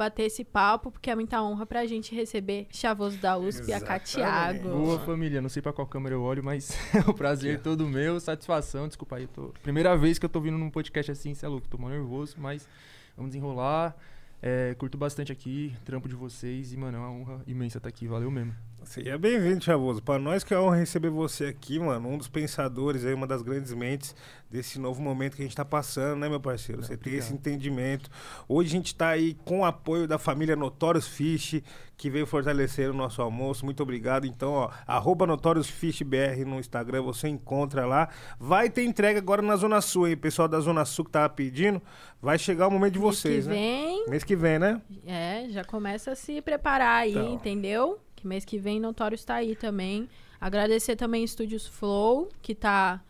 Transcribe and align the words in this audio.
bater 0.00 0.22
esse 0.22 0.42
papo, 0.44 0.90
porque 0.90 1.10
é 1.10 1.14
muita 1.14 1.42
honra 1.42 1.66
pra 1.66 1.84
gente 1.84 2.14
receber 2.14 2.66
Chavoso 2.70 3.18
da 3.18 3.36
USP 3.36 3.68
e 3.68 3.72
a 3.74 3.76
Exatamente. 3.76 3.86
Catiago. 3.86 4.68
Boa 4.70 4.98
família, 5.00 5.42
não 5.42 5.50
sei 5.50 5.60
pra 5.60 5.74
qual 5.74 5.86
câmera 5.86 6.14
eu 6.14 6.22
olho, 6.22 6.42
mas 6.42 6.70
é 6.96 7.00
um 7.00 7.12
prazer 7.12 7.60
todo 7.60 7.86
meu, 7.86 8.18
satisfação, 8.18 8.88
desculpa 8.88 9.16
aí, 9.16 9.26
tô... 9.26 9.52
primeira 9.62 9.94
vez 9.98 10.18
que 10.18 10.24
eu 10.24 10.30
tô 10.30 10.40
vindo 10.40 10.56
num 10.56 10.70
podcast 10.70 11.12
assim, 11.12 11.34
cê 11.34 11.44
é 11.44 11.48
louco, 11.50 11.68
tô 11.68 11.76
mal 11.76 11.90
nervoso, 11.90 12.36
mas 12.38 12.66
vamos 13.14 13.32
desenrolar, 13.32 13.94
é, 14.40 14.74
curto 14.78 14.96
bastante 14.96 15.30
aqui, 15.30 15.74
trampo 15.84 16.08
de 16.08 16.14
vocês 16.14 16.72
e, 16.72 16.78
mano, 16.78 16.96
é 16.96 17.00
uma 17.00 17.10
honra 17.10 17.42
imensa 17.46 17.76
estar 17.76 17.90
aqui, 17.90 18.06
valeu 18.06 18.30
mesmo. 18.30 18.54
Seja 18.84 19.16
bem-vindo, 19.16 19.62
Chavoso. 19.62 20.02
Pra 20.02 20.18
nós 20.18 20.42
que 20.42 20.52
é 20.52 20.58
honra 20.58 20.76
receber 20.76 21.10
você 21.10 21.44
aqui, 21.46 21.78
mano. 21.78 22.08
Um 22.08 22.18
dos 22.18 22.26
pensadores 22.28 23.04
aí, 23.04 23.14
uma 23.14 23.26
das 23.26 23.40
grandes 23.40 23.72
mentes 23.72 24.16
desse 24.50 24.80
novo 24.80 25.00
momento 25.00 25.36
que 25.36 25.42
a 25.42 25.44
gente 25.44 25.54
tá 25.54 25.64
passando, 25.64 26.18
né, 26.18 26.28
meu 26.28 26.40
parceiro? 26.40 26.82
Você 26.82 26.96
tem 26.96 27.14
esse 27.14 27.32
entendimento. 27.32 28.10
Hoje 28.48 28.68
a 28.70 28.72
gente 28.72 28.94
tá 28.94 29.08
aí 29.10 29.34
com 29.44 29.60
o 29.60 29.64
apoio 29.64 30.08
da 30.08 30.18
família 30.18 30.56
Notorious 30.56 31.06
Fish, 31.06 31.62
que 31.96 32.10
veio 32.10 32.26
fortalecer 32.26 32.90
o 32.90 32.94
nosso 32.94 33.22
almoço. 33.22 33.64
Muito 33.64 33.80
obrigado. 33.80 34.26
Então, 34.26 34.52
ó, 34.52 34.70
arroba 34.86 35.24
Notorious 35.24 35.68
Fish 35.68 36.02
BR 36.02 36.44
no 36.44 36.58
Instagram, 36.58 37.02
você 37.02 37.28
encontra 37.28 37.86
lá. 37.86 38.08
Vai 38.40 38.68
ter 38.70 38.82
entrega 38.84 39.20
agora 39.20 39.40
na 39.40 39.54
Zona 39.54 39.80
Sul, 39.80 40.08
hein? 40.08 40.16
Pessoal 40.16 40.48
da 40.48 40.58
Zona 40.58 40.84
Sul 40.84 41.04
que 41.04 41.12
tava 41.12 41.28
pedindo, 41.28 41.80
vai 42.20 42.38
chegar 42.38 42.66
o 42.66 42.70
momento 42.72 42.94
de 42.94 42.98
vocês, 42.98 43.46
Mês 43.46 43.46
que 43.46 43.50
né? 43.50 43.54
vem, 43.56 44.08
Mês 44.08 44.24
que 44.24 44.34
vem, 44.36 44.58
né? 44.58 44.82
é, 45.06 45.46
já 45.50 45.62
começa 45.64 46.10
a 46.12 46.16
se 46.16 46.42
preparar 46.42 47.02
aí, 47.02 47.12
Então. 47.12 47.34
entendeu? 47.34 48.00
Que 48.20 48.26
mês 48.26 48.44
que 48.44 48.58
vem 48.58 48.78
Notório 48.78 49.14
está 49.14 49.36
aí 49.36 49.56
também. 49.56 50.06
Agradecer 50.38 50.94
também 50.94 51.24
Estúdios 51.24 51.66
Flow, 51.66 52.28
que 52.42 52.54
tá 52.54 53.00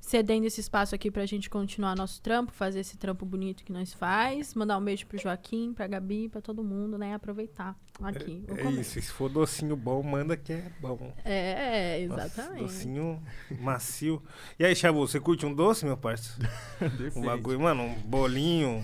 cedendo 0.00 0.46
esse 0.46 0.60
espaço 0.60 0.94
aqui 0.94 1.10
pra 1.10 1.26
gente 1.26 1.50
continuar 1.50 1.96
nosso 1.96 2.22
trampo, 2.22 2.52
fazer 2.52 2.80
esse 2.80 2.96
trampo 2.96 3.26
bonito 3.26 3.64
que 3.64 3.72
nós 3.72 3.92
faz. 3.92 4.54
Mandar 4.54 4.78
um 4.78 4.84
beijo 4.84 5.04
pro 5.04 5.18
Joaquim, 5.18 5.74
pra 5.74 5.86
Gabi, 5.86 6.28
pra 6.28 6.40
todo 6.40 6.62
mundo, 6.64 6.96
né? 6.96 7.12
Aproveitar 7.14 7.76
aqui. 8.00 8.42
É 8.48 8.62
comer. 8.62 8.80
isso. 8.80 8.92
Se 8.92 9.10
for 9.10 9.28
docinho 9.28 9.76
bom, 9.76 10.02
manda 10.02 10.36
que 10.36 10.54
é 10.54 10.72
bom. 10.80 11.12
É, 11.22 12.00
é, 12.02 12.06
Nossa, 12.06 12.24
exatamente. 12.24 12.62
docinho 12.62 13.22
macio. 13.60 14.22
E 14.58 14.64
aí, 14.64 14.74
Chavu, 14.74 15.00
você 15.06 15.18
curte 15.18 15.44
um 15.44 15.52
doce, 15.52 15.84
meu 15.84 15.96
parceiro? 15.98 16.48
Um 17.16 17.22
bagulho, 17.22 17.60
mano, 17.60 17.82
um 17.82 17.94
bolinho. 17.94 18.82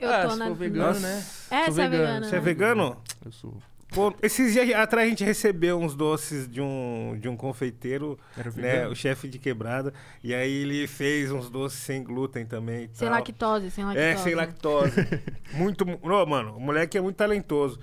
Eu 0.00 0.10
ah, 0.10 0.26
tô 0.26 0.36
na. 0.36 0.50
vegano, 0.50 0.88
Nossa. 0.88 1.00
né? 1.00 1.24
É, 1.50 1.64
Sou 1.66 1.74
você 1.74 1.82
é 1.82 1.88
vegano. 1.88 2.26
Você 2.26 2.36
é 2.36 2.38
né? 2.38 2.44
vegano? 2.44 3.02
Eu 3.24 3.32
sou. 3.32 3.56
Pô, 3.94 4.12
esses 4.20 4.52
dias 4.52 4.68
atrás 4.74 5.06
a 5.06 5.08
gente 5.08 5.22
recebeu 5.22 5.78
uns 5.78 5.94
doces 5.94 6.48
de 6.48 6.60
um, 6.60 7.16
de 7.20 7.28
um 7.28 7.36
confeiteiro, 7.36 8.18
né? 8.56 8.88
O 8.88 8.94
chefe 8.94 9.28
de 9.28 9.38
quebrada. 9.38 9.94
E 10.22 10.34
aí 10.34 10.50
ele 10.62 10.86
fez 10.88 11.30
uns 11.30 11.48
doces 11.48 11.78
sem 11.78 12.02
glúten 12.02 12.44
também. 12.44 12.88
Sem 12.92 13.08
tal. 13.08 13.16
lactose, 13.16 13.70
sem 13.70 13.84
lactose. 13.84 14.06
É, 14.06 14.16
sem 14.16 14.34
lactose. 14.34 14.96
muito. 15.54 15.84
Ô, 16.02 16.26
mano, 16.26 16.56
o 16.56 16.60
moleque 16.60 16.98
é 16.98 17.00
muito 17.00 17.16
talentoso. 17.16 17.78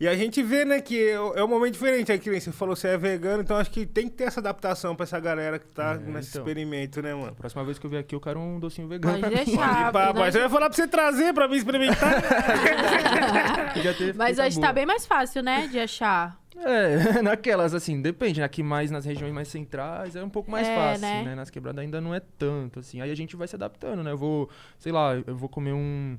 E 0.00 0.08
a 0.08 0.16
gente 0.16 0.42
vê, 0.42 0.64
né, 0.64 0.80
que 0.80 0.98
é 1.00 1.12
é 1.14 1.44
um 1.44 1.48
momento 1.48 1.74
diferente. 1.74 2.10
Aí, 2.10 2.18
que 2.18 2.28
nem 2.28 2.40
você 2.40 2.50
falou, 2.50 2.74
você 2.74 2.88
é 2.88 2.98
vegano, 2.98 3.42
então 3.42 3.56
acho 3.56 3.70
que 3.70 3.86
tem 3.86 4.08
que 4.08 4.14
ter 4.16 4.24
essa 4.24 4.40
adaptação 4.40 4.96
pra 4.96 5.04
essa 5.04 5.20
galera 5.20 5.58
que 5.58 5.66
tá 5.66 5.92
É, 5.94 5.98
nesse 5.98 6.30
então. 6.30 6.42
experimento, 6.42 7.00
né, 7.00 7.14
mano? 7.14 7.34
Próxima 7.34 7.64
vez 7.64 7.78
que 7.78 7.86
eu 7.86 7.90
vier 7.90 8.00
aqui, 8.00 8.14
eu 8.14 8.20
quero 8.20 8.40
um 8.40 8.58
docinho 8.58 8.88
vegano 8.88 9.20
Pode 9.20 9.20
pra 9.20 9.30
mim. 9.30 9.44
deixar. 9.44 9.92
Pá, 9.92 10.06
nós- 10.06 10.14
mas 10.16 10.34
eu 10.34 10.42
ia 10.42 10.50
falar 10.50 10.68
pra 10.68 10.76
você 10.76 10.88
trazer 10.88 11.32
pra 11.32 11.46
mim 11.48 11.56
experimentar. 11.56 12.14
Mas 14.16 14.38
hoje 14.38 14.56
boa. 14.56 14.66
tá 14.68 14.72
bem 14.72 14.86
mais 14.86 15.06
fácil, 15.06 15.42
né? 15.42 15.66
De 15.68 15.78
achar. 15.78 16.38
É, 16.56 16.56
naquelas, 17.22 17.74
assim, 17.74 18.00
depende, 18.00 18.40
né? 18.40 18.46
Aqui 18.46 18.62
mais 18.62 18.90
nas 18.90 19.04
regiões 19.04 19.32
mais 19.32 19.48
centrais 19.48 20.14
é 20.14 20.22
um 20.22 20.28
pouco 20.28 20.50
mais 20.50 20.66
É, 20.68 20.74
fácil, 20.76 21.00
né? 21.02 21.22
né? 21.24 21.34
Nas 21.34 21.50
quebradas 21.50 21.82
ainda 21.82 22.00
não 22.00 22.14
é 22.14 22.20
tanto, 22.38 22.80
assim. 22.80 23.00
Aí 23.00 23.10
a 23.10 23.14
gente 23.16 23.34
vai 23.36 23.48
se 23.48 23.56
adaptando, 23.56 24.02
né? 24.02 24.12
Eu 24.12 24.18
vou, 24.18 24.48
sei 24.78 24.92
lá, 24.92 25.14
eu 25.26 25.36
vou 25.36 25.48
comer 25.48 25.72
um. 25.72 26.16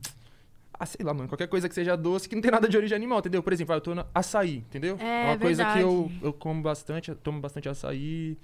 Ah, 0.77 0.85
sei 0.85 1.05
lá, 1.05 1.13
mano, 1.13 1.29
qualquer 1.29 1.47
coisa 1.47 1.69
que 1.69 1.75
seja 1.75 1.95
doce 1.95 2.27
que 2.27 2.35
não 2.35 2.41
tem 2.41 2.51
nada 2.51 2.67
de 2.67 2.75
origem 2.75 2.95
animal, 2.95 3.19
entendeu? 3.19 3.41
Por 3.41 3.53
exemplo, 3.53 3.73
ah, 3.73 3.77
eu 3.77 3.81
tô 3.81 3.95
na 3.95 4.05
açaí, 4.13 4.57
entendeu? 4.57 4.97
É, 4.99 5.25
uma 5.27 5.37
coisa 5.37 5.63
que 5.65 5.79
eu, 5.79 6.03
verdade. 6.03 6.19
eu 6.25 6.33
como 6.33 6.61
bastante, 6.61 7.09
eu 7.09 7.15
tomo 7.15 7.39
bastante 7.39 7.69
açaí. 7.69 8.37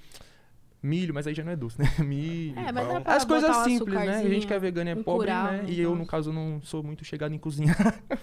Milho, 0.84 1.14
mas 1.14 1.28
aí 1.28 1.34
já 1.36 1.44
não 1.44 1.52
é 1.52 1.56
doce, 1.56 1.80
né? 1.80 1.86
Milho. 2.04 2.58
É, 2.58 2.72
mas 2.72 2.88
dá 2.88 3.02
pra 3.02 3.16
As 3.16 3.24
coisas 3.24 3.56
simples, 3.58 3.94
né? 3.94 4.18
A 4.18 4.30
gente 4.30 4.48
que 4.48 4.54
é 4.54 4.58
vegano 4.58 4.90
e 4.90 4.94
é 4.94 4.96
pobre, 4.96 5.28
né? 5.30 5.66
E 5.68 5.80
eu, 5.80 5.96
no 5.96 6.08
caso, 6.08 6.34
não 6.34 6.60
sou 6.64 6.82
muito 6.82 7.06
chegado 7.06 7.36
em 7.36 7.38
cozinhar. 7.38 7.78
eu 8.10 8.18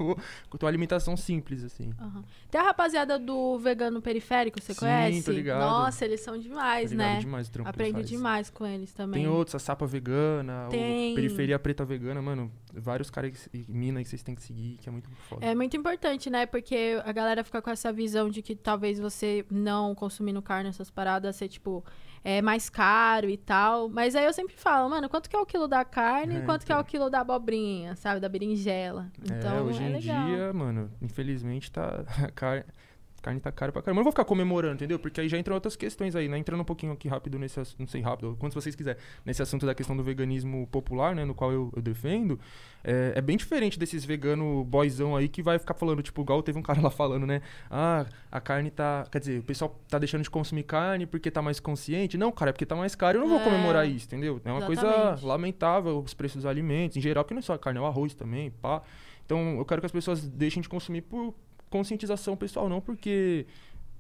com 0.49 0.59
uma 0.61 0.69
alimentação 0.69 1.17
simples, 1.17 1.63
assim. 1.63 1.93
Aham. 2.01 2.25
Tem 2.51 2.61
a 2.61 2.65
rapaziada 2.65 3.17
do 3.19 3.59
Vegano 3.59 4.03
Periférico, 4.03 4.61
você 4.61 4.75
Sim, 4.75 4.81
conhece? 4.81 5.23
tô 5.23 5.31
ligado. 5.31 5.61
Nossa, 5.61 6.05
eles 6.05 6.21
são 6.21 6.37
demais, 6.37 6.91
né? 6.91 7.21
demais 7.21 7.47
o 7.47 7.53
trampo 7.53 7.71
que 7.71 7.77
Aprendo 7.77 7.99
ele 7.99 8.05
faz. 8.05 8.09
demais 8.09 8.51
com 8.51 8.67
eles 8.67 8.93
também. 8.93 9.23
Tem 9.23 9.31
outros, 9.31 9.55
a 9.55 9.59
Sapa 9.61 9.87
Vegana, 9.87 10.67
Tem. 10.69 11.13
o 11.13 11.15
Periferia 11.15 11.59
Preta 11.59 11.85
Vegana, 11.85 12.21
mano. 12.21 12.51
Vários 12.75 13.09
caras 13.09 13.49
e 13.53 13.65
mina 13.69 14.03
que 14.03 14.09
vocês 14.09 14.23
têm 14.23 14.35
que 14.35 14.43
seguir, 14.43 14.79
que 14.81 14.89
é 14.89 14.93
muito 14.93 15.09
foda. 15.29 15.45
É 15.45 15.55
muito 15.55 15.77
importante, 15.77 16.29
né? 16.29 16.45
Porque 16.45 17.01
a 17.05 17.13
galera 17.13 17.45
fica 17.45 17.63
com 17.63 17.71
essa 17.71 17.93
visão 17.93 18.29
de 18.29 18.43
que 18.43 18.57
talvez 18.57 18.99
você 18.99 19.45
não 19.51 19.95
consumindo 19.95 20.43
carne, 20.43 20.69
essas 20.69 20.91
paradas, 20.91 21.37
ser, 21.37 21.49
tipo, 21.49 21.85
é 22.25 22.41
mais 22.43 22.69
caro 22.69 23.29
e 23.29 23.37
tal. 23.37 23.89
Mas 23.89 24.15
aí 24.15 24.25
eu 24.25 24.33
sempre 24.33 24.55
falo, 24.57 24.89
mano, 24.91 25.09
quanto 25.09 25.29
que 25.29 25.37
é 25.37 25.39
o 25.39 25.47
quilo 25.47 25.69
da 25.69 25.85
carne 25.85 26.35
e 26.35 26.39
É, 26.39 26.41
quanto 26.43 26.65
que 26.67 26.73
é 26.73 26.75
então. 26.75 26.83
o 26.83 26.87
quilo 26.87 27.11
da 27.11 27.21
abobrinha, 27.21 27.97
sabe? 27.97 28.21
Da 28.21 28.29
berinjela. 28.29 29.11
Então, 29.25 29.57
é, 29.59 29.61
hoje 29.63 29.83
é 29.83 29.89
em 29.89 29.93
legal. 29.93 30.27
dia, 30.27 30.53
mano, 30.53 30.91
infelizmente 31.03 31.71
tá. 31.71 32.05
A 32.23 32.31
carne, 32.31 32.65
carne 33.21 33.41
tá 33.41 33.51
cara 33.53 33.73
pra 33.73 33.83
caramba. 33.83 33.99
Eu 33.99 34.01
não 34.01 34.05
vou 34.05 34.13
ficar 34.13 34.25
comemorando, 34.25 34.75
entendeu? 34.75 34.99
Porque 34.99 35.21
aí 35.21 35.29
já 35.29 35.39
entram 35.39 35.55
outras 35.55 35.77
questões 35.77 36.15
aí, 36.15 36.29
né? 36.29 36.39
Entrando 36.39 36.61
um 36.61 36.65
pouquinho 36.65 36.93
aqui 36.93 37.09
rápido 37.09 37.39
nesse 37.39 37.59
assunto, 37.61 37.81
não 37.81 37.87
sei 37.87 38.01
rápido, 38.01 38.37
quanto 38.39 38.55
vocês 38.55 38.75
quiserem, 38.75 39.01
nesse 39.25 39.43
assunto 39.43 39.67
da 39.67 39.75
questão 39.75 39.97
do 39.97 40.03
veganismo 40.03 40.67
popular, 40.69 41.15
né? 41.15 41.25
No 41.25 41.35
qual 41.35 41.53
eu, 41.53 41.73
eu 41.75 41.83
defendo. 41.83 42.39
É, 42.85 43.15
é 43.17 43.21
bem 43.21 43.37
diferente 43.37 43.79
desses 43.79 44.05
vegano 44.05 44.65
boyzão 44.65 45.17
aí 45.17 45.29
que 45.29 45.43
vai 45.43 45.59
ficar 45.59 45.75
falando, 45.75 46.03
tipo, 46.03 46.21
igual 46.23 46.43
teve 46.43 46.59
um 46.59 46.63
cara 46.63 46.81
lá 46.81 46.91
falando, 46.91 47.27
né? 47.27 47.43
Ah, 47.71 48.07
a 48.31 48.41
carne 48.41 48.71
tá. 48.71 49.07
Quer 49.11 49.19
dizer, 49.19 49.41
o 49.41 49.43
pessoal 49.43 49.79
tá 49.89 49.99
deixando 49.99 50.23
de 50.23 50.31
consumir 50.31 50.63
carne 50.63 51.07
porque 51.07 51.31
tá 51.31 51.43
mais 51.43 51.59
consciente. 51.61 52.17
Não, 52.17 52.31
cara, 52.31 52.51
é 52.51 52.53
porque 52.53 52.67
tá 52.67 52.77
mais 52.77 52.95
caro. 52.95 53.19
Eu 53.19 53.23
não 53.23 53.29
vou 53.29 53.41
É, 53.41 53.45
comemorar 53.45 53.89
isso, 53.89 54.07
entendeu? 54.07 54.41
É 54.45 54.53
uma 54.53 54.65
coisa 54.65 54.87
exatamente. 54.87 55.25
lamentável 55.25 55.99
os 55.99 56.15
preços 56.15 56.37
dos 56.43 56.47
alimentos, 56.47 56.97
em 56.97 57.01
geral, 57.01 57.25
porque 57.25 57.35
não 57.35 57.41
é 57.41 57.43
só 57.43 57.55
a 57.55 57.59
carne, 57.59 57.79
é 57.79 57.83
o 57.83 57.87
arroz 57.87 58.15
também, 58.15 58.51
pá. 58.51 58.83
Então, 59.27 59.59
eu 59.59 59.65
quero 59.65 59.81
que 59.83 59.87
as 59.87 59.93
pessoas 59.93 60.27
deixem 60.27 60.63
de 60.63 60.69
consumir 60.69 61.03
por 61.03 61.35
conscientização 61.71 62.37
pessoal, 62.37 62.69
não 62.69 62.81
porque 62.81 63.47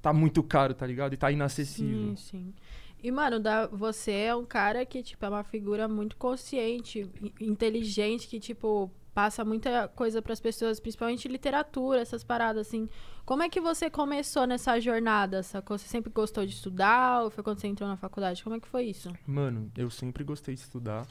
tá 0.00 0.12
muito 0.12 0.42
caro, 0.42 0.74
tá 0.74 0.86
ligado? 0.86 1.14
E 1.14 1.16
tá 1.16 1.30
inacessível. 1.30 2.16
Sim, 2.16 2.16
sim. 2.16 2.54
E, 3.02 3.10
mano, 3.10 3.38
da, 3.38 3.66
você 3.66 4.12
é 4.12 4.34
um 4.34 4.44
cara 4.44 4.84
que, 4.84 5.02
tipo, 5.02 5.24
é 5.24 5.28
uma 5.28 5.44
figura 5.44 5.86
muito 5.86 6.16
consciente, 6.16 7.08
inteligente, 7.40 8.26
que, 8.26 8.40
tipo, 8.40 8.90
passa 9.14 9.44
muita 9.44 9.88
coisa 9.88 10.20
pras 10.20 10.40
pessoas, 10.40 10.80
principalmente 10.80 11.28
literatura, 11.28 12.00
essas 12.00 12.24
paradas, 12.24 12.66
assim. 12.66 12.88
Como 13.24 13.42
é 13.42 13.48
que 13.48 13.60
você 13.60 13.88
começou 13.88 14.46
nessa 14.46 14.80
jornada, 14.80 15.42
sacou? 15.42 15.78
Você 15.78 15.86
sempre 15.86 16.10
gostou 16.10 16.44
de 16.44 16.54
estudar 16.54 17.22
ou 17.22 17.30
foi 17.30 17.44
quando 17.44 17.60
você 17.60 17.68
entrou 17.68 17.88
na 17.88 17.96
faculdade? 17.96 18.42
Como 18.42 18.56
é 18.56 18.60
que 18.60 18.68
foi 18.68 18.84
isso? 18.84 19.12
Mano, 19.26 19.70
eu 19.76 19.90
sempre 19.90 20.24
gostei 20.24 20.54
de 20.54 20.60
estudar. 20.60 21.06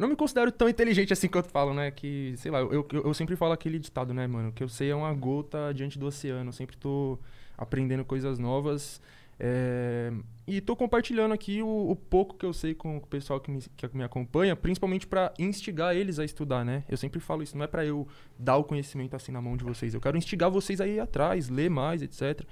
Não 0.00 0.08
me 0.08 0.16
considero 0.16 0.50
tão 0.50 0.68
inteligente 0.68 1.12
assim 1.12 1.28
quanto 1.28 1.48
falam, 1.50 1.74
né? 1.74 1.90
Que, 1.90 2.34
sei 2.38 2.50
lá, 2.50 2.60
eu, 2.60 2.72
eu, 2.72 3.02
eu 3.04 3.14
sempre 3.14 3.36
falo 3.36 3.52
aquele 3.52 3.78
ditado, 3.78 4.14
né, 4.14 4.26
mano? 4.26 4.50
Que 4.52 4.62
eu 4.62 4.68
sei 4.68 4.90
é 4.90 4.94
uma 4.94 5.12
gota 5.12 5.72
diante 5.74 5.98
do 5.98 6.06
oceano. 6.06 6.48
Eu 6.48 6.52
sempre 6.52 6.76
tô 6.76 7.18
aprendendo 7.56 8.04
coisas 8.04 8.38
novas. 8.38 9.00
é, 9.38 10.10
E 10.46 10.60
tô 10.60 10.74
compartilhando 10.74 11.32
aqui 11.32 11.62
o, 11.62 11.90
o 11.90 11.94
pouco 11.96 12.34
que 12.36 12.46
eu 12.46 12.52
sei 12.52 12.74
com 12.74 12.96
o 12.96 13.00
pessoal 13.06 13.38
que 13.40 13.50
me, 13.50 13.60
que 13.76 13.88
me 13.96 14.02
acompanha, 14.02 14.56
principalmente 14.56 15.06
pra 15.06 15.32
instigar 15.38 15.94
eles 15.94 16.18
a 16.18 16.24
estudar, 16.24 16.64
né? 16.64 16.82
Eu 16.88 16.96
sempre 16.96 17.20
falo 17.20 17.42
isso, 17.42 17.56
não 17.56 17.64
é 17.64 17.68
pra 17.68 17.84
eu 17.84 18.08
dar 18.38 18.56
o 18.56 18.64
conhecimento 18.64 19.14
assim 19.14 19.30
na 19.32 19.40
mão 19.42 19.56
de 19.56 19.64
vocês. 19.64 19.92
Eu 19.92 20.00
quero 20.00 20.16
instigar 20.16 20.50
vocês 20.50 20.80
a 20.80 20.86
ir 20.86 20.98
atrás, 21.00 21.48
ler 21.50 21.68
mais, 21.68 22.00
etc. 22.02 22.42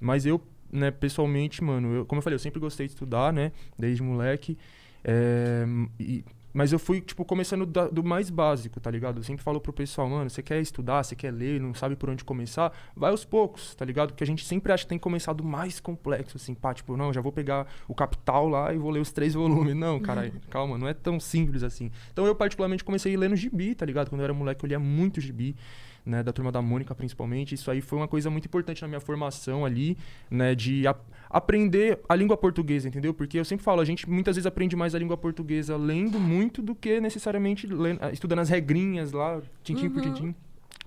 Mas 0.00 0.24
eu, 0.26 0.40
né, 0.72 0.90
pessoalmente, 0.90 1.62
mano, 1.62 1.94
eu, 1.94 2.06
como 2.06 2.18
eu 2.20 2.22
falei, 2.22 2.34
eu 2.36 2.40
sempre 2.40 2.58
gostei 2.58 2.86
de 2.86 2.92
estudar, 2.94 3.32
né? 3.32 3.52
Desde 3.78 4.02
moleque. 4.02 4.56
É, 5.04 5.64
e- 6.00 6.24
mas 6.56 6.72
eu 6.72 6.78
fui, 6.78 7.02
tipo, 7.02 7.22
começando 7.22 7.66
da- 7.66 7.86
do 7.88 8.02
mais 8.02 8.30
básico, 8.30 8.80
tá 8.80 8.90
ligado? 8.90 9.18
Eu 9.18 9.22
sempre 9.22 9.44
falo 9.44 9.60
pro 9.60 9.72
pessoal, 9.74 10.08
mano, 10.08 10.30
você 10.30 10.42
quer 10.42 10.58
estudar, 10.60 11.02
você 11.02 11.14
quer 11.14 11.30
ler, 11.30 11.60
não 11.60 11.74
sabe 11.74 11.94
por 11.96 12.08
onde 12.08 12.24
começar, 12.24 12.72
vai 12.96 13.10
aos 13.10 13.26
poucos, 13.26 13.74
tá 13.74 13.84
ligado? 13.84 14.08
Porque 14.08 14.24
a 14.24 14.26
gente 14.26 14.42
sempre 14.44 14.72
acha 14.72 14.84
que 14.84 14.88
tem 14.88 14.96
que 14.98 15.02
começar 15.02 15.34
do 15.34 15.44
mais 15.44 15.78
complexo, 15.80 16.38
assim, 16.38 16.54
pá, 16.54 16.72
tipo, 16.72 16.96
não, 16.96 17.12
já 17.12 17.20
vou 17.20 17.30
pegar 17.30 17.66
o 17.86 17.94
Capital 17.94 18.48
lá 18.48 18.72
e 18.72 18.78
vou 18.78 18.90
ler 18.90 19.00
os 19.00 19.12
três 19.12 19.34
volumes. 19.36 19.76
Não, 19.76 20.00
cara, 20.00 20.32
calma, 20.48 20.78
não 20.78 20.88
é 20.88 20.94
tão 20.94 21.20
simples 21.20 21.62
assim. 21.62 21.90
Então 22.10 22.24
eu, 22.26 22.34
particularmente, 22.34 22.82
comecei 22.82 23.14
lendo 23.18 23.36
gibi, 23.36 23.74
tá 23.74 23.84
ligado? 23.84 24.08
Quando 24.08 24.22
eu 24.22 24.24
era 24.24 24.32
moleque, 24.32 24.64
eu 24.64 24.68
lia 24.68 24.78
muito 24.78 25.20
gibi 25.20 25.54
né, 26.06 26.22
da 26.22 26.32
turma 26.32 26.52
da 26.52 26.62
Mônica 26.62 26.94
principalmente. 26.94 27.54
Isso 27.54 27.70
aí 27.70 27.80
foi 27.80 27.98
uma 27.98 28.06
coisa 28.08 28.30
muito 28.30 28.46
importante 28.46 28.80
na 28.80 28.88
minha 28.88 29.00
formação 29.00 29.64
ali, 29.64 29.98
né, 30.30 30.54
de 30.54 30.84
aprender 31.28 31.98
a 32.08 32.14
língua 32.14 32.36
portuguesa, 32.36 32.88
entendeu? 32.88 33.12
Porque 33.12 33.38
eu 33.38 33.44
sempre 33.44 33.64
falo, 33.64 33.80
a 33.80 33.84
gente 33.84 34.08
muitas 34.08 34.36
vezes 34.36 34.46
aprende 34.46 34.76
mais 34.76 34.94
a 34.94 34.98
língua 34.98 35.16
portuguesa 35.16 35.76
lendo 35.76 36.20
muito 36.20 36.62
do 36.62 36.74
que 36.74 37.00
necessariamente 37.00 37.66
lendo, 37.66 37.98
ah, 38.00 38.12
estudando 38.12 38.38
as 38.38 38.48
regrinhas 38.48 39.10
lá, 39.12 39.42
tintim 39.62 39.90
por 39.90 40.02
Uhum. 40.04 40.12
tintim. 40.14 40.34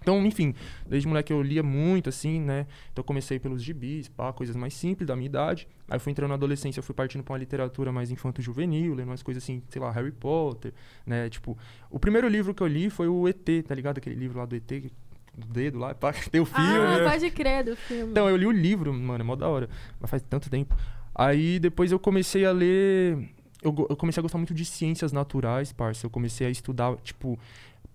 Então, 0.01 0.25
enfim, 0.25 0.55
desde 0.87 1.05
moleque 1.09 1.33
eu 1.33 1.41
lia 1.41 1.61
muito, 1.61 2.07
assim, 2.07 2.39
né? 2.39 2.65
Então 2.93 3.01
eu 3.01 3.03
comecei 3.03 3.37
pelos 3.37 3.61
gibis, 3.61 4.07
pá, 4.07 4.31
coisas 4.31 4.55
mais 4.55 4.73
simples 4.73 5.05
da 5.05 5.13
minha 5.13 5.25
idade. 5.25 5.67
Aí 5.89 5.97
eu 5.97 5.99
fui 5.99 6.11
entrando 6.11 6.29
na 6.29 6.35
adolescência, 6.35 6.79
eu 6.79 6.83
fui 6.83 6.95
partindo 6.95 7.21
pra 7.21 7.33
uma 7.33 7.37
literatura 7.39 7.91
mais 7.91 8.09
infanto-juvenil, 8.09 8.93
lendo 8.93 9.09
umas 9.09 9.21
coisas 9.21 9.43
assim, 9.43 9.61
sei 9.67 9.81
lá, 9.81 9.91
Harry 9.91 10.13
Potter, 10.13 10.73
né? 11.05 11.29
Tipo, 11.29 11.57
o 11.91 11.99
primeiro 11.99 12.29
livro 12.29 12.53
que 12.53 12.63
eu 12.63 12.67
li 12.67 12.89
foi 12.89 13.09
o 13.09 13.27
ET, 13.27 13.45
tá 13.67 13.75
ligado? 13.75 13.97
Aquele 13.97 14.15
livro 14.15 14.39
lá 14.39 14.45
do 14.45 14.55
ET, 14.55 14.89
dedo 15.47 15.79
lá, 15.79 15.93
pá, 15.93 16.13
tem 16.31 16.41
o 16.41 16.45
filme. 16.45 16.69
Ah, 16.69 17.09
pode 17.11 17.31
crer 17.31 17.63
do 17.63 17.75
filme. 17.75 18.11
Então, 18.11 18.29
eu 18.29 18.35
li 18.35 18.45
o 18.45 18.51
livro, 18.51 18.93
mano, 18.93 19.21
é 19.21 19.23
mó 19.23 19.35
da 19.35 19.47
hora. 19.47 19.69
Mas 19.99 20.09
faz 20.09 20.21
tanto 20.23 20.49
tempo. 20.49 20.75
Aí 21.13 21.59
depois 21.59 21.91
eu 21.91 21.99
comecei 21.99 22.45
a 22.45 22.51
ler. 22.51 23.29
Eu, 23.61 23.87
eu 23.89 23.95
comecei 23.97 24.21
a 24.21 24.23
gostar 24.23 24.37
muito 24.37 24.53
de 24.53 24.63
ciências 24.63 25.11
naturais, 25.11 25.73
parça. 25.73 26.05
Eu 26.05 26.09
comecei 26.09 26.47
a 26.47 26.49
estudar, 26.49 26.95
tipo, 27.03 27.37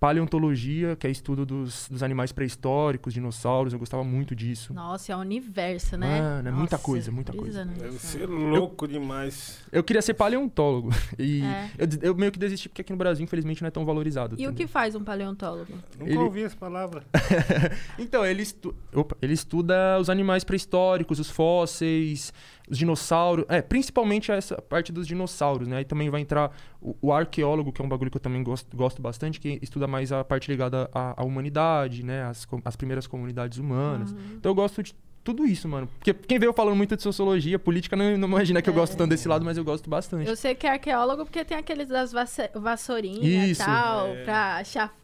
paleontologia, 0.05 0.95
que 0.97 1.07
é 1.07 1.11
estudo 1.11 1.47
dos, 1.47 1.89
dos 1.89 2.03
animais 2.03 2.31
pré-históricos, 2.31 3.15
dinossauros. 3.15 3.73
Eu 3.73 3.79
gostava 3.79 4.05
muito 4.05 4.35
disso. 4.37 4.75
Nossa, 4.75 5.13
é 5.13 5.17
um 5.17 5.21
universo, 5.21 5.97
né? 5.97 6.21
Mano, 6.21 6.49
é 6.49 6.53
muita 6.53 6.77
coisa, 6.77 7.11
muita 7.11 7.33
coisa. 7.33 7.65
Deve 7.65 7.99
ser 7.99 8.27
louco 8.27 8.87
demais. 8.87 9.61
Eu 9.73 9.83
queria 9.83 10.03
ser 10.03 10.15
paleontólogo. 10.15 10.91
E 11.19 11.43
É. 11.43 11.71
eu, 11.79 11.89
eu 12.11 12.15
meio 12.15 12.31
que 12.33 12.39
desisti 12.39 12.69
porque 12.69 12.83
aqui 12.83 12.93
no 12.93 12.99
Brasil, 12.99 13.25
infelizmente, 13.25 13.63
não 13.63 13.69
é 13.69 13.71
tão 13.71 13.85
valorizado. 13.85 14.35
E 14.39 14.47
o 14.47 14.51
também. 14.51 14.67
que 14.67 14.73
faz 14.73 14.95
um 14.95 15.03
paleontólogo? 15.03 15.73
Nunca 15.99 16.11
Ele- 16.11 16.19
ouvi 16.19 16.43
essa 16.43 16.57
palavra. 16.57 17.03
Então, 17.99 18.25
ele, 18.27 18.43
estu... 18.43 18.75
Opa, 18.93 19.17
ele 19.23 19.33
estuda 19.33 19.99
os 20.01 20.11
animais 20.11 20.45
pré-históricos, 20.45 21.19
os 21.19 21.31
fósseis, 21.31 22.33
os 22.69 22.79
dinossauros. 22.79 23.45
É, 23.49 23.61
principalmente 23.61 24.31
essa 24.33 24.61
parte 24.61 24.93
dos 24.93 25.07
dinossauros, 25.07 25.69
né? 25.69 25.79
Aí 25.79 25.85
também 25.85 26.09
vai 26.11 26.21
entrar 26.21 26.51
o, 26.81 26.97
o 27.01 27.13
arqueólogo, 27.13 27.73
que 27.73 27.81
é 27.81 27.85
um 27.85 27.89
bagulho 27.89 28.11
que 28.11 28.17
eu 28.17 28.21
também 28.21 28.43
gosto, 28.43 28.77
gosto 28.77 29.01
bastante, 29.03 29.41
que 29.41 29.59
estuda 29.63 29.87
mais 29.87 30.13
a 30.13 30.25
parte 30.25 30.51
ligada 30.51 30.89
à, 30.93 31.21
à 31.21 31.25
humanidade, 31.25 32.05
né? 32.05 32.23
As, 32.25 32.47
as 32.65 32.77
primeiras 32.77 33.07
comunidades 33.07 33.59
humanas. 33.59 34.13
Uhum. 34.13 34.19
Então 34.37 34.51
eu 34.51 34.55
gosto 34.55 34.83
de 34.83 34.95
tudo 35.25 35.47
isso, 35.47 35.67
mano. 35.67 35.89
Porque 35.99 36.13
quem 36.13 36.39
veio 36.39 36.53
falando 36.53 36.77
muito 36.77 36.95
de 36.95 37.03
sociologia, 37.03 37.59
política, 37.59 37.97
não, 37.97 38.17
não 38.19 38.29
imagina 38.29 38.61
que 38.61 38.69
eu 38.69 38.75
É. 38.75 38.77
gosto 38.77 38.95
tanto 38.95 39.09
desse 39.09 39.27
lado, 39.27 39.43
mas 39.43 39.57
eu 39.57 39.65
gosto 39.65 39.89
bastante. 39.89 40.29
Eu 40.29 40.37
sei 40.37 40.55
que 40.55 40.67
é 40.67 40.73
arqueólogo 40.73 41.25
porque 41.25 41.43
tem 41.45 41.57
aqueles 41.57 41.89
das 41.89 42.13
vassourinhas 42.55 43.25
e 43.25 43.51
Isso. 43.53 43.65
tal, 43.65 44.09
É. 44.09 44.25
pra 44.25 44.57
achar 44.57 44.95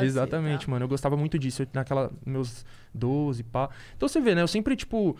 e 0.00 0.04
Exatamente, 0.06 0.68
mano. 0.70 0.84
Eu 0.84 0.88
gostava 0.88 1.14
muito 1.14 1.38
disso. 1.38 1.62
Eu, 1.62 1.68
naquela, 1.74 2.10
meus 2.24 2.64
12, 2.94 3.42
pá. 3.42 3.68
Então 3.96 4.08
você 4.08 4.18
vê, 4.18 4.34
né? 4.34 4.40
Eu 4.42 4.48
sempre, 4.48 4.74
tipo. 4.74 5.14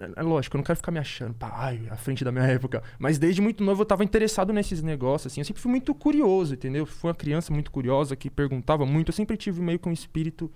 É 0.00 0.20
é 0.20 0.22
lógico, 0.22 0.56
eu 0.56 0.58
não 0.58 0.64
quero 0.64 0.76
ficar 0.76 0.92
me 0.92 0.98
achando, 0.98 1.34
pá, 1.34 1.50
ai, 1.52 1.80
à 1.90 1.96
frente 1.96 2.24
da 2.24 2.30
minha 2.30 2.44
época. 2.44 2.82
Mas 2.98 3.18
desde 3.18 3.40
muito 3.40 3.64
novo 3.64 3.82
eu 3.82 3.86
tava 3.86 4.04
interessado 4.04 4.52
nesses 4.52 4.82
negócios, 4.82 5.32
assim. 5.32 5.40
Eu 5.40 5.44
sempre 5.44 5.60
fui 5.60 5.70
muito 5.70 5.94
curioso, 5.94 6.54
entendeu? 6.54 6.86
Fui 6.86 7.08
uma 7.08 7.14
criança 7.14 7.52
muito 7.52 7.70
curiosa 7.70 8.14
que 8.14 8.30
perguntava 8.30 8.86
muito. 8.86 9.08
Eu 9.08 9.12
sempre 9.14 9.36
tive 9.36 9.60
meio 9.60 9.78
que 9.78 9.88
um 9.88 9.92
espírito 9.92 10.50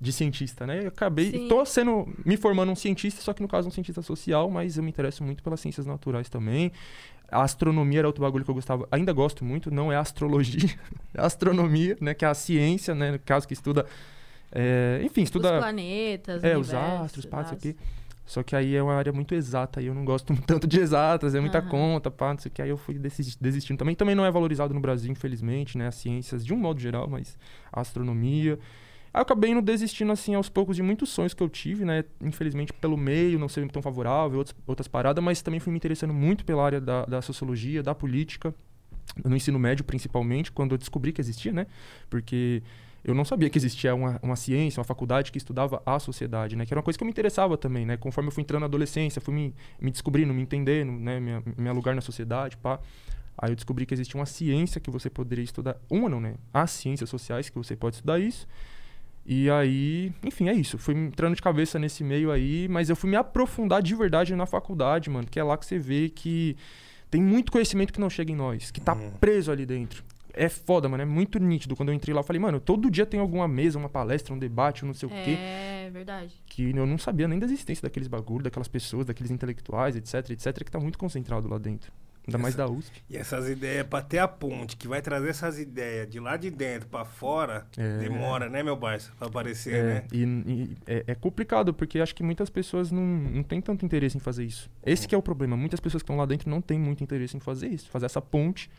de 0.00 0.12
cientista, 0.12 0.66
né? 0.66 0.82
Eu 0.84 0.88
acabei. 0.88 1.30
Sim. 1.30 1.48
Tô 1.48 1.64
sendo. 1.64 2.06
me 2.26 2.36
formando 2.36 2.70
um 2.72 2.76
cientista, 2.76 3.22
só 3.22 3.32
que 3.32 3.40
no 3.40 3.48
caso 3.48 3.68
um 3.68 3.70
cientista 3.70 4.02
social, 4.02 4.50
mas 4.50 4.76
eu 4.76 4.82
me 4.82 4.90
interesso 4.90 5.24
muito 5.24 5.42
pelas 5.42 5.60
ciências 5.60 5.86
naturais 5.86 6.28
também. 6.28 6.70
A 7.30 7.42
astronomia 7.42 8.00
era 8.00 8.06
outro 8.06 8.20
bagulho 8.22 8.44
que 8.44 8.50
eu 8.50 8.54
gostava, 8.54 8.86
ainda 8.92 9.12
gosto 9.12 9.44
muito, 9.44 9.70
não 9.70 9.90
é 9.90 9.96
astrologia, 9.96 10.68
é 11.14 11.22
astronomia, 11.22 11.96
né? 12.00 12.12
Que 12.12 12.24
é 12.24 12.28
a 12.28 12.34
ciência, 12.34 12.94
né? 12.94 13.12
No 13.12 13.18
caso 13.18 13.48
que 13.48 13.54
estuda. 13.54 13.86
é, 14.52 15.00
enfim, 15.02 15.22
Os 15.22 15.28
estuda. 15.28 15.58
planetas, 15.58 16.44
É, 16.44 16.56
os 16.58 16.68
universos, 16.68 17.02
astros, 17.04 17.24
pá, 17.26 17.42
não 17.42 17.74
Só 18.26 18.42
que 18.42 18.56
aí 18.56 18.74
é 18.74 18.82
uma 18.82 18.94
área 18.94 19.12
muito 19.12 19.34
exata 19.34 19.82
e 19.82 19.86
eu 19.86 19.94
não 19.94 20.04
gosto 20.04 20.34
tanto 20.46 20.66
de 20.66 20.80
exatas, 20.80 21.34
é 21.34 21.40
muita 21.40 21.58
Aham. 21.58 21.68
conta, 21.68 22.10
pá, 22.10 22.32
não 22.32 22.38
sei 22.38 22.50
o 22.50 22.52
que. 22.52 22.62
Aí 22.62 22.70
eu 22.70 22.76
fui 22.76 22.94
desi- 22.98 23.36
desistindo 23.40 23.76
também. 23.78 23.94
Também 23.94 24.14
não 24.14 24.24
é 24.24 24.30
valorizado 24.30 24.72
no 24.72 24.80
Brasil, 24.80 25.12
infelizmente, 25.12 25.76
né? 25.76 25.88
As 25.88 25.94
ciências, 25.96 26.44
de 26.44 26.52
um 26.54 26.56
modo 26.56 26.80
geral, 26.80 27.06
mas 27.08 27.36
a 27.72 27.80
astronomia. 27.80 28.58
Aí 29.12 29.18
eu 29.20 29.22
acabei 29.22 29.50
indo 29.50 29.60
desistindo, 29.62 30.10
assim, 30.10 30.34
aos 30.34 30.48
poucos 30.48 30.74
de 30.74 30.82
muitos 30.82 31.10
sonhos 31.10 31.34
que 31.34 31.42
eu 31.42 31.48
tive, 31.48 31.84
né? 31.84 32.04
Infelizmente, 32.20 32.72
pelo 32.72 32.96
meio, 32.96 33.38
não 33.38 33.48
ser 33.48 33.70
tão 33.70 33.82
favorável, 33.82 34.38
outras, 34.38 34.56
outras 34.66 34.88
paradas, 34.88 35.22
mas 35.22 35.40
também 35.42 35.60
fui 35.60 35.70
me 35.70 35.76
interessando 35.76 36.12
muito 36.14 36.44
pela 36.44 36.64
área 36.64 36.80
da, 36.80 37.04
da 37.04 37.22
sociologia, 37.22 37.82
da 37.82 37.94
política, 37.94 38.54
no 39.24 39.36
ensino 39.36 39.58
médio, 39.58 39.84
principalmente, 39.84 40.50
quando 40.50 40.72
eu 40.72 40.78
descobri 40.78 41.12
que 41.12 41.20
existia, 41.20 41.52
né? 41.52 41.66
Porque 42.10 42.62
eu 43.04 43.14
não 43.14 43.24
sabia 43.24 43.50
que 43.50 43.58
existia 43.58 43.94
uma, 43.94 44.18
uma 44.22 44.34
ciência, 44.34 44.80
uma 44.80 44.84
faculdade 44.84 45.30
que 45.30 45.36
estudava 45.38 45.82
a 45.84 45.98
sociedade, 45.98 46.56
né? 46.56 46.64
Que 46.64 46.72
era 46.72 46.78
uma 46.78 46.82
coisa 46.82 46.96
que 46.98 47.04
eu 47.04 47.06
me 47.06 47.10
interessava 47.10 47.56
também, 47.58 47.84
né? 47.84 47.96
Conforme 47.98 48.28
eu 48.28 48.32
fui 48.32 48.42
entrando 48.42 48.60
na 48.60 48.66
adolescência, 48.66 49.20
fui 49.20 49.34
me, 49.34 49.54
me 49.80 49.90
descobrindo, 49.90 50.32
me 50.32 50.40
entendendo, 50.42 50.90
né? 50.92 51.20
Minha, 51.20 51.42
minha 51.56 51.72
lugar 51.72 51.94
na 51.94 52.00
sociedade, 52.00 52.56
pá. 52.56 52.80
Aí 53.36 53.50
eu 53.50 53.54
descobri 53.56 53.84
que 53.84 53.92
existia 53.92 54.18
uma 54.18 54.26
ciência 54.26 54.80
que 54.80 54.90
você 54.90 55.10
poderia 55.10 55.44
estudar. 55.44 55.76
Uma 55.90 56.08
não, 56.08 56.20
né? 56.20 56.34
As 56.52 56.70
ciências 56.70 57.10
sociais 57.10 57.50
que 57.50 57.58
você 57.58 57.76
pode 57.76 57.96
estudar 57.96 58.18
isso. 58.18 58.46
E 59.26 59.50
aí, 59.50 60.12
enfim, 60.22 60.48
é 60.48 60.52
isso. 60.54 60.78
Fui 60.78 60.94
entrando 60.94 61.34
de 61.34 61.42
cabeça 61.42 61.78
nesse 61.78 62.04
meio 62.04 62.30
aí, 62.30 62.68
mas 62.68 62.90
eu 62.90 62.96
fui 62.96 63.10
me 63.10 63.16
aprofundar 63.16 63.82
de 63.82 63.94
verdade 63.94 64.34
na 64.36 64.46
faculdade, 64.46 65.10
mano. 65.10 65.26
Que 65.30 65.40
é 65.40 65.44
lá 65.44 65.56
que 65.58 65.66
você 65.66 65.78
vê 65.78 66.08
que 66.08 66.56
tem 67.10 67.22
muito 67.22 67.50
conhecimento 67.50 67.92
que 67.92 68.00
não 68.00 68.08
chega 68.10 68.32
em 68.32 68.36
nós, 68.36 68.70
que 68.70 68.80
tá 68.80 68.94
Uhum. 68.94 69.10
preso 69.20 69.50
ali 69.50 69.64
dentro. 69.66 70.04
É 70.36 70.48
foda, 70.48 70.88
mano. 70.88 71.02
É 71.02 71.06
muito 71.06 71.38
nítido. 71.38 71.76
Quando 71.76 71.90
eu 71.90 71.94
entrei 71.94 72.14
lá, 72.14 72.20
eu 72.20 72.24
falei, 72.24 72.40
mano, 72.40 72.58
todo 72.60 72.90
dia 72.90 73.06
tem 73.06 73.20
alguma 73.20 73.46
mesa, 73.48 73.78
uma 73.78 73.88
palestra, 73.88 74.34
um 74.34 74.38
debate, 74.38 74.84
um 74.84 74.88
não 74.88 74.94
sei 74.94 75.08
o 75.08 75.12
quê. 75.12 75.36
É, 75.38 75.90
verdade. 75.92 76.34
Que 76.46 76.70
eu 76.76 76.86
não 76.86 76.98
sabia 76.98 77.28
nem 77.28 77.38
da 77.38 77.46
existência 77.46 77.82
daqueles 77.82 78.08
bagulho, 78.08 78.44
daquelas 78.44 78.68
pessoas, 78.68 79.06
daqueles 79.06 79.30
intelectuais, 79.30 79.96
etc, 79.96 80.30
etc, 80.30 80.64
que 80.64 80.70
tá 80.70 80.80
muito 80.80 80.98
concentrado 80.98 81.48
lá 81.48 81.58
dentro. 81.58 81.92
Ainda 82.26 82.38
mais 82.38 82.54
Essa- 82.54 82.66
da 82.66 82.72
USP. 82.72 83.02
E 83.10 83.18
essas 83.18 83.50
ideias, 83.50 83.86
pra 83.86 84.00
ter 84.00 84.18
a 84.18 84.26
ponte 84.26 84.78
que 84.78 84.88
vai 84.88 85.02
trazer 85.02 85.28
essas 85.28 85.58
ideias 85.58 86.08
de 86.08 86.18
lá 86.18 86.38
de 86.38 86.50
dentro 86.50 86.88
pra 86.88 87.04
fora, 87.04 87.66
É. 87.76 87.98
demora, 87.98 88.48
né, 88.48 88.62
meu 88.62 88.74
Barça? 88.74 89.12
Pra 89.18 89.28
aparecer, 89.28 89.74
É, 89.74 89.82
né? 89.82 90.04
e, 90.10 90.22
e 90.24 90.76
é, 90.86 91.04
é 91.08 91.14
complicado, 91.14 91.74
porque 91.74 91.98
acho 92.00 92.14
que 92.14 92.22
muitas 92.22 92.48
pessoas 92.48 92.90
não, 92.90 93.02
não 93.04 93.42
têm 93.42 93.60
tanto 93.60 93.84
interesse 93.84 94.16
em 94.16 94.20
fazer 94.20 94.42
isso. 94.42 94.70
Esse 94.86 95.06
que 95.06 95.14
é 95.14 95.18
o 95.18 95.22
problema. 95.22 95.54
Muitas 95.54 95.80
pessoas 95.80 96.02
que 96.02 96.06
estão 96.06 96.16
lá 96.16 96.24
dentro 96.24 96.48
não 96.48 96.62
têm 96.62 96.78
muito 96.78 97.04
interesse 97.04 97.36
em 97.36 97.40
fazer 97.40 97.68
isso, 97.68 97.90
fazer 97.90 98.06
essa 98.06 98.22
ponte. 98.22 98.70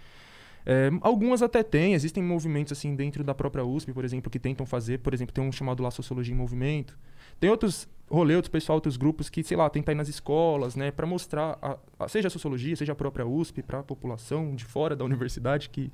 É, 0.65 0.89
algumas 1.01 1.41
até 1.41 1.61
têm, 1.61 1.93
existem 1.93 2.23
movimentos 2.23 2.71
assim 2.73 2.95
dentro 2.95 3.23
da 3.23 3.35
própria 3.35 3.63
USP, 3.63 3.93
por 3.93 4.03
exemplo, 4.03 4.31
que 4.31 4.39
tentam 4.39 4.65
fazer. 4.65 4.99
Por 4.99 5.13
exemplo, 5.13 5.33
tem 5.33 5.43
um 5.43 5.51
chamado 5.51 5.83
lá 5.83 5.91
Sociologia 5.91 6.33
em 6.33 6.37
Movimento. 6.37 6.97
Tem 7.39 7.49
outros 7.49 7.87
rolês, 8.09 8.37
outros 8.37 8.51
pessoal, 8.51 8.77
outros 8.77 8.97
grupos 8.97 9.29
que, 9.29 9.43
sei 9.43 9.57
lá, 9.57 9.69
tentam 9.69 9.91
ir 9.93 9.95
nas 9.95 10.07
escolas, 10.07 10.75
né, 10.75 10.91
para 10.91 11.05
mostrar, 11.05 11.57
a- 11.61 11.77
a- 11.99 12.07
seja 12.07 12.27
a 12.27 12.31
sociologia, 12.31 12.75
seja 12.75 12.93
a 12.93 12.95
própria 12.95 13.25
USP, 13.25 13.61
para 13.61 13.79
a 13.79 13.83
população 13.83 14.55
de 14.55 14.63
fora 14.65 14.95
da 14.95 15.03
universidade, 15.05 15.69
que 15.69 15.91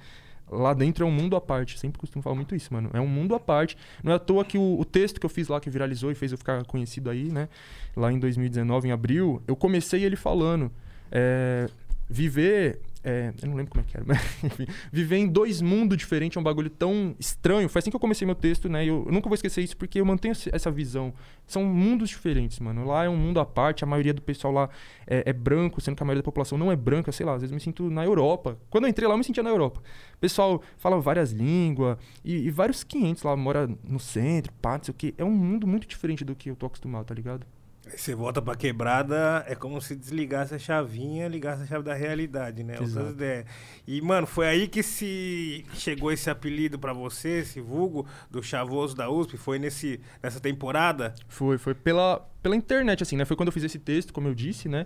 lá 0.49 0.73
dentro 0.73 1.05
é 1.05 1.07
um 1.07 1.11
mundo 1.11 1.35
à 1.35 1.41
parte. 1.41 1.79
Sempre 1.79 1.99
costumo 1.99 2.21
falar 2.21 2.35
muito 2.35 2.55
isso, 2.55 2.73
mano. 2.73 2.89
É 2.93 2.99
um 2.99 3.07
mundo 3.07 3.33
à 3.35 3.39
parte. 3.39 3.77
Não 4.03 4.11
é 4.11 4.15
à 4.15 4.19
toa 4.19 4.43
que 4.45 4.57
o, 4.57 4.79
o 4.79 4.85
texto 4.85 5.19
que 5.19 5.25
eu 5.25 5.29
fiz 5.29 5.47
lá, 5.47 5.59
que 5.59 5.69
viralizou 5.69 6.11
e 6.11 6.15
fez 6.15 6.31
eu 6.31 6.37
ficar 6.37 6.63
conhecido 6.65 7.09
aí, 7.09 7.31
né, 7.31 7.47
lá 7.95 8.11
em 8.11 8.19
2019, 8.19 8.87
em 8.87 8.91
abril, 8.91 9.41
eu 9.47 9.55
comecei 9.55 10.03
ele 10.03 10.15
falando. 10.15 10.71
é, 11.11 11.67
viver. 12.11 12.81
é, 13.03 13.33
eu 13.41 13.49
não 13.49 13.55
lembro 13.55 13.71
como 13.71 13.83
é 13.83 13.89
que 13.89 13.95
era, 13.95 14.05
mas 14.05 14.19
enfim. 14.43 14.67
Viver 14.91 15.17
em 15.17 15.27
dois 15.27 15.61
mundos 15.61 15.97
diferentes 15.97 16.37
é 16.37 16.39
um 16.39 16.43
bagulho 16.43 16.69
tão 16.69 17.15
estranho. 17.17 17.67
Foi 17.69 17.79
assim 17.79 17.89
que 17.89 17.95
eu 17.95 17.99
comecei 17.99 18.25
meu 18.25 18.35
texto, 18.35 18.69
né? 18.69 18.83
Eu, 18.83 19.05
eu 19.05 19.11
nunca 19.11 19.29
vou 19.29 19.33
esquecer 19.33 19.61
isso 19.61 19.75
porque 19.77 19.99
eu 19.99 20.05
mantenho 20.05 20.35
essa 20.51 20.69
visão. 20.69 21.13
São 21.47 21.63
mundos 21.63 22.09
diferentes, 22.09 22.59
mano. 22.59 22.85
Lá 22.85 23.05
é 23.05 23.09
um 23.09 23.15
mundo 23.15 23.39
à 23.39 23.45
parte, 23.45 23.83
a 23.83 23.87
maioria 23.87 24.13
do 24.13 24.21
pessoal 24.21 24.53
lá 24.53 24.69
é, 25.07 25.23
é 25.25 25.33
branco, 25.33 25.79
sendo 25.81 25.95
que 25.95 26.03
a 26.03 26.05
maioria 26.05 26.21
da 26.21 26.25
população 26.25 26.57
não 26.57 26.71
é 26.71 26.75
branca, 26.75 27.11
sei 27.11 27.25
lá. 27.25 27.33
Às 27.33 27.41
vezes 27.41 27.51
eu 27.51 27.55
me 27.55 27.61
sinto 27.61 27.89
na 27.89 28.03
Europa. 28.03 28.59
Quando 28.69 28.83
eu 28.83 28.89
entrei 28.89 29.07
lá, 29.07 29.13
eu 29.13 29.17
me 29.17 29.23
sentia 29.23 29.43
na 29.43 29.49
Europa. 29.49 29.81
O 30.15 30.17
pessoal 30.19 30.61
fala 30.77 30.99
várias 30.99 31.31
línguas 31.31 31.97
e, 32.23 32.35
e 32.35 32.51
vários 32.51 32.83
500 32.83 33.23
lá, 33.23 33.35
mora 33.35 33.69
no 33.83 33.99
centro, 33.99 34.51
pá, 34.61 34.77
não 34.77 34.83
sei 34.83 34.91
o 34.91 34.95
quê. 34.95 35.13
É 35.17 35.23
um 35.23 35.31
mundo 35.31 35.65
muito 35.65 35.87
diferente 35.87 36.25
do 36.25 36.35
que 36.35 36.49
eu 36.49 36.55
tô 36.55 36.65
acostumado, 36.65 37.05
tá 37.05 37.15
ligado? 37.15 37.47
Você 37.95 38.15
volta 38.15 38.41
pra 38.41 38.55
quebrada, 38.55 39.43
é 39.47 39.55
como 39.55 39.81
se 39.81 39.95
desligasse 39.95 40.53
a 40.53 40.59
chavinha, 40.59 41.27
ligasse 41.27 41.63
a 41.63 41.65
chave 41.65 41.83
da 41.83 41.93
realidade, 41.93 42.63
né? 42.63 42.79
Outras 42.79 43.11
ideias. 43.11 43.45
E, 43.87 44.01
mano, 44.01 44.25
foi 44.25 44.47
aí 44.47 44.67
que 44.67 44.81
se 44.81 45.65
chegou 45.73 46.11
esse 46.11 46.29
apelido 46.29 46.79
pra 46.79 46.93
você, 46.93 47.39
esse 47.39 47.59
vulgo 47.59 48.05
do 48.29 48.41
chavoso 48.41 48.95
da 48.95 49.09
USP? 49.09 49.37
Foi 49.37 49.59
nesse, 49.59 49.99
nessa 50.21 50.39
temporada? 50.39 51.13
Foi, 51.27 51.57
foi 51.57 51.73
pela, 51.73 52.19
pela 52.41 52.55
internet, 52.55 53.03
assim, 53.03 53.15
né? 53.15 53.25
Foi 53.25 53.35
quando 53.35 53.47
eu 53.47 53.53
fiz 53.53 53.63
esse 53.63 53.79
texto, 53.79 54.13
como 54.13 54.27
eu 54.27 54.35
disse, 54.35 54.69
né? 54.69 54.85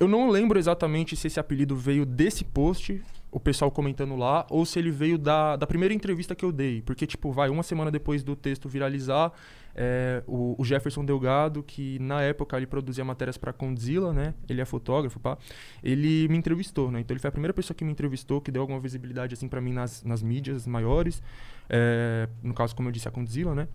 Eu 0.00 0.06
não 0.06 0.30
lembro 0.30 0.58
exatamente 0.58 1.16
se 1.16 1.26
esse 1.26 1.40
apelido 1.40 1.74
veio 1.74 2.06
desse 2.06 2.44
post, 2.44 3.02
o 3.32 3.40
pessoal 3.40 3.70
comentando 3.70 4.14
lá, 4.14 4.46
ou 4.48 4.64
se 4.64 4.78
ele 4.78 4.90
veio 4.90 5.18
da, 5.18 5.56
da 5.56 5.66
primeira 5.66 5.92
entrevista 5.92 6.34
que 6.34 6.44
eu 6.44 6.52
dei. 6.52 6.82
Porque, 6.82 7.06
tipo, 7.06 7.32
vai, 7.32 7.48
uma 7.48 7.64
semana 7.64 7.90
depois 7.90 8.22
do 8.22 8.36
texto 8.36 8.68
viralizar, 8.68 9.32
é, 9.74 10.22
o, 10.26 10.54
o 10.58 10.64
Jefferson 10.64 11.04
Delgado, 11.04 11.62
que 11.62 11.98
na 11.98 12.22
época 12.22 12.56
ele 12.56 12.66
produzia 12.66 13.04
matérias 13.04 13.36
pra 13.36 13.52
Condzilla, 13.52 14.12
né? 14.12 14.34
Ele 14.48 14.60
é 14.60 14.64
fotógrafo, 14.64 15.20
pá. 15.20 15.38
Ele 15.82 16.28
me 16.28 16.36
entrevistou, 16.36 16.90
né? 16.90 17.00
Então 17.00 17.14
ele 17.14 17.20
foi 17.20 17.28
a 17.28 17.32
primeira 17.32 17.54
pessoa 17.54 17.74
que 17.74 17.84
me 17.84 17.92
entrevistou, 17.92 18.40
que 18.40 18.50
deu 18.50 18.62
alguma 18.62 18.80
visibilidade, 18.80 19.34
assim, 19.34 19.48
pra 19.48 19.60
mim 19.60 19.72
nas, 19.72 20.02
nas 20.02 20.22
mídias 20.22 20.66
maiores. 20.66 21.22
É, 21.68 22.28
no 22.42 22.54
caso, 22.54 22.74
como 22.74 22.88
eu 22.88 22.92
disse, 22.92 23.08
a 23.08 23.10
Condzilla, 23.10 23.54
né? 23.54 23.68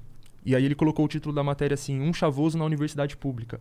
E 0.45 0.55
aí 0.55 0.65
ele 0.65 0.75
colocou 0.75 1.05
o 1.05 1.07
título 1.07 1.33
da 1.33 1.43
matéria 1.43 1.73
assim, 1.73 2.01
um 2.01 2.13
chavoso 2.13 2.57
na 2.57 2.65
universidade 2.65 3.15
pública. 3.15 3.59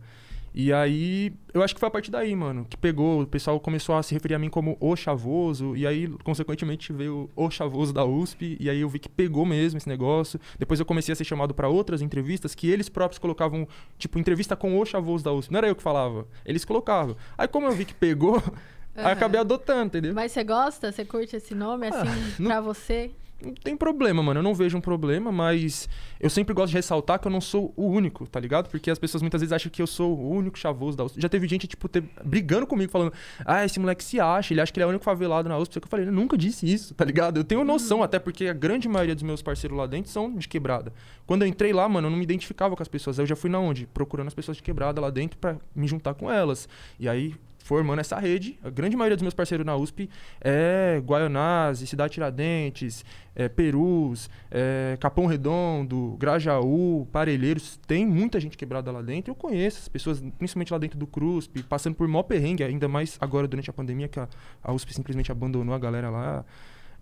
E 0.55 0.71
aí, 0.71 1.33
eu 1.51 1.63
acho 1.63 1.73
que 1.73 1.79
foi 1.79 1.87
a 1.87 1.91
partir 1.91 2.11
daí, 2.11 2.35
mano, 2.35 2.65
que 2.69 2.77
pegou, 2.77 3.21
o 3.23 3.27
pessoal 3.27 3.59
começou 3.59 3.95
a 3.95 4.03
se 4.03 4.13
referir 4.13 4.35
a 4.35 4.39
mim 4.39 4.49
como 4.49 4.77
o 4.79 4.95
chavoso, 4.95 5.75
e 5.75 5.87
aí, 5.87 6.07
consequentemente, 6.23 6.93
veio 6.93 7.27
o 7.35 7.49
chavoso 7.49 7.91
da 7.91 8.05
USP, 8.05 8.55
e 8.59 8.69
aí 8.69 8.81
eu 8.81 8.87
vi 8.89 8.99
que 8.99 9.09
pegou 9.09 9.45
mesmo 9.47 9.77
esse 9.77 9.89
negócio. 9.89 10.39
Depois 10.59 10.79
eu 10.79 10.85
comecei 10.85 11.11
a 11.11 11.15
ser 11.15 11.23
chamado 11.23 11.53
para 11.55 11.67
outras 11.67 12.01
entrevistas 12.03 12.53
que 12.53 12.69
eles 12.69 12.87
próprios 12.87 13.17
colocavam, 13.17 13.67
tipo, 13.97 14.19
entrevista 14.19 14.55
com 14.55 14.79
o 14.79 14.85
chavoso 14.85 15.23
da 15.23 15.31
USP. 15.33 15.51
Não 15.51 15.57
era 15.57 15.67
eu 15.67 15.75
que 15.75 15.81
falava, 15.83 16.27
eles 16.45 16.63
colocavam. 16.63 17.15
Aí, 17.35 17.47
como 17.47 17.65
eu 17.65 17.71
vi 17.71 17.85
que 17.85 17.95
pegou, 17.95 18.35
aí 18.95 19.05
Aham. 19.05 19.11
acabei 19.11 19.39
adotando, 19.41 19.85
entendeu? 19.87 20.13
Mas 20.13 20.31
você 20.31 20.43
gosta? 20.43 20.91
Você 20.91 21.03
curte 21.03 21.35
esse 21.35 21.55
nome, 21.55 21.87
assim, 21.87 22.35
não- 22.37 22.51
pra 22.51 22.61
você? 22.61 23.09
Não 23.43 23.53
tem 23.53 23.75
problema, 23.75 24.23
mano. 24.23 24.39
Eu 24.39 24.43
não 24.43 24.55
vejo 24.55 24.77
um 24.77 24.81
problema, 24.81 25.31
mas 25.31 25.89
eu 26.19 26.29
sempre 26.29 26.53
gosto 26.53 26.69
de 26.69 26.75
ressaltar 26.75 27.19
que 27.19 27.27
eu 27.27 27.31
não 27.31 27.41
sou 27.41 27.73
o 27.75 27.85
único, 27.85 28.27
tá 28.27 28.39
ligado? 28.39 28.69
Porque 28.69 28.89
as 28.89 28.97
pessoas 28.97 29.21
muitas 29.21 29.41
vezes 29.41 29.51
acham 29.51 29.71
que 29.71 29.81
eu 29.81 29.87
sou 29.87 30.17
o 30.17 30.29
único 30.31 30.57
chavoso 30.57 30.97
da 30.97 31.03
USP. 31.03 31.21
Já 31.21 31.29
teve 31.29 31.47
gente, 31.47 31.67
tipo, 31.67 31.89
ter, 31.89 32.03
brigando 32.23 32.65
comigo, 32.65 32.91
falando: 32.91 33.13
Ah, 33.45 33.65
esse 33.65 33.79
moleque 33.79 34.03
se 34.03 34.19
acha, 34.19 34.53
ele 34.53 34.61
acha 34.61 34.71
que 34.71 34.79
ele 34.79 34.83
é 34.83 34.87
o 34.87 34.89
único 34.89 35.03
favelado 35.03 35.49
na 35.49 35.57
USP. 35.57 35.73
Só 35.73 35.79
que 35.79 35.85
eu 35.85 35.89
falei: 35.89 36.07
Eu 36.07 36.11
nunca 36.11 36.37
disse 36.37 36.71
isso, 36.71 36.93
tá 36.93 37.03
ligado? 37.03 37.37
Eu 37.37 37.43
tenho 37.43 37.63
noção, 37.63 38.01
até 38.01 38.19
porque 38.19 38.47
a 38.47 38.53
grande 38.53 38.87
maioria 38.87 39.15
dos 39.15 39.23
meus 39.23 39.41
parceiros 39.41 39.77
lá 39.77 39.85
dentro 39.85 40.11
são 40.11 40.33
de 40.33 40.47
quebrada. 40.47 40.93
Quando 41.25 41.43
eu 41.43 41.47
entrei 41.47 41.73
lá, 41.73 41.87
mano, 41.87 42.07
eu 42.07 42.11
não 42.11 42.17
me 42.17 42.23
identificava 42.23 42.75
com 42.75 42.81
as 42.81 42.87
pessoas. 42.87 43.19
Eu 43.19 43.25
já 43.25 43.35
fui 43.35 43.49
na 43.49 43.59
onde? 43.59 43.87
Procurando 43.87 44.27
as 44.27 44.33
pessoas 44.33 44.57
de 44.57 44.63
quebrada 44.63 45.01
lá 45.01 45.09
dentro 45.09 45.37
para 45.37 45.57
me 45.75 45.87
juntar 45.87 46.13
com 46.13 46.31
elas. 46.31 46.67
E 46.99 47.07
aí 47.07 47.35
formando 47.63 47.99
essa 47.99 48.19
rede. 48.19 48.59
A 48.63 48.69
grande 48.69 48.95
maioria 48.95 49.15
dos 49.15 49.21
meus 49.23 49.33
parceiros 49.33 49.65
na 49.65 49.75
USP 49.75 50.09
é 50.41 51.01
Guaianazes, 51.03 51.89
Cidade 51.89 52.13
Tiradentes, 52.13 53.03
é 53.35 53.47
Perus, 53.49 54.29
é 54.51 54.97
Capão 54.99 55.25
Redondo, 55.25 56.15
Grajaú, 56.19 57.07
Parelheiros. 57.11 57.79
Tem 57.87 58.05
muita 58.05 58.39
gente 58.39 58.57
quebrada 58.57 58.91
lá 58.91 59.01
dentro. 59.01 59.31
Eu 59.31 59.35
conheço 59.35 59.79
as 59.79 59.87
pessoas, 59.87 60.19
principalmente 60.37 60.71
lá 60.73 60.77
dentro 60.77 60.99
do 60.99 61.07
CRUSP, 61.07 61.63
passando 61.63 61.95
por 61.95 62.07
mó 62.07 62.21
perrengue, 62.21 62.63
ainda 62.63 62.87
mais 62.87 63.17
agora 63.19 63.47
durante 63.47 63.69
a 63.69 63.73
pandemia, 63.73 64.07
que 64.09 64.19
a, 64.19 64.27
a 64.61 64.73
USP 64.73 64.93
simplesmente 64.93 65.31
abandonou 65.31 65.73
a 65.73 65.79
galera 65.79 66.09
lá. 66.09 66.45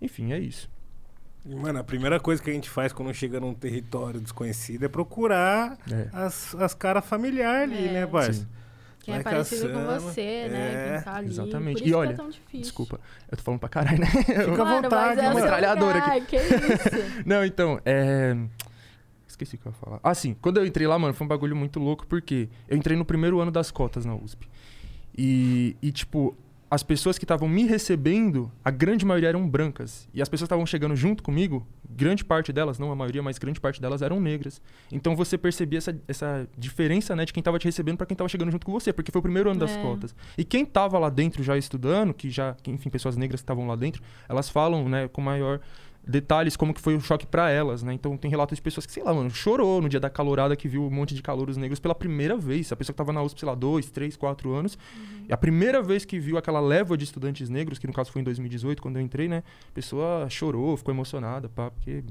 Enfim, 0.00 0.32
é 0.32 0.38
isso. 0.38 0.70
Mano, 1.44 1.80
a 1.80 1.84
primeira 1.84 2.20
coisa 2.20 2.40
que 2.40 2.48
a 2.50 2.52
gente 2.52 2.70
faz 2.70 2.92
quando 2.92 3.12
chega 3.12 3.40
num 3.40 3.52
território 3.52 4.20
desconhecido 4.20 4.84
é 4.84 4.88
procurar 4.88 5.76
É. 5.90 6.08
as, 6.12 6.54
as 6.54 6.72
caras 6.72 7.04
familiares 7.04 7.74
ali, 7.76 7.88
É. 7.88 7.92
né, 7.92 8.06
parça? 8.06 8.48
Quem 9.02 9.14
é 9.14 9.22
parecido 9.22 9.68
com 9.70 9.84
você, 9.84 10.48
né? 10.48 10.72
É, 10.72 10.94
Quem 10.94 11.02
tá 11.04 11.16
ali. 11.16 11.26
exatamente. 11.28 11.78
Por 11.78 11.86
E 11.86 11.88
isso 11.90 11.98
olha, 11.98 12.08
que 12.08 12.14
é 12.14 12.16
tão 12.16 12.30
difícil. 12.30 12.60
Desculpa, 12.60 13.00
eu 13.30 13.36
tô 13.36 13.42
falando 13.42 13.60
pra 13.60 13.68
caralho, 13.68 13.98
né? 14.00 14.06
Fica 14.06 14.42
à 14.62 14.64
Mano, 14.64 14.82
vontade, 14.82 15.16
mas 15.16 15.18
é 15.18 15.22
seu 15.32 15.34
Metralhadora 15.34 16.00
lugar, 16.00 16.20
Que 16.26 16.36
isso? 16.36 17.22
Não, 17.26 17.44
então, 17.44 17.80
é. 17.84 18.36
Esqueci 19.26 19.56
o 19.56 19.58
que 19.58 19.66
eu 19.66 19.72
ia 19.72 19.78
falar. 19.78 20.00
Ah, 20.02 20.14
sim. 20.14 20.36
Quando 20.40 20.58
eu 20.58 20.66
entrei 20.66 20.86
lá, 20.86 20.98
mano, 20.98 21.14
foi 21.14 21.24
um 21.24 21.28
bagulho 21.28 21.56
muito 21.56 21.80
louco, 21.80 22.06
porque 22.06 22.48
eu 22.68 22.76
entrei 22.76 22.96
no 22.96 23.04
primeiro 23.04 23.40
ano 23.40 23.50
das 23.50 23.70
cotas 23.70 24.04
na 24.04 24.14
USP. 24.14 24.46
E, 25.16 25.76
e 25.82 25.90
tipo, 25.90 26.36
as 26.74 26.82
pessoas 26.82 27.18
que 27.18 27.24
estavam 27.26 27.46
me 27.46 27.64
recebendo, 27.66 28.50
a 28.64 28.70
grande 28.70 29.04
maioria 29.04 29.28
eram 29.28 29.46
brancas. 29.46 30.08
E 30.14 30.22
as 30.22 30.28
pessoas 30.30 30.46
que 30.46 30.54
estavam 30.54 30.64
chegando 30.64 30.96
junto 30.96 31.22
comigo, 31.22 31.66
grande 31.86 32.24
parte 32.24 32.50
delas, 32.50 32.78
não 32.78 32.90
a 32.90 32.96
maioria, 32.96 33.22
mas 33.22 33.36
grande 33.36 33.60
parte 33.60 33.78
delas 33.78 34.00
eram 34.00 34.18
negras. 34.18 34.58
Então 34.90 35.14
você 35.14 35.36
percebia 35.36 35.76
essa, 35.76 35.94
essa 36.08 36.48
diferença, 36.56 37.14
né, 37.14 37.26
de 37.26 37.32
quem 37.34 37.42
tava 37.42 37.58
te 37.58 37.66
recebendo 37.66 37.98
para 37.98 38.06
quem 38.06 38.16
tava 38.16 38.26
chegando 38.26 38.50
junto 38.50 38.64
com 38.64 38.72
você, 38.72 38.90
porque 38.90 39.12
foi 39.12 39.18
o 39.18 39.22
primeiro 39.22 39.50
ano 39.50 39.60
das 39.60 39.72
É. 39.72 39.82
cotas. 39.82 40.14
E 40.38 40.44
quem 40.44 40.64
tava 40.64 40.98
lá 40.98 41.10
dentro 41.10 41.42
já 41.42 41.58
estudando, 41.58 42.14
que 42.14 42.30
já, 42.30 42.56
enfim, 42.66 42.88
pessoas 42.88 43.18
negras 43.18 43.42
que 43.42 43.44
estavam 43.44 43.66
lá 43.66 43.76
dentro, 43.76 44.02
elas 44.26 44.48
falam, 44.48 44.88
né, 44.88 45.08
com 45.08 45.20
maior 45.20 45.60
detalhes 46.06 46.56
como 46.56 46.74
que 46.74 46.80
foi 46.80 46.96
o 46.96 47.00
choque 47.00 47.26
pra 47.26 47.50
elas, 47.50 47.82
né? 47.82 47.92
Então 47.92 48.16
tem 48.16 48.30
relatos 48.30 48.56
de 48.56 48.62
pessoas 48.62 48.84
que, 48.86 48.92
sei 48.92 49.02
lá, 49.02 49.14
mano, 49.14 49.30
chorou 49.30 49.80
no 49.80 49.88
dia 49.88 50.00
da 50.00 50.10
calorada 50.10 50.56
que 50.56 50.66
viu 50.68 50.84
um 50.84 50.90
monte 50.90 51.14
de 51.14 51.22
calouros 51.22 51.56
negros 51.56 51.78
pela 51.78 51.94
primeira 51.94 52.36
vez. 52.36 52.72
A 52.72 52.76
pessoa 52.76 52.92
que 52.92 52.98
tava 52.98 53.12
na 53.12 53.22
USP, 53.22 53.40
sei 53.40 53.48
lá, 53.48 53.54
dois, 53.54 53.88
três, 53.90 54.16
quatro 54.16 54.52
anos. 54.52 54.76
E 55.28 55.32
a 55.32 55.36
primeira 55.36 55.80
vez 55.80 56.04
que 56.04 56.18
viu 56.18 56.36
aquela 56.36 56.60
leva 56.60 56.96
de 56.96 57.04
estudantes 57.04 57.48
negros, 57.48 57.78
que 57.78 57.86
no 57.86 57.92
caso 57.92 58.10
foi 58.10 58.20
em 58.20 58.24
2018, 58.24 58.82
quando 58.82 58.96
eu 58.96 59.02
entrei, 59.02 59.28
né? 59.28 59.42
A 59.68 59.72
pessoa 59.72 60.28
chorou, 60.28 60.76
ficou 60.76 60.92
emocionada, 60.92 61.48
pá, 61.48 61.70
porque 61.70 62.02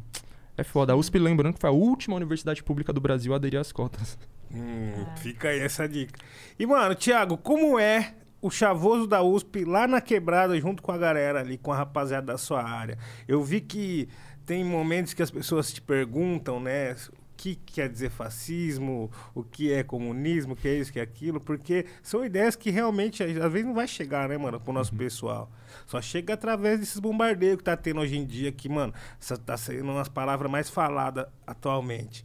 é 0.58 0.64
foda. 0.64 0.94
A 0.94 0.96
USP, 0.96 1.20
lembrando 1.20 1.56
que 1.56 1.60
foi 1.60 1.70
a 1.70 1.74
última 1.74 2.16
universidade 2.16 2.64
pública 2.64 2.94
do 2.94 3.02
Brasil 3.02 3.34
a 3.34 3.36
aderir 3.36 3.60
às 3.60 3.72
cotas. 3.72 4.18
Hum, 4.54 4.92
É. 5.16 5.18
Fica 5.18 5.50
aí 5.50 5.60
essa 5.60 5.88
dica. 5.88 6.20
E, 6.60 6.66
mano, 6.66 6.94
Thiago, 6.96 7.38
como 7.38 7.80
é 7.80 8.14
o 8.42 8.50
chavoso 8.50 9.06
da 9.06 9.22
USP 9.22 9.64
lá 9.64 9.88
na 9.88 10.02
quebrada, 10.02 10.60
junto 10.60 10.82
com 10.82 10.92
a 10.92 10.98
galera 10.98 11.40
ali, 11.40 11.58
com 11.58 11.72
a 11.72 11.78
rapaziada 11.78 12.28
da 12.28 12.38
sua 12.38 12.64
área? 12.64 12.98
Eu 13.28 13.44
vi 13.44 13.62
que 13.62 14.10
tem 14.46 14.64
momentos 14.64 15.14
que 15.14 15.22
as 15.22 15.30
pessoas 15.30 15.72
te 15.72 15.82
perguntam, 15.82 16.60
né? 16.60 16.94
O 16.94 17.22
que 17.38 17.56
quer 17.56 17.90
dizer 17.90 18.12
fascismo, 18.12 19.10
o 19.34 19.44
que 19.44 19.72
é 19.72 19.82
comunismo, 19.84 20.54
o 20.54 20.56
que 20.56 20.68
é 20.68 20.76
isso, 20.76 20.92
o 20.92 20.94
que 20.94 21.00
é 21.00 21.04
aquilo, 21.04 21.40
porque 21.40 21.86
são 22.04 22.24
ideias 22.24 22.56
que 22.56 22.70
realmente 22.70 23.24
às 23.24 23.52
vezes 23.52 23.66
não 23.66 23.74
vai 23.74 23.88
chegar, 23.88 24.30
né, 24.30 24.38
mano, 24.38 24.60
pro 24.60 24.72
nosso 24.72 24.94
pessoal. 24.96 25.50
Só 25.88 26.00
chega 26.02 26.36
através 26.36 26.80
desses 26.80 27.00
bombardeios 27.00 27.58
que 27.58 27.64
tá 27.64 27.76
tendo 27.76 28.00
hoje 28.02 28.16
em 28.18 28.26
dia, 28.26 28.52
que, 28.52 28.70
mano, 28.70 28.94
tá 29.46 29.58
sendo 29.58 29.92
umas 29.92 30.08
palavras 30.08 30.52
mais 30.52 30.70
faladas 30.70 31.26
atualmente. 31.48 32.24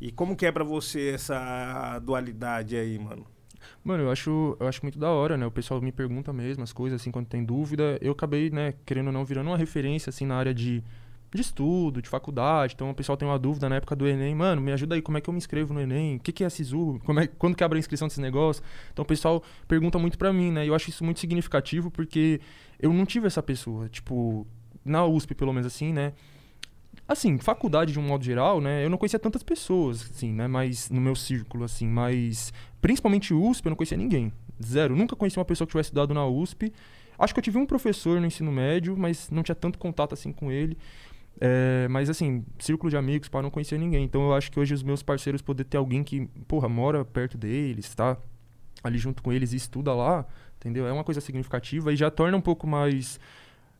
E 0.00 0.12
como 0.12 0.36
que 0.36 0.44
é 0.44 0.52
pra 0.52 0.64
você 0.64 1.12
essa 1.14 1.98
dualidade 2.00 2.76
aí, 2.76 2.98
mano? 2.98 3.26
Mano, 3.84 4.04
eu 4.04 4.10
acho, 4.10 4.56
eu 4.58 4.66
acho 4.66 4.80
muito 4.82 4.98
da 4.98 5.10
hora, 5.10 5.36
né? 5.36 5.46
O 5.46 5.50
pessoal 5.50 5.80
me 5.80 5.92
pergunta 5.92 6.32
mesmo 6.32 6.62
as 6.62 6.72
coisas, 6.72 7.00
assim, 7.00 7.10
quando 7.10 7.26
tem 7.26 7.44
dúvida. 7.44 7.98
Eu 8.00 8.12
acabei, 8.12 8.50
né, 8.50 8.74
querendo 8.84 9.08
ou 9.08 9.12
não, 9.12 9.24
virando 9.24 9.48
uma 9.48 9.56
referência, 9.56 10.10
assim, 10.10 10.26
na 10.26 10.36
área 10.36 10.54
de, 10.54 10.82
de 11.32 11.40
estudo, 11.40 12.02
de 12.02 12.08
faculdade. 12.08 12.74
Então, 12.74 12.90
o 12.90 12.94
pessoal 12.94 13.16
tem 13.16 13.26
uma 13.26 13.38
dúvida 13.38 13.68
na 13.68 13.76
época 13.76 13.94
do 13.94 14.06
Enem. 14.06 14.34
Mano, 14.34 14.60
me 14.60 14.72
ajuda 14.72 14.94
aí, 14.94 15.02
como 15.02 15.18
é 15.18 15.20
que 15.20 15.28
eu 15.28 15.32
me 15.32 15.38
inscrevo 15.38 15.72
no 15.74 15.80
Enem? 15.80 16.16
O 16.16 16.20
que, 16.20 16.32
que 16.32 16.44
é 16.44 16.46
a 16.46 16.50
SISU? 16.50 17.00
Como 17.04 17.20
é, 17.20 17.26
quando 17.26 17.56
que 17.56 17.64
abre 17.64 17.78
a 17.78 17.80
inscrição 17.80 18.08
desse 18.08 18.20
negócio? 18.20 18.62
Então, 18.92 19.02
o 19.02 19.06
pessoal 19.06 19.42
pergunta 19.66 19.98
muito 19.98 20.18
pra 20.18 20.32
mim, 20.32 20.50
né? 20.50 20.64
E 20.64 20.68
eu 20.68 20.74
acho 20.74 20.90
isso 20.90 21.04
muito 21.04 21.20
significativo, 21.20 21.90
porque 21.90 22.40
eu 22.80 22.92
não 22.92 23.04
tive 23.04 23.26
essa 23.26 23.42
pessoa. 23.42 23.88
Tipo, 23.88 24.46
na 24.84 25.04
USP, 25.04 25.34
pelo 25.34 25.52
menos 25.52 25.66
assim, 25.66 25.92
né? 25.92 26.12
Assim, 27.06 27.38
faculdade 27.38 27.92
de 27.92 27.98
um 27.98 28.02
modo 28.02 28.24
geral, 28.24 28.60
né? 28.60 28.84
Eu 28.84 28.90
não 28.90 28.98
conhecia 28.98 29.18
tantas 29.18 29.42
pessoas, 29.42 30.02
assim, 30.10 30.32
né? 30.32 30.46
Mas 30.46 30.90
no 30.90 31.00
meu 31.00 31.14
círculo, 31.14 31.64
assim, 31.64 31.86
mas 31.86 32.52
principalmente 32.80 33.34
USP, 33.34 33.66
eu 33.66 33.70
não 33.70 33.76
conhecia 33.76 33.96
ninguém. 33.96 34.32
Zero. 34.62 34.96
Nunca 34.96 35.16
conheci 35.16 35.38
uma 35.38 35.44
pessoa 35.44 35.66
que 35.66 35.72
tivesse 35.72 35.88
estudado 35.88 36.14
na 36.14 36.26
USP. 36.26 36.72
Acho 37.18 37.34
que 37.34 37.40
eu 37.40 37.42
tive 37.42 37.58
um 37.58 37.66
professor 37.66 38.20
no 38.20 38.26
ensino 38.26 38.52
médio, 38.52 38.96
mas 38.96 39.30
não 39.30 39.42
tinha 39.42 39.54
tanto 39.54 39.78
contato 39.78 40.14
assim 40.14 40.32
com 40.32 40.50
ele. 40.52 40.76
É, 41.40 41.86
mas 41.88 42.10
assim, 42.10 42.44
círculo 42.58 42.90
de 42.90 42.96
amigos, 42.96 43.28
pá, 43.28 43.42
não 43.42 43.50
conhecia 43.50 43.78
ninguém. 43.78 44.04
Então 44.04 44.22
eu 44.22 44.34
acho 44.34 44.50
que 44.50 44.58
hoje 44.58 44.74
os 44.74 44.82
meus 44.82 45.02
parceiros 45.02 45.42
poder 45.42 45.64
ter 45.64 45.76
alguém 45.76 46.02
que, 46.02 46.26
porra, 46.46 46.68
mora 46.68 47.04
perto 47.04 47.36
deles, 47.36 47.94
tá? 47.94 48.16
Ali 48.82 48.98
junto 48.98 49.22
com 49.22 49.32
eles 49.32 49.52
e 49.52 49.56
estuda 49.56 49.92
lá, 49.94 50.26
entendeu? 50.56 50.86
É 50.86 50.92
uma 50.92 51.04
coisa 51.04 51.20
significativa 51.20 51.92
e 51.92 51.96
já 51.96 52.10
torna 52.10 52.36
um 52.36 52.40
pouco 52.40 52.66
mais 52.66 53.18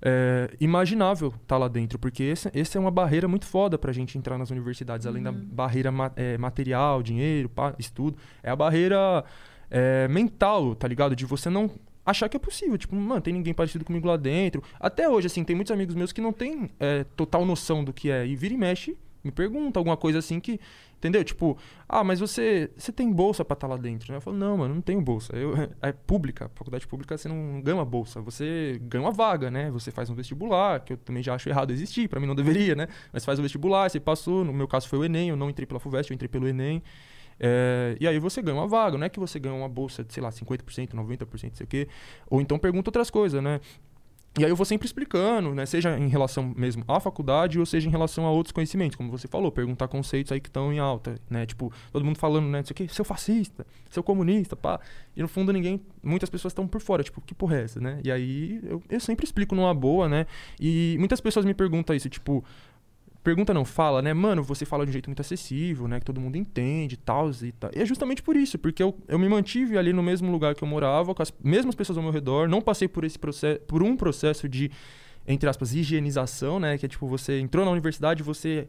é, 0.02 0.50
imaginável 0.60 1.32
estar 1.42 1.58
lá 1.58 1.68
dentro, 1.68 1.98
porque 1.98 2.22
esse, 2.22 2.50
esse 2.54 2.76
é 2.76 2.80
uma 2.80 2.90
barreira 2.90 3.26
muito 3.26 3.46
foda 3.46 3.76
pra 3.78 3.92
gente 3.92 4.16
entrar 4.16 4.38
nas 4.38 4.50
universidades, 4.50 5.06
além 5.06 5.22
da 5.22 5.32
barreira 5.32 5.90
ma- 5.90 6.12
é, 6.16 6.38
material, 6.38 7.02
dinheiro, 7.02 7.48
pá, 7.48 7.74
estudo, 7.78 8.16
é 8.42 8.50
a 8.50 8.56
barreira 8.56 9.24
é, 9.70 10.06
mental, 10.08 10.74
tá 10.74 10.86
ligado? 10.86 11.16
De 11.16 11.26
você 11.26 11.50
não 11.50 11.70
achar 12.06 12.28
que 12.28 12.36
é 12.36 12.40
possível, 12.40 12.78
tipo, 12.78 12.94
mano, 12.96 13.20
tem 13.20 13.34
ninguém 13.34 13.52
parecido 13.52 13.84
comigo 13.84 14.06
lá 14.06 14.16
dentro. 14.16 14.62
Até 14.80 15.08
hoje, 15.08 15.26
assim, 15.26 15.44
tem 15.44 15.54
muitos 15.54 15.70
amigos 15.72 15.94
meus 15.94 16.12
que 16.12 16.20
não 16.20 16.32
têm 16.32 16.70
é, 16.80 17.04
total 17.16 17.44
noção 17.44 17.84
do 17.84 17.92
que 17.92 18.10
é, 18.10 18.26
e 18.26 18.34
vira 18.34 18.54
e 18.54 18.56
mexe, 18.56 18.96
me 19.22 19.30
pergunta 19.30 19.78
alguma 19.78 19.96
coisa 19.96 20.18
assim 20.18 20.40
que, 20.40 20.60
entendeu? 20.96 21.24
Tipo, 21.24 21.56
ah, 21.88 22.04
mas 22.04 22.20
você, 22.20 22.70
você 22.76 22.92
tem 22.92 23.12
bolsa 23.12 23.44
pra 23.44 23.54
estar 23.54 23.66
lá 23.66 23.76
dentro? 23.76 24.12
né? 24.12 24.18
Eu 24.18 24.20
falo, 24.20 24.36
não, 24.36 24.56
mano, 24.58 24.74
não 24.74 24.80
tenho 24.80 25.00
bolsa. 25.00 25.34
Eu, 25.36 25.54
é 25.82 25.92
pública, 25.92 26.50
faculdade 26.54 26.86
pública 26.86 27.16
você 27.16 27.28
não 27.28 27.60
ganha 27.60 27.76
uma 27.76 27.84
bolsa, 27.84 28.20
você 28.20 28.80
ganha 28.82 29.04
uma 29.04 29.12
vaga, 29.12 29.50
né? 29.50 29.70
Você 29.70 29.90
faz 29.90 30.10
um 30.10 30.14
vestibular, 30.14 30.80
que 30.80 30.92
eu 30.92 30.96
também 30.96 31.22
já 31.22 31.34
acho 31.34 31.48
errado 31.48 31.72
existir, 31.72 32.08
pra 32.08 32.20
mim 32.20 32.26
não 32.26 32.34
deveria, 32.34 32.74
né? 32.74 32.88
Mas 33.12 33.24
faz 33.24 33.38
o 33.38 33.42
vestibular, 33.42 33.88
você 33.90 34.00
passou, 34.00 34.44
no 34.44 34.52
meu 34.52 34.68
caso 34.68 34.88
foi 34.88 34.98
o 34.98 35.04
Enem, 35.04 35.30
eu 35.30 35.36
não 35.36 35.50
entrei 35.50 35.66
pela 35.66 35.80
FUVEST, 35.80 36.10
eu 36.10 36.14
entrei 36.14 36.28
pelo 36.28 36.48
Enem. 36.48 36.82
É, 37.40 37.96
e 38.00 38.08
aí 38.08 38.18
você 38.18 38.42
ganha 38.42 38.56
uma 38.56 38.66
vaga, 38.66 38.98
não 38.98 39.06
é 39.06 39.08
que 39.08 39.20
você 39.20 39.38
ganha 39.38 39.54
uma 39.54 39.68
bolsa 39.68 40.02
de, 40.02 40.12
sei 40.12 40.22
lá, 40.22 40.30
50%, 40.30 40.94
90%, 40.94 41.54
sei 41.54 41.64
o 41.64 41.66
quê. 41.66 41.88
Ou 42.28 42.40
então 42.40 42.58
pergunta 42.58 42.88
outras 42.88 43.10
coisas, 43.10 43.42
né? 43.42 43.60
E 44.36 44.44
aí 44.44 44.50
eu 44.50 44.56
vou 44.56 44.66
sempre 44.66 44.86
explicando, 44.86 45.54
né? 45.54 45.66
Seja 45.66 45.98
em 45.98 46.08
relação 46.08 46.52
mesmo 46.56 46.84
à 46.86 47.00
faculdade 47.00 47.58
ou 47.58 47.66
seja 47.66 47.88
em 47.88 47.90
relação 47.90 48.24
a 48.24 48.30
outros 48.30 48.52
conhecimentos, 48.52 48.96
como 48.96 49.10
você 49.10 49.26
falou, 49.26 49.50
perguntar 49.50 49.88
conceitos 49.88 50.30
aí 50.30 50.40
que 50.40 50.48
estão 50.48 50.72
em 50.72 50.78
alta, 50.78 51.16
né? 51.28 51.44
Tipo, 51.44 51.72
todo 51.92 52.04
mundo 52.04 52.18
falando, 52.18 52.46
né? 52.46 52.60
O 52.60 52.74
quê, 52.74 52.86
seu 52.88 53.04
fascista, 53.04 53.66
seu 53.90 54.02
comunista, 54.02 54.54
pá. 54.54 54.78
E 55.16 55.22
no 55.22 55.28
fundo 55.28 55.52
ninguém, 55.52 55.80
muitas 56.02 56.30
pessoas 56.30 56.52
estão 56.52 56.68
por 56.68 56.80
fora, 56.80 57.02
tipo, 57.02 57.20
que 57.20 57.34
porra 57.34 57.56
é 57.56 57.64
essa, 57.64 57.80
né? 57.80 58.00
E 58.04 58.12
aí 58.12 58.60
eu, 58.62 58.80
eu 58.88 59.00
sempre 59.00 59.24
explico 59.24 59.56
numa 59.56 59.74
boa, 59.74 60.08
né? 60.08 60.26
E 60.60 60.94
muitas 61.00 61.20
pessoas 61.20 61.44
me 61.44 61.54
perguntam 61.54 61.96
isso, 61.96 62.08
tipo, 62.08 62.44
pergunta 63.28 63.52
não, 63.52 63.62
fala, 63.62 64.00
né? 64.00 64.14
Mano, 64.14 64.42
você 64.42 64.64
fala 64.64 64.86
de 64.86 64.88
um 64.88 64.92
jeito 64.92 65.10
muito 65.10 65.20
acessível, 65.20 65.86
né? 65.86 66.00
Que 66.00 66.06
todo 66.06 66.18
mundo 66.18 66.36
entende 66.36 66.96
tal, 66.96 67.30
e 67.42 67.52
tal. 67.52 67.70
E 67.76 67.82
é 67.82 67.84
justamente 67.84 68.22
por 68.22 68.34
isso, 68.34 68.58
porque 68.58 68.82
eu, 68.82 68.96
eu 69.06 69.18
me 69.18 69.28
mantive 69.28 69.76
ali 69.76 69.92
no 69.92 70.02
mesmo 70.02 70.32
lugar 70.32 70.54
que 70.54 70.64
eu 70.64 70.68
morava, 70.68 71.14
com 71.14 71.22
as 71.22 71.30
mesmas 71.44 71.74
pessoas 71.74 71.98
ao 71.98 72.02
meu 72.02 72.10
redor, 72.10 72.48
não 72.48 72.62
passei 72.62 72.88
por 72.88 73.04
esse 73.04 73.18
processo, 73.18 73.60
por 73.66 73.82
um 73.82 73.98
processo 73.98 74.48
de, 74.48 74.70
entre 75.26 75.46
aspas, 75.46 75.74
higienização, 75.74 76.58
né? 76.58 76.78
Que 76.78 76.86
é 76.86 76.88
tipo, 76.88 77.06
você 77.06 77.38
entrou 77.38 77.66
na 77.66 77.70
universidade, 77.70 78.22
você 78.22 78.66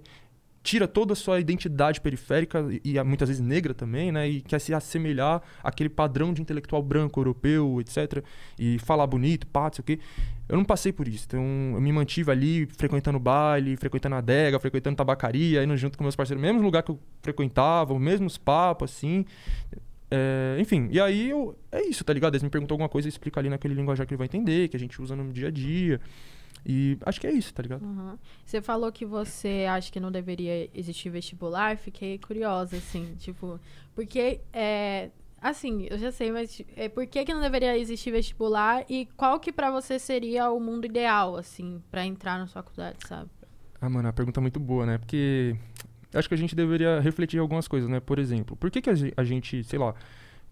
tira 0.62 0.88
toda 0.88 1.14
a 1.14 1.16
sua 1.16 1.40
identidade 1.40 2.02
periférica 2.02 2.66
e, 2.84 3.02
muitas 3.04 3.30
vezes 3.30 3.42
negra 3.42 3.74
também, 3.74 4.12
né? 4.12 4.28
E 4.28 4.42
quer 4.42 4.60
se 4.60 4.74
assemelhar 4.74 5.42
àquele 5.64 5.90
padrão 5.90 6.34
de 6.34 6.42
intelectual 6.42 6.82
branco, 6.84 7.20
europeu, 7.20 7.80
etc. 7.80 8.24
E 8.58 8.78
falar 8.80 9.08
bonito, 9.08 9.48
pá, 9.48 9.68
o 9.68 9.84
quê. 9.84 10.00
Eu 10.48 10.58
não 10.58 10.66
passei 10.66 10.92
por 10.92 11.08
isso. 11.08 11.26
Então, 11.28 11.42
eu 11.74 11.82
me 11.82 11.92
mantive 11.92 12.32
ali 12.32 12.66
frequentando 12.66 13.20
baile, 13.20 13.78
frequentando 13.78 14.16
adega, 14.16 14.60
frequentando 14.60 14.96
tabacaria, 14.96 15.64
indo 15.64 15.78
junto 15.78 15.98
com 15.98 16.04
meus 16.04 16.16
parceiros, 16.16 16.42
mesmo 16.42 16.62
lugar 16.62 16.84
que 16.84 16.92
eu 16.92 17.00
frequentava, 17.22 17.94
os 17.94 18.02
mesmos 18.02 18.38
papos, 18.38 18.92
assim. 18.92 19.26
É, 20.12 20.58
enfim, 20.60 20.90
e 20.92 21.00
aí 21.00 21.30
eu, 21.30 21.56
é 21.72 21.84
isso, 21.84 22.04
tá 22.04 22.12
ligado? 22.12 22.34
Eles 22.34 22.44
me 22.44 22.50
perguntam 22.50 22.74
alguma 22.74 22.90
coisa, 22.90 23.08
eu 23.08 23.10
explico 23.10 23.38
ali 23.40 23.48
naquele 23.48 23.76
linguajar 23.76 24.08
que 24.08 24.14
ele 24.14 24.18
vai 24.18 24.26
entender, 24.26 24.68
que 24.68 24.76
a 24.76 24.80
gente 24.80 25.00
usa 25.00 25.16
no 25.16 25.32
dia 25.32 25.50
a 25.50 25.52
dia. 25.52 26.02
E 26.66 26.98
acho 27.06 27.20
que 27.20 27.28
é 27.28 27.32
isso, 27.32 27.54
tá 27.54 27.64
ligado? 27.64 27.84
Uhum. 27.84 28.18
Você 28.46 28.62
falou 28.62 28.92
que 28.92 29.06
você 29.06 29.66
acha 29.70 29.92
que 29.92 30.00
não 30.00 30.12
deveria 30.12 30.70
existir 30.74 31.10
vestibular, 31.10 31.78
fiquei 31.78 32.18
curiosa, 32.18 32.78
assim, 32.78 33.16
tipo, 33.18 33.60
porque 33.96 34.42
é. 34.54 35.10
Assim, 35.42 35.88
eu 35.90 35.98
já 35.98 36.12
sei, 36.12 36.34
mas 36.34 36.62
é, 36.76 36.90
por 36.90 37.08
que, 37.08 37.24
que 37.24 37.34
não 37.34 37.40
deveria 37.40 37.78
existir 37.78 38.12
vestibular 38.12 38.84
e 38.90 39.06
qual 39.16 39.40
que 39.40 39.54
para 39.54 39.72
você 39.72 39.98
seria 39.98 40.52
o 40.52 40.60
mundo 40.60 40.86
ideal, 40.86 41.38
assim, 41.38 41.82
para 41.90 42.06
entrar 42.06 42.38
na 42.38 42.46
sua 42.46 42.62
faculdade, 42.62 42.98
sabe? 43.08 43.30
Ah, 43.80 43.90
mano, 43.90 44.10
a 44.10 44.12
pergunta 44.12 44.40
é 44.40 44.42
muito 44.42 44.60
boa, 44.60 44.86
né? 44.86 44.98
Porque 44.98 45.56
acho 46.14 46.28
que 46.28 46.34
a 46.34 46.38
gente 46.38 46.54
deveria 46.54 47.00
refletir 47.00 47.40
algumas 47.40 47.70
coisas, 47.70 47.90
né? 47.90 48.02
Por 48.02 48.20
exemplo, 48.20 48.58
por 48.58 48.70
que, 48.70 48.82
que 48.82 48.90
a 48.90 49.24
gente, 49.24 49.64
sei 49.64 49.80
lá, 49.80 49.96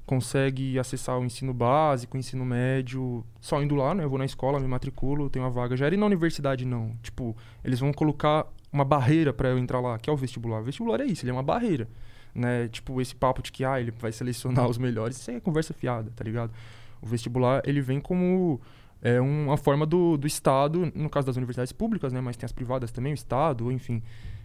consegue 0.07 0.79
acessar 0.79 1.19
o 1.19 1.25
ensino 1.25 1.53
básico, 1.53 2.15
o 2.15 2.19
ensino 2.19 2.45
médio, 2.45 3.25
só 3.41 3.61
indo 3.61 3.75
lá, 3.75 3.93
né? 3.93 4.05
Eu 4.05 4.09
vou 4.09 4.17
na 4.17 4.23
escola, 4.23 4.57
me 4.57 4.67
matriculo, 4.67 5.29
tenho 5.29 5.43
uma 5.43 5.51
vaga. 5.51 5.75
Já 5.75 5.85
era 5.85 5.95
ir 5.95 5.97
na 5.97 6.05
universidade, 6.05 6.65
não. 6.65 6.95
Tipo, 7.03 7.35
eles 7.63 7.81
vão 7.81 7.91
colocar 7.91 8.47
uma 8.71 8.85
barreira 8.85 9.33
para 9.33 9.49
eu 9.49 9.59
entrar 9.59 9.81
lá, 9.81 9.99
que 9.99 10.09
é 10.09 10.13
o 10.13 10.15
vestibular. 10.15 10.61
O 10.61 10.63
vestibular 10.63 11.01
é 11.01 11.05
isso, 11.05 11.25
ele 11.25 11.31
é 11.31 11.33
uma 11.33 11.43
barreira, 11.43 11.89
né? 12.33 12.69
Tipo, 12.69 13.01
esse 13.01 13.13
papo 13.13 13.43
de 13.43 13.51
que, 13.51 13.65
ah, 13.65 13.81
ele 13.81 13.91
vai 13.91 14.13
selecionar 14.13 14.65
os 14.71 14.77
melhores, 14.77 15.17
isso 15.17 15.29
é 15.29 15.41
conversa 15.41 15.73
fiada, 15.73 16.09
tá 16.15 16.23
ligado? 16.23 16.53
O 17.01 17.05
vestibular, 17.05 17.61
ele 17.65 17.81
vem 17.81 17.99
como 17.99 18.61
é 19.01 19.19
uma 19.19 19.57
forma 19.57 19.85
do, 19.85 20.17
do 20.17 20.25
Estado, 20.25 20.91
no 20.95 21.09
caso 21.09 21.27
das 21.27 21.35
universidades 21.35 21.73
públicas, 21.73 22.13
né? 22.13 22.21
Mas 22.21 22.37
tem 22.37 22.45
as 22.45 22.53
privadas 22.53 22.91
também, 22.91 23.11
o 23.11 23.15
Estado, 23.15 23.69
enfim. 23.71 24.01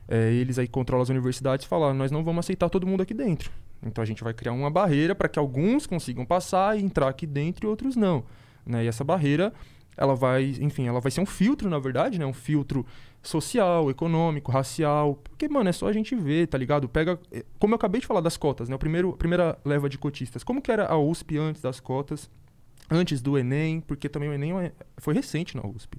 É, 0.08 0.32
eles 0.32 0.58
aí 0.58 0.66
controlam 0.66 1.02
as 1.02 1.08
universidades 1.08 1.64
e 1.64 1.68
falam, 1.68 1.94
nós 1.94 2.10
não 2.10 2.24
vamos 2.24 2.44
aceitar 2.44 2.68
todo 2.68 2.84
mundo 2.84 3.00
aqui 3.00 3.14
dentro. 3.14 3.50
Então 3.84 4.02
a 4.02 4.06
gente 4.06 4.22
vai 4.22 4.32
criar 4.32 4.52
uma 4.52 4.70
barreira 4.70 5.14
para 5.14 5.28
que 5.28 5.38
alguns 5.38 5.86
consigam 5.86 6.24
passar 6.24 6.78
e 6.78 6.82
entrar 6.82 7.08
aqui 7.08 7.26
dentro 7.26 7.66
e 7.66 7.68
outros 7.68 7.96
não. 7.96 8.24
Né? 8.64 8.84
E 8.84 8.88
essa 8.88 9.02
barreira, 9.02 9.52
ela 9.96 10.14
vai, 10.14 10.56
enfim, 10.60 10.86
ela 10.86 11.00
vai 11.00 11.10
ser 11.10 11.20
um 11.20 11.26
filtro, 11.26 11.68
na 11.68 11.78
verdade, 11.78 12.18
né? 12.18 12.24
Um 12.24 12.32
filtro 12.32 12.86
social, 13.22 13.90
econômico, 13.90 14.50
racial. 14.50 15.16
Porque, 15.16 15.48
mano, 15.48 15.68
é 15.68 15.72
só 15.72 15.88
a 15.88 15.92
gente 15.92 16.14
ver, 16.14 16.46
tá 16.46 16.56
ligado? 16.56 16.88
Pega. 16.88 17.18
Eh, 17.30 17.44
como 17.58 17.74
eu 17.74 17.76
acabei 17.76 18.00
de 18.00 18.06
falar 18.06 18.20
das 18.20 18.36
cotas, 18.36 18.68
né? 18.68 18.74
O 18.74 18.78
primeiro, 18.78 19.10
a 19.10 19.16
primeira 19.16 19.58
leva 19.64 19.88
de 19.88 19.98
cotistas. 19.98 20.42
Como 20.42 20.62
que 20.62 20.72
era 20.72 20.86
a 20.86 20.98
USP 20.98 21.36
antes 21.38 21.60
das 21.60 21.80
cotas? 21.80 22.30
Antes 22.90 23.20
do 23.20 23.38
Enem, 23.38 23.80
porque 23.80 24.08
também 24.08 24.28
o 24.28 24.32
Enem 24.32 24.52
é, 24.60 24.72
foi 24.98 25.14
recente 25.14 25.56
na 25.56 25.66
USP. 25.66 25.98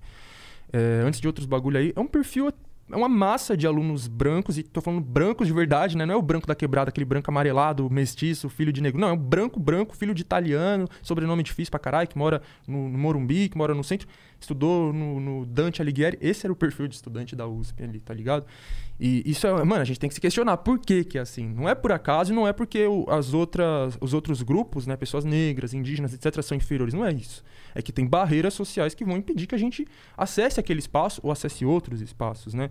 É, 0.72 1.02
antes 1.06 1.20
de 1.20 1.28
outros 1.28 1.46
bagulho 1.46 1.78
aí. 1.78 1.94
É 1.96 2.00
um 2.00 2.08
perfil 2.08 2.52
é 2.94 2.96
uma 2.96 3.10
massa 3.10 3.58
de 3.58 3.66
alunos 3.66 4.08
brancos, 4.08 4.58
e 4.58 4.64
tô 4.64 4.80
falando 4.80 5.02
brancos 5.02 5.48
de 5.48 5.54
verdade, 5.54 5.98
né? 5.98 6.06
Não 6.06 6.14
é 6.14 6.18
o 6.18 6.22
branco 6.22 6.46
da 6.46 6.54
quebrada, 6.54 6.90
aquele 6.90 7.06
branco 7.06 7.30
amarelado, 7.30 7.90
mestiço, 7.90 8.48
filho 8.50 8.72
de 8.72 8.82
negro. 8.82 9.02
Não, 9.02 9.10
é 9.10 9.12
um 9.14 9.18
branco, 9.18 9.60
branco, 9.60 9.96
filho 9.96 10.14
de 10.14 10.22
italiano, 10.22 10.88
sobrenome 11.02 11.42
difícil 11.42 11.72
pra 11.72 11.80
caralho, 11.80 12.08
que 12.08 12.18
mora 12.18 12.42
no, 12.68 12.88
no 12.90 12.98
Morumbi, 12.98 13.50
que 13.50 13.58
mora 13.58 13.74
no 13.74 13.84
centro, 13.84 14.08
estudou 14.44 14.94
no, 14.94 15.20
no, 15.20 15.46
Dante 15.46 15.82
Alighieri. 15.82 16.18
Esse 16.22 16.46
era 16.46 16.54
o 16.54 16.56
perfil 16.56 16.88
de 16.88 16.96
estudante 16.96 17.36
da 17.36 17.48
USP 17.48 17.84
ali, 17.84 18.00
tá 18.00 18.14
ligado? 18.14 18.46
E 19.00 19.24
isso 19.26 19.48
é, 19.48 19.64
mano, 19.64 19.82
a 19.82 19.86
gente 19.86 20.00
tem 20.00 20.08
que 20.08 20.14
se 20.14 20.22
questionar 20.22 20.58
por 20.58 20.80
que 20.80 21.04
que 21.04 21.18
é 21.18 21.22
assim. 21.22 21.48
Não 21.48 21.68
é 21.68 21.76
por 21.76 21.92
acaso 21.92 22.34
não 22.34 22.48
é 22.48 22.54
porque 22.54 22.86
as 23.10 23.34
outras, 23.34 23.98
os 24.00 24.14
outros 24.14 24.42
grupos, 24.42 24.86
né, 24.86 24.96
pessoas 24.96 25.26
negras, 25.26 25.74
indígenas, 25.74 26.14
etc, 26.14 26.42
são 26.42 26.56
inferiores. 26.56 26.94
Não 26.94 27.06
é 27.06 27.12
isso. 27.12 27.44
É 27.74 27.82
que 27.82 27.92
tem 27.92 28.06
barreiras 28.06 28.54
sociais 28.54 28.94
que 28.94 29.04
vão 29.04 29.18
impedir 29.18 29.48
que 29.48 29.56
a 29.56 29.58
gente 29.58 29.88
acesse 30.16 30.60
aquele 30.60 30.80
espaço 30.80 31.20
ou 31.24 31.32
acesse 31.32 31.66
outros 31.66 32.02
espaços, 32.02 32.54
né? 32.54 32.70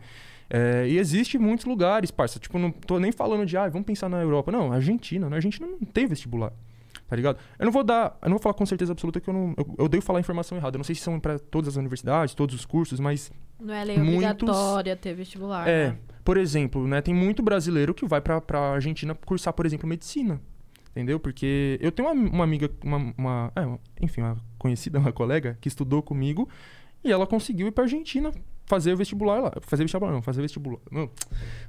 É, 0.48 0.86
e 0.86 0.98
existe 0.98 1.38
muitos 1.38 1.64
lugares, 1.64 2.10
parça. 2.10 2.38
Tipo, 2.38 2.58
não 2.58 2.70
tô 2.70 2.98
nem 2.98 3.10
falando 3.10 3.46
de, 3.46 3.56
ah, 3.56 3.68
vamos 3.68 3.86
pensar 3.86 4.08
na 4.08 4.20
Europa. 4.20 4.52
Não, 4.52 4.70
Argentina. 4.70 5.28
Na 5.28 5.36
Argentina 5.36 5.66
não 5.66 5.78
tem 5.78 6.06
vestibular. 6.06 6.52
Tá 7.12 7.16
ligado? 7.16 7.36
Eu 7.58 7.66
não 7.66 7.72
vou 7.72 7.84
dar, 7.84 8.16
eu 8.22 8.30
não 8.30 8.38
vou 8.38 8.42
falar 8.42 8.54
com 8.54 8.64
certeza 8.64 8.92
absoluta 8.92 9.20
que 9.20 9.28
eu 9.28 9.34
não. 9.34 9.54
Eu, 9.54 9.74
eu 9.76 9.84
odeio 9.84 10.02
falar 10.02 10.18
informação 10.18 10.56
errada. 10.56 10.76
Eu 10.76 10.78
não 10.78 10.84
sei 10.84 10.94
se 10.94 11.02
são 11.02 11.20
para 11.20 11.38
todas 11.38 11.68
as 11.68 11.76
universidades, 11.76 12.34
todos 12.34 12.54
os 12.54 12.64
cursos, 12.64 12.98
mas. 12.98 13.30
Não 13.60 13.74
é 13.74 13.84
lei 13.84 13.98
muitos, 13.98 14.48
obrigatória 14.48 14.96
ter 14.96 15.12
vestibular. 15.12 15.68
É. 15.68 15.88
Né? 15.88 15.98
Por 16.24 16.38
exemplo, 16.38 16.88
né, 16.88 17.02
tem 17.02 17.12
muito 17.12 17.42
brasileiro 17.42 17.92
que 17.92 18.06
vai 18.06 18.22
pra, 18.22 18.40
pra 18.40 18.58
Argentina 18.72 19.14
cursar, 19.14 19.52
por 19.52 19.66
exemplo, 19.66 19.86
medicina. 19.86 20.40
Entendeu? 20.92 21.20
Porque 21.20 21.78
eu 21.82 21.92
tenho 21.92 22.08
uma, 22.08 22.30
uma 22.30 22.44
amiga, 22.44 22.70
uma, 22.82 23.12
uma 23.18 23.52
é, 23.54 23.78
enfim, 24.00 24.22
uma 24.22 24.38
conhecida, 24.58 24.98
uma 24.98 25.12
colega, 25.12 25.58
que 25.60 25.68
estudou 25.68 26.02
comigo 26.02 26.48
e 27.04 27.12
ela 27.12 27.26
conseguiu 27.26 27.66
ir 27.66 27.72
pra 27.72 27.84
Argentina 27.84 28.32
fazer 28.72 28.96
vestibular 28.96 29.38
lá. 29.38 29.52
Fazer 29.60 29.84
vestibular, 29.84 30.12
não, 30.12 30.22
fazer 30.22 30.40
vestibular. 30.40 30.80
Não, 30.90 31.10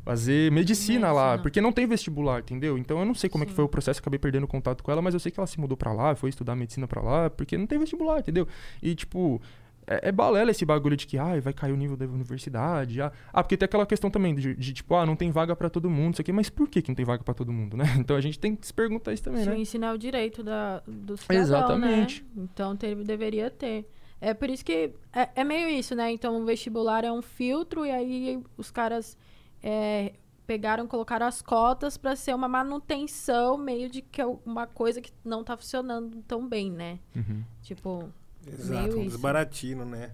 fazer 0.06 0.50
medicina, 0.52 1.10
medicina, 1.10 1.12
lá, 1.12 1.38
porque 1.38 1.60
não 1.60 1.74
tem 1.74 1.86
vestibular, 1.86 2.40
entendeu? 2.40 2.78
Então 2.78 2.98
eu 3.00 3.06
não 3.06 3.14
sei 3.14 3.30
como 3.30 3.44
Sim. 3.44 3.48
é 3.48 3.50
que 3.50 3.56
foi 3.56 3.66
o 3.66 3.68
processo, 3.68 4.00
acabei 4.00 4.18
perdendo 4.18 4.48
contato 4.48 4.82
com 4.82 4.90
ela, 4.90 5.02
mas 5.02 5.14
eu 5.14 5.20
sei 5.20 5.30
que 5.30 5.38
ela 5.38 5.48
se 5.48 5.60
mudou 5.60 5.76
pra 5.76 5.92
lá, 5.92 6.16
foi 6.16 6.30
estudar 6.30 6.56
medicina 6.56 6.88
pra 6.88 7.02
lá, 7.02 7.30
porque 7.30 7.58
não 7.58 7.68
tem 7.68 7.78
vestibular, 7.78 8.20
entendeu? 8.20 8.48
E 8.82 8.96
tipo, 8.96 9.42
é, 9.86 10.08
é, 10.08 10.12
balela 10.14 10.52
esse 10.52 10.64
bagulho 10.64 10.96
de 10.96 11.06
que 11.06 11.18
ah, 11.18 11.38
vai 11.42 11.52
cair 11.52 11.74
o 11.74 11.76
nível 11.76 11.98
da 11.98 12.06
universidade. 12.06 13.02
Ah, 13.02 13.12
ah 13.34 13.44
porque 13.44 13.58
tem 13.58 13.66
aquela 13.66 13.86
questão 13.86 14.10
também 14.10 14.34
de, 14.34 14.56
de 14.56 14.74
tipo, 14.74 14.96
ah, 14.96 15.06
não 15.06 15.18
tem 15.18 15.30
vaga 15.30 15.56
para 15.58 15.70
todo 15.70 15.90
mundo, 15.90 16.14
isso 16.14 16.22
aqui, 16.22 16.32
mas 16.32 16.50
por 16.50 16.70
que, 16.70 16.82
que 16.82 16.90
não 16.90 16.96
tem 16.96 17.06
vaga 17.06 17.22
para 17.22 17.34
todo 17.34 17.52
mundo, 17.52 17.76
né? 17.76 17.84
Então 18.00 18.16
a 18.16 18.22
gente 18.22 18.40
tem 18.40 18.56
que 18.56 18.66
se 18.66 18.74
perguntar 18.74 19.12
isso 19.12 19.24
também, 19.24 19.44
Se 19.44 19.50
né? 19.50 19.58
ensinar 19.58 19.94
o 19.94 19.98
direito 19.98 20.42
da, 20.42 20.82
do 20.88 21.18
cidadão, 21.18 21.36
né? 21.36 21.42
Exatamente. 21.42 22.26
Né? 22.34 22.44
Então 22.44 22.78
ter, 22.78 22.96
deveria 22.96 23.50
ter. 23.50 23.86
É 24.26 24.34
por 24.34 24.50
isso 24.50 24.64
que 24.64 24.94
é, 25.12 25.30
é, 25.36 25.44
meio 25.44 25.68
isso, 25.68 25.94
né? 25.94 26.10
Então 26.10 26.42
o 26.42 26.46
vestibular 26.46 27.04
é 27.04 27.12
um 27.12 27.22
filtro 27.22 27.86
e 27.86 27.92
aí 27.92 28.42
os 28.56 28.72
caras 28.72 29.18
é, 29.62 30.14
pegaram, 30.48 30.88
colocaram 30.88 31.26
as 31.28 31.42
cotas 31.42 31.98
para 31.98 32.16
ser 32.16 32.34
uma 32.34 32.48
manutenção 32.48 33.58
meio 33.58 33.90
de 33.90 34.02
que 34.02 34.22
é 34.22 34.26
uma 34.46 34.66
coisa 34.66 35.02
que 35.02 35.12
não 35.26 35.44
tá 35.44 35.58
funcionando 35.58 36.24
tão 36.26 36.48
bem, 36.48 36.72
né? 36.72 37.00
Uhum. 37.14 37.44
Tipo, 37.62 38.10
Exato, 38.48 38.98
um 38.98 39.04
desbaratino, 39.04 39.84
né? 39.84 40.14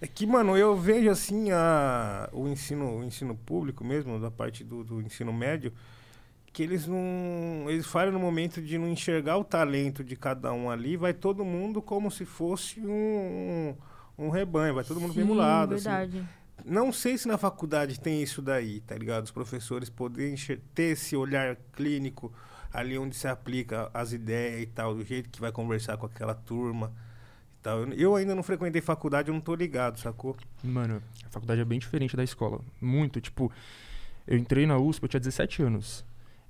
É 0.00 0.06
que, 0.06 0.26
mano, 0.26 0.56
eu 0.56 0.74
vejo 0.74 1.10
assim 1.10 1.50
a, 1.52 2.30
o, 2.32 2.48
ensino, 2.48 3.00
o 3.00 3.04
ensino 3.04 3.36
público 3.36 3.84
mesmo, 3.84 4.18
da 4.18 4.30
parte 4.30 4.64
do, 4.64 4.82
do 4.82 5.02
ensino 5.02 5.30
médio, 5.30 5.74
que 6.52 6.62
eles 6.62 6.86
não. 6.86 7.64
Eles 7.68 7.86
falham 7.86 8.12
no 8.12 8.18
momento 8.18 8.60
de 8.60 8.76
não 8.78 8.88
enxergar 8.88 9.38
o 9.38 9.44
talento 9.44 10.04
de 10.04 10.16
cada 10.16 10.52
um 10.52 10.70
ali, 10.70 10.96
vai 10.96 11.14
todo 11.14 11.44
mundo 11.44 11.80
como 11.80 12.10
se 12.10 12.24
fosse 12.24 12.80
um, 12.80 13.74
um, 14.18 14.26
um 14.26 14.30
rebanho, 14.30 14.74
vai 14.74 14.84
todo 14.84 15.00
mundo 15.00 15.14
Sim, 15.14 15.34
lado. 15.34 15.74
Assim. 15.74 15.84
Verdade. 15.84 16.18
Assim. 16.18 16.28
Não 16.64 16.92
sei 16.92 17.18
se 17.18 17.26
na 17.26 17.38
faculdade 17.38 17.98
tem 17.98 18.22
isso 18.22 18.40
daí, 18.40 18.80
tá 18.80 18.96
ligado? 18.96 19.24
Os 19.24 19.30
professores 19.30 19.90
poderem 19.90 20.36
ter 20.74 20.92
esse 20.92 21.16
olhar 21.16 21.56
clínico 21.72 22.32
ali 22.72 22.96
onde 22.96 23.16
se 23.16 23.26
aplica 23.26 23.90
as 23.92 24.12
ideias 24.12 24.62
e 24.62 24.66
tal, 24.66 24.94
do 24.94 25.04
jeito 25.04 25.28
que 25.28 25.40
vai 25.40 25.50
conversar 25.50 25.96
com 25.96 26.06
aquela 26.06 26.34
turma 26.34 26.92
tal. 27.62 27.84
Eu 27.92 28.14
ainda 28.16 28.34
não 28.34 28.42
frequentei 28.42 28.82
faculdade, 28.82 29.28
eu 29.28 29.34
não 29.34 29.40
tô 29.40 29.54
ligado, 29.54 29.98
sacou? 29.98 30.36
Mano, 30.62 31.02
a 31.24 31.30
faculdade 31.30 31.60
é 31.60 31.64
bem 31.64 31.78
diferente 31.78 32.16
da 32.16 32.24
escola. 32.24 32.60
Muito, 32.80 33.20
tipo, 33.20 33.50
eu 34.26 34.36
entrei 34.36 34.66
na 34.66 34.76
USP, 34.76 35.04
eu 35.04 35.08
tinha 35.08 35.20
17 35.20 35.62
anos. 35.62 36.04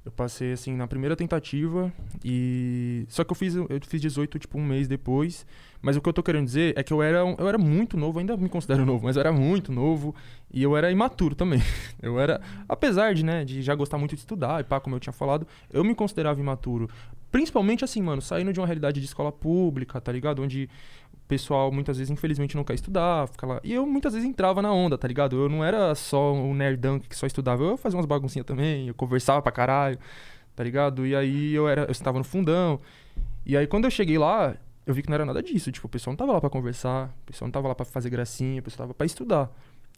Eu 0.04 0.10
passei, 0.10 0.52
assim, 0.52 0.74
na 0.74 0.88
primeira 0.88 1.14
tentativa 1.14 1.92
e... 2.24 3.04
Só 3.08 3.22
que 3.22 3.30
eu 3.30 3.36
fiz, 3.36 3.54
eu 3.54 3.68
fiz 3.86 4.00
18, 4.00 4.36
tipo, 4.40 4.58
um 4.58 4.64
mês 4.64 4.88
depois. 4.88 5.46
Mas 5.80 5.96
o 5.96 6.00
que 6.00 6.08
eu 6.08 6.12
tô 6.12 6.22
querendo 6.24 6.44
dizer 6.44 6.74
é 6.76 6.82
que 6.82 6.92
eu 6.92 7.00
era, 7.00 7.18
eu 7.18 7.48
era 7.48 7.56
muito 7.56 7.96
novo, 7.96 8.18
ainda 8.18 8.36
me 8.36 8.48
considero 8.48 8.84
novo, 8.86 9.04
mas 9.04 9.14
eu 9.14 9.20
era 9.20 9.32
muito 9.32 9.70
novo 9.70 10.14
e 10.52 10.60
eu 10.62 10.76
era 10.76 10.90
imaturo 10.90 11.34
também. 11.36 11.60
Eu 12.02 12.18
era... 12.18 12.40
Apesar 12.68 13.14
de, 13.14 13.24
né, 13.24 13.44
de 13.44 13.62
já 13.62 13.74
gostar 13.76 13.96
muito 13.96 14.14
de 14.16 14.20
estudar 14.20 14.60
e 14.60 14.64
pá, 14.64 14.80
como 14.80 14.96
eu 14.96 15.00
tinha 15.00 15.12
falado, 15.12 15.46
eu 15.72 15.84
me 15.84 15.94
considerava 15.94 16.40
imaturo. 16.40 16.90
Principalmente, 17.30 17.84
assim, 17.84 18.02
mano, 18.02 18.20
saindo 18.20 18.52
de 18.52 18.60
uma 18.60 18.66
realidade 18.66 19.00
de 19.00 19.06
escola 19.06 19.32
pública, 19.32 20.00
tá 20.00 20.12
ligado? 20.12 20.42
Onde 20.42 20.68
pessoal 21.32 21.72
muitas 21.72 21.96
vezes, 21.96 22.10
infelizmente, 22.10 22.54
não 22.54 22.62
quer 22.62 22.74
estudar, 22.74 23.26
fica 23.26 23.46
lá. 23.46 23.60
E 23.64 23.72
eu 23.72 23.86
muitas 23.86 24.12
vezes 24.12 24.28
entrava 24.28 24.60
na 24.60 24.70
onda, 24.70 24.98
tá 24.98 25.08
ligado? 25.08 25.34
Eu 25.34 25.48
não 25.48 25.64
era 25.64 25.94
só 25.94 26.34
um 26.34 26.52
nerdão 26.52 26.98
que 26.98 27.16
só 27.16 27.26
estudava, 27.26 27.62
eu 27.64 27.76
fazia 27.78 27.96
umas 27.96 28.04
baguncinhas 28.04 28.44
também, 28.44 28.88
eu 28.88 28.94
conversava 28.94 29.40
pra 29.40 29.50
caralho, 29.50 29.98
tá 30.54 30.62
ligado? 30.62 31.06
E 31.06 31.16
aí 31.16 31.54
eu 31.54 31.66
era, 31.66 31.84
eu 31.84 31.90
estava 31.90 32.18
no 32.18 32.24
fundão. 32.24 32.78
E 33.46 33.56
aí 33.56 33.66
quando 33.66 33.86
eu 33.86 33.90
cheguei 33.90 34.18
lá, 34.18 34.54
eu 34.86 34.92
vi 34.92 35.02
que 35.02 35.08
não 35.08 35.14
era 35.14 35.24
nada 35.24 35.42
disso. 35.42 35.72
Tipo, 35.72 35.86
o 35.86 35.90
pessoal 35.90 36.12
não 36.12 36.18
tava 36.18 36.32
lá 36.32 36.40
pra 36.40 36.50
conversar, 36.50 37.08
o 37.22 37.26
pessoal 37.26 37.46
não 37.48 37.52
tava 37.52 37.68
lá 37.68 37.74
pra 37.74 37.86
fazer 37.86 38.10
gracinha, 38.10 38.60
o 38.60 38.62
pessoal 38.62 38.88
tava 38.88 38.94
pra 38.94 39.06
estudar. 39.06 39.50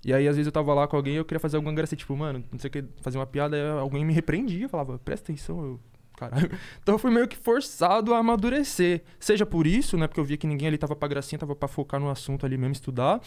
E 0.05 0.12
aí, 0.14 0.29
às 0.29 0.37
vezes, 0.37 0.47
eu 0.47 0.53
tava 0.53 0.73
lá 0.73 0.87
com 0.87 0.97
alguém 0.97 1.14
e 1.14 1.16
eu 1.16 1.25
queria 1.25 1.40
fazer 1.40 1.57
alguma 1.57 1.75
gracinha, 1.75 1.99
tipo, 1.99 2.14
mano, 2.16 2.44
não 2.53 2.59
sei 2.61 2.68
o 2.68 2.70
que, 2.70 2.85
fazer 3.01 3.18
uma 3.18 3.27
piada, 3.27 3.73
alguém 3.81 4.05
me 4.05 4.12
repreendia, 4.12 4.68
falava, 4.68 4.99
presta 4.99 5.33
atenção, 5.33 5.64
eu 5.64 5.81
caralho. 6.29 6.51
Então 6.83 6.95
eu 6.95 6.99
fui 6.99 7.11
meio 7.11 7.27
que 7.29 7.37
forçado 7.37 8.15
a 8.15 8.19
amadurecer. 8.19 9.03
Seja 9.19 9.47
por 9.47 9.67
isso, 9.67 9.97
né? 9.97 10.07
Porque 10.07 10.21
eu 10.21 10.25
via 10.25 10.37
que 10.37 10.47
ninguém 10.47 10.69
ali 10.69 10.79
tava 10.79 10.95
pra 10.95 11.09
gracinha, 11.09 11.39
tava 11.39 11.55
pra 11.55 11.69
focar 11.69 12.01
no 12.01 12.11
assunto 12.11 12.45
ali 12.45 12.57
mesmo, 12.57 12.73
estudar. 12.73 13.21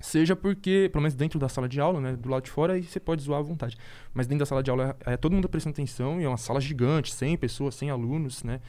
Seja 0.00 0.34
porque, 0.34 0.90
pelo 0.92 1.02
menos 1.02 1.14
dentro 1.14 1.38
da 1.38 1.48
sala 1.48 1.68
de 1.68 1.80
aula, 1.80 2.00
né? 2.00 2.16
Do 2.16 2.28
lado 2.28 2.42
de 2.42 2.50
fora, 2.50 2.72
aí 2.72 2.82
você 2.82 2.98
pode 2.98 3.22
zoar 3.22 3.38
à 3.38 3.42
vontade. 3.42 3.76
Mas 4.12 4.26
dentro 4.26 4.40
da 4.40 4.46
sala 4.46 4.62
de 4.62 4.70
aula 4.70 4.96
é, 5.06 5.12
é 5.12 5.16
todo 5.16 5.32
mundo 5.32 5.48
prestando 5.48 5.74
atenção 5.74 6.20
e 6.20 6.24
é 6.24 6.28
uma 6.28 6.36
sala 6.36 6.60
gigante, 6.60 7.12
100 7.14 7.36
pessoas, 7.36 7.74
100 7.76 7.90
alunos, 7.90 8.42
né? 8.42 8.60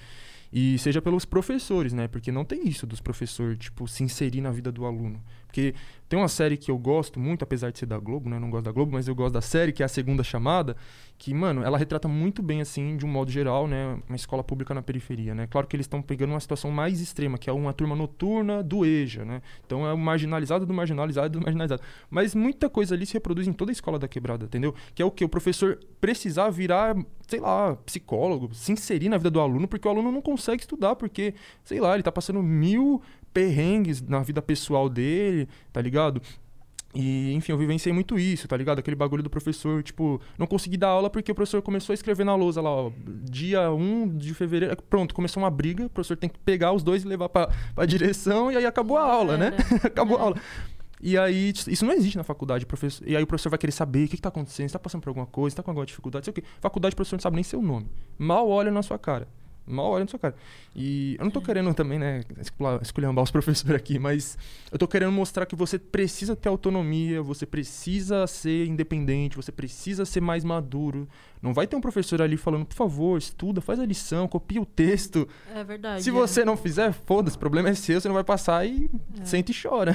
E 0.51 0.77
seja 0.77 1.01
pelos 1.01 1.25
professores, 1.25 1.91
né? 1.91 2.07
Porque 2.07 2.31
não 2.31 2.45
tem 2.45 2.67
isso 2.67 2.85
dos 2.85 3.01
professores, 3.01 3.57
tipo, 3.57 3.87
se 3.87 4.03
inserir 4.03 4.41
na 4.41 4.51
vida 4.51 4.71
do 4.71 4.85
aluno. 4.85 5.19
Porque 5.53 5.75
tem 6.09 6.17
uma 6.17 6.27
série 6.27 6.57
que 6.57 6.71
eu 6.71 6.77
gosto 6.79 7.19
muito, 7.19 7.43
apesar 7.43 7.71
de 7.71 7.77
ser 7.77 7.85
da 7.85 7.99
Globo, 7.99 8.27
né? 8.27 8.37
Eu 8.37 8.39
não 8.39 8.49
gosto 8.49 8.65
da 8.65 8.71
Globo, 8.71 8.91
mas 8.91 9.07
eu 9.07 9.13
gosto 9.13 9.35
da 9.35 9.41
série, 9.41 9.71
que 9.71 9.83
é 9.83 9.85
a 9.85 9.89
segunda 9.89 10.23
chamada, 10.23 10.75
que, 11.15 11.31
mano, 11.31 11.63
ela 11.63 11.77
retrata 11.77 12.07
muito 12.07 12.41
bem, 12.41 12.59
assim, 12.59 12.97
de 12.97 13.05
um 13.05 13.07
modo 13.07 13.29
geral, 13.29 13.67
né? 13.67 13.99
Uma 14.09 14.15
escola 14.15 14.43
pública 14.43 14.73
na 14.73 14.81
periferia, 14.81 15.35
né? 15.35 15.45
Claro 15.45 15.67
que 15.67 15.75
eles 15.75 15.85
estão 15.85 16.01
pegando 16.01 16.31
uma 16.31 16.39
situação 16.39 16.71
mais 16.71 16.99
extrema, 16.99 17.37
que 17.37 17.51
é 17.51 17.53
uma 17.53 17.71
turma 17.71 17.95
noturna 17.95 18.63
do 18.63 18.83
EJA, 18.83 19.23
né? 19.23 19.43
Então 19.63 19.85
é 19.85 19.93
o 19.93 19.97
marginalizado 19.97 20.65
do 20.65 20.73
marginalizado 20.73 21.39
do 21.39 21.43
marginalizado. 21.43 21.83
Mas 22.09 22.33
muita 22.33 22.67
coisa 22.67 22.95
ali 22.95 23.05
se 23.05 23.13
reproduz 23.13 23.47
em 23.47 23.53
toda 23.53 23.69
a 23.69 23.73
escola 23.73 23.99
da 23.99 24.07
quebrada, 24.07 24.45
entendeu? 24.45 24.73
Que 24.95 25.03
é 25.03 25.05
o 25.05 25.11
que? 25.11 25.23
O 25.23 25.29
professor 25.29 25.79
precisar 26.01 26.49
virar, 26.49 26.95
sei 27.27 27.39
lá, 27.39 27.75
psicólogo, 27.85 28.53
se 28.55 28.71
inserir 28.71 29.07
na 29.07 29.17
vida 29.17 29.29
do 29.29 29.39
aluno, 29.39 29.67
porque 29.67 29.87
o 29.87 29.91
aluno 29.91 30.11
não 30.11 30.21
consegue 30.21 30.63
estudar, 30.63 30.95
porque, 30.95 31.35
sei 31.63 31.79
lá, 31.79 31.93
ele 31.93 32.03
tá 32.03 32.11
passando 32.11 32.41
mil 32.41 33.01
perrengues 33.33 34.01
na 34.01 34.21
vida 34.21 34.41
pessoal 34.41 34.87
dele, 34.87 35.47
tá 35.71 35.81
ligado? 35.81 36.21
E, 36.95 37.33
enfim, 37.33 37.51
eu 37.51 37.57
vivenciei 37.57 37.91
muito 37.91 38.19
isso, 38.19 38.47
tá 38.47 38.55
ligado? 38.55 38.77
Aquele 38.77 38.95
bagulho 38.95 39.23
do 39.23 39.29
professor, 39.29 39.81
tipo, 39.81 40.21
não 40.37 40.45
consegui 40.45 40.77
dar 40.77 40.89
aula 40.89 41.09
porque 41.09 41.31
o 41.31 41.35
professor 41.35 41.61
começou 41.61 41.91
a 41.91 41.95
escrever 41.95 42.23
na 42.23 42.35
lousa 42.35 42.61
lá, 42.61 42.69
ó, 42.69 42.91
dia 43.23 43.71
1 43.71 44.15
de 44.15 44.33
fevereiro, 44.35 44.77
pronto, 44.83 45.15
começou 45.15 45.41
uma 45.41 45.49
briga, 45.49 45.87
o 45.87 45.89
professor 45.89 46.15
tem 46.15 46.29
que 46.29 46.37
pegar 46.37 46.71
os 46.71 46.83
dois 46.83 47.03
e 47.03 47.07
levar 47.07 47.29
pra, 47.29 47.49
pra 47.73 47.85
direção, 47.85 48.51
e 48.51 48.57
aí 48.57 48.65
acabou 48.65 48.97
a 48.97 49.11
aula, 49.11 49.37
né? 49.37 49.53
acabou 49.83 50.17
a 50.17 50.21
aula. 50.21 50.35
E 51.01 51.17
aí, 51.17 51.51
isso 51.67 51.83
não 51.83 51.93
existe 51.93 52.15
na 52.15 52.23
faculdade, 52.23 52.65
professor. 52.65 53.05
E 53.05 53.17
aí 53.17 53.23
o 53.23 53.27
professor 53.27 53.49
vai 53.49 53.59
querer 53.59 53.73
saber 53.73 54.05
o 54.05 54.07
que, 54.07 54.15
está 54.15 54.29
acontecendo, 54.29 54.69
você 54.69 54.73
tá 54.73 54.79
passando 54.79 55.01
por 55.01 55.09
alguma 55.09 55.25
coisa, 55.25 55.53
está 55.53 55.63
com 55.63 55.71
alguma 55.71 55.85
dificuldade, 55.85 56.25
sei 56.25 56.31
o 56.31 56.35
quê. 56.35 56.43
Faculdade, 56.61 56.93
o 56.93 56.95
professor 56.95 57.15
não 57.15 57.21
sabe 57.21 57.35
nem 57.35 57.43
seu 57.43 57.61
nome. 57.61 57.87
Mal 58.19 58.47
olha 58.47 58.71
na 58.71 58.83
sua 58.83 58.99
cara 58.99 59.27
mal 59.65 59.91
olha 59.91 60.03
na 60.03 60.09
sua 60.09 60.19
cara. 60.19 60.35
E 60.75 61.15
eu 61.19 61.23
não 61.23 61.31
tô 61.31 61.41
querendo 61.41 61.73
também, 61.73 61.99
né, 61.99 62.21
esculhambar 62.81 63.23
os 63.23 63.31
professores 63.31 63.75
aqui, 63.75 63.97
mas 63.97 64.37
eu 64.71 64.77
tô 64.77 64.87
querendo 64.87 65.11
mostrar 65.11 65.45
que 65.45 65.55
você 65.55 65.77
precisa 65.77 66.35
ter 66.35 66.49
autonomia, 66.49 67.21
você 67.21 67.45
precisa 67.45 68.25
ser 68.27 68.67
independente, 68.67 69.35
você 69.35 69.51
precisa 69.51 70.05
ser 70.05 70.21
mais 70.21 70.43
maduro. 70.43 71.07
Não 71.41 71.53
vai 71.53 71.67
ter 71.67 71.75
um 71.75 71.81
professor 71.81 72.21
ali 72.21 72.37
falando, 72.37 72.65
por 72.65 72.75
favor, 72.75 73.17
estuda, 73.17 73.61
faz 73.61 73.79
a 73.79 73.85
lição, 73.85 74.27
copia 74.27 74.61
o 74.61 74.65
texto. 74.65 75.27
É 75.53 75.63
verdade. 75.63 76.03
Se 76.03 76.11
você 76.11 76.45
não 76.45 76.55
fizer, 76.55 76.93
foda-se, 76.93 77.35
o 77.35 77.39
problema 77.39 77.69
é 77.69 77.73
seu, 77.73 77.99
você 77.99 78.07
não 78.07 78.15
vai 78.15 78.23
passar 78.23 78.65
e 78.65 78.89
é. 79.19 79.25
sente 79.25 79.51
e 79.51 79.61
chora. 79.61 79.93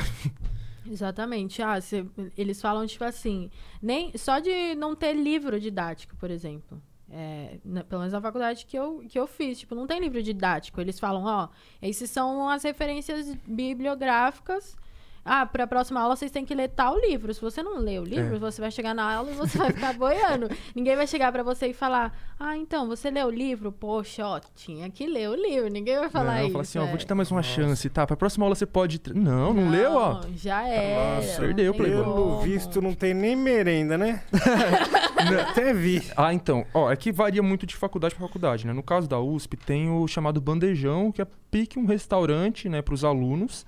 Exatamente. 0.91 1.63
Ah, 1.63 1.81
cê, 1.81 2.05
eles 2.37 2.61
falam, 2.61 2.87
tipo 2.87 3.05
assim, 3.05 3.51
nem 3.81 4.17
só 4.17 4.39
de 4.39 4.75
não 4.75 4.95
ter 4.95 5.13
livro 5.13 5.61
didático, 5.61 6.17
por 6.17 6.31
exemplo. 6.31 6.81
É, 7.11 7.59
na, 7.65 7.83
pelo 7.83 8.01
menos 8.01 8.13
na 8.13 8.21
faculdade 8.21 8.67
que 8.67 8.77
eu, 8.77 9.05
que 9.09 9.19
eu 9.19 9.27
fiz. 9.27 9.59
Tipo, 9.61 9.75
não 9.75 9.87
tem 9.87 10.01
livro 10.01 10.23
didático. 10.23 10.81
Eles 10.81 10.99
falam, 11.01 11.25
ó, 11.25 11.49
esses 11.81 12.11
são 12.11 12.49
as 12.49 12.63
referências 12.63 13.35
bibliográficas 13.47 14.77
ah, 15.29 15.45
para 15.45 15.65
a 15.65 15.67
próxima 15.67 16.01
aula 16.01 16.17
vocês 16.17 16.31
têm 16.31 16.45
que 16.45 16.55
ler 16.55 16.69
tal 16.69 16.99
livro. 16.99 17.33
Se 17.35 17.41
você 17.41 17.63
não 17.63 17.79
lê 17.79 17.99
o 17.99 18.05
livro, 18.05 18.37
é. 18.37 18.39
você 18.39 18.61
vai 18.61 18.71
chegar 18.71 18.95
na 18.95 19.17
aula 19.17 19.31
e 19.31 19.35
você 19.35 19.59
vai 19.59 19.71
ficar 19.71 19.93
boiando. 19.99 20.49
Ninguém 20.75 20.97
vai 20.97 21.07
chegar 21.07 21.31
para 21.31 21.43
você 21.43 21.69
e 21.69 21.75
falar: 21.75 22.17
"Ah, 22.41 22.57
então, 22.57 22.89
você 22.89 23.11
leu 23.11 23.27
o 23.27 23.31
livro? 23.31 23.71
Poxa, 23.71 24.27
ó, 24.27 24.41
tinha 24.57 24.89
que 24.89 25.07
ler 25.07 25.29
o 25.29 25.35
livro". 25.35 25.69
Ninguém 25.69 25.99
vai 25.99 26.09
falar 26.09 26.37
não, 26.37 26.43
isso. 26.45 26.53
Fala 26.53 26.63
assim, 26.63 26.79
ó, 26.79 26.87
vou 26.87 26.97
te 26.97 27.07
dar 27.07 27.15
mais 27.15 27.31
uma 27.31 27.39
Nossa. 27.39 27.49
chance, 27.51 27.89
tá? 27.91 28.07
Para 28.07 28.15
a 28.15 28.17
próxima 28.17 28.47
aula 28.47 28.55
você 28.55 28.67
pode 28.67 29.01
Não, 29.15 29.53
não, 29.53 29.65
não 29.65 29.71
leu, 29.71 29.93
ó. 29.93 30.23
Já 30.35 30.67
é. 30.67 31.17
Nossa, 31.17 31.41
perdeu, 31.41 31.75
playboy. 31.75 32.03
Pelo 32.03 32.41
visto 32.41 32.81
não 32.81 32.95
tem 32.95 33.13
nem 33.13 33.37
merenda, 33.37 33.99
né? 33.99 34.23
Até 35.51 35.75
vi. 35.75 36.03
Ah, 36.17 36.33
então, 36.33 36.65
ó, 36.73 36.91
é 36.91 36.97
que 36.97 37.13
varia 37.13 37.43
muito 37.43 37.67
de 37.67 37.77
faculdade 37.77 38.15
para 38.15 38.27
faculdade, 38.27 38.67
né? 38.67 38.73
No 38.73 38.83
caso 38.83 39.07
da 39.07 39.21
USP 39.21 39.57
tem 39.57 39.91
o 39.91 40.07
chamado 40.09 40.41
bandejão, 40.41 41.13
que 41.13 41.21
é 41.21 41.27
pique 41.51 41.79
um 41.79 41.87
restaurante, 41.87 42.69
né, 42.69 42.83
para 42.83 42.95
os 42.95 43.05
alunos 43.05 43.67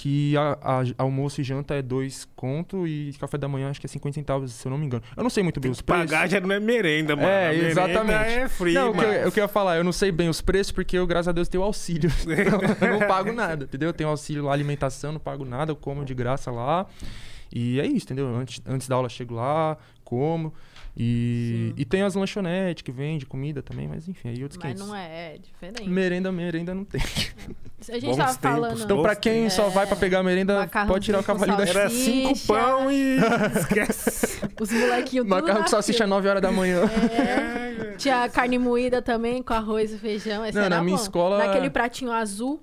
que 0.00 0.34
a, 0.34 0.56
a, 0.62 0.82
almoço 0.96 1.42
e 1.42 1.44
janta 1.44 1.74
é 1.74 1.82
dois 1.82 2.26
conto 2.34 2.88
e 2.88 3.12
café 3.20 3.36
da 3.36 3.46
manhã 3.46 3.68
acho 3.68 3.78
que 3.78 3.86
é 3.86 3.88
50 3.88 4.14
centavos, 4.14 4.50
se 4.50 4.66
eu 4.66 4.70
não 4.70 4.78
me 4.78 4.86
engano. 4.86 5.02
Eu 5.14 5.22
não 5.22 5.28
sei 5.28 5.42
muito 5.42 5.60
bem 5.60 5.70
os 5.70 5.82
preços. 5.82 6.06
Pagar 6.06 6.26
já 6.26 6.40
não 6.40 6.50
é 6.50 6.58
merenda, 6.58 7.14
mano. 7.14 7.28
É, 7.28 7.54
exatamente. 7.54 8.14
é 8.14 8.48
free, 8.48 8.72
não, 8.72 8.92
o 8.92 8.94
que, 8.94 9.04
eu, 9.04 9.28
o 9.28 9.32
que 9.32 9.40
eu 9.40 9.44
ia 9.44 9.48
falar, 9.48 9.76
eu 9.76 9.84
não 9.84 9.92
sei 9.92 10.10
bem 10.10 10.30
os 10.30 10.40
preços 10.40 10.72
porque 10.72 10.96
eu, 10.96 11.06
graças 11.06 11.28
a 11.28 11.32
Deus, 11.32 11.48
tenho 11.48 11.62
auxílio. 11.62 12.10
Então, 12.40 12.88
eu 12.88 12.98
não 12.98 13.06
pago 13.06 13.30
nada, 13.30 13.64
entendeu? 13.64 13.90
Eu 13.90 13.92
tenho 13.92 14.08
auxílio 14.08 14.44
lá, 14.44 14.54
alimentação, 14.54 15.12
não 15.12 15.20
pago 15.20 15.44
nada, 15.44 15.72
eu 15.72 15.76
como 15.76 16.02
de 16.02 16.14
graça 16.14 16.50
lá. 16.50 16.86
E 17.52 17.78
é 17.78 17.86
isso, 17.86 18.06
entendeu? 18.06 18.34
Antes, 18.34 18.62
antes 18.66 18.88
da 18.88 18.94
aula, 18.94 19.08
chego 19.08 19.34
lá, 19.34 19.76
como. 20.02 20.54
E, 21.02 21.72
e 21.78 21.84
tem 21.86 22.02
as 22.02 22.14
lanchonetes 22.14 22.82
que 22.82 22.92
vende 22.92 23.24
comida 23.24 23.62
também, 23.62 23.88
mas 23.88 24.06
enfim, 24.06 24.28
aí 24.28 24.42
outros 24.42 24.60
Mas 24.62 24.78
não 24.78 24.94
é, 24.94 25.34
é 25.34 25.38
diferente. 25.38 25.88
Merenda, 25.88 26.30
merenda 26.30 26.74
não 26.74 26.84
tem. 26.84 27.00
A 27.88 27.92
gente 27.94 28.04
Bons 28.04 28.16
tava 28.18 28.34
tempos, 28.34 28.38
falando. 28.42 28.82
Então, 28.82 29.00
pra 29.00 29.16
quem 29.16 29.46
é... 29.46 29.48
só 29.48 29.70
vai 29.70 29.86
pra 29.86 29.96
pegar 29.96 30.22
merenda, 30.22 30.68
pode 30.86 31.06
tirar 31.06 31.20
o 31.20 31.24
cavalinho 31.24 31.56
da 31.56 31.64
Era 31.64 31.88
cinco 31.88 32.38
pão 32.46 32.92
e. 32.92 33.16
Esquece. 33.58 34.42
Os 34.60 34.70
molequinhos 34.70 35.24
tudo 35.24 35.30
Macarrão 35.30 35.62
com 35.62 35.68
salsicha 35.68 36.06
9 36.06 36.28
horas 36.28 36.42
da 36.42 36.52
manhã. 36.52 36.82
É. 36.82 37.94
Tinha 37.96 38.28
carne 38.28 38.58
moída 38.58 39.00
também, 39.00 39.42
com 39.42 39.54
arroz 39.54 39.94
e 39.94 39.98
feijão. 39.98 40.44
Esse 40.44 40.58
não, 40.58 40.68
na 40.68 40.82
minha 40.82 40.98
bom. 40.98 41.02
escola. 41.02 41.38
Naquele 41.38 41.70
pratinho 41.70 42.12
azul. 42.12 42.62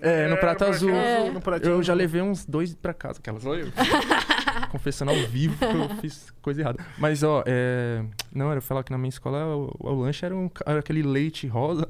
É, 0.00 0.26
no 0.26 0.38
prato 0.38 0.64
azul. 0.64 0.88
É. 0.90 1.30
No 1.30 1.42
eu 1.62 1.82
já 1.82 1.92
levei 1.92 2.22
uns 2.22 2.46
dois 2.46 2.74
pra 2.74 2.94
casa, 2.94 3.18
aquelas. 3.18 3.44
Olha 3.44 3.60
eu. 3.68 4.33
Confessando 4.74 5.12
ao 5.12 5.16
vivo 5.28 5.56
que 5.56 5.64
eu 5.64 5.88
fiz 6.00 6.32
coisa 6.42 6.62
errada. 6.62 6.84
Mas, 6.98 7.22
ó, 7.22 7.44
é... 7.46 8.04
Não, 8.34 8.50
era 8.50 8.60
falar 8.60 8.82
que 8.82 8.90
na 8.90 8.98
minha 8.98 9.08
escola 9.08 9.46
o, 9.54 9.72
o 9.78 10.00
lanche 10.00 10.26
era, 10.26 10.34
um, 10.34 10.50
era 10.66 10.80
aquele 10.80 11.00
leite 11.00 11.46
rosa. 11.46 11.86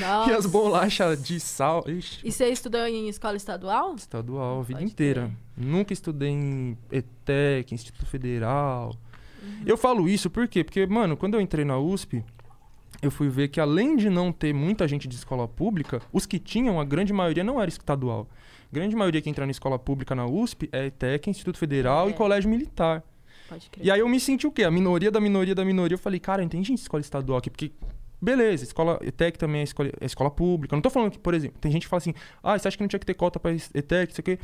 Nossa. 0.00 0.30
E 0.32 0.32
as 0.34 0.46
bolachas 0.46 1.22
de 1.22 1.38
sal. 1.38 1.84
Ixi. 1.86 2.20
E 2.24 2.32
você 2.32 2.48
estudou 2.48 2.80
em 2.86 3.10
escola 3.10 3.36
estadual? 3.36 3.94
Estadual, 3.94 4.60
a 4.60 4.62
vida 4.62 4.80
Pode 4.80 4.90
inteira. 4.90 5.30
Ter. 5.54 5.64
Nunca 5.64 5.92
estudei 5.92 6.30
em 6.30 6.78
ETEC, 6.90 7.74
Instituto 7.74 8.06
Federal. 8.06 8.96
Uhum. 9.42 9.62
Eu 9.66 9.76
falo 9.76 10.08
isso 10.08 10.30
por 10.30 10.48
quê? 10.48 10.64
Porque, 10.64 10.86
mano, 10.86 11.14
quando 11.14 11.34
eu 11.34 11.42
entrei 11.42 11.64
na 11.64 11.78
USP, 11.78 12.24
eu 13.02 13.10
fui 13.10 13.28
ver 13.28 13.48
que 13.48 13.60
além 13.60 13.96
de 13.96 14.08
não 14.08 14.32
ter 14.32 14.54
muita 14.54 14.88
gente 14.88 15.06
de 15.06 15.14
escola 15.14 15.46
pública, 15.46 16.00
os 16.10 16.24
que 16.24 16.38
tinham, 16.38 16.80
a 16.80 16.84
grande 16.84 17.12
maioria 17.12 17.44
não 17.44 17.60
era 17.60 17.68
estadual. 17.68 18.26
A 18.70 18.74
grande 18.74 18.96
maioria 18.96 19.22
que 19.22 19.30
entra 19.30 19.44
na 19.46 19.52
escola 19.52 19.78
pública 19.78 20.14
na 20.14 20.26
USP 20.26 20.68
é 20.72 20.86
ETEC, 20.86 21.30
Instituto 21.30 21.58
Federal 21.58 22.08
é. 22.08 22.10
e 22.10 22.14
Colégio 22.14 22.50
Militar. 22.50 23.02
Pode 23.48 23.70
crer. 23.70 23.86
E 23.86 23.90
aí 23.90 24.00
eu 24.00 24.08
me 24.08 24.18
senti 24.18 24.46
o 24.46 24.50
quê? 24.50 24.64
A 24.64 24.70
minoria 24.70 25.10
da 25.10 25.20
minoria 25.20 25.54
da 25.54 25.64
minoria. 25.64 25.94
Eu 25.94 25.98
falei, 25.98 26.18
cara, 26.18 26.46
tem 26.46 26.62
gente 26.62 26.76
de 26.76 26.82
escola 26.82 27.00
estadual 27.00 27.38
aqui, 27.38 27.50
porque 27.50 27.72
Beleza, 28.20 28.64
escola 28.64 28.98
ETEC 29.02 29.38
também 29.38 29.60
é 29.60 29.64
escola, 29.64 29.90
é 30.00 30.06
escola 30.06 30.30
pública. 30.30 30.74
Não 30.74 30.80
tô 30.80 30.88
falando 30.88 31.10
que, 31.10 31.18
por 31.18 31.34
exemplo, 31.34 31.58
tem 31.60 31.70
gente 31.70 31.82
que 31.82 31.88
fala 31.88 31.98
assim, 31.98 32.14
ah, 32.42 32.58
você 32.58 32.68
acha 32.68 32.76
que 32.76 32.82
não 32.82 32.88
tinha 32.88 32.98
que 32.98 33.06
ter 33.06 33.14
cota 33.14 33.38
para 33.38 33.52
ETEC, 33.52 34.12
isso 34.12 34.20
aqui? 34.20 34.38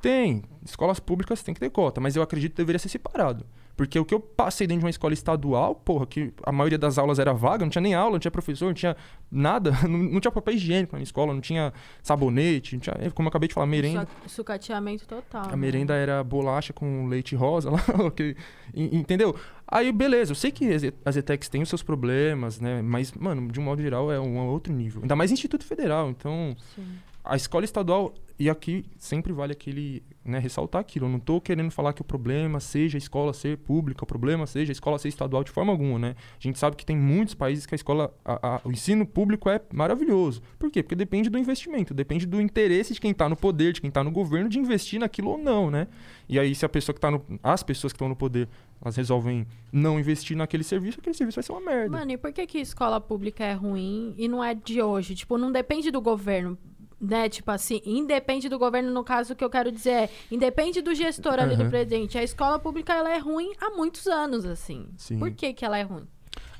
Tem. 0.00 0.42
Escolas 0.64 1.00
públicas 1.00 1.42
tem 1.42 1.54
que 1.54 1.60
ter 1.60 1.70
cota, 1.70 2.00
mas 2.00 2.16
eu 2.16 2.22
acredito 2.22 2.52
que 2.52 2.58
deveria 2.58 2.78
ser 2.78 2.90
separado. 2.90 3.46
Porque 3.76 3.98
o 3.98 4.04
que 4.04 4.14
eu 4.14 4.20
passei 4.20 4.66
dentro 4.66 4.80
de 4.80 4.86
uma 4.86 4.90
escola 4.90 5.12
estadual, 5.12 5.74
porra, 5.74 6.06
que 6.06 6.32
a 6.44 6.52
maioria 6.52 6.78
das 6.78 6.96
aulas 6.96 7.18
era 7.18 7.32
vaga, 7.32 7.64
não 7.64 7.70
tinha 7.70 7.82
nem 7.82 7.94
aula, 7.94 8.12
não 8.12 8.18
tinha 8.18 8.30
professor, 8.30 8.66
não 8.66 8.74
tinha 8.74 8.96
nada, 9.30 9.72
não, 9.88 9.98
não 9.98 10.20
tinha 10.20 10.30
papel 10.30 10.54
higiênico 10.54 10.96
na 10.96 11.02
escola, 11.02 11.34
não 11.34 11.40
tinha 11.40 11.72
sabonete, 12.02 12.76
não 12.76 12.80
tinha, 12.80 12.94
como 13.12 13.26
eu 13.26 13.30
acabei 13.30 13.48
de 13.48 13.54
falar, 13.54 13.66
merenda. 13.66 14.06
Sucateamento 14.26 15.06
total. 15.06 15.46
A 15.46 15.48
né? 15.48 15.56
merenda 15.56 15.94
era 15.94 16.22
bolacha 16.22 16.72
com 16.72 17.06
leite 17.06 17.34
rosa 17.34 17.70
lá, 17.70 17.80
que, 18.14 18.36
entendeu? 18.74 19.34
Aí, 19.66 19.90
beleza, 19.92 20.32
eu 20.32 20.36
sei 20.36 20.52
que 20.52 20.68
as 21.04 21.16
ETECs 21.16 21.48
têm 21.48 21.62
os 21.62 21.68
seus 21.68 21.82
problemas, 21.82 22.60
né? 22.60 22.80
Mas, 22.82 23.12
mano, 23.12 23.50
de 23.50 23.58
um 23.58 23.62
modo 23.62 23.82
geral 23.82 24.12
é 24.12 24.20
um 24.20 24.38
outro 24.46 24.72
nível. 24.72 25.02
Ainda 25.02 25.16
mais 25.16 25.32
Instituto 25.32 25.64
Federal, 25.64 26.10
então... 26.10 26.56
Sim 26.74 26.84
a 27.24 27.36
escola 27.36 27.64
estadual, 27.64 28.14
e 28.38 28.50
aqui 28.50 28.84
sempre 28.98 29.32
vale 29.32 29.52
aquele, 29.52 30.02
né, 30.24 30.38
ressaltar 30.38 30.80
aquilo. 30.80 31.06
Eu 31.06 31.10
não 31.10 31.18
estou 31.18 31.40
querendo 31.40 31.70
falar 31.70 31.92
que 31.92 32.00
o 32.00 32.04
problema 32.04 32.58
seja 32.60 32.96
a 32.96 32.98
escola 32.98 33.32
ser 33.32 33.58
pública, 33.58 34.04
o 34.04 34.06
problema 34.06 34.46
seja 34.46 34.70
a 34.70 34.74
escola 34.74 34.98
ser 34.98 35.08
estadual 35.08 35.44
de 35.44 35.50
forma 35.50 35.72
alguma, 35.72 35.98
né? 35.98 36.16
A 36.38 36.42
gente 36.42 36.58
sabe 36.58 36.76
que 36.76 36.86
tem 36.86 36.96
muitos 36.96 37.34
países 37.34 37.66
que 37.66 37.74
a 37.74 37.76
escola, 37.76 38.12
a, 38.24 38.56
a, 38.56 38.60
o 38.64 38.72
ensino 38.72 39.06
público 39.06 39.50
é 39.50 39.60
maravilhoso. 39.72 40.42
Por 40.58 40.70
quê? 40.70 40.82
Porque 40.82 40.94
depende 40.94 41.28
do 41.28 41.38
investimento, 41.38 41.92
depende 41.92 42.26
do 42.26 42.40
interesse 42.40 42.94
de 42.94 43.00
quem 43.00 43.10
está 43.10 43.28
no 43.28 43.36
poder, 43.36 43.72
de 43.72 43.80
quem 43.80 43.88
está 43.88 44.02
no 44.02 44.10
governo, 44.10 44.48
de 44.48 44.58
investir 44.58 44.98
naquilo 44.98 45.30
ou 45.30 45.38
não, 45.38 45.70
né? 45.70 45.86
E 46.28 46.38
aí, 46.38 46.54
se 46.54 46.64
a 46.64 46.68
pessoa 46.68 46.94
que 46.94 46.98
está 46.98 47.10
no. 47.10 47.22
As 47.42 47.62
pessoas 47.62 47.92
que 47.92 47.96
estão 47.96 48.08
no 48.08 48.16
poder, 48.16 48.48
elas 48.80 48.96
resolvem 48.96 49.46
não 49.72 50.00
investir 50.00 50.36
naquele 50.36 50.64
serviço, 50.64 51.00
aquele 51.00 51.14
serviço 51.14 51.36
vai 51.36 51.42
ser 51.42 51.52
uma 51.52 51.60
merda. 51.60 51.98
Mano, 51.98 52.12
e 52.12 52.16
por 52.16 52.32
que, 52.32 52.46
que 52.46 52.58
escola 52.58 53.00
pública 53.00 53.44
é 53.44 53.52
ruim 53.52 54.14
e 54.16 54.26
não 54.26 54.42
é 54.42 54.54
de 54.54 54.80
hoje? 54.80 55.14
Tipo, 55.14 55.36
não 55.36 55.52
depende 55.52 55.90
do 55.90 56.00
governo 56.00 56.58
né? 57.04 57.28
Tipo 57.28 57.50
assim, 57.50 57.80
independe 57.84 58.48
do 58.48 58.58
governo, 58.58 58.90
no 58.90 59.04
caso, 59.04 59.32
o 59.32 59.36
que 59.36 59.44
eu 59.44 59.50
quero 59.50 59.70
dizer 59.70 59.90
é, 59.90 60.10
independe 60.30 60.80
do 60.80 60.94
gestor 60.94 61.34
ali 61.34 61.54
uhum. 61.54 61.64
do 61.64 61.70
presidente. 61.70 62.18
A 62.18 62.22
escola 62.22 62.58
pública, 62.58 62.94
ela 62.94 63.10
é 63.10 63.18
ruim 63.18 63.52
há 63.60 63.70
muitos 63.70 64.06
anos, 64.06 64.44
assim. 64.44 64.86
Sim. 64.96 65.18
Por 65.18 65.30
que 65.30 65.52
que 65.52 65.64
ela 65.64 65.78
é 65.78 65.82
ruim? 65.82 66.06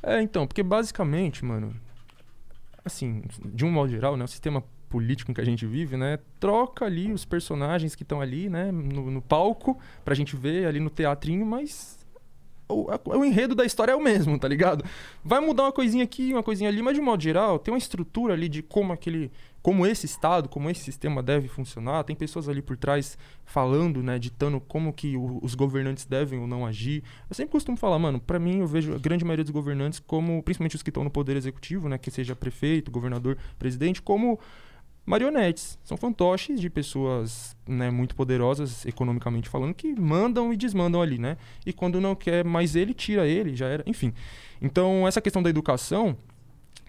É, 0.02 0.20
então, 0.20 0.46
porque 0.46 0.62
basicamente, 0.62 1.44
mano, 1.44 1.74
assim, 2.84 3.22
de 3.44 3.64
um 3.64 3.70
modo 3.70 3.90
geral, 3.90 4.16
né, 4.16 4.24
o 4.24 4.28
sistema 4.28 4.62
político 4.88 5.30
em 5.30 5.34
que 5.34 5.40
a 5.40 5.44
gente 5.44 5.66
vive, 5.66 5.96
né, 5.96 6.18
troca 6.38 6.84
ali 6.84 7.10
os 7.10 7.24
personagens 7.24 7.94
que 7.96 8.02
estão 8.02 8.20
ali, 8.20 8.48
né, 8.48 8.70
no, 8.70 9.10
no 9.10 9.22
palco, 9.22 9.78
pra 10.04 10.14
gente 10.14 10.36
ver 10.36 10.66
ali 10.66 10.78
no 10.78 10.90
teatrinho, 10.90 11.44
mas 11.44 12.04
o, 12.68 12.86
o 13.04 13.24
enredo 13.24 13.54
da 13.54 13.64
história 13.64 13.92
é 13.92 13.96
o 13.96 14.02
mesmo, 14.02 14.38
tá 14.38 14.48
ligado? 14.48 14.84
Vai 15.24 15.40
mudar 15.40 15.64
uma 15.64 15.72
coisinha 15.72 16.04
aqui, 16.04 16.32
uma 16.32 16.42
coisinha 16.42 16.68
ali, 16.68 16.82
mas 16.82 16.94
de 16.94 17.00
modo 17.00 17.22
geral, 17.22 17.58
tem 17.58 17.72
uma 17.72 17.78
estrutura 17.78 18.34
ali 18.34 18.48
de 18.48 18.62
como 18.62 18.92
aquele. 18.92 19.30
Como 19.64 19.86
esse 19.86 20.04
Estado, 20.04 20.46
como 20.46 20.68
esse 20.68 20.82
sistema 20.82 21.22
deve 21.22 21.48
funcionar, 21.48 22.04
tem 22.04 22.14
pessoas 22.14 22.50
ali 22.50 22.60
por 22.60 22.76
trás 22.76 23.16
falando, 23.46 24.02
né, 24.02 24.18
ditando 24.18 24.60
como 24.60 24.92
que 24.92 25.16
o- 25.16 25.38
os 25.42 25.54
governantes 25.54 26.04
devem 26.04 26.38
ou 26.38 26.46
não 26.46 26.66
agir. 26.66 27.02
Eu 27.30 27.34
sempre 27.34 27.52
costumo 27.52 27.74
falar, 27.74 27.98
mano, 27.98 28.20
pra 28.20 28.38
mim 28.38 28.58
eu 28.58 28.66
vejo 28.66 28.94
a 28.94 28.98
grande 28.98 29.24
maioria 29.24 29.42
dos 29.42 29.50
governantes 29.54 29.98
como, 29.98 30.42
principalmente 30.42 30.76
os 30.76 30.82
que 30.82 30.90
estão 30.90 31.02
no 31.02 31.10
poder 31.10 31.34
executivo, 31.34 31.88
né, 31.88 31.96
que 31.96 32.10
seja 32.10 32.36
prefeito, 32.36 32.90
governador, 32.90 33.38
presidente, 33.58 34.02
como 34.02 34.38
marionetes. 35.06 35.78
São 35.82 35.96
fantoches 35.96 36.60
de 36.60 36.68
pessoas 36.68 37.56
né, 37.66 37.90
muito 37.90 38.14
poderosas, 38.14 38.84
economicamente 38.84 39.48
falando, 39.48 39.72
que 39.72 39.98
mandam 39.98 40.52
e 40.52 40.58
desmandam 40.58 41.00
ali, 41.00 41.18
né? 41.18 41.38
E 41.64 41.72
quando 41.72 42.02
não 42.02 42.14
quer 42.14 42.44
mais 42.44 42.76
ele, 42.76 42.92
tira 42.92 43.26
ele, 43.26 43.56
já 43.56 43.66
era. 43.66 43.82
Enfim. 43.86 44.12
Então, 44.60 45.08
essa 45.08 45.22
questão 45.22 45.42
da 45.42 45.48
educação, 45.48 46.14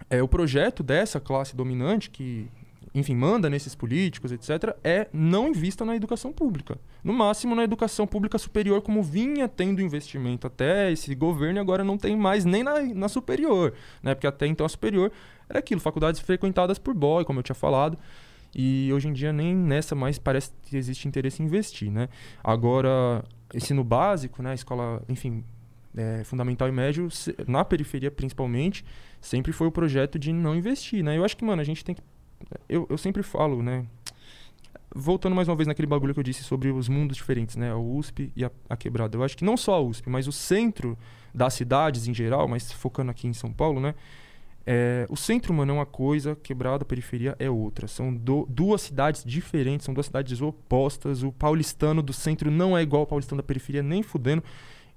é 0.10 0.22
o 0.22 0.28
projeto 0.28 0.84
dessa 0.84 1.22
classe 1.22 1.56
dominante 1.56 2.10
que, 2.10 2.48
enfim, 2.96 3.14
manda 3.14 3.50
nesses 3.50 3.76
políticos, 3.76 4.32
etc., 4.32 4.76
é 4.82 5.08
não 5.12 5.50
invista 5.50 5.84
na 5.84 5.96
educação 5.96 6.32
pública. 6.32 6.80
No 7.04 7.12
máximo 7.12 7.54
na 7.54 7.64
educação 7.64 8.08
pública 8.08 8.38
superior, 8.38 8.82
como 8.82 9.04
vinha 9.04 9.50
tendo 9.50 9.82
investimento 9.82 10.48
até 10.48 10.92
esse 10.92 11.14
governo, 11.14 11.60
agora 11.60 11.84
não 11.84 11.98
tem 11.98 12.16
mais 12.16 12.46
nem 12.46 12.64
na, 12.64 12.82
na 12.82 13.10
superior, 13.10 13.74
né? 14.02 14.16
Porque 14.16 14.26
até 14.26 14.48
então 14.48 14.66
a 14.66 14.70
superior 14.70 15.12
era 15.50 15.60
aquilo, 15.60 15.82
faculdades 15.82 16.22
frequentadas 16.22 16.80
por 16.80 16.94
boy, 16.94 17.26
como 17.26 17.40
eu 17.40 17.44
tinha 17.44 17.56
falado. 17.56 17.98
E 18.56 18.90
hoje 18.94 19.10
em 19.10 19.14
dia 19.14 19.34
nem 19.34 19.54
nessa 19.54 19.94
mais 19.94 20.18
parece 20.18 20.52
que 20.64 20.78
existe 20.78 21.06
interesse 21.06 21.44
em 21.44 21.46
investir, 21.46 21.92
né? 21.92 22.08
Agora, 22.42 23.26
ensino 23.54 23.84
básico, 23.84 24.42
né? 24.42 24.54
Escola, 24.54 25.04
enfim, 25.10 25.44
é, 25.98 26.24
fundamental 26.24 26.70
e 26.70 26.72
médio, 26.72 27.10
na 27.46 27.66
periferia 27.66 28.10
principalmente, 28.10 28.86
sempre 29.20 29.52
foi 29.52 29.68
o 29.68 29.72
projeto 29.72 30.18
de 30.18 30.32
não 30.32 30.56
investir, 30.56 31.04
né? 31.04 31.18
Eu 31.18 31.26
acho 31.26 31.36
que, 31.36 31.44
mano, 31.44 31.62
a 31.62 31.66
gente 31.66 31.84
tem 31.84 31.94
que... 31.94 32.02
Eu, 32.68 32.86
eu 32.90 32.98
sempre 32.98 33.24
falo, 33.24 33.62
né? 33.62 33.86
Voltando 34.94 35.36
mais 35.36 35.48
uma 35.48 35.56
vez 35.56 35.68
naquele 35.68 35.88
bagulho 35.88 36.14
que 36.14 36.20
eu 36.20 36.24
disse 36.24 36.44
sobre 36.44 36.70
os 36.72 36.88
mundos 36.88 37.18
diferentes, 37.18 37.56
né? 37.56 37.72
A 37.72 37.78
USP 37.78 38.32
e 38.36 38.46
a, 38.46 38.52
a 38.70 38.78
Quebrada. 38.78 39.18
Eu 39.18 39.24
acho 39.24 39.36
que 39.36 39.44
não 39.44 39.58
só 39.58 39.76
a 39.76 39.82
USP, 39.82 40.10
mas 40.10 40.28
o 40.28 40.32
centro 40.32 40.98
das 41.34 41.54
cidades 41.54 42.08
em 42.08 42.14
geral, 42.14 42.48
mas 42.48 42.72
focando 42.72 43.12
aqui 43.12 43.28
em 43.28 43.34
São 43.34 43.52
Paulo, 43.52 43.80
né? 43.82 43.94
É, 44.68 45.06
o 45.10 45.16
centro, 45.16 45.54
mano, 45.54 45.72
é 45.72 45.76
uma 45.76 45.86
coisa, 45.86 46.36
quebrada, 46.36 46.82
a 46.84 46.86
periferia 46.86 47.36
é 47.38 47.50
outra. 47.50 47.88
São 47.88 48.12
do- 48.14 48.48
duas 48.50 48.82
cidades 48.82 49.24
diferentes, 49.24 49.86
são 49.86 49.94
duas 49.94 50.08
cidades 50.08 50.42
opostas. 50.42 51.22
O 51.24 51.32
paulistano 51.32 52.02
do 52.02 52.14
centro 52.14 52.50
não 52.50 52.76
é 52.76 52.82
igual 52.82 53.02
ao 53.02 53.08
paulistano 53.08 53.42
da 53.42 53.46
periferia, 53.46 53.84
nem 53.84 54.02
fudendo. 54.02 54.44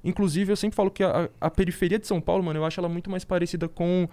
Inclusive, 0.02 0.52
eu 0.52 0.56
sempre 0.56 0.76
falo 0.76 0.90
que 0.90 1.02
a, 1.02 1.28
a 1.40 1.50
periferia 1.50 1.98
de 1.98 2.06
São 2.06 2.20
Paulo, 2.20 2.42
mano, 2.44 2.60
eu 2.60 2.64
acho 2.64 2.80
ela 2.80 2.88
muito 2.88 3.10
mais 3.10 3.24
parecida 3.24 3.68
com, 3.68 4.08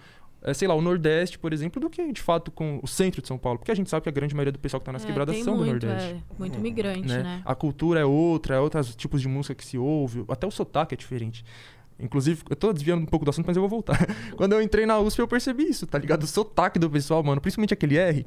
eh, 0.46 0.54
sei 0.54 0.68
lá, 0.68 0.74
o 0.74 0.80
Nordeste, 0.80 1.38
por 1.38 1.52
exemplo, 1.52 1.80
do 1.80 1.90
que, 1.90 2.12
de 2.12 2.22
fato, 2.22 2.50
com 2.52 2.78
o 2.82 2.86
centro 2.86 3.20
de 3.20 3.26
São 3.26 3.36
Paulo. 3.36 3.58
Porque 3.58 3.72
a 3.72 3.74
gente 3.74 3.90
sabe 3.90 4.04
que 4.04 4.08
a 4.08 4.12
grande 4.12 4.34
maioria 4.34 4.52
do 4.52 4.58
pessoal 4.60 4.80
que 4.80 4.86
tá 4.86 4.92
nas 4.92 5.02
É, 5.02 5.06
quebradas 5.06 5.36
são 5.38 5.56
muito, 5.56 5.80
do 5.80 5.86
Nordeste. 5.88 6.14
É, 6.14 6.38
muito 6.38 6.60
migrante, 6.60 7.08
né? 7.08 7.22
né? 7.22 7.42
A 7.44 7.54
cultura 7.54 7.98
é 7.98 8.04
outra, 8.04 8.54
é 8.54 8.60
outros 8.60 8.94
tipos 8.94 9.20
de 9.20 9.26
música 9.26 9.54
que 9.54 9.64
se 9.66 9.76
ouve, 9.76 10.24
até 10.28 10.46
o 10.46 10.50
sotaque 10.50 10.94
é 10.94 10.96
diferente. 10.96 11.44
Inclusive, 11.98 12.42
eu 12.48 12.56
tô 12.56 12.72
desviando 12.72 13.02
um 13.02 13.06
pouco 13.06 13.24
do 13.24 13.30
assunto, 13.30 13.46
mas 13.46 13.56
eu 13.56 13.62
vou 13.62 13.68
voltar. 13.68 13.98
Quando 14.36 14.52
eu 14.52 14.62
entrei 14.62 14.86
na 14.86 14.98
USP, 15.00 15.18
eu 15.18 15.28
percebi 15.28 15.64
isso, 15.64 15.86
tá 15.86 15.98
ligado? 15.98 16.22
O 16.22 16.26
sotaque 16.26 16.78
do 16.78 16.88
pessoal, 16.88 17.22
mano, 17.24 17.40
principalmente 17.40 17.74
aquele 17.74 17.96
R, 17.96 18.26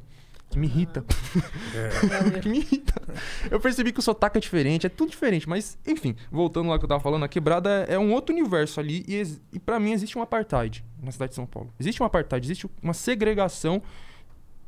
que 0.50 0.58
me 0.58 0.66
irrita. 0.66 1.04
que 2.42 2.48
me 2.48 2.58
irrita. 2.58 2.92
Eu 3.50 3.60
percebi 3.60 3.92
que 3.92 4.00
o 4.00 4.02
sotaque 4.02 4.38
é 4.38 4.40
diferente, 4.40 4.86
é 4.86 4.90
tudo 4.90 5.10
diferente, 5.10 5.48
mas, 5.48 5.78
enfim, 5.86 6.14
voltando 6.30 6.68
lá 6.68 6.78
que 6.78 6.84
eu 6.84 6.88
tava 6.88 7.00
falando, 7.00 7.24
a 7.24 7.28
quebrada 7.28 7.84
é 7.88 7.98
um 7.98 8.12
outro 8.12 8.34
universo 8.34 8.80
ali 8.80 9.04
e, 9.06 9.22
e 9.52 9.58
para 9.60 9.78
mim 9.78 9.92
existe 9.92 10.18
um 10.18 10.22
apartheid 10.22 10.84
na 11.02 11.10
cidade 11.12 11.30
de 11.30 11.36
São 11.36 11.46
Paulo. 11.46 11.72
Existe 11.78 12.02
um 12.02 12.06
apartheid, 12.06 12.44
existe 12.44 12.68
uma 12.82 12.92
segregação 12.92 13.80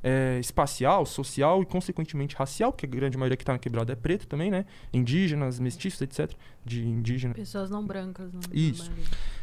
é, 0.04 0.38
espacial, 0.40 1.04
social 1.06 1.62
e, 1.62 1.66
consequentemente, 1.66 2.34
racial, 2.36 2.72
porque 2.72 2.86
a 2.86 2.88
grande 2.88 3.16
maioria 3.16 3.36
que 3.36 3.44
tá 3.44 3.52
na 3.52 3.58
quebrada 3.58 3.92
é 3.92 3.96
preto 3.96 4.26
também, 4.26 4.50
né? 4.50 4.64
Indígenas, 4.92 5.58
mestiços, 5.60 6.00
etc. 6.00 6.30
De 6.64 6.84
indígena. 6.86 7.34
Pessoas 7.34 7.70
não 7.70 7.84
brancas. 7.84 8.32
Não, 8.32 8.40
na 8.40 8.48
Isso. 8.52 8.90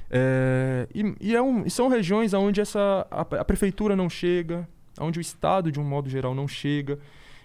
É, 0.09 0.87
e, 0.93 1.15
e 1.21 1.35
é 1.35 1.41
um- 1.41 1.65
e 1.65 1.69
são 1.69 1.87
regiões 1.87 2.33
onde 2.33 2.59
essa, 2.59 3.05
a, 3.11 3.21
a 3.21 3.45
prefeitura 3.45 3.95
não 3.95 4.09
chega, 4.09 4.67
onde 4.99 5.19
o 5.19 5.21
Estado, 5.21 5.71
de 5.71 5.79
um 5.79 5.83
modo 5.83 6.09
geral, 6.09 6.33
não 6.33 6.47
chega. 6.47 6.97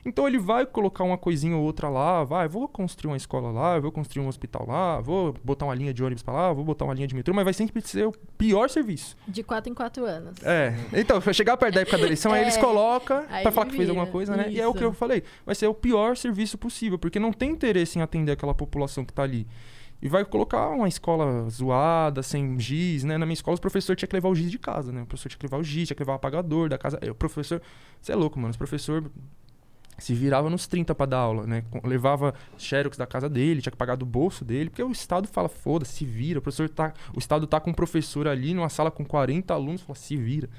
Então 0.06 0.28
ele 0.28 0.38
vai 0.38 0.66
colocar 0.66 1.02
uma 1.02 1.16
coisinha 1.16 1.56
ou 1.56 1.62
outra 1.62 1.88
lá, 1.88 2.24
vai, 2.24 2.46
vou 2.46 2.68
construir 2.68 3.10
uma 3.10 3.16
escola 3.16 3.50
lá, 3.50 3.80
vou 3.80 3.90
construir 3.90 4.22
um 4.22 4.28
hospital 4.28 4.66
lá, 4.68 5.00
vou 5.00 5.34
botar 5.42 5.64
uma 5.64 5.74
linha 5.74 5.94
de 5.94 6.04
ônibus 6.04 6.22
pra 6.22 6.34
lá, 6.34 6.52
vou 6.52 6.62
botar 6.62 6.84
uma 6.84 6.92
linha 6.92 7.06
de 7.06 7.14
metrô, 7.14 7.32
mas 7.32 7.42
vai 7.42 7.54
sempre 7.54 7.80
ser 7.80 8.06
o 8.06 8.12
pior 8.36 8.68
serviço. 8.68 9.16
De 9.26 9.42
quatro 9.42 9.72
em 9.72 9.74
quatro 9.74 10.04
anos. 10.04 10.34
É, 10.42 10.74
então, 10.92 11.18
vai 11.20 11.32
chegar 11.32 11.56
perto 11.56 11.76
da 11.76 11.80
época 11.80 11.96
da 11.96 12.04
eleição, 12.04 12.34
aí 12.34 12.42
eles 12.42 12.58
É, 12.58 12.60
colocam 12.60 13.24
aí 13.30 13.42
pra 13.42 13.50
falar 13.50 13.66
que 13.66 13.76
fez 13.78 13.88
alguma 13.88 14.06
coisa, 14.06 14.36
né? 14.36 14.50
E 14.50 14.60
é 14.60 14.66
o 14.68 14.72
que 14.72 14.80
isso. 14.80 14.84
eu 14.88 14.92
falei, 14.92 15.22
vai 15.46 15.54
ser 15.54 15.68
o 15.68 15.74
pior 15.74 16.18
serviço 16.18 16.58
possível, 16.58 16.98
porque 16.98 17.18
não 17.18 17.32
tem 17.32 17.50
interesse 17.52 17.98
em 17.98 18.02
atender 18.02 18.32
aquela 18.32 18.54
população 18.54 19.06
que 19.06 19.12
tá 19.14 19.22
ali. 19.22 19.46
E 20.04 20.08
vai 20.08 20.22
colocar 20.22 20.68
uma 20.68 20.86
escola 20.86 21.48
zoada, 21.48 22.22
sem 22.22 22.60
giz, 22.60 23.04
né? 23.04 23.16
Na 23.16 23.24
minha 23.24 23.32
escola, 23.32 23.56
o 23.56 23.60
professor 23.60 23.96
tinha 23.96 24.06
que 24.06 24.14
levar 24.14 24.28
o 24.28 24.34
giz 24.34 24.50
de 24.50 24.58
casa, 24.58 24.92
né? 24.92 25.00
O 25.00 25.06
professor 25.06 25.30
tinha 25.30 25.38
que 25.38 25.46
levar 25.46 25.56
o 25.56 25.64
giz, 25.64 25.88
tinha 25.88 25.96
que 25.96 26.02
levar 26.02 26.12
o 26.12 26.16
apagador 26.16 26.68
da 26.68 26.76
casa. 26.76 27.00
O 27.10 27.14
professor... 27.14 27.62
Você 28.02 28.12
é 28.12 28.14
louco, 28.14 28.38
mano. 28.38 28.52
O 28.52 28.58
professor 28.58 29.10
se 29.96 30.12
virava 30.12 30.50
nos 30.50 30.66
30 30.66 30.94
pra 30.94 31.06
dar 31.06 31.18
aula, 31.20 31.46
né? 31.46 31.64
Levava 31.82 32.34
xerox 32.58 32.98
da 32.98 33.06
casa 33.06 33.30
dele, 33.30 33.62
tinha 33.62 33.70
que 33.70 33.78
pagar 33.78 33.96
do 33.96 34.04
bolso 34.04 34.44
dele, 34.44 34.68
porque 34.68 34.82
o 34.82 34.90
Estado 34.92 35.26
fala, 35.26 35.48
foda, 35.48 35.86
se 35.86 36.04
vira. 36.04 36.38
O 36.38 36.42
professor 36.42 36.68
tá... 36.68 36.92
O 37.14 37.18
Estado 37.18 37.46
tá 37.46 37.58
com 37.58 37.70
um 37.70 37.74
professor 37.74 38.28
ali 38.28 38.52
numa 38.52 38.68
sala 38.68 38.90
com 38.90 39.06
40 39.06 39.54
alunos, 39.54 39.80
fala, 39.80 39.96
se 39.96 40.18
vira. 40.18 40.50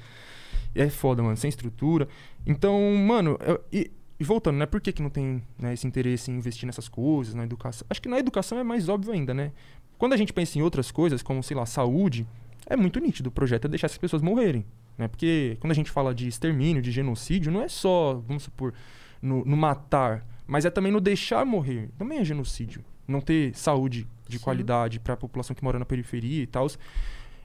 É 0.74 0.88
foda, 0.90 1.22
mano, 1.22 1.36
sem 1.36 1.48
estrutura. 1.48 2.08
Então, 2.44 2.80
mano, 2.96 3.38
eu- 3.46 3.62
e, 3.72 3.90
e 4.18 4.24
voltando, 4.24 4.56
né? 4.56 4.66
Por 4.66 4.80
que, 4.80 4.92
que 4.92 5.02
não 5.02 5.10
tem 5.10 5.42
né, 5.58 5.74
esse 5.74 5.86
interesse 5.86 6.30
em 6.30 6.36
investir 6.36 6.66
nessas 6.66 6.88
coisas, 6.88 7.34
na 7.34 7.44
educação? 7.44 7.86
Acho 7.90 8.00
que 8.00 8.08
na 8.08 8.18
educação 8.18 8.58
é 8.58 8.64
mais 8.64 8.88
óbvio 8.88 9.12
ainda, 9.12 9.34
né? 9.34 9.52
Quando 9.98 10.12
a 10.12 10.16
gente 10.16 10.32
pensa 10.32 10.58
em 10.58 10.62
outras 10.62 10.90
coisas, 10.90 11.22
como, 11.22 11.42
sei 11.42 11.56
lá, 11.56 11.66
saúde, 11.66 12.26
é 12.66 12.76
muito 12.76 12.98
nítido. 12.98 13.28
O 13.28 13.32
projeto 13.32 13.66
é 13.66 13.68
deixar 13.68 13.86
essas 13.86 13.98
pessoas 13.98 14.22
morrerem, 14.22 14.64
né? 14.96 15.08
Porque 15.08 15.56
quando 15.60 15.72
a 15.72 15.74
gente 15.74 15.90
fala 15.90 16.14
de 16.14 16.28
extermínio, 16.28 16.82
de 16.82 16.90
genocídio, 16.90 17.52
não 17.52 17.62
é 17.62 17.68
só, 17.68 18.14
vamos 18.26 18.44
supor, 18.44 18.72
no, 19.20 19.44
no 19.44 19.56
matar, 19.56 20.26
mas 20.46 20.64
é 20.64 20.70
também 20.70 20.92
no 20.92 21.00
deixar 21.00 21.44
morrer. 21.44 21.90
Também 21.98 22.18
é 22.18 22.24
genocídio. 22.24 22.84
Não 23.06 23.20
ter 23.20 23.54
saúde 23.54 24.06
de 24.28 24.38
Sim. 24.38 24.44
qualidade 24.44 24.98
para 24.98 25.14
a 25.14 25.16
população 25.16 25.54
que 25.54 25.62
mora 25.62 25.78
na 25.78 25.84
periferia 25.84 26.42
e 26.42 26.46
tal. 26.46 26.66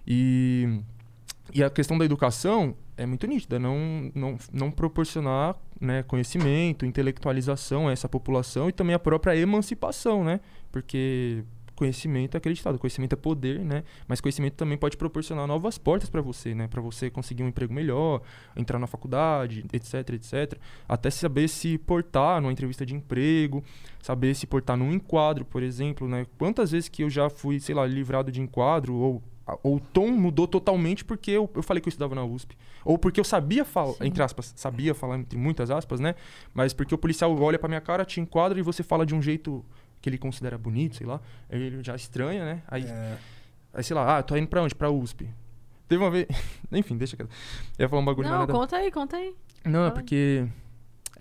E, 0.08 0.82
e 1.54 1.64
a 1.64 1.70
questão 1.70 1.98
da 1.98 2.06
educação 2.06 2.76
é 2.96 3.06
muito 3.06 3.28
nítida, 3.28 3.60
não, 3.60 4.12
não, 4.14 4.38
não 4.54 4.72
proporcionar 4.72 5.56
né, 5.80 6.04
conhecimento, 6.04 6.86
intelectualização 6.86 7.88
a 7.88 7.92
essa 7.92 8.08
população 8.08 8.70
e 8.70 8.72
também 8.72 8.94
a 8.94 9.00
própria 9.00 9.36
emancipação, 9.36 10.24
né? 10.24 10.40
Porque 10.72 11.44
conhecimento 11.76 12.36
é 12.36 12.38
acreditado, 12.38 12.78
conhecimento 12.78 13.14
é 13.14 13.16
poder, 13.16 13.60
né? 13.60 13.84
Mas 14.08 14.22
conhecimento 14.22 14.54
também 14.54 14.78
pode 14.78 14.96
proporcionar 14.96 15.48
novas 15.48 15.80
portas 15.80 16.10
para 16.10 16.22
você, 16.22 16.54
né? 16.54 16.68
Para 16.68 16.80
você 16.80 17.10
conseguir 17.10 17.42
um 17.42 17.48
emprego 17.48 17.74
melhor, 17.74 18.22
entrar 18.56 18.78
na 18.78 18.86
faculdade, 18.86 19.66
etc, 19.74 20.10
etc. 20.12 20.60
Até 20.88 21.10
saber 21.10 21.48
se 21.48 21.80
portar 21.80 22.40
numa 22.40 22.52
entrevista 22.52 22.86
de 22.86 22.94
emprego, 22.94 23.64
saber 24.00 24.36
se 24.36 24.46
portar 24.46 24.78
num 24.78 24.94
enquadro, 24.94 25.44
por 25.44 25.64
exemplo, 25.64 26.08
né? 26.08 26.28
Quantas 26.38 26.72
vezes 26.72 26.88
que 26.88 27.04
eu 27.04 27.10
já 27.10 27.32
fui, 27.32 27.60
sei 27.60 27.74
lá, 27.74 27.86
livrado 27.88 28.32
de 28.32 28.40
enquadro 28.40 28.94
ou 28.94 29.24
o 29.64 29.80
tom 29.80 30.10
mudou 30.10 30.48
totalmente 30.48 31.04
porque 31.04 31.32
eu, 31.32 31.50
eu 31.56 31.64
falei 31.64 31.82
que 31.82 31.88
eu 31.88 31.92
estudava 31.92 32.16
na 32.16 32.24
USP. 32.24 32.58
Ou 32.86 32.98
porque 32.98 33.20
eu 33.20 33.24
sabia 33.24 33.66
falar, 33.66 33.96
entre 34.02 34.24
aspas, 34.24 34.54
sabia 34.56 34.94
falar 34.94 35.18
entre 35.18 35.38
muitas 35.38 35.70
aspas, 35.70 36.00
né? 36.00 36.16
Mas 36.54 36.74
porque 36.74 36.94
o 36.94 36.98
policial 36.98 37.36
olha 37.42 37.60
pra 37.60 37.68
minha 37.68 37.82
cara, 37.82 38.06
te 38.06 38.20
enquadra 38.20 38.60
e 38.60 38.62
você 38.62 38.84
fala 38.84 39.06
de 39.06 39.14
um 39.14 39.22
jeito 39.22 39.64
que 40.02 40.10
ele 40.10 40.18
considera 40.18 40.58
bonito, 40.58 40.96
sei 40.96 41.06
lá. 41.06 41.20
Aí 41.50 41.62
ele 41.62 41.84
já 41.84 41.96
estranha, 41.96 42.44
né? 42.46 42.62
Aí, 42.68 42.84
É, 42.84 43.18
aí 43.74 43.84
sei 43.84 43.96
lá, 43.96 44.18
ah, 44.18 44.24
tô 44.24 44.36
indo 44.36 44.48
pra 44.48 44.62
onde? 44.62 44.74
Pra 44.74 44.90
USP. 44.90 45.30
Teve 45.88 46.04
uma 46.04 46.10
vez. 46.10 46.28
Enfim, 46.72 46.98
deixa 46.98 47.18
quieto. 47.18 47.30
Eu 47.78 47.84
ia 47.84 47.90
falar 47.90 48.02
um 48.02 48.06
bagulho 48.06 48.30
Não, 48.30 48.48
conta 48.48 48.78
aí, 48.78 48.92
conta 48.92 49.18
aí. 49.18 49.36
Não, 49.66 49.86
é 49.86 49.92
porque. 49.92 50.48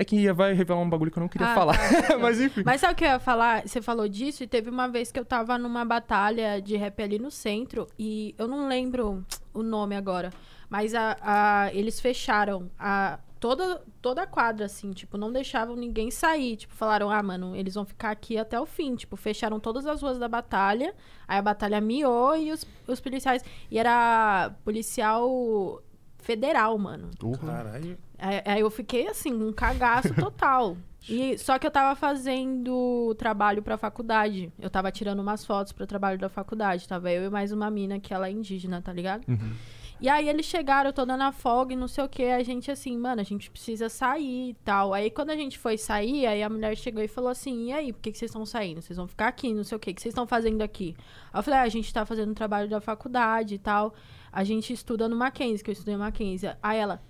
É 0.01 0.05
que 0.05 0.17
ia 0.17 0.33
vai 0.33 0.55
revelar 0.55 0.81
um 0.81 0.89
bagulho 0.89 1.11
que 1.11 1.19
eu 1.19 1.21
não 1.21 1.29
queria 1.29 1.49
Ah, 1.49 1.55
falar. 1.55 1.77
tá, 2.07 2.17
Mas 2.19 2.41
enfim. 2.41 2.63
Mas 2.65 2.81
sabe 2.81 2.95
o 2.95 2.97
que 2.97 3.05
eu 3.05 3.09
ia 3.11 3.19
falar? 3.21 3.69
Você 3.69 3.83
falou 3.83 4.09
disso 4.09 4.43
e 4.43 4.47
teve 4.47 4.71
uma 4.71 4.89
vez 4.89 5.13
que 5.13 5.19
eu 5.21 5.25
tava 5.25 5.59
numa 5.59 5.85
batalha 5.85 6.61
de 6.61 6.75
rap 6.77 7.03
ali 7.03 7.19
no 7.19 7.31
centro 7.31 7.87
e 7.99 8.35
eu 8.39 8.49
não 8.49 8.67
lembro 8.67 9.23
o 9.53 9.63
nome 9.63 9.95
agora, 9.95 10.31
mas 10.71 10.95
a, 10.95 11.17
a- 11.21 11.71
eles 11.75 12.01
fecharam 12.01 12.71
a, 12.79 13.19
toda, 13.39 13.83
toda 14.01 14.23
a 14.23 14.27
quadra, 14.27 14.65
assim, 14.67 14.91
tipo, 14.93 15.19
não 15.19 15.31
deixavam 15.31 15.77
ninguém 15.77 16.11
sair. 16.11 16.57
Tipo, 16.57 16.75
falaram, 16.75 17.11
ah, 17.11 17.23
mano, 17.23 17.55
eles 17.55 17.75
vão 17.75 17.85
ficar 17.85 18.11
aqui 18.11 18.39
até 18.39 18.59
o 18.59 18.65
fim. 18.65 18.95
Tipo, 18.97 19.17
fecharam 19.17 19.61
todas 19.61 19.85
as 19.87 20.01
ruas 20.01 20.19
da 20.19 20.29
batalha, 20.29 20.95
aí 21.29 21.39
a 21.39 21.43
batalha 21.43 21.79
miou 21.81 22.35
e 22.37 22.53
os, 22.53 22.65
os 22.87 23.01
policiais. 23.01 23.45
E 23.71 23.79
era 23.79 24.51
policial 24.65 25.83
federal, 26.19 26.79
mano. 26.79 27.11
Porra. 27.19 27.39
Caralho. 27.47 27.99
Aí, 28.45 28.61
eu 28.61 28.71
fiquei 28.71 29.09
assim, 29.09 29.33
um 29.33 29.53
cagaço 29.53 30.15
total. 30.15 30.77
E, 31.09 31.39
só 31.39 31.59
que 31.59 31.67
eu 31.67 31.71
tava 31.71 31.97
fazendo 31.97 33.15
trabalho 33.19 33.63
pra 33.63 33.79
faculdade. 33.79 34.53
Eu 34.59 34.69
tava 34.69 34.93
tirando 34.93 35.21
umas 35.21 35.45
fotos 35.45 35.73
pro 35.73 35.87
trabalho 35.87 36.19
da 36.19 36.29
faculdade. 36.29 36.87
Tava 36.87 37.11
eu 37.11 37.25
e 37.25 37.31
mais 37.31 37.53
uma 37.53 37.71
mina 37.71 37.99
que 37.99 38.13
ela 38.13 38.29
é 38.29 38.31
indígena, 38.31 38.83
tá 38.83 38.93
ligado? 38.93 39.27
Uhum. 39.27 39.53
E 40.01 40.09
aí 40.09 40.31
eles 40.31 40.47
chegaram, 40.47 40.89
eu 40.89 40.95
tô 40.95 41.05
dando 41.05 41.21
a 41.23 41.31
folga 41.31 41.75
e 41.75 41.77
não 41.77 41.87
sei 41.87 42.03
o 42.03 42.09
que. 42.09 42.25
A 42.25 42.43
gente 42.43 42.71
assim, 42.71 42.97
mano, 42.97 43.21
a 43.21 43.25
gente 43.25 43.51
precisa 43.51 43.91
sair 43.91 44.51
e 44.51 44.55
tal. 44.65 44.95
Aí 44.95 45.11
quando 45.11 45.29
a 45.29 45.37
gente 45.37 45.59
foi 45.59 45.77
sair, 45.77 46.27
aí 46.27 46.43
a 46.43 46.49
mulher 46.49 46.75
chegou 46.75 47.03
e 47.03 47.09
falou 47.09 47.29
assim: 47.29 47.67
e 47.67 47.73
aí, 47.73 47.93
por 47.93 48.01
que, 48.01 48.13
que 48.13 48.19
vocês 48.19 48.31
estão 48.31 48.47
saindo? 48.47 48.81
Vocês 48.81 48.97
vão 48.97 49.07
ficar 49.07 49.29
aqui, 49.29 49.53
não 49.53 49.63
sei 49.63 49.77
o 49.77 49.79
que. 49.79 49.91
O 49.91 49.95
que 49.95 50.01
vocês 50.01 50.13
estão 50.13 50.27
fazendo 50.27 50.63
aqui? 50.63 50.97
Aí 51.31 51.39
eu 51.39 51.43
falei: 51.43 51.61
ah, 51.61 51.63
a 51.65 51.69
gente 51.69 51.93
tá 51.93 52.07
fazendo 52.07 52.35
trabalho 52.35 52.69
da 52.69 52.81
faculdade 52.81 53.57
e 53.57 53.59
tal. 53.59 53.93
A 54.33 54.43
gente 54.43 54.73
estuda 54.73 55.07
no 55.07 55.17
Mackenzie, 55.17 55.63
que 55.63 55.71
eu 55.71 55.73
estudei 55.73 55.95
no 55.95 56.01
Mackenzie. 56.01 56.51
Aí 56.63 56.79
ela: 56.79 57.03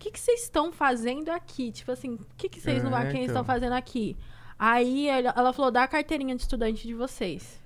que, 0.00 0.10
que 0.10 0.18
vocês 0.18 0.42
estão 0.42 0.72
fazendo 0.72 1.28
aqui? 1.28 1.70
Tipo 1.70 1.92
assim, 1.92 2.14
o 2.14 2.26
que, 2.36 2.48
que 2.48 2.60
vocês 2.60 2.82
no 2.82 2.88
É, 2.88 2.92
Mackenzie 2.92 3.22
então. 3.24 3.26
estão 3.26 3.44
fazendo 3.44 3.74
aqui? 3.74 4.16
Aí 4.58 5.08
ela 5.08 5.52
falou: 5.52 5.70
dá 5.70 5.84
a 5.84 5.88
carteirinha 5.88 6.34
de 6.34 6.42
estudante 6.42 6.86
de 6.86 6.94
vocês. 6.94 7.60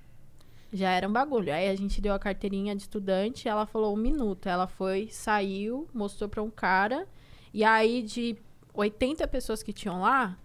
Já 0.71 0.91
era 0.91 1.07
um 1.07 1.11
bagulho. 1.13 1.53
Aí 1.53 1.69
a 1.69 1.75
gente 1.75 2.01
deu 2.01 2.13
a 2.13 2.19
carteirinha 2.19 2.75
de 2.75 2.81
estudante, 2.81 3.47
ela 3.47 3.65
falou 3.65 3.93
um 3.93 3.97
minuto. 3.97 4.47
Ela 4.47 4.67
foi, 4.67 5.07
saiu, 5.09 5.87
mostrou 5.93 6.29
pra 6.29 6.43
um 6.43 6.49
cara. 6.49 7.07
E 7.53 7.63
aí, 7.63 8.01
de 8.03 8.35
80 8.73 9.25
pessoas 9.29 9.63
que 9.63 9.71
tinham 9.71 10.01
lá, 10.01 10.37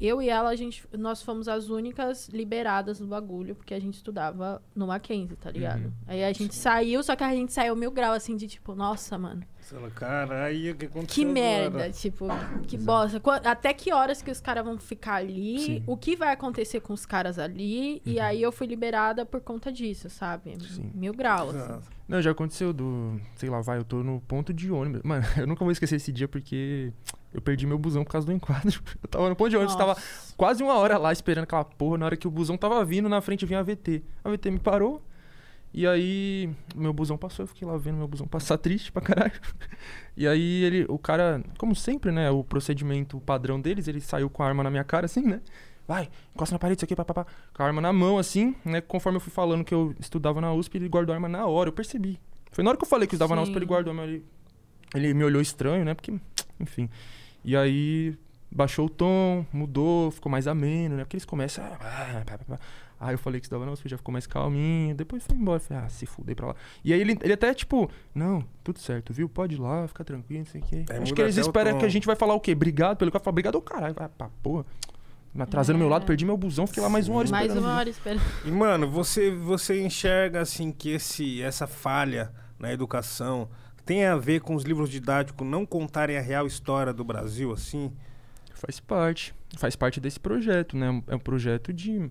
eu 0.00 0.22
e 0.22 0.30
ela, 0.30 0.48
a 0.48 0.56
gente, 0.56 0.86
nós 0.96 1.22
fomos 1.22 1.48
as 1.48 1.68
únicas 1.68 2.28
liberadas 2.28 2.98
no 2.98 3.06
bagulho, 3.06 3.54
porque 3.54 3.74
a 3.74 3.80
gente 3.80 3.94
estudava 3.94 4.62
no 4.74 4.86
Mackenzie, 4.86 5.36
tá 5.36 5.50
ligado? 5.50 5.84
Uhum. 5.84 5.92
Aí 6.06 6.24
a 6.24 6.32
gente 6.32 6.54
saiu, 6.54 7.02
só 7.02 7.14
que 7.14 7.24
a 7.24 7.34
gente 7.34 7.52
saiu 7.52 7.76
mil 7.76 7.90
graus, 7.90 8.16
assim, 8.16 8.36
de 8.36 8.46
tipo, 8.48 8.74
nossa, 8.74 9.18
mano, 9.18 9.42
Você 9.66 9.74
fala, 9.74 9.90
Caralho, 9.90 10.72
o 10.72 10.76
que 10.76 10.86
aconteceu 10.86 11.24
que 11.26 11.32
merda, 11.32 11.78
agora? 11.78 11.90
tipo, 11.90 12.28
que 12.68 12.78
bosta. 12.78 13.18
Qua- 13.18 13.40
Até 13.44 13.74
que 13.74 13.92
horas 13.92 14.22
que 14.22 14.30
os 14.30 14.40
caras 14.40 14.64
vão 14.64 14.78
ficar 14.78 15.14
ali? 15.16 15.58
Sim. 15.58 15.82
O 15.88 15.96
que 15.96 16.14
vai 16.14 16.32
acontecer 16.32 16.78
com 16.78 16.92
os 16.92 17.04
caras 17.04 17.36
ali? 17.36 18.00
E 18.06 18.20
aí 18.20 18.40
eu 18.40 18.52
fui 18.52 18.68
liberada 18.68 19.26
por 19.26 19.40
conta 19.40 19.72
disso, 19.72 20.08
sabe? 20.08 20.54
Sim. 20.72 20.92
Mil 20.94 21.12
graus. 21.12 21.52
assim. 21.52 21.64
Exato. 21.64 21.88
Não, 22.06 22.22
já 22.22 22.30
aconteceu 22.30 22.72
do. 22.72 23.20
Sei 23.34 23.50
lá, 23.50 23.60
vai, 23.60 23.78
eu 23.78 23.84
tô 23.84 24.04
no 24.04 24.20
ponto 24.20 24.54
de 24.54 24.70
ônibus. 24.70 25.02
Mano, 25.02 25.24
eu 25.36 25.48
nunca 25.48 25.64
vou 25.64 25.72
esquecer 25.72 25.96
esse 25.96 26.12
dia 26.12 26.28
porque 26.28 26.92
eu 27.34 27.40
perdi 27.42 27.66
meu 27.66 27.76
busão 27.76 28.04
por 28.04 28.12
causa 28.12 28.24
do 28.24 28.32
enquadro. 28.32 28.80
Eu 29.02 29.08
tava 29.08 29.28
no 29.28 29.34
ponto 29.34 29.50
de 29.50 29.56
ônibus, 29.56 29.74
tava 29.74 29.94
Nossa. 29.94 30.32
quase 30.36 30.62
uma 30.62 30.74
hora 30.74 30.96
lá 30.96 31.12
esperando 31.12 31.42
aquela 31.42 31.64
porra. 31.64 31.98
Na 31.98 32.06
hora 32.06 32.16
que 32.16 32.28
o 32.28 32.30
busão 32.30 32.56
tava 32.56 32.84
vindo, 32.84 33.08
na 33.08 33.20
frente 33.20 33.44
vinha 33.44 33.58
a 33.58 33.62
VT. 33.64 34.04
A 34.22 34.30
VT 34.30 34.48
me 34.52 34.60
parou. 34.60 35.02
E 35.76 35.86
aí, 35.86 36.48
meu 36.74 36.90
busão 36.90 37.18
passou, 37.18 37.42
eu 37.42 37.46
fiquei 37.48 37.68
lá 37.68 37.76
vendo 37.76 37.98
meu 37.98 38.08
busão 38.08 38.26
passar 38.26 38.56
triste 38.56 38.90
pra 38.90 39.02
caralho. 39.02 39.32
E 40.18 40.26
aí, 40.26 40.64
ele, 40.64 40.86
o 40.88 40.98
cara, 40.98 41.42
como 41.58 41.74
sempre, 41.76 42.10
né? 42.10 42.30
O 42.30 42.42
procedimento 42.42 43.20
padrão 43.20 43.60
deles, 43.60 43.86
ele 43.86 44.00
saiu 44.00 44.30
com 44.30 44.42
a 44.42 44.46
arma 44.46 44.62
na 44.62 44.70
minha 44.70 44.82
cara, 44.82 45.04
assim, 45.04 45.20
né? 45.20 45.42
Vai, 45.86 46.08
encosta 46.34 46.54
na 46.54 46.58
parede, 46.58 46.78
isso 46.78 46.86
aqui, 46.86 46.96
papapá. 46.96 47.26
Com 47.52 47.62
a 47.62 47.66
arma 47.66 47.82
na 47.82 47.92
mão, 47.92 48.16
assim, 48.16 48.54
né? 48.64 48.80
Conforme 48.80 49.18
eu 49.18 49.20
fui 49.20 49.30
falando 49.30 49.62
que 49.62 49.74
eu 49.74 49.94
estudava 50.00 50.40
na 50.40 50.54
USP, 50.54 50.78
ele 50.78 50.88
guardou 50.88 51.12
a 51.12 51.16
arma 51.16 51.28
na 51.28 51.44
hora, 51.46 51.68
eu 51.68 51.72
percebi. 51.74 52.18
Foi 52.50 52.64
na 52.64 52.70
hora 52.70 52.78
que 52.78 52.84
eu 52.84 52.88
falei 52.88 53.06
que 53.06 53.14
eu 53.14 53.16
estudava 53.18 53.36
na 53.36 53.42
USP, 53.42 53.52
Sim. 53.52 53.58
ele 53.58 53.66
guardou 53.66 53.92
a 53.92 53.94
arma. 53.94 54.10
Ele, 54.10 54.24
ele 54.94 55.12
me 55.12 55.22
olhou 55.22 55.42
estranho, 55.42 55.84
né? 55.84 55.92
Porque, 55.92 56.14
enfim. 56.58 56.88
E 57.44 57.54
aí, 57.54 58.16
baixou 58.50 58.86
o 58.86 58.88
tom, 58.88 59.44
mudou, 59.52 60.10
ficou 60.10 60.32
mais 60.32 60.46
ameno, 60.48 60.96
né? 60.96 61.04
Porque 61.04 61.16
eles 61.16 61.26
começam. 61.26 61.62
a- 61.62 61.68
ah, 61.78 62.22
pá, 62.24 62.38
pá, 62.38 62.44
pá. 62.56 62.60
Aí 62.98 63.14
eu 63.14 63.18
falei 63.18 63.40
que 63.40 63.46
estudava 63.46 63.66
na 63.66 63.72
USP, 63.72 63.88
já 63.88 63.96
ficou 63.98 64.12
mais 64.12 64.26
calminho. 64.26 64.94
Depois 64.94 65.22
foi 65.22 65.36
embora. 65.36 65.60
Falei, 65.60 65.82
ah, 65.84 65.88
se 65.88 66.06
fudei 66.06 66.34
pra 66.34 66.48
lá. 66.48 66.54
E 66.84 66.92
aí 66.92 67.00
ele, 67.00 67.18
ele 67.22 67.32
até, 67.32 67.52
tipo, 67.52 67.90
não, 68.14 68.42
tudo 68.64 68.78
certo, 68.78 69.12
viu? 69.12 69.28
Pode 69.28 69.54
ir 69.56 69.60
lá, 69.60 69.86
fica 69.86 70.02
tranquilo, 70.04 70.40
não 70.44 70.46
sei 70.50 70.60
o 70.60 70.64
quê. 70.64 70.84
É, 70.88 70.96
Acho 70.98 71.12
que 71.14 71.20
eles 71.20 71.36
esperam 71.36 71.78
que 71.78 71.84
a 71.84 71.88
gente 71.88 72.06
vai 72.06 72.16
falar 72.16 72.34
o 72.34 72.40
quê? 72.40 72.52
Obrigado 72.52 72.96
pelo 72.96 73.10
que 73.10 73.16
eu 73.16 73.20
falo, 73.20 73.34
obrigado, 73.34 73.60
caralho. 73.60 73.94
Vai 73.94 74.08
pra 74.08 74.28
porra. 74.42 74.64
Me 75.34 75.42
atrasando 75.42 75.78
meu 75.78 75.88
lado, 75.88 76.04
É. 76.04 76.06
perdi 76.06 76.24
meu 76.24 76.36
busão, 76.38 76.66
fiquei 76.66 76.82
lá 76.82 76.88
mais 76.88 77.08
uma 77.08 77.18
hora 77.18 77.28
Mais 77.28 77.46
esperando. 77.46 77.64
uma 77.66 77.76
hora 77.76 77.88
esperando. 77.90 78.22
E, 78.46 78.50
mano, 78.50 78.90
você, 78.90 79.30
você 79.30 79.84
enxerga, 79.84 80.40
assim, 80.40 80.72
que 80.72 80.88
esse, 80.90 81.42
essa 81.42 81.66
falha 81.66 82.32
na 82.58 82.72
educação 82.72 83.46
tem 83.84 84.06
a 84.06 84.16
ver 84.16 84.40
com 84.40 84.54
os 84.54 84.64
livros 84.64 84.88
didáticos 84.88 85.46
não 85.46 85.66
contarem 85.66 86.16
a 86.16 86.22
real 86.22 86.46
história 86.46 86.90
do 86.94 87.04
Brasil, 87.04 87.52
assim? 87.52 87.92
Faz 88.54 88.80
parte. 88.80 89.34
Faz 89.58 89.76
parte 89.76 90.00
desse 90.00 90.18
projeto, 90.18 90.74
né? 90.76 91.02
É 91.06 91.14
um 91.14 91.18
projeto 91.18 91.70
de. 91.72 92.10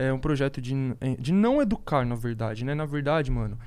É 0.00 0.10
um 0.10 0.18
projeto 0.18 0.62
de, 0.62 0.74
de 1.18 1.30
não 1.30 1.60
educar, 1.60 2.06
na 2.06 2.14
verdade, 2.14 2.64
né? 2.64 2.74
Na 2.74 2.86
verdade, 2.86 3.30
mano. 3.30 3.58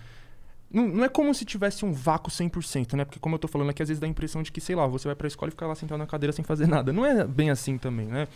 Não, 0.71 0.87
não 0.87 1.03
é 1.03 1.09
como 1.09 1.31
se 1.35 1.45
tivesse 1.45 1.85
um 1.85 1.93
vácuo 1.93 2.31
100%, 2.31 2.93
né? 2.93 3.05
Porque, 3.05 3.19
como 3.19 3.35
eu 3.35 3.39
tô 3.39 3.47
falando 3.47 3.69
aqui, 3.69 3.83
às 3.83 3.89
vezes 3.89 4.01
dá 4.01 4.07
a 4.07 4.09
impressão 4.09 4.41
de 4.41 4.51
que, 4.51 4.59
sei 4.59 4.75
lá, 4.75 4.87
você 4.87 5.07
vai 5.07 5.15
pra 5.15 5.27
escola 5.27 5.49
e 5.49 5.51
fica 5.51 5.67
lá 5.67 5.75
sentado 5.75 5.99
na 5.99 6.07
cadeira 6.07 6.33
sem 6.33 6.43
fazer 6.43 6.65
nada. 6.67 6.91
Não 6.91 7.05
é 7.05 7.23
bem 7.23 7.51
assim 7.51 7.77
também, 7.77 8.07
né? 8.07 8.27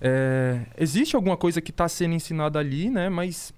É, 0.00 0.62
existe 0.76 1.14
alguma 1.14 1.36
coisa 1.36 1.60
que 1.60 1.70
tá 1.70 1.88
sendo 1.88 2.14
ensinada 2.14 2.58
ali, 2.58 2.90
né? 2.90 3.08
Mas 3.08 3.54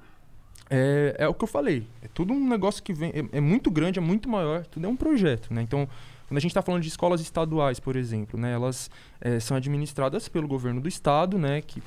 é, 0.69 1.17
é 1.19 1.29
o 1.29 1.33
que 1.33 1.45
eu 1.45 1.49
falei. 1.49 1.87
É 2.03 2.09
tudo 2.13 2.35
um 2.35 2.47
negócio 2.47 2.83
que 2.83 2.93
vem. 2.93 3.11
É, 3.15 3.39
é 3.39 3.41
muito 3.41 3.71
grande, 3.71 3.99
é 3.99 4.03
muito 4.03 4.29
maior. 4.29 4.67
Tudo 4.67 4.87
é 4.87 4.89
um 4.91 4.97
projeto, 4.97 5.55
né? 5.55 5.63
Então, 5.63 5.89
quando 6.29 6.37
a 6.37 6.41
gente 6.41 6.51
está 6.51 6.61
falando 6.61 6.83
de 6.83 6.89
escolas 6.89 7.23
estaduais, 7.23 7.81
por 7.81 7.97
exemplo, 7.97 8.39
né? 8.39 8.53
Elas 8.53 8.91
é, 9.21 9.41
são 9.41 9.57
administradas 9.57 10.29
pelo 10.29 10.47
governo 10.47 10.83
do 10.83 10.89
estado, 10.89 11.39
né? 11.39 11.63
Que, 11.63 11.83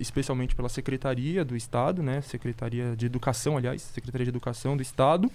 especialmente 0.00 0.56
pela 0.56 0.68
secretaria 0.68 1.44
do 1.44 1.54
estado, 1.56 2.02
né? 2.02 2.20
Secretaria 2.22 2.96
de 2.96 3.06
Educação, 3.06 3.56
aliás, 3.56 3.82
Secretaria 3.82 4.24
de 4.24 4.30
Educação 4.30 4.76
do 4.76 4.82
estado. 4.82 5.30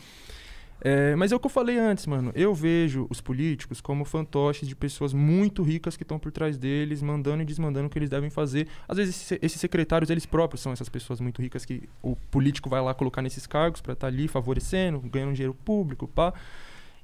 É, 0.81 1.15
mas 1.15 1.31
é 1.31 1.35
o 1.35 1.39
que 1.39 1.45
eu 1.45 1.49
falei 1.49 1.77
antes, 1.79 2.05
mano. 2.05 2.31
Eu 2.35 2.53
vejo 2.53 3.07
os 3.09 3.21
políticos 3.21 3.79
como 3.79 4.03
fantoches 4.03 4.67
de 4.67 4.75
pessoas 4.75 5.13
muito 5.13 5.63
ricas 5.63 5.95
que 5.95 6.03
estão 6.03 6.19
por 6.19 6.31
trás 6.33 6.57
deles, 6.57 7.01
mandando 7.01 7.41
e 7.41 7.45
desmandando 7.45 7.87
o 7.87 7.89
que 7.89 7.97
eles 7.97 8.09
devem 8.09 8.29
fazer. 8.29 8.67
Às 8.87 8.97
vezes, 8.97 9.31
esses- 9.41 9.59
secretários, 9.61 10.09
eles 10.09 10.25
próprios 10.25 10.61
são 10.61 10.73
essas 10.73 10.89
pessoas 10.89 11.21
muito 11.21 11.41
ricas 11.41 11.63
que 11.63 11.83
o 12.03 12.15
político 12.29 12.69
vai 12.69 12.81
lá 12.81 12.93
colocar 12.93 13.21
nesses 13.21 13.47
cargos 13.47 13.79
para 13.79 13.93
estar 13.93 14.07
ali 14.07 14.27
favorecendo, 14.27 14.99
ganhando 14.99 15.33
dinheiro 15.33 15.53
público, 15.53 16.07
pá. 16.09 16.33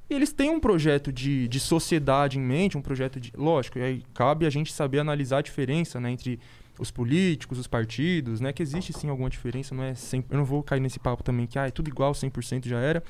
E 0.09 0.13
eles 0.13 0.33
têm 0.33 0.49
um 0.49 0.59
projeto 0.59 1.09
de, 1.09 1.47
de 1.47 1.59
sociedade 1.59 2.37
em 2.37 2.41
mente, 2.41 2.77
um 2.77 2.81
projeto 2.81 3.17
de. 3.21 3.31
Lógico, 3.37 3.79
e 3.79 3.81
aí 3.81 4.03
cabe 4.13 4.45
a 4.45 4.49
gente 4.49 4.73
saber 4.73 4.99
analisar 4.99 5.37
a 5.37 5.41
diferença 5.41 5.97
né, 6.01 6.11
entre 6.11 6.37
os 6.81 6.89
políticos, 6.89 7.59
os 7.59 7.67
partidos, 7.67 8.41
né? 8.41 8.51
Que 8.51 8.63
existe 8.63 8.91
sim 8.91 9.07
alguma 9.07 9.29
diferença, 9.29 9.75
não 9.75 9.83
é 9.83 9.93
sempre. 9.93 10.33
Eu 10.33 10.39
não 10.39 10.45
vou 10.45 10.63
cair 10.63 10.79
nesse 10.79 10.99
papo 10.99 11.23
também 11.23 11.45
que 11.45 11.59
ah, 11.59 11.67
é 11.67 11.71
tudo 11.71 11.87
igual, 11.89 12.11
100% 12.13 12.67
já 12.67 12.79
era, 12.79 13.03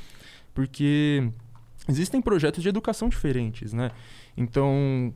porque 0.54 1.32
existem 1.88 2.22
projetos 2.22 2.62
de 2.62 2.68
educação 2.68 3.08
diferentes, 3.08 3.72
né? 3.72 3.92
Então, 4.36 5.14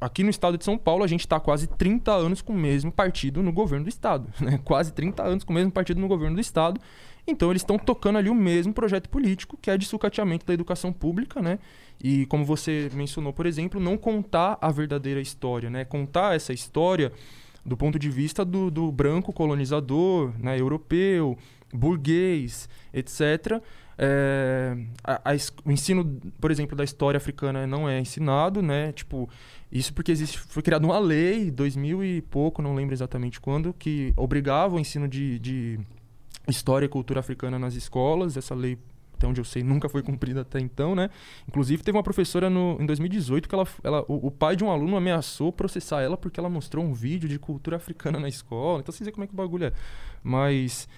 aqui 0.00 0.24
no 0.24 0.30
estado 0.30 0.56
de 0.56 0.64
São 0.64 0.78
Paulo, 0.78 1.04
a 1.04 1.06
gente 1.06 1.20
está 1.20 1.38
quase 1.38 1.66
30 1.66 2.10
anos 2.10 2.40
com 2.40 2.54
o 2.54 2.56
mesmo 2.56 2.90
partido 2.90 3.42
no 3.42 3.52
governo 3.52 3.84
do 3.84 3.88
estado, 3.90 4.32
né? 4.40 4.58
Quase 4.64 4.90
30 4.90 5.22
anos 5.22 5.44
com 5.44 5.52
o 5.52 5.56
mesmo 5.56 5.70
partido 5.70 6.00
no 6.00 6.08
governo 6.08 6.36
do 6.36 6.40
estado. 6.40 6.80
Então, 7.26 7.50
eles 7.50 7.62
estão 7.62 7.78
tocando 7.78 8.18
ali 8.18 8.30
o 8.30 8.34
mesmo 8.34 8.72
projeto 8.72 9.08
político, 9.10 9.58
que 9.60 9.70
é 9.70 9.76
de 9.76 9.86
sucateamento 9.86 10.44
da 10.46 10.54
educação 10.54 10.90
pública, 10.90 11.40
né? 11.40 11.58
E 12.02 12.26
como 12.26 12.44
você 12.44 12.90
mencionou, 12.94 13.32
por 13.32 13.46
exemplo, 13.46 13.78
não 13.78 13.96
contar 13.96 14.58
a 14.60 14.70
verdadeira 14.70 15.20
história, 15.20 15.68
né? 15.68 15.84
Contar 15.84 16.34
essa 16.34 16.52
história 16.52 17.12
do 17.64 17.76
ponto 17.76 17.98
de 17.98 18.10
vista 18.10 18.44
do, 18.44 18.70
do 18.70 18.90
branco 18.92 19.32
colonizador, 19.32 20.32
né? 20.38 20.58
europeu, 20.60 21.36
burguês, 21.72 22.68
etc. 22.92 23.60
É, 23.96 24.76
a- 25.02 25.32
a 25.32 25.34
o 25.64 25.70
ensino, 25.70 26.20
por 26.40 26.50
exemplo, 26.50 26.76
da 26.76 26.84
história 26.84 27.16
africana 27.16 27.66
não 27.66 27.88
é 27.88 28.00
ensinado, 28.00 28.60
né? 28.60 28.92
Tipo, 28.92 29.28
isso 29.70 29.92
porque 29.94 30.10
existe, 30.12 30.38
foi 30.38 30.62
criada 30.62 30.84
uma 30.86 30.98
lei, 30.98 31.50
2000 31.50 32.04
e 32.04 32.20
pouco, 32.22 32.60
não 32.60 32.74
lembro 32.74 32.94
exatamente 32.94 33.40
quando, 33.40 33.72
que 33.72 34.12
obrigava 34.16 34.74
o 34.76 34.80
ensino 34.80 35.06
de, 35.08 35.38
de 35.38 35.80
história 36.48 36.86
e 36.86 36.88
cultura 36.88 37.20
africana 37.20 37.58
nas 37.58 37.74
escolas. 37.74 38.36
Essa 38.36 38.54
lei, 38.54 38.76
até 39.16 39.26
onde 39.26 39.40
eu 39.40 39.44
sei, 39.44 39.62
nunca 39.62 39.88
foi 39.88 40.02
cumprida 40.02 40.42
até 40.42 40.60
então, 40.60 40.94
né? 40.94 41.08
Inclusive, 41.48 41.82
teve 41.82 41.96
uma 41.96 42.02
professora 42.02 42.50
no, 42.50 42.76
em 42.80 42.86
2018 42.86 43.48
que 43.48 43.54
ela, 43.54 43.66
ela, 43.82 44.04
o, 44.08 44.26
o 44.26 44.30
pai 44.30 44.56
de 44.56 44.64
um 44.64 44.70
aluno 44.70 44.96
ameaçou 44.96 45.52
processar 45.52 46.02
ela 46.02 46.16
porque 46.16 46.38
ela 46.40 46.48
mostrou 46.50 46.84
um 46.84 46.92
vídeo 46.92 47.28
de 47.28 47.38
cultura 47.38 47.76
africana 47.76 48.18
na 48.18 48.28
escola. 48.28 48.80
Então, 48.80 48.92
vocês 48.92 49.04
veem 49.06 49.12
como 49.14 49.24
é 49.24 49.26
que 49.26 49.32
o 49.34 49.36
bagulho 49.36 49.66
é. 49.66 49.72
Mas... 50.22 50.88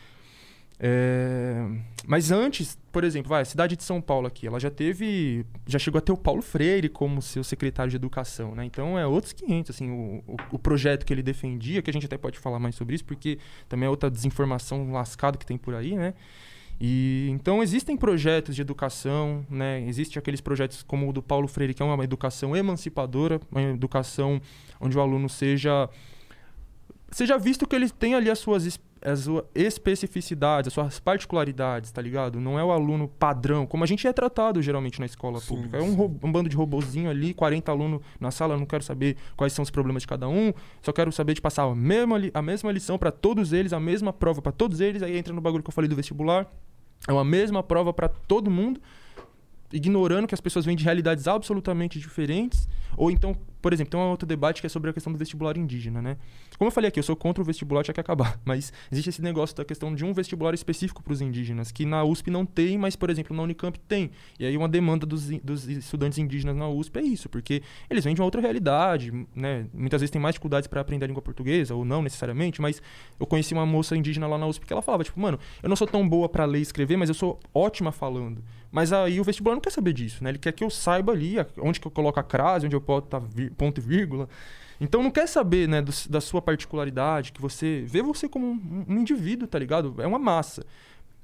é, 0.79 1.67
Mas 2.07 2.31
antes, 2.31 2.79
por 2.93 3.03
exemplo, 3.05 3.29
vai, 3.31 3.43
a 3.43 3.45
cidade 3.45 3.77
de 3.77 3.83
São 3.83 4.01
Paulo 4.01 4.27
aqui, 4.27 4.47
ela 4.47 4.61
já 4.61 4.71
teve, 4.71 5.45
já 5.67 5.79
chegou 5.79 5.99
a 5.99 6.03
ter 6.03 6.13
o 6.13 6.17
Paulo 6.17 6.43
Freire 6.43 6.89
como 6.89 7.21
seu 7.23 7.43
secretário 7.43 7.91
de 7.91 7.97
educação, 7.97 8.55
né? 8.55 8.65
Então 8.65 8.99
é 8.99 9.07
outros 9.07 9.33
500, 9.33 9.71
assim, 9.75 9.91
o, 9.91 10.23
o, 10.27 10.37
o 10.53 10.59
projeto 10.59 11.05
que 11.05 11.13
ele 11.13 11.23
defendia, 11.23 11.83
que 11.83 11.91
a 11.91 11.93
gente 11.93 12.07
até 12.07 12.19
pode 12.19 12.39
falar 12.39 12.59
mais 12.59 12.75
sobre 12.75 12.95
isso, 12.95 13.05
porque 13.05 13.39
também 13.69 13.87
é 13.87 13.91
outra 13.91 14.11
desinformação 14.11 14.93
lascada 14.93 15.39
que 15.39 15.47
tem 15.47 15.57
por 15.59 15.75
aí, 15.75 15.95
né? 15.97 16.15
E 16.81 17.29
então 17.31 17.63
existem 17.63 17.97
projetos 17.97 18.55
de 18.55 18.61
educação, 18.61 19.47
né? 19.49 19.81
Existem 19.87 20.19
aqueles 20.19 20.41
projetos 20.41 20.83
como 20.83 21.09
o 21.09 21.13
do 21.13 21.23
Paulo 21.23 21.49
Freire, 21.49 21.73
que 21.73 21.83
é 21.83 21.87
uma 21.87 22.05
educação 22.05 22.55
emancipadora, 22.55 23.41
uma 23.51 23.63
educação 23.63 24.41
onde 24.81 24.97
o 24.97 25.01
aluno 25.01 25.29
seja 25.29 25.89
seja 27.11 27.39
visto 27.39 27.67
que 27.67 27.75
ele 27.75 27.89
tem 27.89 28.15
ali 28.15 28.29
as 28.31 28.39
suas 28.39 28.67
es- 29.05 29.11
as 29.13 29.21
suas 29.21 29.45
especificidades, 29.55 30.69
as 30.69 30.73
suas 30.73 30.99
particularidades, 31.01 31.91
tá 31.91 32.01
ligado? 32.03 32.41
Não 32.41 32.59
é 32.59 32.65
o 32.65 32.71
aluno 32.73 33.09
padrão, 33.09 33.67
como 33.67 33.85
a 33.85 33.87
gente 33.87 34.07
é 34.07 34.13
tratado 34.13 34.61
geralmente 34.63 34.99
na 35.01 35.07
escola 35.07 35.41
Sim, 35.41 35.47
pública. 35.49 35.77
É 35.79 35.83
um, 35.83 36.03
um 36.23 36.33
bando 36.33 36.49
de 36.49 36.57
robozinho 36.57 37.11
ali, 37.11 37.33
40 37.35 37.71
alunos 37.71 38.01
na 38.21 38.31
sala, 38.31 38.57
não 38.57 38.67
quero 38.67 38.83
saber 38.83 39.17
quais 39.37 39.53
são 39.53 39.63
os 39.63 39.71
problemas 39.71 40.03
de 40.03 40.09
cada 40.09 40.29
um, 40.29 40.53
só 40.83 40.93
quero 40.93 41.11
saber 41.13 41.35
de 41.35 41.41
passar 41.41 41.65
a 41.65 41.75
mesma, 41.75 42.17
a 42.35 42.43
mesma 42.43 42.73
lição 42.73 42.99
para 42.99 43.11
todos 43.13 43.53
eles, 43.53 43.73
a 43.73 43.81
mesma 43.81 44.13
prova 44.13 44.41
para 44.43 44.53
todos 44.53 44.81
eles, 44.81 45.03
aí 45.03 45.17
entra 45.17 45.33
no 45.33 45.41
bagulho 45.41 45.63
que 45.63 45.69
eu 45.71 45.75
falei 45.75 45.89
do 45.89 45.97
vestibular. 45.97 46.47
É 47.07 47.13
uma 47.13 47.25
mesma 47.25 47.63
prova 47.63 47.93
para 47.93 48.09
todo 48.09 48.51
mundo, 48.51 48.81
ignorando 49.73 50.27
que 50.27 50.35
as 50.35 50.41
pessoas 50.41 50.65
vêm 50.65 50.77
de 50.77 50.85
realidades 50.85 51.27
absolutamente 51.29 51.99
diferentes. 51.99 52.69
Ou 52.97 53.11
então, 53.11 53.37
por 53.67 53.73
exemplo, 53.73 53.91
tem 53.91 53.99
um 53.99 54.11
outro 54.11 54.29
debate 54.29 54.61
que 54.61 54.67
é 54.67 54.71
sobre 54.71 54.91
a 54.91 54.93
questão 54.93 55.13
do 55.13 55.19
vestibular 55.19 55.57
indígena, 55.57 56.01
né? 56.01 56.17
Como 56.57 56.69
eu 56.69 56.73
falei 56.73 56.87
aqui, 56.87 57.01
eu 57.01 57.03
sou 57.03 57.17
contra 57.17 57.43
o 57.43 57.45
vestibular, 57.45 57.83
tinha 57.83 57.93
que 57.93 58.01
acabar. 58.01 58.39
Mas 58.47 58.73
existe 58.93 59.09
esse 59.09 59.21
negócio 59.21 59.57
da 59.57 59.65
questão 59.65 59.93
de 59.93 60.05
um 60.05 60.13
vestibular 60.13 60.55
específico 60.55 61.03
para 61.03 61.13
os 61.13 61.21
indígenas, 61.21 61.73
que 61.73 61.85
na 61.85 62.05
USP 62.05 62.31
não 62.31 62.47
tem, 62.47 62.79
mas, 62.79 62.95
por 62.95 63.11
exemplo, 63.11 63.37
na 63.37 63.43
Unicamp 63.43 63.77
tem. 63.81 64.13
E 64.39 64.47
aí 64.47 64.57
uma 64.57 64.69
demanda 64.69 65.05
dos, 65.05 65.29
dos 65.41 65.69
estudantes 65.69 66.17
indígenas 66.19 66.55
na 66.57 66.69
USP 66.69 66.99
é 66.99 67.03
isso, 67.03 67.29
porque 67.29 67.61
eles 67.91 68.05
vêm 68.05 68.15
de 68.15 68.21
uma 68.21 68.25
outra 68.25 68.41
realidade, 68.41 69.13
né? 69.35 69.67
Muitas 69.75 70.01
vezes 70.01 70.13
têm 70.13 70.21
mais 70.21 70.35
dificuldades 70.35 70.69
para 70.69 70.81
aprender 70.81 71.05
a 71.05 71.09
língua 71.09 71.23
portuguesa, 71.23 71.75
ou 71.75 71.85
não 71.85 72.03
necessariamente, 72.03 72.61
mas 72.61 72.81
eu 73.19 73.27
conheci 73.27 73.53
uma 73.53 73.67
moça 73.67 73.97
indígena 73.97 74.29
lá 74.29 74.39
na 74.39 74.47
USP 74.47 74.65
que 74.65 74.73
ela 74.73 74.83
falava, 74.83 75.03
tipo, 75.03 75.19
mano, 75.19 75.41
eu 75.61 75.69
não 75.69 75.75
sou 75.75 75.89
tão 75.89 76.09
boa 76.09 76.29
para 76.29 76.45
ler 76.45 76.61
e 76.61 76.63
escrever, 76.63 76.97
mas 76.97 77.09
eu 77.09 77.15
sou 77.17 77.41
ótima 77.53 77.91
falando. 77.91 78.45
Mas 78.71 78.93
aí 78.93 79.19
o 79.19 79.25
vestibular 79.25 79.55
não 79.55 79.61
quer 79.61 79.71
saber 79.71 79.95
disso, 79.95 80.23
né? 80.23 80.29
Ele 80.29 80.39
quer 80.39 80.53
que 80.53 80.63
eu 80.63 80.69
saiba 80.69 81.13
ali 81.13 81.37
onde 81.59 81.81
que 81.81 81.87
eu 81.87 81.91
coloco 81.91 82.21
a 82.21 82.23
crase, 82.23 82.67
onde 82.67 82.76
eu 82.77 82.81
boto 82.81 83.17
a 83.17 83.19
vi- 83.21 83.51
ponto 83.51 83.79
e 83.79 83.83
vírgula. 83.83 84.29
Então 84.81 85.03
não 85.03 85.11
quer 85.11 85.27
saber, 85.27 85.67
né, 85.69 85.81
do- 85.83 85.93
da 86.11 86.21
sua 86.21 86.43
particularidade, 86.43 87.33
que 87.33 87.41
você 87.41 87.83
vê 87.87 88.03
você 88.03 88.29
como 88.29 88.47
um, 88.47 88.85
um 88.89 88.99
indivíduo, 88.99 89.49
tá 89.49 89.59
ligado? 89.59 89.95
É 89.99 90.07
uma 90.07 90.19
massa. 90.19 90.65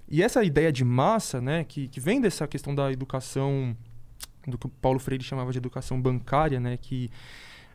E 0.09 0.23
essa 0.23 0.43
ideia 0.43 0.73
de 0.73 0.85
massa, 0.85 1.41
né, 1.41 1.65
que, 1.65 1.89
que 1.89 2.01
vem 2.01 2.21
dessa 2.21 2.47
questão 2.47 2.75
da 2.75 2.91
educação, 2.93 3.77
do 4.47 4.59
que 4.59 4.67
o 4.67 4.69
Paulo 4.69 4.99
Freire 4.99 5.23
chamava 5.25 5.53
de 5.53 5.59
educação 5.59 6.01
bancária, 6.01 6.59
né, 6.59 6.77
que, 6.77 7.11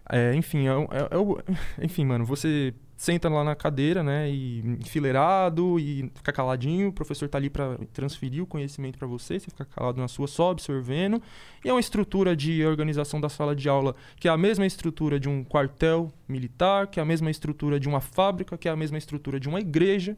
é, 0.10 0.34
enfim, 0.36 0.68
é, 0.68 0.72
é- 0.72 1.10
é 1.12 1.54
enfim, 1.86 2.06
mano, 2.06 2.26
você 2.26 2.74
senta 2.98 3.30
lá 3.30 3.44
na 3.44 3.56
cadeira, 3.56 4.02
né, 4.02 4.30
e 4.30 4.60
enfileirado 4.82 5.80
e 5.80 6.12
fica 6.16 6.34
caladinho, 6.34 6.90
o 6.90 6.92
professor 6.92 7.30
tá 7.30 7.38
ali 7.38 7.48
para 7.48 7.78
transferir 7.94 8.42
o 8.42 8.48
conhecimento 8.48 8.98
para 8.98 9.08
você, 9.08 9.40
você 9.40 9.52
fica 9.52 9.64
calado 9.66 10.02
na 10.02 10.08
sua 10.08 10.28
só 10.28 10.50
absorvendo, 10.50 11.22
e 11.64 11.70
é 11.70 11.74
uma 11.74 11.80
estrutura 11.80 12.36
de 12.36 12.66
organização 12.66 13.22
da 13.22 13.30
sala 13.30 13.56
de 13.56 13.70
aula 13.70 13.96
que 14.20 14.28
é 14.28 14.32
a 14.32 14.38
mesma 14.38 14.66
estrutura 14.66 15.20
de 15.20 15.30
um 15.30 15.44
quartel 15.44 16.12
militar, 16.28 16.88
que 16.88 17.00
é 17.00 17.04
a 17.04 17.06
mesma 17.06 17.30
estrutura 17.30 17.80
de 17.80 17.88
uma 17.88 18.02
fábrica, 18.02 18.58
que 18.58 18.68
é 18.68 18.72
a 18.72 18.76
mesma 18.76 18.98
estrutura 18.98 19.40
de 19.40 19.48
uma 19.48 19.60
igreja. 19.60 20.18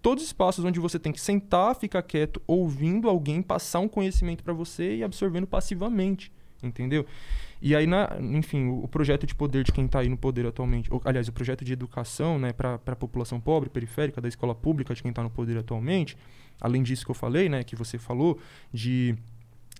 Todos 0.00 0.22
os 0.22 0.28
espaços 0.28 0.64
onde 0.64 0.78
você 0.78 0.98
tem 0.98 1.12
que 1.12 1.20
sentar, 1.20 1.74
ficar 1.74 2.02
quieto, 2.02 2.40
ouvindo 2.46 3.08
alguém 3.08 3.42
passar 3.42 3.80
um 3.80 3.88
conhecimento 3.88 4.44
para 4.44 4.52
você 4.52 4.96
e 4.96 5.02
absorvendo 5.02 5.46
passivamente, 5.46 6.30
entendeu? 6.62 7.04
E 7.66 7.74
aí, 7.74 7.86
na, 7.86 8.18
enfim, 8.20 8.66
o, 8.66 8.84
o 8.84 8.88
projeto 8.88 9.26
de 9.26 9.34
poder 9.34 9.64
de 9.64 9.72
quem 9.72 9.86
está 9.86 10.00
aí 10.00 10.08
no 10.10 10.18
poder 10.18 10.44
atualmente, 10.44 10.92
ou, 10.92 11.00
aliás, 11.02 11.28
o 11.28 11.32
projeto 11.32 11.64
de 11.64 11.72
educação 11.72 12.38
né, 12.38 12.52
para 12.52 12.74
a 12.74 12.94
população 12.94 13.40
pobre, 13.40 13.70
periférica, 13.70 14.20
da 14.20 14.28
escola 14.28 14.54
pública 14.54 14.94
de 14.94 15.00
quem 15.00 15.08
está 15.08 15.22
no 15.22 15.30
poder 15.30 15.56
atualmente, 15.56 16.14
além 16.60 16.82
disso 16.82 17.06
que 17.06 17.10
eu 17.10 17.14
falei, 17.14 17.48
né, 17.48 17.64
que 17.64 17.74
você 17.74 17.96
falou, 17.96 18.38
de 18.70 19.14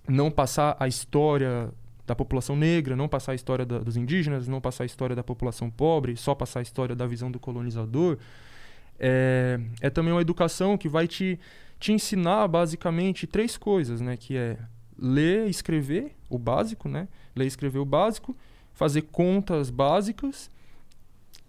não 0.07 0.31
passar 0.31 0.75
a 0.79 0.87
história 0.87 1.71
da 2.07 2.15
população 2.15 2.55
negra, 2.55 2.95
não 2.95 3.07
passar 3.07 3.33
a 3.33 3.35
história 3.35 3.63
da- 3.63 3.77
dos 3.77 3.95
indígenas, 3.95 4.47
não 4.47 4.59
passar 4.59 4.83
a 4.83 4.87
história 4.87 5.15
da 5.15 5.23
população 5.23 5.69
pobre, 5.69 6.17
só 6.17 6.33
passar 6.33 6.61
a 6.61 6.63
história 6.63 6.95
da 6.95 7.05
visão 7.05 7.29
do 7.29 7.39
colonizador, 7.39 8.17
é, 8.97 9.59
é 9.79 9.91
também 9.91 10.11
uma 10.11 10.21
educação 10.21 10.75
que 10.75 10.89
vai 10.89 11.07
te, 11.07 11.39
te 11.79 11.91
ensinar 11.91 12.47
basicamente 12.47 13.27
três 13.27 13.57
coisas, 13.57 14.01
né? 14.01 14.17
Que 14.17 14.37
é 14.37 14.57
ler 14.97 15.47
escrever, 15.49 16.15
o 16.29 16.39
básico, 16.39 16.89
né? 16.89 17.07
Ler 17.35 17.45
e 17.45 17.47
escrever 17.47 17.79
o 17.79 17.85
básico, 17.85 18.35
fazer 18.73 19.03
contas 19.03 19.69
básicas 19.69 20.49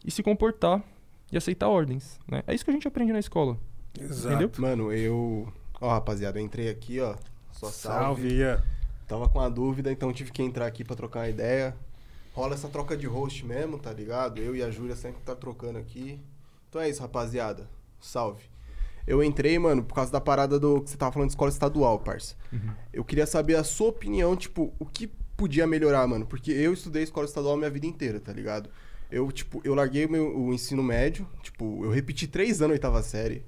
e 0.04 0.10
se 0.10 0.22
comportar 0.22 0.82
e 1.30 1.36
aceitar 1.36 1.68
ordens, 1.68 2.18
né? 2.26 2.42
É 2.46 2.54
isso 2.54 2.64
que 2.64 2.70
a 2.70 2.74
gente 2.74 2.88
aprende 2.88 3.12
na 3.12 3.18
escola. 3.18 3.58
Exato. 3.98 4.34
Entendeu? 4.34 4.50
Mano, 4.58 4.92
eu. 4.92 5.52
Ó, 5.80 5.90
rapaziada, 5.90 6.38
eu 6.38 6.44
entrei 6.44 6.68
aqui, 6.68 7.00
ó. 7.00 7.14
Só 7.52 7.70
salve. 7.70 8.42
Salve. 8.42 8.62
Tava 9.06 9.28
com 9.28 9.40
a 9.40 9.48
dúvida, 9.48 9.90
então 9.92 10.12
tive 10.12 10.32
que 10.32 10.42
entrar 10.42 10.66
aqui 10.66 10.84
pra 10.84 10.96
trocar 10.96 11.20
uma 11.20 11.28
ideia. 11.28 11.76
Rola 12.34 12.54
essa 12.54 12.68
troca 12.68 12.96
de 12.96 13.06
host 13.06 13.46
mesmo, 13.46 13.78
tá 13.78 13.92
ligado? 13.92 14.38
Eu 14.38 14.54
e 14.54 14.62
a 14.62 14.70
Júlia 14.70 14.96
sempre 14.96 15.22
tá 15.22 15.34
trocando 15.34 15.78
aqui. 15.78 16.20
Então 16.68 16.80
é 16.80 16.90
isso, 16.90 17.00
rapaziada. 17.00 17.68
Salve. 18.00 18.44
Eu 19.06 19.22
entrei, 19.22 19.58
mano, 19.58 19.84
por 19.84 19.94
causa 19.94 20.10
da 20.10 20.20
parada 20.20 20.58
do 20.58 20.82
que 20.82 20.90
você 20.90 20.96
tava 20.96 21.12
falando 21.12 21.28
de 21.28 21.32
escola 21.32 21.50
estadual, 21.50 22.00
parça. 22.00 22.34
Eu 22.92 23.04
queria 23.04 23.26
saber 23.26 23.54
a 23.54 23.62
sua 23.62 23.88
opinião, 23.88 24.36
tipo, 24.36 24.74
o 24.78 24.84
que 24.84 25.08
podia 25.36 25.66
melhorar, 25.66 26.06
mano? 26.06 26.26
Porque 26.26 26.50
eu 26.50 26.72
estudei 26.72 27.02
escola 27.02 27.26
estadual 27.26 27.56
minha 27.56 27.70
vida 27.70 27.86
inteira, 27.86 28.18
tá 28.18 28.32
ligado? 28.32 28.70
Eu, 29.10 29.30
tipo, 29.30 29.60
eu 29.64 29.74
larguei 29.74 30.06
o, 30.06 30.10
meu, 30.10 30.36
o 30.36 30.52
ensino 30.52 30.82
médio, 30.82 31.28
tipo, 31.42 31.84
eu 31.84 31.90
repeti 31.90 32.26
três 32.26 32.60
anos 32.60 32.72
a 32.72 32.74
oitava 32.74 33.02
série 33.02 33.44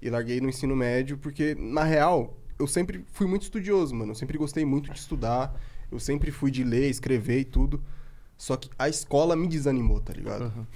e 0.00 0.08
larguei 0.08 0.40
no 0.40 0.48
ensino 0.48 0.76
médio 0.76 1.18
porque, 1.18 1.56
na 1.58 1.82
real, 1.82 2.36
eu 2.58 2.66
sempre 2.66 3.04
fui 3.12 3.26
muito 3.26 3.42
estudioso, 3.42 3.94
mano. 3.94 4.12
Eu 4.12 4.16
sempre 4.16 4.38
gostei 4.38 4.64
muito 4.64 4.90
de 4.92 4.98
estudar, 4.98 5.58
eu 5.90 5.98
sempre 5.98 6.30
fui 6.30 6.50
de 6.50 6.62
ler, 6.62 6.88
escrever 6.88 7.40
e 7.40 7.44
tudo. 7.44 7.82
Só 8.36 8.56
que 8.56 8.70
a 8.78 8.88
escola 8.88 9.34
me 9.34 9.48
desanimou, 9.48 10.00
tá 10.00 10.12
ligado? 10.12 10.44
Aham. 10.44 10.66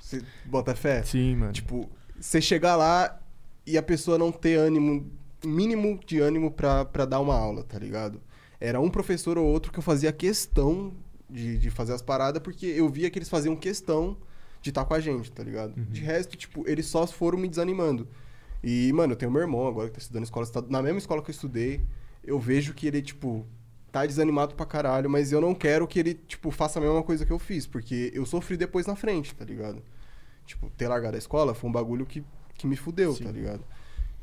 Você 0.00 0.22
bota 0.44 0.74
fé? 0.74 1.02
Sim, 1.02 1.36
mano. 1.36 1.52
Tipo, 1.52 1.90
você 2.18 2.40
chegar 2.40 2.76
lá 2.76 3.20
e 3.66 3.76
a 3.76 3.82
pessoa 3.82 4.16
não 4.16 4.30
ter 4.30 4.56
ânimo, 4.56 5.10
mínimo 5.44 5.98
de 6.06 6.20
ânimo 6.20 6.50
pra, 6.50 6.84
pra 6.84 7.04
dar 7.04 7.20
uma 7.20 7.34
aula, 7.34 7.64
tá 7.64 7.78
ligado? 7.78 8.20
Era 8.60 8.80
um 8.80 8.88
professor 8.90 9.36
ou 9.38 9.46
outro 9.46 9.70
que 9.72 9.78
eu 9.78 9.82
fazia 9.82 10.12
questão 10.12 10.92
de, 11.28 11.58
de 11.58 11.70
fazer 11.70 11.92
as 11.92 12.02
paradas, 12.02 12.40
porque 12.42 12.66
eu 12.66 12.88
via 12.88 13.10
que 13.10 13.18
eles 13.18 13.28
faziam 13.28 13.54
questão 13.56 14.16
de 14.62 14.70
estar 14.70 14.84
com 14.84 14.94
a 14.94 15.00
gente, 15.00 15.30
tá 15.30 15.42
ligado? 15.42 15.74
De 15.74 16.00
resto, 16.00 16.36
tipo, 16.36 16.68
eles 16.68 16.86
só 16.86 17.06
foram 17.06 17.38
me 17.38 17.48
desanimando. 17.48 18.08
E, 18.64 18.92
mano, 18.92 19.12
eu 19.12 19.16
tenho 19.16 19.30
meu 19.30 19.40
irmão 19.42 19.66
agora 19.66 19.88
que 19.88 19.94
tá 19.94 19.98
estudando 20.00 20.24
escola, 20.24 20.44
estadu- 20.44 20.70
na 20.70 20.82
mesma 20.82 20.98
escola 20.98 21.22
que 21.22 21.30
eu 21.30 21.34
estudei, 21.34 21.80
eu 22.24 22.38
vejo 22.40 22.74
que 22.74 22.86
ele, 22.86 23.00
tipo, 23.02 23.46
tá 23.92 24.04
desanimado 24.04 24.54
pra 24.54 24.66
caralho, 24.66 25.08
mas 25.08 25.30
eu 25.30 25.40
não 25.40 25.54
quero 25.54 25.86
que 25.86 25.98
ele, 25.98 26.14
tipo, 26.14 26.50
faça 26.50 26.78
a 26.78 26.82
mesma 26.82 27.02
coisa 27.02 27.24
que 27.24 27.32
eu 27.32 27.38
fiz, 27.38 27.66
porque 27.66 28.10
eu 28.14 28.24
sofri 28.26 28.56
depois 28.56 28.86
na 28.86 28.96
frente, 28.96 29.34
tá 29.34 29.44
ligado? 29.44 29.82
Tipo, 30.46 30.70
ter 30.70 30.88
largado 30.88 31.14
a 31.16 31.18
escola 31.18 31.54
foi 31.54 31.68
um 31.70 31.72
bagulho 31.72 32.06
que, 32.06 32.24
que 32.54 32.66
me 32.66 32.76
fudeu, 32.76 33.14
Sim. 33.14 33.24
tá 33.24 33.30
ligado? 33.30 33.62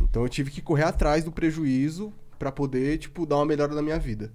Então 0.02 0.24
eu 0.24 0.30
tive 0.30 0.52
que 0.52 0.62
correr 0.62 0.84
atrás 0.84 1.24
do 1.24 1.32
prejuízo 1.32 2.12
pra 2.44 2.52
poder, 2.52 2.98
tipo, 2.98 3.26
dar 3.26 3.38
uma 3.38 3.46
melhora 3.46 3.74
na 3.74 3.82
minha 3.82 3.98
vida. 3.98 4.34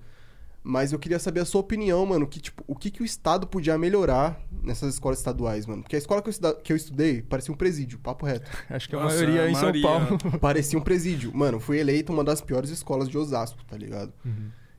Mas 0.65 0.93
eu 0.93 0.99
queria 0.99 1.19
saber 1.19 1.41
a 1.41 1.45
sua 1.45 1.61
opinião, 1.61 2.05
mano, 2.07 2.27
que, 2.27 2.41
tipo, 2.41 2.65
o 2.67 2.75
que, 2.75 2.91
que 2.91 3.03
o 3.03 3.05
Estado 3.05 3.47
podia 3.47 3.77
melhorar 3.77 4.41
nessas 4.63 4.95
escolas 4.95 5.19
estaduais, 5.19 5.67
mano? 5.67 5.83
Porque 5.83 5.95
a 5.95 5.99
escola 5.99 6.21
que 6.23 6.29
eu, 6.29 6.31
estuda- 6.31 6.55
que 6.55 6.73
eu 6.73 6.77
estudei 6.77 7.21
parecia 7.23 7.53
um 7.53 7.57
presídio, 7.57 7.99
papo 7.99 8.25
reto. 8.27 8.51
Acho 8.69 8.89
que 8.89 8.97
a 8.97 9.01
Nossa, 9.01 9.17
maioria 9.17 9.43
a 9.43 9.51
em. 9.51 9.55
São 9.55 9.73
Paulo. 9.83 10.19
parecia 10.41 10.79
um 10.79 10.83
presídio. 10.83 11.31
Mano, 11.35 11.61
fui 11.61 11.79
eleito 11.79 12.13
uma 12.13 12.25
das 12.25 12.41
piores 12.41 12.71
escolas 12.71 13.09
de 13.11 13.17
Osasco, 13.19 13.63
tá 13.67 13.77
ligado? 13.77 14.13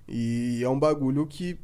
E 0.08 0.60
é 0.64 0.70
um 0.70 0.80
bagulho 0.80 1.26
que, 1.28 1.60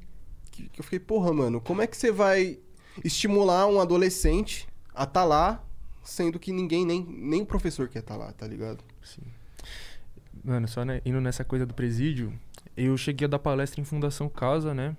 que, 0.52 0.70
que 0.70 0.80
eu 0.80 0.84
fiquei, 0.84 1.00
porra, 1.00 1.34
mano, 1.34 1.60
como 1.60 1.82
é 1.82 1.88
que 1.88 1.98
você 1.98 2.12
vai 2.12 2.60
estimular 3.04 3.66
um 3.68 3.80
adolescente 3.82 4.68
a 4.94 5.04
estar 5.04 5.24
lá, 5.26 5.64
sendo 6.04 6.40
que 6.40 6.52
ninguém, 6.52 6.86
nem, 6.86 7.04
nem 7.06 7.42
o 7.42 7.46
professor 7.46 7.88
quer 7.90 8.00
estar 8.00 8.16
lá, 8.16 8.32
tá 8.32 8.48
ligado? 8.48 8.84
Sim. 9.04 9.24
Mano, 10.46 10.68
só 10.68 10.86
né, 10.86 11.02
indo 11.04 11.20
nessa 11.20 11.44
coisa 11.44 11.66
do 11.66 11.74
presídio, 11.74 12.32
eu 12.78 12.96
cheguei 12.96 13.26
a 13.26 13.30
dar 13.30 13.40
palestra 13.40 13.82
em 13.82 13.84
Fundação 13.84 14.30
Casa, 14.30 14.76
né? 14.76 14.96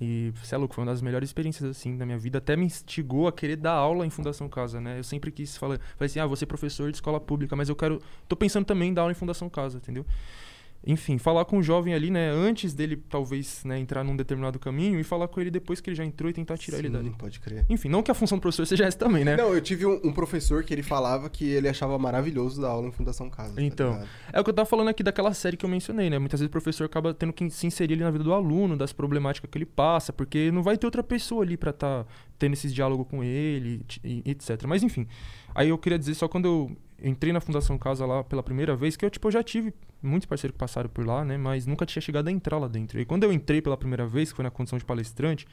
E, 0.00 0.32
você 0.42 0.54
é 0.54 0.58
louco, 0.58 0.74
foi 0.74 0.84
uma 0.84 0.90
das 0.90 1.02
melhores 1.02 1.28
experiências, 1.28 1.68
assim, 1.68 1.96
da 1.96 2.06
minha 2.06 2.16
vida. 2.16 2.38
Até 2.38 2.56
me 2.56 2.64
instigou 2.64 3.28
a 3.28 3.32
querer 3.32 3.56
dar 3.56 3.72
aula 3.72 4.06
em 4.06 4.10
Fundação 4.10 4.48
Casa, 4.48 4.80
né? 4.80 4.98
Eu 4.98 5.04
sempre 5.04 5.30
quis 5.30 5.56
falar, 5.56 5.78
falei 5.96 6.06
assim, 6.06 6.18
ah, 6.18 6.26
vou 6.26 6.36
ser 6.36 6.46
professor 6.46 6.90
de 6.90 6.96
escola 6.96 7.20
pública, 7.20 7.54
mas 7.54 7.68
eu 7.68 7.76
quero... 7.76 8.00
Tô 8.26 8.36
pensando 8.36 8.64
também 8.64 8.90
em 8.90 8.94
dar 8.94 9.02
aula 9.02 9.12
em 9.12 9.14
Fundação 9.14 9.50
Casa, 9.50 9.78
entendeu? 9.78 10.04
Enfim, 10.84 11.18
falar 11.18 11.44
com 11.44 11.58
o 11.58 11.62
jovem 11.62 11.94
ali, 11.94 12.10
né? 12.10 12.30
Antes 12.30 12.72
dele, 12.72 12.96
talvez, 13.08 13.64
né, 13.64 13.78
entrar 13.78 14.04
num 14.04 14.16
determinado 14.16 14.58
caminho 14.58 15.00
e 15.00 15.04
falar 15.04 15.26
com 15.26 15.40
ele 15.40 15.50
depois 15.50 15.80
que 15.80 15.90
ele 15.90 15.96
já 15.96 16.04
entrou 16.04 16.30
e 16.30 16.32
tentar 16.32 16.56
tirar 16.56 16.78
ele 16.78 16.88
Sim, 16.88 16.94
dali. 16.94 17.10
pode 17.18 17.40
crer. 17.40 17.66
Enfim, 17.68 17.88
não 17.88 18.02
que 18.02 18.10
a 18.10 18.14
função 18.14 18.38
do 18.38 18.40
professor 18.40 18.66
seja 18.66 18.84
essa 18.84 18.96
também, 18.96 19.24
né? 19.24 19.36
Não, 19.36 19.52
eu 19.52 19.60
tive 19.60 19.84
um, 19.84 20.00
um 20.04 20.12
professor 20.12 20.62
que 20.62 20.72
ele 20.72 20.82
falava 20.84 21.28
que 21.28 21.44
ele 21.44 21.68
achava 21.68 21.98
maravilhoso 21.98 22.60
dar 22.60 22.68
aula 22.68 22.86
em 22.86 22.92
Fundação 22.92 23.28
Casa. 23.28 23.54
tá 23.56 23.62
Então, 23.62 23.92
ligado? 23.94 24.08
É 24.32 24.40
o 24.40 24.44
que 24.44 24.50
eu 24.50 24.54
tava 24.54 24.66
falando 24.68 24.88
aqui 24.88 25.02
daquela 25.02 25.34
série 25.34 25.56
que 25.56 25.64
eu 25.64 25.68
mencionei, 25.70 26.08
né? 26.08 26.18
Muitas 26.20 26.38
vezes 26.40 26.48
o 26.48 26.52
professor 26.52 26.84
acaba 26.84 27.12
tendo 27.12 27.32
que 27.32 27.50
se 27.50 27.66
inserir 27.66 27.94
ali 27.94 28.04
na 28.04 28.10
vida 28.12 28.22
do 28.22 28.32
aluno, 28.32 28.76
das 28.76 28.92
problemáticas 28.92 29.50
que 29.50 29.58
ele 29.58 29.66
passa, 29.66 30.12
porque 30.12 30.50
não 30.52 30.62
vai 30.62 30.76
ter 30.78 30.86
outra 30.86 31.02
pessoa 31.02 31.42
ali 31.42 31.56
pra 31.56 31.72
tá 31.72 32.06
tendo 32.38 32.52
esses 32.52 32.72
diálogos 32.72 33.06
com 33.08 33.24
ele, 33.24 33.80
e, 34.04 34.22
e 34.26 34.30
etc. 34.30 34.62
Mas 34.66 34.82
enfim, 34.82 35.06
aí 35.54 35.68
eu 35.70 35.78
queria 35.78 35.98
dizer 35.98 36.14
só 36.14 36.28
quando 36.28 36.44
eu 36.44 36.76
entrei 37.02 37.32
na 37.32 37.40
Fundação 37.40 37.76
Casa 37.78 38.04
lá 38.06 38.24
pela 38.24 38.42
primeira 38.42 38.74
vez, 38.76 38.96
que 38.96 39.04
eu, 39.04 39.10
tipo, 39.10 39.28
eu 39.28 39.32
já 39.32 39.42
tive 39.42 39.72
muitos 40.02 40.26
parceiros 40.26 40.52
que 40.54 40.58
passaram 40.58 40.88
por 40.88 41.06
lá, 41.06 41.24
né? 41.24 41.36
Mas 41.36 41.66
nunca 41.66 41.84
tinha 41.84 42.00
chegado 42.00 42.28
a 42.28 42.32
entrar 42.32 42.58
lá 42.58 42.68
dentro. 42.68 43.00
E 43.00 43.04
quando 43.04 43.24
eu 43.24 43.32
entrei 43.32 43.60
pela 43.60 43.76
primeira 43.76 44.06
vez, 44.06 44.30
que 44.30 44.36
foi 44.36 44.42
na 44.42 44.50
condição 44.50 44.78
de 44.78 44.84
palestrante, 44.84 45.46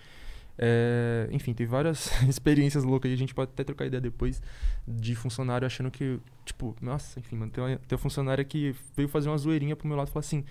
É, 0.55 1.27
enfim, 1.31 1.51
tem 1.51 1.65
várias 1.65 2.11
experiências 2.29 2.83
loucas 2.83 3.09
aí. 3.09 3.15
A 3.15 3.17
gente 3.17 3.33
pode 3.33 3.49
até 3.51 3.63
trocar 3.63 3.87
ideia 3.87 3.99
depois 3.99 4.39
de 4.87 5.15
funcionário 5.15 5.65
achando 5.65 5.89
que, 5.89 6.19
tipo, 6.45 6.75
nossa, 6.79 7.19
enfim, 7.19 7.35
mano, 7.37 7.51
tem 7.51 7.63
uma, 7.63 7.69
tem 7.75 7.95
uma 7.95 7.97
funcionária 7.97 8.43
que 8.43 8.75
veio 8.95 9.09
fazer 9.09 9.29
uma 9.29 9.37
zoeirinha 9.37 9.75
pro 9.75 9.87
meu 9.87 9.97
lado 9.97 10.09
e 10.09 10.11
falou 10.11 10.19
assim: 10.19 10.45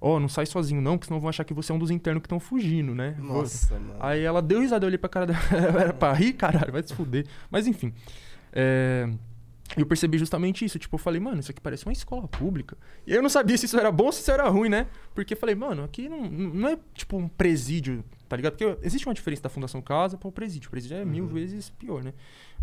Ó, 0.00 0.18
não 0.18 0.28
sai 0.30 0.46
sozinho 0.46 0.80
não, 0.80 0.96
porque 0.96 1.08
senão 1.08 1.20
vão 1.20 1.28
achar 1.28 1.44
que 1.44 1.52
você 1.52 1.72
é 1.72 1.74
um 1.74 1.78
dos 1.78 1.90
internos 1.90 2.22
que 2.22 2.26
estão 2.26 2.40
fugindo, 2.40 2.94
né? 2.94 3.16
Nossa, 3.18 3.78
mano. 3.78 3.96
Aí 4.00 4.22
ela 4.22 4.40
deu 4.40 4.60
risada, 4.60 4.84
eu 4.84 4.88
olhei 4.88 4.98
pra 4.98 5.10
cara 5.10 5.26
dela. 5.26 5.38
Era 5.78 5.92
pra 5.92 6.12
rir, 6.14 6.32
caralho, 6.32 6.72
vai 6.72 6.82
se 6.82 6.94
fuder. 6.94 7.26
Mas 7.50 7.66
enfim. 7.66 7.92
É, 8.52 9.08
Eu 9.76 9.86
percebi 9.86 10.18
justamente 10.18 10.64
isso. 10.64 10.78
Tipo, 10.78 10.96
eu 10.96 10.98
falei, 10.98 11.20
mano, 11.20 11.40
isso 11.40 11.50
aqui 11.50 11.60
parece 11.60 11.86
uma 11.86 11.92
escola 11.92 12.28
pública. 12.28 12.76
E 13.06 13.12
eu 13.12 13.22
não 13.22 13.30
sabia 13.30 13.56
se 13.56 13.66
isso 13.66 13.78
era 13.78 13.90
bom 13.90 14.04
ou 14.04 14.12
se 14.12 14.20
isso 14.20 14.30
era 14.30 14.48
ruim, 14.48 14.68
né? 14.68 14.86
Porque 15.14 15.34
eu 15.34 15.38
falei, 15.38 15.54
mano, 15.54 15.82
aqui 15.82 16.08
não, 16.08 16.28
não 16.30 16.68
é 16.68 16.78
tipo 16.94 17.16
um 17.16 17.28
presídio, 17.28 18.04
tá 18.28 18.36
ligado? 18.36 18.56
Porque 18.56 18.86
existe 18.86 19.06
uma 19.06 19.14
diferença 19.14 19.42
da 19.42 19.48
Fundação 19.48 19.80
Casa 19.80 20.16
para 20.16 20.28
o 20.28 20.32
presídio. 20.32 20.68
O 20.68 20.70
presídio 20.70 20.96
é 20.96 21.04
mil 21.04 21.26
vezes 21.26 21.70
pior, 21.70 22.04
né? 22.04 22.12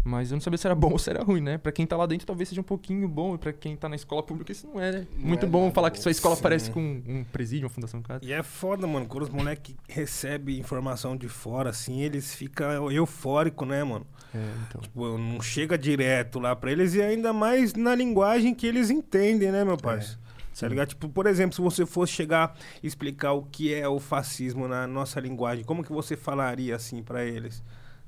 Mas 0.03 0.31
eu 0.31 0.35
não 0.35 0.41
sabia 0.41 0.57
se 0.57 0.67
era 0.67 0.73
bom 0.75 0.91
ou 0.91 0.99
se 0.99 1.09
era 1.09 1.23
ruim, 1.23 1.41
né? 1.41 1.57
Pra 1.57 1.71
quem 1.71 1.85
tá 1.85 1.95
lá 1.95 2.05
dentro 2.05 2.25
talvez 2.25 2.49
seja 2.49 2.61
um 2.61 2.63
pouquinho 2.63 3.07
bom, 3.07 3.35
e 3.35 3.37
pra 3.37 3.53
quem 3.53 3.75
tá 3.75 3.87
na 3.87 3.95
escola 3.95 4.23
pública 4.23 4.51
isso 4.51 4.67
não 4.67 4.81
é, 4.81 4.91
né? 4.91 5.07
Não 5.15 5.27
Muito 5.27 5.45
é 5.45 5.49
bom 5.49 5.71
falar 5.71 5.89
bom. 5.89 5.95
que 5.95 6.01
sua 6.01 6.11
escola 6.11 6.35
Sim. 6.35 6.41
parece 6.41 6.71
com 6.71 6.81
um 7.07 7.23
presídio, 7.31 7.65
uma 7.65 7.69
Fundação 7.73 8.01
Casa. 8.01 8.23
E 8.23 8.31
é 8.31 8.41
foda, 8.43 8.87
mano. 8.87 9.05
Quando 9.05 9.23
os 9.23 9.29
moleques 9.29 9.75
recebem 9.87 10.57
informação 10.59 11.15
de 11.15 11.27
fora, 11.27 11.69
assim, 11.69 12.01
eles 12.01 12.33
ficam 12.33 12.91
eufóricos, 12.91 13.67
né, 13.67 13.83
mano? 13.83 14.05
É, 14.33 14.37
então. 14.67 14.81
Tipo, 14.81 15.17
não 15.17 15.41
chega 15.41 15.77
direto 15.77 16.39
lá 16.39 16.55
pra 16.55 16.71
eles 16.71 16.93
e 16.95 17.01
ainda 17.01 17.31
mais 17.33 17.73
na 17.73 17.93
linguagem 17.93 18.53
que 18.53 18.65
eles 18.65 18.89
entendem, 18.89 19.51
né, 19.51 19.63
meu 19.63 19.77
parceiro? 19.77 20.19
Tá 20.59 20.67
ligado? 20.67 20.89
Tipo, 20.89 21.09
por 21.09 21.25
exemplo, 21.25 21.55
se 21.55 21.61
você 21.61 21.85
fosse 21.87 22.13
chegar 22.13 22.55
e 22.83 22.87
explicar 22.87 23.31
o 23.33 23.41
que 23.43 23.73
é 23.73 23.87
o 23.87 23.99
fascismo 23.99 24.67
na 24.67 24.85
nossa 24.85 25.19
linguagem, 25.19 25.63
como 25.63 25.83
que 25.83 25.91
você 25.91 26.15
falaria 26.15 26.75
assim 26.75 27.01
pra 27.01 27.25
eles, 27.25 27.63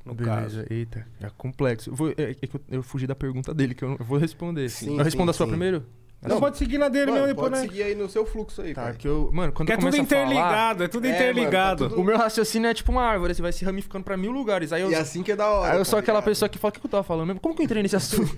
no 0.06 0.16
caso? 0.16 0.58
Beleza, 0.58 0.68
eita, 0.74 1.08
é 1.22 1.30
complexo. 1.38 1.90
Eu, 1.92 1.96
vou, 1.96 2.10
é, 2.10 2.32
é 2.32 2.34
que 2.34 2.56
eu, 2.56 2.62
eu 2.70 2.84
fugi 2.84 3.08
da 3.08 3.16
pergunta 3.16 3.54
dele, 3.54 3.74
que 3.74 3.84
eu, 3.84 3.96
eu 4.00 4.06
vou 4.06 4.18
responder. 4.18 4.70
Sim, 4.70 4.98
eu 4.98 5.04
respondo 5.04 5.32
sim, 5.32 5.36
a 5.36 5.38
sua 5.38 5.46
sim. 5.46 5.52
primeiro? 5.52 5.86
Não, 6.26 6.40
pode 6.40 6.58
seguir 6.58 6.78
na 6.78 6.88
dele 6.88 7.08
Mano, 7.12 7.16
mesmo 7.24 7.28
depois, 7.36 7.50
pode 7.52 7.62
né? 7.64 7.68
seguir 7.68 7.84
aí 7.84 7.96
no 7.96 8.08
seu 8.08 8.26
fluxo 8.26 8.62
aí, 8.62 8.74
Tá, 8.74 8.84
pai. 8.84 8.94
que 8.94 9.06
eu. 9.06 9.30
Mano, 9.34 9.52
quando 9.52 9.68
Que 9.68 9.74
é 9.74 9.76
tudo 9.76 9.90
a 9.90 9.92
falar, 9.92 10.04
interligado, 10.04 10.84
é 10.86 10.88
tudo 10.88 11.06
É, 11.06 11.10
mano, 11.10 11.22
interligado. 11.22 11.84
tá 11.84 11.90
tudo- 11.90 12.00
O 12.02 12.04
meu 12.06 12.18
raciocínio 12.18 12.70
é 12.70 12.74
tipo 12.74 12.94
uma 12.94 13.04
árvore, 13.04 13.36
você 13.36 13.42
vai 13.42 13.52
se 13.52 13.66
ramificando 13.66 14.06
pra 14.06 14.16
mil 14.16 14.32
lugares. 14.32 14.72
Aí 14.72 14.82
eu, 14.84 14.90
E 14.90 14.96
assim 14.96 15.22
que 15.22 15.34
é 15.34 15.36
da 15.36 15.50
hora. 15.50 15.72
aí 15.74 15.76
eu 15.78 15.80
tá 15.80 15.86
sou 15.86 16.00
aquela 16.00 16.22
pessoa 16.22 16.48
que 16.48 16.58
fala, 16.58 16.70
o 16.70 16.74
que 16.74 16.80
que 16.80 16.86
eu 16.86 16.92
tava 16.92 17.04
falando 17.04 17.28
mesmo? 17.28 17.42
Como 17.42 17.54
que 17.54 17.62
eu 17.62 17.66
entrei 17.66 17.84
nesse 17.84 17.98
assunto? 17.98 18.32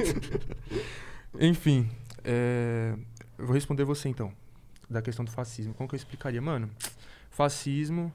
Enfim, 1.39 1.87
é, 2.23 2.93
eu 3.37 3.45
vou 3.45 3.53
responder 3.53 3.83
você 3.83 4.09
então, 4.09 4.31
da 4.89 5.01
questão 5.01 5.23
do 5.23 5.29
fascismo. 5.31 5.73
Como 5.73 5.87
que 5.87 5.93
eu 5.95 5.97
explicaria? 5.97 6.41
Mano, 6.41 6.69
fascismo. 7.29 8.11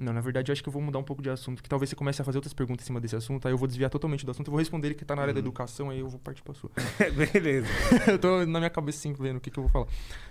Não, 0.00 0.14
na 0.14 0.22
verdade, 0.22 0.50
eu 0.50 0.54
acho 0.54 0.62
que 0.62 0.68
eu 0.68 0.72
vou 0.72 0.80
mudar 0.80 0.98
um 0.98 1.02
pouco 1.02 1.20
de 1.20 1.28
assunto, 1.28 1.62
que 1.62 1.68
talvez 1.68 1.90
você 1.90 1.94
comece 1.94 2.22
a 2.22 2.24
fazer 2.24 2.38
outras 2.38 2.54
perguntas 2.54 2.84
em 2.84 2.86
cima 2.86 2.98
desse 2.98 3.14
assunto, 3.14 3.46
aí 3.46 3.52
eu 3.52 3.58
vou 3.58 3.68
desviar 3.68 3.90
totalmente 3.90 4.24
do 4.24 4.30
assunto, 4.30 4.46
eu 4.46 4.52
vou 4.52 4.58
responder 4.58 4.88
ele 4.88 4.94
que 4.94 5.04
tá 5.04 5.14
na 5.14 5.20
área 5.20 5.34
da 5.34 5.40
educação, 5.40 5.90
aí 5.90 6.00
eu 6.00 6.08
vou 6.08 6.18
partir 6.18 6.42
pra 6.42 6.54
sua. 6.54 6.70
Beleza. 7.32 7.66
eu 8.08 8.18
tô 8.18 8.46
na 8.46 8.58
minha 8.58 8.70
cabeça 8.70 8.98
assim, 8.98 9.12
vendo 9.12 9.36
o 9.36 9.40
que, 9.40 9.50
que 9.50 9.58
eu 9.58 9.64
vou 9.64 9.70
falar. 9.70 9.86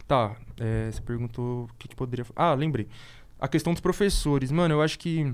Tá, 0.07 0.35
é, 0.59 0.89
você 0.91 0.99
perguntou 1.01 1.65
o 1.65 1.69
que, 1.77 1.87
que 1.87 1.95
poderia. 1.95 2.25
Ah, 2.35 2.55
lembrei. 2.55 2.87
A 3.39 3.47
questão 3.47 3.71
dos 3.71 3.79
professores. 3.79 4.51
Mano, 4.51 4.73
eu 4.73 4.81
acho 4.81 4.97
que. 4.97 5.31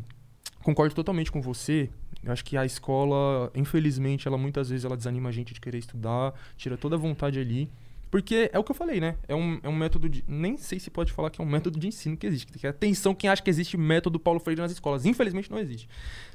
Concordo 0.61 0.93
totalmente 0.93 1.31
com 1.31 1.41
você. 1.41 1.89
Eu 2.23 2.33
acho 2.33 2.43
que 2.43 2.57
a 2.57 2.65
escola, 2.65 3.51
infelizmente, 3.55 4.27
ela 4.27 4.38
muitas 4.38 4.69
vezes 4.69 4.83
ela 4.83 4.97
desanima 4.97 5.29
a 5.29 5.31
gente 5.31 5.53
de 5.53 5.61
querer 5.61 5.77
estudar, 5.77 6.33
tira 6.57 6.75
toda 6.75 6.95
a 6.95 6.99
vontade 6.99 7.39
ali. 7.39 7.69
Porque 8.16 8.49
é 8.53 8.57
o 8.57 8.63
que 8.63 8.72
eu 8.72 8.76
falei, 8.76 9.01
né? 9.01 9.18
É 9.28 9.36
um, 9.36 9.59
é 9.61 9.68
um 9.68 9.76
método 9.76 10.07
de. 10.07 10.24
Nem 10.26 10.55
sei 10.55 10.80
se 10.80 10.89
pode 10.89 11.11
falar 11.11 11.30
que 11.30 11.41
é 11.41 11.43
um 11.43 11.47
método 11.47 11.78
de 11.78 11.89
ensino 11.89 12.16
que 12.16 12.26
existe. 12.26 12.49
Que 12.57 12.66
atenção 12.66 13.13
quem 13.13 13.30
acha 13.30 13.43
que 13.43 13.49
existe 13.49 13.76
método 13.76 14.18
Paulo 14.18 14.39
Freire 14.39 14.61
nas 14.61 14.72
escolas. 14.72 15.05
Infelizmente 15.05 15.51
não 15.51 15.59
existe. 15.59 15.89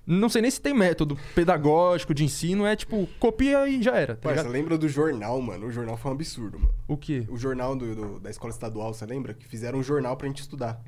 Não 0.06 0.28
sei 0.28 0.42
nem 0.42 0.50
se 0.50 0.60
tem 0.60 0.74
método 0.74 1.16
pedagógico 1.34 2.12
de 2.12 2.22
ensino. 2.22 2.66
É 2.66 2.76
tipo, 2.76 3.08
copia 3.18 3.66
e 3.66 3.82
já 3.82 3.96
era. 3.96 4.14
Tá 4.14 4.28
Parça, 4.28 4.42
ligado? 4.42 4.52
lembra 4.52 4.76
do 4.76 4.90
jornal, 4.90 5.40
mano? 5.40 5.68
O 5.68 5.72
jornal 5.72 5.96
foi 5.96 6.10
um 6.10 6.14
absurdo, 6.16 6.58
mano. 6.58 6.74
O 6.86 6.98
quê? 6.98 7.24
O 7.30 7.38
jornal 7.38 7.74
do, 7.74 7.94
do- 7.94 8.20
da 8.20 8.28
escola 8.28 8.52
estadual, 8.52 8.92
você 8.92 9.06
lembra? 9.06 9.32
Que 9.32 9.48
fizeram 9.48 9.78
um 9.78 9.82
jornal 9.82 10.18
pra 10.18 10.26
gente 10.28 10.42
estudar. 10.42 10.82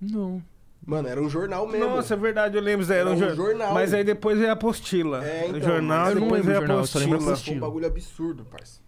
Não. 0.00 0.42
Mano, 0.84 1.06
era 1.06 1.22
um 1.22 1.30
jornal 1.30 1.64
mesmo. 1.68 1.86
Nossa, 1.86 2.14
é 2.14 2.16
verdade, 2.16 2.56
eu 2.56 2.60
lembro. 2.60 2.84
Era, 2.86 2.94
Era 3.02 3.10
um 3.10 3.12
um 3.14 3.18
jor- 3.18 3.36
jornal. 3.36 3.72
Mas 3.72 3.94
aí 3.94 4.02
depois 4.02 4.40
é 4.40 4.50
apostila. 4.50 5.24
É, 5.24 5.46
então, 5.46 5.60
jornal, 5.60 6.12
depois 6.12 6.48
é 6.48 6.56
apostila. 6.56 7.36
Foi 7.36 7.54
um 7.54 7.60
bagulho 7.60 7.86
absurdo, 7.86 8.44
parça. 8.44 8.82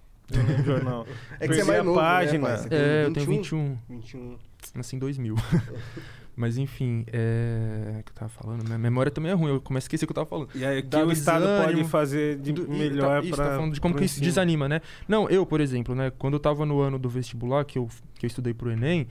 Jornal. 0.64 1.06
É 1.38 1.46
que 1.48 1.54
você 1.54 1.60
é 1.60 1.64
mais 1.64 1.80
a 1.80 1.84
novo, 1.84 1.98
página. 1.98 2.48
né? 2.48 2.56
Você 2.56 2.68
tem 2.68 2.78
É, 2.78 3.04
eu 3.06 3.12
tenho 3.12 3.26
21. 3.26 3.78
21. 3.88 4.38
Nasci 4.74 4.96
em 4.96 4.98
2000. 4.98 5.36
Mas 6.38 6.58
enfim, 6.58 7.06
é. 7.10 8.00
O 8.00 8.02
que 8.04 8.10
eu 8.10 8.14
tava 8.14 8.28
falando? 8.28 8.62
Minha 8.64 8.76
memória 8.76 9.10
também 9.10 9.30
é 9.32 9.34
ruim, 9.34 9.52
eu 9.52 9.60
começo 9.60 9.84
a 9.84 9.86
esquecer 9.86 10.04
o 10.04 10.08
que 10.08 10.12
eu 10.12 10.16
tava 10.16 10.26
falando. 10.26 10.50
E 10.54 10.66
aí, 10.66 10.80
o 10.80 10.82
que 10.82 10.88
Dá 10.88 11.02
o 11.02 11.10
Estado 11.10 11.46
pode 11.64 11.82
fazer 11.84 12.36
de 12.38 12.52
Do- 12.52 12.66
e 12.66 12.78
melhor 12.78 13.20
tá, 13.22 13.26
isso, 13.26 13.34
pra. 13.36 13.44
tá 13.46 13.56
falando 13.56 13.72
de 13.72 13.80
como 13.80 13.94
que 13.94 14.04
isso 14.04 14.20
desanima, 14.20 14.68
né? 14.68 14.82
Não, 15.08 15.30
eu, 15.30 15.46
por 15.46 15.62
exemplo, 15.62 15.94
né? 15.94 16.12
Quando 16.18 16.34
eu 16.34 16.40
tava 16.40 16.66
no 16.66 16.78
ano 16.80 16.98
do 16.98 17.08
vestibular, 17.08 17.64
que 17.64 17.78
eu, 17.78 17.88
que 18.16 18.26
eu 18.26 18.28
estudei 18.28 18.52
pro 18.52 18.70
Enem, 18.70 19.06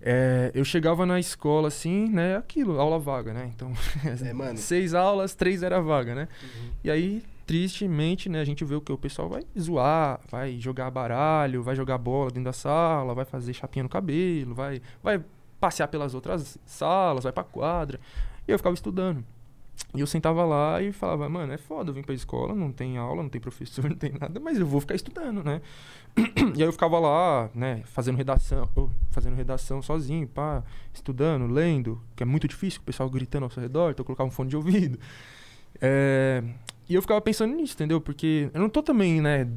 é, 0.00 0.50
eu 0.54 0.64
chegava 0.64 1.04
na 1.04 1.20
escola 1.20 1.68
assim, 1.68 2.08
né? 2.08 2.36
Aquilo, 2.36 2.80
aula 2.80 2.98
vaga, 2.98 3.34
né? 3.34 3.50
Então, 3.54 3.70
É, 4.24 4.32
mano. 4.32 4.56
seis 4.58 4.94
aulas, 4.94 5.34
três 5.34 5.62
era 5.62 5.80
vaga, 5.82 6.14
né? 6.14 6.28
E 6.82 6.90
aí, 6.90 7.22
tristemente, 7.46 8.28
né, 8.28 8.40
a 8.40 8.44
gente 8.44 8.64
vê 8.64 8.74
o 8.74 8.80
que 8.80 8.92
o 8.92 8.98
pessoal 8.98 9.28
vai 9.28 9.44
zoar, 9.58 10.20
vai 10.28 10.58
jogar 10.58 10.90
baralho, 10.90 11.62
vai 11.62 11.76
jogar 11.76 11.96
bola 11.96 12.30
dentro 12.30 12.44
da 12.44 12.52
sala, 12.52 13.14
vai 13.14 13.24
fazer 13.24 13.52
chapinha 13.52 13.84
no 13.84 13.88
cabelo, 13.88 14.54
vai, 14.54 14.82
vai 15.02 15.22
passear 15.60 15.86
pelas 15.86 16.14
outras 16.14 16.58
salas, 16.66 17.22
vai 17.22 17.32
pra 17.32 17.44
quadra. 17.44 18.00
E 18.46 18.50
eu 18.50 18.58
ficava 18.58 18.74
estudando. 18.74 19.24
E 19.94 20.00
eu 20.00 20.06
sentava 20.06 20.44
lá 20.44 20.82
e 20.82 20.90
falava, 20.90 21.28
mano, 21.28 21.52
é 21.52 21.58
foda, 21.58 21.90
eu 21.90 21.94
vim 21.94 22.02
pra 22.02 22.14
escola, 22.14 22.54
não 22.54 22.72
tem 22.72 22.96
aula, 22.96 23.22
não 23.22 23.28
tem 23.30 23.40
professor, 23.40 23.84
não 23.88 23.96
tem 23.96 24.12
nada, 24.18 24.40
mas 24.40 24.58
eu 24.58 24.66
vou 24.66 24.80
ficar 24.80 24.94
estudando, 24.94 25.44
né? 25.44 25.60
E 26.54 26.62
aí 26.62 26.68
eu 26.68 26.72
ficava 26.72 26.98
lá, 26.98 27.50
né, 27.54 27.82
fazendo 27.84 28.16
redação, 28.16 28.68
fazendo 29.10 29.36
redação 29.36 29.82
sozinho, 29.82 30.26
pá, 30.26 30.64
estudando, 30.92 31.46
lendo, 31.46 32.00
que 32.16 32.22
é 32.22 32.26
muito 32.26 32.48
difícil, 32.48 32.80
o 32.80 32.84
pessoal 32.84 33.08
gritando 33.08 33.44
ao 33.44 33.50
seu 33.50 33.62
redor, 33.62 33.90
então 33.90 34.02
eu 34.02 34.06
colocava 34.06 34.26
um 34.26 34.32
fone 34.32 34.48
de 34.48 34.56
ouvido. 34.56 34.98
É, 35.80 36.42
e 36.88 36.94
eu 36.94 37.02
ficava 37.02 37.20
pensando 37.20 37.54
nisso, 37.54 37.74
entendeu? 37.74 38.00
Porque 38.00 38.50
eu 38.54 38.60
não 38.60 38.68
tô 38.68 38.82
também, 38.82 39.20
né, 39.20 39.48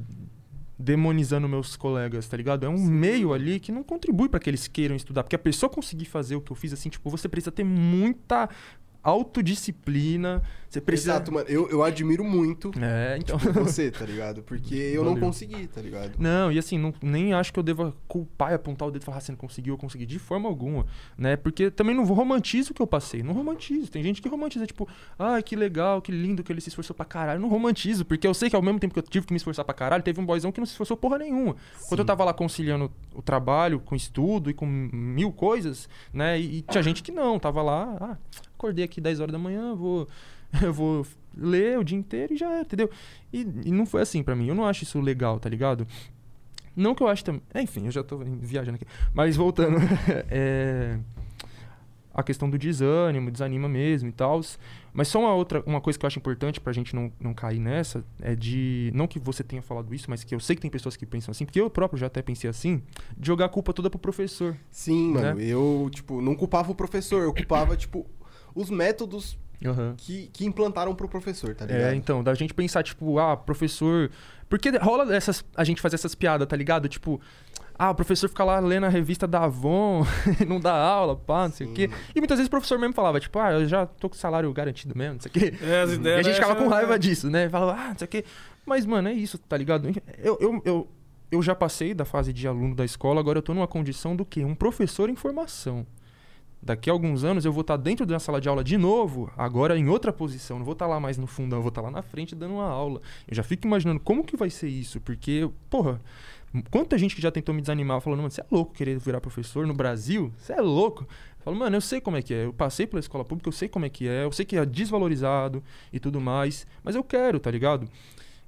demonizando 0.77 1.47
meus 1.47 1.75
colegas, 1.75 2.27
tá 2.27 2.37
ligado? 2.37 2.65
É 2.65 2.69
um 2.69 2.79
meio 2.79 3.33
ali 3.33 3.59
que 3.59 3.71
não 3.71 3.83
contribui 3.83 4.29
pra 4.29 4.39
que 4.39 4.49
eles 4.49 4.67
queiram 4.67 4.95
estudar. 4.95 5.23
Porque 5.23 5.35
a 5.35 5.39
pessoa 5.39 5.69
conseguir 5.69 6.05
fazer 6.05 6.35
o 6.35 6.41
que 6.41 6.51
eu 6.51 6.55
fiz, 6.55 6.71
assim, 6.71 6.89
tipo, 6.89 7.09
você 7.09 7.27
precisa 7.27 7.51
ter 7.51 7.65
muita 7.65 8.49
autodisciplina, 9.03 10.41
você 10.69 10.79
precisa... 10.79 11.13
Exato, 11.13 11.31
mano. 11.31 11.49
Eu, 11.49 11.67
eu 11.69 11.83
admiro 11.83 12.23
muito 12.23 12.71
É, 12.79 13.17
então... 13.17 13.37
você, 13.53 13.89
tá 13.89 14.05
ligado? 14.05 14.43
Porque 14.43 14.75
eu 14.75 15.03
não 15.03 15.13
Valeu. 15.13 15.27
consegui, 15.27 15.67
tá 15.67 15.81
ligado? 15.81 16.13
Não, 16.19 16.51
e 16.51 16.59
assim, 16.59 16.77
não, 16.77 16.93
nem 17.01 17.33
acho 17.33 17.51
que 17.51 17.57
eu 17.57 17.63
deva 17.63 17.95
culpar 18.07 18.51
e 18.51 18.53
apontar 18.55 18.87
o 18.87 18.91
dedo 18.91 19.01
e 19.01 19.05
falar, 19.05 19.17
ah, 19.17 19.21
você 19.21 19.31
não 19.31 19.39
conseguiu, 19.39 19.73
eu 19.73 19.77
consegui, 19.77 20.05
de 20.05 20.19
forma 20.19 20.47
alguma, 20.47 20.85
né? 21.17 21.35
Porque 21.35 21.71
também 21.71 21.95
não 21.95 22.03
romantizo 22.03 22.71
o 22.71 22.73
que 22.73 22.81
eu 22.81 22.87
passei, 22.87 23.23
não 23.23 23.33
romantizo. 23.33 23.89
Tem 23.89 24.03
gente 24.03 24.21
que 24.21 24.29
romantiza, 24.29 24.67
tipo, 24.67 24.87
ah, 25.17 25.41
que 25.41 25.55
legal, 25.55 26.01
que 26.01 26.11
lindo 26.11 26.43
que 26.43 26.51
ele 26.51 26.61
se 26.61 26.69
esforçou 26.69 26.95
pra 26.95 27.05
caralho. 27.05 27.39
Não 27.39 27.49
romantizo, 27.49 28.05
porque 28.05 28.27
eu 28.27 28.33
sei 28.33 28.49
que 28.49 28.55
ao 28.55 28.61
mesmo 28.61 28.79
tempo 28.79 28.93
que 28.93 28.99
eu 28.99 29.03
tive 29.03 29.25
que 29.25 29.33
me 29.33 29.37
esforçar 29.37 29.65
pra 29.65 29.73
caralho, 29.73 30.03
teve 30.03 30.21
um 30.21 30.25
boyzão 30.25 30.51
que 30.51 30.59
não 30.59 30.67
se 30.67 30.73
esforçou 30.73 30.95
porra 30.95 31.17
nenhuma. 31.17 31.55
Quando 31.87 32.01
eu 32.01 32.05
tava 32.05 32.23
lá 32.23 32.33
conciliando 32.33 32.91
o 33.15 33.23
trabalho 33.23 33.79
com 33.79 33.95
estudo 33.95 34.51
e 34.51 34.53
com 34.53 34.67
mil 34.67 35.31
coisas, 35.31 35.89
né? 36.13 36.39
E, 36.39 36.59
e 36.59 36.61
tinha 36.61 36.83
gente 36.83 37.01
que 37.01 37.11
não, 37.11 37.39
tava 37.39 37.63
lá, 37.63 37.97
ah, 37.99 38.17
acordei 38.59 38.83
aqui 38.83 38.99
10 38.99 39.21
horas 39.21 39.31
da 39.31 39.39
manhã, 39.39 39.73
vou 39.73 40.07
eu 40.61 40.73
vou 40.73 41.05
ler 41.37 41.79
o 41.79 41.83
dia 41.83 41.97
inteiro 41.97 42.33
e 42.33 42.37
já 42.37 42.51
era, 42.51 42.61
entendeu? 42.61 42.89
E, 43.31 43.47
e 43.65 43.71
não 43.71 43.85
foi 43.85 44.01
assim 44.01 44.21
pra 44.21 44.35
mim. 44.35 44.47
Eu 44.47 44.55
não 44.55 44.65
acho 44.65 44.83
isso 44.83 44.99
legal, 44.99 45.39
tá 45.39 45.47
ligado? 45.47 45.87
Não 46.75 46.95
que 46.95 47.03
eu 47.03 47.07
acho 47.07 47.23
também. 47.23 47.41
é, 47.53 47.61
Enfim, 47.61 47.85
eu 47.85 47.91
já 47.91 48.03
tô 48.03 48.17
viajando 48.17 48.75
aqui. 48.75 48.85
Mas 49.13 49.35
voltando. 49.35 49.77
é, 50.29 50.97
a 52.13 52.23
questão 52.23 52.49
do 52.49 52.57
desânimo, 52.57 53.31
desanima 53.31 53.69
mesmo 53.69 54.09
e 54.09 54.11
tal. 54.11 54.41
Mas 54.91 55.07
só 55.07 55.19
uma 55.19 55.33
outra, 55.33 55.63
uma 55.65 55.79
coisa 55.79 55.97
que 55.97 56.05
eu 56.05 56.07
acho 56.07 56.17
importante 56.19 56.59
pra 56.59 56.73
gente 56.73 56.95
não, 56.95 57.11
não 57.19 57.33
cair 57.33 57.59
nessa 57.59 58.03
é 58.21 58.35
de. 58.35 58.91
Não 58.93 59.07
que 59.07 59.19
você 59.19 59.43
tenha 59.43 59.61
falado 59.61 59.93
isso, 59.93 60.09
mas 60.09 60.23
que 60.23 60.33
eu 60.33 60.39
sei 60.39 60.55
que 60.55 60.61
tem 60.61 60.71
pessoas 60.71 60.95
que 60.95 61.05
pensam 61.05 61.31
assim, 61.31 61.45
porque 61.45 61.61
eu 61.61 61.69
próprio 61.69 61.99
já 61.99 62.07
até 62.07 62.21
pensei 62.21 62.49
assim, 62.49 62.81
de 63.17 63.27
jogar 63.27 63.45
a 63.45 63.49
culpa 63.49 63.71
toda 63.71 63.89
pro 63.89 63.99
professor. 63.99 64.55
Sim, 64.71 65.13
mano. 65.13 65.35
Né? 65.35 65.45
Eu, 65.45 65.89
tipo, 65.91 66.21
não 66.21 66.35
culpava 66.35 66.71
o 66.71 66.75
professor, 66.75 67.23
eu 67.23 67.33
culpava, 67.33 67.77
tipo, 67.77 68.05
os 68.59 68.69
métodos 68.69 69.37
que, 69.97 70.29
que 70.31 70.45
implantaram 70.45 70.95
pro 70.95 71.07
professor, 71.09 71.53
tá 71.55 71.65
ligado? 71.65 71.81
É, 71.91 71.95
então, 71.95 72.23
da 72.23 72.33
gente 72.33 72.53
pensar, 72.53 72.83
tipo, 72.83 73.19
ah, 73.19 73.35
professor. 73.35 74.09
Porque 74.47 74.69
rola 74.77 75.13
essas, 75.15 75.43
a 75.55 75.63
gente 75.63 75.81
fazer 75.81 75.95
essas 75.95 76.15
piadas, 76.15 76.47
tá 76.47 76.55
ligado? 76.55 76.87
Tipo, 76.87 77.19
ah, 77.77 77.91
o 77.91 77.95
professor 77.95 78.27
fica 78.29 78.43
lá 78.43 78.59
lendo 78.59 78.85
a 78.85 78.89
revista 78.89 79.27
da 79.27 79.43
Avon, 79.43 80.03
não 80.47 80.59
dá 80.59 80.73
aula, 80.73 81.15
pá, 81.15 81.47
não 81.47 81.53
sei 81.53 81.67
o 81.67 81.69
Sim, 81.69 81.75
quê. 81.75 81.87
mano. 81.87 82.01
E 82.15 82.19
muitas 82.19 82.37
vezes 82.37 82.47
o 82.47 82.49
professor 82.51 82.79
mesmo 82.79 82.93
falava, 82.93 83.19
tipo, 83.19 83.37
ah, 83.37 83.51
eu 83.53 83.67
já 83.67 83.85
tô 83.85 84.09
com 84.09 84.15
salário 84.15 84.51
garantido 84.53 84.97
mesmo, 84.97 85.15
não 85.15 85.21
sei 85.21 85.29
o 85.29 85.33
quê. 85.33 85.53
É, 85.61 85.81
as 85.81 85.91
E 85.91 85.95
ideias 85.95 86.19
a 86.19 86.23
gente 86.23 86.35
ficava 86.35 86.53
dessa- 86.55 86.65
com 86.65 86.71
raiva 86.73 86.97
disso, 86.97 87.29
né? 87.29 87.47
Falava, 87.49 87.79
ah, 87.79 87.89
não 87.89 87.97
sei 87.97 88.05
o 88.05 88.09
quê. 88.09 88.25
Mas, 88.65 88.85
mano, 88.85 89.09
é 89.09 89.13
isso, 89.13 89.37
tá 89.37 89.55
ligado? 89.57 89.89
Eu, 90.17 90.37
eu, 90.41 90.61
eu, 90.65 90.87
eu 91.31 91.41
já 91.43 91.53
passei 91.53 91.93
da 91.93 92.05
fase 92.05 92.31
de 92.33 92.47
aluno 92.47 92.73
da 92.75 92.85
escola, 92.85 93.19
agora 93.19 93.37
eu 93.39 93.43
tô 93.43 93.53
numa 93.53 93.67
condição 93.67 94.15
do 94.15 94.25
quê? 94.25 94.43
Um 94.43 94.55
professor 94.55 95.09
em 95.09 95.15
formação. 95.15 95.85
Daqui 96.61 96.89
a 96.89 96.93
alguns 96.93 97.23
anos 97.23 97.45
eu 97.45 97.53
vou 97.53 97.61
estar 97.61 97.77
dentro 97.77 98.05
da 98.05 98.19
sala 98.19 98.41
de 98.41 98.49
aula 98.49 98.63
de 98.63 98.77
novo, 98.77 99.31
agora 99.37 99.77
em 99.77 99.87
outra 99.87 100.11
posição. 100.11 100.57
Não 100.57 100.65
vou 100.65 100.73
estar 100.73 100.87
lá 100.87 100.99
mais 100.99 101.17
no 101.17 101.25
fundão, 101.25 101.61
vou 101.61 101.69
estar 101.69 101.81
lá 101.81 101.89
na 101.89 102.01
frente 102.01 102.35
dando 102.35 102.55
uma 102.55 102.67
aula. 102.67 103.01
Eu 103.27 103.35
já 103.35 103.43
fico 103.43 103.65
imaginando 103.65 103.99
como 103.99 104.25
que 104.25 104.35
vai 104.35 104.49
ser 104.49 104.67
isso, 104.67 104.99
porque, 104.99 105.49
porra, 105.69 106.01
quanta 106.69 106.97
gente 106.97 107.15
que 107.15 107.21
já 107.21 107.31
tentou 107.31 107.55
me 107.55 107.61
desanimar 107.61 108.01
falando, 108.01 108.19
mano, 108.19 108.31
você 108.31 108.41
é 108.41 108.45
louco 108.51 108.73
querer 108.73 108.99
virar 108.99 109.21
professor 109.21 109.65
no 109.65 109.73
Brasil? 109.73 110.33
Você 110.37 110.53
é 110.53 110.61
louco? 110.61 111.03
Eu 111.03 111.43
falo, 111.43 111.55
mano, 111.55 111.77
eu 111.77 111.81
sei 111.81 112.01
como 112.01 112.17
é 112.17 112.21
que 112.21 112.33
é. 112.33 112.45
Eu 112.45 112.53
passei 112.53 112.85
pela 112.85 112.99
escola 112.99 113.23
pública, 113.23 113.47
eu 113.47 113.53
sei 113.53 113.69
como 113.69 113.85
é 113.85 113.89
que 113.89 114.07
é. 114.07 114.25
Eu 114.25 114.31
sei 114.33 114.45
que 114.45 114.57
é 114.57 114.65
desvalorizado 114.65 115.63
e 115.93 115.99
tudo 115.99 116.19
mais, 116.19 116.67
mas 116.83 116.93
eu 116.93 117.03
quero, 117.03 117.39
tá 117.39 117.49
ligado? 117.49 117.87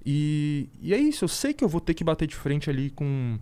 E, 0.05 0.67
e 0.81 0.93
é 0.93 0.97
isso, 0.97 1.23
eu 1.23 1.29
sei 1.29 1.53
que 1.53 1.63
eu 1.63 1.69
vou 1.69 1.79
ter 1.79 1.93
que 1.93 2.03
bater 2.03 2.27
de 2.27 2.35
frente 2.35 2.69
ali 2.69 2.89
com 2.89 3.39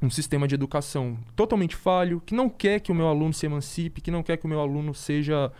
um 0.00 0.10
sistema 0.10 0.46
de 0.46 0.54
educação 0.54 1.18
totalmente 1.34 1.74
falho, 1.74 2.22
que 2.24 2.34
não 2.34 2.48
quer 2.48 2.80
que 2.80 2.92
o 2.92 2.94
meu 2.94 3.08
aluno 3.08 3.32
se 3.32 3.46
emancipe, 3.46 4.00
que 4.00 4.10
não 4.10 4.22
quer 4.22 4.36
que 4.36 4.46
o 4.46 4.48
meu 4.48 4.60
aluno 4.60 4.94
seja 4.94 5.52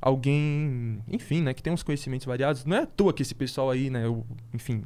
alguém, 0.00 1.02
enfim, 1.08 1.42
né, 1.42 1.52
que 1.52 1.62
tem 1.62 1.72
uns 1.72 1.82
conhecimentos 1.82 2.26
variados. 2.26 2.64
Não 2.64 2.76
é 2.76 2.80
à 2.82 2.86
toa 2.86 3.12
que 3.12 3.22
esse 3.22 3.34
pessoal 3.34 3.70
aí, 3.70 3.90
né, 3.90 4.06
eu, 4.06 4.24
enfim, 4.54 4.82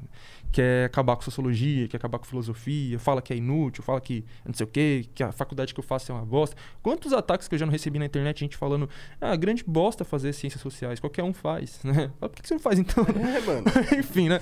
quer 0.55 0.85
acabar 0.85 1.17
com 1.17 1.23
sociologia, 1.23 1.89
quer 1.89 1.97
acabar 1.97 2.17
com 2.17 2.27
filosofia, 2.27 2.97
fala 2.97 3.21
que 3.21 3.33
é 3.33 3.37
inútil, 3.37 3.83
fala 3.83 4.01
que 4.01 4.25
não 4.47 4.55
sei 4.55 4.63
o 4.63 4.69
quê, 4.69 5.05
que 5.13 5.21
a 5.21 5.33
faculdade 5.33 5.75
que 5.75 5.81
eu 5.81 5.83
faço 5.83 6.13
é 6.13 6.15
uma 6.15 6.25
bosta. 6.25 6.55
Quantos 6.81 7.13
ataques 7.13 7.49
que 7.49 7.57
eu 7.57 7.59
já 7.59 7.67
não 7.67 7.73
recebi 7.73 7.99
na 7.99 8.07
internet, 8.07 8.39
gente 8.39 8.57
falando, 8.57 8.89
ah, 9.21 9.35
grande 9.35 9.65
bosta 9.67 10.05
fazer 10.05 10.33
ciências 10.33 10.63
sociais, 10.63 11.01
qualquer 11.01 11.25
um 11.25 11.33
faz, 11.33 11.81
né? 11.83 12.09
Por 12.21 12.31
que 12.31 12.47
você 12.47 12.55
não 12.55 12.61
faz 12.61 12.79
então? 12.79 13.05
É, 13.05 13.41
mano. 13.41 13.65
Enfim, 13.99 14.29
né? 14.29 14.39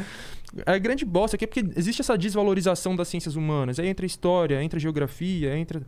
É 0.66 0.78
grande 0.78 1.06
bosta 1.06 1.36
aqui, 1.36 1.46
porque 1.46 1.64
existe 1.74 2.02
essa 2.02 2.18
desvalorização 2.18 2.94
das 2.94 3.08
ciências 3.08 3.34
humanas. 3.34 3.78
Aí 3.78 3.88
entra 3.88 4.04
história, 4.04 4.62
entra 4.62 4.78
geografia, 4.78 5.56
entra. 5.56 5.80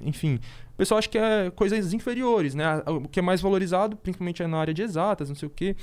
Enfim, 0.00 0.36
o 0.72 0.76
pessoal 0.78 0.98
acha 0.98 1.10
que 1.10 1.18
é 1.18 1.50
coisas 1.50 1.92
inferiores, 1.92 2.54
né? 2.54 2.82
O 2.86 3.06
que 3.06 3.18
é 3.18 3.22
mais 3.22 3.42
valorizado, 3.42 3.98
principalmente 3.98 4.42
é 4.42 4.46
na 4.46 4.56
área 4.56 4.72
de 4.72 4.80
exatas, 4.80 5.28
não 5.28 5.36
sei 5.36 5.46
o 5.46 5.50
quê. 5.50 5.76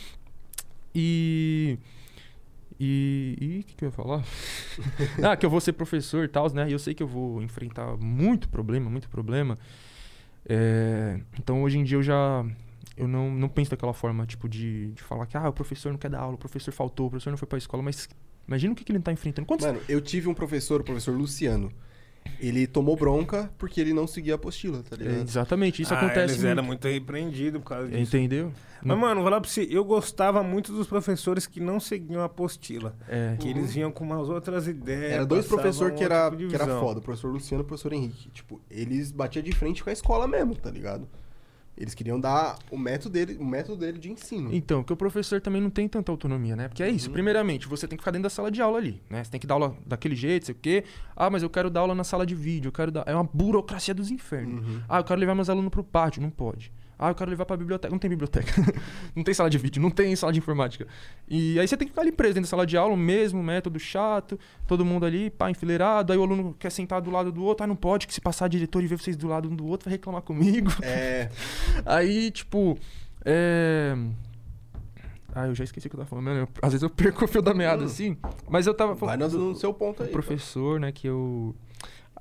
E. 0.96 1.78
E. 2.80 3.62
O 3.62 3.68
que, 3.68 3.76
que 3.76 3.86
eu 3.86 3.90
ia 3.90 3.92
falar? 3.92 4.24
ah, 5.24 5.36
que 5.36 5.46
eu 5.46 5.50
vou 5.50 5.62
ser 5.62 5.74
professor 5.74 6.26
e 6.26 6.28
tal, 6.28 6.52
né? 6.54 6.70
E 6.70 6.72
eu 6.72 6.80
sei 6.80 6.94
que 6.94 7.02
eu 7.02 7.08
vou 7.08 7.42
enfrentar 7.42 7.96
muito 7.98 8.50
problema, 8.50 8.90
muito 8.90 9.10
problema. 9.10 9.58
É, 10.48 11.20
então 11.40 11.64
hoje 11.64 11.78
em 11.78 11.84
dia 11.84 11.98
eu 11.98 12.04
já. 12.04 12.46
Eu 12.98 13.08
não, 13.08 13.30
não 13.30 13.50
penso 13.50 13.72
daquela 13.72 13.94
forma, 13.94 14.26
tipo, 14.26 14.48
de, 14.48 14.92
de 14.92 15.04
falar 15.04 15.26
que 15.26 15.36
ah, 15.36 15.50
o 15.50 15.54
professor 15.54 15.92
não 15.92 16.00
quer 16.00 16.10
dar 16.10 16.20
aula, 16.20 16.36
o 16.36 16.38
professor 16.38 16.72
faltou, 16.72 17.08
o 17.08 17.10
professor 17.10 17.30
não 17.30 17.38
foi 17.38 17.48
pra 17.48 17.58
escola, 17.58 17.84
mas 17.84 18.08
imagina 18.48 18.72
o 18.72 18.76
que, 18.76 18.86
que 18.86 18.92
ele 18.92 19.00
tá 19.00 19.12
enfrentando. 19.12 19.46
Quantos... 19.46 19.66
Mano, 19.66 19.82
eu 19.90 20.00
tive 20.00 20.30
um 20.30 20.34
professor, 20.34 20.80
o 20.80 20.84
professor 20.84 21.14
Luciano. 21.14 21.72
Ele 22.40 22.68
tomou 22.68 22.96
bronca 22.96 23.50
porque 23.58 23.80
ele 23.80 23.94
não 23.94 24.06
seguia 24.06 24.34
a 24.34 24.36
apostila, 24.36 24.84
tá 24.84 24.96
É, 24.96 25.00
ligado? 25.00 25.22
exatamente, 25.28 25.82
isso 25.82 25.94
Ah, 25.94 25.98
acontece 25.98 26.34
Eles 26.34 26.36
muito. 26.38 26.48
eram 26.48 26.64
muito 26.64 26.88
repreendidos 26.88 27.62
por 27.62 27.70
causa 27.70 27.88
disso. 27.88 28.16
Entendeu? 28.18 28.52
Mas, 28.84 28.98
mano, 29.00 29.16
vou 29.16 29.24
falar 29.24 29.42
pra 29.42 29.50
você, 29.50 29.68
eu 29.72 29.84
gostava 29.84 30.44
muito 30.44 30.72
dos 30.72 30.86
professores 30.86 31.48
que 31.48 31.60
não 31.60 31.80
seguiam 31.80 32.22
a 32.22 32.26
apostila. 32.26 32.96
É. 33.08 33.36
Que 33.40 33.48
eles 33.50 33.74
vinham 33.74 33.92
com 33.92 34.04
umas 34.04 34.30
outras 34.30 34.68
ideias. 34.68 35.14
Era 35.14 35.26
dois 35.26 35.48
professores 35.48 35.98
que 35.98 36.04
era, 36.04 36.30
tipo 36.30 36.50
que 36.50 36.56
era 36.56 36.68
foda, 36.80 37.00
o 37.00 37.02
professor 37.02 37.32
Luciano 37.32 37.64
e 37.64 37.66
o 37.66 37.68
professor 37.68 37.94
Henrique. 37.94 38.30
Tipo, 38.30 38.62
eles 38.70 39.12
batiam 39.12 39.42
de 39.42 39.52
frente 39.54 39.84
com 39.84 39.90
a 39.90 39.94
escola 39.94 40.28
mesmo, 40.28 40.56
tá 40.56 40.70
ligado? 40.70 41.08
Eles 41.78 41.94
queriam 41.94 42.20
dar 42.20 42.58
o 42.72 42.78
método 42.78 43.12
dele, 43.12 43.38
o 43.40 43.46
método 43.46 43.78
dele 43.78 44.00
de 44.00 44.10
ensino. 44.10 44.54
Então, 44.54 44.82
porque 44.82 44.94
o 44.94 44.98
professor 44.98 45.42
também 45.42 45.62
não 45.62 45.70
tem 45.70 45.88
tanta 45.88 46.12
autonomia, 46.12 46.56
né? 46.56 46.68
Porque 46.70 46.82
é 46.82 46.90
isso. 46.90 47.12
Primeiramente, 47.12 47.68
você 47.68 47.88
tem 47.88 47.98
que 47.98 48.02
ficar 48.02 48.12
dentro 48.12 48.24
da 48.24 48.30
sala 48.30 48.50
de 48.50 48.62
aula 48.62 48.78
ali, 48.78 49.02
né? 49.10 49.24
Você 49.24 49.32
tem 49.32 49.40
que 49.40 49.48
dar 49.48 49.56
aula 49.56 49.76
daquele 49.86 50.16
jeito, 50.16 50.46
sei 50.46 50.56
o 50.56 50.58
quê. 50.58 50.86
Ah, 51.16 51.30
mas 51.30 51.44
eu 51.44 51.50
quero 51.50 51.70
dar 51.70 51.82
aula 51.82 51.94
na 51.94 52.04
sala 52.04 52.26
de 52.26 52.34
vídeo, 52.34 52.70
eu 52.70 52.72
quero 52.72 52.92
dar... 52.92 53.04
É 53.06 53.14
uma 53.14 53.30
burocracia 53.32 53.94
dos 53.94 54.10
infernos. 54.10 54.66
Ah, 54.88 55.00
eu 55.00 55.04
quero 55.04 55.20
levar 55.20 55.36
meus 55.36 55.50
alunos 55.50 55.70
pro 55.70 55.84
pátio, 55.84 56.22
não 56.22 56.30
pode. 56.30 56.72
Ah, 56.98 57.10
eu 57.10 57.16
quero 57.16 57.30
levar 57.30 57.46
pra 57.46 57.58
biblioteca. 57.58 57.92
Não 57.92 58.00
tem 58.00 58.10
biblioteca. 58.10 58.54
não 59.16 59.24
tem 59.24 59.34
sala 59.34 59.50
de 59.50 59.58
vídeo, 59.58 59.82
não 59.82 59.90
tem 59.92 60.16
sala 60.16 60.32
de 60.32 60.40
informática. 60.40 60.88
E 61.28 61.60
aí 61.60 61.68
você 61.68 61.76
tem 61.76 61.88
que 61.88 61.92
ficar 61.92 62.02
ali 62.04 62.12
preso 62.12 62.36
dentro 62.36 62.48
da 62.48 62.50
sala 62.50 62.66
de 62.66 62.78
aula, 62.78 62.94
o 62.94 62.98
mesmo 62.98 63.44
método 63.44 63.78
chato, 63.80 64.40
todo 64.66 64.86
mundo 64.86 65.06
ali, 65.06 65.30
pá, 65.30 65.50
enfileirado. 65.52 66.14
Aí 66.14 66.18
o 66.20 66.24
aluno 66.24 66.56
quer 66.58 66.70
sentar 66.72 67.02
do 67.02 67.12
lado 67.12 67.32
do 67.32 67.44
outro. 67.44 67.64
Ah, 67.64 67.68
não 67.68 67.76
pode, 67.76 68.08
que 68.08 68.14
se 68.14 68.22
passar 68.22 68.48
diretor 68.48 68.82
e 68.84 68.88
ver 68.88 68.98
vocês 68.98 69.18
do 69.18 69.28
lado 69.28 69.50
um 69.50 69.56
do 69.56 69.66
outro, 69.68 69.90
vai 69.90 69.94
reclamar 69.98 70.22
comigo. 70.22 70.72
É, 70.82 71.30
Aí, 71.86 72.32
tipo. 72.32 72.78
É. 73.26 73.94
Ah, 75.34 75.48
eu 75.48 75.56
já 75.56 75.66
esqueci 75.66 75.88
o 75.88 75.90
que 75.90 75.96
eu 75.98 76.00
tava 76.00 76.10
falando. 76.10 76.48
às 76.62 76.72
vezes 76.72 76.82
eu 76.84 76.90
perco 76.90 77.26
o 77.26 77.28
fio 77.28 77.42
da 77.42 77.54
meada, 77.54 77.84
assim. 77.84 78.16
Mas 78.48 78.68
eu 78.68 78.74
tava 78.74 78.94
vai 78.96 79.18
falando. 79.18 79.34
no, 79.34 79.38
do- 79.40 79.46
no 79.50 79.56
seu 79.56 79.74
ponto 79.74 80.02
aí. 80.02 80.10
professor, 80.10 80.80
né, 80.80 80.92
que 80.94 81.08
eu. 81.08 81.54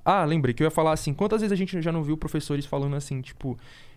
Ah, 0.05 0.25
lembrei 0.25 0.53
que 0.53 0.62
eu 0.62 0.66
ia 0.66 0.70
falar 0.70 0.93
assim. 0.93 1.14
Quantas 1.14 1.41
vezes 1.41 1.53
a 1.53 1.57
gente 1.57 1.81
já 1.81 1.93
não 1.93 2.03
viu 2.03 2.16
professores 2.16 2.66
falando 2.66 2.97
assim, 2.97 3.20
tipo. 3.20 3.57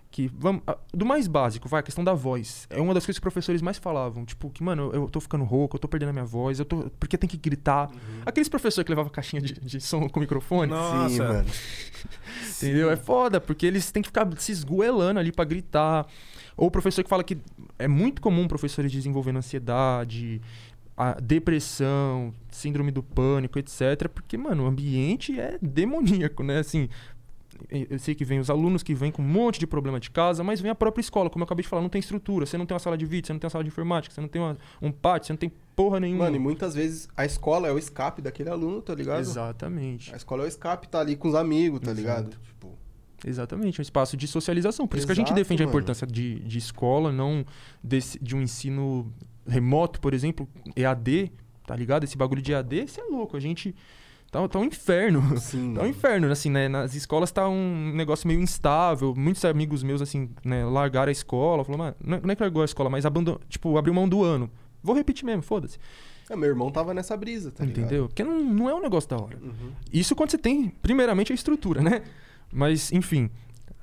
Que, 0.09 0.31
vamos, 0.33 0.61
do 0.93 1.05
mais 1.05 1.27
básico, 1.27 1.67
vai, 1.67 1.81
a 1.81 1.83
questão 1.83 2.03
da 2.03 2.13
voz. 2.13 2.65
É 2.69 2.79
uma 2.79 2.93
das 2.93 3.05
coisas 3.05 3.17
que 3.17 3.19
os 3.19 3.31
professores 3.33 3.61
mais 3.61 3.77
falavam. 3.77 4.25
Tipo, 4.25 4.49
que, 4.49 4.63
mano, 4.63 4.89
eu, 4.93 5.03
eu 5.03 5.09
tô 5.09 5.19
ficando 5.19 5.43
rouco, 5.43 5.75
eu 5.75 5.79
tô 5.79 5.87
perdendo 5.87 6.09
a 6.09 6.13
minha 6.13 6.25
voz, 6.25 6.59
eu 6.59 6.65
tô. 6.65 6.89
Porque 6.99 7.17
tem 7.17 7.29
que 7.29 7.37
gritar. 7.37 7.91
Aqueles 8.25 8.47
professores 8.47 8.85
que 8.85 8.91
levavam 8.91 9.11
caixinha 9.11 9.41
de, 9.41 9.53
de 9.53 9.81
som 9.81 10.07
com 10.07 10.19
microfone. 10.19 10.71
Nossa. 10.71 11.09
Sim, 11.09 11.19
mano. 11.19 11.45
Entendeu? 12.57 12.89
É 12.89 12.95
foda, 12.95 13.39
porque 13.41 13.65
eles 13.65 13.91
têm 13.91 14.01
que 14.01 14.09
ficar 14.09 14.27
se 14.37 14.51
esgoelando 14.51 15.19
ali 15.19 15.31
pra 15.31 15.45
gritar. 15.45 16.07
Ou 16.55 16.67
o 16.67 16.71
professor 16.71 17.03
que 17.03 17.09
fala 17.09 17.23
que 17.23 17.37
é 17.77 17.87
muito 17.87 18.21
comum 18.21 18.47
professores 18.47 18.91
desenvolvendo 18.91 19.37
ansiedade, 19.37 20.41
a 20.97 21.13
depressão, 21.21 22.33
síndrome 22.49 22.89
do 22.89 23.03
pânico, 23.03 23.59
etc. 23.59 24.09
Porque, 24.11 24.35
mano, 24.35 24.63
o 24.63 24.67
ambiente 24.67 25.39
é 25.39 25.59
demoníaco, 25.61 26.41
né? 26.41 26.57
Assim, 26.57 26.89
eu 27.69 27.99
sei 27.99 28.13
que 28.15 28.23
vem 28.25 28.39
os 28.39 28.49
alunos 28.49 28.83
que 28.83 28.93
vêm 28.93 29.11
com 29.11 29.21
um 29.21 29.25
monte 29.25 29.59
de 29.59 29.67
problema 29.67 29.99
de 29.99 30.09
casa, 30.11 30.43
mas 30.43 30.59
vem 30.61 30.71
a 30.71 30.75
própria 30.75 31.01
escola, 31.01 31.29
como 31.29 31.43
eu 31.43 31.45
acabei 31.45 31.63
de 31.63 31.69
falar, 31.69 31.81
não 31.81 31.89
tem 31.89 31.99
estrutura. 31.99 32.45
Você 32.45 32.57
não 32.57 32.65
tem 32.65 32.73
uma 32.73 32.79
sala 32.79 32.97
de 32.97 33.05
vídeo, 33.05 33.27
você 33.27 33.33
não 33.33 33.39
tem 33.39 33.45
uma 33.47 33.51
sala 33.51 33.63
de 33.63 33.69
informática, 33.69 34.13
você 34.13 34.21
não 34.21 34.27
tem 34.27 34.41
uma- 34.41 34.57
um 34.81 34.91
pátio, 34.91 35.27
você 35.27 35.33
não 35.33 35.37
tem 35.37 35.51
porra 35.75 35.99
nenhuma. 35.99 36.25
Mano, 36.25 36.35
e 36.35 36.39
muitas 36.39 36.73
vezes 36.75 37.07
a 37.15 37.25
escola 37.25 37.67
é 37.67 37.71
o 37.71 37.77
escape 37.77 38.21
daquele 38.21 38.49
aluno, 38.49 38.81
tá 38.81 38.93
ligado? 38.95 39.19
Exatamente. 39.19 40.13
A 40.13 40.17
escola 40.17 40.43
é 40.43 40.45
o 40.45 40.47
escape, 40.47 40.87
tá 40.87 40.99
ali 40.99 41.15
com 41.15 41.27
os 41.27 41.35
amigos, 41.35 41.79
tá 41.79 41.91
Exato. 41.91 41.99
ligado? 42.01 42.29
Tipo, 42.43 42.77
Exatamente, 43.25 43.79
um 43.79 43.83
espaço 43.83 44.15
de 44.15 44.27
socialização. 44.27 44.87
Por 44.87 44.97
isso 44.97 45.05
que 45.07 45.11
a 45.11 45.15
gente 45.15 45.27
Exato, 45.27 45.39
defende 45.41 45.63
a 45.63 45.65
mano. 45.65 45.75
importância 45.77 46.05
de, 46.05 46.39
de 46.41 46.57
escola, 46.59 47.11
não 47.11 47.43
desse, 47.83 48.19
de 48.23 48.35
um 48.35 48.41
ensino 48.41 49.11
remoto, 49.47 49.99
por 49.99 50.13
exemplo, 50.13 50.47
EAD, 50.75 51.31
tá 51.65 51.75
ligado? 51.75 52.03
Esse 52.03 52.15
bagulho 52.15 52.41
de 52.41 52.51
EAD, 52.51 52.83
isso 52.83 53.01
é 53.01 53.03
louco. 53.05 53.35
A 53.35 53.39
gente. 53.39 53.73
Tá, 54.41 54.47
tá 54.47 54.59
um 54.59 54.63
inferno. 54.65 55.37
sim. 55.39 55.73
Tá 55.75 55.83
um 55.83 55.87
inferno, 55.87 56.31
assim, 56.31 56.49
né? 56.49 56.67
Nas 56.67 56.95
escolas 56.95 57.31
tá 57.31 57.47
um 57.47 57.91
negócio 57.93 58.27
meio 58.27 58.39
instável. 58.39 59.13
Muitos 59.15 59.43
amigos 59.45 59.83
meus, 59.83 60.01
assim, 60.01 60.29
né, 60.43 60.63
largaram 60.65 61.09
a 61.09 61.11
escola. 61.11 61.63
Falaram, 61.63 61.83
mano, 61.85 61.95
não 62.23 62.29
é- 62.29 62.33
é 62.33 62.35
que 62.35 62.41
largou 62.43 62.61
a 62.61 62.65
escola, 62.65 62.89
mas 62.89 63.05
abandonou, 63.05 63.39
tipo, 63.49 63.77
abriu 63.77 63.93
mão 63.93 64.07
do 64.07 64.23
ano. 64.23 64.49
Vou 64.83 64.95
repetir 64.95 65.25
mesmo, 65.25 65.41
foda-se. 65.41 65.77
É, 66.29 66.35
meu 66.35 66.49
irmão 66.49 66.69
tava 66.69 66.93
nessa 66.93 67.15
brisa, 67.15 67.51
tá 67.51 67.63
ligado? 67.63 67.85
Entendeu? 67.85 68.07
Porque 68.07 68.23
não, 68.23 68.43
não 68.43 68.69
é 68.69 68.73
um 68.75 68.81
negócio 68.81 69.09
da 69.09 69.17
hora. 69.17 69.37
Uhum. 69.41 69.71
Isso 69.93 70.13
quando 70.15 70.29
você 70.31 70.37
tem, 70.37 70.69
primeiramente, 70.81 71.31
a 71.31 71.35
estrutura, 71.35 71.81
né? 71.81 72.01
Mas, 72.51 72.91
enfim, 72.91 73.29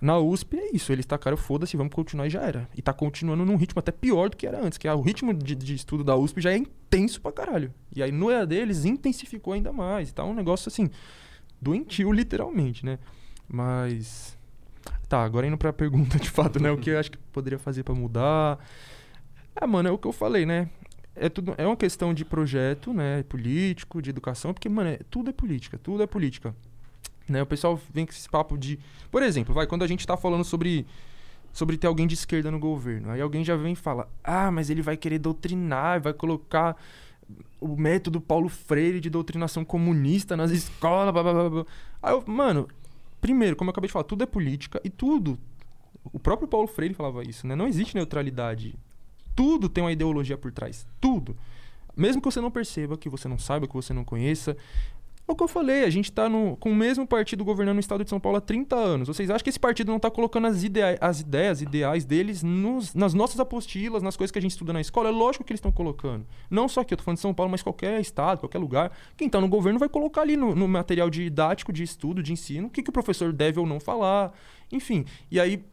na 0.05 0.19
USP 0.19 0.57
é 0.59 0.75
isso. 0.75 0.93
Eles 0.93 1.07
tacaram 1.07 1.37
foda-se, 1.37 1.77
vamos 1.77 1.95
continuar 1.95 2.27
e 2.27 2.31
já 2.31 2.43
era. 2.43 2.69
E 2.77 2.83
tá 2.83 2.93
continuando 2.93 3.45
num 3.45 3.57
ritmo 3.57 3.79
até 3.79 3.91
pior 3.91 4.29
do 4.29 4.37
que 4.37 4.47
era 4.47 4.63
antes, 4.63 4.77
que 4.77 4.87
é 4.87 4.93
o 4.95 5.01
ritmo 5.01 5.33
de, 5.33 5.55
de 5.55 5.75
estudo 5.75 6.05
da 6.05 6.15
USP 6.17 6.41
já 6.41 6.53
é 6.53 6.57
intenso 6.57 7.21
pra 7.21 7.33
caralho. 7.33 7.73
E 7.95 8.03
aí 8.03 8.13
no 8.13 8.31
EAD 8.31 8.55
eles 8.55 8.85
intensificou 8.85 9.55
ainda 9.55 9.73
mais. 9.73 10.13
Tá 10.13 10.23
um 10.25 10.35
negócio 10.35 10.69
assim, 10.69 10.91
doentio, 11.61 12.13
literalmente, 12.13 12.85
né? 12.85 12.99
Mas. 13.49 14.37
Tá, 15.09 15.23
agora 15.25 15.47
indo 15.47 15.57
pra 15.57 15.73
pergunta 15.73 16.19
de 16.19 16.29
fato, 16.31 16.61
né? 16.61 16.71
O 16.71 16.79
que 16.79 16.91
eu 16.91 16.99
acho 16.99 17.11
que 17.11 17.19
poderia 17.33 17.59
fazer 17.59 17.83
pra 17.83 17.95
mudar. 17.95 18.59
Ah, 19.57 19.67
mano, 19.67 19.89
é 19.89 19.93
o 19.93 19.99
que 19.99 20.07
eu 20.07 20.13
falei, 20.13 20.45
né? 20.45 20.69
É, 21.17 21.29
tudo, 21.29 21.55
é 21.57 21.65
uma 21.67 21.77
questão 21.77 22.13
de 22.13 22.25
projeto, 22.25 22.93
né? 22.93 23.23
Político, 23.23 24.03
de 24.03 24.11
educação, 24.11 24.53
porque, 24.53 24.69
mano, 24.69 24.91
é- 24.91 24.99
tudo 25.09 25.31
é 25.31 25.33
política, 25.33 25.79
tudo 25.79 26.03
é 26.03 26.07
política. 26.07 26.55
Né? 27.29 27.43
O 27.43 27.47
pessoal 27.47 27.81
vem 27.93 28.07
com 28.07 28.13
esse 28.13 28.29
papo 28.29 28.57
de. 28.57 28.79
Por 29.11 29.23
exemplo, 29.23 29.55
vai, 29.55 29.67
quando 29.67 29.83
a 29.83 29.87
gente 29.87 30.07
tá 30.07 30.17
falando 30.17 30.45
sobre. 30.45 30.87
Sobre 31.53 31.77
ter 31.77 31.87
alguém 31.87 32.05
de 32.05 32.15
esquerda 32.15 32.51
no 32.51 32.59
governo. 32.59 33.13
Aí 33.13 33.21
alguém 33.21 33.45
já 33.45 33.55
vem 33.55 33.75
e 33.75 33.77
fala: 33.77 34.09
Ah, 34.23 34.51
mas 34.51 34.71
ele 34.71 34.83
vai 34.83 34.97
querer 34.97 35.21
doutrinar, 35.21 36.03
vai 36.03 36.13
colocar 36.13 36.77
o 37.61 37.77
método 37.77 38.21
Paulo 38.21 38.49
Freire 38.49 39.01
de 39.01 39.09
doutrinação 39.09 39.65
comunista 39.65 40.37
nas 40.37 40.51
escolas, 40.51 41.13
blá 41.13 41.23
blá 41.23 41.51
blá. 41.51 41.67
Aí 42.03 42.13
eu, 42.13 42.25
mano, 42.27 42.69
primeiro, 43.21 43.57
como 43.57 43.69
eu 43.69 43.73
acabei 43.73 43.87
de 43.89 43.93
falar, 43.93 44.05
tudo 44.05 44.23
é 44.23 44.27
política 44.27 44.81
e 44.85 44.91
tudo. 44.91 45.39
O 46.13 46.19
próprio 46.19 46.47
Paulo 46.47 46.67
Freire 46.67 46.95
falava 46.95 47.23
isso, 47.23 47.47
né? 47.47 47.55
Não 47.55 47.67
existe 47.67 47.95
neutralidade. 47.95 48.75
Tudo 49.35 49.69
tem 49.69 49.83
uma 49.83 49.93
ideologia 49.93 50.37
por 50.37 50.53
trás. 50.53 50.87
Tudo. 51.01 51.37
Mesmo 51.97 52.21
que 52.21 52.27
você 52.27 52.41
não 52.41 52.51
perceba, 52.51 52.99
que 52.99 53.09
você 53.09 53.29
não 53.29 53.39
saiba, 53.39 53.67
que 53.67 53.75
você 53.75 53.93
não 53.93 54.05
conheça. 54.05 54.57
É 55.27 55.33
o 55.33 55.35
que 55.35 55.43
eu 55.43 55.49
falei, 55.49 55.85
a 55.85 55.91
gente 55.91 56.13
tá 56.13 56.29
no, 56.29 56.55
com 56.59 56.71
o 56.71 56.75
mesmo 56.75 57.07
partido 57.07 57.43
governando 57.47 57.79
o 57.79 57.81
estado 57.81 58.05
de 58.05 58.11
São 58.11 58.21
Paulo 58.21 58.37
há 58.37 58.41
30 58.43 58.77
anos. 58.77 59.09
Vocês 59.09 59.31
acham 59.31 59.43
que 59.43 59.49
esse 59.49 59.59
partido 59.59 59.91
não 59.91 59.99
tá 59.99 60.11
colocando 60.11 60.47
as, 60.49 60.63
idea 60.63 60.99
as 61.01 61.21
ideias, 61.21 61.63
ideais 61.63 62.05
deles 62.05 62.43
nos- 62.43 62.95
nas 62.95 63.15
nossas 63.15 63.41
apostilas, 63.41 64.03
nas 64.03 64.19
coisas 64.19 64.31
que 64.31 64.39
a 64.39 64.43
gente 64.43 64.51
estuda 64.51 64.71
na 64.75 64.83
escola? 64.83 65.09
É 65.09 65.13
lógico 65.13 65.43
que 65.43 65.51
eles 65.51 65.61
estão 65.61 65.73
colocando. 65.73 66.27
Não 66.51 66.69
só 66.69 66.83
aqui, 66.83 66.93
eu 66.93 66.99
tô 66.99 67.05
falando 67.05 67.17
de 67.17 67.23
São 67.23 67.33
Paulo, 67.33 67.51
mas 67.51 67.63
qualquer 67.63 67.99
estado, 68.03 68.39
qualquer 68.41 68.59
lugar. 68.59 68.93
Quem 69.17 69.27
tá 69.31 69.41
no 69.41 69.49
governo 69.49 69.79
vai 69.79 69.89
colocar 69.89 70.21
ali 70.21 70.37
no, 70.37 70.55
no 70.55 70.69
material 70.69 71.09
didático, 71.09 71.73
de 71.73 71.83
estudo, 71.83 72.23
de 72.23 72.31
ensino, 72.31 72.67
o 72.67 72.71
que, 72.71 72.83
que 72.83 72.91
o 72.91 72.93
professor 72.93 73.33
deve 73.33 73.59
ou 73.59 73.65
não 73.65 73.81
falar. 73.81 74.31
Enfim, 74.71 75.07
e 75.31 75.41
aí 75.41 75.65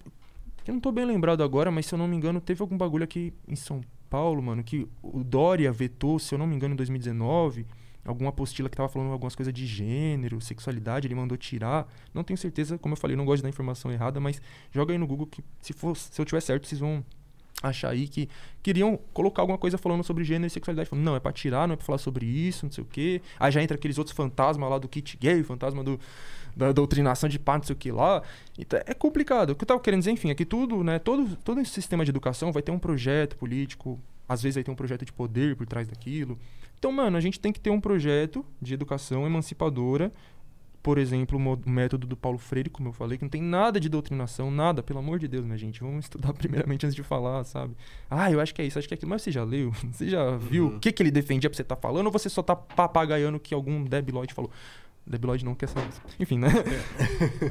Eu 0.65 0.75
não 0.75 0.79
tô 0.79 0.93
bem 0.93 1.03
lembrado 1.03 1.43
agora, 1.43 1.69
mas 1.71 1.87
se 1.87 1.93
eu 1.93 1.97
não 1.99 2.07
me 2.07 2.15
engano, 2.15 2.39
teve 2.39 2.61
algum 2.61 2.77
bagulho 2.77 3.03
aqui 3.03 3.33
em 3.49 3.55
São 3.57 3.81
Paulo, 4.09 4.41
mano, 4.41 4.63
que 4.63 4.87
o 5.01 5.23
Dória 5.23 5.71
vetou, 5.73 6.19
se 6.19 6.33
eu 6.33 6.39
não 6.39 6.47
me 6.47 6.55
engano, 6.55 6.73
em 6.73 6.77
2019 6.77 7.65
alguma 8.05 8.29
apostila 8.29 8.69
que 8.69 8.75
tava 8.75 8.89
falando 8.89 9.11
algumas 9.11 9.35
coisas 9.35 9.53
de 9.53 9.65
gênero, 9.65 10.41
sexualidade, 10.41 11.07
ele 11.07 11.15
mandou 11.15 11.37
tirar. 11.37 11.87
Não 12.13 12.23
tenho 12.23 12.37
certeza, 12.37 12.77
como 12.77 12.93
eu 12.93 12.97
falei, 12.97 13.15
não 13.15 13.25
gosto 13.25 13.43
dar 13.43 13.49
informação 13.49 13.91
errada, 13.91 14.19
mas 14.19 14.41
joga 14.71 14.93
aí 14.93 14.97
no 14.97 15.07
Google 15.07 15.27
que 15.27 15.43
se 15.61 15.73
for, 15.73 15.95
se 15.95 16.19
eu 16.19 16.25
tiver 16.25 16.41
certo, 16.41 16.67
vocês 16.67 16.79
vão 16.79 17.03
achar 17.61 17.89
aí 17.89 18.07
que 18.07 18.27
queriam 18.63 18.99
colocar 19.13 19.41
alguma 19.41 19.57
coisa 19.57 19.77
falando 19.77 20.03
sobre 20.03 20.23
gênero 20.23 20.47
e 20.47 20.49
sexualidade. 20.49 20.89
Falando, 20.89 21.05
não, 21.05 21.15
é 21.15 21.19
pra 21.19 21.31
tirar, 21.31 21.67
não 21.67 21.73
é 21.73 21.77
pra 21.77 21.85
falar 21.85 21.97
sobre 21.97 22.25
isso, 22.25 22.65
não 22.65 22.71
sei 22.71 22.83
o 22.83 22.87
quê. 22.87 23.21
Aí 23.39 23.51
já 23.51 23.61
entra 23.61 23.75
aqueles 23.75 23.97
outros 23.97 24.15
fantasmas 24.15 24.69
lá 24.69 24.77
do 24.77 24.87
kit 24.87 25.17
gay, 25.17 25.43
fantasma 25.43 25.83
do, 25.83 25.99
da 26.55 26.71
doutrinação 26.71 27.29
de 27.29 27.37
pá, 27.37 27.57
não 27.57 27.63
sei 27.63 27.73
o 27.73 27.77
que 27.77 27.91
lá. 27.91 28.23
Então, 28.57 28.79
é 28.85 28.93
complicado. 28.93 29.51
O 29.51 29.55
que 29.55 29.63
eu 29.63 29.67
tava 29.67 29.79
querendo 29.79 29.99
dizer, 29.99 30.11
enfim, 30.11 30.29
é 30.29 30.35
que 30.35 30.45
tudo, 30.45 30.83
né, 30.83 30.99
todo, 30.99 31.35
todo 31.37 31.59
esse 31.61 31.71
sistema 31.71 32.03
de 32.03 32.09
educação 32.09 32.51
vai 32.51 32.61
ter 32.61 32.71
um 32.71 32.79
projeto 32.79 33.35
político, 33.35 33.99
às 34.27 34.41
vezes 34.41 34.55
vai 34.55 34.63
ter 34.63 34.71
um 34.71 34.75
projeto 34.75 35.05
de 35.05 35.13
poder 35.13 35.55
por 35.55 35.65
trás 35.67 35.87
daquilo. 35.87 36.37
Então, 36.81 36.91
mano, 36.91 37.15
a 37.15 37.21
gente 37.21 37.39
tem 37.39 37.53
que 37.53 37.59
ter 37.59 37.69
um 37.69 37.79
projeto 37.79 38.43
de 38.59 38.73
educação 38.73 39.23
emancipadora 39.27 40.11
por 40.81 40.97
exemplo, 40.97 41.37
o 41.37 41.69
método 41.69 42.07
do 42.07 42.17
Paulo 42.17 42.39
Freire, 42.39 42.67
como 42.67 42.89
eu 42.89 42.93
falei, 42.93 43.15
que 43.15 43.23
não 43.23 43.29
tem 43.29 43.41
nada 43.41 43.79
de 43.79 43.87
doutrinação, 43.87 44.49
nada, 44.49 44.81
pelo 44.81 44.97
amor 44.97 45.19
de 45.19 45.27
Deus, 45.27 45.45
minha 45.45 45.57
gente. 45.57 45.79
Vamos 45.79 46.05
estudar 46.05 46.33
primeiramente 46.33 46.85
antes 46.85 46.95
de 46.95 47.03
falar, 47.03 47.43
sabe? 47.43 47.75
Ah, 48.09 48.31
eu 48.31 48.39
acho 48.39 48.53
que 48.53 48.61
é 48.61 48.65
isso, 48.65 48.79
acho 48.79 48.87
que 48.87 48.93
é 48.93 48.95
aquilo. 48.95 49.11
Mas 49.11 49.21
você 49.21 49.31
já 49.31 49.43
leu? 49.43 49.71
Você 49.91 50.09
já 50.09 50.37
viu 50.37 50.69
uhum. 50.69 50.77
o 50.77 50.79
que, 50.79 50.91
que 50.91 51.03
ele 51.03 51.11
defendia 51.11 51.49
pra 51.49 51.55
você 51.55 51.61
estar 51.61 51.75
tá 51.75 51.81
falando? 51.81 52.07
Ou 52.07 52.11
você 52.11 52.29
só 52.29 52.41
tá 52.41 52.55
papagaiando 52.55 53.39
que 53.39 53.53
algum 53.53 53.83
debiloide 53.83 54.33
falou? 54.33 54.49
Debiloide 55.05 55.45
não 55.45 55.53
quer 55.53 55.67
saber. 55.67 55.87
Enfim, 56.19 56.39
né? 56.39 56.47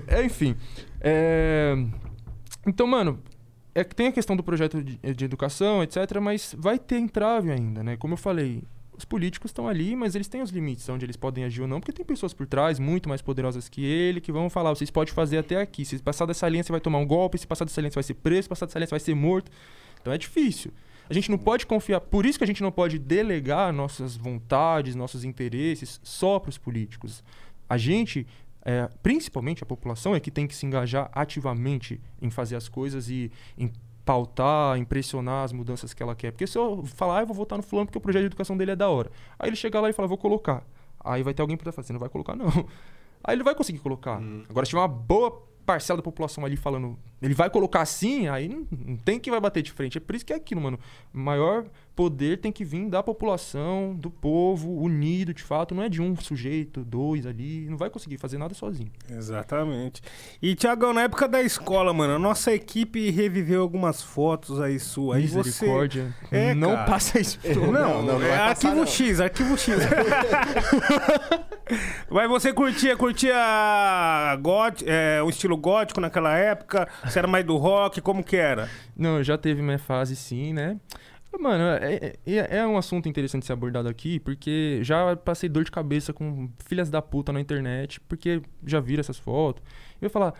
É. 0.08 0.18
é, 0.18 0.24
enfim. 0.24 0.56
É... 1.00 1.74
Então, 2.66 2.86
mano, 2.86 3.20
é 3.74 3.84
que 3.84 3.94
tem 3.94 4.08
a 4.08 4.12
questão 4.12 4.34
do 4.34 4.42
projeto 4.42 4.82
de, 4.82 4.96
de 4.96 5.24
educação, 5.24 5.82
etc., 5.82 6.18
mas 6.20 6.54
vai 6.58 6.78
ter 6.78 6.98
entrave 6.98 7.52
ainda, 7.52 7.84
né? 7.84 7.96
Como 7.96 8.14
eu 8.14 8.18
falei, 8.18 8.64
os 9.00 9.04
políticos 9.04 9.48
estão 9.48 9.66
ali, 9.66 9.96
mas 9.96 10.14
eles 10.14 10.28
têm 10.28 10.42
os 10.42 10.50
limites 10.50 10.88
onde 10.88 11.06
eles 11.06 11.16
podem 11.16 11.44
agir 11.44 11.62
ou 11.62 11.68
não, 11.68 11.80
porque 11.80 11.92
tem 11.92 12.04
pessoas 12.04 12.34
por 12.34 12.46
trás 12.46 12.78
muito 12.78 13.08
mais 13.08 13.22
poderosas 13.22 13.68
que 13.68 13.82
ele 13.82 14.20
que 14.20 14.30
vão 14.30 14.50
falar: 14.50 14.70
vocês 14.70 14.90
podem 14.90 15.12
fazer 15.12 15.38
até 15.38 15.56
aqui. 15.56 15.84
Se 15.84 15.98
passar 15.98 16.26
dessa 16.26 16.46
linha, 16.48 16.62
você 16.62 16.70
vai 16.70 16.80
tomar 16.80 16.98
um 16.98 17.06
golpe. 17.06 17.38
Se 17.38 17.46
passar 17.46 17.64
dessa 17.64 17.80
linha, 17.80 17.90
você 17.90 17.96
vai 17.96 18.02
ser 18.02 18.14
preso. 18.14 18.42
Se 18.42 18.48
passar 18.48 18.66
dessa 18.66 18.78
linha, 18.78 18.86
você 18.86 18.90
vai 18.90 19.00
ser 19.00 19.14
morto. 19.14 19.50
Então 20.00 20.12
é 20.12 20.18
difícil. 20.18 20.70
A 21.08 21.14
gente 21.14 21.30
não 21.30 21.38
pode 21.38 21.66
confiar, 21.66 22.00
por 22.00 22.24
isso 22.24 22.38
que 22.38 22.44
a 22.44 22.46
gente 22.46 22.62
não 22.62 22.70
pode 22.70 22.96
delegar 22.98 23.72
nossas 23.72 24.16
vontades, 24.16 24.94
nossos 24.94 25.24
interesses 25.24 26.00
só 26.04 26.38
para 26.38 26.50
os 26.50 26.58
políticos. 26.58 27.24
A 27.68 27.76
gente, 27.76 28.26
é, 28.64 28.88
principalmente 29.02 29.62
a 29.62 29.66
população, 29.66 30.14
é 30.14 30.20
que 30.20 30.30
tem 30.30 30.46
que 30.46 30.54
se 30.54 30.66
engajar 30.66 31.10
ativamente 31.12 32.00
em 32.22 32.30
fazer 32.30 32.54
as 32.54 32.68
coisas 32.68 33.08
e 33.08 33.32
em 33.58 33.72
pautar, 34.04 34.78
impressionar 34.78 35.44
as 35.44 35.52
mudanças 35.52 35.94
que 35.94 36.02
ela 36.02 36.14
quer. 36.14 36.32
Porque 36.32 36.46
se 36.46 36.58
eu 36.58 36.84
falar, 36.84 37.18
ah, 37.18 37.22
eu 37.22 37.26
vou 37.26 37.36
votar 37.36 37.56
no 37.56 37.62
fulano 37.62 37.86
porque 37.86 37.98
o 37.98 38.00
projeto 38.00 38.22
de 38.22 38.26
educação 38.26 38.56
dele 38.56 38.72
é 38.72 38.76
da 38.76 38.88
hora. 38.88 39.10
Aí 39.38 39.48
ele 39.48 39.56
chega 39.56 39.80
lá 39.80 39.88
e 39.88 39.92
fala, 39.92 40.08
vou 40.08 40.18
colocar. 40.18 40.64
Aí 41.02 41.22
vai 41.22 41.32
ter 41.32 41.42
alguém 41.42 41.56
para 41.56 41.72
falar, 41.72 41.86
você 41.86 41.92
não 41.92 42.00
vai 42.00 42.08
colocar 42.08 42.36
não. 42.36 42.48
Aí 43.22 43.36
ele 43.36 43.42
vai 43.42 43.54
conseguir 43.54 43.78
colocar. 43.80 44.18
Hum. 44.18 44.44
Agora, 44.48 44.64
se 44.64 44.70
tiver 44.70 44.80
uma 44.80 44.88
boa 44.88 45.46
parcela 45.66 45.98
da 45.98 46.02
população 46.02 46.44
ali 46.44 46.56
falando, 46.56 46.98
ele 47.20 47.34
vai 47.34 47.48
colocar 47.50 47.82
assim, 47.82 48.26
aí 48.26 48.48
não, 48.48 48.66
não, 48.70 48.96
tem 48.96 49.20
que 49.20 49.30
vai 49.30 49.38
bater 49.38 49.62
de 49.62 49.70
frente. 49.70 49.98
É 49.98 50.00
por 50.00 50.16
isso 50.16 50.24
que 50.24 50.32
é 50.32 50.36
aquilo, 50.36 50.60
mano. 50.60 50.78
Maior 51.12 51.64
poder 52.00 52.38
tem 52.38 52.50
que 52.50 52.64
vir 52.64 52.88
da 52.88 53.02
população, 53.02 53.94
do 53.94 54.10
povo, 54.10 54.72
unido 54.72 55.34
de 55.34 55.42
fato. 55.42 55.74
Não 55.74 55.82
é 55.82 55.88
de 55.90 56.00
um 56.00 56.16
sujeito, 56.16 56.82
dois 56.82 57.26
ali. 57.26 57.68
Não 57.68 57.76
vai 57.76 57.90
conseguir 57.90 58.16
fazer 58.16 58.38
nada 58.38 58.54
sozinho. 58.54 58.90
Exatamente. 59.10 60.00
E, 60.40 60.54
Tiagão, 60.54 60.94
na 60.94 61.02
época 61.02 61.28
da 61.28 61.42
escola, 61.42 61.92
mano, 61.92 62.14
a 62.14 62.18
nossa 62.18 62.54
equipe 62.54 63.10
reviveu 63.10 63.60
algumas 63.60 64.02
fotos 64.02 64.58
aí 64.62 64.80
suas. 64.80 65.18
Aí 65.18 65.24
Misericórdia. 65.24 66.14
Você... 66.22 66.34
É, 66.34 66.54
não 66.54 66.74
cara. 66.74 66.86
passa 66.86 67.20
isso. 67.20 67.38
Não, 67.54 67.70
não, 67.70 68.02
não, 68.02 68.18
não 68.18 68.26
é 68.26 68.34
arquivo 68.34 68.76
passar, 68.76 68.92
X, 68.92 69.20
arquivo 69.20 69.58
X. 69.58 69.76
Mas 72.10 72.30
você 72.30 72.50
curtia, 72.50 72.96
curtia 72.96 73.36
got, 74.40 74.82
é, 74.86 75.22
o 75.22 75.28
estilo 75.28 75.56
gótico 75.56 76.00
naquela 76.00 76.34
época? 76.34 76.88
Você 77.04 77.18
era 77.18 77.28
mais 77.28 77.44
do 77.44 77.58
rock? 77.58 78.00
Como 78.00 78.24
que 78.24 78.36
era? 78.36 78.70
Não, 78.96 79.22
já 79.22 79.36
teve 79.36 79.60
minha 79.60 79.78
fase 79.78 80.16
sim, 80.16 80.54
né? 80.54 80.78
Mano, 81.38 81.64
é, 81.80 82.16
é, 82.26 82.58
é, 82.58 82.66
um 82.66 82.76
assunto 82.76 83.08
interessante 83.08 83.46
ser 83.46 83.52
abordado 83.52 83.88
aqui, 83.88 84.18
porque 84.20 84.80
já 84.82 85.16
passei 85.16 85.48
dor 85.48 85.64
de 85.64 85.70
cabeça 85.70 86.12
com 86.12 86.50
filhas 86.58 86.90
da 86.90 87.00
puta 87.00 87.32
na 87.32 87.40
internet, 87.40 88.00
porque 88.00 88.42
já 88.66 88.80
viram 88.80 89.00
essas 89.00 89.18
fotos. 89.18 89.62
Eu 90.00 90.06
ia 90.06 90.10
falar, 90.10 90.34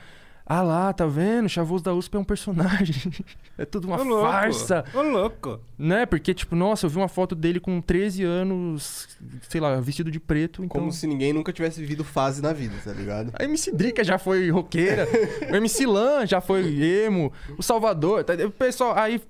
ah 0.52 0.62
lá, 0.62 0.92
tá 0.92 1.06
vendo? 1.06 1.48
Chavoso 1.48 1.84
da 1.84 1.94
USP 1.94 2.16
é 2.16 2.18
um 2.18 2.24
personagem. 2.24 3.12
é 3.56 3.64
tudo 3.64 3.86
uma 3.86 4.02
Ô, 4.02 4.22
farsa. 4.22 4.84
Ô, 4.92 5.00
louco. 5.00 5.60
Né? 5.78 6.04
Porque, 6.06 6.34
tipo, 6.34 6.56
nossa, 6.56 6.86
eu 6.86 6.90
vi 6.90 6.96
uma 6.96 7.06
foto 7.06 7.36
dele 7.36 7.60
com 7.60 7.80
13 7.80 8.24
anos, 8.24 9.16
sei 9.48 9.60
lá, 9.60 9.80
vestido 9.80 10.10
de 10.10 10.18
preto. 10.18 10.64
Então... 10.64 10.80
Como 10.80 10.90
se 10.90 11.06
ninguém 11.06 11.32
nunca 11.32 11.52
tivesse 11.52 11.80
vivido 11.80 12.02
fase 12.02 12.42
na 12.42 12.52
vida, 12.52 12.74
tá 12.84 12.92
ligado? 12.92 13.32
A 13.38 13.44
MC 13.44 13.70
Drica 13.70 14.02
já 14.02 14.18
foi 14.18 14.50
roqueira. 14.50 15.06
o 15.48 15.54
MC 15.54 15.86
Lan 15.86 16.26
já 16.26 16.40
foi 16.40 16.82
emo. 16.82 17.32
O 17.56 17.62
Salvador. 17.62 18.24
Tá? 18.24 18.34
O 18.44 18.50
pessoal, 18.50 18.98
aí 18.98 19.22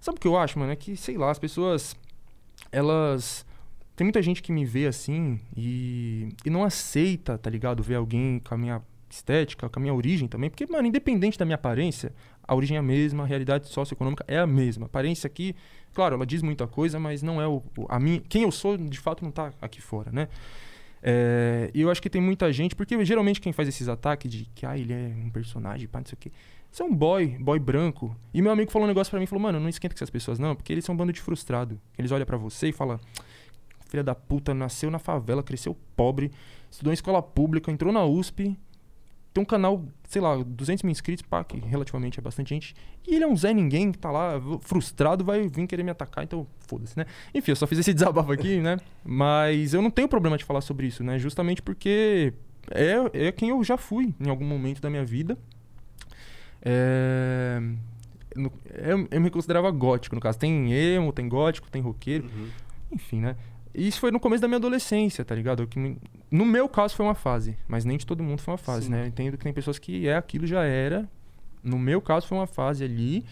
Sabe 0.00 0.18
o 0.18 0.20
que 0.20 0.26
eu 0.26 0.36
acho, 0.36 0.58
mano? 0.58 0.72
É 0.72 0.76
que, 0.76 0.96
sei 0.96 1.16
lá, 1.16 1.30
as 1.30 1.38
pessoas. 1.38 1.96
Elas. 2.70 3.46
Tem 3.96 4.04
muita 4.04 4.20
gente 4.20 4.42
que 4.42 4.50
me 4.50 4.64
vê 4.64 4.86
assim 4.86 5.40
e, 5.56 6.28
e 6.44 6.50
não 6.50 6.64
aceita, 6.64 7.38
tá 7.38 7.48
ligado? 7.48 7.82
Ver 7.82 7.94
alguém 7.94 8.40
com 8.40 8.54
a 8.54 8.58
minha 8.58 8.82
estética, 9.08 9.68
com 9.68 9.78
a 9.78 9.82
minha 9.82 9.94
origem 9.94 10.26
também. 10.26 10.50
Porque, 10.50 10.66
mano, 10.66 10.88
independente 10.88 11.38
da 11.38 11.44
minha 11.44 11.54
aparência, 11.54 12.12
a 12.46 12.54
origem 12.54 12.76
é 12.76 12.80
a 12.80 12.82
mesma, 12.82 13.22
a 13.22 13.26
realidade 13.26 13.68
socioeconômica 13.68 14.24
é 14.26 14.38
a 14.38 14.46
mesma. 14.46 14.86
A 14.86 14.86
aparência 14.86 15.26
aqui, 15.26 15.54
claro, 15.92 16.16
ela 16.16 16.26
diz 16.26 16.42
muita 16.42 16.66
coisa, 16.66 16.98
mas 16.98 17.22
não 17.22 17.40
é 17.40 17.46
o, 17.46 17.62
a 17.88 18.00
minha. 18.00 18.20
Quem 18.28 18.42
eu 18.42 18.50
sou, 18.50 18.76
de 18.76 18.98
fato, 18.98 19.24
não 19.24 19.30
tá 19.30 19.52
aqui 19.60 19.80
fora, 19.80 20.10
né? 20.10 20.28
É, 21.06 21.70
e 21.74 21.82
eu 21.82 21.90
acho 21.90 22.00
que 22.00 22.08
tem 22.08 22.20
muita 22.20 22.50
gente, 22.50 22.74
porque 22.74 23.02
geralmente 23.04 23.38
quem 23.38 23.52
faz 23.52 23.68
esses 23.68 23.88
ataques 23.88 24.30
de 24.30 24.46
que 24.54 24.64
ah, 24.64 24.76
ele 24.76 24.92
é 24.92 25.12
um 25.22 25.30
personagem, 25.30 25.86
pá, 25.86 25.98
não 25.98 26.06
sei 26.06 26.14
o 26.14 26.18
quê. 26.18 26.32
Você 26.74 26.82
é 26.82 26.86
um 26.86 26.92
boy, 26.92 27.36
boy 27.38 27.56
branco. 27.60 28.16
E 28.34 28.42
meu 28.42 28.50
amigo 28.50 28.68
falou 28.68 28.84
um 28.84 28.88
negócio 28.88 29.08
para 29.08 29.20
mim, 29.20 29.26
falou, 29.26 29.40
mano, 29.40 29.60
não 29.60 29.68
esquenta 29.68 29.94
com 29.94 29.98
essas 29.98 30.10
pessoas 30.10 30.40
não, 30.40 30.56
porque 30.56 30.72
eles 30.72 30.84
são 30.84 30.92
um 30.92 30.98
bando 30.98 31.12
de 31.12 31.20
frustrado. 31.20 31.80
Eles 31.96 32.10
olham 32.10 32.26
para 32.26 32.36
você 32.36 32.70
e 32.70 32.72
falam, 32.72 32.98
filha 33.86 34.02
da 34.02 34.12
puta, 34.12 34.52
nasceu 34.52 34.90
na 34.90 34.98
favela, 34.98 35.40
cresceu 35.40 35.76
pobre, 35.94 36.32
estudou 36.68 36.92
em 36.92 36.94
escola 36.94 37.22
pública, 37.22 37.70
entrou 37.70 37.92
na 37.92 38.04
USP, 38.04 38.58
tem 39.32 39.40
um 39.40 39.44
canal, 39.44 39.84
sei 40.08 40.20
lá, 40.20 40.36
200 40.44 40.82
mil 40.82 40.90
inscritos, 40.90 41.22
pá, 41.22 41.44
que 41.44 41.56
relativamente 41.58 42.18
é 42.18 42.22
bastante 42.22 42.48
gente. 42.48 42.74
E 43.06 43.14
ele 43.14 43.22
é 43.22 43.28
um 43.28 43.36
Zé 43.36 43.54
Ninguém 43.54 43.92
que 43.92 43.98
tá 43.98 44.10
lá 44.10 44.32
frustrado, 44.60 45.24
vai 45.24 45.46
vir 45.46 45.68
querer 45.68 45.84
me 45.84 45.92
atacar, 45.92 46.24
então 46.24 46.44
foda-se, 46.66 46.98
né? 46.98 47.06
Enfim, 47.32 47.52
eu 47.52 47.56
só 47.56 47.68
fiz 47.68 47.78
esse 47.78 47.94
desabafo 47.94 48.32
aqui, 48.32 48.58
né? 48.58 48.78
Mas 49.04 49.74
eu 49.74 49.80
não 49.80 49.92
tenho 49.92 50.08
problema 50.08 50.36
de 50.36 50.44
falar 50.44 50.60
sobre 50.60 50.88
isso, 50.88 51.04
né? 51.04 51.20
Justamente 51.20 51.62
porque 51.62 52.34
é, 52.72 53.28
é 53.28 53.30
quem 53.30 53.50
eu 53.50 53.62
já 53.62 53.76
fui 53.76 54.12
em 54.18 54.28
algum 54.28 54.44
momento 54.44 54.82
da 54.82 54.90
minha 54.90 55.04
vida. 55.04 55.38
É, 56.64 57.60
eu, 58.34 59.08
eu, 59.10 59.20
me 59.20 59.30
considerava 59.30 59.70
gótico, 59.70 60.14
no 60.14 60.20
caso. 60.20 60.38
Tem 60.38 60.72
emo, 60.72 61.12
tem 61.12 61.28
gótico, 61.28 61.70
tem 61.70 61.82
roqueiro. 61.82 62.24
Uhum. 62.24 62.48
Enfim, 62.92 63.20
né? 63.20 63.36
Isso 63.74 64.00
foi 64.00 64.10
no 64.10 64.20
começo 64.20 64.40
da 64.40 64.48
minha 64.48 64.58
adolescência, 64.58 65.24
tá 65.24 65.34
ligado? 65.34 65.66
Que, 65.66 65.98
no 66.30 66.44
meu 66.44 66.68
caso 66.68 66.94
foi 66.94 67.04
uma 67.04 67.14
fase, 67.14 67.56
mas 67.66 67.84
nem 67.84 67.98
de 67.98 68.06
todo 68.06 68.22
mundo 68.22 68.40
foi 68.40 68.52
uma 68.52 68.58
fase, 68.58 68.86
Sim. 68.86 68.92
né? 68.92 69.02
Eu 69.02 69.06
entendo 69.08 69.36
que 69.36 69.44
tem 69.44 69.52
pessoas 69.52 69.78
que 69.78 70.08
é 70.08 70.16
aquilo 70.16 70.46
já 70.46 70.64
era. 70.64 71.08
No 71.62 71.78
meu 71.78 72.00
caso 72.00 72.26
foi 72.26 72.38
uma 72.38 72.46
fase 72.46 72.84
ali. 72.84 73.24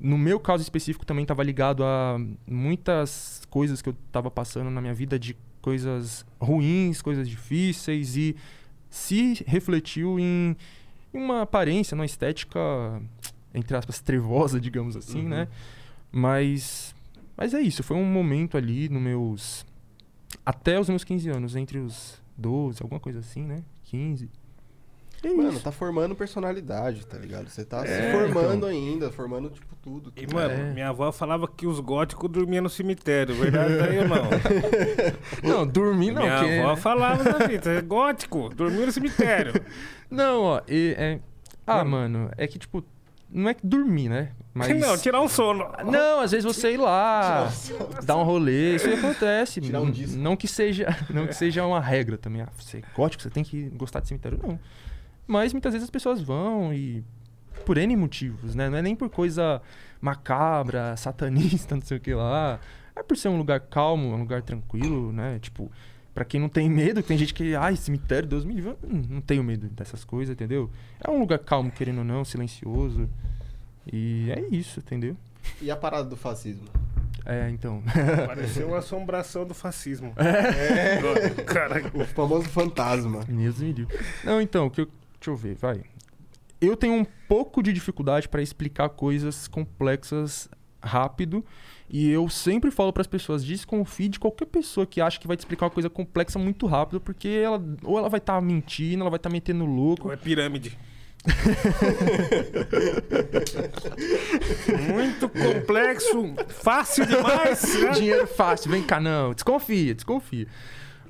No 0.00 0.18
meu 0.18 0.40
caso 0.40 0.62
específico 0.62 1.04
também 1.06 1.22
estava 1.22 1.42
ligado 1.42 1.84
a 1.84 2.18
muitas 2.46 3.42
coisas 3.50 3.80
que 3.80 3.88
eu 3.88 3.94
estava 4.06 4.30
passando 4.30 4.70
na 4.70 4.80
minha 4.80 4.94
vida 4.94 5.18
de 5.18 5.36
coisas 5.60 6.26
ruins, 6.40 7.00
coisas 7.00 7.28
difíceis 7.28 8.16
e 8.16 8.36
se 8.90 9.44
refletiu 9.46 10.18
em 10.18 10.56
uma 11.16 11.42
aparência, 11.42 11.94
uma 11.94 12.04
estética, 12.04 12.58
entre 13.54 13.76
aspas, 13.76 14.00
trevosa, 14.00 14.60
digamos 14.60 14.96
assim, 14.96 15.22
uhum. 15.22 15.28
né? 15.28 15.48
Mas, 16.10 16.94
mas 17.36 17.54
é 17.54 17.60
isso, 17.60 17.82
foi 17.82 17.96
um 17.96 18.04
momento 18.04 18.56
ali 18.56 18.88
nos 18.88 19.02
meus. 19.02 19.66
Até 20.44 20.78
os 20.78 20.88
meus 20.88 21.04
15 21.04 21.30
anos, 21.30 21.56
entre 21.56 21.78
os 21.78 22.20
12, 22.36 22.82
alguma 22.82 23.00
coisa 23.00 23.20
assim, 23.20 23.42
né? 23.42 23.62
15. 23.84 24.28
É 25.28 25.34
mano, 25.34 25.50
isso. 25.50 25.62
tá 25.62 25.72
formando 25.72 26.14
personalidade, 26.14 27.06
tá 27.06 27.18
ligado? 27.18 27.48
Você 27.48 27.64
tá 27.64 27.84
é, 27.84 27.86
se 27.86 28.12
formando 28.12 28.56
então. 28.56 28.68
ainda, 28.68 29.10
formando, 29.10 29.50
tipo, 29.50 29.74
tudo. 29.76 30.12
E, 30.16 30.26
mano, 30.32 30.54
é. 30.54 30.72
minha 30.72 30.88
avó 30.88 31.10
falava 31.12 31.48
que 31.48 31.66
os 31.66 31.80
góticos 31.80 32.30
dormiam 32.30 32.62
no 32.62 32.70
cemitério, 32.70 33.34
verdade 33.34 33.74
aí 33.80 33.98
ou 33.98 34.08
não? 34.08 34.30
não, 35.42 35.66
dormir 35.66 36.12
não. 36.12 36.22
Minha 36.22 36.38
que, 36.38 36.58
avó 36.58 36.70
né? 36.70 36.76
falava 36.76 37.24
na 37.24 37.46
vida, 37.46 37.70
é 37.70 37.80
gótico, 37.80 38.48
dormia 38.54 38.86
no 38.86 38.92
cemitério. 38.92 39.54
não, 40.10 40.42
ó, 40.42 40.60
e, 40.68 40.94
é... 40.98 41.20
Ah, 41.66 41.84
mano. 41.84 42.18
mano, 42.18 42.30
é 42.36 42.46
que, 42.46 42.58
tipo, 42.58 42.84
não 43.34 43.50
é 43.50 43.54
que 43.54 43.66
dormir, 43.66 44.08
né? 44.08 44.30
Mas... 44.54 44.68
Não, 44.78 44.96
tirar 44.96 45.20
um 45.20 45.28
sono. 45.28 45.66
Não, 45.84 46.20
às 46.20 46.30
vezes 46.30 46.44
você 46.44 46.74
ir 46.74 46.76
lá, 46.76 47.50
dar 48.04 48.16
um 48.16 48.22
rolê, 48.22 48.76
isso 48.76 48.88
acontece. 48.88 49.60
Tirar 49.60 49.80
um 49.80 49.90
disco. 49.90 50.16
Não 50.16 50.36
que 50.36 50.46
seja, 50.46 50.86
não 51.10 51.26
que 51.26 51.34
seja 51.34 51.66
uma 51.66 51.80
regra 51.80 52.16
também. 52.16 52.42
Ah, 52.42 52.48
você 52.56 52.78
é 52.78 52.82
gótico, 52.94 53.22
você 53.22 53.30
tem 53.30 53.42
que 53.42 53.68
gostar 53.70 53.98
de 53.98 54.08
cemitério. 54.08 54.38
Não. 54.40 54.58
Mas 55.26 55.52
muitas 55.52 55.72
vezes 55.72 55.84
as 55.84 55.90
pessoas 55.90 56.20
vão 56.20 56.72
e 56.72 57.02
por 57.64 57.78
N 57.78 57.96
motivos, 57.96 58.54
né? 58.54 58.68
Não 58.68 58.78
é 58.78 58.82
nem 58.82 58.94
por 58.94 59.08
coisa 59.08 59.60
macabra, 60.00 60.96
satanista, 60.98 61.74
não 61.74 61.82
sei 61.82 61.96
o 61.96 62.00
que 62.00 62.14
lá. 62.14 62.60
É 62.96 63.02
por 63.02 63.16
ser 63.16 63.28
um 63.28 63.38
lugar 63.38 63.60
calmo, 63.60 64.08
um 64.14 64.18
lugar 64.18 64.42
tranquilo, 64.42 65.12
né? 65.12 65.38
Tipo, 65.40 65.70
pra 66.14 66.24
quem 66.24 66.40
não 66.40 66.48
tem 66.48 66.70
medo, 66.70 67.02
tem 67.02 67.18
gente 67.18 67.34
que, 67.34 67.54
ai, 67.54 67.74
cemitério, 67.76 68.28
Deus 68.28 68.44
me 68.44 68.54
livre. 68.54 68.76
Não, 68.82 69.20
tenho 69.20 69.42
medo 69.42 69.68
dessas 69.68 70.04
coisas, 70.04 70.32
entendeu? 70.32 70.70
É 71.00 71.10
um 71.10 71.18
lugar 71.18 71.38
calmo, 71.40 71.70
querendo 71.70 71.98
ou 71.98 72.04
não, 72.04 72.24
silencioso. 72.24 73.08
E 73.92 74.30
é 74.30 74.40
isso, 74.54 74.78
entendeu? 74.80 75.16
E 75.60 75.70
a 75.70 75.76
parada 75.76 76.08
do 76.08 76.16
fascismo? 76.16 76.64
É, 77.26 77.48
então. 77.50 77.82
Pareceu 78.26 78.68
uma 78.68 78.78
assombração 78.78 79.46
do 79.46 79.54
fascismo. 79.54 80.12
É. 80.16 81.42
Cara, 81.42 81.82
O 81.94 82.04
famoso 82.04 82.48
fantasma. 82.48 83.24
Deus 83.26 83.58
me 83.58 83.72
livre. 83.72 83.98
Não, 84.22 84.40
então, 84.40 84.68
que 84.68 84.82
eu, 84.82 84.88
deixa 85.24 85.30
eu 85.30 85.36
ver, 85.36 85.54
vai. 85.54 85.82
Eu 86.60 86.76
tenho 86.76 86.92
um 86.94 87.06
pouco 87.28 87.62
de 87.62 87.72
dificuldade 87.72 88.28
para 88.28 88.42
explicar 88.42 88.90
coisas 88.90 89.48
complexas 89.48 90.48
rápido. 90.82 91.42
E 91.88 92.10
eu 92.10 92.28
sempre 92.28 92.70
falo 92.70 92.92
para 92.92 93.00
as 93.00 93.06
pessoas: 93.06 93.42
desconfie 93.44 94.08
de 94.08 94.20
qualquer 94.20 94.46
pessoa 94.46 94.86
que 94.86 95.00
acha 95.00 95.18
que 95.18 95.26
vai 95.26 95.36
te 95.36 95.40
explicar 95.40 95.66
uma 95.66 95.70
coisa 95.70 95.90
complexa 95.90 96.38
muito 96.38 96.66
rápido, 96.66 97.00
porque 97.00 97.28
ela 97.28 97.62
ou 97.82 97.98
ela 97.98 98.08
vai 98.08 98.18
estar 98.18 98.40
mentindo, 98.40 99.02
ela 99.02 99.10
vai 99.10 99.18
estar 99.18 99.30
metendo 99.30 99.64
louco. 99.64 100.08
ou 100.08 100.14
é 100.14 100.16
pirâmide. 100.16 100.78
Muito 104.92 105.26
complexo, 105.26 106.34
fácil 106.48 107.06
demais. 107.06 107.80
né? 107.80 107.90
Dinheiro 107.92 108.26
fácil, 108.26 108.70
vem 108.70 108.82
cá, 108.82 109.00
não. 109.00 109.32
Desconfia, 109.32 109.94
desconfia. 109.94 110.46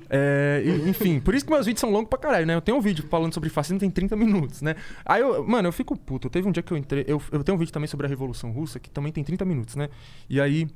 É, 0.09 0.63
enfim, 0.87 1.19
por 1.19 1.33
isso 1.33 1.45
que 1.45 1.51
meus 1.51 1.65
vídeos 1.65 1.81
são 1.81 1.89
longos 1.89 2.09
pra 2.09 2.19
caralho, 2.19 2.45
né? 2.45 2.55
Eu 2.55 2.61
tenho 2.61 2.77
um 2.77 2.81
vídeo 2.81 3.05
falando 3.09 3.33
sobre 3.33 3.49
fascismo, 3.49 3.79
tem 3.79 3.89
30 3.89 4.15
minutos, 4.15 4.61
né? 4.61 4.75
Aí 5.05 5.21
eu, 5.21 5.45
mano, 5.47 5.67
eu 5.67 5.71
fico 5.71 5.97
puto. 5.97 6.29
Teve 6.29 6.47
um 6.47 6.51
dia 6.51 6.63
que 6.63 6.71
eu 6.71 6.77
entrei. 6.77 7.05
Eu, 7.07 7.21
eu 7.31 7.43
tenho 7.43 7.55
um 7.55 7.59
vídeo 7.59 7.73
também 7.73 7.87
sobre 7.87 8.05
a 8.05 8.09
Revolução 8.09 8.51
Russa, 8.51 8.79
que 8.79 8.89
também 8.89 9.11
tem 9.11 9.23
30 9.23 9.45
minutos, 9.45 9.75
né? 9.75 9.89
E 10.29 10.39
aí. 10.39 10.67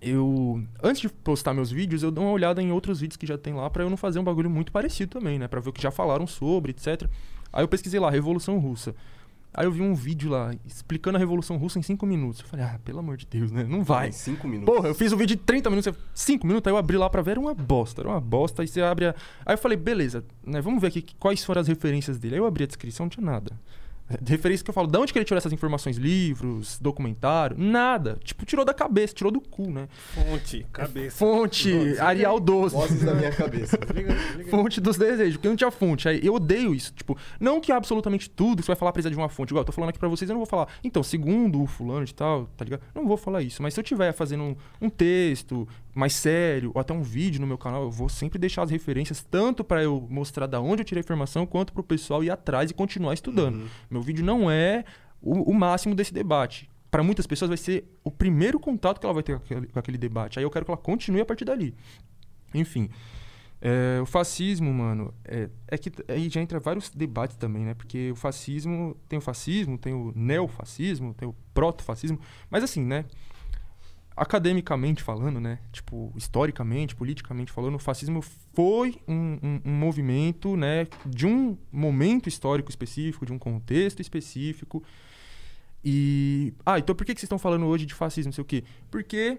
Eu. 0.00 0.60
Antes 0.82 1.00
de 1.00 1.08
postar 1.08 1.54
meus 1.54 1.70
vídeos, 1.70 2.02
eu 2.02 2.10
dou 2.10 2.24
uma 2.24 2.32
olhada 2.32 2.60
em 2.60 2.72
outros 2.72 3.00
vídeos 3.00 3.16
que 3.16 3.24
já 3.24 3.38
tem 3.38 3.54
lá 3.54 3.70
pra 3.70 3.84
eu 3.84 3.90
não 3.90 3.96
fazer 3.96 4.18
um 4.18 4.24
bagulho 4.24 4.50
muito 4.50 4.72
parecido 4.72 5.20
também, 5.20 5.38
né? 5.38 5.46
Pra 5.46 5.60
ver 5.60 5.70
o 5.70 5.72
que 5.72 5.80
já 5.80 5.92
falaram 5.92 6.26
sobre, 6.26 6.72
etc. 6.72 7.08
Aí 7.52 7.62
eu 7.62 7.68
pesquisei 7.68 8.00
lá, 8.00 8.10
Revolução 8.10 8.58
Russa. 8.58 8.96
Aí 9.54 9.66
eu 9.66 9.72
vi 9.72 9.82
um 9.82 9.94
vídeo 9.94 10.30
lá 10.30 10.54
explicando 10.64 11.16
a 11.16 11.18
Revolução 11.18 11.58
Russa 11.58 11.78
em 11.78 11.82
5 11.82 12.06
minutos. 12.06 12.40
Eu 12.40 12.46
falei, 12.46 12.64
ah, 12.64 12.80
pelo 12.82 13.00
amor 13.00 13.18
de 13.18 13.26
Deus, 13.26 13.50
né? 13.50 13.64
Não 13.64 13.82
vai. 13.82 14.08
Em 14.08 14.12
cinco 14.12 14.48
minutos. 14.48 14.74
Porra, 14.74 14.88
eu 14.88 14.94
fiz 14.94 15.12
um 15.12 15.16
vídeo 15.16 15.36
de 15.36 15.42
30 15.42 15.68
minutos, 15.68 15.94
5 16.14 16.46
minutos, 16.46 16.66
aí 16.66 16.72
eu 16.72 16.78
abri 16.78 16.96
lá 16.96 17.10
pra 17.10 17.20
ver, 17.20 17.32
era 17.32 17.40
uma 17.40 17.54
bosta, 17.54 18.00
era 18.00 18.08
uma 18.08 18.20
bosta. 18.20 18.62
Aí 18.62 18.68
você 18.68 18.80
abre 18.80 19.06
a... 19.06 19.14
Aí 19.44 19.54
eu 19.54 19.58
falei, 19.58 19.76
beleza, 19.76 20.24
né, 20.44 20.60
vamos 20.60 20.80
ver 20.80 20.88
aqui 20.88 21.04
quais 21.18 21.44
foram 21.44 21.60
as 21.60 21.68
referências 21.68 22.18
dele. 22.18 22.36
Aí 22.36 22.40
eu 22.40 22.46
abri 22.46 22.64
a 22.64 22.66
descrição, 22.66 23.04
não 23.04 23.10
tinha 23.10 23.24
nada. 23.24 23.52
Referência 24.26 24.64
que 24.64 24.70
eu 24.70 24.74
falo, 24.74 24.86
de 24.86 24.98
onde 24.98 25.12
que 25.12 25.18
ele 25.18 25.24
tirou 25.24 25.38
essas 25.38 25.52
informações? 25.52 25.96
Livros, 25.96 26.78
documentário? 26.80 27.56
Nada. 27.58 28.18
Tipo, 28.22 28.44
tirou 28.44 28.64
da 28.64 28.74
cabeça, 28.74 29.14
tirou 29.14 29.32
do 29.32 29.40
cu, 29.40 29.70
né? 29.70 29.88
Fonte, 30.14 30.66
cabeça. 30.72 31.16
Fonte, 31.16 31.98
Arial 31.98 32.38
12. 32.40 32.74
Vozes 32.74 33.04
da 33.04 33.14
minha 33.14 33.30
cabeça. 33.32 33.78
Liga, 33.94 34.14
liga. 34.36 34.50
Fonte 34.50 34.80
dos 34.80 34.96
desejos, 34.96 35.36
porque 35.36 35.48
não 35.48 35.56
tinha 35.56 35.70
fonte. 35.70 36.08
Aí 36.08 36.20
eu 36.22 36.34
odeio 36.34 36.74
isso. 36.74 36.92
Tipo, 36.92 37.16
não 37.40 37.60
que 37.60 37.72
absolutamente 37.72 38.28
tudo 38.30 38.58
que 38.58 38.62
você 38.62 38.72
vai 38.72 38.76
falar 38.76 38.92
precisa 38.92 39.10
de 39.10 39.16
uma 39.16 39.28
fonte. 39.28 39.50
Igual 39.50 39.62
eu 39.62 39.66
tô 39.66 39.72
falando 39.72 39.90
aqui 39.90 39.98
pra 39.98 40.08
vocês, 40.08 40.28
eu 40.28 40.34
não 40.34 40.40
vou 40.40 40.46
falar. 40.46 40.68
Então, 40.82 41.02
segundo 41.02 41.62
o 41.62 41.66
fulano 41.66 42.04
de 42.04 42.14
tal, 42.14 42.46
tá 42.56 42.64
ligado? 42.64 42.82
Não 42.94 43.06
vou 43.06 43.16
falar 43.16 43.42
isso. 43.42 43.62
Mas 43.62 43.74
se 43.74 43.80
eu 43.80 43.84
tiver 43.84 44.12
fazendo 44.12 44.42
um, 44.42 44.56
um 44.80 44.90
texto 44.90 45.66
mais 45.94 46.14
sério, 46.14 46.72
ou 46.74 46.80
até 46.80 46.92
um 46.92 47.02
vídeo 47.02 47.40
no 47.40 47.46
meu 47.46 47.58
canal, 47.58 47.82
eu 47.82 47.90
vou 47.90 48.08
sempre 48.08 48.38
deixar 48.38 48.62
as 48.62 48.70
referências, 48.70 49.22
tanto 49.22 49.62
pra 49.62 49.82
eu 49.82 50.06
mostrar 50.08 50.46
da 50.46 50.60
onde 50.60 50.82
eu 50.82 50.84
tirei 50.84 51.00
a 51.00 51.04
informação, 51.04 51.44
quanto 51.44 51.72
pro 51.72 51.82
pessoal 51.82 52.24
ir 52.24 52.30
atrás 52.30 52.70
e 52.70 52.74
continuar 52.74 53.14
estudando. 53.14 53.56
Uhum. 53.56 53.68
Meu 53.90 54.02
vídeo 54.02 54.24
não 54.24 54.50
é 54.50 54.84
o, 55.20 55.50
o 55.50 55.54
máximo 55.54 55.94
desse 55.94 56.12
debate. 56.12 56.68
Para 56.90 57.02
muitas 57.02 57.26
pessoas 57.26 57.48
vai 57.48 57.58
ser 57.58 57.84
o 58.02 58.10
primeiro 58.10 58.58
contato 58.58 59.00
que 59.00 59.06
ela 59.06 59.14
vai 59.14 59.22
ter 59.22 59.38
com 59.38 59.44
aquele, 59.44 59.66
com 59.66 59.78
aquele 59.78 59.98
debate. 59.98 60.38
Aí 60.38 60.44
eu 60.44 60.50
quero 60.50 60.64
que 60.64 60.70
ela 60.70 60.78
continue 60.78 61.20
a 61.20 61.24
partir 61.26 61.44
dali. 61.44 61.74
Enfim. 62.54 62.88
é, 63.62 64.00
o 64.00 64.06
fascismo, 64.06 64.74
mano, 64.74 65.14
é, 65.24 65.48
é 65.68 65.78
que 65.78 65.90
aí 66.08 66.28
já 66.28 66.40
entra 66.40 66.58
vários 66.58 66.90
debates 66.90 67.36
também, 67.36 67.64
né? 67.64 67.74
Porque 67.74 68.10
o 68.10 68.16
fascismo 68.16 68.96
tem 69.08 69.20
o 69.20 69.22
fascismo, 69.22 69.78
tem 69.78 69.94
o 69.94 70.12
neofascismo, 70.16 71.14
tem 71.14 71.28
o 71.28 71.34
protofascismo. 71.54 72.18
Mas 72.50 72.64
assim, 72.64 72.82
né? 72.84 73.04
Academicamente 74.16 75.02
falando, 75.02 75.40
né? 75.40 75.58
Tipo, 75.72 76.12
historicamente, 76.16 76.94
politicamente 76.94 77.50
falando, 77.50 77.76
o 77.76 77.78
fascismo 77.78 78.20
foi 78.54 78.96
um, 79.08 79.38
um- 79.42 79.60
um 79.64 79.72
movimento, 79.72 80.56
né? 80.56 80.86
De 81.06 81.26
um 81.26 81.56
momento 81.72 82.28
histórico 82.28 82.68
específico, 82.70 83.24
de 83.24 83.32
um 83.32 83.38
contexto 83.38 84.00
específico. 84.00 84.82
E. 85.84 86.52
Ah, 86.64 86.78
então 86.78 86.94
por 86.94 87.04
que, 87.04 87.14
que 87.14 87.20
vocês 87.20 87.26
estão 87.26 87.38
falando 87.38 87.66
hoje 87.66 87.86
de 87.86 87.94
fascismo, 87.94 88.28
não 88.28 88.32
sei 88.34 88.42
o 88.42 88.44
quê? 88.44 88.64
Porque 88.90 89.38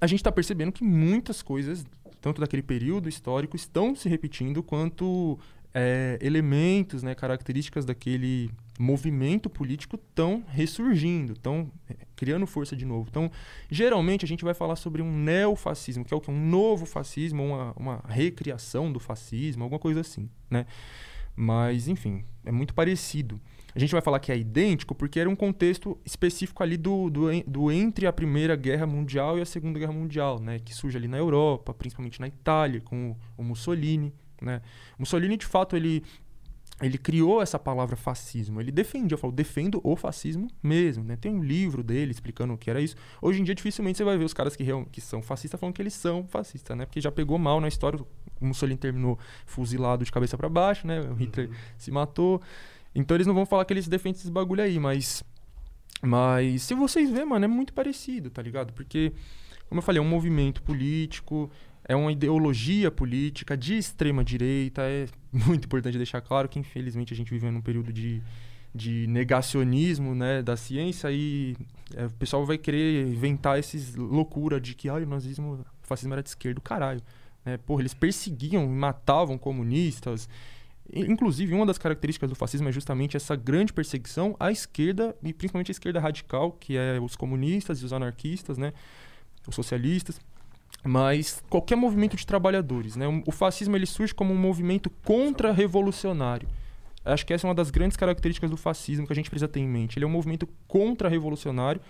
a 0.00 0.06
gente 0.06 0.20
está 0.20 0.32
percebendo 0.32 0.72
que 0.72 0.82
muitas 0.84 1.42
coisas, 1.42 1.84
tanto 2.20 2.40
daquele 2.40 2.62
período 2.62 3.08
histórico, 3.08 3.56
estão 3.56 3.94
se 3.94 4.08
repetindo, 4.08 4.62
quanto 4.62 5.38
é, 5.74 6.18
elementos, 6.22 7.02
né, 7.02 7.14
características 7.14 7.84
daquele 7.84 8.50
movimento 8.78 9.50
político 9.50 9.96
estão 9.96 10.44
ressurgindo, 10.48 11.34
estão 11.34 11.70
criando 12.16 12.46
força 12.46 12.74
de 12.74 12.84
novo. 12.84 13.08
Então, 13.10 13.30
geralmente 13.70 14.24
a 14.24 14.28
gente 14.28 14.44
vai 14.44 14.54
falar 14.54 14.76
sobre 14.76 15.02
um 15.02 15.12
neofascismo, 15.12 16.04
que 16.04 16.12
é 16.12 16.16
o 16.16 16.20
que? 16.20 16.30
Um 16.30 16.48
novo 16.48 16.86
fascismo, 16.86 17.44
uma, 17.44 17.72
uma 17.76 18.04
recriação 18.08 18.92
do 18.92 18.98
fascismo, 18.98 19.62
alguma 19.62 19.78
coisa 19.78 20.00
assim, 20.00 20.28
né? 20.50 20.66
Mas, 21.34 21.88
enfim, 21.88 22.24
é 22.44 22.52
muito 22.52 22.74
parecido. 22.74 23.40
A 23.74 23.78
gente 23.78 23.92
vai 23.92 24.02
falar 24.02 24.20
que 24.20 24.30
é 24.30 24.36
idêntico 24.36 24.94
porque 24.94 25.18
era 25.18 25.30
um 25.30 25.36
contexto 25.36 25.98
específico 26.04 26.62
ali 26.62 26.76
do, 26.76 27.08
do, 27.08 27.28
do 27.46 27.72
entre 27.72 28.06
a 28.06 28.12
Primeira 28.12 28.54
Guerra 28.54 28.86
Mundial 28.86 29.38
e 29.38 29.40
a 29.40 29.46
Segunda 29.46 29.78
Guerra 29.78 29.92
Mundial, 29.92 30.38
né? 30.38 30.58
Que 30.58 30.74
surge 30.74 30.98
ali 30.98 31.08
na 31.08 31.16
Europa, 31.16 31.72
principalmente 31.72 32.20
na 32.20 32.28
Itália, 32.28 32.82
com 32.82 33.12
o, 33.12 33.16
o 33.38 33.42
Mussolini, 33.42 34.12
né? 34.42 34.60
Mussolini, 34.98 35.38
de 35.38 35.46
fato, 35.46 35.74
ele, 35.74 36.02
ele 36.80 36.98
criou 36.98 37.42
essa 37.42 37.58
palavra 37.58 37.96
fascismo. 37.96 38.60
Ele 38.60 38.72
defendia, 38.72 39.16
falou, 39.16 39.34
defendo 39.34 39.80
o 39.84 39.94
fascismo 39.94 40.48
mesmo, 40.62 41.04
né? 41.04 41.16
Tem 41.16 41.32
um 41.32 41.42
livro 41.42 41.82
dele 41.82 42.10
explicando 42.10 42.54
o 42.54 42.58
que 42.58 42.70
era 42.70 42.80
isso. 42.80 42.96
Hoje 43.20 43.40
em 43.40 43.44
dia, 43.44 43.54
dificilmente 43.54 43.98
você 43.98 44.04
vai 44.04 44.16
ver 44.16 44.24
os 44.24 44.32
caras 44.32 44.56
que, 44.56 44.64
que 44.90 45.00
são 45.00 45.22
fascistas 45.22 45.60
falando 45.60 45.74
que 45.74 45.82
eles 45.82 45.94
são 45.94 46.26
fascistas, 46.26 46.76
né? 46.76 46.86
Porque 46.86 47.00
já 47.00 47.12
pegou 47.12 47.38
mal 47.38 47.60
na 47.60 47.68
história. 47.68 48.00
O 48.40 48.46
Mussolini 48.46 48.78
terminou 48.78 49.18
fuzilado 49.46 50.04
de 50.04 50.10
cabeça 50.10 50.36
para 50.36 50.48
baixo, 50.48 50.86
né? 50.86 51.00
O 51.00 51.14
Hitler 51.14 51.50
se 51.76 51.90
matou. 51.90 52.40
Então 52.94 53.16
eles 53.16 53.26
não 53.26 53.34
vão 53.34 53.46
falar 53.46 53.64
que 53.64 53.72
eles 53.72 53.86
defendem 53.86 54.18
esses 54.18 54.30
bagulho 54.30 54.62
aí, 54.62 54.78
mas. 54.78 55.22
Mas 56.00 56.62
se 56.62 56.74
vocês 56.74 57.10
verem, 57.10 57.26
mano, 57.26 57.44
é 57.44 57.48
muito 57.48 57.72
parecido, 57.72 58.28
tá 58.28 58.42
ligado? 58.42 58.72
Porque, 58.72 59.12
como 59.68 59.78
eu 59.78 59.82
falei, 59.82 60.00
é 60.00 60.02
um 60.02 60.08
movimento 60.08 60.60
político, 60.62 61.48
é 61.84 61.96
uma 61.96 62.12
ideologia 62.12 62.90
política 62.90 63.56
de 63.56 63.76
extrema 63.76 64.24
direita. 64.24 64.82
É 64.82 65.06
muito 65.32 65.64
importante 65.64 65.96
deixar 65.96 66.20
claro 66.20 66.48
que, 66.48 66.58
infelizmente, 66.58 67.12
a 67.12 67.16
gente 67.16 67.30
vive 67.30 67.50
num 67.50 67.60
período 67.60 67.92
de, 67.92 68.22
de 68.74 69.06
negacionismo 69.08 70.14
né, 70.14 70.42
da 70.42 70.56
ciência 70.56 71.10
e 71.10 71.56
é, 71.94 72.06
o 72.06 72.10
pessoal 72.10 72.44
vai 72.46 72.58
querer 72.58 73.06
inventar 73.06 73.58
esses 73.58 73.94
loucura 73.96 74.60
de 74.60 74.74
que 74.74 74.88
ah, 74.88 74.94
o 74.94 75.06
nazismo, 75.06 75.54
o 75.82 75.86
fascismo 75.86 76.14
era 76.14 76.22
de 76.22 76.28
esquerda, 76.28 76.60
caralho. 76.60 77.02
Né? 77.44 77.56
Porra, 77.58 77.82
eles 77.82 77.94
perseguiam 77.94 78.64
e 78.64 78.68
matavam 78.68 79.36
comunistas. 79.36 80.28
Inclusive, 80.92 81.54
uma 81.54 81.64
das 81.64 81.78
características 81.78 82.28
do 82.28 82.36
fascismo 82.36 82.68
é 82.68 82.72
justamente 82.72 83.16
essa 83.16 83.34
grande 83.34 83.72
perseguição 83.72 84.36
à 84.38 84.50
esquerda, 84.50 85.16
e 85.22 85.32
principalmente 85.32 85.70
à 85.70 85.72
esquerda 85.72 86.00
radical, 86.00 86.52
que 86.52 86.76
é 86.76 87.00
os 87.00 87.16
comunistas 87.16 87.80
e 87.80 87.84
os 87.84 87.92
anarquistas, 87.92 88.58
né? 88.58 88.72
os 89.46 89.54
socialistas. 89.54 90.20
Mas 90.84 91.42
qualquer 91.48 91.76
movimento 91.76 92.16
de 92.16 92.26
trabalhadores. 92.26 92.96
Né? 92.96 93.06
O- 93.26 93.30
fascismo 93.32 93.76
ele 93.76 93.86
surge 93.86 94.14
como 94.14 94.32
um 94.32 94.38
movimento 94.38 94.90
contra-revolucionário. 95.04 96.48
Acho 97.04 97.26
que 97.26 97.32
essa 97.32 97.46
é 97.46 97.48
uma 97.48 97.54
das 97.54 97.70
grandes 97.70 97.96
características 97.96 98.50
do 98.50 98.56
fascismo 98.56 99.06
que 99.06 99.12
a 99.12 99.16
gente 99.16 99.30
precisa 99.30 99.48
ter 99.48 99.60
em 99.60 99.68
mente. 99.68 99.98
Ele 99.98 100.04
é 100.04 100.08
um 100.08 100.10
movimento 100.10 100.48
contra-revolucionário. 100.66 101.80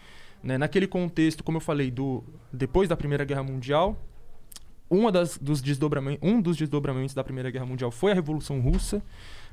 Né? 0.43 0.59
Naquele 0.59 0.87
contexto, 0.87 1.45
como 1.45 1.57
eu 1.59 1.61
falei, 1.61 1.91
do 1.91 2.23
depois 2.53 2.89
da 2.89 2.97
Primeira 2.97 3.25
Guerra 3.25 3.43
Mundial, 3.43 3.97
uma 4.93 5.11
das, 5.11 5.39
dos 5.39 5.63
desdobramentos, 5.63 6.21
um 6.23 6.41
dos 6.41 6.57
desdobramentos 6.57 7.15
da 7.15 7.25
Primeira 7.25 7.51
Guerra 7.51 7.65
Mundial 7.65 7.91
foi 7.91 8.13
a 8.13 8.15
Revolução 8.15 8.61
Russa, 8.61 9.03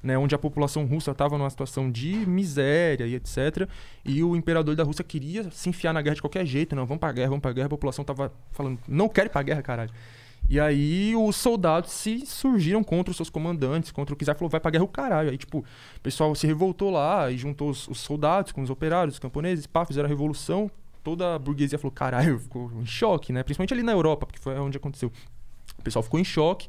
né, 0.03 0.17
onde 0.17 0.35
a 0.35 0.37
população 0.37 0.85
russa 0.85 1.11
estava 1.11 1.37
numa 1.37 1.49
situação 1.49 1.91
de 1.91 2.13
miséria 2.25 3.05
e 3.05 3.15
etc. 3.15 3.69
E 4.05 4.23
o 4.23 4.35
imperador 4.35 4.75
da 4.75 4.83
Rússia 4.83 5.03
queria 5.03 5.49
se 5.51 5.69
enfiar 5.69 5.93
na 5.93 6.01
guerra 6.01 6.15
de 6.15 6.21
qualquer 6.21 6.45
jeito, 6.45 6.75
não, 6.75 6.85
vamos 6.85 6.99
pra 6.99 7.11
guerra, 7.11 7.29
vamos 7.29 7.41
pra 7.41 7.53
guerra. 7.53 7.67
A 7.67 7.69
população 7.69 8.03
tava 8.03 8.33
falando, 8.51 8.79
não 8.87 9.09
quero 9.09 9.27
ir 9.27 9.29
pra 9.29 9.41
guerra, 9.41 9.61
caralho. 9.61 9.91
E 10.49 10.59
aí 10.59 11.15
os 11.15 11.35
soldados 11.35 11.91
se 11.91 12.25
surgiram 12.25 12.83
contra 12.83 13.11
os 13.11 13.17
seus 13.17 13.29
comandantes, 13.29 13.91
contra 13.91 14.13
o 14.13 14.17
quiser, 14.17 14.35
falou, 14.35 14.49
vai 14.49 14.59
pra 14.59 14.71
guerra 14.71 14.83
o 14.83 14.87
caralho. 14.87 15.29
Aí, 15.29 15.37
tipo, 15.37 15.59
o 15.59 15.99
pessoal 16.01 16.33
se 16.33 16.47
revoltou 16.47 16.89
lá 16.89 17.29
e 17.29 17.37
juntou 17.37 17.69
os, 17.69 17.87
os 17.87 17.99
soldados 17.99 18.51
com 18.51 18.61
os 18.61 18.69
operários, 18.69 19.15
os 19.15 19.19
camponeses, 19.19 19.67
pá, 19.67 19.85
fizeram 19.85 20.07
a 20.07 20.09
revolução. 20.09 20.71
Toda 21.09 21.33
a 21.33 21.39
burguesia 21.39 21.79
falou, 21.79 21.91
caralho, 21.91 22.37
ficou 22.37 22.71
em 22.79 22.85
choque, 22.85 23.33
né? 23.33 23.41
Principalmente 23.41 23.73
ali 23.73 23.81
na 23.81 23.93
Europa, 23.93 24.27
porque 24.27 24.39
foi 24.39 24.53
onde 24.59 24.77
aconteceu. 24.77 25.11
O 25.79 25.81
pessoal 25.81 26.03
ficou 26.03 26.19
em 26.19 26.23
choque. 26.23 26.67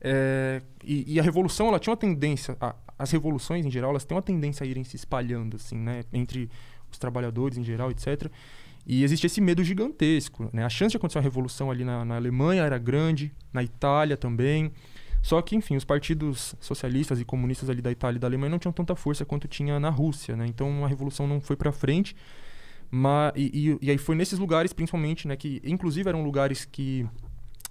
é, 0.00 0.62
e, 0.84 1.14
e 1.14 1.18
a 1.18 1.22
revolução 1.22 1.66
ela 1.66 1.80
tinha 1.80 1.90
uma 1.90 1.96
tendência 1.96 2.56
a, 2.60 2.76
as 2.96 3.10
revoluções 3.10 3.66
em 3.66 3.70
geral, 3.72 3.90
elas 3.90 4.04
têm 4.04 4.14
uma 4.14 4.22
tendência 4.22 4.62
a 4.62 4.66
irem 4.68 4.84
se 4.84 4.94
espalhando, 4.94 5.56
assim, 5.56 5.76
né? 5.76 6.04
Entre 6.12 6.48
os 6.92 6.96
trabalhadores 6.96 7.58
em 7.58 7.64
geral, 7.64 7.90
etc. 7.90 8.30
E 8.86 9.02
existe 9.02 9.26
esse 9.26 9.40
medo 9.40 9.64
gigantesco, 9.64 10.48
né? 10.52 10.64
A 10.64 10.68
chance 10.68 10.92
de 10.92 10.96
acontecer 10.96 11.18
uma 11.18 11.24
revolução 11.24 11.68
ali 11.68 11.82
na, 11.82 12.04
na 12.04 12.14
Alemanha 12.14 12.62
era 12.62 12.78
grande, 12.78 13.32
na 13.52 13.64
Itália 13.64 14.16
também. 14.16 14.70
Só 15.20 15.42
que, 15.42 15.56
enfim, 15.56 15.74
os 15.74 15.84
partidos 15.84 16.54
socialistas 16.60 17.20
e 17.20 17.24
comunistas 17.24 17.68
ali 17.68 17.82
da 17.82 17.90
Itália 17.90 18.18
e 18.18 18.20
da 18.20 18.28
Alemanha 18.28 18.50
não 18.50 18.60
tinham 18.60 18.72
tanta 18.72 18.94
força 18.94 19.24
quanto 19.24 19.48
tinha 19.48 19.80
na 19.80 19.90
Rússia, 19.90 20.36
né? 20.36 20.46
Então 20.46 20.84
a 20.84 20.88
revolução 20.88 21.26
não 21.26 21.40
foi 21.40 21.56
para 21.56 21.72
frente. 21.72 22.14
Mas, 22.94 23.32
e, 23.34 23.70
e, 23.70 23.86
e, 23.86 23.90
aí 23.90 23.96
foi 23.96 24.14
nesses 24.14 24.38
lugares, 24.38 24.70
principalmente, 24.74 25.26
né? 25.26 25.34
Que 25.34 25.62
inclusive 25.64 26.06
eram 26.06 26.22
lugares 26.22 26.66
que 26.66 27.06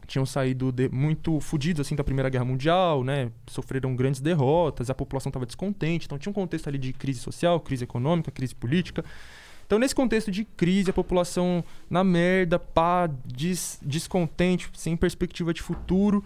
tinham 0.07 0.25
saído 0.25 0.71
de, 0.71 0.89
muito 0.89 1.39
fodidos 1.39 1.85
assim 1.85 1.95
da 1.95 2.03
Primeira 2.03 2.27
Guerra 2.27 2.43
Mundial, 2.43 3.03
né? 3.03 3.31
Sofreram 3.45 3.95
grandes 3.95 4.19
derrotas, 4.19 4.89
a 4.89 4.95
população 4.95 5.29
estava 5.29 5.45
descontente, 5.45 6.07
então 6.07 6.17
tinha 6.17 6.31
um 6.31 6.33
contexto 6.33 6.67
ali 6.67 6.79
de 6.79 6.91
crise 6.91 7.19
social, 7.19 7.59
crise 7.59 7.83
econômica, 7.83 8.31
crise 8.31 8.55
política. 8.55 9.05
Então, 9.67 9.77
nesse 9.77 9.93
contexto 9.93 10.31
de 10.31 10.43
crise, 10.43 10.89
a 10.89 10.93
população 10.93 11.63
na 11.87 12.03
merda, 12.03 12.57
pá, 12.57 13.07
des, 13.23 13.79
descontente, 13.81 14.71
sem 14.73 14.97
perspectiva 14.97 15.53
de 15.53 15.61
futuro, 15.61 16.25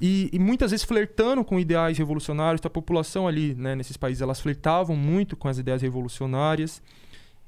e, 0.00 0.30
e, 0.32 0.38
muitas 0.38 0.70
vezes 0.70 0.84
flertando 0.84 1.44
com 1.44 1.58
ideais 1.58 1.98
revolucionários, 1.98 2.60
então, 2.60 2.68
a 2.68 2.72
população 2.72 3.26
ali, 3.26 3.52
né, 3.54 3.74
nesses 3.74 3.96
países, 3.96 4.22
elas 4.22 4.40
flertavam 4.40 4.96
muito 4.96 5.36
com 5.36 5.48
as 5.48 5.58
ideias 5.58 5.82
revolucionárias. 5.82 6.80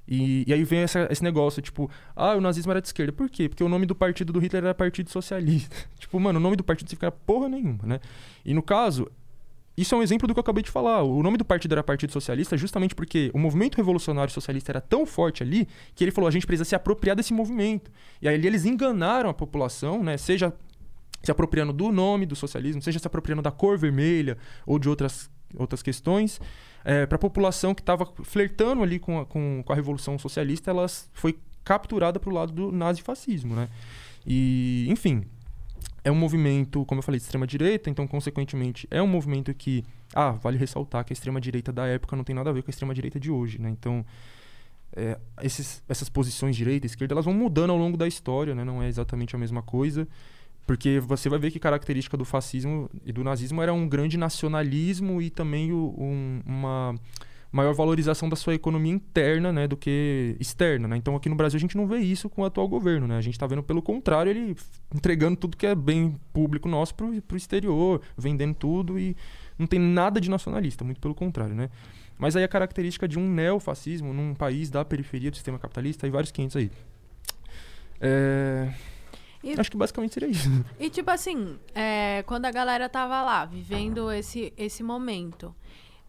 E, 0.07 0.45
e, 0.47 0.53
aí 0.53 0.65
vem 0.65 0.81
essa, 0.81 1.09
esse 1.11 1.23
negócio, 1.23 1.63
tipo, 1.63 1.91
ah, 2.15 2.35
o 2.35 2.41
nazismo 2.41 2.71
era 2.71 2.81
de 2.81 2.89
esquerda. 2.89 3.13
Por 3.13 3.29
quê? 3.31 3.49
Porque 3.49 3.65
o 3.65 3.69
nome 3.69 3.87
do 3.87 3.95
partido 3.95 4.33
do 4.33 4.39
Hitler 4.39 4.65
era 4.65 4.75
Partido 4.75 5.11
Socialista. 5.11 5.75
tipo, 5.99 6.19
mano, 6.21 6.39
o 6.39 6.43
nome 6.43 6.57
do 6.57 6.65
partido 6.65 6.89
significa 6.89 7.11
porra 7.11 7.49
nenhuma, 7.49 7.81
né? 7.85 8.01
E 8.45 8.53
no 8.53 8.63
caso, 8.63 9.11
isso 9.77 9.95
é 9.95 9.99
um 9.99 10.03
exemplo 10.03 10.29
do 10.29 10.35
que 10.35 10.39
eu 10.39 10.43
acabei 10.43 10.63
de 10.63 10.71
falar. 10.71 11.03
O 11.03 11.23
nome 11.23 11.37
do 11.37 11.45
partido 11.45 11.73
era 11.73 11.83
Partido 11.83 12.13
Socialista 12.13 12.57
justamente 12.57 12.95
porque 12.95 13.31
o 13.35 13.39
movimento 13.39 13.77
revolucionário 13.77 14.33
socialista 14.33 14.73
era 14.73 14.81
tão 14.81 15.07
forte 15.07 15.43
ali 15.43 15.67
que 15.95 16.05
ele 16.05 16.11
falou, 16.11 16.29
a 16.29 16.31
gente 16.31 16.47
precisa 16.47 16.69
se 16.69 16.75
apropriar 16.75 17.17
desse 17.17 17.33
movimento. 17.33 17.91
E 18.21 18.29
aí 18.29 18.35
eles 18.35 18.65
enganaram 18.65 19.31
a 19.31 19.35
população, 19.35 20.03
né? 20.03 20.17
Seja 20.17 20.53
se 21.23 21.31
apropriando 21.31 21.73
do 21.73 21.91
nome 21.91 22.27
do 22.27 22.37
socialismo, 22.37 22.83
seja 22.83 22.99
se 22.99 23.07
apropriando 23.07 23.41
da 23.41 23.51
cor 23.51 23.79
vermelha 23.79 24.37
ou 24.67 24.79
de 24.79 24.89
outras, 24.89 25.31
outras 25.57 25.83
questões 25.83 26.39
é, 26.85 27.07
para 27.07 27.17
a 27.17 27.19
população 27.19 27.75
que 27.75 27.81
estava 27.81 28.07
flertando 28.23 28.83
ali 28.83 28.99
com 28.99 29.21
a, 29.21 29.27
com, 29.27 29.63
com 29.65 29.73
a 29.73 29.77
Revolução 29.77 30.19
Socialista, 30.19 30.71
ela 30.71 30.87
foi 31.13 31.39
capturada 31.65 32.21
para 32.21 32.31
o 32.31 32.33
lado 32.35 32.53
do 32.53 32.71
nazifascismo, 32.71 33.55
né? 33.55 33.69
E, 34.27 34.87
enfim, 34.89 35.25
é 36.05 36.13
um 36.13 36.15
movimento, 36.15 36.85
como 36.85 36.99
eu 36.99 37.03
falei, 37.03 37.19
de 37.19 37.25
extrema-direita, 37.25 37.89
então, 37.89 38.07
consequentemente, 38.07 38.87
é 38.91 39.03
um 39.03 39.07
movimento 39.07 39.53
que... 39.55 39.83
Ah, 40.15 40.33
vale 40.33 40.59
ressaltar 40.59 41.05
que 41.05 41.13
a 41.13 41.15
extrema-direita 41.15 41.73
da 41.73 41.87
época 41.87 42.15
não 42.15 42.23
tem 42.23 42.37
nada 42.37 42.51
a 42.51 42.53
ver 42.53 42.63
com 42.63 42.71
a 42.71 42.73
extrema-direita 42.73 43.19
de 43.19 43.31
hoje, 43.31 43.59
né? 43.61 43.71
Então, 43.71 44.05
é, 44.95 45.19
esses, 45.43 45.83
essas 45.89 46.09
posições 46.09 46.55
direita 46.55 46.87
e 46.87 46.89
esquerda, 46.89 47.15
elas 47.15 47.25
vão 47.25 47.35
mudando 47.35 47.71
ao 47.71 47.79
longo 47.79 47.97
da 47.97 48.07
história, 48.07 48.55
né? 48.55 48.63
Não 48.63 48.83
é 48.83 48.89
exatamente 48.89 49.35
a 49.35 49.39
mesma 49.39 49.63
coisa. 49.63 50.07
Porque 50.67 50.99
você 51.01 51.29
vai 51.29 51.39
ver 51.39 51.51
que 51.51 51.59
característica 51.59 52.17
do 52.17 52.25
fascismo 52.25 52.89
e 53.05 53.13
do 53.13 53.23
nazismo 53.23 53.61
era 53.61 53.73
um 53.73 53.89
grande 53.89 54.17
nacionalismo 54.17 55.21
e 55.21 55.29
também 55.29 55.73
o, 55.73 55.95
um, 55.99 56.41
uma 56.47 56.95
maior 57.55 57.73
valorização 57.73 58.29
da 58.29 58.35
sua 58.35 58.55
economia 58.55 58.93
interna 58.93 59.53
né, 59.53 59.69
do 59.69 59.77
que 59.77 60.37
externa. 60.41 60.89
Né? 60.89 60.97
Então 60.97 61.15
aqui 61.15 61.29
no 61.29 61.37
Brasil 61.37 61.57
a 61.57 61.61
gente 61.61 61.77
não 61.77 61.87
vê 61.87 61.99
isso 61.99 62.29
com 62.29 62.43
o 62.43 62.45
atual 62.45 62.67
governo. 62.67 63.07
Né? 63.07 63.17
A 63.17 63.21
gente 63.21 63.35
está 63.35 63.47
vendo 63.47 63.63
pelo 63.63 63.81
contrário 63.81 64.31
ele 64.31 64.57
entregando 64.93 65.37
tudo 65.37 65.57
que 65.57 65.67
é 65.67 65.75
bem 65.75 66.19
público 66.33 66.69
nosso 66.69 66.95
para 66.95 67.07
o 67.07 67.37
exterior, 67.37 68.01
vendendo 68.17 68.55
tudo 68.55 68.99
e 68.99 69.17
não 69.57 69.69
tem 69.69 69.79
nada 69.79 70.21
de 70.21 70.29
nacionalista, 70.29 70.83
muito 70.83 71.01
pelo 71.01 71.15
contrário. 71.15 71.55
Né? 71.55 71.71
Mas 72.19 72.35
aí 72.35 72.43
a 72.43 72.49
característica 72.49 73.07
de 73.07 73.19
um 73.19 73.29
neofascismo 73.29 74.13
num 74.13 74.35
país 74.35 74.71
da 74.71 74.85
periferia 74.85 75.31
do 75.31 75.37
sistema 75.37 75.59
capitalista, 75.59 76.07
e 76.07 76.11
vários 76.11 76.33
quinhentos 76.33 76.57
aí. 76.57 76.71
É... 78.01 78.73
E, 79.45 79.61
Acho 79.61 79.71
que 79.71 79.77
basicamente 79.77 80.15
seria 80.15 80.31
isso. 80.31 80.49
E 80.81 80.89
tipo 80.89 81.11
assim, 81.11 81.59
é, 81.75 82.25
quando 82.27 82.47
a 82.47 82.51
galera 82.51 82.89
tava 82.89 83.23
lá, 83.23 83.45
vivendo 83.45 84.11
esse, 84.11 84.55
esse 84.57 84.83
momento, 84.83 85.55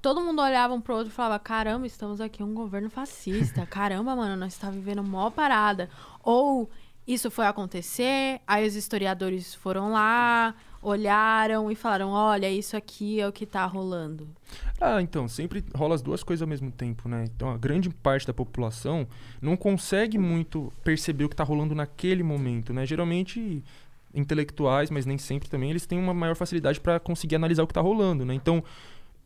todo 0.02 0.22
mundo 0.22 0.42
olhava 0.42 0.74
um 0.74 0.80
pro 0.80 0.96
outro 0.96 1.12
e 1.12 1.14
falava: 1.14 1.38
caramba, 1.38 1.86
estamos 1.86 2.22
aqui 2.22 2.42
um 2.42 2.54
governo 2.54 2.90
fascista. 2.90 3.66
Caramba, 3.68 4.16
mano, 4.16 4.38
nós 4.38 4.54
estamos 4.54 4.76
tá 4.76 4.80
vivendo 4.80 5.04
mó 5.04 5.30
parada. 5.30 5.90
Ou 6.24 6.70
isso 7.06 7.30
foi 7.30 7.46
acontecer, 7.46 8.40
aí 8.48 8.66
os 8.66 8.76
historiadores 8.76 9.54
foram 9.54 9.92
lá, 9.92 10.56
olharam 10.86 11.72
e 11.72 11.76
falaram: 11.76 12.12
olha, 12.12 12.50
isso 12.50 12.78
aqui 12.78 13.20
é 13.20 13.28
o 13.28 13.32
que 13.32 13.46
tá 13.46 13.66
rolando? 13.66 14.28
Ah, 14.80 15.02
então, 15.02 15.28
sempre 15.28 15.64
rola 15.74 15.96
as 15.96 16.02
duas 16.02 16.24
coisas 16.24 16.42
ao 16.42 16.48
mesmo 16.48 16.72
tempo, 16.72 17.10
né? 17.10 17.26
Então, 17.36 17.50
a 17.50 17.58
grande 17.58 17.90
parte 17.90 18.28
da 18.28 18.34
população 18.34 19.08
não 19.42 19.58
consegue 19.58 20.18
muito 20.18 20.72
perceber 20.84 21.26
o 21.26 21.30
que 21.30 21.36
tá 21.36 21.44
rolando 21.44 21.74
naquele 21.74 22.24
momento, 22.24 22.74
né? 22.74 22.86
Geralmente 22.86 23.64
intelectuais, 24.14 24.90
mas 24.90 25.06
nem 25.06 25.18
sempre 25.18 25.50
também, 25.50 25.70
eles 25.70 25.86
têm 25.86 26.00
uma 26.00 26.14
maior 26.14 26.36
facilidade 26.36 26.80
para 26.80 27.00
conseguir 27.00 27.36
analisar 27.36 27.64
o 27.64 27.68
que 27.68 27.74
tá 27.74 27.82
rolando, 27.82 28.24
né? 28.24 28.34
Então, 28.34 28.64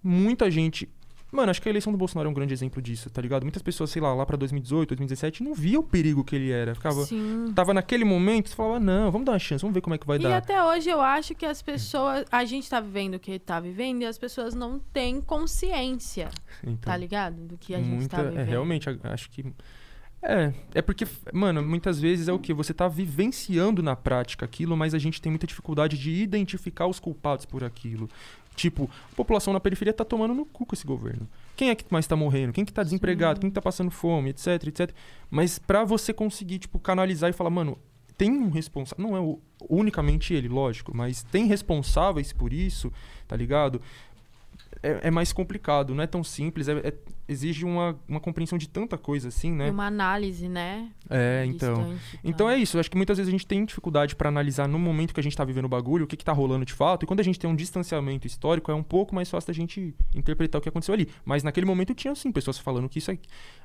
muita 0.02 0.50
gente 0.50 0.90
Mano, 1.32 1.52
acho 1.52 1.62
que 1.62 1.70
a 1.70 1.72
eleição 1.72 1.92
do 1.92 1.98
Bolsonaro 1.98 2.28
é 2.28 2.32
um 2.32 2.34
grande 2.34 2.54
exemplo 2.54 2.82
disso, 2.82 3.10
tá 3.10 3.22
ligado? 3.22 3.44
Muitas 3.44 3.62
pessoas, 3.62 3.92
sei 3.92 4.02
lá, 4.02 4.14
lá 4.14 4.26
pra 4.26 4.36
2018, 4.36 4.90
2017, 4.90 5.44
não 5.44 5.54
via 5.54 5.80
o 5.80 5.84
perigo 5.84 6.24
que 6.24 6.36
ele 6.36 6.50
era. 6.50 6.74
Ficava. 6.74 7.04
Sim. 7.06 7.52
Tava 7.54 7.74
naquele 7.74 8.04
momento, 8.04 8.50
você 8.50 8.56
falava, 8.56 8.80
não, 8.80 9.12
vamos 9.12 9.26
dar 9.26 9.34
uma 9.34 9.40
chance, 9.40 9.62
vamos 9.62 9.76
ver 9.76 9.82
como 9.82 9.94
é 9.94 9.98
que 9.98 10.08
vai 10.08 10.18
e 10.18 10.24
dar. 10.24 10.30
E 10.30 10.34
até 10.34 10.64
hoje 10.64 10.90
eu 10.90 11.00
acho 11.00 11.36
que 11.36 11.46
as 11.46 11.62
pessoas. 11.62 12.26
A 12.32 12.44
gente 12.46 12.68
tá 12.70 12.80
vivendo 12.80 13.16
o 13.16 13.20
que 13.20 13.38
tá 13.38 13.60
vivendo 13.60 14.02
e 14.02 14.06
as 14.06 14.18
pessoas 14.18 14.56
não 14.56 14.80
têm 14.80 15.22
consciência. 15.22 16.30
Então, 16.64 16.78
tá 16.78 16.98
ligado? 16.98 17.36
Do 17.36 17.58
que 17.58 17.76
a 17.76 17.80
muita, 17.80 18.00
gente 18.00 18.10
tá 18.10 18.22
é, 18.22 18.24
vivendo. 18.24 18.40
É, 18.40 18.44
realmente, 18.44 18.90
acho 19.04 19.30
que. 19.30 19.46
É, 20.22 20.52
é 20.74 20.82
porque, 20.82 21.08
mano, 21.32 21.62
muitas 21.62 22.00
vezes 22.00 22.28
é 22.28 22.34
o 22.34 22.40
que? 22.40 22.54
Você 22.54 22.74
tá 22.74 22.88
vivenciando 22.88 23.82
na 23.82 23.96
prática 23.96 24.46
aquilo, 24.46 24.76
mas 24.76 24.94
a 24.94 25.00
gente 25.00 25.22
tem 25.22 25.32
muita 25.32 25.48
dificuldade 25.48 25.98
de 25.98 26.12
identificar 26.12 26.88
os 26.88 27.00
culpados 27.00 27.46
por 27.46 27.64
aquilo. 27.64 28.10
Tipo, 28.60 28.90
a 29.14 29.16
população 29.16 29.54
na 29.54 29.60
periferia 29.62 29.94
tá 29.94 30.04
tomando 30.04 30.34
no 30.34 30.46
cu 30.46 30.66
com 30.66 30.76
esse 30.76 30.86
governo. 30.86 31.26
Quem 31.56 31.70
é 31.70 31.76
que 31.76 31.86
mais 31.90 32.06
tá 32.06 32.14
morrendo? 32.14 32.52
Quem 32.52 32.66
que 32.66 32.74
tá 32.74 32.84
desempregado? 32.84 33.38
Sim. 33.38 33.42
Quem 33.42 33.50
que 33.50 33.54
tá 33.54 33.62
passando 33.62 33.90
fome, 33.90 34.32
etc, 34.32 34.68
etc. 34.68 34.92
Mas 35.32 35.58
para 35.58 35.86
você 35.86 36.12
conseguir, 36.12 36.60
tipo, 36.60 36.78
canalizar 36.78 37.30
e 37.30 37.34
falar, 37.34 37.52
mano, 37.52 37.78
tem 38.18 38.30
um 38.30 38.50
responsável, 38.50 39.02
não 39.02 39.16
é 39.16 39.20
o, 39.22 39.40
unicamente 39.70 40.34
ele, 40.34 40.50
lógico, 40.50 40.92
mas 40.94 41.24
tem 41.24 41.46
responsáveis 41.46 42.34
por 42.34 42.52
isso, 42.52 42.92
tá 43.26 43.34
ligado? 43.34 43.82
É, 44.82 45.08
é, 45.08 45.12
mais 45.12 45.34
complicado, 45.34 45.94
não 45.94 46.04
é 46.04 46.08
tão 46.08 46.24
simples, 46.24 46.68
é, 46.68 46.74
é, 46.74 46.94
exige 47.28 47.66
uma, 47.66 48.00
uma 48.08 48.20
compreensão 48.20 48.58
de 48.58 48.68
tanta 48.68 48.98
coisa 48.98 49.28
assim, 49.28 49.52
né? 49.52 49.70
Uma 49.70 49.88
análise, 49.88 50.48
né? 50.48 50.90
É, 51.10 51.44
então. 51.46 51.96
Então 52.24 52.50
é 52.50 52.58
isso, 52.58 52.80
acho 52.80 52.90
que 52.90 52.98
muitas 52.98 53.18
vezes 53.18 53.28
a 53.28 53.32
gente 53.32 53.46
tem 53.46 53.66
dificuldade 53.66 54.16
para 54.16 54.30
analisar 54.30 54.68
no 54.68 54.80
momento 54.80 55.14
que 55.14 55.20
a 55.20 55.24
gente 55.24 55.36
tá 55.36 55.44
vivendo 55.44 55.66
o 55.66 55.70
bagulho, 55.70 56.06
o 56.06 56.08
que 56.08 56.16
que 56.16 56.24
tá 56.24 56.32
rolando 56.32 56.66
de 56.66 56.74
fato, 56.74 57.04
e 57.04 57.06
quando 57.06 57.20
a 57.20 57.24
gente 57.24 57.40
tem 57.40 57.50
um 57.50 57.56
distanciamento 57.56 58.26
histórico, 58.26 58.72
é 58.72 58.76
um 58.76 58.84
pouco 58.84 59.14
mais 59.14 59.30
fácil 59.30 59.48
da 59.48 59.54
gente 59.54 59.94
interpretar 60.16 60.60
o 60.60 60.62
que 60.62 60.70
aconteceu 60.70 60.94
ali. 60.94 61.10
Mas 61.26 61.44
naquele 61.44 61.66
momento 61.66 61.94
tinha 61.94 62.16
sim 62.16 62.32
pessoas 62.32 62.58
falando 62.58 62.88
que 62.88 63.00
isso 63.00 63.12
é, 63.12 63.18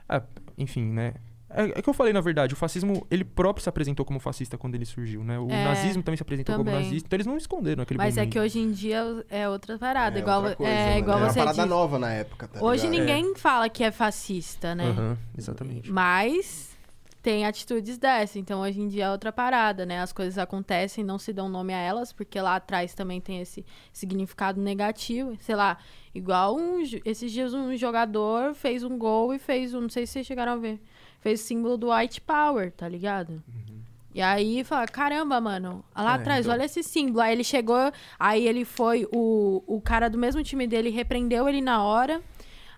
é 0.08 0.22
enfim, 0.58 0.84
né? 0.84 1.14
É, 1.54 1.78
é 1.78 1.82
que 1.82 1.88
eu 1.88 1.94
falei, 1.94 2.12
na 2.12 2.20
verdade, 2.20 2.52
o 2.52 2.56
fascismo, 2.56 3.06
ele 3.10 3.24
próprio 3.24 3.62
se 3.62 3.68
apresentou 3.68 4.04
como 4.04 4.18
fascista 4.18 4.58
quando 4.58 4.74
ele 4.74 4.84
surgiu, 4.84 5.22
né? 5.22 5.38
O 5.38 5.48
é, 5.48 5.64
nazismo 5.64 6.02
também 6.02 6.16
se 6.16 6.22
apresentou 6.22 6.56
também. 6.56 6.74
como 6.74 6.84
nazista, 6.84 7.06
então 7.06 7.16
eles 7.16 7.26
não 7.26 7.36
esconderam 7.36 7.82
naquele 7.82 7.98
Mas 7.98 8.16
momento. 8.16 8.28
é 8.28 8.32
que 8.32 8.40
hoje 8.40 8.58
em 8.58 8.72
dia 8.72 9.24
é 9.30 9.48
outra 9.48 9.78
parada, 9.78 10.18
é 10.18 10.20
igual, 10.20 10.40
outra 10.40 10.56
coisa, 10.56 10.72
é, 10.72 10.86
né? 10.86 10.98
igual 10.98 11.18
é 11.18 11.20
você 11.30 11.38
uma 11.38 11.44
parada 11.46 11.62
diz. 11.62 11.70
nova 11.70 11.98
na 11.98 12.12
época, 12.12 12.48
tá 12.48 12.62
Hoje 12.62 12.88
ligado? 12.88 13.00
ninguém 13.00 13.32
é. 13.32 13.38
fala 13.38 13.68
que 13.68 13.84
é 13.84 13.90
fascista, 13.90 14.74
né? 14.74 14.84
Uhum, 14.84 15.16
exatamente. 15.38 15.90
Mas 15.90 16.74
tem 17.24 17.46
atitudes 17.46 17.96
dessa, 17.96 18.38
então 18.38 18.60
hoje 18.60 18.82
em 18.82 18.86
dia 18.86 19.06
é 19.06 19.10
outra 19.10 19.32
parada, 19.32 19.86
né? 19.86 20.00
As 20.00 20.12
coisas 20.12 20.36
acontecem, 20.36 21.02
não 21.02 21.18
se 21.18 21.32
dão 21.32 21.48
nome 21.48 21.72
a 21.72 21.78
elas, 21.78 22.12
porque 22.12 22.38
lá 22.38 22.56
atrás 22.56 22.94
também 22.94 23.18
tem 23.18 23.40
esse 23.40 23.64
significado 23.94 24.60
negativo, 24.60 25.34
sei 25.40 25.54
lá, 25.54 25.78
igual 26.14 26.54
um, 26.54 26.82
esses 27.02 27.32
dias 27.32 27.54
um 27.54 27.74
jogador 27.76 28.54
fez 28.54 28.84
um 28.84 28.98
gol 28.98 29.32
e 29.32 29.38
fez 29.38 29.72
um, 29.72 29.80
não 29.80 29.88
sei 29.88 30.06
se 30.06 30.12
vocês 30.12 30.26
chegaram 30.26 30.52
a 30.52 30.56
ver, 30.56 30.78
fez 31.24 31.40
o 31.40 31.44
símbolo 31.44 31.78
do 31.78 31.90
white 31.90 32.20
power, 32.20 32.70
tá 32.70 32.86
ligado? 32.86 33.30
Uhum. 33.30 33.80
E 34.14 34.20
aí 34.20 34.62
fala, 34.62 34.86
caramba, 34.86 35.40
mano, 35.40 35.82
lá 35.96 36.12
é, 36.12 36.14
atrás, 36.16 36.44
então... 36.44 36.52
olha 36.54 36.66
esse 36.66 36.82
símbolo. 36.82 37.20
Aí 37.20 37.32
ele 37.32 37.42
chegou, 37.42 37.90
aí 38.20 38.46
ele 38.46 38.64
foi, 38.66 39.08
o, 39.10 39.62
o 39.66 39.80
cara 39.80 40.10
do 40.10 40.18
mesmo 40.18 40.42
time 40.44 40.66
dele 40.66 40.90
repreendeu 40.90 41.48
ele 41.48 41.62
na 41.62 41.82
hora. 41.82 42.20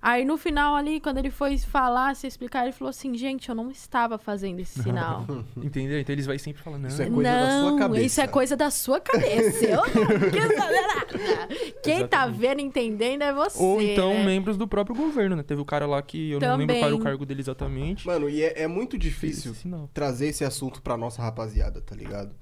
Aí 0.01 0.24
no 0.24 0.36
final 0.36 0.74
ali, 0.76 1.01
quando 1.01 1.18
ele 1.18 1.30
foi 1.30 1.57
falar, 1.59 2.14
se 2.14 2.26
explicar, 2.26 2.64
ele 2.64 2.72
falou 2.72 2.90
assim, 2.90 3.14
gente, 3.16 3.49
eu 3.49 3.55
não 3.55 3.70
estava 3.70 4.18
fazendo 4.18 4.61
esse 4.61 4.82
sinal. 4.82 5.24
Entendeu? 5.57 5.99
Então 5.99 6.12
eles 6.12 6.26
vão 6.26 6.38
sempre 6.38 6.62
falando, 6.62 6.86
Isso 6.86 7.03
é 7.03 7.11
coisa 7.11 7.30
não, 7.32 7.40
da 7.40 7.68
sua 7.68 7.78
cabeça. 7.78 8.03
Isso 8.05 8.20
é 8.20 8.26
coisa 8.26 8.57
da 8.57 8.70
sua 8.70 9.01
cabeça. 9.01 9.64
eu 9.64 9.76
não 9.78 10.30
quis 10.30 10.57
saber 10.57 10.82
nada. 10.82 11.07
Quem 11.82 11.97
Exatamente. 11.99 12.09
tá 12.09 12.26
vendo, 12.26 12.61
entendendo 12.61 13.22
é 13.22 13.32
você. 13.32 13.62
Ou 13.62 13.80
então 13.80 14.14
né? 14.14 14.24
membros 14.24 14.57
do 14.57 14.68
próprio 14.68 14.94
governo, 14.94 15.36
né? 15.36 15.42
Teve 15.42 15.61
o 15.61 15.64
cara 15.64 15.86
lá 15.86 16.01
que 16.03 16.30
eu 16.30 16.38
Também. 16.38 16.51
não 16.51 16.59
lembro 16.59 16.76
qual 16.76 16.86
era 16.86 16.97
o 16.97 17.03
cargo 17.03 17.26
dele 17.26 17.40
exatamente. 17.40 18.07
Mano, 18.07 18.28
e 18.28 18.42
é, 18.42 18.62
é 18.62 18.66
muito 18.66 18.99
difícil 18.99 19.53
esse 19.53 19.68
trazer 19.92 20.28
esse 20.28 20.44
assunto 20.44 20.82
pra 20.82 20.97
nossa 20.97 21.22
rapaziada, 21.22 21.80
tá 21.80 21.94
ligado? 21.94 22.34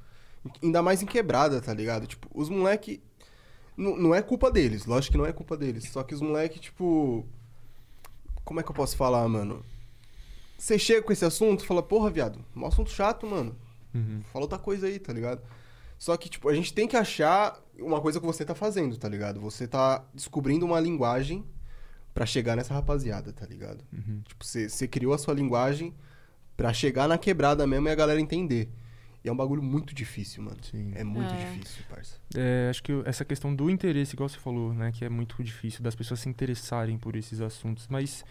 Ainda 0.63 0.83
mais 0.83 1.03
em 1.03 1.07
quebrada, 1.07 1.61
tá 1.61 1.73
ligado? 1.73 2.07
Tipo, 2.07 2.29
os 2.35 2.49
moleque 2.49 3.03
Não, 3.77 3.97
não 3.97 4.15
é 4.15 4.21
culpa 4.23 4.51
deles, 4.51 4.85
lógico 4.87 5.13
que 5.13 5.19
não 5.19 5.27
é 5.27 5.33
culpa 5.33 5.57
deles. 5.57 5.89
Só 5.91 6.03
que 6.03 6.15
os 6.15 6.21
moleques, 6.21 6.61
tipo. 6.61 7.27
Como 8.45 8.61
é 8.61 8.63
que 8.63 8.71
eu 8.71 8.75
posso 8.75 8.97
falar, 8.97 9.27
mano? 9.29 9.65
Você 10.59 10.79
chega 10.79 11.03
com 11.03 11.13
esse 11.13 11.25
assunto 11.25 11.65
e 11.65 11.67
fala, 11.67 11.83
porra, 11.83 12.11
viado, 12.11 12.45
um 12.55 12.67
assunto 12.67 12.91
chato, 12.91 13.27
mano. 13.27 13.57
Uhum. 13.95 14.23
Fala 14.33 14.45
outra 14.45 14.59
coisa 14.59 14.87
aí, 14.87 14.99
tá 14.99 15.13
ligado? 15.13 15.43
Só 15.99 16.17
que, 16.17 16.29
tipo, 16.29 16.49
a 16.49 16.55
gente 16.55 16.73
tem 16.73 16.87
que 16.87 16.97
achar 16.97 17.61
uma 17.79 18.01
coisa 18.01 18.21
que 18.21 18.27
você 18.27 18.45
tá 18.45 18.55
fazendo, 18.55 18.97
tá 18.97 19.09
ligado? 19.09 19.41
Você 19.41 19.67
tá 19.67 20.05
descobrindo 20.13 20.67
uma 20.67 20.81
linguagem 20.81 21.45
pra 22.13 22.27
chegar 22.27 22.57
nessa 22.57 22.75
rapaziada, 22.75 23.33
tá 23.33 23.47
ligado? 23.47 23.85
Uhum. 23.93 24.23
Tipo, 24.27 24.45
você 24.45 24.69
você 24.69 24.87
criou 24.87 25.15
a 25.15 25.19
sua 25.19 25.35
linguagem 25.35 25.95
pra 26.57 26.73
chegar 26.73 27.09
na 27.09 27.19
quebrada 27.19 27.67
mesmo 27.67 27.89
e 27.89 27.91
a 27.91 27.95
galera 27.95 28.21
entender. 28.21 28.69
E 29.25 29.29
é 29.29 29.33
um 29.33 29.37
bagulho 29.37 29.63
muito 29.63 29.95
difícil, 29.95 30.43
mano. 30.43 30.59
Sim. 30.63 30.93
É 30.95 31.03
muito 31.03 31.33
É. 31.33 31.37
difícil, 31.53 31.83
parça. 31.89 32.17
É, 32.37 32.69
acho 32.69 32.83
que 32.83 32.93
essa 33.07 33.25
questão 33.25 33.55
do 33.55 33.71
interesse, 33.71 34.15
igual 34.15 34.29
você 34.29 34.39
falou, 34.39 34.75
né? 34.75 34.93
Que 34.93 35.05
é 35.05 35.09
muito 35.09 35.43
difícil 35.43 35.83
das 35.83 35.95
pessoas 35.95 36.21
se 36.21 36.29
interessarem 36.29 36.99
por 36.99 37.17
esses 37.17 37.41
assuntos. 37.41 37.89
Mas, 37.89 38.23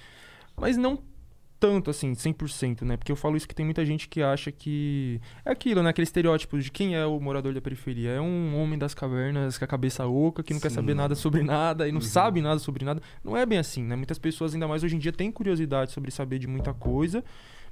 mas 0.56 0.78
não 0.78 1.00
tanto, 1.60 1.90
assim, 1.90 2.12
100%, 2.14 2.82
né? 2.84 2.98
Porque 2.98 3.12
eu 3.12 3.16
falo 3.16 3.38
isso 3.38 3.48
que 3.48 3.56
tem 3.56 3.64
muita 3.66 3.84
gente 3.86 4.08
que 4.10 4.22
acha 4.22 4.52
que... 4.52 5.20
É 5.46 5.52
aquilo, 5.52 5.82
né? 5.82 5.90
Aquele 5.90 6.04
estereótipo 6.04 6.60
de 6.60 6.70
quem 6.70 6.94
é 6.94 7.06
o 7.06 7.20
morador 7.22 7.54
da 7.54 7.62
periferia. 7.62 8.12
É 8.12 8.22
um 8.22 8.62
homem 8.62 8.78
das 8.78 8.94
cavernas 8.94 9.58
com 9.58 9.64
a 9.64 9.68
cabeça 9.68 10.06
oca, 10.06 10.44
que 10.44 10.54
não 10.54 10.60
quer 10.60 10.70
Sim, 10.70 10.76
saber 10.76 10.92
mano. 10.94 11.02
nada 11.04 11.16
sobre 11.16 11.42
nada 11.42 11.88
e 11.88 11.92
não 11.92 12.02
Uhum. 12.02 12.06
sabe 12.06 12.42
nada 12.42 12.60
sobre 12.60 12.84
nada. 12.86 13.02
Não 13.24 13.36
é 13.36 13.46
bem 13.46 13.58
assim, 13.58 13.82
né? 13.82 13.96
Muitas 13.96 14.20
pessoas, 14.20 14.54
ainda 14.54 14.68
mais 14.68 14.84
hoje 14.84 14.96
em 14.96 15.00
dia, 15.00 15.12
têm 15.14 15.32
curiosidade 15.32 15.92
sobre 15.94 16.12
saber 16.12 16.38
de 16.38 16.48
muita 16.48 16.74
coisa. 16.74 17.24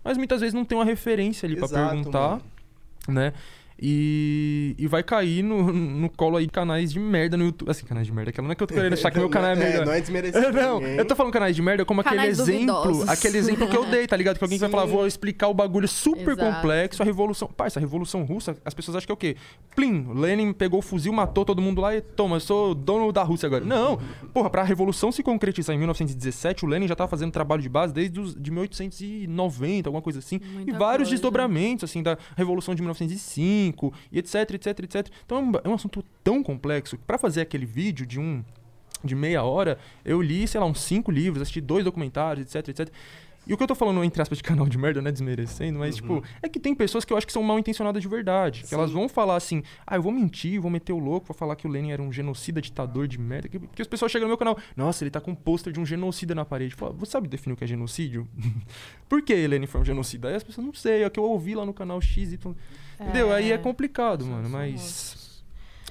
Mas 0.03 0.17
muitas 0.17 0.39
vezes 0.39 0.53
não 0.53 0.63
tem 0.65 0.75
uma 0.77 0.85
referência 0.85 1.45
ali 1.45 1.55
pra 1.57 1.65
Exato, 1.65 1.89
perguntar 1.95 2.29
mano. 2.29 2.43
Né? 3.07 3.33
E, 3.83 4.75
e 4.77 4.85
vai 4.85 5.01
cair 5.01 5.41
no, 5.41 5.73
no 5.73 6.07
colo 6.09 6.37
aí 6.37 6.45
de 6.45 6.51
canais 6.51 6.93
de 6.93 6.99
merda 6.99 7.35
no 7.35 7.45
YouTube. 7.45 7.71
Assim, 7.71 7.83
canais 7.85 8.05
de 8.05 8.13
merda. 8.13 8.29
Aquela 8.29 8.47
não 8.47 8.51
é 8.51 8.55
que 8.55 8.61
eu 8.61 8.67
tô 8.67 8.73
querendo 8.75 8.93
achar 9.01 9.09
que 9.09 9.17
meu 9.17 9.29
canal 9.29 9.51
é 9.51 9.55
melhor. 9.55 9.85
não 9.85 9.93
é 9.93 9.99
desmerecer 9.99 10.41
não, 10.53 10.79
ninguém. 10.79 10.97
eu 10.97 11.05
tô 11.05 11.15
falando 11.15 11.33
canais 11.33 11.55
de 11.55 11.61
merda 11.61 11.83
como 11.83 12.03
Canais 12.03 12.39
aquele 12.39 12.57
exemplo, 12.57 12.75
duvidosos. 12.83 13.09
aquele 13.09 13.37
exemplo 13.39 13.67
que 13.67 13.75
eu 13.75 13.85
dei, 13.85 14.05
tá 14.05 14.15
ligado? 14.15 14.37
Que 14.37 14.43
alguém 14.43 14.59
vai 14.59 14.69
Sim. 14.69 14.71
falar, 14.71 14.85
vou 14.85 15.07
explicar 15.07 15.47
o 15.47 15.53
bagulho 15.53 15.87
super 15.87 16.33
Exato. 16.33 16.55
complexo, 16.55 17.01
a 17.01 17.05
revolução. 17.05 17.47
Parça, 17.47 17.79
a 17.79 17.81
revolução 17.81 18.23
russa, 18.23 18.55
as 18.63 18.73
pessoas 18.73 18.97
acham 18.97 19.07
que 19.07 19.11
é 19.11 19.13
o 19.13 19.17
quê? 19.17 19.35
Plim, 19.75 20.13
Lenin 20.13 20.53
pegou 20.53 20.79
o 20.79 20.81
fuzil, 20.83 21.11
matou 21.11 21.43
todo 21.43 21.61
mundo 21.61 21.81
lá 21.81 21.95
e 21.95 22.01
toma, 22.01 22.35
eu 22.35 22.39
sou 22.39 22.75
dono 22.75 23.11
da 23.11 23.23
Rússia 23.23 23.47
agora. 23.47 23.65
Não, 23.65 23.99
porra, 24.33 24.49
pra 24.49 24.63
revolução 24.63 25.11
se 25.11 25.23
concretizar 25.23 25.75
em 25.75 25.79
1917, 25.79 26.65
o 26.65 26.67
Lenin 26.67 26.87
já 26.87 26.95
tava 26.95 27.09
fazendo 27.09 27.31
trabalho 27.31 27.61
de 27.61 27.69
base 27.69 27.93
desde 27.93 28.19
os, 28.19 28.35
de 28.35 28.51
1890, 28.51 29.89
alguma 29.89 30.01
coisa 30.01 30.19
assim. 30.19 30.39
Muita 30.53 30.69
e 30.69 30.73
vários 30.73 31.07
coisa. 31.07 31.11
desdobramentos, 31.11 31.83
assim, 31.83 32.03
da 32.03 32.17
Revolução 32.37 32.75
de 32.75 32.81
1905, 32.81 33.70
e 34.11 34.19
etc, 34.19 34.51
etc, 34.51 34.79
etc. 34.79 35.07
Então 35.25 35.37
é 35.37 35.41
um, 35.41 35.51
é 35.65 35.69
um 35.69 35.73
assunto 35.73 36.03
tão 36.23 36.43
complexo 36.43 36.97
que 36.97 37.03
pra 37.03 37.17
fazer 37.17 37.41
aquele 37.41 37.65
vídeo 37.65 38.05
de 38.05 38.19
um 38.19 38.43
de 39.03 39.15
meia 39.15 39.43
hora, 39.43 39.79
eu 40.05 40.21
li, 40.21 40.47
sei 40.47 40.59
lá, 40.59 40.65
uns 40.65 40.79
cinco 40.79 41.11
livros, 41.11 41.41
assisti 41.41 41.59
dois 41.59 41.83
documentários, 41.83 42.45
etc, 42.45 42.69
etc. 42.69 42.93
E 43.45 43.53
o 43.53 43.57
que 43.57 43.63
eu 43.63 43.67
tô 43.67 43.73
falando, 43.73 44.03
entre 44.03 44.21
aspas, 44.21 44.37
de 44.37 44.43
canal 44.45 44.67
de 44.67 44.77
merda, 44.77 45.01
né, 45.01 45.11
desmerecendo, 45.11 45.79
mas, 45.79 45.95
tipo, 45.95 46.23
é 46.41 46.47
que 46.47 46.59
tem 46.59 46.75
pessoas 46.75 47.03
que 47.03 47.11
eu 47.11 47.17
acho 47.17 47.25
que 47.25 47.33
são 47.33 47.41
mal 47.41 47.57
intencionadas 47.57 48.01
de 48.01 48.07
verdade. 48.07 48.63
Que 48.67 48.73
elas 48.73 48.91
vão 48.91 49.09
falar 49.09 49.35
assim, 49.35 49.63
ah, 49.85 49.95
eu 49.95 50.01
vou 50.01 50.11
mentir, 50.11 50.59
vou 50.59 50.69
meter 50.69 50.93
o 50.93 50.99
louco, 50.99 51.27
vou 51.27 51.35
falar 51.35 51.55
que 51.55 51.65
o 51.65 51.69
Lenin 51.69 51.91
era 51.91 52.01
um 52.01 52.11
genocida, 52.11 52.61
ditador 52.61 53.07
de 53.07 53.19
merda. 53.19 53.49
Que, 53.49 53.59
que 53.59 53.81
os 53.81 53.87
pessoas 53.87 54.11
chegam 54.11 54.27
no 54.27 54.29
meu 54.29 54.37
canal, 54.37 54.57
nossa, 54.75 55.03
ele 55.03 55.11
tá 55.11 55.19
com 55.19 55.31
um 55.31 55.35
pôster 55.35 55.73
de 55.73 55.79
um 55.79 55.85
genocida 55.85 56.35
na 56.35 56.45
parede. 56.45 56.75
Fala, 56.75 56.93
você 56.93 57.11
sabe 57.11 57.27
definir 57.27 57.53
o 57.53 57.57
que 57.57 57.63
é 57.63 57.67
genocídio? 57.67 58.27
Por 59.09 59.21
que 59.23 59.47
Lenin 59.47 59.65
foi 59.65 59.81
um 59.81 59.85
genocida? 59.85 60.29
Aí 60.29 60.35
as 60.35 60.43
pessoas, 60.43 60.65
não 60.65 60.73
sei, 60.73 61.01
é 61.03 61.07
o 61.07 61.11
que 61.11 61.19
eu 61.19 61.23
ouvi 61.23 61.55
lá 61.55 61.65
no 61.65 61.73
canal 61.73 61.99
X, 61.99 62.31
y. 62.33 62.55
Entendeu? 63.01 63.31
Aí 63.31 63.51
é 63.51 63.57
complicado, 63.57 64.25
mano, 64.25 64.49
mas... 64.49 65.19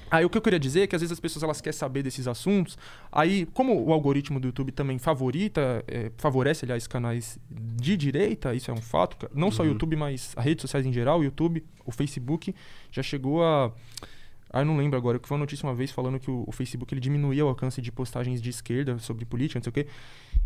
Aí 0.09 0.25
o 0.25 0.29
que 0.29 0.37
eu 0.37 0.41
queria 0.41 0.59
dizer 0.59 0.81
é 0.81 0.87
que 0.87 0.93
às 0.95 1.01
vezes 1.01 1.13
as 1.13 1.21
pessoas 1.21 1.41
elas 1.41 1.61
querem 1.61 1.77
saber 1.77 2.03
desses 2.03 2.27
assuntos. 2.27 2.77
Aí, 3.09 3.45
como 3.53 3.81
o 3.81 3.93
algoritmo 3.93 4.41
do 4.41 4.47
YouTube 4.49 4.71
também 4.73 4.97
favorita, 4.99 5.83
é, 5.87 6.11
favorece, 6.17 6.65
aliás, 6.65 6.85
canais 6.85 7.39
de 7.49 7.95
direita, 7.95 8.53
isso 8.53 8.69
é 8.69 8.73
um 8.73 8.81
fato. 8.81 9.29
Não 9.33 9.49
só 9.49 9.63
o 9.63 9.65
Uhum. 9.65 9.71
YouTube, 9.71 9.95
mas 9.95 10.33
as 10.35 10.43
redes 10.43 10.63
sociais 10.63 10.85
em 10.85 10.91
geral, 10.91 11.19
o 11.21 11.23
YouTube, 11.23 11.63
o 11.85 11.93
Facebook, 11.93 12.53
já 12.91 13.01
chegou 13.01 13.41
a. 13.41 13.71
Ah, 14.53 14.61
eu 14.61 14.65
não 14.65 14.75
lembro 14.75 14.97
agora, 14.97 15.17
que 15.17 15.27
foi 15.27 15.35
uma 15.35 15.43
notícia 15.43 15.65
uma 15.67 15.73
vez 15.73 15.91
falando 15.91 16.19
que 16.19 16.29
o, 16.29 16.43
o 16.45 16.51
Facebook 16.51 16.93
ele 16.93 16.99
diminuía 16.99 17.45
o 17.45 17.47
alcance 17.47 17.81
de 17.81 17.91
postagens 17.91 18.41
de 18.41 18.49
esquerda 18.49 18.99
sobre 18.99 19.23
política, 19.23 19.59
não 19.59 19.63
sei 19.63 19.69
o 19.69 19.73
quê. 19.73 19.87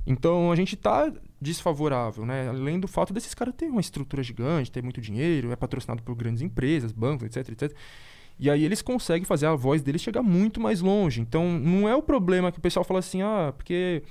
Então 0.06 0.52
a 0.52 0.56
gente 0.56 0.76
tá 0.76 1.12
desfavorável, 1.42 2.26
né? 2.26 2.50
Além 2.50 2.80
do 2.80 2.88
fato 2.88 3.14
desses 3.14 3.34
caras 3.34 3.56
terem 3.56 3.72
uma 3.72 3.82
estrutura 3.82 4.22
gigante, 4.22 4.72
ter 4.72 4.84
muito 4.84 5.02
dinheiro, 5.02 5.52
é 5.52 5.56
patrocinado 5.56 6.04
por 6.04 6.16
grandes 6.16 6.42
empresas, 6.44 6.92
bancos, 6.92 7.26
etc, 7.26 7.50
etc. 7.50 7.78
E 8.38 8.50
aí 8.50 8.64
eles 8.64 8.82
conseguem 8.82 9.26
fazer 9.26 9.48
a 9.48 9.56
voz 9.56 9.82
deles 9.82 10.02
chegar 10.02 10.22
muito 10.22 10.60
mais 10.60 10.82
longe. 10.82 11.22
Então 11.22 11.58
não 11.60 11.90
é 11.90 11.96
o 11.96 12.02
problema 12.02 12.52
que 12.52 12.60
o 12.60 12.62
pessoal 12.62 12.84
fala 12.84 13.00
assim, 13.00 13.22
ah, 13.22 13.54
porque 13.56 14.04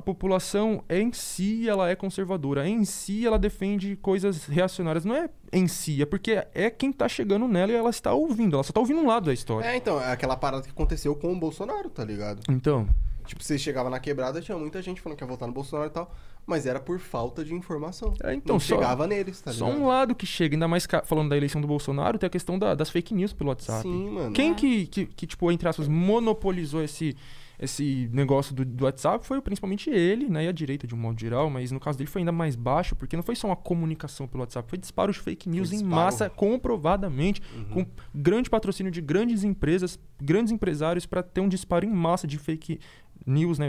a 0.00 0.02
população 0.02 0.82
em 0.88 1.12
si 1.12 1.68
ela 1.68 1.90
é 1.90 1.94
conservadora, 1.94 2.66
em 2.66 2.84
si 2.86 3.26
ela 3.26 3.38
defende 3.38 3.96
coisas 3.96 4.46
reacionárias. 4.46 5.04
Não 5.04 5.14
é 5.14 5.28
em 5.52 5.68
si, 5.68 6.00
é 6.00 6.06
porque 6.06 6.42
é 6.54 6.70
quem 6.70 6.90
tá 6.90 7.06
chegando 7.06 7.46
nela 7.46 7.70
e 7.70 7.74
ela 7.74 7.90
está 7.90 8.12
ouvindo, 8.14 8.54
ela 8.56 8.62
só 8.64 8.72
tá 8.72 8.80
ouvindo 8.80 9.00
um 9.00 9.06
lado 9.06 9.26
da 9.26 9.32
história. 9.32 9.66
É, 9.68 9.76
então, 9.76 10.00
é 10.00 10.10
aquela 10.10 10.36
parada 10.36 10.62
que 10.64 10.70
aconteceu 10.70 11.14
com 11.14 11.32
o 11.32 11.38
Bolsonaro, 11.38 11.90
tá 11.90 12.04
ligado? 12.04 12.40
Então, 12.48 12.88
Tipo, 13.26 13.44
você 13.44 13.56
chegava 13.56 13.88
na 13.88 14.00
quebrada, 14.00 14.40
tinha 14.40 14.58
muita 14.58 14.82
gente 14.82 15.00
falando 15.00 15.16
que 15.16 15.22
ia 15.22 15.28
votar 15.28 15.46
no 15.46 15.54
Bolsonaro 15.54 15.88
e 15.88 15.92
tal, 15.92 16.12
mas 16.44 16.66
era 16.66 16.80
por 16.80 16.98
falta 16.98 17.44
de 17.44 17.54
informação. 17.54 18.12
É, 18.24 18.34
então, 18.34 18.54
Não 18.54 18.60
só- 18.60 18.74
chegava 18.74 19.06
neles, 19.06 19.40
tá 19.40 19.52
só 19.52 19.66
ligado? 19.66 19.82
um 19.82 19.86
lado 19.86 20.14
que 20.16 20.26
chega, 20.26 20.56
ainda 20.56 20.66
mais 20.66 20.84
falando 21.04 21.28
da 21.28 21.36
eleição 21.36 21.60
do 21.60 21.68
Bolsonaro, 21.68 22.18
tem 22.18 22.26
a 22.26 22.30
questão 22.30 22.58
da- 22.58 22.74
das 22.74 22.90
fake 22.90 23.14
news 23.14 23.32
pelo 23.32 23.50
WhatsApp. 23.50 23.82
Sim, 23.82 24.10
mano. 24.10 24.32
Quem 24.32 24.50
É. 24.50 24.54
que, 24.54 24.86
que, 24.86 25.06
que, 25.06 25.26
tipo, 25.28 25.52
entre 25.52 25.68
aspas, 25.68 25.86
monopolizou 25.86 26.82
esse, 26.82 27.14
esse 27.60 28.08
negócio 28.12 28.54
do, 28.54 28.64
do 28.64 28.84
WhatsApp 28.84 29.24
foi 29.26 29.40
principalmente 29.42 29.90
ele, 29.90 30.28
né? 30.28 30.44
E 30.46 30.48
a 30.48 30.52
direita, 30.52 30.86
de 30.86 30.94
um 30.94 30.98
modo 30.98 31.20
geral, 31.20 31.50
mas 31.50 31.70
no 31.70 31.78
caso 31.78 31.98
dele 31.98 32.08
foi 32.10 32.22
ainda 32.22 32.32
mais 32.32 32.56
baixo, 32.56 32.96
porque 32.96 33.14
não 33.16 33.22
foi 33.22 33.36
só 33.36 33.46
uma 33.48 33.56
comunicação 33.56 34.26
pelo 34.26 34.42
WhatsApp, 34.42 34.68
foi 34.68 34.78
disparo 34.78 35.12
de 35.12 35.18
fake 35.18 35.48
news 35.48 35.70
em 35.72 35.84
massa, 35.84 36.30
comprovadamente, 36.30 37.42
Uhum. 37.54 37.84
com 37.84 37.86
grande 38.14 38.48
patrocínio 38.48 38.90
de 38.90 39.00
grandes 39.00 39.44
empresas, 39.44 39.98
grandes 40.20 40.52
empresários, 40.52 41.04
para 41.06 41.22
ter 41.22 41.40
um 41.40 41.48
disparo 41.48 41.84
em 41.84 41.90
massa 41.90 42.26
de 42.26 42.38
fake 42.38 42.80
news, 43.26 43.58
né? 43.58 43.66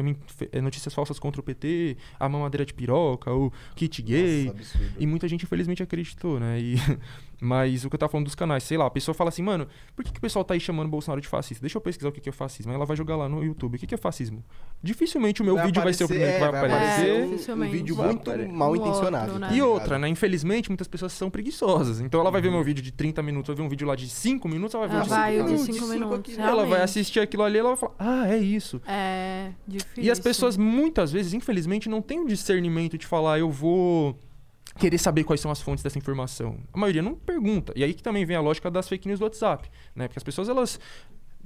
eh, 0.53 0.61
Notícias 0.61 0.93
falsas 0.93 1.19
contra 1.19 1.41
o 1.41 1.43
PT, 1.43 1.97
a 2.17 2.29
mamadeira 2.29 2.65
de 2.65 2.73
piroca, 2.73 3.33
o 3.33 3.51
kit 3.75 4.01
gay. 4.01 4.45
Nossa. 4.45 4.79
E 4.97 5.05
muita 5.05 5.27
gente, 5.27 5.43
infelizmente, 5.43 5.83
acreditou, 5.83 6.39
né? 6.39 6.57
E- 6.59 6.75
mas 7.43 7.83
o 7.83 7.89
que 7.89 7.95
eu 7.95 7.99
tava 7.99 8.11
falando 8.11 8.25
dos 8.27 8.35
canais, 8.35 8.63
sei 8.63 8.77
lá, 8.77 8.85
a 8.85 8.89
pessoa 8.91 9.15
fala 9.15 9.29
assim, 9.29 9.41
mano, 9.41 9.67
por 9.95 10.05
que, 10.05 10.11
que 10.11 10.19
o 10.19 10.21
pessoal 10.21 10.45
tá 10.45 10.53
aí 10.53 10.59
chamando 10.59 10.85
o 10.87 10.91
Bolsonaro 10.91 11.19
de 11.19 11.27
fascista? 11.27 11.59
Deixa 11.61 11.75
eu 11.77 11.81
pesquisar 11.81 12.09
o 12.09 12.11
que, 12.11 12.21
que 12.21 12.29
é 12.29 12.31
fascismo. 12.31 12.71
Aí 12.71 12.75
ela 12.75 12.85
vai 12.85 12.95
jogar 12.95 13.15
lá 13.15 13.27
no 13.27 13.43
YouTube. 13.43 13.75
O 13.75 13.79
que, 13.79 13.87
que 13.87 13.95
é 13.95 13.97
fascismo? 13.97 14.43
Dificilmente 14.83 15.41
o 15.41 15.45
meu 15.45 15.55
Vai 15.55 15.65
vídeo 15.65 15.81
vai 15.81 15.91
ser 15.93 16.03
o 16.03 16.05
aparecer- 16.05 16.07
primeiro 16.07 16.33
que 16.33 16.39
vai 16.39 16.47
é, 16.49 16.69
vai 16.69 16.79
aparecer. 16.95 17.09
É, 17.09 17.53
um- 17.53 17.63
um, 17.65 17.69
vídeo 17.71 17.95
muito 17.95 18.29
mal 18.53 18.71
Um 18.71 18.75
intencionado. 18.75 19.25
outro, 19.25 19.39
né? 19.39 19.47
tá 19.47 19.53
E 19.53 19.55
ligado? 19.55 19.69
outra, 19.71 19.99
né? 19.99 20.07
Infelizmente, 20.07 20.69
muitas 20.69 20.87
pessoas 20.87 21.11
são 21.13 21.29
preguiçosas. 21.29 21.99
Então 21.99 22.19
ela 22.21 22.29
vai 22.29 22.41
ver 22.41 22.49
Uhum. 22.49 22.55
meu 22.55 22.63
vídeo 22.63 22.83
de 22.83 22.91
30 22.91 23.21
minutos, 23.23 23.47
vai 23.47 23.55
ver 23.55 23.63
um 23.63 23.69
vídeo 23.69 23.87
lá 23.87 23.95
de 23.95 24.07
5 24.07 24.47
minutos, 24.47 24.75
ela 24.75 24.87
vai 24.87 24.89
ver 24.89 24.95
Ela 24.95 25.03
o 25.03 25.07
de 25.07 25.09
vai 25.09 25.31
o 25.35 25.37
5 25.37 25.43
de 25.47 25.51
minutos. 25.51 25.75
5 25.75 25.87
cinco 25.87 25.93
minutos. 26.05 26.33
aqui. 26.39 26.41
Ela 26.41 26.65
vai 26.65 26.81
assistir 26.81 27.19
aquilo 27.19 27.43
ali 27.43 27.55
e 27.55 27.59
ela 27.59 27.69
vai 27.69 27.77
falar, 27.77 27.93
ah, 27.97 28.27
é 28.31 28.37
isso. 28.37 28.81
É 28.87 29.51
difícil. 29.67 30.03
E 30.03 30.11
as 30.11 30.19
pessoas, 30.19 30.57
muitas 30.57 31.11
vezes, 31.11 31.33
infelizmente, 31.33 31.89
não 31.89 32.01
têm 32.01 32.19
o 32.19 32.27
discernimento 32.27 32.97
de 32.97 33.07
falar, 33.07 33.39
eu 33.39 33.49
vou 33.49 34.15
querer 34.77 34.97
saber 34.97 35.23
quais 35.23 35.41
são 35.41 35.51
as 35.51 35.61
fontes 35.61 35.83
dessa 35.83 35.97
informação. 35.97 36.57
A 36.73 36.77
maioria 36.77 37.01
não 37.01 37.15
pergunta. 37.15 37.73
E 37.75 37.83
aí 37.83 37.93
que 37.93 38.03
também 38.03 38.25
vem 38.25 38.35
a 38.35 38.41
lógica 38.41 38.69
das 38.71 38.87
fake 38.87 39.07
news 39.07 39.19
do 39.19 39.23
WhatsApp, 39.23 39.69
né? 39.95 40.07
Porque 40.07 40.19
as 40.19 40.23
pessoas, 40.23 40.49
elas... 40.49 40.79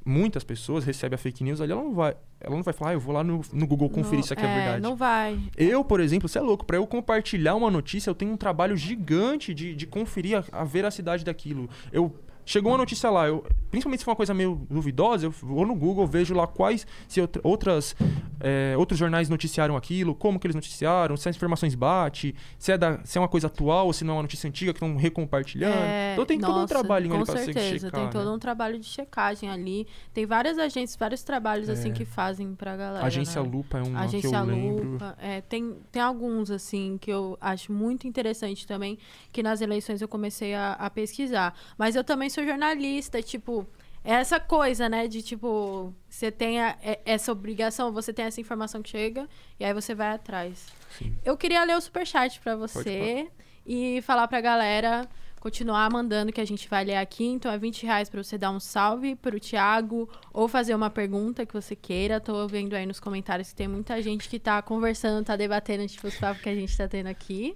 Muitas 0.08 0.44
pessoas 0.44 0.86
recebem 0.86 1.16
a 1.16 1.18
fake 1.18 1.44
news 1.44 1.60
ali, 1.60 1.72
ela 1.72 1.82
não 1.82 1.96
vai, 1.96 2.16
ela 2.40 2.56
não 2.56 2.62
vai 2.62 2.76
falar, 2.76 2.92
ah, 2.92 2.94
eu 2.94 3.00
vou 3.00 3.12
lá 3.12 3.24
no, 3.24 3.42
no 3.52 3.66
Google 3.66 3.90
conferir 3.90 4.20
Não- 4.20 4.24
se 4.24 4.34
aqui 4.34 4.46
é, 4.46 4.56
verdade. 4.56 4.84
Não 4.84 4.96
vai. 4.96 5.40
Eu, 5.58 5.84
por 5.84 6.00
exemplo, 6.00 6.30
você 6.30 6.38
é 6.38 6.42
louco, 6.42 6.64
pra 6.64 6.78
eu 6.78 6.86
compartilhar 6.86 7.56
uma 7.56 7.72
notícia, 7.72 8.08
eu 8.12 8.14
tenho 8.14 8.32
um 8.32 8.38
trabalho 8.38 8.78
gigante 8.78 9.52
de, 9.52 9.74
de 9.74 9.88
conferir 9.88 10.38
a, 10.38 10.62
a 10.62 10.64
veracidade 10.64 11.26
daquilo. 11.26 11.68
Eu 11.92 12.16
chegou 12.46 12.72
uma 12.72 12.78
notícia 12.78 13.10
lá, 13.10 13.28
eu, 13.28 13.44
principalmente 13.72 14.00
se 14.00 14.06
for 14.06 14.12
uma 14.12 14.16
coisa 14.18 14.34
meio 14.34 14.66
duvidosa, 14.70 15.26
eu 15.26 15.32
vou 15.32 15.66
no 15.66 15.76
Google, 15.76 16.06
vejo 16.08 16.34
lá 16.34 16.46
quais 16.48 16.86
se 17.08 17.20
outra- 17.22 17.42
outras 17.44 17.96
é, 18.40 18.76
outros 18.78 19.00
jornais 19.00 19.30
noticiaram 19.30 19.76
aquilo, 19.78 20.14
como 20.14 20.40
que 20.40 20.46
eles 20.46 20.56
noticiaram, 20.56 21.16
se 21.18 21.28
as 21.30 21.36
informações 21.36 21.74
bate, 21.74 22.36
se 22.60 22.72
é 22.72 22.78
da, 22.78 23.00
se 23.04 23.18
é 23.18 23.22
uma 23.22 23.28
coisa 23.28 23.48
atual 23.48 23.88
ou 23.88 23.94
se 23.94 24.04
não 24.04 24.14
é 24.14 24.18
uma 24.18 24.22
notícia 24.24 24.48
antiga 24.48 24.74
que 24.74 24.78
estão 24.84 24.96
recompartilhando. 24.98 25.76
É, 25.76 26.14
então 26.14 26.26
tem 26.26 26.40
todo 26.40 26.52
um 26.52 26.56
nossa, 26.62 26.68
trabalhinho 26.68 27.16
com 27.16 27.32
ali 27.32 27.44
certeza, 27.44 27.70
você 27.70 27.80
checar. 27.80 28.02
tem 28.02 28.10
todo 28.10 28.26
né? 28.30 28.32
um 28.36 28.40
trabalho 28.40 28.78
de 28.78 28.86
checagem 28.86 29.50
ali. 29.50 29.88
Tem 30.14 30.26
várias 30.26 30.58
agências, 30.60 30.98
vários 30.98 31.24
trabalhos 31.24 31.70
assim 31.70 31.90
É. 31.90 31.94
que 31.94 32.06
fazem 32.06 32.54
pra 32.54 32.76
galera. 32.76 33.06
Agência 33.06 33.42
né? 33.42 33.50
Lupa 33.50 33.78
é 33.80 33.82
uma 33.82 34.00
que 34.00 34.06
Agência 34.06 34.36
eu 34.36 34.44
lembro. 34.44 34.92
Lupa. 34.92 35.18
É, 35.20 35.42
tem, 35.42 35.76
tem 35.92 36.02
alguns, 36.02 36.52
assim, 36.52 36.98
que 37.00 37.12
eu 37.12 37.38
acho 37.42 37.72
muito 37.72 38.06
interessante 38.08 38.68
também, 38.68 38.98
que 39.32 39.42
nas 39.42 39.62
eleições 39.62 40.02
eu 40.02 40.08
comecei 40.08 40.54
a, 40.54 40.74
a 40.74 40.90
pesquisar. 40.90 41.56
Mas 41.78 41.96
eu 41.96 42.04
também 42.04 42.30
sou 42.36 42.46
jornalista, 42.46 43.22
tipo, 43.22 43.66
é 44.04 44.14
essa 44.14 44.40
coisa, 44.40 44.88
né, 44.88 45.08
de 45.08 45.22
tipo, 45.22 45.94
você 46.08 46.32
tem 46.32 46.62
a- 46.62 46.78
é- 46.84 47.00
essa 47.06 47.32
obrigação, 47.32 47.92
você 47.92 48.14
tem 48.14 48.26
essa 48.26 48.40
informação 48.40 48.82
que 48.82 48.90
chega, 48.90 49.28
e 49.60 49.66
aí 49.66 49.74
você 49.74 49.96
vai 49.96 50.10
atrás. 50.14 50.68
Sim. 50.98 51.16
Eu 51.26 51.36
queria 51.36 51.64
ler 51.64 51.76
o 51.76 51.82
superchat 51.82 52.40
pra 52.40 52.56
você 52.56 53.28
e 53.66 54.02
falar 54.04 54.28
pra 54.28 54.40
galera 54.42 55.08
continuar 55.40 55.88
mandando 55.92 56.32
que 56.32 56.42
a 56.42 56.46
gente 56.46 56.68
vai 56.68 56.84
ler 56.84 56.96
aqui. 56.96 57.24
Então 57.26 57.52
é 57.52 57.58
20 57.58 57.86
reais 57.86 58.10
pra 58.10 58.24
você 58.24 58.36
dar 58.38 58.50
um 58.50 58.60
salve 58.60 59.16
pro 59.16 59.40
Thiago 59.40 60.10
ou 60.34 60.48
fazer 60.48 60.74
uma 60.74 60.90
pergunta 60.90 61.46
que 61.46 61.54
você 61.54 61.76
queira. 61.76 62.20
Tô 62.20 62.48
vendo 62.48 62.74
aí 62.74 62.84
nos 62.86 63.00
comentários 63.00 63.50
que 63.50 63.56
tem 63.56 63.68
muita 63.68 64.02
gente 64.02 64.28
que 64.28 64.40
tá 64.40 64.60
conversando, 64.64 65.24
tá 65.26 65.36
debatendo, 65.36 65.86
tipo, 65.88 66.08
os 66.08 66.16
papos 66.18 66.42
que 66.42 66.50
a 66.50 66.56
gente 66.56 66.76
tá 66.76 66.88
tendo 66.88 67.08
aqui. 67.08 67.56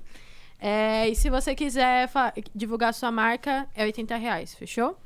É, 0.59 1.07
e 1.07 1.15
se 1.15 1.29
você 1.29 1.55
quiser 1.55 2.09
divulgar 2.53 2.93
sua 2.93 3.11
marca, 3.11 3.67
é 3.73 3.85
80 3.85 4.15
reais, 4.17 4.53
fechou? 4.53 4.97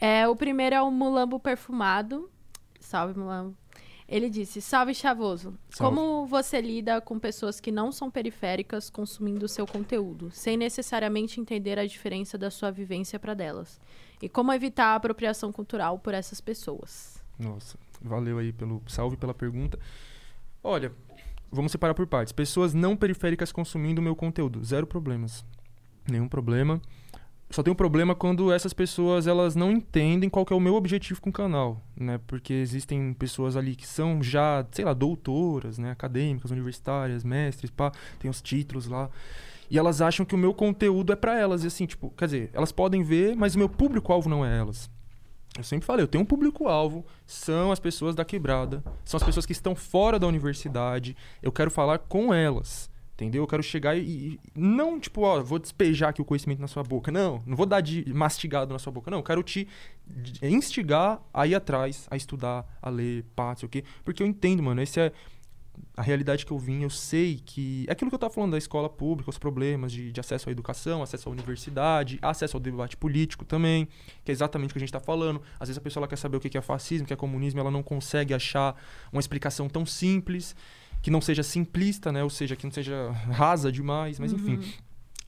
É, 0.00 0.26
o 0.28 0.36
primeiro 0.36 0.76
é 0.76 0.82
o 0.82 0.90
Mulambo 0.90 1.40
Perfumado. 1.40 2.30
Salve, 2.80 3.18
Mulambo. 3.18 3.56
Ele 4.08 4.28
disse: 4.28 4.60
Salve, 4.60 4.94
Chavoso. 4.94 5.56
Salve. 5.70 5.96
Como 5.96 6.26
você 6.26 6.60
lida 6.60 7.00
com 7.00 7.18
pessoas 7.18 7.58
que 7.58 7.72
não 7.72 7.90
são 7.90 8.10
periféricas 8.10 8.90
consumindo 8.90 9.48
seu 9.48 9.66
conteúdo, 9.66 10.30
sem 10.30 10.56
necessariamente 10.56 11.40
entender 11.40 11.78
a 11.78 11.86
diferença 11.86 12.36
da 12.36 12.50
sua 12.50 12.70
vivência 12.70 13.18
para 13.18 13.34
delas? 13.34 13.80
E 14.20 14.28
como 14.28 14.52
evitar 14.52 14.88
a 14.88 14.94
apropriação 14.96 15.50
cultural 15.50 15.98
por 15.98 16.14
essas 16.14 16.40
pessoas? 16.40 17.24
Nossa, 17.38 17.78
valeu 18.00 18.38
aí 18.38 18.52
pelo 18.52 18.82
salve 18.86 19.16
pela 19.16 19.34
pergunta. 19.34 19.78
Olha, 20.62 20.92
vamos 21.52 21.70
separar 21.70 21.94
por 21.94 22.06
partes. 22.06 22.32
Pessoas 22.32 22.72
não 22.72 22.96
periféricas 22.96 23.52
consumindo 23.52 24.02
meu 24.02 24.16
conteúdo, 24.16 24.64
zero 24.64 24.86
problemas. 24.86 25.44
Nenhum 26.10 26.28
problema. 26.28 26.80
Só 27.50 27.62
tem 27.62 27.70
um 27.70 27.76
problema 27.76 28.14
quando 28.14 28.50
essas 28.50 28.72
pessoas 28.72 29.26
elas 29.26 29.54
não 29.54 29.70
entendem 29.70 30.30
qual 30.30 30.46
é 30.50 30.54
o 30.54 30.60
meu 30.60 30.74
objetivo 30.74 31.20
com 31.20 31.28
o 31.28 31.32
canal, 31.32 31.82
né? 31.94 32.18
Porque 32.26 32.54
existem 32.54 33.12
pessoas 33.12 33.58
ali 33.58 33.76
que 33.76 33.86
são 33.86 34.22
já, 34.22 34.66
sei 34.72 34.86
lá, 34.86 34.94
doutoras, 34.94 35.76
né, 35.76 35.90
acadêmicas, 35.90 36.50
universitárias, 36.50 37.22
mestres, 37.22 37.70
pá, 37.70 37.92
tem 38.18 38.30
os 38.30 38.40
títulos 38.40 38.86
lá. 38.86 39.10
E 39.70 39.78
elas 39.78 40.00
acham 40.00 40.24
que 40.24 40.34
o 40.34 40.38
meu 40.38 40.54
conteúdo 40.54 41.12
é 41.12 41.16
pra 41.16 41.38
elas, 41.38 41.62
e 41.62 41.66
assim, 41.66 41.84
tipo, 41.84 42.10
quer 42.16 42.24
dizer, 42.24 42.50
elas 42.54 42.72
podem 42.72 43.02
ver, 43.02 43.36
mas 43.36 43.54
o 43.54 43.58
meu 43.58 43.68
público-alvo 43.68 44.30
não 44.30 44.44
é 44.44 44.58
elas. 44.58 44.90
Eu 45.56 45.62
sempre 45.64 45.84
falei, 45.84 46.02
eu 46.02 46.08
tenho 46.08 46.22
um 46.22 46.26
público-alvo, 46.26 47.04
são 47.26 47.70
as 47.70 47.78
pessoas 47.78 48.14
da 48.14 48.24
quebrada, 48.24 48.82
são 49.04 49.18
as 49.18 49.22
pessoas 49.22 49.44
que 49.44 49.52
estão 49.52 49.74
fora 49.74 50.18
da 50.18 50.26
universidade, 50.26 51.14
eu 51.42 51.52
quero 51.52 51.70
falar 51.70 51.98
com 51.98 52.32
elas, 52.32 52.90
entendeu? 53.12 53.42
Eu 53.42 53.46
quero 53.46 53.62
chegar 53.62 53.94
e, 53.94 54.00
e 54.00 54.40
não, 54.54 54.98
tipo, 54.98 55.20
ó, 55.20 55.42
vou 55.42 55.58
despejar 55.58 56.08
aqui 56.08 56.22
o 56.22 56.24
conhecimento 56.24 56.60
na 56.60 56.66
sua 56.66 56.82
boca, 56.82 57.12
não, 57.12 57.42
não 57.44 57.54
vou 57.54 57.66
dar 57.66 57.82
de 57.82 58.10
mastigado 58.14 58.72
na 58.72 58.78
sua 58.78 58.90
boca, 58.90 59.10
não, 59.10 59.18
eu 59.18 59.22
quero 59.22 59.42
te 59.42 59.68
instigar 60.40 61.20
a 61.34 61.46
ir 61.46 61.54
atrás, 61.54 62.06
a 62.10 62.16
estudar, 62.16 62.64
a 62.80 62.88
ler, 62.88 63.22
pá, 63.36 63.54
sei 63.54 63.66
o 63.66 63.68
quê, 63.68 63.84
porque 64.02 64.22
eu 64.22 64.26
entendo, 64.26 64.62
mano, 64.62 64.80
esse 64.80 65.00
é 65.00 65.12
a 65.96 66.02
realidade 66.02 66.46
que 66.46 66.52
eu 66.52 66.58
vim, 66.58 66.82
eu 66.82 66.90
sei 66.90 67.40
que. 67.44 67.84
É 67.88 67.92
aquilo 67.92 68.10
que 68.10 68.14
eu 68.14 68.18
tava 68.18 68.32
falando 68.32 68.52
da 68.52 68.58
escola 68.58 68.88
pública, 68.88 69.30
os 69.30 69.38
problemas 69.38 69.92
de, 69.92 70.10
de 70.10 70.20
acesso 70.20 70.48
à 70.48 70.52
educação, 70.52 71.02
acesso 71.02 71.28
à 71.28 71.32
universidade, 71.32 72.18
acesso 72.22 72.56
ao 72.56 72.60
debate 72.60 72.96
político 72.96 73.44
também, 73.44 73.86
que 74.24 74.30
é 74.30 74.32
exatamente 74.32 74.70
o 74.70 74.72
que 74.72 74.78
a 74.78 74.80
gente 74.80 74.92
tá 74.92 75.00
falando. 75.00 75.42
Às 75.60 75.68
vezes 75.68 75.78
a 75.78 75.80
pessoa 75.82 76.08
quer 76.08 76.16
saber 76.16 76.36
o 76.36 76.40
que 76.40 76.56
é 76.56 76.62
fascismo, 76.62 77.04
o 77.04 77.06
que 77.06 77.12
é 77.12 77.16
comunismo, 77.16 77.60
ela 77.60 77.70
não 77.70 77.82
consegue 77.82 78.32
achar 78.32 78.74
uma 79.12 79.20
explicação 79.20 79.68
tão 79.68 79.84
simples, 79.84 80.56
que 81.02 81.10
não 81.10 81.20
seja 81.20 81.42
simplista, 81.42 82.12
né? 82.12 82.22
Ou 82.22 82.30
seja, 82.30 82.56
que 82.56 82.64
não 82.64 82.72
seja 82.72 83.10
rasa 83.10 83.70
demais, 83.70 84.18
mas 84.18 84.32
enfim. 84.32 84.60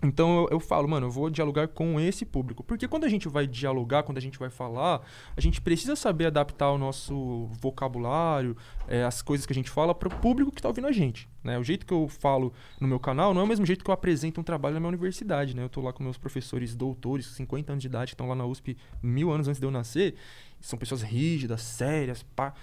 Então 0.05 0.43
eu, 0.43 0.49
eu 0.53 0.61
falo, 0.61 0.87
mano, 0.87 1.07
eu 1.07 1.11
vou 1.11 1.31
dialogar 1.31 1.69
com 1.69 1.99
esse 1.99 2.25
público. 2.25 2.63
Porque 2.63 2.87
quando 2.87 3.05
a 3.05 3.09
gente 3.09 3.29
vai 3.29 3.47
dialogar, 3.47 4.03
quando 4.03 4.19
a 4.19 4.21
gente 4.21 4.39
vai 4.39 4.51
falar, 4.51 5.01
a 5.37 5.41
gente 5.41 5.61
precisa 5.61 5.97
saber 5.97 6.27
adaptar 6.27 6.71
o 6.71 6.79
nosso 6.79 7.47
vocabulário, 7.61 8.57
eh, 8.87 9.03
as 9.05 9.23
coisas 9.23 9.47
que 9.47 9.53
a 9.53 9.55
gente 9.55 9.71
fala 9.71 9.95
para 9.95 10.09
o 10.09 10.21
público 10.21 10.51
que 10.51 10.59
está 10.59 10.69
ouvindo 10.69 10.87
a 10.87 10.93
gente. 10.93 11.29
Né? 11.43 11.59
O 11.59 11.65
jeito 11.65 11.87
que 11.87 11.93
eu 11.93 12.09
falo 12.09 12.53
no 12.81 12.87
meu 12.87 13.01
canal 13.01 13.33
não 13.33 13.41
é 13.41 13.45
o 13.45 13.47
mesmo 13.47 13.65
jeito 13.65 13.85
que 13.85 13.91
eu 13.91 13.95
apresento 13.95 14.41
um 14.41 14.45
trabalho 14.45 14.75
na 14.75 14.81
minha 14.81 14.91
universidade. 14.91 15.57
Né? 15.57 15.65
Eu 15.65 15.69
tô 15.69 15.81
lá 15.81 15.93
com 15.93 16.03
meus 16.03 16.19
professores 16.19 16.75
doutores, 16.77 17.27
50 17.27 17.73
anos 17.73 17.83
de 17.83 17.89
idade, 17.89 18.11
que 18.11 18.15
estão 18.15 18.29
lá 18.29 18.35
na 18.35 18.45
USP 18.45 18.77
mil 19.03 19.31
anos 19.31 19.49
antes 19.49 19.61
de 19.61 19.67
eu 19.67 19.71
nascer. 19.71 20.15
São 20.61 20.79
pessoas 20.79 21.03
rígidas, 21.03 21.63
sérias, 21.63 22.23
pá. 22.23 22.55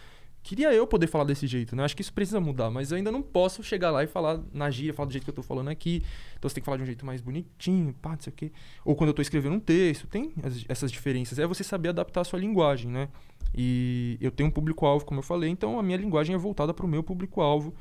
Queria 0.43 0.73
eu 0.73 0.87
poder 0.87 1.05
falar 1.07 1.23
desse 1.23 1.45
jeito, 1.45 1.75
né? 1.75 1.83
Acho 1.83 1.95
que 1.95 2.01
isso 2.01 2.11
precisa 2.11 2.39
mudar, 2.39 2.71
mas 2.71 2.91
eu 2.91 2.97
ainda 2.97 3.11
não 3.11 3.21
posso 3.21 3.61
chegar 3.63 3.91
lá 3.91 4.03
e 4.03 4.07
falar 4.07 4.39
na 4.51 4.71
gíria, 4.71 4.91
falar 4.93 5.05
do 5.07 5.11
jeito 5.11 5.23
que 5.23 5.29
eu 5.29 5.33
tô 5.35 5.43
falando 5.43 5.67
aqui. 5.69 6.03
Então 6.37 6.49
você 6.49 6.55
tem 6.55 6.61
que 6.61 6.65
falar 6.65 6.77
de 6.77 6.83
um 6.83 6.85
jeito 6.87 7.05
mais 7.05 7.21
bonitinho, 7.21 7.93
pá, 8.01 8.11
não 8.13 8.19
sei 8.19 8.33
o 8.33 8.35
quê. 8.35 8.51
Ou 8.83 8.95
quando 8.95 9.09
eu 9.09 9.13
tô 9.13 9.21
escrevendo 9.21 9.53
um 9.55 9.59
texto, 9.59 10.07
tem 10.07 10.31
as- 10.43 10.65
essas 10.67 10.91
diferenças. 10.91 11.37
É 11.37 11.45
você 11.45 11.63
saber 11.63 11.89
adaptar 11.89 12.21
a 12.21 12.23
sua 12.23 12.39
linguagem, 12.39 12.89
né? 12.89 13.07
E 13.55 14.17
eu 14.19 14.31
tenho 14.31 14.49
um 14.49 14.51
público-alvo, 14.51 15.05
como 15.05 15.19
eu 15.19 15.23
falei, 15.23 15.49
então 15.49 15.77
a 15.79 15.83
minha 15.83 15.97
linguagem 15.97 16.33
é 16.33 16.37
voltada 16.37 16.73
para 16.73 16.85
o 16.85 16.89
meu 16.89 17.03
público-alvo. 17.03 17.73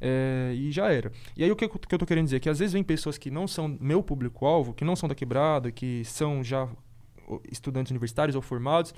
é, 0.00 0.52
e 0.54 0.70
já 0.70 0.92
era. 0.92 1.10
E 1.36 1.42
aí 1.42 1.50
o 1.50 1.56
que, 1.56 1.64
eu- 1.64 1.68
tô 1.98 2.06
querendo 2.06 2.26
dizer? 2.26 2.38
Que 2.38 2.48
às 2.48 2.60
vezes 2.60 2.72
vem 2.72 2.84
pessoas 2.84 3.18
que 3.18 3.32
não 3.32 3.48
são 3.48 3.76
meu 3.80 4.00
público-alvo, 4.00 4.72
que 4.72 4.84
não 4.84 4.94
são 4.94 5.08
da 5.08 5.14
quebrada, 5.14 5.72
que 5.72 6.04
são 6.04 6.44
já 6.44 6.68
estudantes 7.50 7.90
universitários 7.90 8.36
ou 8.36 8.40
formados, 8.42 8.94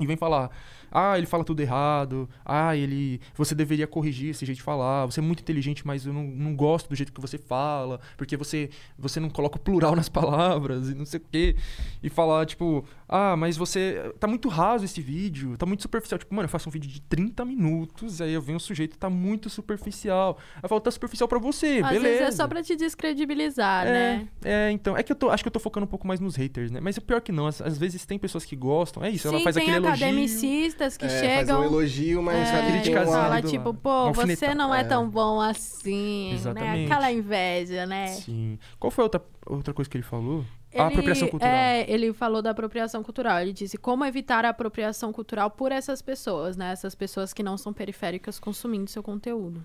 e 0.00 0.06
vem 0.06 0.16
falar, 0.16 0.50
ah, 0.90 1.16
ele 1.16 1.26
fala 1.26 1.44
tudo 1.44 1.60
errado, 1.60 2.28
ah, 2.44 2.76
ele. 2.76 3.20
Você 3.34 3.54
deveria 3.54 3.86
corrigir 3.86 4.30
esse 4.30 4.44
jeito 4.44 4.58
de 4.58 4.62
falar, 4.62 5.06
você 5.06 5.20
é 5.20 5.22
muito 5.22 5.40
inteligente, 5.40 5.86
mas 5.86 6.04
eu 6.06 6.12
não, 6.12 6.24
não 6.24 6.54
gosto 6.54 6.88
do 6.88 6.94
jeito 6.94 7.12
que 7.12 7.20
você 7.20 7.38
fala, 7.38 8.00
porque 8.16 8.36
você, 8.36 8.68
você 8.98 9.18
não 9.18 9.30
coloca 9.30 9.56
o 9.56 9.60
plural 9.60 9.96
nas 9.96 10.08
palavras 10.10 10.90
e 10.90 10.94
não 10.94 11.06
sei 11.06 11.20
o 11.20 11.22
quê. 11.30 11.56
E 12.02 12.10
falar, 12.10 12.44
tipo, 12.46 12.84
ah, 13.14 13.36
mas 13.36 13.56
você. 13.56 14.12
Tá 14.18 14.26
muito 14.26 14.48
raso 14.48 14.84
esse 14.84 15.00
vídeo, 15.00 15.56
tá 15.56 15.66
muito 15.66 15.82
superficial. 15.82 16.18
Tipo, 16.18 16.34
mano, 16.34 16.46
eu 16.46 16.48
faço 16.50 16.68
um 16.68 16.72
vídeo 16.72 16.88
de 16.90 17.00
30 17.02 17.44
minutos, 17.44 18.20
aí 18.20 18.32
eu 18.32 18.40
venho 18.40 18.56
um 18.56 18.60
sujeito 18.60 18.96
tá 18.98 19.10
muito 19.10 19.50
superficial. 19.50 20.38
Aí 20.56 20.60
eu 20.62 20.68
falo, 20.68 20.80
tá 20.80 20.90
superficial 20.90 21.28
pra 21.28 21.38
você, 21.38 21.80
Às 21.84 21.90
beleza. 21.90 22.02
vezes 22.02 22.20
é 22.22 22.30
só 22.30 22.48
pra 22.48 22.62
te 22.62 22.74
descredibilizar, 22.76 23.84
né? 23.84 24.28
É, 24.44 24.70
então. 24.70 24.96
É 24.96 25.02
que 25.02 25.12
eu 25.12 25.16
tô, 25.16 25.30
acho 25.30 25.42
que 25.44 25.48
eu 25.48 25.52
tô 25.52 25.60
focando 25.60 25.84
um 25.84 25.88
pouco 25.88 26.06
mais 26.06 26.20
nos 26.20 26.36
haters, 26.36 26.70
né? 26.70 26.80
Mas 26.80 26.96
o 26.96 27.00
pior 27.02 27.20
que 27.20 27.32
não, 27.32 27.46
às, 27.46 27.60
às 27.60 27.76
vezes 27.78 28.04
tem 28.06 28.18
pessoas 28.18 28.44
que 28.44 28.56
gostam. 28.56 29.04
É 29.04 29.10
isso, 29.10 29.28
ela 29.28 29.38
Sim, 29.38 29.44
faz 29.44 29.56
tem 29.56 29.62
aquele 29.64 29.76
elogio. 29.86 30.06
academicistas 30.06 30.96
que 30.96 31.04
É, 31.04 31.08
fazer 31.08 31.26
um 31.26 31.36
chegam. 31.38 31.64
elogio, 31.64 32.22
mas 32.22 32.48
É, 32.48 33.00
uma... 33.02 33.06
fala 33.06 33.42
tipo, 33.42 33.74
pô, 33.74 34.12
você 34.12 34.54
não 34.54 34.74
é, 34.74 34.80
É. 34.80 34.84
tão 34.84 35.08
bom 35.08 35.40
assim, 35.40 36.30
né? 36.30 36.34
Exatamente. 36.34 36.84
Aquela 36.92 37.12
inveja, 37.12 37.86
né? 37.86 38.06
Sim. 38.08 38.58
Qual 38.78 38.90
foi 38.90 39.02
a 39.02 39.06
outra, 39.06 39.22
outra 39.46 39.74
coisa 39.74 39.90
que 39.90 39.96
ele 39.96 40.04
falou? 40.04 40.44
A 40.74 40.78
Ele- 40.84 40.86
apropriação 40.88 41.28
cultural. 41.28 41.54
É, 41.54 41.84
ele 41.90 42.12
falou 42.12 42.40
da 42.42 42.50
apropriação 42.50 43.02
cultural. 43.02 43.38
Ele 43.40 43.52
disse 43.52 43.76
como 43.76 44.04
evitar 44.04 44.44
a 44.44 44.48
apropriação 44.50 45.12
cultural 45.12 45.50
por 45.50 45.72
essas 45.72 46.00
pessoas, 46.02 46.56
né? 46.56 46.72
Essas 46.72 46.94
pessoas 46.94 47.32
que 47.32 47.42
não 47.42 47.56
são 47.58 47.72
periféricas 47.72 48.38
consumindo 48.38 48.88
seu 48.90 49.02
conteúdo. 49.02 49.64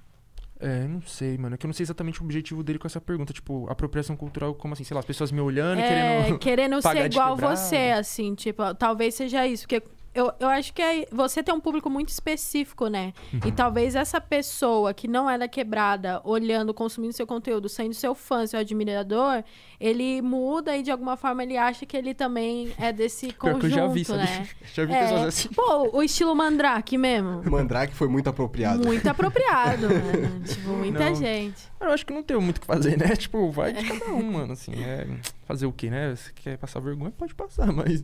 É, 0.60 0.88
não 0.88 1.02
sei, 1.04 1.38
mano. 1.38 1.54
É 1.54 1.58
que 1.58 1.66
eu 1.66 1.68
não 1.68 1.74
sei 1.74 1.84
exatamente 1.84 2.20
o 2.20 2.24
objetivo 2.26 2.64
dele 2.64 2.80
com 2.80 2.88
essa 2.88 3.00
pergunta. 3.00 3.32
Tipo, 3.32 3.70
apropriação 3.70 4.16
cultural, 4.18 4.56
como 4.56 4.74
assim? 4.74 4.84
Sei 4.84 4.96
lá, 4.96 5.00
as 5.00 5.06
pessoas 5.06 5.32
me 5.32 5.40
olhando 5.40 5.80
e 5.80 5.84
É, 5.84 5.88
querendo. 5.88 6.40
querendo 6.40 6.82
ser 6.82 7.06
igual 7.06 7.36
você, 7.38 7.94
assim, 7.96 8.34
tipo, 8.34 8.74
talvez 8.74 9.14
seja 9.14 9.46
isso, 9.46 9.64
porque 9.68 9.84
eu, 10.18 10.34
eu 10.40 10.48
acho 10.50 10.74
que 10.74 10.82
é- 10.82 11.06
você 11.12 11.44
tem 11.44 11.54
um 11.54 11.60
público 11.60 11.90
muito 11.90 12.10
específico, 12.10 12.88
né? 12.88 13.14
Uhum. 13.34 13.40
E 13.46 13.52
talvez 13.52 13.96
essa 13.96 14.20
pessoa 14.20 14.94
que 14.94 15.08
não 15.08 15.30
é 15.30 15.38
da 15.38 15.48
quebrada, 15.48 16.20
olhando, 16.24 16.74
consumindo 16.74 17.14
seu 17.14 17.28
conteúdo, 17.28 17.70
sendo 17.70 17.94
seu 17.94 18.16
fã, 18.16 18.46
seu 18.48 18.60
admirador, 18.60 19.44
ele 19.80 20.22
muda 20.22 20.76
e 20.76 20.82
de 20.82 20.90
alguma 20.92 21.16
forma 21.16 21.44
ele 21.44 21.56
acha 21.58 21.86
que 21.86 21.96
ele 21.96 22.14
também 22.14 22.74
é 22.80 22.92
desse 22.92 23.32
conjunto, 23.38 23.66
eu 23.68 23.70
já 23.70 23.88
vi, 23.88 24.04
sabe? 24.04 24.20
né? 24.24 24.48
Já 24.74 24.86
vi 24.86 24.94
É. 24.94 25.00
pessoas 25.02 25.22
assim. 25.28 25.50
Pô, 25.50 25.90
o 25.98 26.02
estilo 26.04 26.36
Mandrake 26.36 26.98
mesmo. 26.98 27.42
Mandrake 27.50 27.94
foi 27.94 28.08
muito 28.08 28.30
apropriado. 28.30 28.86
Muito 28.86 29.06
apropriado, 29.10 29.84
mano. 29.90 30.44
Tipo, 30.44 30.70
muita 30.70 31.10
Não. 31.10 31.16
gente. 31.16 31.62
Eu 31.80 31.90
acho 31.92 32.06
que 32.06 32.14
não 32.14 32.24
tem 32.24 32.38
muito 32.38 32.58
o 32.58 32.62
que 32.62 32.68
fazer, 32.68 32.98
né? 32.98 33.16
Tipo, 33.16 33.52
vai 33.52 33.72
de 33.74 33.84
cada 33.88 34.12
um, 34.12 34.32
mano. 34.32 34.54
Assim, 34.54 34.72
é. 34.84 35.06
Fazer 35.48 35.66
o 35.66 35.72
quê, 35.72 35.90
né? 35.90 36.14
Se 36.16 36.34
quer 36.34 36.58
passar 36.58 36.82
vergonha, 36.82 37.10
pode 37.10 37.34
passar, 37.34 37.72
mas. 37.72 38.04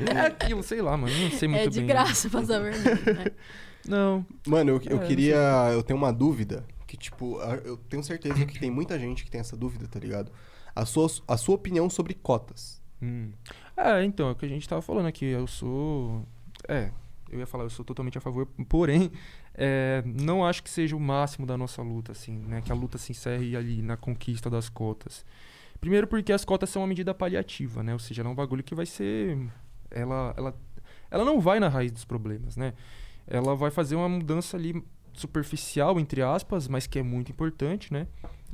é 0.00 0.20
aquilo, 0.26 0.62
sei 0.62 0.80
lá, 0.80 0.96
mano. 0.96 1.14
Não 1.16 1.30
sei 1.30 1.46
muito 1.46 1.62
É 1.62 1.66
de 1.68 1.80
bem. 1.80 1.86
graça 1.86 2.30
passar 2.30 2.58
vergonha. 2.60 2.94
né? 2.94 3.24
Não. 3.86 4.24
Mano, 4.46 4.70
eu, 4.70 4.80
eu 4.86 5.02
É, 5.02 5.06
queria. 5.06 5.36
Eu 5.72 5.82
tenho 5.82 5.98
uma 5.98 6.10
dúvida. 6.10 6.64
Que, 6.86 6.96
tipo, 6.96 7.38
eu 7.64 7.76
tenho 7.76 8.02
certeza 8.02 8.46
que 8.46 8.58
tem 8.58 8.70
muita 8.70 8.98
gente 8.98 9.24
que 9.24 9.30
tem 9.30 9.40
essa 9.40 9.56
dúvida, 9.56 9.86
tá 9.86 9.98
ligado? 10.00 10.32
A 10.74 10.86
sua, 10.86 11.06
a 11.28 11.36
sua 11.36 11.54
opinião 11.56 11.90
sobre 11.90 12.14
cotas. 12.14 12.80
Hum. 13.02 13.30
É, 13.76 14.02
então, 14.04 14.28
é 14.28 14.32
o 14.32 14.34
que 14.34 14.46
a 14.46 14.48
gente 14.48 14.66
tava 14.66 14.80
falando 14.80 15.06
aqui. 15.06 15.26
Eu 15.26 15.46
sou. 15.46 16.26
É, 16.66 16.90
eu 17.30 17.38
ia 17.40 17.46
falar, 17.46 17.64
eu 17.64 17.70
sou 17.70 17.84
totalmente 17.84 18.16
a 18.16 18.22
favor, 18.22 18.46
porém, 18.68 19.10
é, 19.54 20.02
não 20.06 20.46
acho 20.46 20.62
que 20.62 20.70
seja 20.70 20.96
o 20.96 21.00
máximo 21.00 21.44
da 21.46 21.58
nossa 21.58 21.82
luta, 21.82 22.12
assim, 22.12 22.32
né? 22.38 22.62
Que 22.64 22.72
a 22.72 22.74
luta 22.74 22.96
se 22.96 23.12
encerre 23.12 23.54
ali 23.54 23.82
na 23.82 23.98
conquista 23.98 24.48
das 24.48 24.70
cotas. 24.70 25.26
Primeiro 25.84 26.06
porque 26.06 26.32
as 26.32 26.46
cotas 26.46 26.70
são 26.70 26.80
uma 26.80 26.88
medida 26.88 27.12
paliativa, 27.12 27.82
né? 27.82 27.92
Ou 27.92 27.98
seja, 27.98 28.22
ela 28.22 28.30
é 28.30 28.32
um 28.32 28.34
bagulho 28.34 28.64
que 28.64 28.74
vai 28.74 28.86
ser. 28.86 29.36
Ela, 29.90 30.32
ela, 30.34 30.54
ela 31.10 31.24
não 31.26 31.38
vai 31.38 31.60
na 31.60 31.68
raiz 31.68 31.92
dos 31.92 32.06
problemas, 32.06 32.56
né? 32.56 32.72
Ela 33.26 33.54
vai 33.54 33.70
fazer 33.70 33.94
uma 33.94 34.08
mudança 34.08 34.56
ali 34.56 34.82
superficial, 35.12 36.00
entre 36.00 36.22
aspas, 36.22 36.68
mas 36.68 36.86
que 36.86 36.98
é 36.98 37.02
muito 37.02 37.30
importante, 37.30 37.92
né? 37.92 38.06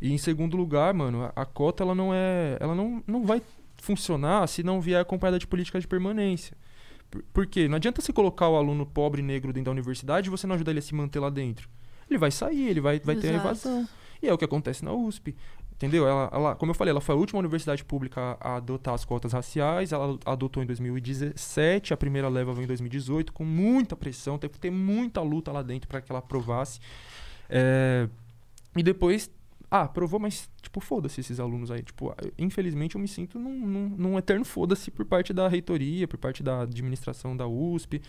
E 0.03 0.13
em 0.13 0.19
segundo 0.19 0.57
lugar, 0.57 0.93
mano, 0.93 1.23
a, 1.23 1.43
a 1.43 1.45
cota 1.45 1.85
ela 1.85 1.95
não 1.95 2.13
é. 2.13 2.57
Ela 2.59 2.75
não, 2.75 3.01
não 3.07 3.25
vai 3.25 3.41
funcionar 3.77 4.49
se 4.49 4.65
não 4.65 4.81
vier 4.81 5.01
acompanhada 5.01 5.39
de 5.39 5.47
política 5.47 5.79
de 5.79 5.87
permanência. 5.87 6.57
Por, 7.09 7.23
por 7.33 7.47
quê? 7.47 7.69
Não 7.69 7.77
adianta 7.77 8.03
você 8.03 8.13
colocar 8.13 8.49
o 8.49 8.57
aluno 8.57 8.85
pobre 8.85 9.23
negro 9.23 9.53
dentro 9.53 9.67
da 9.67 9.71
universidade 9.71 10.27
e 10.27 10.31
você 10.33 10.49
não 10.49 10.57
ajudar 10.57 10.73
ele 10.73 10.81
a 10.81 10.83
se 10.83 10.97
manter 10.97 11.21
lá 11.21 11.31
dentro. 11.31 11.69
Ele 12.11 12.19
vai 12.19 12.33
sair, 12.33 12.71
ele 12.71 12.81
vai, 12.81 12.99
vai 12.99 13.15
ter 13.15 13.29
a 13.29 13.37
evasão. 13.37 13.89
E 14.23 14.29
é 14.29 14.33
o 14.33 14.39
que 14.39 14.45
acontece 14.45 14.85
na 14.85 14.93
USP. 14.93 15.35
Entendeu? 15.81 16.07
Ela, 16.07 16.29
ela, 16.31 16.55
como 16.55 16.73
eu 16.73 16.75
falei, 16.75 16.91
ela 16.91 17.01
foi 17.01 17.15
a 17.15 17.19
última 17.19 17.39
universidade 17.39 17.83
pública 17.83 18.37
a 18.39 18.57
adotar 18.57 18.93
as 18.93 19.03
cotas 19.03 19.33
raciais. 19.33 19.93
Ela 19.93 20.19
adotou 20.27 20.63
em 20.63 20.67
2017, 20.67 21.95
a 21.95 21.97
primeira 21.97 22.29
leva 22.29 22.53
veio 22.53 22.65
em 22.65 22.67
2018, 22.67 23.33
com 23.33 23.47
muita 23.47 23.97
pressão. 23.97 24.37
Teve 24.37 24.53
que 24.53 24.61
ter 24.61 24.71
muita 24.71 25.23
luta 25.23 25.51
lá 25.51 25.63
dentro 25.63 25.89
para 25.89 26.03
que 26.03 26.13
ela 26.13 26.19
aprovasse. 26.19 26.81
É, 27.49 28.07
e 28.77 28.83
depois, 28.83 29.31
ah, 29.71 29.85
aprovou, 29.85 30.21
mas, 30.21 30.51
tipo, 30.61 30.81
foda-se 30.81 31.19
esses 31.19 31.41
alunos 31.41 31.71
aí. 31.71 31.83
Tipo, 31.83 32.15
infelizmente 32.39 32.97
eu 32.97 33.01
me 33.01 33.09
sinto 33.09 33.39
num, 33.39 33.67
num, 33.67 33.89
num 33.89 34.19
eterno 34.19 34.45
foda-se 34.45 34.91
por 34.91 35.07
parte 35.07 35.33
da 35.33 35.49
reitoria, 35.49 36.07
por 36.07 36.19
parte 36.19 36.43
da 36.43 36.61
administração 36.61 37.35
da 37.35 37.47
USP. 37.47 38.03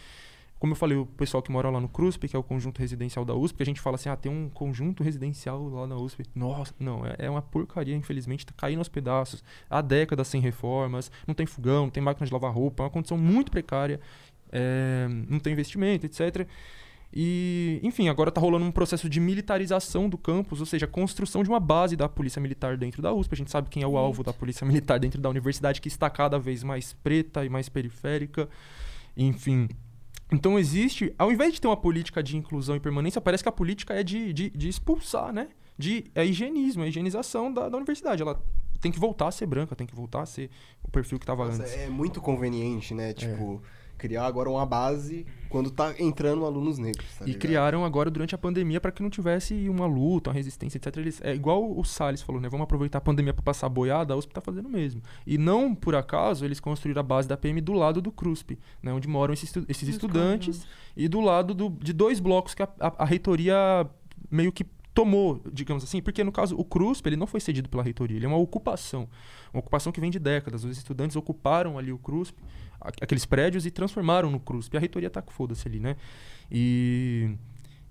Como 0.61 0.73
eu 0.73 0.75
falei, 0.75 0.95
o 0.95 1.07
pessoal 1.07 1.41
que 1.41 1.51
mora 1.51 1.71
lá 1.71 1.79
no 1.79 1.89
CRUSP, 1.89 2.27
que 2.27 2.35
é 2.35 2.39
o 2.39 2.43
conjunto 2.43 2.77
residencial 2.77 3.25
da 3.25 3.33
USP, 3.33 3.63
a 3.63 3.65
gente 3.65 3.81
fala 3.81 3.95
assim, 3.95 4.09
ah, 4.09 4.15
tem 4.15 4.31
um 4.31 4.47
conjunto 4.47 5.01
residencial 5.01 5.67
lá 5.67 5.87
na 5.87 5.95
USP. 5.95 6.23
Nossa, 6.35 6.71
não, 6.79 7.03
é, 7.03 7.15
é 7.17 7.27
uma 7.31 7.41
porcaria, 7.41 7.95
infelizmente, 7.95 8.45
tá 8.45 8.53
caindo 8.55 8.77
aos 8.77 8.87
pedaços. 8.87 9.43
Há 9.67 9.81
décadas 9.81 10.27
sem 10.27 10.39
reformas, 10.39 11.11
não 11.25 11.33
tem 11.33 11.47
fogão, 11.47 11.85
não 11.85 11.89
tem 11.89 12.03
máquina 12.03 12.27
de 12.27 12.31
lavar 12.31 12.53
roupa, 12.53 12.83
é 12.83 12.85
uma 12.85 12.91
condição 12.91 13.17
muito 13.17 13.49
precária, 13.49 13.99
é, 14.51 15.07
não 15.27 15.39
tem 15.39 15.51
investimento, 15.51 16.05
etc. 16.05 16.47
E, 17.11 17.79
enfim, 17.81 18.07
agora 18.07 18.29
está 18.29 18.39
rolando 18.39 18.63
um 18.63 18.71
processo 18.71 19.09
de 19.09 19.19
militarização 19.19 20.07
do 20.07 20.15
campus, 20.15 20.59
ou 20.59 20.67
seja, 20.67 20.85
a 20.85 20.87
construção 20.87 21.41
de 21.41 21.49
uma 21.49 21.59
base 21.59 21.95
da 21.95 22.07
polícia 22.07 22.39
militar 22.39 22.77
dentro 22.77 23.01
da 23.01 23.11
USP. 23.11 23.33
A 23.33 23.37
gente 23.37 23.49
sabe 23.49 23.67
quem 23.67 23.81
é 23.81 23.87
o 23.87 23.97
alvo 23.97 24.21
da 24.21 24.31
polícia 24.31 24.63
militar 24.67 24.99
dentro 24.99 25.19
da 25.19 25.27
universidade, 25.27 25.81
que 25.81 25.87
está 25.87 26.07
cada 26.07 26.37
vez 26.37 26.63
mais 26.63 26.93
preta 26.93 27.43
e 27.43 27.49
mais 27.49 27.67
periférica. 27.67 28.47
Enfim, 29.17 29.67
então 30.31 30.57
existe, 30.57 31.13
ao 31.17 31.31
invés 31.31 31.53
de 31.53 31.61
ter 31.61 31.67
uma 31.67 31.77
política 31.77 32.23
de 32.23 32.37
inclusão 32.37 32.75
e 32.75 32.79
permanência, 32.79 33.19
parece 33.19 33.43
que 33.43 33.49
a 33.49 33.51
política 33.51 33.93
é 33.93 34.03
de, 34.03 34.31
de, 34.31 34.49
de 34.49 34.69
expulsar, 34.69 35.33
né? 35.33 35.49
De, 35.77 36.05
é 36.15 36.25
higienismo, 36.25 36.83
é 36.83 36.87
higienização 36.87 37.51
da, 37.51 37.67
da 37.67 37.77
universidade. 37.77 38.21
Ela 38.21 38.41
tem 38.79 38.91
que 38.91 38.99
voltar 38.99 39.27
a 39.27 39.31
ser 39.31 39.45
branca, 39.45 39.75
tem 39.75 39.85
que 39.85 39.95
voltar 39.95 40.21
a 40.21 40.25
ser 40.25 40.49
o 40.83 40.89
perfil 40.89 41.19
que 41.19 41.23
estava 41.23 41.43
antes. 41.45 41.73
É 41.73 41.87
muito 41.87 42.21
conveniente, 42.21 42.93
né? 42.93 43.13
Tipo, 43.13 43.61
é 43.63 43.80
criar 44.01 44.25
agora 44.25 44.49
uma 44.49 44.65
base 44.65 45.27
quando 45.47 45.69
tá 45.69 45.93
entrando 45.99 46.43
alunos 46.43 46.79
negros. 46.79 47.05
Tá 47.19 47.25
e 47.27 47.35
criaram 47.35 47.85
agora 47.85 48.09
durante 48.09 48.33
a 48.33 48.37
pandemia 48.37 48.81
para 48.81 48.91
que 48.91 49.03
não 49.03 49.11
tivesse 49.11 49.69
uma 49.69 49.85
luta, 49.85 50.31
uma 50.31 50.33
resistência, 50.33 50.79
etc. 50.79 50.97
Eles, 50.97 51.21
é 51.21 51.35
igual 51.35 51.77
o 51.77 51.83
Salles 51.83 52.23
falou, 52.23 52.41
né? 52.41 52.49
Vamos 52.49 52.63
aproveitar 52.63 52.97
a 52.97 53.01
pandemia 53.01 53.31
para 53.31 53.43
passar 53.43 53.69
boiada, 53.69 54.15
a 54.15 54.17
USP 54.17 54.33
tá 54.33 54.41
fazendo 54.41 54.65
o 54.65 54.71
mesmo. 54.71 55.03
E 55.27 55.37
não 55.37 55.75
por 55.75 55.93
acaso 55.93 56.43
eles 56.43 56.59
construíram 56.59 57.01
a 57.01 57.03
base 57.03 57.27
da 57.27 57.37
PM 57.37 57.61
do 57.61 57.73
lado 57.73 58.01
do 58.01 58.11
CRUSP, 58.11 58.57
né? 58.81 58.91
Onde 58.91 59.07
moram 59.07 59.35
esses, 59.35 59.53
esses 59.69 59.87
estudantes 59.87 60.65
e 60.97 61.07
do 61.07 61.21
lado 61.21 61.53
do, 61.53 61.69
de 61.69 61.93
dois 61.93 62.19
blocos 62.19 62.55
que 62.55 62.63
a, 62.63 62.69
a, 62.79 63.03
a 63.03 63.05
reitoria 63.05 63.87
meio 64.31 64.51
que 64.51 64.65
tomou, 64.93 65.41
digamos 65.51 65.83
assim, 65.83 66.01
porque 66.01 66.23
no 66.23 66.31
caso 66.31 66.55
o 66.57 66.65
CRUSP 66.65 67.07
ele 67.07 67.15
não 67.15 67.27
foi 67.27 67.39
cedido 67.39 67.69
pela 67.69 67.81
reitoria, 67.81 68.17
ele 68.17 68.25
é 68.25 68.27
uma 68.27 68.37
ocupação, 68.37 69.07
uma 69.53 69.59
ocupação 69.59 69.91
que 69.91 70.01
vem 70.01 70.11
de 70.11 70.19
décadas. 70.19 70.63
Os 70.63 70.77
estudantes 70.77 71.15
ocuparam 71.15 71.77
ali 71.77 71.91
o 71.91 71.97
CRUSP 71.97 72.37
aqueles 72.99 73.25
prédios 73.25 73.65
e 73.65 73.71
transformaram 73.71 74.29
no 74.29 74.39
CRUSP. 74.39 74.75
A 74.75 74.79
reitoria 74.79 75.09
tá 75.09 75.21
com 75.21 75.31
foda-se 75.31 75.67
ali, 75.67 75.79
né? 75.79 75.95
E, 76.51 77.31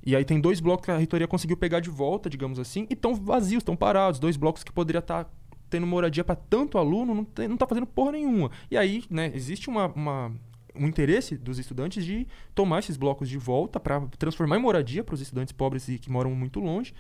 e 0.04 0.16
aí 0.16 0.24
tem 0.24 0.40
dois 0.40 0.60
blocos 0.60 0.84
que 0.84 0.90
a 0.90 0.96
reitoria 0.96 1.28
conseguiu 1.28 1.56
pegar 1.56 1.80
de 1.80 1.90
volta, 1.90 2.28
digamos 2.28 2.58
assim, 2.58 2.86
e 2.90 2.94
estão 2.94 3.14
vazios, 3.14 3.60
estão 3.60 3.76
parados. 3.76 4.18
Dois 4.18 4.36
blocos 4.36 4.64
que 4.64 4.72
poderia 4.72 4.98
estar 4.98 5.24
tá 5.24 5.30
tendo 5.68 5.86
moradia 5.86 6.24
para 6.24 6.34
tanto 6.34 6.76
aluno, 6.76 7.14
não, 7.14 7.24
tem, 7.24 7.46
não 7.46 7.56
tá 7.56 7.66
fazendo 7.66 7.86
porra 7.86 8.12
nenhuma. 8.12 8.50
E 8.70 8.76
aí, 8.76 9.04
né, 9.08 9.30
existe 9.34 9.70
uma, 9.70 9.86
uma 9.86 10.32
um 10.74 10.86
interesse 10.86 11.36
dos 11.36 11.58
estudantes 11.58 12.04
de 12.04 12.26
tomar 12.54 12.80
esses 12.80 12.96
blocos 12.96 13.28
de 13.28 13.38
volta 13.38 13.80
para 13.80 14.00
transformar 14.18 14.56
em 14.56 14.60
moradia 14.60 15.04
para 15.04 15.14
os 15.14 15.20
estudantes 15.20 15.52
pobres 15.52 15.88
e 15.88 15.98
que 15.98 16.10
moram 16.10 16.30
muito 16.34 16.60
longe. 16.60 16.94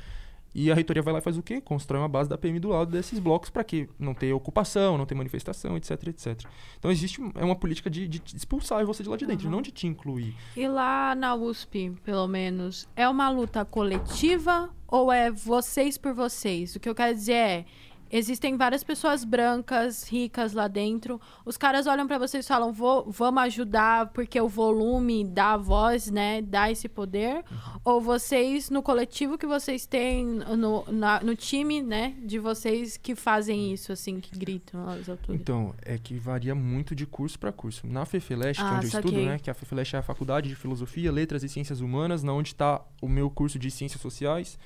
E 0.54 0.70
a 0.70 0.74
reitoria 0.74 1.02
vai 1.02 1.12
lá 1.12 1.20
e 1.20 1.22
faz 1.22 1.38
o 1.38 1.42
quê? 1.42 1.60
Constrói 1.60 2.00
uma 2.00 2.08
base 2.08 2.28
da 2.28 2.36
PM 2.36 2.58
do 2.58 2.70
lado 2.70 2.90
desses 2.90 3.18
blocos 3.18 3.50
para 3.50 3.62
que 3.62 3.88
não 3.98 4.12
ter 4.12 4.32
ocupação, 4.32 4.98
não 4.98 5.06
ter 5.06 5.14
manifestação, 5.14 5.76
etc, 5.76 6.08
etc. 6.08 6.42
Então 6.78 6.90
existe 6.90 7.20
é 7.36 7.44
uma 7.44 7.54
política 7.54 7.88
de, 7.88 8.08
de 8.08 8.20
expulsar 8.34 8.84
você 8.84 9.02
de 9.02 9.08
lá 9.08 9.16
de 9.16 9.26
dentro, 9.26 9.46
uhum. 9.46 9.52
não 9.52 9.62
de 9.62 9.70
te 9.70 9.86
incluir. 9.86 10.34
E 10.56 10.66
lá 10.66 11.14
na 11.14 11.34
USP, 11.34 11.92
pelo 12.02 12.26
menos, 12.26 12.88
é 12.96 13.08
uma 13.08 13.30
luta 13.30 13.64
coletiva 13.64 14.70
ou 14.88 15.12
é 15.12 15.30
vocês 15.30 15.96
por 15.96 16.12
vocês? 16.12 16.74
O 16.74 16.80
que 16.80 16.88
eu 16.88 16.94
quero 16.94 17.14
dizer 17.14 17.32
é, 17.32 17.64
Existem 18.12 18.56
várias 18.56 18.82
pessoas 18.82 19.24
brancas, 19.24 20.08
ricas 20.08 20.52
lá 20.52 20.66
dentro. 20.66 21.20
Os 21.44 21.56
caras 21.56 21.86
olham 21.86 22.06
para 22.06 22.18
vocês 22.18 22.44
e 22.44 22.48
falam: 22.48 22.72
vamos 22.72 23.42
ajudar 23.44 24.08
porque 24.08 24.40
o 24.40 24.48
volume 24.48 25.24
dá 25.24 25.52
a 25.52 25.56
voz, 25.56 26.10
né? 26.10 26.42
Dá 26.42 26.70
esse 26.70 26.88
poder. 26.88 27.44
Uhum. 27.50 27.80
Ou 27.84 28.00
vocês, 28.00 28.68
no 28.68 28.82
coletivo 28.82 29.38
que 29.38 29.46
vocês 29.46 29.86
têm, 29.86 30.26
no, 30.26 30.84
na, 30.90 31.20
no 31.20 31.36
time, 31.36 31.82
né? 31.82 32.14
De 32.22 32.38
vocês 32.38 32.96
que 32.96 33.14
fazem 33.14 33.72
isso, 33.72 33.92
assim, 33.92 34.18
que 34.20 34.36
gritam 34.36 34.88
às 34.88 35.08
alturas. 35.08 35.40
Então, 35.40 35.74
é 35.82 35.96
que 35.96 36.14
varia 36.18 36.54
muito 36.54 36.94
de 36.94 37.06
curso 37.06 37.38
para 37.38 37.52
curso. 37.52 37.86
Na 37.86 38.04
FEFELESH, 38.04 38.60
ah, 38.60 38.62
que 38.62 38.74
é 38.74 38.76
onde 38.76 38.86
eu 38.86 39.00
estudo, 39.00 39.22
né? 39.22 39.38
Que 39.38 39.50
a 39.50 39.54
FEFELESH 39.54 39.94
é 39.94 39.98
a 39.98 40.02
Faculdade 40.02 40.48
de 40.48 40.56
Filosofia, 40.56 41.12
Letras 41.12 41.44
e 41.44 41.48
Ciências 41.48 41.80
Humanas, 41.80 42.22
na 42.24 42.32
onde 42.32 42.48
está 42.48 42.80
o 43.00 43.08
meu 43.08 43.30
curso 43.30 43.58
de 43.58 43.70
Ciências 43.70 44.00
Sociais 44.00 44.58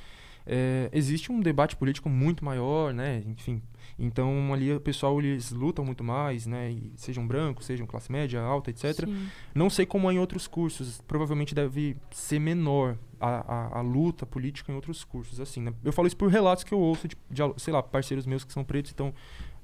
é, 0.46 0.90
existe 0.92 1.32
um 1.32 1.40
debate 1.40 1.74
político 1.76 2.08
muito 2.08 2.44
maior, 2.44 2.92
né? 2.92 3.22
Enfim, 3.26 3.62
então 3.98 4.52
ali 4.52 4.72
o 4.72 4.80
pessoal 4.80 5.18
eles 5.18 5.50
lutam 5.50 5.84
muito 5.84 6.04
mais, 6.04 6.46
né? 6.46 6.70
E 6.70 6.92
sejam 6.96 7.26
brancos, 7.26 7.64
sejam 7.64 7.86
classe 7.86 8.12
média, 8.12 8.40
alta, 8.40 8.70
etc. 8.70 9.06
Sim. 9.06 9.28
Não 9.54 9.70
sei 9.70 9.86
como 9.86 10.10
é 10.10 10.14
em 10.14 10.18
outros 10.18 10.46
cursos. 10.46 11.00
Provavelmente 11.06 11.54
deve 11.54 11.96
ser 12.10 12.38
menor 12.38 12.98
a, 13.18 13.28
a, 13.28 13.78
a, 13.78 13.80
luta 13.80 14.26
política 14.26 14.70
em 14.70 14.74
outros 14.74 15.02
cursos, 15.02 15.40
assim. 15.40 15.62
Né? 15.62 15.72
Eu 15.82 15.92
falo 15.92 16.06
isso 16.06 16.16
por 16.16 16.30
relatos 16.30 16.62
que 16.62 16.74
eu 16.74 16.78
ouço 16.78 17.08
de, 17.08 17.16
de, 17.30 17.42
sei 17.56 17.72
lá, 17.72 17.82
parceiros 17.82 18.26
meus 18.26 18.44
que 18.44 18.52
são 18.52 18.64
pretos, 18.64 18.92
então 18.92 19.14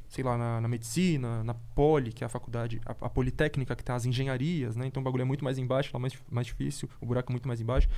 sei 0.09 0.25
lá, 0.25 0.37
na, 0.37 0.61
na, 0.61 0.67
medicina, 0.67 1.45
na 1.45 1.55
Poli, 1.55 2.13
que 2.13 2.25
é 2.25 2.27
a 2.27 2.29
faculdade, 2.29 2.81
a, 2.85 2.91
a 3.07 3.09
Politécnica, 3.09 3.77
que 3.77 3.85
tem 3.85 3.95
as 3.95 4.05
engenharias, 4.05 4.75
né? 4.75 4.87
Então 4.87 5.01
o 5.01 5.05
bagulho 5.05 5.23
é 5.23 5.25
muito 5.25 5.45
mais 5.45 5.57
embaixo, 5.57 5.91
lá 5.95 6.01
mais, 6.01 6.13
mais 6.29 6.49
difícil, 6.49 6.89
o 7.01 7.07
buraco 7.07 7.31
é 7.31 7.33
muito 7.33 7.47
mais 7.47 7.61
embaixo. 7.61 7.89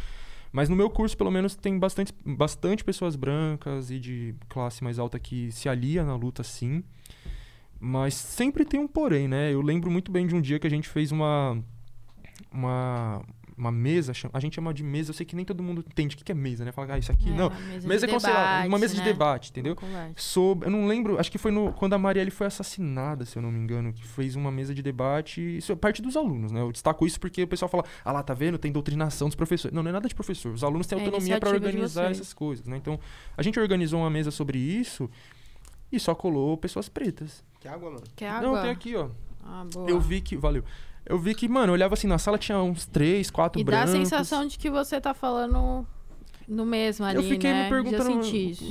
Mas 0.53 0.69
no 0.69 0.77
meu 0.77 0.91
curso, 0.91 1.17
pelo 1.17 1.31
menos, 1.31 1.57
tem 1.57 1.79
bastante, 1.79 2.13
bastante 2.25 2.85
pessoas 2.85 3.17
brancas 3.17 3.91
e 3.91 3.99
de 3.99 4.35
classe 4.49 4.85
mais 4.85 4.99
alta 4.99 5.19
que 5.19 5.51
se 5.51 5.69
alia 5.69 6.05
na 6.05 6.15
luta, 6.15 6.43
sim. 6.43 6.85
Mas 7.81 8.15
sempre 8.15 8.65
tem 8.65 8.79
um 8.79 8.87
porém, 8.87 9.27
né? 9.27 9.53
Eu 9.53 9.63
lembro 9.63 9.91
muito 9.91 10.13
bem 10.13 10.27
de 10.27 10.35
um 10.35 10.41
dia 10.41 10.59
que 10.59 10.67
a 10.67 10.71
gente 10.71 10.89
fez 10.89 11.11
uma, 11.11 11.59
uma, 12.53 13.25
uma 13.57 13.71
mesa, 13.71 14.13
a 14.33 14.41
gente 14.41 14.55
chama 14.55 14.73
de 14.73 14.83
mesa, 14.83 15.11
eu 15.11 15.15
sei 15.15 15.27
que 15.27 15.37
nem 15.37 15.45
todo 15.45 15.63
mundo 15.63 15.85
entende 15.87 16.17
o 16.17 16.19
que 16.19 16.33
é 16.33 16.35
mesa, 16.35 16.65
né? 16.65 16.73
Fala, 16.73 16.95
ah, 16.95 16.99
isso 16.99 17.13
aqui, 17.13 17.29
é, 17.29 17.33
não. 17.33 17.51
Mesa, 17.51 17.89
mesa 17.89 18.07
é 18.07 18.09
como, 18.09 18.21
debate, 18.21 18.69
uma 18.69 18.79
mesa 18.79 18.95
né? 18.95 19.01
de 19.03 19.09
debate, 19.09 19.51
entendeu? 19.51 19.77
Sobre, 20.17 20.67
eu 20.67 20.71
não 20.71 20.87
lembro, 20.87 21.19
acho 21.19 21.31
que 21.31 21.39
foi 21.39 21.51
no, 21.51 21.73
quando 21.73 21.95
a 21.95 21.99
Marielle 21.99 22.31
foi 22.31 22.47
assassinada, 22.47 23.25
se 23.25 23.37
eu 23.37 23.43
não 23.43 23.51
me 23.51 23.59
engano, 23.59 23.93
que 23.93 24.07
fez 24.07 24.37
uma 24.37 24.51
mesa 24.51 24.75
de 24.75 24.83
debate, 24.83 25.41
isso 25.59 25.73
é 25.73 25.77
parte 25.77 26.03
dos 26.03 26.17
alunos, 26.17 26.53
né? 26.53 26.61
Eu 26.61 26.73
destaco 26.73 27.07
isso 27.07 27.21
porque 27.21 27.43
o 27.43 27.49
pessoal 27.49 27.69
fala, 27.69 27.85
ah 28.05 28.13
lá, 28.13 28.23
tá 28.23 28.35
vendo? 28.35 28.59
Tem 28.59 28.73
doutrinação 28.73 29.29
dos 29.29 29.37
professores. 29.37 29.75
Não, 29.75 29.83
não 29.83 29.91
é 29.91 29.93
nada 29.93 30.09
de 30.09 30.15
professor. 30.15 30.53
Os 30.53 30.65
alunos 30.65 30.87
têm 30.87 30.99
é 30.99 31.05
autonomia 31.05 31.39
para 31.39 31.51
organizar 31.51 32.11
essas 32.11 32.33
coisas, 32.33 32.67
né? 32.67 32.77
Então, 32.77 32.99
a 33.37 33.43
gente 33.43 33.59
organizou 33.59 34.01
uma 34.01 34.11
mesa 34.11 34.31
sobre 34.31 34.59
isso 34.59 35.11
e 35.91 36.01
só 36.01 36.15
colou 36.15 36.57
pessoas 36.57 36.89
pretas. 36.89 37.45
Que 37.61 37.69
água, 37.69 37.91
mano? 37.91 38.05
Que 38.17 38.25
água? 38.25 38.49
Não, 38.49 38.63
tem 38.63 38.71
aqui, 38.71 38.97
ó. 38.97 39.09
Ah, 39.45 39.65
boa. 39.73 39.89
Eu 39.89 40.01
vi 40.01 40.21
que, 40.21 40.37
valeu. 40.37 40.65
Eu 41.05 41.19
vi 41.19 41.35
que, 41.35 41.49
mano, 41.49 41.69
eu 41.69 41.73
olhava 41.75 41.95
assim, 41.95 42.07
na 42.07 42.19
sala 42.19 42.39
tinha 42.39 42.59
uns 42.59 42.87
três, 42.87 43.31
quatro 43.31 43.61
e 43.61 43.65
brancos. 43.65 43.91
E 43.91 43.93
dá 43.95 43.99
a 44.01 44.05
sensação 44.05 44.47
de 44.47 44.59
que 44.59 44.71
você 44.71 45.01
tá 45.01 45.13
falando 45.13 45.87
no 46.49 46.67
mesmo 46.67 47.05
ali, 47.05 47.17
Eu 47.17 47.23
fiquei 47.23 47.53
né? 47.53 47.65
me 47.65 47.69
perguntando 47.69 48.21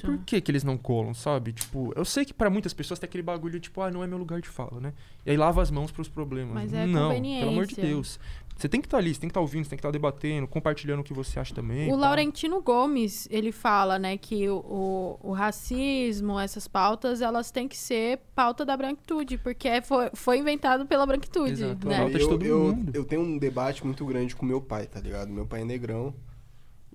por 0.01 0.17
que 0.19 0.41
que 0.41 0.51
eles 0.51 0.63
não 0.63 0.77
colam, 0.77 1.13
sabe? 1.13 1.53
Tipo, 1.53 1.91
eu 1.95 2.05
sei 2.05 2.25
que 2.25 2.33
para 2.33 2.49
muitas 2.49 2.73
pessoas 2.73 2.99
tem 2.99 3.07
aquele 3.07 3.23
bagulho, 3.23 3.59
tipo, 3.59 3.81
ah, 3.81 3.89
não 3.89 4.03
é 4.03 4.07
meu 4.07 4.17
lugar 4.17 4.39
de 4.41 4.47
fala, 4.47 4.79
né? 4.79 4.93
E 5.25 5.31
aí 5.31 5.37
lava 5.37 5.61
as 5.61 5.71
mãos 5.71 5.91
pros 5.91 6.07
problemas. 6.07 6.53
Mas 6.53 6.73
é 6.73 6.85
não, 6.85 7.09
pelo 7.09 7.49
amor 7.49 7.65
de 7.65 7.75
Deus. 7.75 8.19
Você 8.61 8.69
tem 8.69 8.79
que 8.79 8.85
estar 8.85 8.97
tá 8.97 9.01
ali, 9.01 9.11
você 9.11 9.19
tem 9.19 9.27
que 9.27 9.31
estar 9.31 9.39
tá 9.39 9.41
ouvindo, 9.41 9.63
você 9.63 9.71
tem 9.71 9.77
que 9.77 9.79
estar 9.79 9.87
tá 9.87 9.91
debatendo, 9.91 10.47
compartilhando 10.47 10.99
o 10.99 11.03
que 11.03 11.15
você 11.15 11.39
acha 11.39 11.51
também. 11.51 11.91
O 11.91 11.95
Laurentino 11.95 12.61
Gomes, 12.61 13.27
ele 13.31 13.51
fala, 13.51 13.97
né, 13.97 14.17
que 14.17 14.47
o, 14.47 14.57
o, 14.57 15.19
o, 15.29 15.31
racismo, 15.31 16.39
essas 16.39 16.67
pautas, 16.67 17.21
elas 17.21 17.49
têm 17.49 17.67
que 17.67 17.75
ser 17.75 18.19
pauta 18.35 18.63
da 18.63 18.77
branquitude, 18.77 19.39
porque 19.39 19.81
foi, 19.81 20.11
foi 20.13 20.37
inventado 20.37 20.85
pela 20.85 21.07
branquitude. 21.07 21.53
Exato, 21.53 21.87
né? 21.87 21.97
pauta 21.97 22.19
de 22.19 22.29
todo 22.29 22.45
eu, 22.45 22.59
mundo. 22.59 22.91
Eu, 22.93 23.01
eu 23.01 23.05
tenho 23.05 23.21
um 23.23 23.35
debate 23.35 23.83
muito 23.83 24.05
grande 24.05 24.35
com 24.35 24.45
meu 24.45 24.61
pai, 24.61 24.85
tá 24.85 24.99
ligado? 24.99 25.31
Meu 25.31 25.47
pai 25.47 25.61
é 25.61 25.65
negrão. 25.65 26.13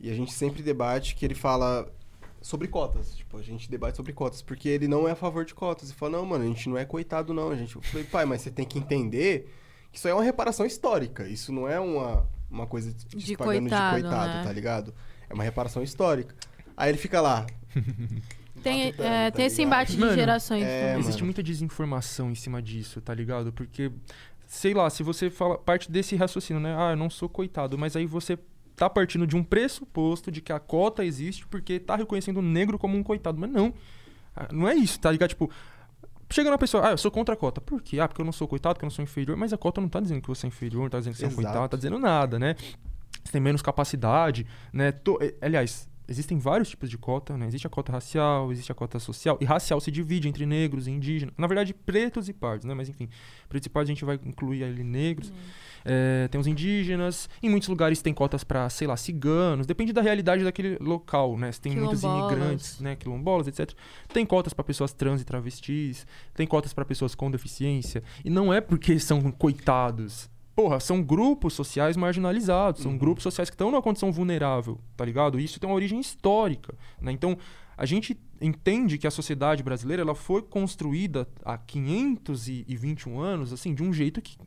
E 0.01 0.09
a 0.09 0.15
gente 0.15 0.33
sempre 0.33 0.63
debate 0.63 1.17
que 1.17 1.25
ele 1.25 1.35
fala 1.35 1.93
sobre 2.41 2.69
cotas. 2.69 3.17
Tipo, 3.17 3.39
a 3.39 3.43
gente 3.43 3.69
debate 3.69 3.97
sobre 3.97 4.13
cotas, 4.13 4.41
porque 4.41 4.69
ele 4.69 4.87
não 4.87 5.09
é 5.09 5.13
a 5.13 5.17
favor 5.17 5.45
de 5.45 5.53
cotas. 5.53 5.91
E 5.91 5.95
fala, 5.95 6.13
não, 6.13 6.27
mano, 6.27 6.45
a 6.45 6.47
gente 6.47 6.69
não 6.69 6.79
é 6.79 6.85
coitado, 6.85 7.35
não. 7.35 7.51
A 7.51 7.57
gente... 7.57 7.75
Eu 7.75 7.83
falei, 7.83 8.07
pai, 8.07 8.25
mas 8.25 8.43
você 8.43 8.53
tem 8.53 8.65
que 8.65 8.79
entender 8.79 9.53
isso 9.97 10.07
é 10.07 10.15
uma 10.15 10.23
reparação 10.23 10.67
histórica. 10.67 11.27
Isso 11.27 11.51
não 11.53 11.67
é 11.67 11.81
uma, 11.81 12.29
uma 12.51 12.67
coisa 12.67 12.93
de, 12.93 13.17
de 13.17 13.35
coitado, 13.35 13.97
de 13.97 14.03
coitado 14.03 14.35
né? 14.35 14.43
tá 14.45 14.53
ligado? 14.53 14.95
É 15.29 15.33
uma 15.33 15.43
reparação 15.43 15.83
histórica. 15.83 16.35
Aí 16.77 16.91
ele 16.91 16.99
fica 16.99 17.21
lá. 17.21 17.47
Tem, 18.63 18.89
é, 18.99 19.31
tá 19.31 19.37
tem 19.37 19.47
esse 19.47 19.63
embate 19.63 19.97
mano, 19.97 20.13
de 20.13 20.19
gerações. 20.19 20.65
É, 20.65 20.99
existe 20.99 21.23
muita 21.23 21.43
desinformação 21.43 22.31
em 22.31 22.35
cima 22.35 22.61
disso, 22.61 23.01
tá 23.01 23.15
ligado? 23.15 23.53
Porque, 23.53 23.93
sei 24.47 24.75
lá, 24.75 24.89
se 24.89 25.03
você 25.03 25.31
fala 25.31 25.57
parte 25.59 25.93
desse 25.93 26.17
raciocínio, 26.17 26.61
né? 26.61 26.75
Ah, 26.77 26.93
eu 26.93 26.97
não 26.97 27.09
sou 27.09 27.29
coitado, 27.29 27.77
mas 27.79 27.95
aí 27.95 28.07
você 28.07 28.37
tá 28.75 28.89
partindo 28.91 29.27
de 29.27 29.37
um 29.37 29.45
pressuposto 29.45 30.33
de 30.33 30.41
que 30.41 30.53
a 30.53 30.59
cota 30.59 31.05
existe 31.05 31.47
porque 31.47 31.79
tá 31.79 31.97
reconhecendo 31.97 32.39
o 32.39 32.43
negro 32.43 32.79
como 32.79 32.97
um 32.97 33.03
coitado. 33.03 33.39
Mas 33.39 33.51
não. 33.51 33.73
Ah, 34.35 34.49
Não 34.51 34.67
é 34.67 34.75
isso, 34.75 34.99
tá 34.99 35.13
ligado? 35.13 35.31
Tipo, 35.31 35.51
chega 36.31 36.51
uma 36.51 36.59
pessoa, 36.59 36.89
ah, 36.89 36.91
eu 36.93 36.99
sou 36.99 37.11
contra 37.11 37.35
a 37.35 37.37
cota. 37.37 37.61
Por 37.61 37.81
quê? 37.83 38.01
Ah, 38.01 38.09
porque 38.09 38.21
eu 38.21 38.25
não 38.25 38.33
sou 38.33 38.47
coitado, 38.49 38.75
porque 38.75 38.85
eu 38.85 38.89
não 38.89 38.95
sou 38.95 39.03
inferior. 39.03 39.37
Mas 39.37 39.53
a 39.53 39.59
cota 39.59 39.81
não 39.81 39.89
tá 39.89 40.01
dizendo 40.01 40.21
que 40.23 40.29
você 40.29 40.47
é 40.47 40.49
inferior, 40.49 40.83
não 40.83 40.91
tá 40.91 40.99
dizendo 40.99 41.15
que 41.15 41.19
você 41.21 41.25
é 41.25 41.29
um 41.29 41.35
coitado, 41.35 41.61
não 41.61 41.69
tá 41.69 41.77
dizendo 41.77 41.99
nada, 41.99 42.39
né? 42.39 42.55
Você 43.25 43.33
tem 43.33 43.41
menos 43.41 43.63
capacidade, 43.63 44.47
né? 44.73 44.93
To- 44.93 45.19
eh, 45.21 45.35
Aliás, 45.41 45.89
existem 46.09 46.39
vários 46.39 46.69
tipos 46.69 46.89
de 46.89 46.97
cota, 46.97 47.37
né? 47.37 47.47
Existe 47.47 47.67
a 47.67 47.71
cota 47.71 47.93
racial, 47.93 48.51
existe 48.53 48.71
a 48.71 48.75
cota 48.75 48.99
social. 48.99 49.37
E 49.41 49.45
racial 49.45 49.81
se 49.81 49.91
divide 49.91 50.29
entre 50.29 50.47
negros 50.47 50.87
e 50.87 50.91
indígenas. 50.91 51.35
Na 51.37 51.47
verdade, 51.47 51.75
pretos 51.75 52.29
e 52.29 52.33
pardos, 52.33 52.65
né? 52.65 52.75
Mas 52.75 52.89
enfim, 52.89 53.09
pretos 53.49 53.67
e 53.67 53.71
pardos 53.71 53.91
a 53.91 53.95
gente 53.95 54.05
vai 54.05 54.19
incluir 54.25 54.65
ali 54.65 54.85
negros. 54.85 55.33
É, 55.85 56.29
tem 56.29 56.41
os 56.41 56.47
indígenas. 56.47 57.29
Em 57.43 57.49
muitos 57.49 57.69
lugares 57.69 58.03
tem 58.03 58.13
cotas 58.13 58.43
para, 58.43 58.69
sei 58.69 58.87
lá, 58.87 58.97
ciganos. 58.97 59.67
Depende 59.67 59.93
da 59.93 60.03
realidade 60.03 60.43
daquele 60.45 60.77
local, 60.81 61.37
né? 61.39 61.53
Se 61.53 61.61
tem 61.61 61.75
muitos 61.77 62.03
imigrantes, 62.03 62.81
né? 62.81 62.97
Quilombolas, 62.97 63.47
etc. 63.47 63.73
Tem 64.13 64.27
cotas 64.27 64.53
para 64.53 64.65
pessoas 64.65 64.93
trans 64.93 65.21
e 65.21 65.25
travestis. 65.25 66.07
Tem 66.35 66.47
cotas 66.47 66.73
para 66.73 66.85
pessoas 66.85 67.15
com 67.15 67.31
deficiência. 67.31 68.03
E 68.25 68.31
não 68.31 68.53
é 68.53 68.61
porque 68.61 68.99
são 68.99 69.31
coitados. 69.31 70.29
Porra, 70.57 70.81
são 70.81 71.03
grupos 71.03 71.53
sociais 71.53 71.99
marginalizados. 71.99 72.83
São 72.83 72.97
grupos 72.97 73.23
sociais 73.23 73.51
que 73.51 73.55
estão 73.55 73.71
numa 73.71 73.83
condição 73.83 74.11
vulnerável, 74.11 74.81
tá 74.97 75.05
ligado? 75.05 75.39
Isso 75.39 75.61
tem 75.61 75.69
uma 75.69 75.77
origem 75.77 76.01
histórica, 76.01 76.75
né? 76.99 77.13
Então, 77.13 77.37
a 77.77 77.85
gente 77.85 78.19
entende 78.41 78.97
que 78.97 79.07
a 79.07 79.11
sociedade 79.11 79.63
brasileira 79.63 80.03
ela 80.03 80.15
foi 80.15 80.41
construída 80.41 81.29
há 81.45 81.59
521 81.59 83.21
anos, 83.21 83.53
assim, 83.53 83.75
de 83.75 83.83
um 83.83 83.93
jeito 83.93 84.23
que 84.23 84.39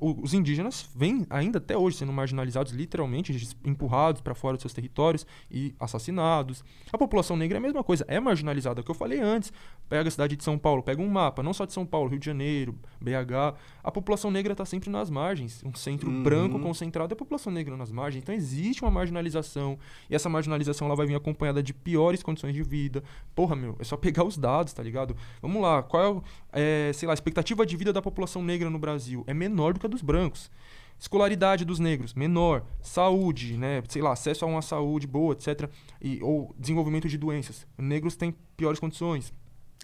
os 0.00 0.32
indígenas 0.34 0.88
vêm 0.94 1.26
ainda 1.28 1.58
até 1.58 1.76
hoje 1.76 1.96
sendo 1.96 2.12
marginalizados, 2.12 2.72
literalmente, 2.72 3.32
empurrados 3.64 4.20
para 4.20 4.34
fora 4.34 4.54
dos 4.56 4.62
seus 4.62 4.72
territórios 4.72 5.26
e 5.50 5.74
assassinados. 5.78 6.64
A 6.92 6.98
população 6.98 7.36
negra 7.36 7.56
é 7.56 7.60
a 7.60 7.62
mesma 7.62 7.82
coisa, 7.84 8.04
é 8.08 8.20
marginalizada, 8.20 8.80
é 8.80 8.82
o 8.82 8.84
que 8.84 8.90
eu 8.90 8.94
falei 8.94 9.20
antes. 9.20 9.52
Pega 9.88 10.08
a 10.08 10.10
cidade 10.10 10.36
de 10.36 10.44
São 10.44 10.56
Paulo, 10.58 10.82
pega 10.82 11.02
um 11.02 11.08
mapa, 11.08 11.42
não 11.42 11.52
só 11.52 11.64
de 11.64 11.72
São 11.72 11.84
Paulo, 11.84 12.08
Rio 12.08 12.18
de 12.18 12.26
Janeiro, 12.26 12.74
BH. 13.00 13.56
A 13.82 13.90
população 13.90 14.30
negra 14.30 14.52
está 14.52 14.64
sempre 14.64 14.88
nas 14.88 15.10
margens. 15.10 15.62
Um 15.64 15.74
centro 15.74 16.08
Uhum. 16.10 16.22
branco 16.22 16.58
concentrado 16.60 17.12
é 17.12 17.14
a 17.14 17.16
população 17.16 17.52
negra 17.52 17.76
nas 17.76 17.90
margens. 17.90 18.22
Então 18.22 18.34
existe 18.34 18.82
uma 18.82 18.90
marginalização. 18.90 19.78
E 20.08 20.14
essa 20.14 20.28
marginalização 20.28 20.86
ela 20.86 20.96
vai 20.96 21.06
vir 21.06 21.14
acompanhada 21.14 21.62
de 21.62 21.74
piores 21.74 22.22
condições 22.22 22.54
de 22.54 22.62
vida. 22.62 23.02
Porra, 23.34 23.54
meu, 23.56 23.76
é 23.78 23.84
só 23.84 23.96
pegar 23.96 24.24
os 24.24 24.36
dados, 24.36 24.72
tá 24.72 24.82
ligado? 24.82 25.16
Vamos 25.40 25.60
lá, 25.60 25.82
qual 25.82 26.24
é, 26.52 26.88
é, 26.88 26.92
sei 26.92 27.06
lá, 27.06 27.12
a 27.12 27.14
expectativa 27.14 27.66
de 27.66 27.76
vida 27.76 27.92
da 27.92 28.00
população 28.00 28.42
negra 28.42 28.70
no 28.70 28.78
Brasil? 28.78 29.24
É 29.26 29.34
menor 29.34 29.71
do 29.74 29.80
que 29.80 29.86
a 29.86 29.88
dos 29.88 30.02
brancos. 30.02 30.50
Escolaridade 30.98 31.64
dos 31.64 31.80
negros, 31.80 32.14
menor. 32.14 32.64
Saúde, 32.80 33.56
né? 33.56 33.82
Sei 33.88 34.00
lá, 34.00 34.12
acesso 34.12 34.44
a 34.44 34.48
uma 34.48 34.62
saúde 34.62 35.06
boa, 35.06 35.32
etc. 35.34 35.68
E, 36.00 36.22
ou 36.22 36.54
desenvolvimento 36.58 37.08
de 37.08 37.18
doenças. 37.18 37.66
Negros 37.76 38.14
têm 38.14 38.34
piores 38.56 38.78
condições. 38.78 39.32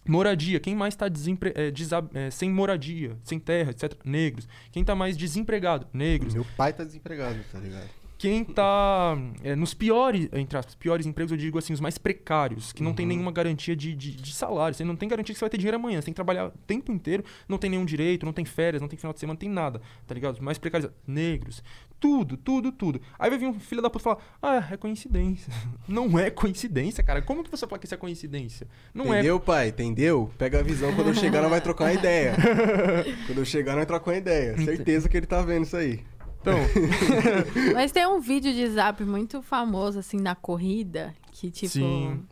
Moradia, 0.07 0.61
quem 0.61 0.75
mais 0.75 0.95
está 0.95 1.07
sem 2.31 2.51
moradia, 2.51 3.19
sem 3.25 3.39
terra, 3.39 3.73
etc. 3.73 3.95
Negros. 4.05 4.49
Quem 4.71 4.83
está 4.83 4.95
mais 4.95 5.17
desempregado? 5.17 5.87
Negros. 5.93 6.35
Meu 6.35 6.47
pai 6.57 6.73
tá 6.73 6.85
desempregado, 6.85 7.39
tá 7.51 7.59
ligado? 7.59 7.89
Quem 8.19 8.45
tá 8.45 9.17
é, 9.45 9.55
nos 9.55 9.73
piores, 9.73 10.29
entre 10.33 10.59
aspas, 10.59 10.75
piores 10.75 11.07
empregos, 11.07 11.31
eu 11.31 11.39
digo 11.39 11.57
assim, 11.57 11.73
os 11.73 11.81
mais 11.81 11.99
precários, 11.99 12.73
que 12.73 12.83
não 12.83 12.93
tem 12.93 13.07
nenhuma 13.07 13.31
garantia 13.31 13.77
de, 13.77 13.95
de, 13.95 14.17
de 14.17 14.35
salário. 14.35 14.75
Você 14.75 14.85
não 14.85 14.97
tem 14.97 15.09
garantia 15.09 15.33
que 15.33 15.39
você 15.39 15.45
vai 15.45 15.51
ter 15.51 15.57
dinheiro 15.57 15.77
amanhã. 15.77 16.01
Você 16.01 16.07
tem 16.07 16.13
que 16.13 16.17
trabalhar 16.17 16.49
o 16.49 16.51
tempo 16.67 16.91
inteiro, 16.91 17.25
não 17.49 17.59
tem 17.59 17.71
nenhum 17.71 17.85
direito, 17.85 18.27
não 18.27 18.33
tem 18.33 18.45
férias, 18.45 18.83
não 18.83 18.89
tem 18.89 18.99
final 18.99 19.13
de 19.13 19.21
semana, 19.21 19.35
não 19.35 19.39
tem 19.39 19.49
nada, 19.49 19.81
tá 20.05 20.15
ligado? 20.15 20.35
Os 20.35 20.41
mais 20.41 20.59
precários, 20.59 20.91
negros. 21.07 21.63
Tudo, 22.01 22.37
tudo, 22.37 22.73
tudo. 22.73 23.01
Aí 23.17 23.31
vai 23.31 23.39
vir 23.39 23.47
um 23.47 23.59
filho 23.59 23.83
da 23.83 23.89
puta 23.89 24.03
falar, 24.03 24.19
ah, 24.43 24.69
é 24.71 24.77
coincidência. 24.77 25.53
Não 25.89 26.17
é 26.17 26.31
coincidência, 26.31 27.03
cara. 27.03 27.21
Como 27.21 27.43
que 27.43 27.51
você 27.51 27.67
fala 27.67 27.79
que 27.79 27.87
isso 27.87 27.95
é 27.95 27.99
coincidência? 27.99 28.69
Não 28.95 29.13
é 29.13 29.19
Entendeu, 29.19 29.41
pai? 29.41 29.69
Entendeu? 29.69 30.31
Pega 30.39 30.61
a 30.61 30.63
visão. 30.63 30.95
Quando 30.95 31.09
eu 31.09 31.15
chegar, 31.15 31.41
nós 31.41 31.51
vai 31.51 31.61
trocar 31.61 31.87
uma 31.87 31.93
ideia. 31.95 32.37
Quando 33.27 33.39
eu 33.39 33.45
chegar, 33.45 33.75
nós 33.75 33.87
trocar 33.87 34.13
uma 34.13 34.17
ideia. 34.17 34.57
Certeza 34.59 35.09
que 35.09 35.17
ele 35.17 35.27
tá 35.27 35.43
vendo 35.43 35.65
isso 35.65 35.77
aí. 35.77 36.05
Então, 36.51 37.73
Mas 37.75 37.93
tem 37.93 38.07
um 38.07 38.21
vídeo 38.21 38.53
de 38.53 38.67
zap 38.69 39.03
muito 39.05 39.43
famoso, 39.43 39.99
assim, 39.99 40.19
na 40.21 40.35
corrida, 40.35 41.15
que 41.33 41.51
tipo. 41.51 41.73
Sim. 41.73 42.23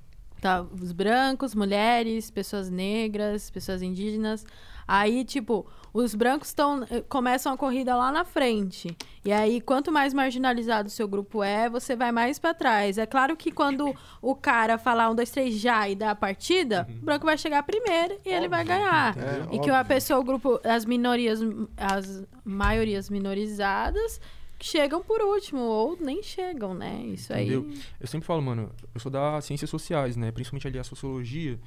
Tá 0.47 0.65
os 0.81 0.93
brancos, 0.93 1.57
mulheres, 1.57 2.31
pessoas 2.31 2.71
negras, 2.71 3.51
pessoas 3.51 3.83
indígenas. 3.83 4.47
Aí, 4.87 5.25
tipo, 5.25 5.67
os 5.93 6.15
brancos 6.15 6.53
tão, 6.53 6.85
eh, 6.85 7.03
começam 7.09 7.53
a 7.53 7.57
corrida 7.57 7.97
lá 7.97 8.13
na 8.13 8.25
frente. 8.25 8.97
E 9.25 9.33
aí, 9.33 9.61
quanto 9.61 9.91
mais 9.91 10.15
marginalizado 10.15 10.87
o 10.87 10.91
seu 10.91 11.09
grupo 11.09 11.43
é, 11.43 11.69
você 11.69 11.97
vai 11.97 12.13
mais 12.13 12.39
pra 12.39 12.55
trás. 12.55 12.97
É 12.97 13.07
claro 13.07 13.37
que 13.37 13.51
quando 13.51 13.93
o 14.23 14.37
cara 14.37 14.79
falar 14.79 15.11
um, 15.11 15.17
dois, 15.17 15.33
três 15.33 15.57
já 15.57 15.89
e 15.89 15.97
dar 15.97 16.13
a 16.13 16.15
partida, 16.15 16.87
o 17.03 17.05
branco 17.05 17.27
vai 17.27 17.37
chegar 17.37 17.65
primeiro 17.65 18.17
e 18.25 18.29
ele 18.29 18.47
vai 18.47 18.65
ganhar. 18.65 19.19
É, 19.19 19.53
e 19.53 19.59
que 19.59 19.69
a 19.69 19.85
pessoa, 19.85 20.21
o 20.21 20.23
grupo, 20.23 20.61
as 20.63 20.85
minorias, 20.85 21.41
as 21.77 22.23
maiorias 22.45 23.11
minorizadas 23.11 24.21
chegam 24.67 25.03
por 25.03 25.21
último, 25.23 25.61
ou 25.61 25.97
nem 26.01 26.23
chegam, 26.23 26.75
né? 26.75 27.01
Isso 27.07 27.33
Entendeu? 27.33 27.67
aí. 27.69 27.81
Eu 28.01 28.07
sempre 28.07 28.27
falo, 28.27 28.43
mano, 28.43 28.71
eu 28.95 29.01
sou 29.01 29.11
da 29.11 29.41
ciências 29.41 29.71
sociais, 29.71 30.17
né? 30.17 30.31
Principalmente 30.33 30.67
ali 30.67 30.79
a 30.79 30.85
sociologia. 30.85 31.59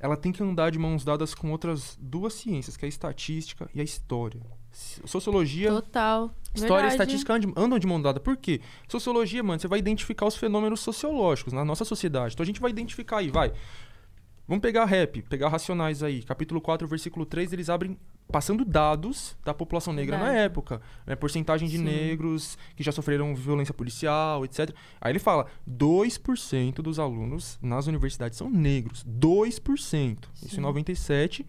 Ela 0.00 0.16
tem 0.16 0.30
que 0.30 0.40
andar 0.42 0.70
de 0.70 0.78
mãos 0.78 1.04
dadas 1.04 1.34
com 1.34 1.50
outras 1.50 1.98
duas 2.00 2.32
ciências, 2.34 2.76
que 2.76 2.84
é 2.84 2.86
a 2.86 2.88
estatística 2.88 3.68
e 3.74 3.80
a 3.80 3.84
história. 3.84 4.40
Sociologia, 5.04 5.70
Total. 5.70 6.32
história 6.54 6.86
e 6.86 6.88
Verdade. 6.88 6.92
estatística 6.92 7.34
andam- 7.34 7.52
andam 7.56 7.78
de 7.78 7.86
mão 7.86 8.00
dada. 8.00 8.20
Por 8.20 8.36
quê? 8.36 8.60
Sociologia, 8.88 9.42
mano, 9.42 9.58
você 9.58 9.66
vai 9.66 9.78
identificar 9.80 10.26
os 10.26 10.36
fenômenos 10.36 10.80
sociológicos 10.80 11.52
na 11.52 11.64
nossa 11.64 11.84
sociedade. 11.84 12.34
Então 12.34 12.44
a 12.44 12.46
gente 12.46 12.60
vai 12.60 12.70
identificar 12.70 13.18
aí, 13.18 13.30
vai. 13.30 13.52
Vamos 14.48 14.62
pegar 14.62 14.86
rap, 14.86 15.20
pegar 15.22 15.48
racionais 15.50 16.02
aí. 16.02 16.22
Capítulo 16.22 16.58
4, 16.58 16.88
versículo 16.88 17.26
3, 17.26 17.52
eles 17.52 17.68
abrem 17.68 17.98
passando 18.32 18.64
dados 18.64 19.36
da 19.44 19.52
população 19.52 19.92
negra 19.92 20.16
na 20.16 20.24
Verdade. 20.24 20.44
época. 20.46 20.80
Né? 21.06 21.14
Porcentagem 21.14 21.68
de 21.68 21.76
Sim. 21.76 21.84
negros 21.84 22.56
que 22.74 22.82
já 22.82 22.90
sofreram 22.90 23.34
violência 23.34 23.74
policial, 23.74 24.46
etc. 24.46 24.74
Aí 25.00 25.12
ele 25.12 25.18
fala: 25.18 25.46
2% 25.68 26.76
dos 26.76 26.98
alunos 26.98 27.58
nas 27.60 27.86
universidades 27.86 28.38
são 28.38 28.48
negros. 28.48 29.04
2%. 29.04 30.18
Isso 30.36 30.54
Sim. 30.54 30.56
em 30.58 30.60
97. 30.60 31.46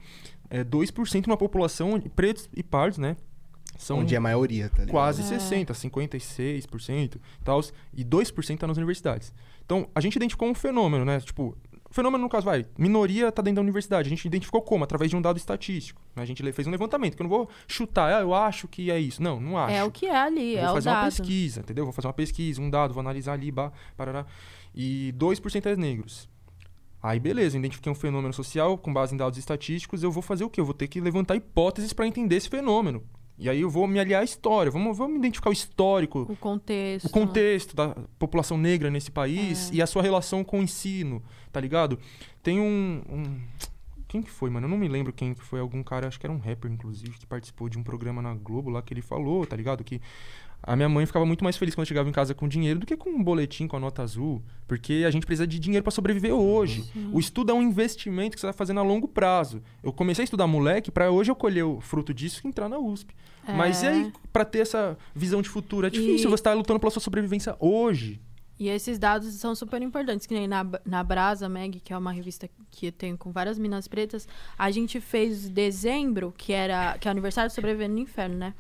É 0.50 0.64
2% 0.64 1.28
numa 1.28 1.38
população 1.38 1.98
de 1.98 2.10
pretos 2.10 2.50
e 2.54 2.62
pardos, 2.62 2.98
né? 2.98 3.16
São 3.78 4.00
Onde 4.00 4.14
é 4.14 4.18
a 4.18 4.22
maioria, 4.22 4.68
tá 4.68 4.80
ligado? 4.80 4.92
quase 4.92 5.22
É. 5.22 5.26
60, 5.26 5.74
56% 5.74 7.16
e 7.16 7.44
tal, 7.46 7.62
e 7.94 8.04
2% 8.04 8.58
tá 8.58 8.68
nas 8.68 8.76
universidades. 8.76 9.34
Então, 9.64 9.88
a 9.96 10.02
gente 10.02 10.16
identificou 10.18 10.50
um 10.50 10.56
fenômeno, 10.56 11.06
né? 11.06 11.20
Tipo, 11.22 11.56
fenômeno 11.90 12.24
no 12.24 12.30
caso, 12.30 12.46
vai, 12.46 12.66
minoria 12.78 13.32
tá 13.32 13.42
dentro 13.42 13.56
da 13.56 13.62
universidade. 13.62 14.08
A 14.08 14.10
gente 14.10 14.26
identificou 14.26 14.62
como? 14.62 14.84
Através 14.84 15.10
de 15.10 15.18
um 15.18 15.22
dado 15.22 15.38
estatístico. 15.38 16.02
A 16.16 16.26
gente 16.26 16.44
fez 16.52 16.68
um 16.68 16.72
levantamento, 16.72 17.16
que 17.16 17.22
eu 17.22 17.26
não 17.26 17.30
vou 17.30 17.50
chutar, 17.68 18.14
ah, 18.14 18.22
eu 18.22 18.34
acho 18.34 18.68
que 18.68 18.92
é 18.92 19.00
isso. 19.00 19.22
Não, 19.22 19.40
não 19.40 19.58
acho. 19.58 19.76
É 19.76 19.84
o 19.84 19.92
que 19.92 20.06
é 20.06 20.16
ali, 20.16 20.54
Eu 20.54 20.60
é 20.60 20.62
vou 20.64 20.72
o 20.72 20.76
fazer 20.76 20.90
uma 20.90 20.96
dado. 20.96 21.06
pesquisa, 21.06 21.60
entendeu? 21.62 21.84
Vou 21.86 21.94
fazer 21.94 22.08
uma 22.08 22.14
pesquisa, 22.14 22.62
um 22.62 22.70
dado, 22.70 22.94
vou 22.94 23.02
analisar 23.02 23.34
ali, 23.34 23.52
bah, 23.52 23.72
parará. 23.96 24.26
E 24.74 25.14
2% 25.18 25.66
é 25.66 25.76
negros. 25.76 26.30
Aí, 27.02 27.20
beleza, 27.20 27.56
eu 27.56 27.60
identifiquei 27.60 27.92
um 27.92 27.96
fenômeno 27.96 28.34
social 28.34 28.78
com 28.78 28.92
base 28.94 29.14
em 29.14 29.18
dados 29.18 29.40
estatísticos. 29.40 30.04
Eu 30.04 30.12
vou 30.12 30.22
fazer 30.22 30.44
o 30.44 30.50
quê? 30.50 30.60
Eu 30.60 30.66
vou 30.66 30.74
ter 30.74 30.88
que 30.88 31.00
levantar 31.00 31.36
hipóteses 31.36 31.94
para 31.94 32.06
entender 32.06 32.36
esse 32.36 32.50
fenômeno. 32.50 33.04
E 33.40 33.50
aí 33.50 33.62
eu 33.62 33.70
vou 33.70 33.88
me 33.88 34.00
aliar 34.00 34.22
à 34.22 34.24
história. 34.26 34.70
Vamos, 34.72 34.98
vamos 34.98 35.18
identificar 35.18 35.50
o 35.50 35.54
histórico, 35.54 36.28
O 36.30 36.36
contexto. 36.36 37.06
o 37.06 37.10
contexto 37.10 37.76
da 37.76 37.96
população 38.20 38.58
negra 38.58 38.90
nesse 38.92 39.10
país 39.10 39.72
É. 39.72 39.76
e 39.76 39.82
a 39.82 39.88
sua 39.88 40.02
relação 40.04 40.44
com 40.44 40.60
o 40.60 40.64
ensino, 40.64 41.24
tá 41.52 41.60
ligado? 41.62 41.98
Tem 42.44 42.60
um, 42.60 43.02
um- 43.10 43.40
Quem 44.10 44.22
que 44.24 44.30
foi, 44.32 44.50
mano? 44.50 44.66
Eu 44.66 44.70
não 44.72 44.78
me 44.78 44.88
lembro 44.88 45.14
quem 45.14 45.34
que 45.36 45.42
foi. 45.44 45.60
Algum 45.60 45.84
cara, 45.84 46.08
acho 46.08 46.20
que 46.20 46.26
era 46.26 46.34
um 46.34 46.40
rapper, 46.40 46.72
inclusive, 46.72 47.12
que 47.18 47.28
participou 47.28 47.70
de 47.70 47.78
um 47.78 47.84
programa 47.84 48.22
na 48.24 48.34
Globo 48.34 48.70
lá 48.72 48.82
que 48.82 48.92
ele 48.92 49.04
falou, 49.04 49.46
tá 49.46 49.56
ligado? 49.56 49.84
Que 49.84 50.02
a 50.62 50.76
minha 50.76 50.90
mãe 50.90 51.06
ficava 51.06 51.26
muito 51.26 51.44
mais 51.44 51.56
feliz 51.58 51.74
quando 51.74 51.84
eu 51.84 51.88
chegava 51.88 52.08
em 52.10 52.12
casa 52.12 52.34
com 52.34 52.48
dinheiro 52.48 52.80
do 52.80 52.86
que 52.86 52.96
com 52.98 53.10
um 53.10 53.24
boletim 53.24 53.68
com 53.68 53.78
a 53.78 53.80
nota 53.80 54.04
azul. 54.04 54.44
Porque 54.68 55.04
a 55.08 55.12
gente 55.12 55.26
precisa 55.26 55.48
de 55.48 55.58
dinheiro 55.60 55.84
pra 55.84 55.92
sobreviver 55.92 56.34
hoje. 56.34 56.84
O 57.12 57.20
estudo 57.20 57.52
é 57.52 57.56
um 57.56 57.62
investimento 57.62 58.36
que 58.36 58.42
você 58.42 58.48
tá 58.48 58.54
fazendo 58.54 58.80
a 58.80 58.84
longo 58.84 59.08
prazo. 59.08 59.62
Eu 59.84 59.92
comecei 59.94 60.24
a 60.24 60.26
estudar 60.26 60.48
moleque 60.48 60.92
pra 60.92 61.10
hoje 61.10 61.32
eu 61.32 61.36
colher 61.36 61.64
o 61.64 61.80
fruto 61.82 62.14
disso 62.14 62.42
e 62.44 62.48
entrar 62.48 62.68
na 62.70 62.78
USP. 62.78 63.14
Mas 63.48 63.82
e 63.82 63.86
É. 63.88 63.90
aí, 63.90 64.14
pra 64.32 64.46
ter 64.46 64.60
essa 64.60 64.98
visão 65.16 65.42
de 65.42 65.50
futuro? 65.50 65.88
É 65.88 65.90
difícil 65.90 66.28
E- 66.28 66.32
você 66.32 66.36
estar 66.42 66.54
lutando 66.54 66.80
pela 66.80 66.92
sua 66.92 67.02
sobrevivência 67.02 67.56
hoje. 67.60 68.22
E 68.60 68.68
esses 68.68 69.00
dados 69.00 69.34
são 69.36 69.56
super 69.56 69.82
importantes, 69.82 70.28
que 70.28 70.34
nem 70.34 70.46
na, 70.46 70.66
na 70.86 71.02
Brasa 71.02 71.48
Mag, 71.48 71.80
que 71.80 71.94
é 71.94 71.98
uma 71.98 72.12
revista 72.12 72.50
que 72.70 72.88
eu 72.88 72.92
tenho 72.92 73.18
com 73.18 73.32
várias 73.32 73.58
minas 73.58 73.88
pretas, 73.88 74.28
a 74.58 74.70
gente 74.70 75.00
fez 75.00 75.48
dezembro, 75.50 76.34
que 76.38 76.52
era 76.52 76.98
que 77.00 77.08
é 77.08 77.10
o 77.10 77.14
aniversário 77.14 77.50
do 77.50 77.54
Sobrevivendo 77.54 77.94
no 77.94 78.00
Inferno, 78.02 78.36
né? 78.36 78.54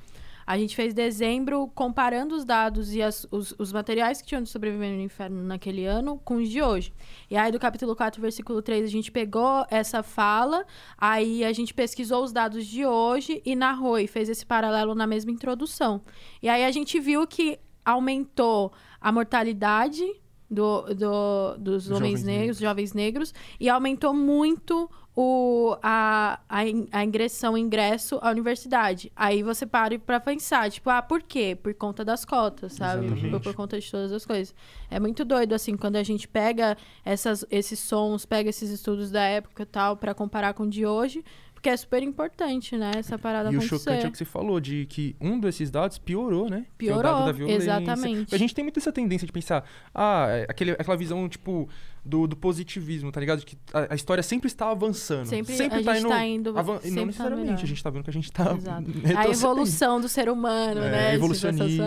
A 0.49 0.57
gente 0.57 0.75
fez 0.75 0.95
dezembro 0.95 1.67
comparando 1.75 2.33
os 2.33 2.43
dados 2.43 2.91
e 2.95 3.03
as- 3.03 3.27
os, 3.29 3.53
os 3.59 3.71
materiais 3.71 4.19
que 4.19 4.27
tinham 4.27 4.41
de 4.41 4.49
Sobrevivendo 4.49 4.95
no 4.95 5.03
Inferno 5.03 5.43
naquele 5.43 5.85
ano 5.85 6.19
com 6.25 6.37
os 6.37 6.49
de 6.49 6.59
hoje. 6.59 6.91
E 7.29 7.37
aí, 7.37 7.51
do 7.51 7.59
capítulo 7.59 7.95
4, 7.95 8.19
versículo 8.19 8.59
3, 8.59 8.83
a 8.83 8.87
gente 8.87 9.11
pegou 9.11 9.63
essa 9.69 10.01
fala, 10.01 10.65
aí 10.97 11.45
a 11.45 11.53
gente 11.53 11.71
pesquisou 11.71 12.23
os 12.23 12.31
dados 12.33 12.65
de 12.65 12.83
hoje 12.83 13.43
e 13.45 13.55
narrou 13.55 13.99
e 13.99 14.07
fez 14.07 14.27
esse 14.27 14.43
paralelo 14.43 14.95
na 14.95 15.05
mesma 15.05 15.29
introdução. 15.29 16.01
E 16.41 16.49
aí 16.49 16.65
a 16.65 16.71
gente 16.71 16.99
viu 16.99 17.27
que 17.27 17.59
aumentou 17.85 18.73
a 18.99 19.11
mortalidade 19.11 20.03
do, 20.49 20.81
do- 20.93 21.57
dos 21.57 21.83
Jovens 21.83 21.97
homens 21.97 22.23
negros, 22.23 22.25
negros. 22.25 22.57
jovens 22.59 22.93
negros, 22.93 23.33
e 23.59 23.69
aumentou 23.69 24.13
muito 24.13 24.89
o, 25.15 25.75
a, 25.83 26.39
a, 26.47 26.59
a 26.91 27.03
ingressão, 27.03 27.57
ingresso 27.57 28.19
à 28.21 28.29
universidade. 28.31 29.11
Aí 29.15 29.43
você 29.43 29.65
para 29.65 29.99
pra 29.99 30.19
pensar, 30.19 30.71
tipo, 30.71 30.89
ah, 30.89 31.01
por 31.01 31.21
quê? 31.21 31.57
Por 31.61 31.73
conta 31.73 32.05
das 32.05 32.23
cotas, 32.23 32.73
sabe? 32.73 33.07
Por, 33.29 33.41
por 33.41 33.53
conta 33.53 33.77
de 33.79 33.91
todas 33.91 34.11
as 34.13 34.25
coisas. 34.25 34.55
É 34.89 34.97
muito 34.99 35.25
doido, 35.25 35.53
assim, 35.53 35.75
quando 35.75 35.97
a 35.97 36.03
gente 36.03 36.25
pega 36.27 36.77
essas, 37.03 37.45
esses 37.51 37.79
sons, 37.79 38.25
pega 38.25 38.49
esses 38.49 38.69
estudos 38.69 39.11
da 39.11 39.21
época 39.23 39.63
e 39.63 39.65
tal, 39.65 39.97
pra 39.97 40.13
comparar 40.13 40.53
com 40.53 40.63
o 40.63 40.69
de 40.69 40.85
hoje, 40.85 41.23
porque 41.59 41.69
é 41.69 41.75
super 41.75 42.01
importante, 42.01 42.77
né? 42.77 42.91
Essa 42.95 43.19
parada 43.19 43.51
E 43.51 43.55
o 43.55 43.59
acontecer. 43.59 43.79
chocante 43.79 44.05
é 44.05 44.07
o 44.07 44.11
que 44.13 44.17
você 44.17 44.23
falou, 44.23 44.61
de 44.61 44.85
que 44.85 45.13
um 45.19 45.37
desses 45.37 45.69
dados 45.69 45.97
piorou, 45.97 46.49
né? 46.49 46.65
Que 46.77 46.87
é 46.87 46.91
o 46.93 46.95
Piorou, 46.95 47.03
dado 47.03 47.25
da 47.25 47.31
violência. 47.33 47.63
exatamente. 47.63 48.33
A 48.33 48.37
gente 48.37 48.55
tem 48.55 48.63
muito 48.63 48.79
essa 48.79 48.93
tendência 48.93 49.27
de 49.27 49.33
pensar, 49.33 49.65
ah, 49.93 50.27
é 50.29 50.45
aquele, 50.47 50.71
aquela 50.71 50.95
visão, 50.95 51.27
tipo, 51.27 51.67
do, 52.09 52.27
do 52.27 52.35
positivismo, 52.35 53.11
tá 53.11 53.19
ligado? 53.19 53.39
De 53.39 53.45
que 53.45 53.57
a, 53.73 53.93
a 53.93 53.95
história 53.95 54.21
sempre 54.23 54.47
está 54.47 54.69
avançando. 54.71 55.27
Sempre, 55.27 55.55
sempre 55.55 55.79
a 55.79 55.83
tá 55.83 55.93
gente 55.93 55.99
indo, 56.05 56.09
tá 56.09 56.25
indo. 56.25 56.57
avan- 56.59 56.77
e 56.77 56.81
sempre 56.81 56.91
não 56.95 57.01
tá 57.01 57.05
necessariamente, 57.07 57.45
melhor. 57.47 57.63
a 57.63 57.67
gente 57.67 57.83
tá 57.83 57.89
vendo 57.89 58.03
que 58.03 58.09
a 58.09 58.13
gente 58.13 58.31
tá 58.31 58.53
Exato. 58.55 58.85
A 59.17 59.29
evolução 59.29 60.01
do 60.01 60.09
ser 60.09 60.27
humano, 60.29 60.81
É, 60.81 60.91
né? 60.91 61.15
Evolucionismo. 61.15 61.83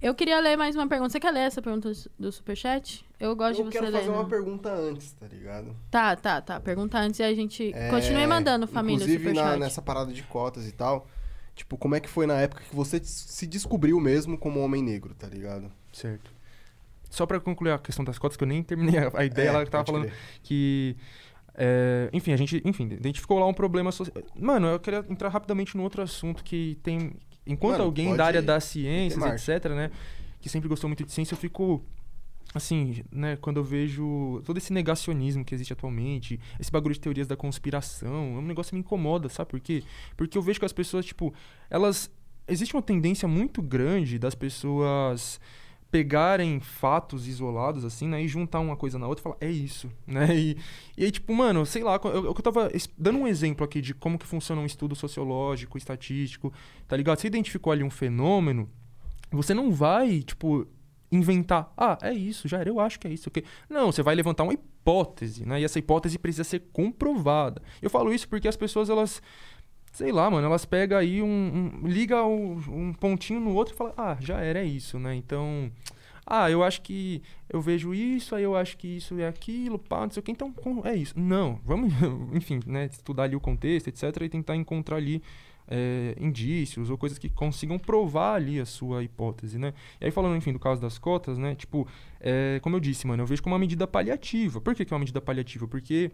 Eu 0.00 0.14
queria 0.14 0.40
ler 0.40 0.56
mais 0.56 0.74
uma 0.74 0.86
pergunta. 0.88 1.10
Você 1.10 1.20
quer 1.20 1.30
ler 1.30 1.40
essa 1.40 1.60
pergunta 1.60 1.92
do 2.18 2.32
superchat? 2.32 3.04
Eu 3.20 3.34
gosto 3.36 3.60
Eu 3.60 3.64
de 3.64 3.70
você 3.72 3.78
quero 3.78 3.90
ler. 3.92 3.98
fazer 3.98 4.10
uma 4.10 4.22
né? 4.22 4.28
pergunta 4.28 4.72
antes, 4.72 5.12
tá 5.12 5.26
ligado? 5.26 5.76
Tá, 5.90 6.16
tá, 6.16 6.40
tá. 6.40 6.60
Pergunta 6.60 6.98
antes 6.98 7.20
e 7.20 7.22
a 7.22 7.34
gente 7.34 7.72
É, 7.74 7.90
continue 7.90 8.26
mandando, 8.26 8.66
família, 8.66 8.96
Inclusive, 9.02 9.24
na- 9.32 9.34
superchat. 9.34 9.60
nessa 9.60 9.82
parada 9.82 10.12
de 10.12 10.22
cotas 10.22 10.66
e 10.68 10.72
tal, 10.72 11.06
tipo, 11.54 11.76
como 11.76 11.94
é 11.96 12.00
que 12.00 12.08
foi 12.08 12.26
na 12.26 12.34
época 12.34 12.62
que 12.68 12.74
você 12.74 13.00
se 13.02 13.46
descobriu 13.46 13.98
mesmo 14.00 14.38
como 14.38 14.60
homem 14.60 14.82
negro, 14.82 15.14
tá 15.14 15.26
ligado? 15.26 15.70
Certo. 15.92 16.30
Só 17.18 17.26
pra 17.26 17.40
concluir 17.40 17.72
a 17.72 17.78
questão 17.78 18.04
das 18.04 18.16
cotas, 18.16 18.36
que 18.36 18.44
eu 18.44 18.48
nem 18.48 18.62
terminei 18.62 18.96
a, 19.00 19.10
a 19.12 19.24
ideia, 19.24 19.48
É, 19.48 19.48
ela 19.48 19.64
que 19.64 19.70
tava 19.72 19.82
pode 19.82 20.06
falando 20.06 20.12
que. 20.40 20.96
é, 21.52 22.08
enfim, 22.12 22.32
a 22.32 22.36
gente 22.36 22.62
enfim, 22.64 22.84
identificou 22.84 23.40
lá 23.40 23.46
um 23.46 23.52
problema 23.52 23.90
social. 23.90 24.22
Mano, 24.38 24.68
eu 24.68 24.78
queria 24.78 25.04
entrar 25.08 25.28
rapidamente 25.28 25.76
num 25.76 25.82
outro 25.82 26.00
assunto 26.00 26.44
que 26.44 26.78
tem. 26.80 27.14
Enquanto 27.44 27.72
Mano, 27.72 27.84
alguém 27.84 28.14
da 28.14 28.24
área 28.24 28.38
ir. 28.38 28.42
das 28.42 28.62
ciências, 28.64 29.48
etc., 29.48 29.70
né? 29.72 29.90
Que 30.40 30.48
sempre 30.48 30.68
gostou 30.68 30.88
muito 30.88 31.04
de 31.04 31.10
ciência, 31.10 31.34
eu 31.34 31.38
fico. 31.38 31.82
Assim, 32.54 33.02
né, 33.12 33.36
quando 33.36 33.58
eu 33.58 33.64
vejo 33.64 34.40
todo 34.44 34.56
esse 34.56 34.72
negacionismo 34.72 35.44
que 35.44 35.54
existe 35.54 35.72
atualmente, 35.74 36.40
esse 36.58 36.70
bagulho 36.72 36.94
de 36.94 37.00
teorias 37.00 37.26
da 37.26 37.36
conspiração, 37.36 38.36
é 38.36 38.38
um 38.38 38.42
negócio 38.42 38.70
que 38.70 38.76
me 38.76 38.80
incomoda, 38.80 39.28
sabe 39.28 39.50
por 39.50 39.60
quê? 39.60 39.82
Porque 40.16 40.38
eu 40.38 40.40
vejo 40.40 40.58
que 40.58 40.64
as 40.64 40.72
pessoas, 40.72 41.04
tipo, 41.04 41.34
elas. 41.68 42.10
Existe 42.46 42.74
uma 42.74 42.80
tendência 42.82 43.28
muito 43.28 43.60
grande 43.60 44.18
das 44.18 44.34
pessoas 44.34 45.38
pegarem 45.90 46.60
fatos 46.60 47.26
isolados, 47.26 47.84
assim, 47.84 48.08
né? 48.08 48.22
E 48.22 48.28
juntar 48.28 48.60
uma 48.60 48.76
coisa 48.76 48.98
na 48.98 49.08
outra 49.08 49.22
e 49.22 49.24
falar, 49.24 49.36
é 49.40 49.50
isso, 49.50 49.90
né? 50.06 50.36
E, 50.36 50.56
e 50.96 51.04
aí, 51.04 51.10
tipo, 51.10 51.34
mano, 51.34 51.64
sei 51.64 51.82
lá, 51.82 51.98
eu, 52.04 52.26
eu 52.26 52.34
tava 52.34 52.70
dando 52.96 53.18
um 53.18 53.26
exemplo 53.26 53.64
aqui 53.64 53.80
de 53.80 53.94
como 53.94 54.18
que 54.18 54.26
funciona 54.26 54.60
um 54.60 54.66
estudo 54.66 54.94
sociológico, 54.94 55.78
estatístico, 55.78 56.52
tá 56.86 56.96
ligado? 56.96 57.18
Você 57.18 57.26
identificou 57.26 57.72
ali 57.72 57.82
um 57.82 57.90
fenômeno, 57.90 58.68
você 59.30 59.54
não 59.54 59.72
vai, 59.72 60.22
tipo, 60.22 60.66
inventar, 61.10 61.72
ah, 61.76 61.98
é 62.02 62.12
isso, 62.12 62.46
já 62.46 62.58
era, 62.58 62.68
eu 62.68 62.78
acho 62.78 63.00
que 63.00 63.08
é 63.08 63.12
isso. 63.12 63.28
ok? 63.28 63.42
Não, 63.68 63.90
você 63.90 64.02
vai 64.02 64.14
levantar 64.14 64.44
uma 64.44 64.52
hipótese, 64.52 65.46
né? 65.46 65.60
E 65.60 65.64
essa 65.64 65.78
hipótese 65.78 66.18
precisa 66.18 66.44
ser 66.44 66.64
comprovada. 66.72 67.62
Eu 67.80 67.88
falo 67.88 68.12
isso 68.12 68.28
porque 68.28 68.48
as 68.48 68.56
pessoas, 68.56 68.90
elas 68.90 69.22
sei 69.98 70.12
lá, 70.12 70.30
mano, 70.30 70.46
elas 70.46 70.64
pegam 70.64 70.96
aí 70.96 71.20
um. 71.20 71.26
um 71.82 71.88
liga 71.88 72.24
um, 72.24 72.52
um 72.68 72.92
pontinho 72.92 73.40
no 73.40 73.52
outro 73.52 73.74
e 73.74 73.76
fala, 73.76 73.92
ah, 73.96 74.16
já 74.20 74.40
era, 74.40 74.62
isso, 74.62 74.98
né? 74.98 75.14
Então. 75.14 75.70
Ah, 76.30 76.50
eu 76.50 76.62
acho 76.62 76.82
que 76.82 77.22
eu 77.48 77.58
vejo 77.58 77.94
isso, 77.94 78.34
aí 78.34 78.42
eu 78.42 78.54
acho 78.54 78.76
que 78.76 78.98
isso 78.98 79.18
é 79.18 79.26
aquilo, 79.26 79.78
pá, 79.78 80.02
não 80.02 80.10
sei 80.10 80.20
o 80.20 80.22
que, 80.22 80.30
então 80.30 80.54
é 80.84 80.94
isso. 80.94 81.18
Não, 81.18 81.58
vamos, 81.64 81.90
enfim, 82.34 82.60
né, 82.66 82.84
estudar 82.84 83.22
ali 83.22 83.34
o 83.34 83.40
contexto, 83.40 83.88
etc, 83.88 84.02
e 84.20 84.28
tentar 84.28 84.54
encontrar 84.54 84.96
ali 84.96 85.22
é, 85.66 86.14
indícios 86.20 86.90
ou 86.90 86.98
coisas 86.98 87.18
que 87.18 87.30
consigam 87.30 87.78
provar 87.78 88.34
ali 88.34 88.60
a 88.60 88.66
sua 88.66 89.02
hipótese, 89.02 89.58
né? 89.58 89.72
E 89.98 90.04
aí 90.04 90.10
falando, 90.10 90.36
enfim, 90.36 90.52
do 90.52 90.58
caso 90.58 90.82
das 90.82 90.98
cotas, 90.98 91.38
né, 91.38 91.54
tipo, 91.54 91.88
é, 92.20 92.60
como 92.62 92.76
eu 92.76 92.80
disse, 92.80 93.06
mano, 93.06 93.22
eu 93.22 93.26
vejo 93.26 93.42
como 93.42 93.54
uma 93.54 93.58
medida 93.58 93.86
paliativa. 93.86 94.60
Por 94.60 94.74
que, 94.74 94.84
que 94.84 94.92
é 94.92 94.94
uma 94.94 95.00
medida 95.00 95.22
paliativa? 95.22 95.66
Porque 95.66 96.10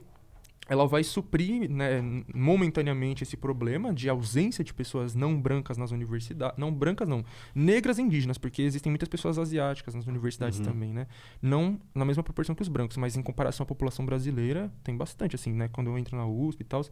ela 0.68 0.86
vai 0.86 1.04
suprir 1.04 1.70
né, 1.70 2.00
momentaneamente 2.34 3.22
esse 3.22 3.36
problema 3.36 3.92
de 3.92 4.08
ausência 4.08 4.64
de 4.64 4.72
pessoas 4.72 5.14
não 5.14 5.38
brancas 5.40 5.76
nas 5.76 5.90
universidades. 5.90 6.56
Não 6.58 6.72
brancas, 6.72 7.08
não. 7.08 7.24
Negras 7.54 7.98
e 7.98 8.02
indígenas, 8.02 8.38
porque 8.38 8.62
existem 8.62 8.90
muitas 8.90 9.08
pessoas 9.08 9.38
asiáticas 9.38 9.94
nas 9.94 10.06
universidades 10.06 10.58
Uhum. 10.58 10.64
também, 10.64 10.92
né? 10.92 11.06
Não 11.42 11.78
na 11.94 12.04
mesma 12.04 12.22
proporção 12.22 12.54
que 12.54 12.62
os 12.62 12.68
brancos, 12.68 12.96
mas 12.96 13.16
em 13.16 13.22
comparação 13.22 13.64
à 13.64 13.66
população 13.66 14.06
brasileira, 14.06 14.72
tem 14.82 14.96
bastante, 14.96 15.34
assim, 15.34 15.52
né? 15.52 15.68
Quando 15.68 15.88
eu 15.88 15.98
entro 15.98 16.16
na 16.16 16.26
USP 16.26 16.62
e 16.62 16.64
tal. 16.64 16.82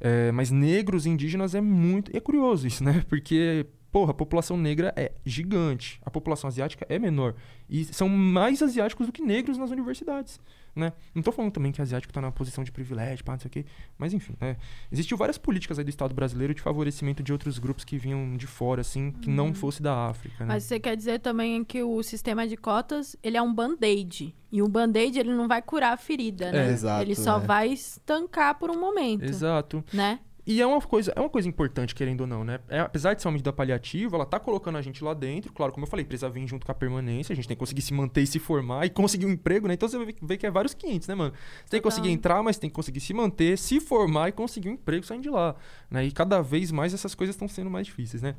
É, 0.00 0.30
mas 0.30 0.50
negros 0.50 1.06
e 1.06 1.10
indígenas 1.10 1.54
é 1.54 1.60
muito. 1.60 2.12
E 2.14 2.16
é 2.16 2.20
curioso 2.20 2.66
isso, 2.66 2.84
né? 2.84 3.04
Porque, 3.08 3.66
porra, 3.90 4.12
a 4.12 4.14
população 4.14 4.56
negra 4.56 4.92
é 4.96 5.12
gigante. 5.24 6.00
A 6.04 6.10
população 6.10 6.46
asiática 6.48 6.86
é 6.88 6.98
menor. 6.98 7.34
E 7.68 7.84
são 7.86 8.08
mais 8.08 8.62
asiáticos 8.62 9.06
do 9.06 9.12
que 9.12 9.22
negros 9.22 9.58
nas 9.58 9.70
universidades, 9.70 10.40
né? 10.78 10.92
Não 11.14 11.22
tô 11.22 11.32
falando 11.32 11.52
também 11.52 11.72
que 11.72 11.82
asiático 11.82 12.12
tá 12.12 12.20
na 12.20 12.30
posição 12.30 12.62
de 12.62 12.70
privilégio, 12.70 13.24
pá, 13.24 13.32
não 13.32 13.40
sei 13.40 13.48
o 13.48 13.50
quê. 13.50 13.66
Mas 13.98 14.14
enfim, 14.14 14.34
né? 14.40 14.56
Existiu 14.90 15.16
várias 15.16 15.36
políticas 15.36 15.78
aí 15.78 15.84
do 15.84 15.90
Estado 15.90 16.14
brasileiro 16.14 16.54
de 16.54 16.62
favorecimento 16.62 17.22
de 17.22 17.32
outros 17.32 17.58
grupos 17.58 17.84
que 17.84 17.98
vinham 17.98 18.36
de 18.36 18.46
fora, 18.46 18.80
assim, 18.80 19.10
que 19.10 19.28
não 19.28 19.52
fosse 19.52 19.82
da 19.82 20.06
África, 20.06 20.44
né? 20.44 20.54
Mas 20.54 20.64
você 20.64 20.78
quer 20.78 20.96
dizer 20.96 21.20
também 21.20 21.64
que 21.64 21.82
o 21.82 22.02
sistema 22.02 22.46
de 22.46 22.56
cotas, 22.56 23.16
ele 23.22 23.36
é 23.36 23.42
um 23.42 23.52
band-aid. 23.52 24.34
E 24.50 24.62
o 24.62 24.68
band-aid, 24.68 25.18
ele 25.18 25.34
não 25.34 25.46
vai 25.46 25.60
curar 25.60 25.92
a 25.92 25.96
ferida, 25.96 26.50
né? 26.50 26.68
É, 26.68 26.72
exato, 26.72 27.02
ele 27.02 27.14
só 27.14 27.36
é. 27.36 27.40
vai 27.40 27.68
estancar 27.68 28.58
por 28.58 28.70
um 28.70 28.80
momento, 28.80 29.24
Exato. 29.24 29.84
né? 29.92 30.20
E 30.50 30.62
é 30.62 30.66
uma 30.66 30.80
coisa, 30.80 31.12
é 31.14 31.20
uma 31.20 31.28
coisa 31.28 31.46
importante, 31.46 31.94
querendo 31.94 32.22
ou 32.22 32.26
não, 32.26 32.42
né? 32.42 32.58
É, 32.70 32.80
apesar 32.80 33.12
de 33.12 33.20
ser 33.20 33.28
uma 33.28 33.32
medida 33.32 33.52
paliativa, 33.52 34.16
ela 34.16 34.24
tá 34.24 34.40
colocando 34.40 34.78
a 34.78 34.80
gente 34.80 35.04
lá 35.04 35.12
dentro. 35.12 35.52
Claro, 35.52 35.74
como 35.74 35.84
eu 35.84 35.90
falei, 35.90 36.06
precisa 36.06 36.30
vir 36.30 36.48
junto 36.48 36.64
com 36.64 36.72
a 36.72 36.74
permanência. 36.74 37.34
A 37.34 37.36
gente 37.36 37.46
tem 37.46 37.54
que 37.54 37.58
conseguir 37.58 37.82
se 37.82 37.92
manter 37.92 38.22
e 38.22 38.26
se 38.26 38.38
formar 38.38 38.86
e 38.86 38.88
conseguir 38.88 39.26
um 39.26 39.30
emprego, 39.30 39.68
né? 39.68 39.74
Então 39.74 39.86
você 39.86 39.98
vê, 40.22 40.38
que 40.38 40.46
é 40.46 40.50
vários 40.50 40.72
500, 40.72 41.06
né, 41.06 41.14
mano? 41.14 41.34
Você 41.34 41.68
tem 41.72 41.80
que 41.80 41.84
conseguir 41.84 42.08
entrar, 42.08 42.42
mas 42.42 42.56
tem 42.56 42.70
que 42.70 42.74
conseguir 42.74 43.00
se 43.00 43.12
manter, 43.12 43.58
se 43.58 43.78
formar 43.78 44.30
e 44.30 44.32
conseguir 44.32 44.70
um 44.70 44.72
emprego 44.72 45.04
saindo 45.04 45.24
de 45.24 45.28
lá. 45.28 45.54
Né? 45.90 46.06
E 46.06 46.10
cada 46.10 46.40
vez 46.40 46.72
mais 46.72 46.94
essas 46.94 47.14
coisas 47.14 47.36
estão 47.36 47.46
sendo 47.46 47.68
mais 47.68 47.86
difíceis, 47.86 48.22
né? 48.22 48.34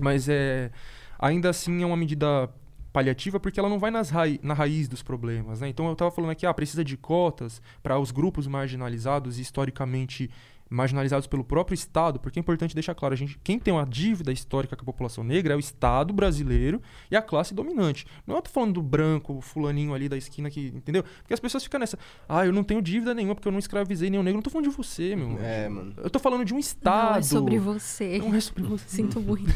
Mas 0.00 0.28
é. 0.28 0.72
Ainda 1.16 1.48
assim 1.50 1.80
é 1.80 1.86
uma 1.86 1.96
medida 1.96 2.50
paliativa 2.92 3.38
porque 3.38 3.60
ela 3.60 3.68
não 3.68 3.78
vai 3.78 3.90
nas 3.92 4.10
rai- 4.10 4.40
na 4.42 4.52
raiz 4.52 4.88
dos 4.88 5.02
problemas, 5.02 5.60
né? 5.60 5.68
Então 5.68 5.86
eu 5.86 5.94
tava 5.94 6.10
falando 6.10 6.30
aqui, 6.30 6.44
ah, 6.44 6.52
precisa 6.52 6.82
de 6.82 6.96
cotas 6.96 7.62
para 7.84 7.98
os 8.00 8.10
grupos 8.10 8.48
marginalizados 8.48 9.38
e 9.38 9.42
historicamente 9.42 10.28
marginalizados 10.68 11.26
pelo 11.26 11.44
próprio 11.44 11.74
Estado, 11.74 12.18
porque 12.18 12.38
é 12.38 12.40
importante 12.40 12.74
deixar 12.74 12.94
claro, 12.94 13.14
a 13.14 13.16
gente, 13.16 13.38
quem 13.44 13.58
tem 13.58 13.72
uma 13.72 13.86
dívida 13.86 14.32
histórica 14.32 14.74
com 14.76 14.82
a 14.82 14.86
população 14.86 15.22
negra 15.22 15.54
é 15.54 15.56
o 15.56 15.60
Estado 15.60 16.12
brasileiro 16.12 16.80
e 17.10 17.16
a 17.16 17.22
classe 17.22 17.54
dominante. 17.54 18.06
Não 18.26 18.36
eu 18.36 18.42
tô 18.42 18.50
falando 18.50 18.74
do 18.74 18.82
branco, 18.82 19.34
o 19.34 19.40
fulaninho 19.40 19.94
ali 19.94 20.08
da 20.08 20.16
esquina 20.16 20.50
que, 20.50 20.68
entendeu? 20.74 21.02
Porque 21.02 21.34
as 21.34 21.40
pessoas 21.40 21.62
ficam 21.62 21.78
nessa, 21.80 21.98
ah, 22.28 22.44
eu 22.44 22.52
não 22.52 22.64
tenho 22.64 22.82
dívida 22.82 23.14
nenhuma 23.14 23.34
porque 23.34 23.48
eu 23.48 23.52
não 23.52 23.58
escravizei 23.58 24.10
nenhum 24.10 24.22
negro. 24.22 24.36
Não 24.38 24.42
tô 24.42 24.50
falando 24.50 24.68
de 24.70 24.76
você, 24.76 25.14
meu. 25.14 25.38
É, 25.40 25.68
mano. 25.68 25.94
Eu 25.96 26.10
tô 26.10 26.18
falando 26.18 26.44
de 26.44 26.52
um 26.54 26.58
Estado. 26.58 27.10
Não 27.12 27.18
é 27.18 27.22
sobre 27.22 27.58
você. 27.58 28.18
Não 28.18 28.34
é 28.34 28.40
sobre 28.40 28.62
você. 28.64 28.88
Sinto 28.88 29.20
muito. 29.22 29.52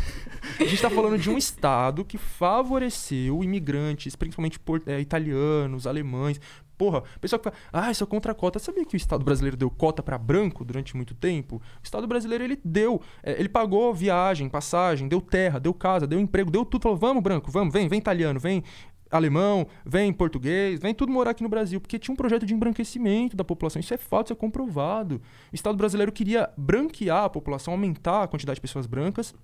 A 0.59 0.65
gente 0.65 0.81
tá 0.81 0.91
falando 0.91 1.19
de 1.19 1.28
um 1.28 1.37
Estado 1.37 2.05
que 2.05 2.19
favoreceu 2.19 3.43
imigrantes, 3.43 4.15
principalmente 4.15 4.59
por- 4.59 4.82
é, 4.87 5.01
italianos, 5.01 5.87
alemães. 5.87 6.41
Porra, 6.81 7.01
o 7.15 7.20
pessoal 7.20 7.39
que 7.39 7.51
fala, 7.51 7.57
ah, 7.70 7.90
eu 7.90 7.94
sou 7.94 8.07
contra 8.07 8.32
a 8.32 8.35
cota. 8.35 8.59
Sabia 8.59 8.86
que 8.86 8.94
o 8.94 8.97
Estado 8.97 9.23
brasileiro 9.23 9.55
deu 9.55 9.69
cota 9.69 10.02
pra 10.02 10.16
branco 10.16 10.65
durante 10.65 10.97
muito 10.97 11.15
tempo? 11.15 11.57
O 11.57 11.85
Estado 11.85 12.07
brasileiro, 12.07 12.43
ele 12.43 12.59
deu. 12.65 13.02
é, 13.23 13.39
ele 13.39 13.51
pagou 13.51 13.93
viagem, 13.93 14.48
passagem, 14.48 15.07
deu 15.07 15.20
terra, 15.20 15.61
deu 15.61 15.74
casa, 15.74 16.07
deu 16.07 16.19
emprego, 16.19 16.51
deu 16.51 16.65
tudo. 16.65 16.85
Falou, 16.85 16.97
vamos, 16.97 17.23
branco, 17.23 17.51
vamos, 17.51 17.70
vem, 17.70 17.86
vem 17.86 17.98
italiano, 17.98 18.40
vem 18.40 18.65
alemão, 19.11 19.66
vem 19.85 20.11
português, 20.11 20.81
vem 20.81 20.94
tudo 20.94 21.12
morar 21.12 21.32
aqui 21.32 21.43
no 21.43 21.51
Brasil, 21.51 21.82
porque 21.82 21.98
tinha 21.98 22.15
um 22.15 22.16
projeto 22.16 22.47
de 22.47 22.55
embranquecimento 22.55 23.36
da 23.36 23.44
população. 23.44 23.78
Isso 23.78 23.93
é 23.93 23.98
fato, 23.98 24.28
isso 24.28 24.32
é 24.32 24.36
comprovado. 24.36 25.20
O 25.52 25.55
Estado 25.55 25.77
brasileiro 25.77 26.11
queria 26.11 26.48
branquear 26.57 27.24
a 27.24 27.28
população, 27.28 27.74
aumentar 27.74 28.23
a 28.23 28.27
quantidade 28.27 28.55
de 28.55 28.62
pessoas 28.62 28.86
brancas 28.86 29.35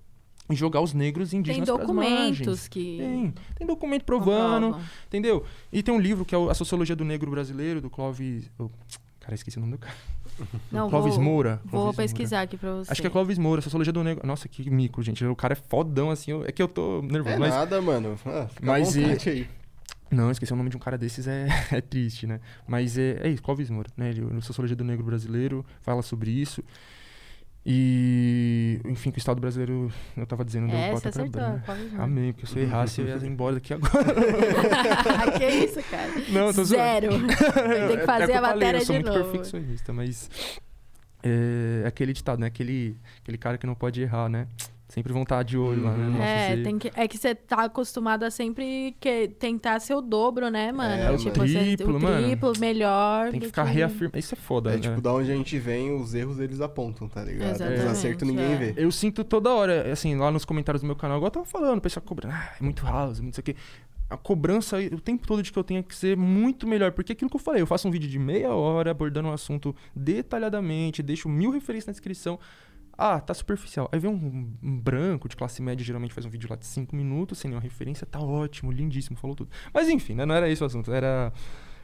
jogar 0.50 0.80
os 0.80 0.92
negros 0.94 1.28
e 1.28 1.30
Tem 1.32 1.40
indígenas 1.40 1.68
margens. 1.68 1.86
documentos 2.38 2.68
que. 2.68 2.96
Tem, 2.98 3.34
tem 3.56 3.66
documento 3.66 4.04
provando, 4.04 4.66
comprovam. 4.66 4.88
entendeu? 5.08 5.44
E 5.72 5.82
tem 5.82 5.92
um 5.94 5.98
livro 6.00 6.24
que 6.24 6.34
é 6.34 6.38
o 6.38 6.48
A 6.50 6.54
Sociologia 6.54 6.94
do 6.94 7.04
Negro 7.04 7.30
Brasileiro, 7.30 7.80
do 7.80 7.90
Clóvis... 7.90 8.50
oh, 8.58 8.68
cara, 9.20 9.34
esqueci 9.34 9.58
o 9.58 9.60
nome 9.60 9.72
do 9.72 9.78
cara. 9.78 9.94
Não, 10.70 10.90
Clóvis 10.90 11.14
vou, 11.14 11.24
Moura. 11.24 11.60
Vou 11.64 11.80
Clóvis 11.82 11.96
pesquisar 11.96 12.42
aqui 12.42 12.56
pra 12.58 12.68
você. 12.70 12.74
Moura. 12.76 12.92
Acho 12.92 13.00
que 13.00 13.06
é 13.06 13.10
Clóvis 13.10 13.38
Moura, 13.38 13.62
Sociologia 13.62 13.92
do 13.92 14.04
Negro. 14.04 14.26
Nossa, 14.26 14.46
que 14.48 14.68
mico, 14.70 15.02
gente. 15.02 15.24
O 15.24 15.34
cara 15.34 15.54
é 15.54 15.56
fodão, 15.56 16.10
assim. 16.10 16.30
eu- 16.30 16.44
É 16.44 16.52
que 16.52 16.62
eu 16.62 16.68
tô 16.68 17.00
nervoso. 17.02 17.34
É 17.34 17.38
mas... 17.38 17.54
nada, 17.54 17.80
mano. 17.80 18.18
Ah, 18.26 18.46
fica 18.48 18.66
Mas 18.66 18.94
e- 18.96 19.04
aí. 19.28 19.48
Não, 20.08 20.30
esquecer 20.30 20.52
o 20.52 20.56
nome 20.56 20.70
de 20.70 20.76
um 20.76 20.80
cara 20.80 20.96
desses 20.96 21.26
é, 21.26 21.48
é 21.72 21.80
triste, 21.80 22.26
né? 22.28 22.38
Mas 22.68 22.96
é, 22.96 23.18
é 23.22 23.28
isso, 23.28 23.42
Clóvis 23.42 23.68
Moura, 23.70 23.90
né? 23.96 24.10
Ele, 24.10 24.20
no 24.20 24.40
Sociologia 24.40 24.76
do 24.76 24.84
Negro 24.84 25.04
Brasileiro, 25.04 25.64
fala 25.80 26.00
sobre 26.02 26.30
isso. 26.30 26.62
E, 27.68 28.80
enfim, 28.84 29.10
que 29.10 29.18
o 29.18 29.20
Estado 29.20 29.40
brasileiro, 29.40 29.90
eu 30.16 30.24
tava 30.24 30.44
dizendo, 30.44 30.68
deu 30.68 30.76
É, 30.78 30.92
bota 30.92 31.10
você 31.10 31.28
pra 31.28 31.48
branco. 31.48 31.72
Amém, 31.98 32.32
porque 32.32 32.46
se 32.46 32.56
eu 32.58 32.62
errasse, 32.62 33.00
eu 33.00 33.08
ia 33.08 33.16
embora 33.26 33.54
daqui 33.56 33.74
agora. 33.74 34.04
que 35.36 35.44
isso, 35.48 35.82
cara? 35.90 36.12
Não, 36.28 36.52
tô 36.52 36.62
zoando. 36.62 36.66
Zero. 36.66 37.10
Tem 37.88 37.96
que 37.96 38.02
É 38.02 38.06
fazer 38.06 38.26
que 38.26 38.32
a 38.32 38.36
eu 38.36 38.40
falei, 38.42 38.54
matéria 38.54 38.78
eu 38.78 38.84
sou 38.86 38.96
de 38.96 39.02
muito 39.02 39.18
novo. 39.18 39.30
perfeccionista, 39.32 39.92
mas 39.92 40.30
é 41.24 41.84
aquele 41.88 42.12
ditado, 42.12 42.38
né? 42.38 42.46
Aquele, 42.46 42.96
aquele 43.20 43.36
cara 43.36 43.58
que 43.58 43.66
não 43.66 43.74
pode 43.74 44.00
errar, 44.00 44.28
né? 44.28 44.46
Sempre 44.88 45.12
vão 45.12 45.22
estar 45.24 45.42
de 45.42 45.58
olho 45.58 45.82
lá, 45.82 45.90
né? 45.92 46.06
Nossa, 46.10 46.22
É, 46.22 46.56
você- 46.56 46.62
tem 46.62 46.78
que, 46.78 46.92
é 46.94 47.08
que 47.08 47.18
você 47.18 47.34
tá 47.34 47.64
acostumado 47.64 48.22
a 48.22 48.30
sempre 48.30 48.94
que, 49.00 49.28
tentar 49.36 49.80
ser 49.80 49.94
o 49.94 50.00
dobro, 50.00 50.48
né, 50.48 50.70
mano? 50.70 50.94
É, 51.02 51.10
o 51.10 51.16
tipo, 51.16 51.40
você- 51.40 51.58
triplo, 51.58 51.96
o 51.96 52.00
mano. 52.00 52.24
triplo, 52.24 52.52
melhor. 52.60 53.30
tem 53.32 53.40
que 53.40 53.46
ficar 53.46 53.64
reafirmando. 53.64 54.16
Isso 54.18 54.34
é 54.34 54.38
foda, 54.38 54.70
É 54.70 54.74
né? 54.76 54.80
tipo, 54.80 55.00
da 55.00 55.12
onde 55.12 55.32
a 55.32 55.34
gente 55.34 55.58
vem, 55.58 55.90
os 56.00 56.14
erros 56.14 56.38
eles 56.38 56.60
apontam, 56.60 57.08
tá 57.08 57.22
ligado? 57.24 57.48
Os 57.54 57.60
Exatamente, 57.60 57.86
acertos 57.88 58.28
ninguém 58.28 58.52
é. 58.52 58.56
vê. 58.56 58.74
Eu 58.76 58.92
sinto 58.92 59.24
toda 59.24 59.50
hora, 59.52 59.90
assim, 59.92 60.14
lá 60.16 60.30
nos 60.30 60.44
comentários 60.44 60.82
do 60.82 60.86
meu 60.86 60.94
canal, 60.96 61.16
igual 61.16 61.26
eu 61.28 61.32
tava 61.32 61.46
falando, 61.46 61.78
o 61.78 61.82
pessoal 61.82 62.04
cobrando, 62.06 62.34
ah, 62.36 62.52
é 62.60 62.62
muito 62.62 62.84
house, 62.86 63.18
muito 63.18 63.34
isso 63.34 63.40
aqui. 63.40 63.56
A 64.08 64.16
cobrança 64.16 64.76
o 64.78 65.00
tempo 65.00 65.26
todo 65.26 65.42
de 65.42 65.50
que 65.52 65.58
eu 65.58 65.64
tenho 65.64 65.82
que 65.82 65.92
ser 65.96 66.16
muito 66.16 66.64
melhor. 66.64 66.92
Porque 66.92 67.10
aquilo 67.10 67.28
que 67.28 67.34
eu 67.34 67.40
falei, 67.40 67.60
eu 67.60 67.66
faço 67.66 67.88
um 67.88 67.90
vídeo 67.90 68.08
de 68.08 68.20
meia 68.20 68.50
hora 68.54 68.92
abordando 68.92 69.26
um 69.26 69.32
assunto 69.32 69.74
detalhadamente, 69.96 71.02
deixo 71.02 71.28
mil 71.28 71.50
referências 71.50 71.86
na 71.88 71.92
descrição. 71.92 72.38
Ah, 72.98 73.20
tá 73.20 73.34
superficial. 73.34 73.88
Aí 73.92 73.98
vem 73.98 74.10
um, 74.10 74.52
um 74.62 74.80
branco 74.80 75.28
de 75.28 75.36
classe 75.36 75.60
média, 75.60 75.84
geralmente 75.84 76.14
faz 76.14 76.24
um 76.24 76.30
vídeo 76.30 76.48
lá 76.48 76.56
de 76.56 76.66
cinco 76.66 76.96
minutos, 76.96 77.38
sem 77.38 77.50
nenhuma 77.50 77.62
referência, 77.62 78.06
tá 78.06 78.20
ótimo, 78.20 78.72
lindíssimo, 78.72 79.16
falou 79.16 79.36
tudo. 79.36 79.50
Mas 79.72 79.88
enfim, 79.88 80.14
né, 80.14 80.24
não 80.24 80.34
era 80.34 80.48
esse 80.48 80.62
o 80.62 80.66
assunto, 80.66 80.92
era. 80.92 81.32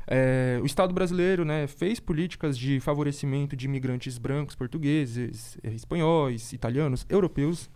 é, 0.06 0.58
o 0.62 0.66
Estado 0.66 0.94
brasileiro 0.94 1.44
né, 1.44 1.66
fez 1.66 2.00
políticas 2.00 2.56
de 2.56 2.80
favorecimento 2.80 3.54
de 3.54 3.66
imigrantes 3.66 4.16
brancos, 4.18 4.54
portugueses, 4.54 5.58
eh, 5.62 5.70
espanhóis, 5.74 6.52
italianos, 6.52 7.04
europeus 7.08 7.68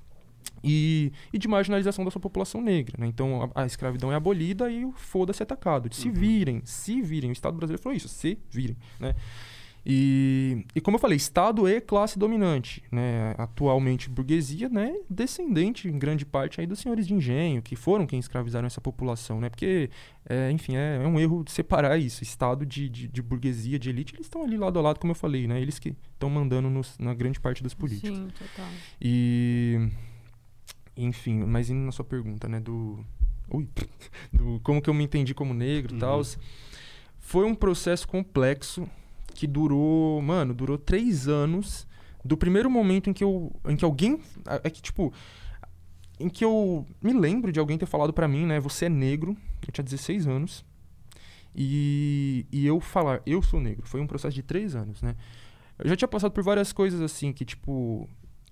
e, 0.64 1.12
e 1.32 1.38
de 1.38 1.46
marginalização 1.46 2.04
da 2.04 2.10
sua 2.10 2.20
população 2.20 2.60
negra. 2.60 2.96
Né? 2.98 3.06
Então 3.06 3.50
a, 3.54 3.62
a 3.62 3.66
escravidão 3.66 4.10
é 4.10 4.14
abolida 4.14 4.70
e 4.70 4.84
o 4.84 4.92
foda-se 4.92 5.42
é 5.42 5.44
atacado. 5.44 5.94
Se 5.94 6.08
virem, 6.10 6.62
se 6.64 7.02
virem. 7.02 7.30
O 7.30 7.32
Estado 7.32 7.56
brasileiro 7.56 7.82
falou 7.82 7.96
isso, 7.96 8.08
se 8.08 8.38
virem. 8.50 8.76
Né? 8.98 9.14
E, 9.88 10.66
e 10.74 10.80
como 10.80 10.96
eu 10.96 11.00
falei, 11.00 11.16
Estado 11.16 11.68
e 11.68 11.80
classe 11.80 12.18
dominante. 12.18 12.82
Né? 12.90 13.34
Atualmente 13.38 14.10
burguesia, 14.10 14.68
né? 14.68 14.92
descendente 15.08 15.86
em 15.86 15.96
grande 15.96 16.26
parte 16.26 16.60
aí 16.60 16.66
dos 16.66 16.80
senhores 16.80 17.06
de 17.06 17.14
engenho, 17.14 17.62
que 17.62 17.76
foram 17.76 18.04
quem 18.04 18.18
escravizaram 18.18 18.66
essa 18.66 18.80
população. 18.80 19.40
Né? 19.40 19.48
Porque, 19.48 19.88
é, 20.28 20.50
enfim, 20.50 20.74
é, 20.76 20.96
é 20.96 21.06
um 21.06 21.20
erro 21.20 21.44
separar 21.46 21.96
isso. 21.98 22.24
Estado 22.24 22.66
de, 22.66 22.88
de, 22.88 23.06
de 23.06 23.22
burguesia, 23.22 23.78
de 23.78 23.88
elite, 23.90 24.12
eles 24.16 24.26
estão 24.26 24.42
ali 24.42 24.56
lado 24.56 24.76
a 24.78 24.82
lado, 24.82 24.98
como 24.98 25.12
eu 25.12 25.14
falei. 25.16 25.46
Né? 25.46 25.60
Eles 25.62 25.78
que 25.78 25.94
estão 26.14 26.28
mandando 26.28 26.68
nos- 26.68 26.98
na 26.98 27.14
grande 27.14 27.38
parte 27.38 27.62
dos 27.62 27.72
políticos. 27.74 28.16
Sim, 28.18 28.26
total. 28.36 28.66
E. 29.00 29.88
Enfim, 30.96 31.44
mas 31.44 31.68
indo 31.70 31.84
na 31.84 31.92
sua 31.92 32.04
pergunta, 32.04 32.48
né? 32.48 32.58
Do. 32.58 33.04
Ui! 33.50 33.68
Do 34.32 34.58
como 34.64 34.80
que 34.82 34.90
eu 34.90 34.94
me 34.94 35.04
entendi 35.04 35.34
como 35.34 35.52
negro 35.54 35.92
e 35.92 35.94
Uhum. 35.94 36.00
tal. 36.00 36.22
Foi 37.20 37.44
um 37.44 37.54
processo 37.54 38.08
complexo 38.08 38.88
que 39.36 39.46
durou. 39.46 40.20
Mano, 40.22 40.54
durou 40.54 40.78
três 40.78 41.28
anos. 41.28 41.86
Do 42.24 42.36
primeiro 42.36 42.70
momento 42.70 43.10
em 43.10 43.12
que 43.12 43.22
eu. 43.22 43.52
Em 43.68 43.76
que 43.76 43.84
alguém. 43.84 44.20
É 44.64 44.70
que, 44.70 44.82
tipo. 44.82 45.12
Em 46.18 46.28
que 46.28 46.44
eu 46.44 46.86
me 47.02 47.12
lembro 47.12 47.52
de 47.52 47.60
alguém 47.60 47.76
ter 47.76 47.86
falado 47.86 48.12
pra 48.12 48.26
mim, 48.26 48.46
né? 48.46 48.58
Você 48.58 48.86
é 48.86 48.88
negro. 48.88 49.36
Eu 49.66 49.72
tinha 49.72 49.84
16 49.84 50.26
anos. 50.26 50.64
E, 51.54 52.46
e 52.52 52.66
eu 52.66 52.80
falar, 52.80 53.22
eu 53.24 53.40
sou 53.42 53.60
negro. 53.60 53.86
Foi 53.86 54.00
um 54.00 54.06
processo 54.06 54.34
de 54.34 54.42
três 54.42 54.74
anos, 54.74 55.00
né? 55.00 55.16
Eu 55.78 55.88
já 55.88 55.96
tinha 55.96 56.08
passado 56.08 56.32
por 56.32 56.42
várias 56.42 56.72
coisas 56.72 57.00
assim 57.00 57.32
que, 57.32 57.44
tipo, 57.44 58.08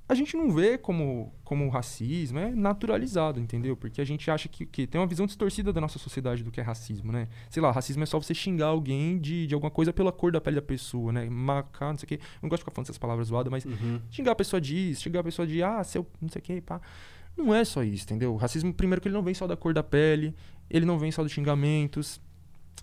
a 0.07 0.15
gente 0.15 0.37
não 0.37 0.51
vê 0.53 0.77
como, 0.77 1.33
como 1.45 1.69
racismo, 1.71 2.39
é 2.39 2.55
naturalizado, 2.55 3.41
entendeu? 3.41 3.75
Porque 3.77 4.01
a 4.01 4.05
gente 4.05 4.31
acha 4.31 4.49
que, 4.49 4.67
que 4.67 4.87
tem 4.87 5.01
uma 5.01 5.07
visão 5.07 5.25
distorcida 5.25 5.73
da 5.73 5.81
nossa 5.81 5.99
sociedade 5.99 6.43
do 6.45 6.51
que 6.51 6.61
é 6.61 6.63
racismo, 6.63 7.11
né? 7.11 7.27
Sei 7.49 7.63
lá, 7.63 7.71
racismo 7.71 8.03
é 8.03 8.07
só 8.07 8.21
você 8.21 8.35
xingar 8.35 8.67
alguém 8.67 9.19
de, 9.19 9.47
de 9.47 9.55
alguma 9.55 9.71
coisa 9.71 9.93
pela 9.95 10.13
cor 10.13 10.31
da 10.31 10.41
pele 10.41 10.57
da 10.57 10.63
pessoa, 10.63 11.11
né? 11.11 11.29
Macar, 11.31 11.91
não 11.91 11.99
sei 11.99 12.05
o 12.05 12.09
quê. 12.09 12.15
Eu 12.17 12.39
não 12.43 12.49
gosto 12.51 12.61
de 12.61 12.65
ficar 12.65 12.75
falando 12.75 12.87
essas 12.87 12.99
palavras 12.99 13.29
zoadas, 13.29 13.51
mas 13.51 13.65
Uhum. 13.65 13.99
xingar 14.11 14.33
a 14.33 14.37
pessoa 14.37 14.61
disso, 14.61 15.03
xingar 15.03 15.21
a 15.21 15.25
pessoa 15.25 15.47
de, 15.47 15.63
ah, 15.63 15.83
seu, 15.83 16.07
não 16.21 16.29
sei 16.29 16.41
o 16.41 16.43
quê, 16.43 16.61
pá. 16.61 16.81
Não 17.37 17.53
é 17.55 17.65
só 17.65 17.83
isso, 17.83 18.05
entendeu? 18.05 18.35
O 18.35 18.37
racismo, 18.37 18.73
primeiro 18.75 19.01
que 19.01 19.09
ele 19.09 19.15
não 19.15 19.23
vem 19.23 19.33
só 19.35 19.47
da 19.47 19.57
cor 19.57 19.73
da 19.73 19.83
pele, 19.83 20.35
ele 20.71 20.85
não 20.85 20.99
vem 20.99 21.11
só 21.11 21.23
dos 21.23 21.33
xingamentos, 21.33 22.21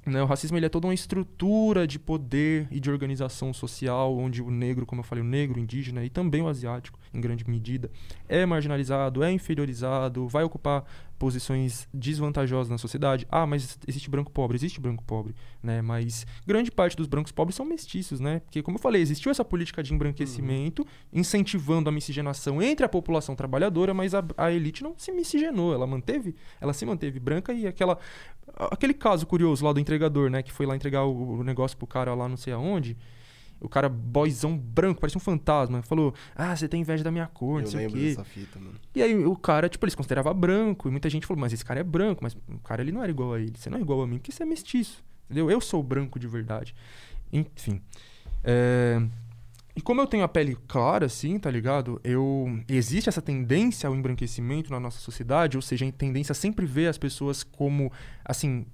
né? 0.06 0.22
O 0.24 0.26
racismo 0.26 0.58
ele 0.58 0.66
é 0.66 0.70
toda 0.70 0.88
uma 0.88 0.94
estrutura 0.94 1.86
de 1.86 2.00
poder 2.00 2.68
e 2.72 2.80
de 2.80 2.90
organização 2.90 3.54
social, 3.54 4.18
onde 4.18 4.42
o 4.42 4.50
negro, 4.50 4.86
como 4.86 5.02
eu 5.02 5.04
falei, 5.04 5.24
o 5.24 5.28
negro, 5.28 5.60
o 5.60 5.62
indígena 5.64 6.04
e 6.04 6.10
também 6.10 6.42
o 6.42 6.48
asiático, 6.48 7.00
em 7.14 7.20
grande 7.20 7.50
medida, 7.50 7.92
é 8.28 8.46
marginalizado, 8.46 9.24
é 9.24 9.32
inferiorizado, 9.32 10.28
vai 10.28 10.44
ocupar 10.44 10.86
posições 11.20 11.88
desvantajosas 11.94 12.70
na 12.70 12.80
sociedade. 12.80 13.28
Ah, 13.30 13.46
mas 13.46 13.78
existe 13.88 14.10
branco 14.10 14.32
pobre, 14.32 14.58
existe 14.58 14.82
branco 14.82 15.04
pobre, 15.04 15.36
né? 15.62 15.80
Mas 15.80 16.26
grande 16.48 16.72
parte 16.72 16.98
dos 16.98 17.06
brancos 17.06 17.32
pobres 17.32 17.56
são 17.56 17.64
mestiços, 17.66 18.20
né? 18.20 18.40
Porque, 18.40 18.64
como 18.64 18.78
eu 18.78 18.82
falei, 18.82 19.02
existiu 19.02 19.30
essa 19.30 19.46
política 19.46 19.84
de 19.84 19.94
embranquecimento, 19.94 20.86
incentivando 21.14 21.90
a 21.90 21.92
miscigenação 21.92 22.60
entre 22.60 22.86
a 22.86 22.90
população 22.90 23.36
trabalhadora, 23.36 23.94
mas 23.94 24.16
a, 24.16 24.24
a 24.36 24.52
elite 24.52 24.82
não 24.82 24.96
se 24.98 25.12
miscigenou, 25.12 25.74
ela 25.74 25.86
manteve, 25.86 26.36
ela 26.60 26.74
se 26.74 26.86
manteve 26.86 27.20
branca 27.20 27.54
e 27.54 27.68
aquela 27.68 28.00
aquele 28.58 28.94
caso 28.94 29.26
curioso 29.28 29.64
lá 29.64 29.72
do 29.72 29.80
entregador, 29.80 30.30
né, 30.30 30.42
que 30.42 30.52
foi 30.52 30.66
lá 30.66 30.76
entregar 30.76 31.06
o, 31.06 31.40
o 31.40 31.44
negócio 31.44 31.78
pro 31.78 31.88
cara 31.88 32.14
lá 32.14 32.28
não 32.28 32.38
sei 32.38 32.52
aonde. 32.52 32.98
O 33.62 33.70
cara 33.70 33.88
boyzão 33.88 34.58
branco, 34.58 35.00
parecia 35.00 35.18
um 35.18 35.22
fantasma, 35.22 35.82
falou: 35.84 36.14
"Ah, 36.36 36.56
você 36.56 36.68
tem 36.68 36.82
inveja 36.82 37.04
da 37.04 37.12
minha 37.12 37.28
cor, 37.28 37.60
não 37.60 37.68
Eu 37.68 37.68
sei 37.68 37.86
o 37.88 37.92
quê". 37.92 38.10
dessa 38.10 38.24
fita, 38.24 38.60
mano. 38.60 38.74
E 38.96 39.02
aí 39.04 39.16
o 39.26 39.36
cara, 39.36 39.70
tipo, 39.70 39.86
eles 39.86 39.94
consideravam 39.96 40.34
branco, 40.34 40.88
e 40.88 40.92
muita 40.92 41.10
gente 41.10 41.28
falou, 41.28 41.40
mas 41.40 41.54
esse 41.54 41.64
cara 41.64 41.80
é 41.80 41.84
branco, 41.84 42.24
mas 42.24 42.34
o 42.34 42.60
cara 42.64 42.82
ele 42.82 42.92
não 42.92 43.02
era 43.04 43.12
igual 43.12 43.34
a 43.34 43.40
ele, 43.40 43.54
você 43.56 43.70
não 43.70 43.78
é 43.78 43.82
igual 43.82 44.02
a 44.02 44.08
mim, 44.08 44.18
porque 44.18 44.32
você 44.32 44.44
é 44.44 44.46
mestiço, 44.46 45.04
entendeu? 45.26 45.50
Eu 45.52 45.62
sou 45.62 45.82
branco 45.84 46.20
de 46.20 46.28
verdade. 46.28 46.74
Enfim. 47.32 47.82
É, 48.44 49.02
E 49.76 49.80
como 49.82 50.02
eu 50.02 50.08
tenho 50.08 50.24
a 50.24 50.28
pele 50.28 50.58
clara, 50.68 51.06
assim, 51.06 51.40
tá 51.40 51.50
ligado? 51.50 52.02
Eu... 52.04 52.60
Existe 52.68 53.08
essa 53.08 53.22
tendência 53.22 53.88
ao 53.88 53.96
embranquecimento 53.96 54.70
na 54.70 54.80
nossa 54.82 55.00
sociedade, 55.00 55.56
ou 55.56 55.62
seja, 55.62 55.88
a 55.88 55.92
tendência 55.94 56.34
a 56.34 56.36
sempre 56.36 56.66
ver 56.66 56.88
as 56.88 56.98
pessoas 56.98 57.42
como, 57.44 57.90
assim... 58.26 58.66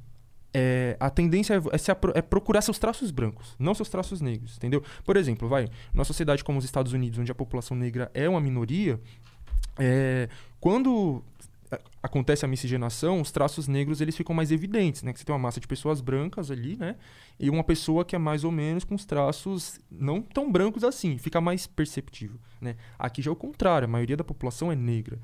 é, 0.59 0.97
a 0.99 1.07
tendência 1.11 1.53
é, 1.53 1.61
é 1.71 1.77
se 1.77 1.91
é 1.91 2.21
procurar 2.23 2.61
seus 2.61 2.79
traços 2.79 3.11
brancos, 3.11 3.55
não 3.59 3.75
seus 3.75 3.89
traços 3.89 4.21
negros, 4.21 4.57
entendeu? 4.57 4.83
Por 5.05 5.15
exemplo, 5.15 5.47
vai, 5.47 5.69
numa 5.93 6.03
sociedade 6.03 6.43
como 6.43 6.57
os 6.57 6.65
Estados 6.65 6.93
Unidos, 6.93 7.19
onde 7.19 7.31
a 7.31 7.35
população 7.35 7.77
negra 7.77 8.09
é 8.11 8.27
uma 8.27 8.41
minoria, 8.41 8.99
é, 9.77 10.27
quando 10.59 11.23
acontece 12.01 12.43
a 12.43 12.47
miscigenação, 12.47 13.21
os 13.21 13.29
traços 13.29 13.67
negros 13.67 14.01
eles 14.01 14.17
ficam 14.17 14.33
mais 14.33 14.51
evidentes, 14.51 15.03
né? 15.03 15.13
Que 15.13 15.19
você 15.19 15.25
tem 15.25 15.33
uma 15.35 15.39
massa 15.39 15.59
de 15.59 15.67
pessoas 15.67 16.01
brancas 16.01 16.49
ali, 16.49 16.75
né? 16.75 16.95
E 17.39 17.51
uma 17.51 17.63
pessoa 17.63 18.03
que 18.03 18.15
é 18.15 18.19
mais 18.19 18.43
ou 18.43 18.51
menos 18.51 18.83
com 18.83 18.95
os 18.95 19.05
traços 19.05 19.79
não 19.91 20.23
tão 20.23 20.51
brancos 20.51 20.83
assim, 20.83 21.19
fica 21.19 21.39
mais 21.39 21.67
perceptível, 21.67 22.39
né? 22.59 22.77
Aqui 22.97 23.21
já 23.21 23.29
é 23.29 23.33
o 23.33 23.35
contrário, 23.35 23.85
a 23.85 23.91
maioria 23.91 24.17
da 24.17 24.23
população 24.23 24.71
é 24.71 24.75
negra. 24.75 25.19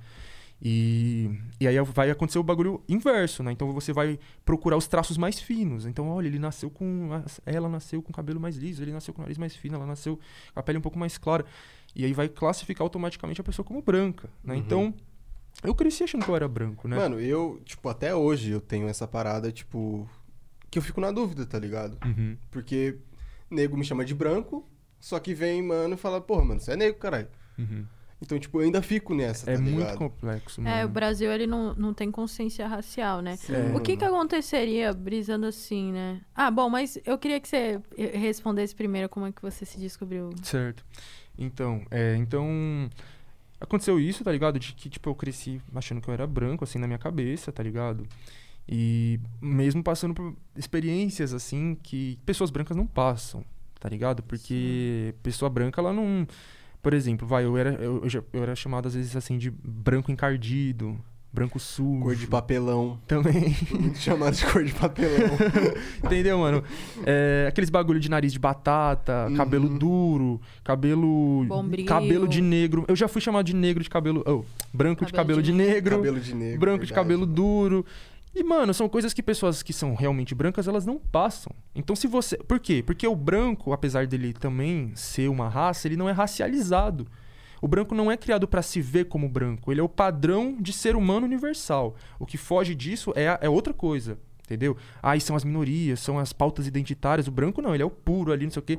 E, 0.65 1.29
e 1.59 1.67
aí 1.67 1.75
vai 1.81 2.09
acontecer 2.09 2.39
o 2.39 2.43
bagulho 2.43 2.81
inverso, 2.87 3.43
né? 3.43 3.51
Então 3.51 3.73
você 3.73 3.91
vai 3.91 4.17
procurar 4.45 4.77
os 4.77 4.87
traços 4.87 5.17
mais 5.17 5.37
finos. 5.37 5.85
Então, 5.85 6.07
olha, 6.07 6.27
ele 6.27 6.39
nasceu 6.39 6.69
com. 6.69 7.09
Ela 7.45 7.67
nasceu 7.67 8.01
com 8.01 8.11
o 8.11 8.13
cabelo 8.13 8.39
mais 8.39 8.55
liso, 8.55 8.81
ele 8.81 8.93
nasceu 8.93 9.13
com 9.13 9.19
o 9.19 9.23
nariz 9.23 9.37
mais 9.37 9.53
fino, 9.53 9.75
ela 9.75 9.85
nasceu 9.85 10.17
com 10.53 10.59
a 10.59 10.63
pele 10.63 10.77
um 10.77 10.81
pouco 10.81 10.97
mais 10.97 11.17
clara. 11.17 11.45
E 11.93 12.05
aí 12.05 12.13
vai 12.13 12.29
classificar 12.29 12.85
automaticamente 12.85 13.41
a 13.41 13.43
pessoa 13.43 13.65
como 13.65 13.81
branca, 13.81 14.29
né? 14.41 14.53
Uhum. 14.53 14.59
Então, 14.61 14.93
eu 15.65 15.75
cresci 15.75 16.05
achando 16.05 16.23
que 16.23 16.31
eu 16.31 16.35
era 16.35 16.47
branco, 16.47 16.87
né? 16.87 16.95
Mano, 16.95 17.19
eu, 17.19 17.61
tipo, 17.65 17.89
até 17.89 18.15
hoje 18.15 18.51
eu 18.51 18.61
tenho 18.61 18.87
essa 18.87 19.05
parada, 19.05 19.51
tipo, 19.51 20.09
que 20.71 20.79
eu 20.79 20.81
fico 20.81 21.01
na 21.01 21.11
dúvida, 21.11 21.45
tá 21.45 21.59
ligado? 21.59 21.97
Uhum. 22.05 22.37
Porque 22.49 22.99
nego 23.51 23.75
me 23.75 23.83
chama 23.83 24.05
de 24.05 24.15
branco, 24.15 24.65
só 24.97 25.19
que 25.19 25.33
vem, 25.33 25.61
mano, 25.61 25.95
e 25.95 25.97
fala, 25.97 26.21
porra, 26.21 26.45
mano, 26.45 26.61
você 26.61 26.71
é 26.71 26.77
negro, 26.77 26.99
caralho. 26.99 27.27
Uhum. 27.59 27.85
Então, 28.23 28.39
tipo, 28.39 28.59
eu 28.61 28.65
ainda 28.65 28.81
fico 28.81 29.13
nessa, 29.13 29.51
É 29.51 29.55
tá 29.55 29.61
muito 29.61 29.79
ligado? 29.79 29.97
complexo, 29.97 30.61
mano. 30.61 30.73
É, 30.73 30.85
o 30.85 30.87
Brasil, 30.87 31.29
ele 31.29 31.45
não, 31.45 31.75
não 31.75 31.93
tem 31.93 32.09
consciência 32.09 32.65
racial, 32.65 33.21
né? 33.21 33.37
É. 33.49 33.75
O 33.75 33.81
que 33.81 33.97
que 33.97 34.05
aconteceria 34.05 34.93
brisando 34.93 35.45
assim, 35.45 35.91
né? 35.91 36.21
Ah, 36.33 36.49
bom, 36.49 36.69
mas 36.69 36.97
eu 37.05 37.17
queria 37.17 37.37
que 37.41 37.49
você 37.49 37.81
eh, 37.97 38.17
respondesse 38.17 38.73
primeiro 38.73 39.09
como 39.09 39.27
é 39.27 39.31
que 39.33 39.41
você 39.41 39.65
se 39.65 39.77
descobriu. 39.77 40.29
Certo. 40.41 40.85
Então, 41.37 41.85
é, 41.91 42.15
então 42.15 42.89
aconteceu 43.59 43.99
isso, 43.99 44.23
tá 44.23 44.31
ligado? 44.31 44.57
De 44.57 44.73
que 44.73 44.89
tipo 44.89 45.09
eu 45.09 45.15
cresci 45.15 45.61
achando 45.75 45.99
que 45.99 46.07
eu 46.09 46.13
era 46.13 46.25
branco 46.25 46.63
assim 46.63 46.79
na 46.79 46.87
minha 46.87 46.99
cabeça, 46.99 47.51
tá 47.51 47.61
ligado? 47.61 48.07
E 48.67 49.19
mesmo 49.41 49.83
passando 49.83 50.13
por 50.13 50.33
experiências 50.55 51.33
assim 51.33 51.77
que 51.83 52.17
pessoas 52.25 52.49
brancas 52.49 52.77
não 52.77 52.87
passam, 52.87 53.43
tá 53.81 53.89
ligado? 53.89 54.23
Porque 54.23 55.13
pessoa 55.21 55.49
branca 55.49 55.81
ela 55.81 55.91
não 55.91 56.25
por 56.83 56.93
exemplo, 56.93 57.27
vai, 57.27 57.45
eu 57.45 57.57
era 57.57 57.71
eu, 57.81 58.01
eu 58.03 58.09
já- 58.09 58.21
eu 58.31 58.43
era 58.43 58.55
chamado 58.55 58.87
às 58.87 58.93
vezes 58.93 59.15
assim 59.15 59.37
de 59.39 59.49
branco 59.49 60.11
encardido, 60.11 60.99
branco 61.31 61.59
sujo. 61.59 62.01
Cor 62.03 62.15
de 62.15 62.27
papelão. 62.27 62.99
Também. 63.07 63.55
Muito 63.71 63.97
chamado 63.97 64.35
de 64.35 64.45
cor 64.45 64.63
de 64.63 64.71
papelão. 64.73 65.35
Entendeu, 66.03 66.37
mano? 66.37 66.63
É, 67.05 67.45
aqueles 67.49 67.69
bagulho 67.71 67.99
de 67.99 68.07
nariz 68.09 68.31
de 68.33 68.37
batata, 68.37 69.25
Uhum. 69.29 69.35
cabelo 69.35 69.67
duro, 69.69 70.39
cabelo. 70.63 71.43
Bombril. 71.45 71.85
Cabelo 71.87 72.27
de 72.27 72.41
negro. 72.41 72.85
Eu 72.87 72.95
já 72.95 73.07
fui 73.07 73.19
chamado 73.21 73.45
de 73.45 73.55
negro 73.55 73.81
de 73.83 73.89
cabelo. 73.89 74.23
Oh, 74.27 74.43
branco 74.71 75.05
de 75.05 75.11
cabelo 75.11 75.39
Cabelo 75.39 75.41
de 75.41 75.51
de 75.51 75.57
negro. 75.57 75.95
Cabelo 75.97 76.19
de 76.19 76.35
negro. 76.35 76.59
branco 76.59 76.85
de 76.85 76.89
verdade. 76.91 77.07
cabelo 77.07 77.25
duro. 77.25 77.85
E, 78.35 78.43
mano, 78.43 78.73
são 78.73 78.89
coisas 78.89 79.13
que 79.13 79.21
pessoas 79.21 79.61
que 79.61 79.71
são 79.71 79.93
realmente 79.93 80.33
brancas, 80.33 80.67
elas 80.67 80.85
não 80.85 80.97
passam. 80.97 81.51
Então, 81.75 81.95
se 81.95 82.07
você. 82.07 82.35
Por 82.37 82.59
quê? 82.59 82.81
Porque 82.85 83.07
o 83.07 83.15
branco, 83.15 83.73
apesar 83.73 84.07
dele 84.07 84.33
também 84.33 84.91
ser 84.95 85.29
uma 85.29 85.47
raça, 85.47 85.87
ele 85.87 85.95
não 85.97 86.09
é 86.09 86.11
racializado. 86.11 87.05
O 87.61 87.67
branco 87.67 87.93
não 87.95 88.11
é 88.11 88.17
criado 88.17 88.47
pra 88.47 88.61
se 88.61 88.81
ver 88.81 89.05
como 89.05 89.29
branco. 89.29 89.71
Ele 89.71 89.79
é 89.79 89.83
o 89.83 89.87
padrão 89.87 90.57
de 90.59 90.73
ser 90.73 90.95
humano 90.95 91.25
universal. 91.25 91.95
O 92.19 92.25
que 92.25 92.37
foge 92.37 92.73
disso 92.75 93.13
é, 93.15 93.37
é 93.39 93.47
outra 93.49 93.73
coisa. 93.73 94.17
Entendeu? 94.43 94.75
Aí 95.01 95.21
são 95.21 95.35
as 95.35 95.45
minorias, 95.45 96.01
são 96.01 96.19
as 96.19 96.33
pautas 96.33 96.67
identitárias. 96.67 97.27
O 97.27 97.31
branco 97.31 97.61
não, 97.61 97.73
ele 97.73 97.81
é 97.83 97.85
o 97.85 97.89
puro 97.89 98.33
ali, 98.33 98.43
não 98.45 98.51
sei 98.51 98.59
o 98.61 98.65
quê. 98.65 98.77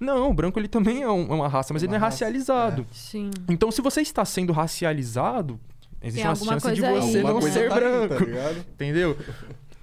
Não, 0.00 0.30
o 0.30 0.34
branco 0.34 0.58
ele 0.58 0.66
também 0.66 1.02
é, 1.02 1.08
um- 1.08 1.30
é 1.30 1.34
uma 1.34 1.46
raça, 1.46 1.72
mas 1.72 1.82
É 1.82 1.86
ele 1.86 1.90
não 1.90 1.96
é 1.96 2.00
uma 2.00 2.06
racializado. 2.06 2.84
Sim. 2.90 3.30
Então, 3.48 3.70
se 3.70 3.80
você 3.80 4.00
está 4.00 4.24
sendo 4.24 4.52
racializado, 4.52 5.60
existe 6.08 6.22
Tem 6.22 6.26
uma 6.26 6.36
chance 6.36 6.74
de 6.74 6.80
coisa 6.82 6.88
aí. 6.88 7.12
você 7.12 7.18
Alguma 7.20 7.32
não 7.34 7.40
ser 7.42 7.68
tá 7.68 7.74
aí, 7.74 7.80
branco. 7.80 8.14
tá 8.14 8.24
ligado? 8.24 8.56
Entendeu? 8.74 9.16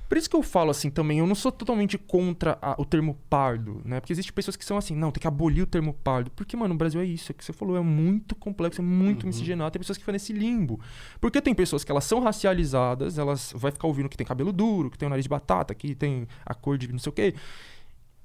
Por 0.09 0.17
isso 0.17 0.29
que 0.29 0.35
eu 0.35 0.43
falo 0.43 0.71
assim 0.71 0.89
também, 0.89 1.19
eu 1.19 1.25
não 1.25 1.33
sou 1.35 1.53
totalmente 1.53 1.97
contra 1.97 2.57
a- 2.61 2.75
o 2.77 2.83
termo 2.83 3.17
pardo, 3.29 3.81
né? 3.85 4.01
Porque 4.01 4.11
existem 4.11 4.33
pessoas 4.33 4.57
que 4.57 4.65
são 4.65 4.77
assim, 4.77 4.93
não, 4.93 5.09
tem 5.09 5.21
que 5.21 5.27
abolir 5.27 5.63
o 5.63 5.65
termo 5.65 5.93
pardo. 5.93 6.29
Porque, 6.31 6.57
mano, 6.57 6.73
o 6.75 6.77
Brasil 6.77 6.99
é 6.99 7.05
isso, 7.05 7.31
é 7.31 7.33
que 7.33 7.45
você 7.45 7.53
falou, 7.53 7.77
é 7.77 7.79
muito 7.79 8.35
complexo, 8.35 8.81
é 8.81 8.83
muito 8.83 9.25
miscigenado, 9.25 9.71
tem 9.71 9.79
pessoas 9.79 9.97
que 9.97 10.01
ficam 10.03 10.11
nesse 10.11 10.33
limbo. 10.33 10.81
Porque 11.21 11.41
tem 11.41 11.53
pessoas 11.55 11.85
que 11.85 11.91
elas 11.93 12.03
são 12.03 12.19
racializadas, 12.19 13.17
elas 13.17 13.53
vai 13.55 13.71
ficar 13.71 13.87
ouvindo 13.87 14.09
que 14.09 14.17
tem 14.17 14.27
cabelo 14.27 14.51
duro, 14.51 14.89
que 14.91 14.97
tem 14.97 15.07
o 15.07 15.09
nariz 15.09 15.23
de 15.23 15.29
batata, 15.29 15.73
que 15.73 15.95
tem 15.95 16.27
a 16.45 16.53
cor 16.53 16.77
de 16.77 16.91
não 16.91 16.99
sei 16.99 17.09
o 17.09 17.13
quê. 17.13 17.33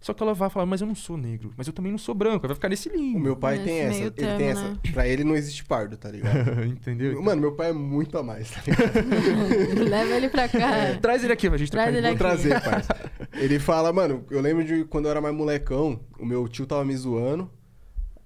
Só 0.07 0.15
que 0.15 0.23
ela 0.23 0.35
vai 0.35 0.49
falar, 0.49 0.67
mas 0.67 0.81
eu 0.81 0.87
não 0.87 0.95
sou 0.95 1.17
negro, 1.17 1.51
mas 1.57 1.67
eu 1.67 1.73
também 1.73 1.91
não 1.91 1.99
sou 1.99 2.15
branco, 2.15 2.47
vai 2.47 2.55
ficar 2.55 2.69
nesse 2.69 2.89
limbo. 2.89 3.19
O 3.19 3.21
meu 3.21 3.35
pai 3.35 3.57
Nesse 3.57 3.67
tem 3.69 3.79
essa. 3.81 3.99
Ele 4.03 4.11
termo, 4.13 4.39
tem 4.39 4.47
essa. 4.51 4.63
né? 4.63 4.79
Pra 4.93 5.09
ele 5.09 5.25
não 5.25 5.35
existe 5.35 5.65
pardo, 5.65 5.97
tá 5.97 6.09
ligado? 6.09 6.63
Entendeu? 6.65 7.21
Mano, 7.21 7.41
meu 7.41 7.57
pai 7.57 7.71
é 7.71 7.73
muito 7.73 8.17
a 8.17 8.23
mais, 8.23 8.49
tá 8.53 8.61
ligado? 8.65 9.83
Leva 9.91 10.15
ele 10.15 10.29
pra 10.29 10.49
cá. 10.49 10.97
Traz 11.03 11.25
ele 11.25 11.33
aqui 11.33 11.49
pra 11.49 11.59
gente 11.59 11.73
Traz 11.73 11.87
trocar 11.93 11.99
ele 11.99 12.15
ideia. 12.15 12.17
Vou 12.17 12.29
aqui. 12.29 12.49
trazer, 12.49 12.63
parça. 12.71 13.11
Ele 13.33 13.59
fala, 13.59 13.93
mano, 13.93 14.25
eu 14.31 14.41
lembro 14.41 14.63
de 14.65 14.85
quando 14.85 15.07
eu 15.07 15.11
era 15.11 15.21
mais 15.21 15.35
molecão, 15.35 15.99
o 16.21 16.25
meu 16.25 16.47
tio 16.47 16.67
tava 16.67 16.85
me 16.85 16.97
zoando. 16.97 17.51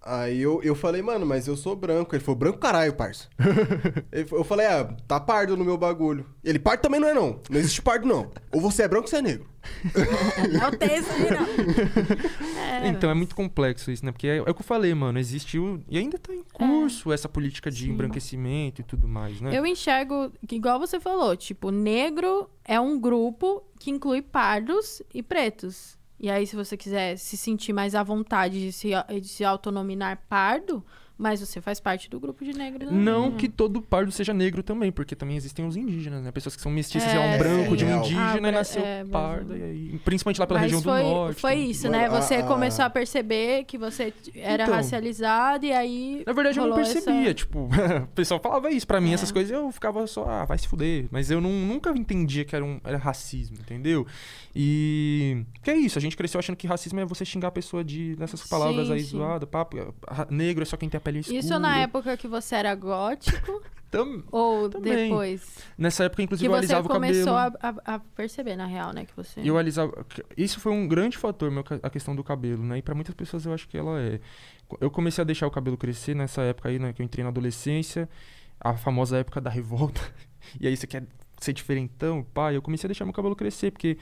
Aí 0.02 0.40
eu, 0.40 0.62
eu 0.62 0.74
falei, 0.74 1.02
mano, 1.02 1.26
mas 1.26 1.46
eu 1.46 1.56
sou 1.56 1.76
branco. 1.76 2.14
Ele 2.14 2.24
falou, 2.24 2.38
branco 2.38 2.58
caralho, 2.58 2.94
parça. 2.94 3.28
Eu 4.12 4.44
falei, 4.44 4.66
ah, 4.66 4.84
tá 5.06 5.20
pardo 5.20 5.56
no 5.56 5.64
meu 5.64 5.76
bagulho. 5.76 6.24
Ele, 6.42 6.58
pardo 6.58 6.80
também 6.80 6.98
não 6.98 7.08
é 7.08 7.14
não. 7.14 7.38
Não 7.50 7.58
existe 7.58 7.82
pardo 7.82 8.06
não. 8.06 8.30
Ou 8.50 8.60
você 8.60 8.82
é 8.82 8.88
branco 8.88 9.04
ou 9.04 9.10
você 9.10 9.16
é 9.16 9.22
negro. 9.22 9.48
Não 10.58 10.70
tem 10.70 10.96
isso 10.98 11.12
aí, 11.12 11.30
não. 11.30 12.86
É, 12.86 12.88
Então 12.88 13.10
é 13.10 13.14
muito 13.14 13.34
complexo 13.36 13.90
isso, 13.90 14.04
né? 14.04 14.10
Porque 14.10 14.26
é, 14.26 14.38
é 14.38 14.40
o 14.40 14.54
que 14.54 14.62
eu 14.62 14.64
falei, 14.64 14.94
mano. 14.94 15.18
Existiu 15.18 15.82
e 15.86 15.98
ainda 15.98 16.18
tá 16.18 16.32
em 16.34 16.42
curso 16.50 17.12
essa 17.12 17.28
política 17.28 17.70
de 17.70 17.84
Sim. 17.84 17.90
embranquecimento 17.90 18.80
e 18.80 18.84
tudo 18.84 19.06
mais, 19.06 19.38
né? 19.40 19.50
Eu 19.56 19.66
enxergo, 19.66 20.32
que 20.48 20.56
igual 20.56 20.78
você 20.78 20.98
falou, 20.98 21.36
tipo, 21.36 21.70
negro 21.70 22.48
é 22.64 22.80
um 22.80 22.98
grupo 22.98 23.62
que 23.78 23.90
inclui 23.90 24.22
pardos 24.22 25.02
e 25.12 25.22
pretos. 25.22 25.99
E 26.20 26.30
aí, 26.30 26.46
se 26.46 26.54
você 26.54 26.76
quiser 26.76 27.16
se 27.16 27.36
sentir 27.36 27.72
mais 27.72 27.94
à 27.94 28.02
vontade 28.02 28.60
de 28.60 28.72
se, 28.72 28.90
de 29.20 29.26
se 29.28 29.42
autonominar 29.42 30.18
pardo, 30.28 30.84
mas 31.16 31.40
você 31.40 31.60
faz 31.60 31.78
parte 31.78 32.08
do 32.08 32.18
grupo 32.18 32.42
de 32.42 32.56
negros. 32.56 32.90
Não 32.90 33.28
né? 33.30 33.36
que 33.38 33.46
todo 33.46 33.82
pardo 33.82 34.10
seja 34.10 34.32
negro 34.32 34.62
também, 34.62 34.90
porque 34.90 35.14
também 35.14 35.36
existem 35.36 35.66
os 35.66 35.76
indígenas, 35.76 36.22
né? 36.22 36.32
Pessoas 36.32 36.56
que 36.56 36.62
são 36.62 36.72
mestiças, 36.72 37.12
é, 37.12 37.16
É, 37.16 37.34
um 37.34 37.38
branco 37.38 37.76
de 37.76 37.84
um 37.84 37.98
indígena 37.98 38.48
Ah, 38.48 38.50
e 38.50 38.52
nasceu 38.52 38.82
é, 38.82 39.04
pardo. 39.04 39.48
Brasil. 39.48 39.66
E 39.66 39.70
aí, 39.92 39.98
principalmente 40.02 40.40
lá 40.40 40.46
pela 40.46 40.60
Mas 40.60 40.72
região 40.72 40.82
foi, 40.82 41.02
do 41.02 41.08
norte. 41.10 41.40
foi 41.40 41.54
isso, 41.56 41.90
né? 41.90 42.08
Você 42.08 42.36
a- 42.36 42.42
começou 42.46 42.86
a 42.86 42.90
perceber 42.90 43.64
que 43.64 43.76
você 43.76 44.14
era 44.34 44.62
Então. 44.62 44.74
racializado 44.74 45.66
e 45.66 45.72
aí. 45.74 46.22
Na 46.26 46.32
verdade, 46.32 46.58
eu 46.58 46.66
não 46.66 46.74
percebia. 46.76 47.20
essa- 47.24 47.34
Tipo, 47.34 47.68
o 48.04 48.06
pessoal 48.14 48.40
falava 48.40 48.70
isso 48.70 48.86
pra 48.86 48.98
mim, 48.98 49.10
É. 49.10 49.14
essas 49.14 49.30
coisas, 49.30 49.50
eu 49.52 49.70
ficava 49.72 50.06
só, 50.06 50.24
ah, 50.26 50.46
vai 50.46 50.56
se 50.56 50.66
fuder. 50.68 51.06
Mas 51.10 51.30
eu 51.30 51.38
não, 51.38 51.50
nunca 51.50 51.90
entendia 51.90 52.46
que 52.46 52.56
era, 52.56 52.64
um, 52.64 52.80
era 52.82 52.96
racismo, 52.96 53.58
entendeu? 53.60 54.06
E. 54.54 55.44
Que 55.62 55.70
é 55.70 55.76
isso, 55.76 55.98
a 55.98 56.02
gente 56.02 56.16
cresceu 56.16 56.38
achando 56.38 56.56
que 56.56 56.66
racismo 56.66 56.98
é 57.00 57.04
você 57.04 57.24
xingar 57.24 57.48
a 57.48 57.52
pessoa 57.52 57.84
de, 57.84 58.16
dessas 58.16 58.46
palavras 58.48 58.88
Sim, 58.88 58.92
aí 58.94 59.00
sim. 59.00 59.10
zoadas, 59.10 59.48
papo. 59.48 59.76
Negro 60.28 60.62
é 60.62 60.66
só 60.66 60.76
quem 60.76 60.88
tem 60.88 60.98
a 60.98 61.00
pele 61.00 61.20
escura. 61.20 61.38
Isso 61.38 61.58
na 61.58 61.78
época 61.78 62.16
que 62.16 62.26
você 62.28 62.56
era 62.56 62.74
gótico 62.74 63.62
Tam- 63.90 64.22
ou 64.30 64.68
Também. 64.70 65.08
depois? 65.08 65.58
Nessa 65.76 66.04
época, 66.04 66.22
inclusive, 66.22 66.46
eu 66.46 66.52
você 66.52 66.58
alisava 66.58 66.86
o 66.86 66.90
cabelo. 66.90 67.12
começou 67.12 67.34
a, 67.34 67.46
a- 67.60 67.94
a 67.94 67.98
perceber, 67.98 68.54
na 68.56 68.66
real, 68.66 68.92
né? 68.92 69.04
Que 69.04 69.14
você. 69.16 69.40
Eu 69.44 69.58
alisava. 69.58 70.06
Isso 70.36 70.60
foi 70.60 70.70
um 70.72 70.86
grande 70.86 71.18
fator, 71.18 71.50
meu, 71.50 71.64
a 71.82 71.90
questão 71.90 72.14
do 72.14 72.22
cabelo, 72.22 72.62
né? 72.64 72.78
E 72.78 72.82
pra 72.82 72.94
muitas 72.94 73.14
pessoas 73.14 73.44
eu 73.46 73.52
acho 73.52 73.68
que 73.68 73.76
ela 73.76 74.00
é. 74.00 74.20
Eu 74.80 74.90
comecei 74.92 75.22
a 75.22 75.24
deixar 75.24 75.46
o 75.48 75.50
cabelo 75.50 75.76
crescer 75.76 76.14
nessa 76.14 76.42
época 76.42 76.68
aí, 76.68 76.78
né? 76.78 76.92
Que 76.92 77.02
eu 77.02 77.04
entrei 77.04 77.24
na 77.24 77.30
adolescência, 77.30 78.08
a 78.60 78.76
famosa 78.76 79.16
época 79.18 79.40
da 79.40 79.50
revolta. 79.50 80.00
E 80.58 80.66
aí 80.66 80.74
você 80.76 80.86
quer 80.86 81.04
ser 81.38 81.52
diferentão, 81.52 82.22
pai. 82.32 82.56
Eu 82.56 82.62
comecei 82.62 82.86
a 82.86 82.88
deixar 82.88 83.04
meu 83.04 83.12
cabelo 83.12 83.36
crescer, 83.36 83.70
porque. 83.72 83.98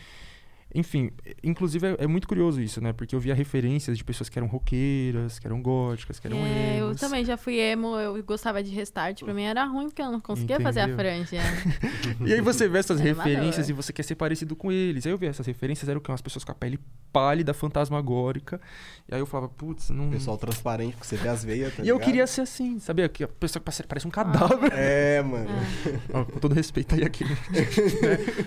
Enfim, 0.75 1.11
inclusive 1.43 1.87
é, 1.87 1.97
é 2.01 2.07
muito 2.07 2.29
curioso 2.29 2.61
isso, 2.61 2.79
né? 2.81 2.93
Porque 2.93 3.15
eu 3.15 3.21
via 3.21 3.35
referências 3.35 3.97
de 3.97 4.05
pessoas 4.05 4.29
que 4.29 4.39
eram 4.39 4.47
roqueiras, 4.49 5.39
que 5.39 5.47
eram 5.47 5.63
góticas, 5.63 6.21
que 6.21 6.27
eram 6.27 6.37
É, 6.45 6.77
eu 6.81 6.89
emos. 6.89 7.01
também 7.01 7.25
já 7.25 7.37
fui 7.39 7.59
emo, 7.59 7.97
eu 7.99 8.23
gostava 8.23 8.63
de 8.63 8.71
restart. 8.71 9.23
Pra 9.25 9.33
mim 9.33 9.45
era 9.45 9.65
ruim 9.65 9.87
porque 9.89 10.03
eu 10.03 10.13
não 10.13 10.21
conseguia 10.21 10.61
fazer 10.61 10.81
a 10.81 10.85
Entendeu? 10.85 10.99
franja. 10.99 11.39
E 12.27 12.33
aí 12.33 12.41
você 12.41 12.69
vê 12.69 12.79
essas 12.79 13.01
Era 13.01 13.09
referências 13.09 13.55
amador. 13.67 13.71
e 13.71 13.73
você 13.73 13.93
quer 13.93 14.03
ser 14.03 14.15
parecido 14.17 14.55
com 14.57 14.71
eles. 14.73 15.07
Aí 15.07 15.13
eu 15.13 15.19
vi 15.19 15.27
essas 15.27 15.47
referências, 15.47 15.89
eram 15.89 15.99
o 15.99 16.03
quê? 16.03 16.11
Umas 16.11 16.21
pessoas 16.21 16.45
com 16.45 16.53
a 16.53 16.55
pele 16.55 16.79
pálida, 17.13 17.55
fantasmagórica. 17.55 18.61
E 19.09 19.15
aí 19.15 19.21
eu 19.21 19.27
falava, 19.27 19.49
putz, 19.49 19.89
não. 19.91 20.11
Pessoal 20.11 20.37
transparente, 20.37 20.97
que 20.97 21.07
você 21.07 21.17
vê 21.17 21.29
as 21.29 21.43
veias, 21.45 21.75
tá 21.75 21.83
e 21.83 21.89
eu 21.89 21.99
queria 21.99 22.27
ser 22.27 22.43
assim, 22.43 22.79
sabia? 22.79 23.09
Que 23.09 23.25
a 23.25 23.29
pessoa 23.29 23.61
que 23.63 23.65
parece- 23.87 24.07
um 24.07 24.11
cadáver. 24.11 24.71
É, 24.75 25.23
mano. 25.23 25.49
Ó, 26.13 26.25
com 26.25 26.39
todo 26.39 26.55
respeito 26.55 26.95
aí 26.95 27.05
aqui. 27.05 27.25
né? 27.25 27.31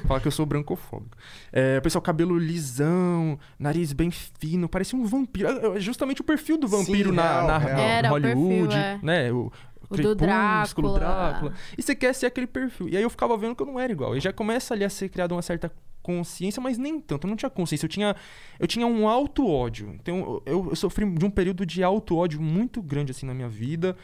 Falar 0.08 0.20
que 0.20 0.28
eu 0.28 0.32
sou 0.32 0.46
brancofóbico. 0.46 1.18
É, 1.52 1.78
o 1.78 1.82
pessoal, 1.82 2.02
cabelo 2.12 2.38
lisão, 2.38 3.40
nariz 3.58 3.94
bem 3.94 4.12
fino, 4.12 4.68
parecia 4.70 4.98
um 4.98 5.06
vampiro. 5.06 5.48
É, 5.48 5.78
é 5.78 5.80
justamente 5.80 6.22
o 6.22 6.24
perfil 6.24 6.58
do 6.58 6.68
vampiro 6.68 7.10
Sim, 7.10 7.16
na, 7.16 7.24
real, 7.32 7.48
na- 7.48 7.58
real. 7.58 7.78
na 7.78 7.82
Era 7.84 8.08
o 8.10 8.12
Hollywood, 8.12 8.68
perfil, 8.68 8.72
é. 8.72 9.00
né? 9.02 9.32
O, 9.32 9.52
O 9.90 9.98
do 9.98 10.16
Crepúsculo, 10.16 10.94
Drácula. 10.94 11.54
E 11.78 11.82
você 11.82 11.96
quer 11.96 12.14
ser 12.14 12.28
aquele 12.28 12.48
perfil. 12.48 12.88
E 12.90 12.96
aí 12.98 13.04
eu 13.04 13.10
ficava 13.10 13.36
vendo 13.38 13.56
que 13.56 13.62
eu 13.64 13.68
não 13.68 13.80
era 13.80 13.92
igual. 13.92 14.16
E 14.16 14.20
já 14.20 14.32
começa 14.32 14.74
ali 14.74 14.84
a 14.84 14.90
ser 14.90 15.10
criada 15.10 15.34
uma 15.34 15.42
certa 15.42 15.72
consciência, 16.02 16.62
mas 16.62 16.78
nem 16.78 17.00
tanto. 17.00 17.28
Eu 17.28 17.30
não 17.30 17.36
tinha 17.36 17.50
consciência. 17.50 17.86
Eu 17.86 17.90
tinha, 17.90 18.16
eu 18.60 18.68
tinha 18.68 18.88
um 18.88 19.08
alto 19.08 19.48
ódio. 19.48 19.94
Então 20.02 20.42
eu, 20.46 20.68
eu 20.70 20.76
sofri 20.76 21.06
de 21.14 21.26
um 21.26 21.30
período 21.30 21.66
de 21.66 21.84
alto 21.84 22.16
ódio 22.18 22.42
muito 22.42 22.82
grande 22.82 23.12
assim 23.12 23.26
na 23.26 23.34
minha 23.34 23.50
vida. 23.50 23.96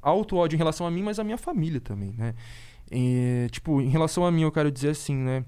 Alto 0.00 0.36
ódio 0.36 0.56
em 0.56 0.58
relação 0.58 0.86
a 0.86 0.90
mim, 0.90 1.02
mas 1.02 1.18
a 1.18 1.24
minha 1.24 1.38
família 1.38 1.80
também, 1.80 2.14
né? 2.16 2.34
E, 2.90 3.48
tipo, 3.50 3.80
em 3.80 3.88
relação 3.88 4.24
a 4.26 4.30
mim, 4.30 4.42
eu 4.42 4.52
quero 4.52 4.70
dizer 4.70 4.90
assim, 4.90 5.14
né? 5.16 5.44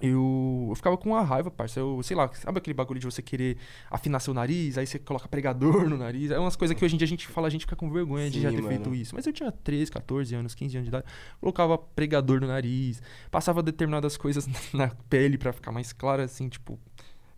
Eu, 0.00 0.66
eu 0.70 0.74
ficava 0.74 0.96
com 0.96 1.10
uma 1.10 1.22
raiva, 1.22 1.50
parça. 1.50 1.78
Eu, 1.78 2.02
sei 2.02 2.16
lá, 2.16 2.30
sabe 2.32 2.58
aquele 2.58 2.72
bagulho 2.74 2.98
de 2.98 3.04
você 3.06 3.20
querer 3.20 3.58
afinar 3.90 4.18
seu 4.20 4.32
nariz, 4.32 4.78
aí 4.78 4.86
você 4.86 4.98
coloca 4.98 5.28
pregador 5.28 5.88
no 5.88 5.96
nariz? 5.96 6.30
É 6.30 6.38
umas 6.38 6.56
coisas 6.56 6.76
que 6.76 6.84
hoje 6.84 6.94
em 6.94 6.98
dia 6.98 7.04
a 7.04 7.08
gente 7.08 7.26
fala, 7.28 7.46
a 7.46 7.50
gente 7.50 7.62
fica 7.62 7.76
com 7.76 7.90
vergonha 7.90 8.30
de 8.30 8.36
Sim, 8.36 8.42
já 8.42 8.50
ter 8.50 8.56
mano. 8.56 8.68
feito 8.68 8.94
isso. 8.94 9.14
Mas 9.14 9.26
eu 9.26 9.32
tinha 9.32 9.52
13, 9.52 9.90
14 9.90 10.34
anos, 10.34 10.54
15 10.54 10.76
anos 10.76 10.84
de 10.86 10.88
idade, 10.88 11.06
colocava 11.40 11.76
pregador 11.76 12.40
no 12.40 12.46
nariz, 12.46 13.02
passava 13.30 13.62
determinadas 13.62 14.16
coisas 14.16 14.48
na 14.72 14.88
pele 15.08 15.36
pra 15.36 15.52
ficar 15.52 15.70
mais 15.72 15.92
clara, 15.92 16.24
assim, 16.24 16.48
tipo. 16.48 16.78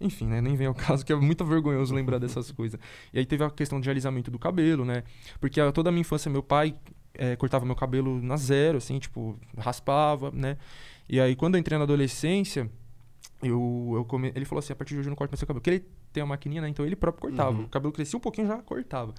Enfim, 0.01 0.26
né? 0.26 0.40
Nem 0.40 0.56
vem 0.56 0.66
ao 0.66 0.74
caso, 0.74 1.05
que 1.06 1.12
é 1.12 1.16
muito 1.16 1.44
vergonhoso 1.44 1.94
lembrar 1.94 2.18
dessas 2.18 2.51
coisas. 2.52 2.78
E 3.12 3.18
aí 3.18 3.26
teve 3.26 3.44
a 3.44 3.51
questão 3.51 3.80
de 3.80 3.89
alisamento 3.89 4.30
do 4.30 4.39
cabelo, 4.39 4.84
né? 4.84 5.05
Porque 5.40 5.60
toda 5.72 5.90
a 5.90 5.93
minha 5.93 6.01
infância, 6.01 6.28
meu 6.28 6.43
pai 6.43 6.74
eh, 7.14 7.36
cortava 7.36 7.64
meu 7.64 7.76
cabelo 7.76 8.20
na 8.20 8.36
zero, 8.36 8.78
assim, 8.78 8.98
tipo, 8.98 9.39
raspava, 9.56 10.30
né? 10.32 10.56
E 11.09 11.20
aí, 11.20 11.37
quando 11.37 11.55
eu 11.57 11.61
entrei 11.61 11.77
na 11.79 11.85
adolescência, 11.85 12.70
eu, 13.43 13.93
eu 13.95 14.05
come... 14.05 14.33
ele 14.35 14.45
falou 14.45 14.61
assim: 14.61 14.73
a 14.73 14.77
partir 14.77 14.95
de 14.95 15.01
hoje 15.01 15.09
eu 15.09 15.11
não 15.11 15.16
corto 15.16 15.33
mais 15.33 15.39
seu 15.39 15.47
cabelo. 15.47 15.61
Porque 15.61 15.70
ele 15.70 15.85
tem 16.12 16.23
uma 16.23 16.31
maquininha, 16.31 16.62
né? 16.62 16.69
Então 16.69 16.85
ele 16.87 16.97
próprio 16.97 17.20
cortava. 17.23 17.59
Uhum. 17.59 17.65
O 17.65 17.69
cabelo 17.69 17.93
crescia 17.93 18.16
um 18.16 18.20
pouquinho 18.20 18.47
já 18.47 18.59
cortava. 18.62 19.15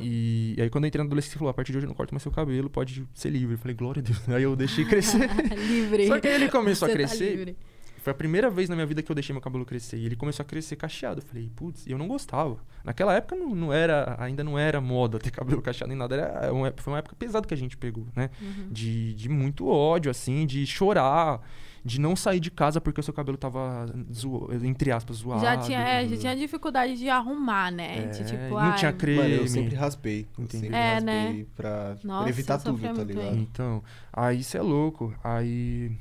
E, 0.00 0.54
e 0.56 0.62
aí, 0.62 0.70
quando 0.70 0.84
eu 0.84 0.88
entrei 0.88 1.02
na 1.02 1.06
adolescência, 1.06 1.34
ele 1.34 1.38
falou: 1.38 1.50
a 1.50 1.54
partir 1.54 1.72
de 1.72 1.78
hoje 1.78 1.86
eu 1.86 1.88
não 1.88 1.94
corto 1.94 2.14
mais 2.14 2.22
seu 2.22 2.32
cabelo, 2.32 2.68
pode 2.68 3.06
ser 3.14 3.30
livre. 3.30 3.54
Eu 3.54 3.58
falei: 3.58 3.76
glória 3.76 4.00
a 4.00 4.02
Deus. 4.02 4.26
Aí 4.28 4.42
eu 4.42 4.56
deixei 4.56 4.84
crescer. 4.84 5.28
livre. 5.56 6.06
Só 6.08 6.20
que 6.20 6.28
aí 6.28 6.34
ele 6.34 6.48
começou 6.48 6.86
a 6.86 6.90
Você 6.90 6.98
tá 6.98 6.98
crescer. 6.98 7.30
livre. 7.30 7.56
Foi 8.02 8.10
a 8.10 8.14
primeira 8.14 8.50
vez 8.50 8.68
na 8.68 8.74
minha 8.74 8.86
vida 8.86 9.00
que 9.02 9.10
eu 9.10 9.14
deixei 9.14 9.32
meu 9.32 9.40
cabelo 9.40 9.64
crescer. 9.64 9.96
E 9.96 10.04
ele 10.06 10.16
começou 10.16 10.42
a 10.42 10.46
crescer 10.46 10.74
cacheado. 10.76 11.20
Eu 11.20 11.24
falei, 11.24 11.50
putz, 11.54 11.86
e 11.86 11.92
eu 11.92 11.98
não 11.98 12.08
gostava. 12.08 12.58
Naquela 12.84 13.14
época 13.14 13.36
não, 13.36 13.54
não 13.54 13.72
era, 13.72 14.16
ainda 14.18 14.42
não 14.42 14.58
era 14.58 14.80
moda 14.80 15.18
ter 15.20 15.30
cabelo 15.32 15.62
cacheado 15.62 15.88
nem 15.88 15.96
nada. 15.96 16.16
Era 16.16 16.52
uma, 16.52 16.72
foi 16.76 16.92
uma 16.92 16.98
época 16.98 17.14
pesada 17.16 17.46
que 17.46 17.54
a 17.54 17.56
gente 17.56 17.76
pegou, 17.76 18.06
né? 18.16 18.28
Uhum. 18.40 18.68
De, 18.70 19.14
de 19.14 19.28
muito 19.28 19.68
ódio, 19.68 20.10
assim, 20.10 20.44
de 20.46 20.66
chorar, 20.66 21.40
de 21.84 22.00
não 22.00 22.16
sair 22.16 22.40
de 22.40 22.50
casa 22.50 22.80
porque 22.80 22.98
o 23.00 23.02
seu 23.04 23.14
cabelo 23.14 23.36
tava, 23.38 23.86
zo- 24.12 24.48
entre 24.64 24.90
aspas, 24.90 25.18
zoado. 25.18 25.40
Já 25.40 25.56
tinha, 25.58 25.78
é, 25.80 26.08
já 26.08 26.16
tinha 26.16 26.36
dificuldade 26.36 26.96
de 26.96 27.08
arrumar, 27.08 27.70
né? 27.70 28.06
de, 28.08 28.22
É, 28.22 28.24
tipo, 28.24 28.50
não 28.50 28.58
ai, 28.58 28.76
tinha 28.78 28.92
creme. 28.92 29.18
Mano, 29.22 29.34
eu 29.34 29.48
sempre 29.48 29.74
raspei. 29.76 30.26
Entendi. 30.38 30.58
sempre 30.66 30.76
É, 30.76 30.94
raspei 30.94 31.04
né? 31.14 31.46
pra, 31.56 31.70
pra 31.70 31.98
Nossa, 32.02 32.28
evitar 32.28 32.54
eu 32.54 32.60
tudo, 32.72 32.80
tá 32.82 33.04
ligado? 33.04 33.28
aí. 33.28 33.38
Então, 33.38 33.82
aí 34.12 34.40
isso 34.40 34.56
é 34.56 34.60
louco. 34.62 35.14
Aí. 35.22 35.92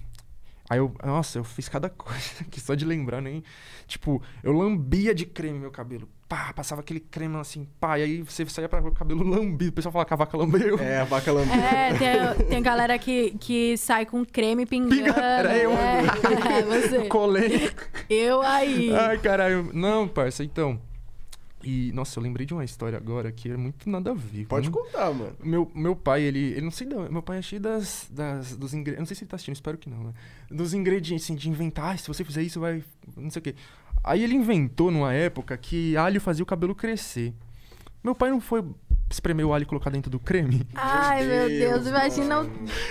Aí 0.71 0.77
eu. 0.79 0.95
Nossa, 1.05 1.37
eu 1.37 1.43
fiz 1.43 1.67
cada 1.67 1.89
coisa 1.91 2.45
que 2.49 2.61
só 2.61 2.73
de 2.75 2.85
lembrar 2.85 3.19
nem. 3.19 3.43
Tipo, 3.87 4.23
eu 4.41 4.53
lambia 4.53 5.13
de 5.13 5.25
creme 5.25 5.59
meu 5.59 5.69
cabelo. 5.69 6.07
Pá, 6.29 6.53
passava 6.53 6.79
aquele 6.79 7.01
creme 7.01 7.35
assim, 7.35 7.67
pá, 7.77 7.99
e 7.99 8.03
aí 8.03 8.21
você 8.21 8.45
saía 8.45 8.69
para 8.69 8.81
o 8.87 8.93
cabelo 8.93 9.21
lambido. 9.27 9.71
O 9.71 9.73
pessoal 9.73 9.91
falava 9.91 10.07
que 10.07 10.13
a 10.13 10.15
vaca 10.15 10.37
lambeu. 10.37 10.79
É, 10.79 10.99
a 10.99 11.03
vaca 11.03 11.29
lambeu. 11.29 11.53
É, 11.53 11.93
tem, 12.37 12.45
tem 12.47 12.63
galera 12.63 12.97
que, 12.97 13.31
que 13.31 13.75
sai 13.75 14.05
com 14.05 14.23
creme 14.23 14.65
pingando. 14.65 14.95
Pinga- 14.95 15.21
era 15.21 15.57
eu, 15.57 15.71
é, 15.73 16.03
é, 16.59 16.61
você. 16.63 17.07
Colei. 17.09 17.69
Eu 18.09 18.41
aí. 18.41 18.95
Ai, 18.95 19.17
caralho. 19.17 19.69
Não, 19.73 20.07
parça, 20.07 20.41
então. 20.41 20.79
E, 21.63 21.91
nossa, 21.93 22.19
eu 22.19 22.23
lembrei 22.23 22.45
de 22.45 22.53
uma 22.53 22.63
história 22.63 22.97
agora 22.97 23.31
que 23.31 23.49
é 23.49 23.57
muito 23.57 23.89
nada 23.89 24.11
a 24.11 24.13
ver. 24.13 24.45
Pode 24.47 24.69
contar, 24.69 25.11
mano. 25.13 25.35
Meu, 25.43 25.71
meu 25.73 25.95
pai, 25.95 26.21
ele, 26.23 26.39
ele 26.39 26.61
não 26.61 26.71
sei 26.71 26.87
não, 26.87 27.09
meu 27.11 27.21
pai 27.21 27.39
é 27.39 27.41
cheio 27.41 27.61
das, 27.61 28.07
das 28.09 28.55
dos 28.55 28.73
ingredientes, 28.73 28.99
não 28.99 29.05
sei 29.05 29.15
se 29.15 29.23
ele 29.23 29.29
tá 29.29 29.35
assistindo, 29.35 29.55
espero 29.55 29.77
que 29.77 29.89
não, 29.89 30.03
né? 30.03 30.13
Dos 30.49 30.73
ingredientes, 30.73 31.25
assim, 31.25 31.35
de 31.35 31.49
inventar, 31.49 31.93
"Ah, 31.93 31.97
se 31.97 32.07
você 32.07 32.23
fizer 32.23 32.41
isso 32.43 32.59
vai, 32.59 32.83
não 33.15 33.29
sei 33.29 33.39
o 33.39 33.43
quê. 33.43 33.55
Aí 34.03 34.23
ele 34.23 34.33
inventou 34.35 34.89
numa 34.91 35.13
época 35.13 35.55
que 35.57 35.95
alho 35.95 36.19
fazia 36.19 36.43
o 36.43 36.45
cabelo 36.45 36.73
crescer. 36.73 37.33
Meu 38.03 38.15
pai 38.15 38.31
não 38.31 38.41
foi 38.41 38.63
espremer 39.11 39.45
o 39.45 39.53
alho 39.53 39.63
e 39.63 39.65
colocar 39.65 39.89
dentro 39.89 40.09
do 40.09 40.19
creme? 40.19 40.65
Ai, 40.75 41.23
meu 41.25 41.47
Deus, 41.47 41.87
imagina 41.87 42.41
o. 42.41 42.45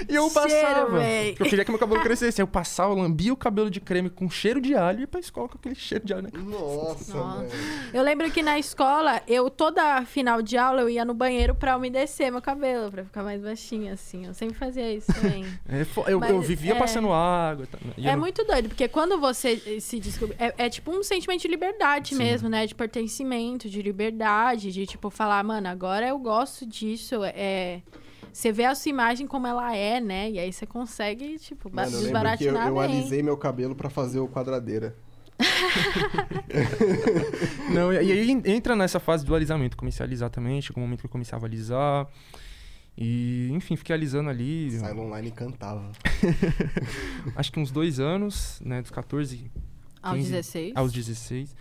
E 0.09 0.15
eu 0.15 0.29
Cheiro, 0.31 0.35
passava. 0.35 0.99
véi. 0.99 1.37
eu 1.39 1.47
queria 1.47 1.65
que 1.65 1.71
meu 1.71 1.79
cabelo 1.81 2.01
crescesse. 2.03 2.41
Eu 2.41 2.47
passava, 2.47 2.95
lambia 2.95 3.33
o 3.33 3.37
cabelo 3.37 3.71
de 3.71 3.81
creme 3.81 4.11
com 4.11 4.29
cheiro 4.31 4.61
de 4.61 4.75
alho 4.75 4.99
e 4.99 5.01
ia 5.03 5.07
pra 5.09 5.21
escola 5.21 5.49
com 5.49 5.57
aquele 5.59 5.75
cheiro 5.75 6.05
de 6.05 6.13
alho, 6.15 6.23
né? 6.25 6.31
Nossa, 6.35 7.15
Nossa. 7.15 7.47
Eu 7.93 8.03
lembro 8.03 8.31
que 8.31 8.43
na 8.43 8.59
escola, 8.59 9.23
eu 9.27 9.49
toda 9.51 10.05
final 10.05 10.43
de 10.43 10.57
aula 10.57 10.83
eu 10.83 10.89
ia 10.89 11.05
no 11.05 11.15
banheiro 11.15 11.55
pra 11.55 11.77
umedecer 11.77 12.31
meu 12.31 12.43
cabelo, 12.43 12.91
pra 12.91 13.05
ficar 13.05 13.23
mais 13.23 13.41
baixinho 13.43 13.93
assim. 13.93 14.27
Eu 14.27 14.35
sempre 14.35 14.57
fazia 14.57 14.93
isso 14.93 15.13
também. 15.13 15.45
É, 15.69 15.87
eu, 16.13 16.19
Mas, 16.21 16.31
eu 16.31 16.41
vivia 16.41 16.73
é- 16.75 16.79
passando 16.79 17.13
água. 17.13 17.67
tá, 17.67 17.79
né? 17.85 17.93
É 18.11 18.15
no- 18.15 18.21
muito 18.21 18.45
doido, 18.45 18.69
porque 18.69 18.89
quando 18.89 19.19
você 19.21 19.81
se 19.81 20.01
descobre. 20.01 20.35
É, 20.39 20.53
é 20.67 20.69
tipo 20.69 20.91
um 20.91 21.03
sentimento 21.03 21.43
de 21.43 21.49
liberdade 21.49 22.11
Sim. 22.11 22.17
mesmo, 22.23 22.49
né? 22.49 22.67
De 22.67 22.75
pertencimento, 22.75 23.69
de 23.69 23.81
liberdade, 23.81 24.73
de 24.73 24.87
tipo 24.87 25.11
falar, 25.11 25.43
mano, 25.45 25.69
agora 25.69 26.07
eu 26.11 26.19
gosto 26.19 26.67
disso. 26.67 27.23
É. 27.25 27.81
Você 28.33 28.53
vê 28.53 28.65
a 28.65 28.75
sua 28.75 28.91
imagem 28.91 29.27
como 29.27 29.47
ela 29.47 29.75
é, 29.75 30.01
né? 30.01 30.31
E 30.31 30.39
aí 30.39 30.53
você 30.53 30.67
consegue, 30.67 31.39
tipo, 31.39 31.69
Mano, 31.75 31.91
eu 31.91 32.01
lembro 32.01 32.01
que 32.01 32.07
eu, 32.07 32.13
desbaratinar 32.13 32.69
eu 32.69 32.79
alisei 32.79 33.23
meu 33.23 33.37
cabelo 33.37 33.75
pra 33.75 33.91
fazer 33.91 34.21
o 34.21 34.29
quadradeira. 34.29 34.95
Não, 37.75 37.93
e 37.93 37.99
aí 37.99 38.31
en- 38.31 38.43
entra 38.45 38.77
nessa 38.77 39.01
fase 39.01 39.25
do 39.25 39.35
alisamento. 39.35 39.77
Comecei 39.77 40.05
a 40.05 40.07
alisar 40.07 40.31
também, 40.31 40.61
chegou 40.61 40.83
um 40.83 40.87
momento 40.87 41.01
que 41.01 41.07
eu 41.07 41.11
comecei 41.11 41.37
a 41.37 41.45
alisar. 41.45 42.07
E, 42.97 43.49
enfim, 43.53 43.77
fiquei 43.77 43.95
alisando 43.95 44.29
ali. 44.31 44.71
Silo 44.71 45.03
Online 45.03 45.31
cantava. 45.31 45.91
Acho 47.35 47.51
que 47.53 47.59
uns 47.61 47.71
dois 47.71 47.99
anos, 47.99 48.61
né? 48.65 48.83
Dos 48.83 48.91
14 48.91 49.51
Aos 50.03 50.17
15, 50.19 50.31
16. 50.31 50.73
aos 50.77 50.93
16. 50.93 51.57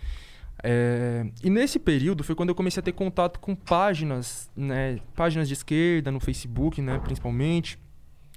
É, 0.62 1.26
e 1.42 1.48
nesse 1.50 1.78
período 1.78 2.22
foi 2.22 2.34
quando 2.34 2.50
eu 2.50 2.54
comecei 2.54 2.80
a 2.80 2.84
ter 2.84 2.92
contato 2.92 3.40
com 3.40 3.54
páginas, 3.54 4.50
né? 4.56 4.98
Páginas 5.14 5.48
de 5.48 5.54
esquerda 5.54 6.10
no 6.10 6.20
Facebook, 6.20 6.80
né? 6.82 6.98
Principalmente. 6.98 7.78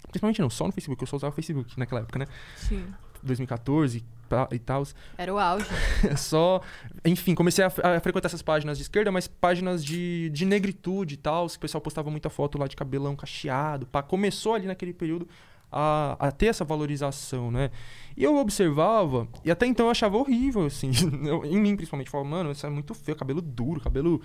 Principalmente 0.10 0.42
não, 0.42 0.50
só 0.50 0.66
no 0.68 0.72
Facebook, 0.72 1.02
eu 1.02 1.08
só 1.08 1.16
usava 1.18 1.32
o 1.32 1.36
Facebook 1.36 1.78
naquela 1.78 2.02
época, 2.02 2.20
né? 2.20 2.26
Sim. 2.56 2.86
2014 3.24 4.04
pra- 4.30 4.48
e 4.52 4.60
tal. 4.60 4.84
Era 5.18 5.34
o 5.34 5.40
auge. 5.40 5.66
Só. 6.18 6.62
Enfim, 7.06 7.34
comecei 7.34 7.64
a, 7.64 7.68
a 7.68 8.00
frequentar 8.02 8.28
essas 8.28 8.42
páginas 8.42 8.78
de 8.78 8.84
esquerda, 8.84 9.12
mas 9.12 9.28
páginas 9.28 9.84
de, 9.84 10.30
de 10.30 10.46
negritude 10.46 11.14
e 11.14 11.18
tal. 11.18 11.46
O 11.46 11.60
pessoal 11.60 11.82
postava 11.82 12.12
muita 12.12 12.30
foto 12.30 12.58
lá 12.58 12.68
de 12.68 12.76
cabelão 12.76 13.16
cacheado. 13.16 13.86
Pá. 13.88 14.04
Começou 14.04 14.54
ali 14.54 14.68
naquele 14.68 14.94
período 14.94 15.28
a, 15.74 16.28
a 16.28 16.32
ter 16.32 16.48
essa 16.48 16.64
valorização, 16.64 17.50
né? 17.52 17.72
E 18.16 18.24
eu 18.24 18.36
observava, 18.38 19.28
e 19.44 19.50
até 19.50 19.66
então 19.66 19.88
eu 19.88 19.92
achava 19.92 20.16
horrível, 20.18 20.66
assim. 20.68 20.92
eu- 21.26 21.44
em 21.46 21.60
mim, 21.60 21.76
principalmente, 21.76 22.08
eu 22.08 22.12
falava, 22.12 22.30
mano, 22.30 22.52
isso 22.52 22.66
é 22.66 22.70
muito 22.70 22.94
feio, 22.94 23.18
cabelo 23.18 23.42
duro, 23.42 23.82
cabelo 23.82 24.22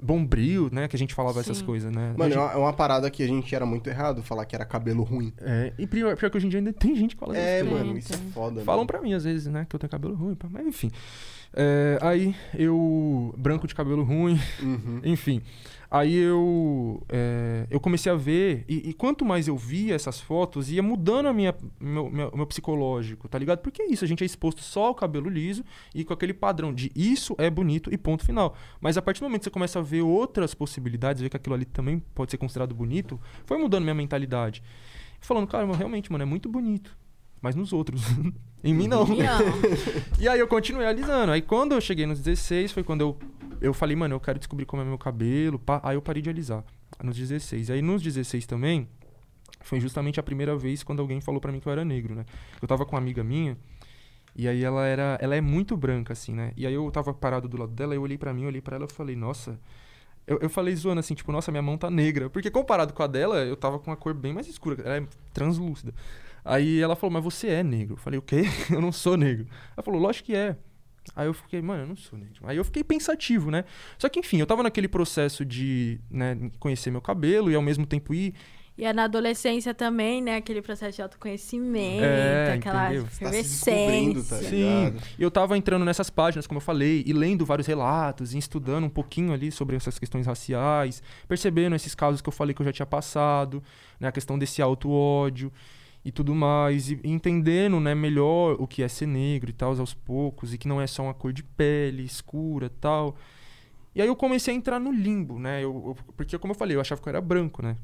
bombril, 0.00 0.68
né? 0.72 0.88
Que 0.88 0.96
a 0.96 0.98
gente 0.98 1.14
falava 1.14 1.40
essas 1.40 1.58
Sim. 1.58 1.64
coisas, 1.66 1.92
né? 1.92 2.14
Mano, 2.16 2.34
é 2.34 2.38
uma, 2.38 2.52
é 2.52 2.56
uma 2.56 2.72
parada 2.72 3.10
que 3.10 3.22
a 3.22 3.26
gente 3.26 3.54
era 3.54 3.64
muito 3.66 3.88
errado, 3.88 4.22
falar 4.22 4.44
que 4.46 4.54
era 4.54 4.64
cabelo 4.64 5.02
ruim. 5.02 5.32
é, 5.38 5.72
e 5.78 5.86
pior, 5.86 6.16
pior 6.16 6.30
que 6.30 6.36
hoje 6.36 6.46
em 6.46 6.50
dia 6.50 6.60
ainda 6.60 6.72
tem 6.72 6.94
gente 6.96 7.14
que 7.14 7.20
fala 7.20 7.36
É, 7.36 7.60
isso. 7.60 7.70
mano, 7.70 7.84
Tem, 7.90 7.98
isso 7.98 8.14
é 8.14 8.16
foda, 8.32 8.60
Falam 8.62 8.80
mano. 8.80 8.86
pra 8.86 9.00
mim, 9.00 9.12
às 9.14 9.24
vezes, 9.24 9.46
né, 9.46 9.66
que 9.68 9.74
eu 9.74 9.80
tenho 9.80 9.90
cabelo 9.90 10.14
ruim, 10.14 10.36
mas 10.50 10.66
enfim. 10.66 10.90
É, 11.54 11.98
aí 12.02 12.34
eu. 12.54 13.34
Branco 13.38 13.66
de 13.66 13.74
cabelo 13.74 14.02
ruim, 14.02 14.38
Uhum. 14.62 15.00
enfim. 15.04 15.40
Aí 15.90 16.14
eu. 16.14 17.02
é, 17.08 17.66
eu 17.70 17.78
comecei 17.78 18.10
a 18.10 18.14
ver, 18.14 18.64
e, 18.68 18.90
e 18.90 18.92
quanto 18.92 19.24
mais 19.24 19.48
eu 19.48 19.56
via 19.56 19.94
essas 19.94 20.20
fotos, 20.20 20.70
ia 20.70 20.82
mudando 20.82 21.26
a 21.26 21.32
minha, 21.32 21.54
meu, 21.80 22.10
meu, 22.10 22.32
meu 22.34 22.46
psicológico, 22.46 23.28
tá 23.28 23.38
ligado? 23.38 23.60
Porque 23.60 23.82
é 23.82 23.86
isso, 23.86 24.04
a 24.04 24.08
gente 24.08 24.22
é 24.22 24.26
exposto 24.26 24.62
só 24.62 24.86
ao 24.86 24.94
cabelo 24.94 25.28
liso 25.28 25.64
e 25.94 26.04
com 26.04 26.12
aquele 26.12 26.34
padrão 26.34 26.72
de 26.72 26.90
isso 26.94 27.34
é 27.38 27.48
bonito 27.48 27.92
e 27.92 27.96
ponto 27.96 28.24
final. 28.24 28.56
Mas 28.80 28.96
a 28.96 29.02
partir 29.02 29.20
do 29.20 29.24
momento 29.24 29.40
que 29.40 29.44
você 29.44 29.50
começa 29.50 29.78
a 29.78 29.82
ver 29.82 30.02
outras 30.02 30.54
possibilidades, 30.54 31.22
ver 31.22 31.28
que 31.28 31.36
aquilo 31.36 31.54
ali 31.54 31.64
também 31.64 32.02
pode 32.14 32.30
ser 32.30 32.38
considerado 32.38 32.74
bonito, 32.74 33.20
foi 33.44 33.58
mudando 33.58 33.84
minha 33.84 33.94
mentalidade. 33.94 34.62
Falando, 35.20 35.46
cara, 35.46 35.66
realmente, 35.74 36.10
mano, 36.10 36.22
é 36.22 36.26
muito 36.26 36.48
bonito. 36.48 36.96
Mas 37.40 37.54
nos 37.54 37.72
outros. 37.72 38.02
em 38.64 38.74
mim 38.74 38.88
não. 38.88 39.06
Não. 39.06 39.16
E 40.18 40.28
aí 40.28 40.40
eu 40.40 40.48
continuei 40.48 40.86
alisando. 40.86 41.32
Aí 41.32 41.42
quando 41.42 41.72
eu 41.72 41.80
cheguei 41.80 42.06
nos 42.06 42.20
16, 42.20 42.72
foi 42.72 42.82
quando 42.82 43.02
eu, 43.02 43.18
eu 43.60 43.74
falei, 43.74 43.96
mano, 43.96 44.14
eu 44.14 44.20
quero 44.20 44.38
descobrir 44.38 44.66
como 44.66 44.82
é 44.82 44.84
meu 44.84 44.98
cabelo. 44.98 45.58
Pá. 45.58 45.80
Aí 45.82 45.96
eu 45.96 46.02
parei 46.02 46.22
de 46.22 46.30
alisar. 46.30 46.64
Nos 47.02 47.16
16. 47.16 47.70
Aí 47.70 47.82
nos 47.82 48.02
16 48.02 48.46
também, 48.46 48.88
foi 49.60 49.80
justamente 49.80 50.20
a 50.20 50.22
primeira 50.22 50.56
vez 50.56 50.82
quando 50.82 51.00
alguém 51.00 51.20
falou 51.20 51.40
pra 51.40 51.50
mim 51.50 51.60
que 51.60 51.66
eu 51.66 51.72
era 51.72 51.84
negro, 51.84 52.14
né? 52.14 52.24
Eu 52.60 52.68
tava 52.68 52.84
com 52.86 52.92
uma 52.94 53.00
amiga 53.00 53.24
minha. 53.24 53.56
E 54.34 54.46
aí 54.46 54.62
ela 54.62 54.86
era, 54.86 55.18
ela 55.20 55.34
é 55.34 55.40
muito 55.40 55.76
branca, 55.76 56.12
assim, 56.12 56.34
né? 56.34 56.52
E 56.56 56.66
aí 56.66 56.74
eu 56.74 56.90
tava 56.90 57.14
parado 57.14 57.48
do 57.48 57.56
lado 57.56 57.72
dela, 57.72 57.94
eu 57.94 58.02
olhei 58.02 58.18
pra 58.18 58.34
mim, 58.34 58.46
olhei 58.46 58.60
pra 58.60 58.76
ela 58.76 58.86
e 58.88 58.92
falei, 58.92 59.16
nossa. 59.16 59.58
Eu, 60.26 60.38
eu 60.40 60.50
falei 60.50 60.74
zoando 60.74 61.00
assim, 61.00 61.14
tipo, 61.14 61.32
nossa, 61.32 61.50
minha 61.50 61.62
mão 61.62 61.78
tá 61.78 61.90
negra. 61.90 62.28
Porque 62.28 62.50
comparado 62.50 62.92
com 62.92 63.02
a 63.02 63.06
dela, 63.06 63.38
eu 63.44 63.56
tava 63.56 63.78
com 63.78 63.90
uma 63.90 63.96
cor 63.96 64.12
bem 64.12 64.32
mais 64.32 64.46
escura. 64.46 64.82
Ela 64.84 64.96
é 64.98 65.06
translúcida. 65.32 65.94
Aí 66.44 66.80
ela 66.80 66.94
falou, 66.94 67.12
mas 67.12 67.24
você 67.24 67.48
é 67.48 67.62
negro. 67.62 67.94
Eu 67.94 67.98
falei, 67.98 68.18
o 68.18 68.22
quê? 68.22 68.44
Eu 68.70 68.80
não 68.80 68.92
sou 68.92 69.16
negro. 69.16 69.46
Ela 69.76 69.82
falou, 69.82 70.00
lógico 70.00 70.26
que 70.26 70.36
é. 70.36 70.56
Aí 71.14 71.26
eu 71.26 71.34
fiquei, 71.34 71.62
mano, 71.62 71.84
eu 71.84 71.86
não 71.86 71.96
sou 71.96 72.18
negro. 72.18 72.40
Aí 72.44 72.56
eu 72.56 72.64
fiquei 72.64 72.82
pensativo, 72.82 73.50
né? 73.50 73.64
Só 73.98 74.08
que, 74.08 74.18
enfim, 74.20 74.38
eu 74.38 74.46
tava 74.46 74.62
naquele 74.62 74.88
processo 74.88 75.44
de 75.44 76.00
né, 76.10 76.36
conhecer 76.58 76.90
meu 76.90 77.00
cabelo 77.00 77.50
e 77.50 77.54
ao 77.54 77.62
mesmo 77.62 77.86
tempo 77.86 78.12
ir. 78.12 78.34
E 78.78 78.84
é 78.84 78.92
na 78.92 79.04
adolescência 79.04 79.72
também, 79.72 80.20
né? 80.20 80.36
Aquele 80.36 80.60
processo 80.60 80.96
de 80.96 81.02
autoconhecimento, 81.02 82.04
É, 82.04 82.52
aquela 82.52 82.88
tá 82.88 82.94
efervescência. 82.94 84.36
tá 84.36 84.44
Sim, 84.44 84.56
ligado? 84.84 85.02
e 85.18 85.22
eu 85.22 85.30
tava 85.30 85.56
entrando 85.56 85.84
nessas 85.84 86.10
páginas, 86.10 86.46
como 86.46 86.58
eu 86.58 86.62
falei, 86.62 87.02
e 87.06 87.12
lendo 87.14 87.46
vários 87.46 87.66
relatos, 87.66 88.34
e 88.34 88.38
estudando 88.38 88.84
um 88.84 88.90
pouquinho 88.90 89.32
ali 89.32 89.50
sobre 89.50 89.76
essas 89.76 89.98
questões 89.98 90.26
raciais, 90.26 91.02
percebendo 91.26 91.74
esses 91.74 91.94
casos 91.94 92.20
que 92.20 92.28
eu 92.28 92.32
falei 92.32 92.54
que 92.54 92.60
eu 92.60 92.66
já 92.66 92.72
tinha 92.72 92.86
passado, 92.86 93.62
né, 93.98 94.08
a 94.08 94.12
questão 94.12 94.38
desse 94.38 94.60
auto-ódio 94.60 95.50
e 96.06 96.12
tudo 96.12 96.34
mais, 96.34 96.88
e 96.90 97.00
entendendo, 97.04 97.80
né, 97.80 97.92
melhor 97.94 98.56
o 98.60 98.66
que 98.66 98.82
é 98.82 98.86
ser 98.88 99.06
negro 99.06 99.50
e 99.50 99.52
tal, 99.52 99.76
aos 99.78 99.92
poucos, 99.92 100.54
e 100.54 100.58
que 100.58 100.68
não 100.68 100.80
é 100.80 100.86
só 100.86 101.02
uma 101.02 101.12
cor 101.14 101.32
de 101.32 101.42
pele 101.42 102.04
escura 102.04 102.66
e 102.66 102.70
tal. 102.70 103.16
E 103.94 104.00
aí 104.00 104.06
eu 104.06 104.14
comecei 104.14 104.54
a 104.54 104.56
entrar 104.56 104.78
no 104.78 104.92
limbo, 104.92 105.38
né, 105.38 105.64
eu, 105.64 105.96
eu- 105.98 106.12
porque 106.16 106.38
como 106.38 106.52
eu 106.52 106.56
falei, 106.56 106.76
eu 106.76 106.80
achava 106.80 107.00
que 107.02 107.08
eu 107.08 107.10
era 107.10 107.20
branco, 107.20 107.60
né, 107.60 107.76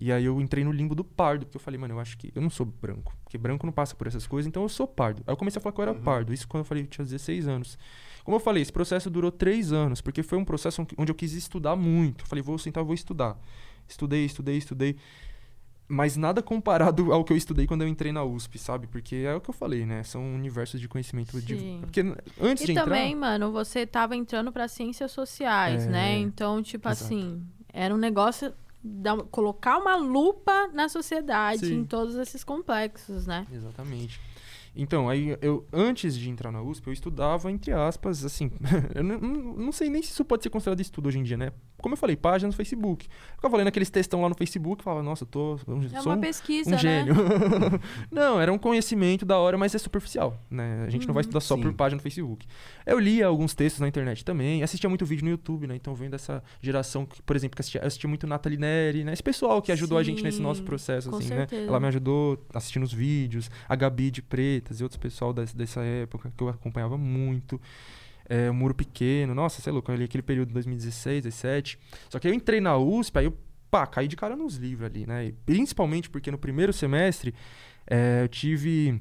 e 0.00 0.12
aí 0.12 0.24
eu 0.24 0.40
entrei 0.40 0.62
no 0.64 0.70
limbo 0.70 0.94
do 0.94 1.02
pardo, 1.02 1.46
porque 1.46 1.56
eu 1.56 1.60
falei, 1.60 1.78
mano, 1.80 1.94
eu 1.94 2.00
acho 2.00 2.16
que 2.18 2.30
eu 2.34 2.42
não 2.42 2.50
sou 2.50 2.66
branco. 2.66 3.12
Porque 3.24 3.38
branco 3.38 3.64
não 3.66 3.72
passa 3.72 3.94
por 3.96 4.06
essas 4.06 4.26
coisas, 4.26 4.46
então 4.48 4.62
eu 4.62 4.68
sou 4.68 4.86
pardo. 4.86 5.22
Aí 5.26 5.32
eu 5.32 5.36
comecei 5.36 5.58
a 5.58 5.62
falar 5.62 5.72
que 5.72 5.80
eu 5.80 5.82
era 5.84 5.92
Uhum. 5.92 6.00
pardo. 6.02 6.32
Isso 6.34 6.46
quando 6.48 6.60
eu 6.62 6.64
falei 6.64 6.82
eu 6.82 6.86
tinha 6.88 7.04
16 7.04 7.46
anos. 7.48 7.78
Como 8.24 8.36
eu 8.36 8.40
falei, 8.40 8.60
esse 8.62 8.72
processo 8.72 9.08
durou 9.08 9.30
três 9.30 9.72
anos, 9.72 10.00
porque 10.00 10.22
foi 10.22 10.36
um 10.36 10.44
processo 10.44 10.84
onde 10.98 11.10
eu 11.10 11.14
quis 11.14 11.32
estudar 11.32 11.74
muito. 11.76 12.24
Eu 12.24 12.28
falei, 12.28 12.42
vou 12.42 12.58
sentar, 12.58 12.82
vou 12.84 12.92
estudar. 12.94 13.38
Estudei, 13.88 14.24
estudei, 14.24 14.56
estudei. 14.58 14.96
Mas 15.86 16.16
nada 16.16 16.42
comparado 16.42 17.12
ao 17.12 17.22
que 17.24 17.32
eu 17.32 17.36
estudei 17.36 17.66
quando 17.66 17.82
eu 17.82 17.88
entrei 17.88 18.10
na 18.10 18.24
USP, 18.24 18.58
sabe? 18.58 18.86
Porque 18.86 19.16
é 19.16 19.34
o 19.34 19.40
que 19.40 19.50
eu 19.50 19.54
falei, 19.54 19.84
né? 19.84 20.02
São 20.02 20.34
universos 20.34 20.80
de 20.80 20.88
conhecimento. 20.88 21.38
De... 21.40 21.58
Sim. 21.58 21.78
Porque 21.82 22.00
antes 22.40 22.62
E 22.62 22.66
de 22.66 22.72
entrar... 22.72 22.84
também, 22.84 23.14
mano, 23.14 23.52
você 23.52 23.86
tava 23.86 24.16
entrando 24.16 24.50
pra 24.50 24.66
ciências 24.66 25.12
sociais, 25.12 25.84
É, 25.86 25.90
né? 25.90 26.18
Então, 26.18 26.62
tipo 26.62 26.88
exato. 26.88 27.04
assim, 27.04 27.42
era 27.72 27.94
um 27.94 27.98
negócio. 27.98 28.52
dar- 28.82 29.16
colocar 29.30 29.78
uma 29.78 29.96
lupa 29.96 30.68
na 30.72 30.88
sociedade, 30.88 31.66
Sim. 31.66 31.80
em 31.80 31.84
todos 31.84 32.14
esses 32.16 32.42
complexos, 32.44 33.26
né? 33.26 33.46
Exatamente. 33.52 34.18
Então, 34.76 35.08
aí 35.08 35.36
eu, 35.40 35.66
antes 35.72 36.16
de 36.16 36.28
entrar 36.28 36.50
na 36.50 36.60
USP, 36.60 36.86
eu 36.88 36.92
estudava, 36.92 37.50
entre 37.50 37.72
aspas, 37.72 38.24
assim, 38.24 38.50
eu 38.94 39.04
não- 39.04 39.18
não 39.20 39.70
sei 39.72 39.88
nem 39.88 40.02
se 40.02 40.10
isso 40.10 40.24
pode 40.24 40.42
ser 40.42 40.50
considerado 40.50 40.80
estudo 40.80 41.08
hoje 41.08 41.18
em 41.18 41.22
dia, 41.22 41.36
né? 41.36 41.52
Como 41.84 41.92
eu 41.92 41.98
falei, 41.98 42.16
página 42.16 42.46
no 42.48 42.54
Facebook. 42.54 43.06
Eu 43.06 43.34
ficava 43.36 43.58
lendo 43.58 43.68
aqueles 43.68 43.90
textão 43.90 44.22
lá 44.22 44.28
no 44.30 44.34
Facebook 44.34 44.80
e 44.80 44.84
falava, 44.84 45.02
nossa, 45.02 45.24
eu 45.24 45.28
tô. 45.28 45.58
eu 45.66 45.82
É 45.92 46.00
sou 46.00 46.12
uma 46.12 46.16
um, 46.16 46.20
pesquisa, 46.22 46.70
um 46.70 46.72
né? 46.72 46.78
gênio. 46.78 47.14
não, 48.10 48.40
era 48.40 48.50
um 48.50 48.56
conhecimento 48.56 49.26
da 49.26 49.36
hora, 49.36 49.58
mas 49.58 49.74
é 49.74 49.78
superficial, 49.78 50.40
né? 50.50 50.84
A 50.86 50.88
gente 50.88 51.06
não 51.06 51.12
vai 51.12 51.20
Uhum. 51.20 51.28
estudar 51.28 51.40
só 51.40 51.56
Sim. 51.56 51.60
por 51.62 51.74
página 51.74 51.96
no 51.98 52.02
Facebook. 52.02 52.46
Eu 52.86 52.98
lia 52.98 53.26
alguns 53.26 53.54
textos 53.54 53.80
na 53.82 53.88
internet 53.88 54.24
também, 54.24 54.62
assistia 54.62 54.88
muito 54.88 55.04
vídeo 55.04 55.24
no 55.26 55.30
YouTube, 55.30 55.66
né? 55.66 55.76
Então, 55.76 55.94
vendo 55.94 56.14
essa 56.14 56.42
geração 56.62 57.04
que, 57.04 57.20
por 57.20 57.36
exemplo, 57.36 57.54
que 57.54 57.60
assistia, 57.60 57.82
assistia 57.84 58.08
muito 58.08 58.26
Nathalie 58.26 58.56
Neri, 58.58 59.04
né? 59.04 59.12
Esse 59.12 59.22
pessoal 59.22 59.60
que 59.60 59.70
ajudou 59.70 59.98
a 59.98 60.02
gente 60.02 60.22
nesse 60.22 60.40
nosso 60.40 60.60
Sim, 60.60 60.64
processo, 60.66 61.10
com 61.10 61.16
assim, 61.18 61.28
certeza. 61.28 61.62
né? 61.62 61.68
Ela 61.68 61.78
me 61.80 61.88
ajudou 61.88 62.42
assistindo 62.54 62.84
os 62.84 62.92
vídeos, 62.94 63.50
a 63.68 63.76
Gabi 63.76 64.10
de 64.10 64.22
Pretas 64.22 64.80
e 64.80 64.82
outros 64.82 64.96
pessoal 64.98 65.34
dessa, 65.34 65.54
dessa 65.54 65.82
época 65.82 66.32
que 66.34 66.42
eu 66.42 66.48
acompanhava 66.48 66.96
muito. 66.96 67.60
É, 68.28 68.50
o 68.50 68.54
Muro 68.54 68.74
Pequeno, 68.74 69.34
nossa, 69.34 69.68
é 69.68 69.72
louco, 69.72 69.92
ali 69.92 70.04
aquele 70.04 70.22
período 70.22 70.48
de 70.48 70.54
2016, 70.54 71.24
2017. 71.24 71.78
Só 72.08 72.18
que 72.18 72.26
eu 72.26 72.32
entrei 72.32 72.60
na 72.60 72.76
USP, 72.76 73.18
aí 73.18 73.26
eu, 73.26 73.36
pá, 73.70 73.86
caí 73.86 74.08
de 74.08 74.16
cara 74.16 74.36
nos 74.36 74.56
livros 74.56 74.86
ali, 74.88 75.06
né? 75.06 75.26
E 75.26 75.32
principalmente 75.32 76.08
porque 76.08 76.30
no 76.30 76.38
primeiro 76.38 76.72
semestre 76.72 77.34
é, 77.86 78.22
eu 78.22 78.28
tive 78.28 79.00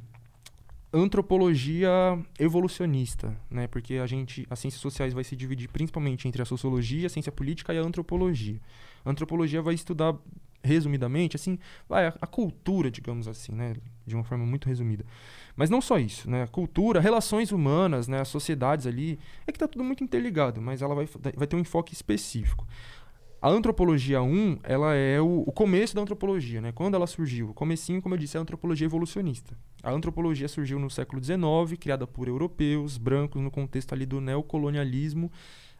antropologia 0.93 1.89
evolucionista, 2.37 3.35
né? 3.49 3.65
Porque 3.65 3.95
a 3.95 4.05
gente, 4.05 4.45
as 4.49 4.59
ciências 4.59 4.81
sociais 4.81 5.13
vai 5.13 5.23
se 5.23 5.35
dividir 5.35 5.67
principalmente 5.69 6.27
entre 6.27 6.41
a 6.41 6.45
sociologia, 6.45 7.07
a 7.07 7.09
ciência 7.09 7.31
política 7.31 7.73
e 7.73 7.77
a 7.79 7.81
antropologia. 7.81 8.59
A 9.03 9.09
antropologia 9.09 9.61
vai 9.61 9.73
estudar 9.73 10.15
resumidamente, 10.63 11.35
assim, 11.35 11.59
vai 11.89 12.07
a, 12.07 12.13
a 12.21 12.27
cultura, 12.27 12.89
digamos 12.89 13.27
assim, 13.27 13.51
né, 13.51 13.75
de 14.05 14.15
uma 14.15 14.23
forma 14.23 14.45
muito 14.45 14.67
resumida. 14.69 15.05
Mas 15.55 15.69
não 15.69 15.79
só 15.81 15.99
isso, 15.99 16.29
né? 16.29 16.47
Cultura, 16.47 16.99
relações 16.99 17.51
humanas, 17.51 18.07
né, 18.07 18.19
as 18.21 18.27
sociedades 18.27 18.87
ali, 18.87 19.19
é 19.45 19.51
que 19.51 19.59
tá 19.59 19.67
tudo 19.67 19.83
muito 19.83 20.03
interligado, 20.03 20.59
mas 20.61 20.81
ela 20.81 20.95
vai, 20.95 21.07
vai 21.35 21.45
ter 21.47 21.55
um 21.55 21.59
enfoque 21.59 21.93
específico. 21.93 22.65
A 23.39 23.49
antropologia 23.49 24.21
1, 24.21 24.59
ela 24.63 24.95
é 24.95 25.19
o, 25.19 25.43
o 25.45 25.51
começo 25.51 25.93
da 25.93 26.01
antropologia, 26.01 26.61
né? 26.61 26.71
Quando 26.71 26.95
ela 26.95 27.05
surgiu, 27.05 27.49
o 27.49 27.53
comecinho, 27.53 28.01
como 28.01 28.15
eu 28.15 28.19
disse, 28.19 28.37
é 28.37 28.39
a 28.39 28.41
antropologia 28.41 28.85
evolucionista. 28.85 29.53
A 29.83 29.91
antropologia 29.91 30.47
surgiu 30.47 30.79
no 30.79 30.89
século 30.89 31.21
XIX, 31.21 31.77
criada 31.77 32.07
por 32.07 32.29
europeus, 32.29 32.97
brancos, 32.97 33.41
no 33.41 33.51
contexto 33.51 33.91
ali 33.93 34.05
do 34.05 34.21
neocolonialismo, 34.21 35.29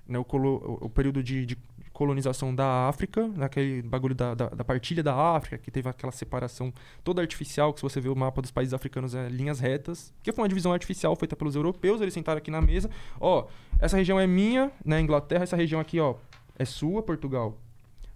né, 0.06 0.20
o, 0.20 0.26
colo- 0.26 0.78
o 0.82 0.90
período 0.90 1.24
de, 1.24 1.45
de 1.45 1.58
colonização 1.94 2.53
da 2.53 2.90
África, 2.90 3.28
naquele 3.36 3.84
bagulho 3.84 4.15
da, 4.15 4.34
da, 4.34 4.49
da 4.49 4.64
partilha 4.64 5.03
da 5.03 5.15
África, 5.15 5.60
que 5.60 5.70
teve 5.70 5.88
aquela 5.88 6.11
separação 6.11 6.74
toda 7.03 7.22
artificial, 7.22 7.72
que 7.72 7.80
se 7.80 7.84
você 7.84 8.02
vê 8.02 8.10
o 8.10 8.15
mapa 8.15 8.41
dos 8.41 8.49
países 8.49 8.74
africanos 8.74 9.14
é 9.14 9.30
linhas 9.30 9.60
retas, 9.60 10.11
que 10.24 10.32
foi 10.32 10.44
uma 10.44 10.49
divisão 10.49 10.74
artificial 10.74 11.15
feita 11.15 11.36
pelos 11.36 11.56
europeus, 11.56 12.02
eles 12.02 12.14
sentaram 12.14 12.40
aqui 12.40 12.49
na 12.49 12.61
mesa, 12.61 12.90
ó, 13.22 13.45
essa 13.80 13.95
região 13.95 14.20
é 14.20 14.26
minha, 14.26 14.72
né, 14.84 14.99
Inglaterra, 14.99 15.44
essa 15.44 15.56
região 15.56 15.80
aqui, 15.80 15.99
ó, 15.99 16.15
é 16.57 16.65
sua, 16.65 17.03
Portugal. 17.03 17.57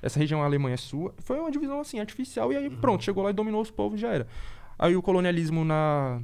Essa 0.01 0.19
região 0.19 0.43
Alemanha 0.43 0.75
é 0.75 0.77
sua. 0.77 1.13
Foi 1.19 1.39
uma 1.39 1.49
divisão 1.49 1.79
assim 1.79 1.99
artificial 1.99 2.51
e 2.51 2.55
aí 2.55 2.69
pronto, 2.69 3.03
chegou 3.03 3.23
lá 3.23 3.31
e 3.31 3.33
dominou 3.33 3.61
os 3.61 3.71
povos, 3.71 3.99
já 3.99 4.09
era. 4.09 4.27
Aí 4.77 4.95
o 4.95 5.01
colonialismo 5.01 5.65
na, 5.65 6.21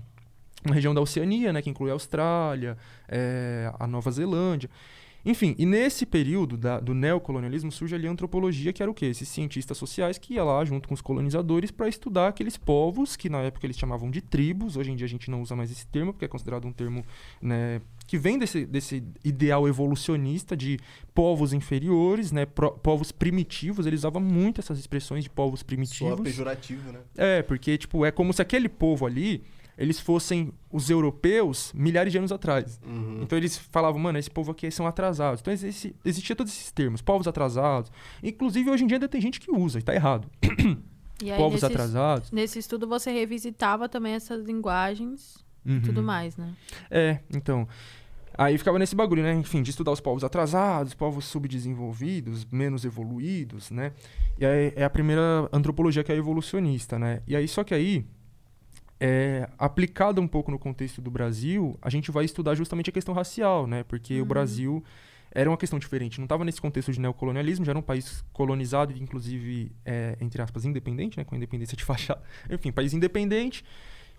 na 0.63 0.73
região 0.73 0.93
da 0.93 1.01
Oceania, 1.01 1.51
né, 1.51 1.61
que 1.61 1.69
inclui 1.69 1.89
a 1.89 1.93
Austrália, 1.93 2.77
eh, 3.07 3.71
a 3.79 3.87
Nova 3.87 4.11
Zelândia. 4.11 4.69
Enfim, 5.25 5.55
e 5.57 5.65
nesse 5.65 6.05
período 6.05 6.57
da- 6.57 6.79
do 6.81 6.93
neocolonialismo 6.93 7.71
surge 7.71 7.95
ali 7.95 8.07
a 8.07 8.11
antropologia, 8.11 8.73
que 8.73 8.81
era 8.83 8.91
o 8.91 8.93
quê? 8.93 9.05
Esses 9.05 9.29
cientistas 9.29 9.77
sociais 9.77 10.17
que 10.17 10.33
ia 10.33 10.43
lá 10.43 10.65
junto 10.65 10.87
com 10.87 10.93
os 10.93 10.99
colonizadores 11.01 11.71
para 11.71 11.87
estudar 11.87 12.27
aqueles 12.27 12.57
povos 12.57 13.15
que 13.15 13.29
na 13.29 13.39
época 13.39 13.65
eles 13.65 13.77
chamavam 13.77 14.11
de 14.11 14.19
tribos. 14.21 14.75
Hoje 14.75 14.91
em 14.91 14.95
dia 14.97 15.05
a 15.05 15.09
gente 15.09 15.31
não 15.31 15.41
usa 15.41 15.55
mais 15.55 15.71
esse 15.71 15.87
termo, 15.87 16.11
porque 16.11 16.25
é 16.25 16.27
considerado 16.27 16.65
um 16.67 16.73
termo 16.73 17.05
né, 17.41 17.79
que 18.05 18.17
vem 18.17 18.37
desse, 18.37 18.65
desse 18.65 19.01
ideal 19.23 19.65
evolucionista 19.65 20.57
de 20.57 20.77
povos 21.13 21.53
inferiores, 21.53 22.31
né, 22.33 22.45
pro- 22.45 22.71
povos 22.71 23.11
primitivos. 23.11 23.85
Ele 23.85 23.95
usava 23.95 24.19
muito 24.19 24.59
essas 24.59 24.77
expressões 24.77 25.23
de 25.23 25.29
povos 25.29 25.63
primitivos. 25.63 26.19
pejorativo, 26.19 26.91
né? 26.91 26.99
É, 27.15 27.41
porque, 27.41 27.77
tipo, 27.77 28.05
é 28.05 28.11
como 28.11 28.33
se 28.33 28.41
aquele 28.41 28.67
povo 28.67 29.05
ali, 29.05 29.41
eles 29.77 29.99
fossem 29.99 30.51
os 30.71 30.89
europeus 30.89 31.71
milhares 31.73 32.11
de 32.11 32.17
anos 32.17 32.31
atrás. 32.31 32.79
Uhum. 32.85 33.19
Então 33.23 33.37
eles 33.37 33.57
falavam, 33.57 33.99
mano, 33.99 34.17
esse 34.17 34.29
povo 34.29 34.51
aqui 34.51 34.69
são 34.71 34.85
atrasados. 34.87 35.41
Então 35.41 35.53
existe, 35.53 35.95
existia 36.05 36.35
todos 36.35 36.51
esses 36.53 36.71
termos, 36.71 37.01
povos 37.01 37.27
atrasados. 37.27 37.91
Inclusive, 38.21 38.69
hoje 38.69 38.83
em 38.83 38.87
dia 38.87 38.97
ainda 38.97 39.07
tem 39.07 39.21
gente 39.21 39.39
que 39.39 39.51
usa, 39.51 39.79
e 39.79 39.81
tá 39.81 39.93
errado. 39.93 40.27
E 41.23 41.31
aí, 41.31 41.37
povos 41.37 41.61
nesse, 41.61 41.65
atrasados. 41.65 42.31
nesse 42.31 42.59
estudo, 42.59 42.87
você 42.87 43.11
revisitava 43.11 43.87
também 43.87 44.13
essas 44.13 44.43
linguagens 44.45 45.37
e 45.65 45.71
Uhum. 45.73 45.81
tudo 45.81 46.03
mais, 46.03 46.35
né? 46.35 46.53
É, 46.91 47.19
então. 47.33 47.67
Aí 48.35 48.57
ficava 48.57 48.79
nesse 48.79 48.95
bagulho, 48.95 49.21
né? 49.21 49.31
Enfim, 49.35 49.61
de 49.61 49.69
estudar 49.69 49.91
os 49.91 49.99
povos 50.01 50.23
atrasados, 50.23 50.93
povos 50.95 51.25
subdesenvolvidos, 51.25 52.45
menos 52.51 52.83
evoluídos, 52.83 53.69
né? 53.69 53.91
E 54.39 54.45
aí 54.45 54.73
é 54.75 54.83
a 54.83 54.89
primeira 54.89 55.47
antropologia 55.53 56.03
que 56.03 56.11
é 56.11 56.15
evolucionista, 56.15 56.97
né? 56.97 57.21
E 57.27 57.35
aí, 57.35 57.47
só 57.47 57.63
que 57.63 57.73
aí, 57.75 58.03
é, 59.05 59.49
aplicada 59.57 60.21
um 60.21 60.27
pouco 60.27 60.49
no 60.49 60.57
contexto 60.57 61.01
do 61.01 61.11
Brasil, 61.11 61.77
a 61.81 61.89
gente 61.89 62.09
vai 62.09 62.23
estudar 62.23 62.55
justamente 62.55 62.89
a 62.89 62.93
questão 62.93 63.13
racial, 63.13 63.67
né? 63.67 63.83
Porque 63.83 64.21
o 64.21 64.25
Brasil 64.25 64.81
era 65.35 65.49
uma 65.49 65.57
questão 65.57 65.77
diferente. 65.77 66.19
Não 66.19 66.25
estava 66.25 66.45
nesse 66.45 66.61
contexto 66.61 66.91
de 66.93 67.01
neocolonialismo, 67.01 67.65
já 67.65 67.71
era 67.73 67.79
um 67.79 67.81
país 67.81 68.23
colonizado 68.31 68.93
e, 68.93 69.01
inclusive, 69.01 69.71
é, 69.83 70.15
entre 70.21 70.41
aspas, 70.41 70.63
independente, 70.63 71.17
né? 71.17 71.25
Com 71.25 71.35
a 71.35 71.37
independência 71.37 71.75
de 71.75 71.83
fachada. 71.85 72.21
Enfim, 72.49 72.71
país 72.71 72.93
independente, 72.93 73.65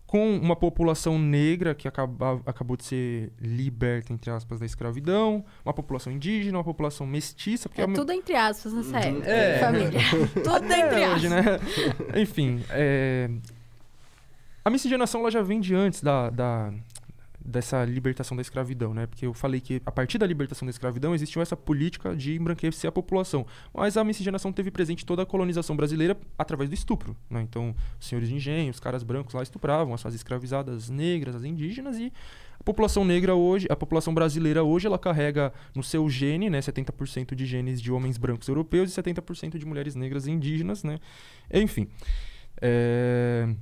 com 0.07 0.37
uma 0.37 0.55
população 0.55 1.19
negra 1.19 1.75
que 1.75 1.89
acaba, 1.89 2.43
acabou 2.45 2.77
de 2.77 2.85
ser 2.85 3.33
liberta, 3.41 4.13
entre 4.13 4.31
aspas, 4.31 4.61
da 4.61 4.67
escravidão, 4.67 5.43
uma 5.65 5.73
população 5.73 6.13
indígena, 6.13 6.59
uma 6.59 6.65
população 6.65 7.07
mestiça. 7.07 7.71
Porque 7.71 7.81
É 7.81 7.85
a 7.85 7.87
me- 7.87 7.95
tudo 7.95 8.13
entre 8.13 8.35
aspas 8.37 8.73
nessa 8.75 8.99
época. 8.99 9.27
É. 9.31 9.59
Família. 9.61 10.01
tudo 10.45 10.73
entre 10.73 11.07
hoje, 11.09 11.27
aspas. 11.29 11.31
né? 11.31 12.21
Enfim, 12.21 12.63
é, 12.69 13.31
a 14.65 14.71
miscigenação 14.71 15.21
ela 15.21 15.31
já 15.31 15.43
vem 15.43 15.61
de 15.61 15.75
antes 15.75 16.01
da, 16.03 16.31
da- 16.31 16.73
dessa 17.45 17.85
libertação 17.85 18.35
da 18.35 18.41
escravidão, 18.41 18.95
né? 18.95 19.07
Porque 19.07 19.27
eu 19.27 19.35
falei 19.35 19.61
que 19.61 19.83
a 19.85 19.93
partir 19.93 20.17
da 20.17 20.27
libertação 20.27 20.65
da 20.65 20.71
escravidão 20.71 21.15
existiu 21.15 21.43
essa 21.43 21.55
política 21.55 22.17
de 22.17 22.35
embranquecer 22.35 22.89
a 22.89 22.93
população. 22.93 23.47
Mas 23.75 23.99
a 23.99 24.03
miscigenação 24.05 24.51
teve 24.51 24.71
presente 24.71 25.05
toda 25.05 25.23
a 25.23 25.27
colonização 25.27 25.77
brasileira 25.77 26.17
através 26.39 26.71
do 26.71 26.75
estupro, 26.75 27.15
né? 27.29 27.43
Então, 27.43 27.75
os 28.01 28.07
senhores 28.07 28.31
de 28.31 28.35
engenho, 28.35 28.71
os 28.71 28.81
caras 28.81 29.03
brancos 29.03 29.35
lá 29.35 29.43
estupravam 29.43 29.93
as 29.93 30.01
suas 30.01 30.15
escravizadas 30.15 30.89
negras, 30.89 31.37
as 31.37 31.45
indígenas 31.45 31.99
e 31.99 32.11
a 32.59 32.65
população 32.65 33.05
negra 33.05 33.35
hoje, 33.35 33.67
a 33.69 33.77
população 33.77 34.15
brasileira 34.15 34.65
hoje, 34.65 34.87
ela 34.87 34.99
carrega 34.99 35.53
no 35.75 35.83
seu 35.83 36.09
gene, 36.09 36.49
né, 36.49 36.61
70% 36.61 37.35
de 37.35 37.45
genes 37.45 37.83
de 37.83 37.93
homens 37.93 38.17
brancos 38.17 38.49
europeus 38.49 38.91
e 38.91 39.03
70% 39.03 39.59
de 39.59 39.67
mulheres 39.67 39.95
negras 39.95 40.27
e 40.27 40.31
indígenas, 40.31 40.83
né? 40.83 40.99
Enfim. 41.53 41.89
É... 42.63 43.55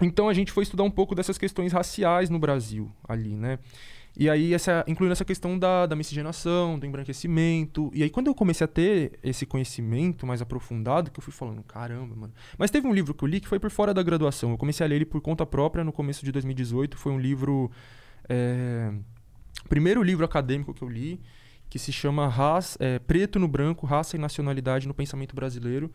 Então 0.00 0.28
a 0.28 0.34
gente 0.34 0.52
foi 0.52 0.62
estudar 0.62 0.82
um 0.82 0.90
pouco 0.90 1.14
dessas 1.14 1.38
questões 1.38 1.72
raciais 1.72 2.28
no 2.28 2.38
Brasil 2.38 2.90
ali, 3.08 3.34
né? 3.34 3.58
E 4.18 4.30
aí, 4.30 4.54
essa, 4.54 4.82
incluindo 4.88 5.12
essa 5.12 5.26
questão 5.26 5.58
da, 5.58 5.84
da 5.84 5.94
miscigenação, 5.94 6.78
do 6.78 6.86
embranquecimento. 6.86 7.90
E 7.94 8.02
aí, 8.02 8.08
quando 8.08 8.28
eu 8.28 8.34
comecei 8.34 8.64
a 8.64 8.68
ter 8.68 9.18
esse 9.22 9.44
conhecimento 9.44 10.26
mais 10.26 10.40
aprofundado, 10.40 11.10
que 11.10 11.18
eu 11.18 11.22
fui 11.22 11.34
falando, 11.34 11.62
caramba, 11.62 12.16
mano. 12.16 12.32
Mas 12.56 12.70
teve 12.70 12.86
um 12.86 12.94
livro 12.94 13.12
que 13.12 13.22
eu 13.22 13.28
li 13.28 13.40
que 13.40 13.48
foi 13.48 13.60
por 13.60 13.70
fora 13.70 13.92
da 13.92 14.02
graduação. 14.02 14.52
Eu 14.52 14.56
comecei 14.56 14.86
a 14.86 14.88
ler 14.88 14.96
ele 14.96 15.04
por 15.04 15.20
conta 15.20 15.44
própria 15.44 15.84
no 15.84 15.92
começo 15.92 16.24
de 16.24 16.32
2018. 16.32 16.96
Foi 16.96 17.12
um 17.12 17.20
livro. 17.20 17.70
É, 18.26 18.90
primeiro 19.68 20.02
livro 20.02 20.24
acadêmico 20.24 20.72
que 20.72 20.82
eu 20.82 20.88
li, 20.88 21.20
que 21.68 21.78
se 21.78 21.92
chama 21.92 22.26
Raça, 22.26 22.78
é, 22.80 22.98
Preto 22.98 23.38
no 23.38 23.46
Branco, 23.46 23.84
Raça 23.84 24.16
e 24.16 24.18
Nacionalidade 24.18 24.88
no 24.88 24.94
Pensamento 24.94 25.36
Brasileiro 25.36 25.92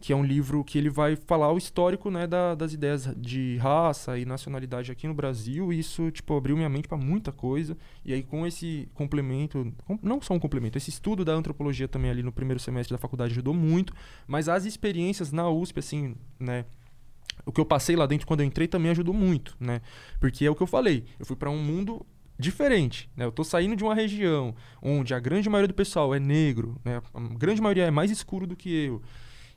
que 0.00 0.12
é 0.14 0.16
um 0.16 0.24
livro 0.24 0.64
que 0.64 0.78
ele 0.78 0.88
vai 0.88 1.14
falar 1.14 1.52
o 1.52 1.58
histórico 1.58 2.10
né, 2.10 2.26
da- 2.26 2.54
das 2.54 2.72
ideias 2.72 3.06
de 3.16 3.58
raça 3.58 4.18
e 4.18 4.24
nacionalidade 4.24 4.90
aqui 4.90 5.06
no 5.06 5.12
Brasil. 5.12 5.72
E 5.72 5.78
isso 5.78 6.10
tipo, 6.10 6.34
abriu 6.34 6.56
minha 6.56 6.68
mente 6.70 6.88
para 6.88 6.96
muita 6.96 7.30
coisa. 7.30 7.76
E 8.04 8.14
aí, 8.14 8.22
com 8.22 8.46
esse 8.46 8.88
complemento, 8.94 9.70
com- 9.84 9.98
não 10.02 10.20
só 10.22 10.32
um 10.32 10.38
complemento, 10.38 10.78
esse 10.78 10.88
estudo 10.88 11.22
da 11.24 11.32
antropologia 11.34 11.86
também 11.86 12.10
ali 12.10 12.22
no 12.22 12.32
primeiro 12.32 12.58
semestre 12.58 12.94
da 12.94 12.98
faculdade 12.98 13.32
ajudou 13.32 13.52
muito. 13.52 13.92
Mas 14.26 14.48
as 14.48 14.64
experiências 14.64 15.30
na 15.32 15.48
USP, 15.50 15.78
assim, 15.80 16.14
né? 16.38 16.64
O 17.44 17.52
que 17.52 17.60
eu 17.60 17.64
passei 17.66 17.94
lá 17.96 18.06
dentro 18.06 18.26
quando 18.26 18.40
eu 18.40 18.46
entrei 18.46 18.66
também 18.68 18.90
ajudou 18.90 19.12
muito, 19.14 19.54
né? 19.60 19.80
Porque 20.18 20.44
é 20.46 20.50
o 20.50 20.54
que 20.54 20.62
eu 20.62 20.66
falei, 20.66 21.04
eu 21.18 21.26
fui 21.26 21.36
para 21.36 21.50
um 21.50 21.62
mundo 21.62 22.04
diferente, 22.38 23.10
né? 23.16 23.24
Eu 23.26 23.32
tô 23.32 23.44
saindo 23.44 23.76
de 23.76 23.84
uma 23.84 23.94
região 23.94 24.54
onde 24.82 25.12
a 25.12 25.18
grande 25.20 25.48
maioria 25.50 25.68
do 25.68 25.74
pessoal 25.74 26.14
é 26.14 26.18
negro, 26.18 26.80
né? 26.84 27.02
A 27.12 27.20
grande 27.36 27.60
maioria 27.60 27.84
é 27.84 27.90
mais 27.90 28.10
escuro 28.10 28.46
do 28.46 28.56
que 28.56 28.70
eu. 28.86 29.02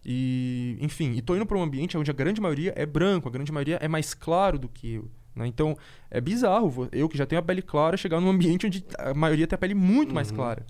E, 0.06 0.78
enfim, 0.82 1.14
e 1.14 1.22
tô 1.22 1.36
indo 1.36 1.46
para 1.46 1.58
um 1.58 1.64
ambiente 1.64 1.98
onde 1.98 2.12
a 2.12 2.14
grande 2.14 2.42
maioria 2.42 2.74
é 2.76 2.86
branco, 2.86 3.28
a 3.28 3.32
grande 3.32 3.52
maioria 3.52 3.78
é 3.82 3.88
mais 3.88 4.14
claro 4.14 4.60
do 4.60 4.68
que 4.68 4.96
eu. 4.96 5.10
Né? 5.36 5.48
Então, 5.48 5.76
é 6.12 6.22
bizarro 6.22 6.88
eu 6.92 7.10
que 7.10 7.18
já 7.18 7.26
tenho 7.26 7.40
a 7.40 7.44
pele 7.44 7.62
clara 7.62 7.98
chegar 7.98 8.20
num 8.20 8.30
ambiente 8.30 8.68
onde 8.68 8.86
a 9.00 9.14
maioria 9.14 9.48
tem 9.48 9.56
a 9.56 9.60
pele 9.60 9.74
muito 9.74 10.14
mais 10.14 10.30
clara. 10.30 10.66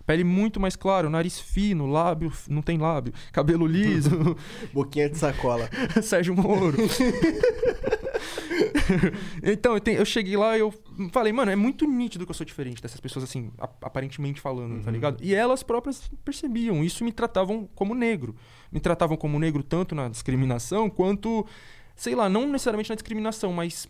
A 0.00 0.04
pele 0.04 0.24
muito 0.24 0.58
mais 0.58 0.74
clara, 0.74 1.08
nariz 1.08 1.38
fino, 1.38 1.86
lábio, 1.86 2.32
não 2.48 2.60
tem 2.60 2.76
lábio, 2.76 3.12
cabelo 3.30 3.64
liso, 3.66 4.36
Boquinha 4.74 5.08
de 5.08 5.16
sacola. 5.16 5.70
Sérgio 6.02 6.34
Moro. 6.34 6.76
então, 9.42 9.74
eu, 9.74 9.80
te- 9.80 9.92
eu 9.92 10.04
cheguei 10.04 10.36
lá 10.36 10.56
e 10.56 10.60
eu 10.60 10.72
falei, 11.12 11.32
mano, 11.32 11.50
é 11.50 11.56
muito 11.56 11.86
nítido 11.86 12.24
que 12.24 12.30
eu 12.30 12.34
sou 12.34 12.44
diferente 12.44 12.82
dessas 12.82 13.00
pessoas, 13.00 13.24
assim, 13.24 13.50
aparentemente 13.80 14.40
falando, 14.40 14.82
tá 14.82 14.90
ligado? 14.90 15.22
E 15.22 15.34
elas 15.34 15.62
próprias 15.62 16.10
percebiam 16.24 16.82
isso 16.82 17.02
e 17.02 17.04
me 17.04 17.12
tratavam 17.12 17.68
como 17.74 17.94
negro. 17.94 18.34
Me 18.72 18.80
tratavam 18.80 19.16
como 19.16 19.38
negro 19.38 19.62
tanto 19.62 19.94
na 19.94 20.08
discriminação 20.08 20.88
quanto, 20.88 21.46
sei 21.94 22.14
lá, 22.14 22.28
não 22.28 22.46
necessariamente 22.50 22.88
na 22.90 22.96
discriminação, 22.96 23.52
mas 23.52 23.86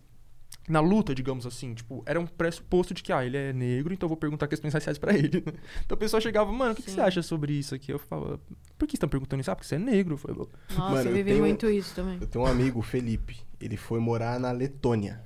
na 0.68 0.80
luta, 0.80 1.14
digamos 1.14 1.46
assim. 1.46 1.72
Tipo, 1.74 2.02
era 2.06 2.20
um 2.20 2.26
pressuposto 2.26 2.92
de 2.92 3.02
que, 3.02 3.12
ah, 3.12 3.24
ele 3.24 3.36
é 3.36 3.52
negro, 3.52 3.94
então 3.94 4.06
eu 4.06 4.08
vou 4.08 4.16
perguntar 4.16 4.46
questões 4.48 4.74
raciais 4.74 4.98
pra 4.98 5.14
ele. 5.14 5.42
Então 5.84 5.94
a 5.94 5.96
pessoa 5.96 6.20
chegava, 6.20 6.50
mano, 6.52 6.72
o 6.72 6.74
que, 6.74 6.82
que 6.82 6.90
você 6.90 7.00
acha 7.00 7.22
sobre 7.22 7.52
isso 7.52 7.74
aqui? 7.74 7.92
Eu 7.92 7.98
falava, 7.98 8.40
por 8.78 8.86
que 8.88 8.98
tá 8.98 9.06
perguntando 9.06 9.40
isso? 9.40 9.50
Ah, 9.50 9.54
porque 9.56 9.68
você 9.68 9.76
é 9.76 9.78
negro. 9.78 10.14
Eu 10.14 10.18
falei, 10.18 10.36
Nossa, 10.36 10.90
Mano, 10.94 11.10
eu 11.10 11.14
vivi 11.14 11.30
tenho- 11.30 11.40
muito 11.44 11.70
isso 11.70 11.94
também. 11.94 12.18
Eu 12.20 12.26
tenho 12.26 12.44
um 12.44 12.48
amigo, 12.48 12.78
o 12.80 12.82
Felipe. 12.82 13.38
Ele 13.60 13.76
foi 13.76 14.00
morar 14.00 14.38
na 14.40 14.50
Letônia. 14.52 15.20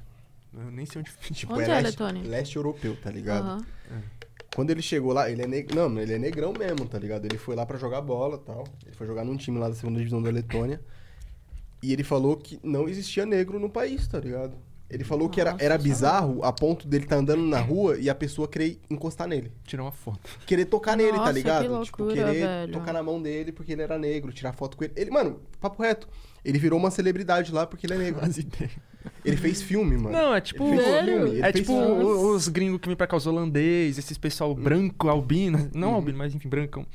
eu 0.55 0.71
nem 0.71 0.85
sei 0.87 1.01
onde 1.01 1.11
Tipo, 1.35 1.55
Onde 1.55 1.65
é 1.65 1.69
leste, 1.69 1.87
Letônia? 2.01 2.23
leste 2.31 2.57
europeu, 2.57 2.97
tá 2.97 3.11
ligado? 3.11 3.45
Aham. 3.47 3.65
Quando 4.55 4.71
ele 4.71 4.83
chegou 4.83 5.13
lá, 5.13 5.31
ele 5.31 5.43
é 5.43 5.47
negro. 5.47 5.75
Não, 5.77 6.01
ele 6.01 6.15
é 6.15 6.19
negrão 6.19 6.53
mesmo, 6.53 6.87
tá 6.87 6.99
ligado? 6.99 7.25
Ele 7.25 7.37
foi 7.37 7.55
lá 7.55 7.67
pra 7.67 7.79
jogar 7.79 8.01
bola 8.01 8.37
e 8.37 8.47
tal. 8.47 8.65
Ele 8.87 8.95
foi 8.95 9.07
jogar 9.07 9.25
num 9.25 9.37
time 9.37 9.59
lá 9.59 9.69
da 9.69 9.75
segunda 9.75 9.99
divisão 9.99 10.23
da 10.23 10.31
Letônia. 10.31 10.81
E 11.83 11.93
ele 11.93 12.03
falou 12.03 12.37
que 12.37 12.59
não 12.63 12.89
existia 12.89 13.27
negro 13.27 13.59
no 13.59 13.69
país, 13.69 14.07
tá 14.07 14.19
ligado? 14.19 14.57
Ele 14.89 15.03
falou 15.03 15.29
que 15.29 15.41
era, 15.41 15.53
Nossa, 15.53 15.65
era 15.65 15.75
é 15.75 15.79
bizarro 15.79 16.45
a 16.45 16.53
ponto 16.53 16.87
dele 16.87 17.07
tá 17.07 17.17
andando 17.17 17.43
na 17.43 17.59
rua 17.59 17.99
e 17.99 18.09
a 18.09 18.15
pessoa 18.15 18.47
querer 18.47 18.81
encostar 18.89 19.27
nele. 19.27 19.53
tirar 19.65 19.83
uma 19.83 19.91
foto. 19.91 20.21
Querer 20.47 20.67
tocar 20.67 20.97
nele, 20.97 21.13
tá 21.13 21.19
Nossa, 21.19 21.33
ligado? 21.33 21.63
que 21.63 21.85
tipo, 21.85 22.03
loucura, 22.05 22.15
querer 22.15 22.47
velho. 22.47 22.73
tocar 22.73 22.93
na 22.93 23.03
mão 23.03 23.21
dele 23.21 23.51
porque 23.51 23.73
ele 23.73 23.83
era 23.83 23.99
negro, 23.99 24.33
tirar 24.33 24.53
foto 24.53 24.77
com 24.77 24.85
ele. 24.85 24.93
Ele, 24.97 25.11
mano, 25.11 25.41
papo 25.61 25.83
reto. 25.83 26.09
Ele 26.45 26.59
virou 26.59 26.79
uma 26.79 26.91
celebridade 26.93 27.53
lá 27.53 27.67
porque 27.67 27.85
ele 27.85 27.95
é 27.95 27.99
negro. 27.99 28.25
As 28.25 28.39
ideias. 28.39 28.71
Ele 29.25 29.37
fez 29.37 29.63
filme, 29.63 29.97
mano. 29.97 30.11
Não, 30.17 30.35
é 30.35 30.41
tipo. 30.41 30.65
Ele 30.67 30.77
fez 30.77 30.89
Sério? 30.89 31.15
filme, 31.15 31.31
ele 31.31 31.41
É 31.41 31.53
fez 31.53 31.67
tipo 31.67 31.73
filme. 31.79 32.05
os 32.05 32.49
gringos 32.49 32.81
que 32.81 32.89
vêm 32.89 32.97
pra 32.97 33.07
cá, 33.07 33.17
os 33.17 33.27
holandês, 33.27 33.99
esses 33.99 34.17
pessoal 34.19 34.55
branco, 34.55 35.09
albino. 35.09 35.71
Não 35.75 35.95
albino, 35.95 36.19
mas 36.19 36.35
enfim, 36.35 36.49
brancão. 36.49 36.87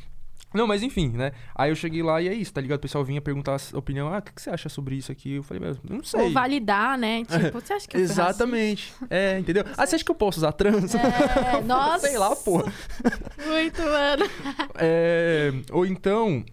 Não, 0.54 0.68
mas 0.68 0.84
enfim, 0.84 1.08
né? 1.16 1.32
Aí 1.56 1.72
eu 1.72 1.76
cheguei 1.78 2.04
lá 2.04 2.22
e 2.22 2.28
é 2.28 2.34
isso, 2.34 2.52
tá 2.52 2.60
ligado? 2.60 2.80
O 2.80 2.82
pessoal 2.82 3.06
vinha 3.06 3.22
perguntar 3.22 3.56
a 3.74 3.78
opinião. 3.78 4.14
Ah, 4.14 4.18
o 4.18 4.22
que, 4.22 4.34
que 4.34 4.42
você 4.42 4.50
acha 4.50 4.68
sobre 4.68 4.96
isso 4.96 5.10
aqui? 5.10 5.36
Eu 5.36 5.44
falei, 5.44 5.62
meu, 5.62 5.70
eu 5.72 5.78
não 5.96 6.04
sei. 6.04 6.20
Ou 6.24 6.32
validar, 6.34 6.98
né? 6.98 7.24
Tipo, 7.32 7.62
você 7.62 7.72
acha 7.72 7.88
que 7.88 7.96
eu 7.96 8.02
Exatamente. 8.02 8.94
É, 9.10 9.40
entendeu? 9.40 9.64
Ah, 9.78 9.86
você 9.88 9.96
acha 9.96 10.04
que 10.04 10.12
eu 10.12 10.16
posso 10.16 10.40
usar 10.40 10.52
trans? 10.52 10.94
É, 10.94 11.62
nossa. 11.62 12.00
Sei 12.06 12.18
lá, 12.18 12.36
porra. 12.36 12.72
Muito, 13.48 13.82
mano. 13.82 14.26
É, 14.76 15.54
ou 15.72 15.86
então, 15.86 16.44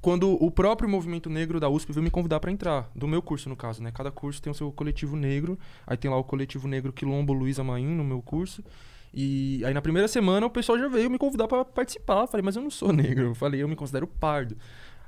quando 0.00 0.32
o 0.42 0.50
próprio 0.50 0.88
movimento 0.88 1.28
negro 1.28 1.58
da 1.58 1.68
USP 1.68 1.92
veio 1.92 2.04
me 2.04 2.10
convidar 2.10 2.38
pra 2.40 2.50
entrar, 2.50 2.90
do 2.94 3.08
meu 3.08 3.20
curso 3.20 3.48
no 3.48 3.56
caso, 3.56 3.82
né? 3.82 3.90
Cada 3.90 4.10
curso 4.10 4.40
tem 4.40 4.50
o 4.50 4.54
seu 4.54 4.70
coletivo 4.70 5.16
negro, 5.16 5.58
aí 5.86 5.96
tem 5.96 6.10
lá 6.10 6.16
o 6.16 6.24
coletivo 6.24 6.68
negro 6.68 6.92
Quilombo 6.92 7.32
Luiz 7.32 7.58
Amaim 7.58 7.86
no 7.86 8.04
meu 8.04 8.22
curso. 8.22 8.62
E 9.12 9.64
aí 9.64 9.72
na 9.72 9.80
primeira 9.80 10.06
semana 10.06 10.46
o 10.46 10.50
pessoal 10.50 10.78
já 10.78 10.86
veio 10.88 11.10
me 11.10 11.18
convidar 11.18 11.48
pra 11.48 11.64
participar. 11.64 12.22
Eu 12.22 12.26
falei, 12.28 12.44
mas 12.44 12.56
eu 12.56 12.62
não 12.62 12.70
sou 12.70 12.92
negro. 12.92 13.26
Eu 13.26 13.34
falei, 13.34 13.62
eu 13.62 13.68
me 13.68 13.74
considero 13.74 14.06
pardo. 14.06 14.56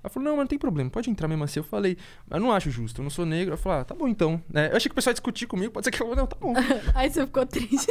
Ela 0.03 0.11
falou, 0.11 0.25
não, 0.29 0.33
mas 0.37 0.45
não 0.45 0.47
tem 0.49 0.59
problema, 0.59 0.89
pode 0.91 1.11
entrar 1.11 1.29
mesmo 1.29 1.45
assim. 1.45 1.61
Eu 1.61 1.65
falei, 1.65 1.97
eu 2.31 2.41
não 2.41 2.53
acho 2.53 2.71
justo, 2.71 3.01
eu 3.01 3.03
não 3.03 3.11
sou 3.11 3.27
negro. 3.27 3.55
Eu 3.55 3.59
falei, 3.59 3.81
ah, 3.81 3.85
tá 3.85 3.95
bom 3.95 4.09
então. 4.09 4.43
né? 4.49 4.69
eu 4.73 4.77
achei 4.77 4.89
que 4.89 4.93
o 4.93 4.95
pessoal 4.95 5.11
ia 5.13 5.15
discutir 5.15 5.47
comigo, 5.47 5.73
pode 5.73 5.85
ser 5.85 5.91
que 5.91 6.03
eu 6.03 6.15
não, 6.17 6.27
tá 6.27 6.37
bom. 6.41 6.55
Aí 6.95 7.11
você 7.11 7.27
ficou 7.27 7.45
triste. 7.47 7.91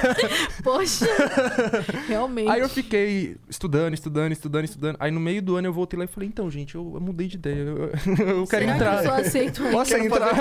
Poxa. 0.62 1.06
Realmente. 2.06 2.48
Aí 2.50 2.60
eu 2.60 2.68
fiquei 2.68 3.36
estudando, 3.48 3.94
estudando, 3.94 4.32
estudando, 4.32 4.64
estudando. 4.64 4.96
Aí 5.00 5.10
no 5.10 5.20
meio 5.20 5.40
do 5.42 5.56
ano 5.56 5.68
eu 5.68 5.72
voltei 5.72 5.98
lá 5.98 6.04
e 6.04 6.08
falei, 6.08 6.28
então, 6.28 6.50
gente, 6.50 6.74
eu, 6.74 6.90
eu 6.94 7.00
mudei 7.00 7.26
de 7.28 7.36
ideia. 7.36 7.56
Eu, 7.56 7.76
eu 7.86 8.46
quero 8.46 8.64
Será 8.64 8.74
entrar. 8.74 9.00
que 9.00 9.06
eu 9.06 9.10
só 9.10 9.16
aceito? 9.20 9.62
Posso 9.70 9.96
entrar? 9.96 10.34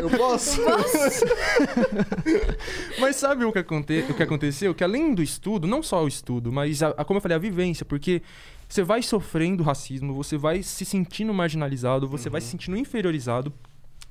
Eu 0.00 0.10
posso? 0.10 0.60
Mas 2.98 3.16
sabe 3.16 3.44
o 3.44 3.52
que, 3.52 3.58
aconte 3.58 4.04
o 4.08 4.14
que 4.14 4.22
aconteceu? 4.22 4.74
Que 4.74 4.84
além 4.84 5.14
do 5.14 5.22
estudo, 5.22 5.66
não 5.66 5.82
só 5.82 6.02
o 6.04 6.08
estudo, 6.08 6.52
mas 6.52 6.82
a, 6.82 6.88
a- 6.90 7.04
como 7.04 7.18
eu 7.18 7.20
falei, 7.22 7.36
a 7.36 7.40
vivência, 7.40 7.84
porque 7.84 8.22
você 8.72 8.82
vai 8.82 9.02
sofrendo 9.02 9.62
racismo, 9.62 10.14
você 10.14 10.38
vai 10.38 10.62
se 10.62 10.86
sentindo 10.86 11.34
marginalizado, 11.34 12.08
você 12.08 12.30
vai 12.30 12.40
se 12.40 12.46
sentindo 12.48 12.74
inferiorizado. 12.74 13.52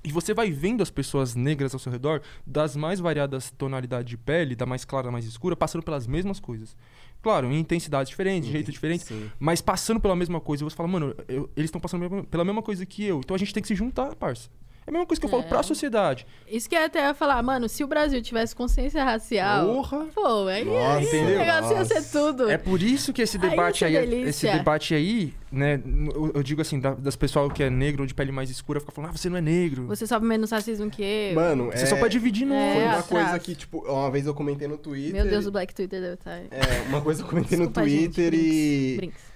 E 0.04 0.12
você 0.12 0.34
vai 0.36 0.52
vendo 0.52 0.82
as 0.84 0.90
pessoas 0.92 1.34
negras 1.36 1.74
ao 1.74 1.80
seu 1.80 1.92
redor, 1.92 2.22
das 2.46 2.76
mais 2.76 3.00
variadas 3.00 3.50
tonalidades 3.52 4.08
de 4.10 4.18
pele, 4.18 4.56
da 4.56 4.66
mais 4.66 4.86
clara, 4.86 5.06
da 5.06 5.12
mais 5.12 5.26
escura, 5.26 5.56
passando 5.56 5.82
pelas 5.84 6.06
mesmas 6.06 6.40
coisas. 6.40 6.76
Claro, 7.24 7.52
em 7.52 7.60
intensidades 7.60 8.10
diferentes, 8.10 8.46
de 8.48 8.52
jeito 8.54 8.72
diferente, 8.72 9.04
Sim. 9.06 9.32
mas 9.40 9.62
passando 9.62 10.00
pela 10.00 10.16
mesma 10.16 10.40
coisa. 10.40 10.64
E 10.64 10.66
você 10.70 10.76
fala, 10.76 10.90
mano, 10.90 11.16
eu- 11.28 11.50
eles 11.56 11.68
estão 11.68 11.82
passando 11.82 12.08
pela- 12.08 12.24
pela 12.24 12.46
mesma 12.46 12.62
coisa 12.62 12.84
que 12.86 13.04
eu, 13.04 13.20
então 13.20 13.34
a 13.36 13.38
gente 13.40 13.54
tem 13.54 13.62
que 13.62 13.68
se 13.68 13.76
juntar, 13.76 14.16
parça. 14.16 14.48
É 14.86 14.90
a 14.90 14.92
mesma 14.92 15.06
coisa 15.06 15.20
que 15.20 15.26
eu 15.28 15.30
falo 15.30 15.44
É. 15.44 15.46
pra 15.46 15.62
sociedade. 15.62 16.26
Isso 16.48 16.68
que 16.68 16.76
eu 16.76 16.84
até 16.84 17.02
ia 17.08 17.14
falar, 17.14 17.42
mano, 17.44 17.70
se 17.70 17.84
o 17.84 17.88
Brasil 17.88 18.20
tivesse 18.22 18.56
consciência 18.56 19.04
racial. 19.04 19.68
Porra! 19.76 20.08
Pô, 20.14 20.48
aí, 20.48 20.66
Nossa, 20.66 20.98
aí 20.98 21.06
entendeu? 21.06 21.36
o 21.36 21.38
negócio 21.40 21.72
ia 21.78 21.86
ser 21.86 22.04
tudo. 22.12 22.50
É 22.50 22.58
por 22.58 22.82
isso 22.82 23.14
que 23.14 23.22
esse 23.22 23.38
debate 23.38 23.76
isso 23.76 23.86
é 23.86 23.88
aí, 23.88 24.08
delícia. 24.08 24.30
esse 24.50 24.58
debate 24.58 24.96
aí, 24.96 25.34
né, 25.52 25.80
eu, 26.16 26.32
eu 26.36 26.44
digo 26.44 26.62
assim, 26.62 26.80
da- 26.80 26.96
das 26.96 27.16
pessoal 27.16 27.48
que 27.50 27.62
é 27.62 27.70
negro 27.70 28.02
ou 28.02 28.08
de 28.08 28.14
pele 28.16 28.32
mais 28.32 28.50
escura, 28.50 28.80
fica 28.80 28.92
falando, 28.92 29.12
ah, 29.12 29.18
você 29.18 29.30
não 29.30 29.38
é 29.38 29.42
negro. 29.42 29.86
Você 29.86 30.08
sofre 30.08 30.28
menos 30.28 30.50
racismo 30.50 30.90
que 30.90 31.04
eu. 31.04 31.36
Mano, 31.36 31.66
Você 31.68 31.84
é, 31.84 31.86
só 31.86 31.96
pode 31.98 32.12
dividir 32.14 32.46
no 32.48 32.56
É, 32.56 32.74
foi 32.74 32.84
uma 32.84 32.92
atrás. 32.98 33.06
coisa 33.08 33.40
que, 33.40 33.54
tipo, 33.56 33.80
uma 33.88 34.10
vez 34.10 34.26
eu 34.26 34.34
comentei 34.34 34.68
no 34.68 34.78
Twitter. 34.80 35.14
Meu 35.14 35.26
Deus, 35.26 35.46
o 35.46 35.52
Black 35.52 35.76
Twitter 35.76 36.02
deve 36.02 36.16
estar. 36.16 36.32
É, 36.32 36.50
uma 36.90 37.02
coisa 37.02 37.22
eu 37.22 37.28
comentei 37.28 37.58
Desculpa, 37.58 37.82
no 37.82 37.88
gente, 37.88 38.14
Twitter 38.16 38.34
e. 38.34 38.94
Brinks. 38.98 39.31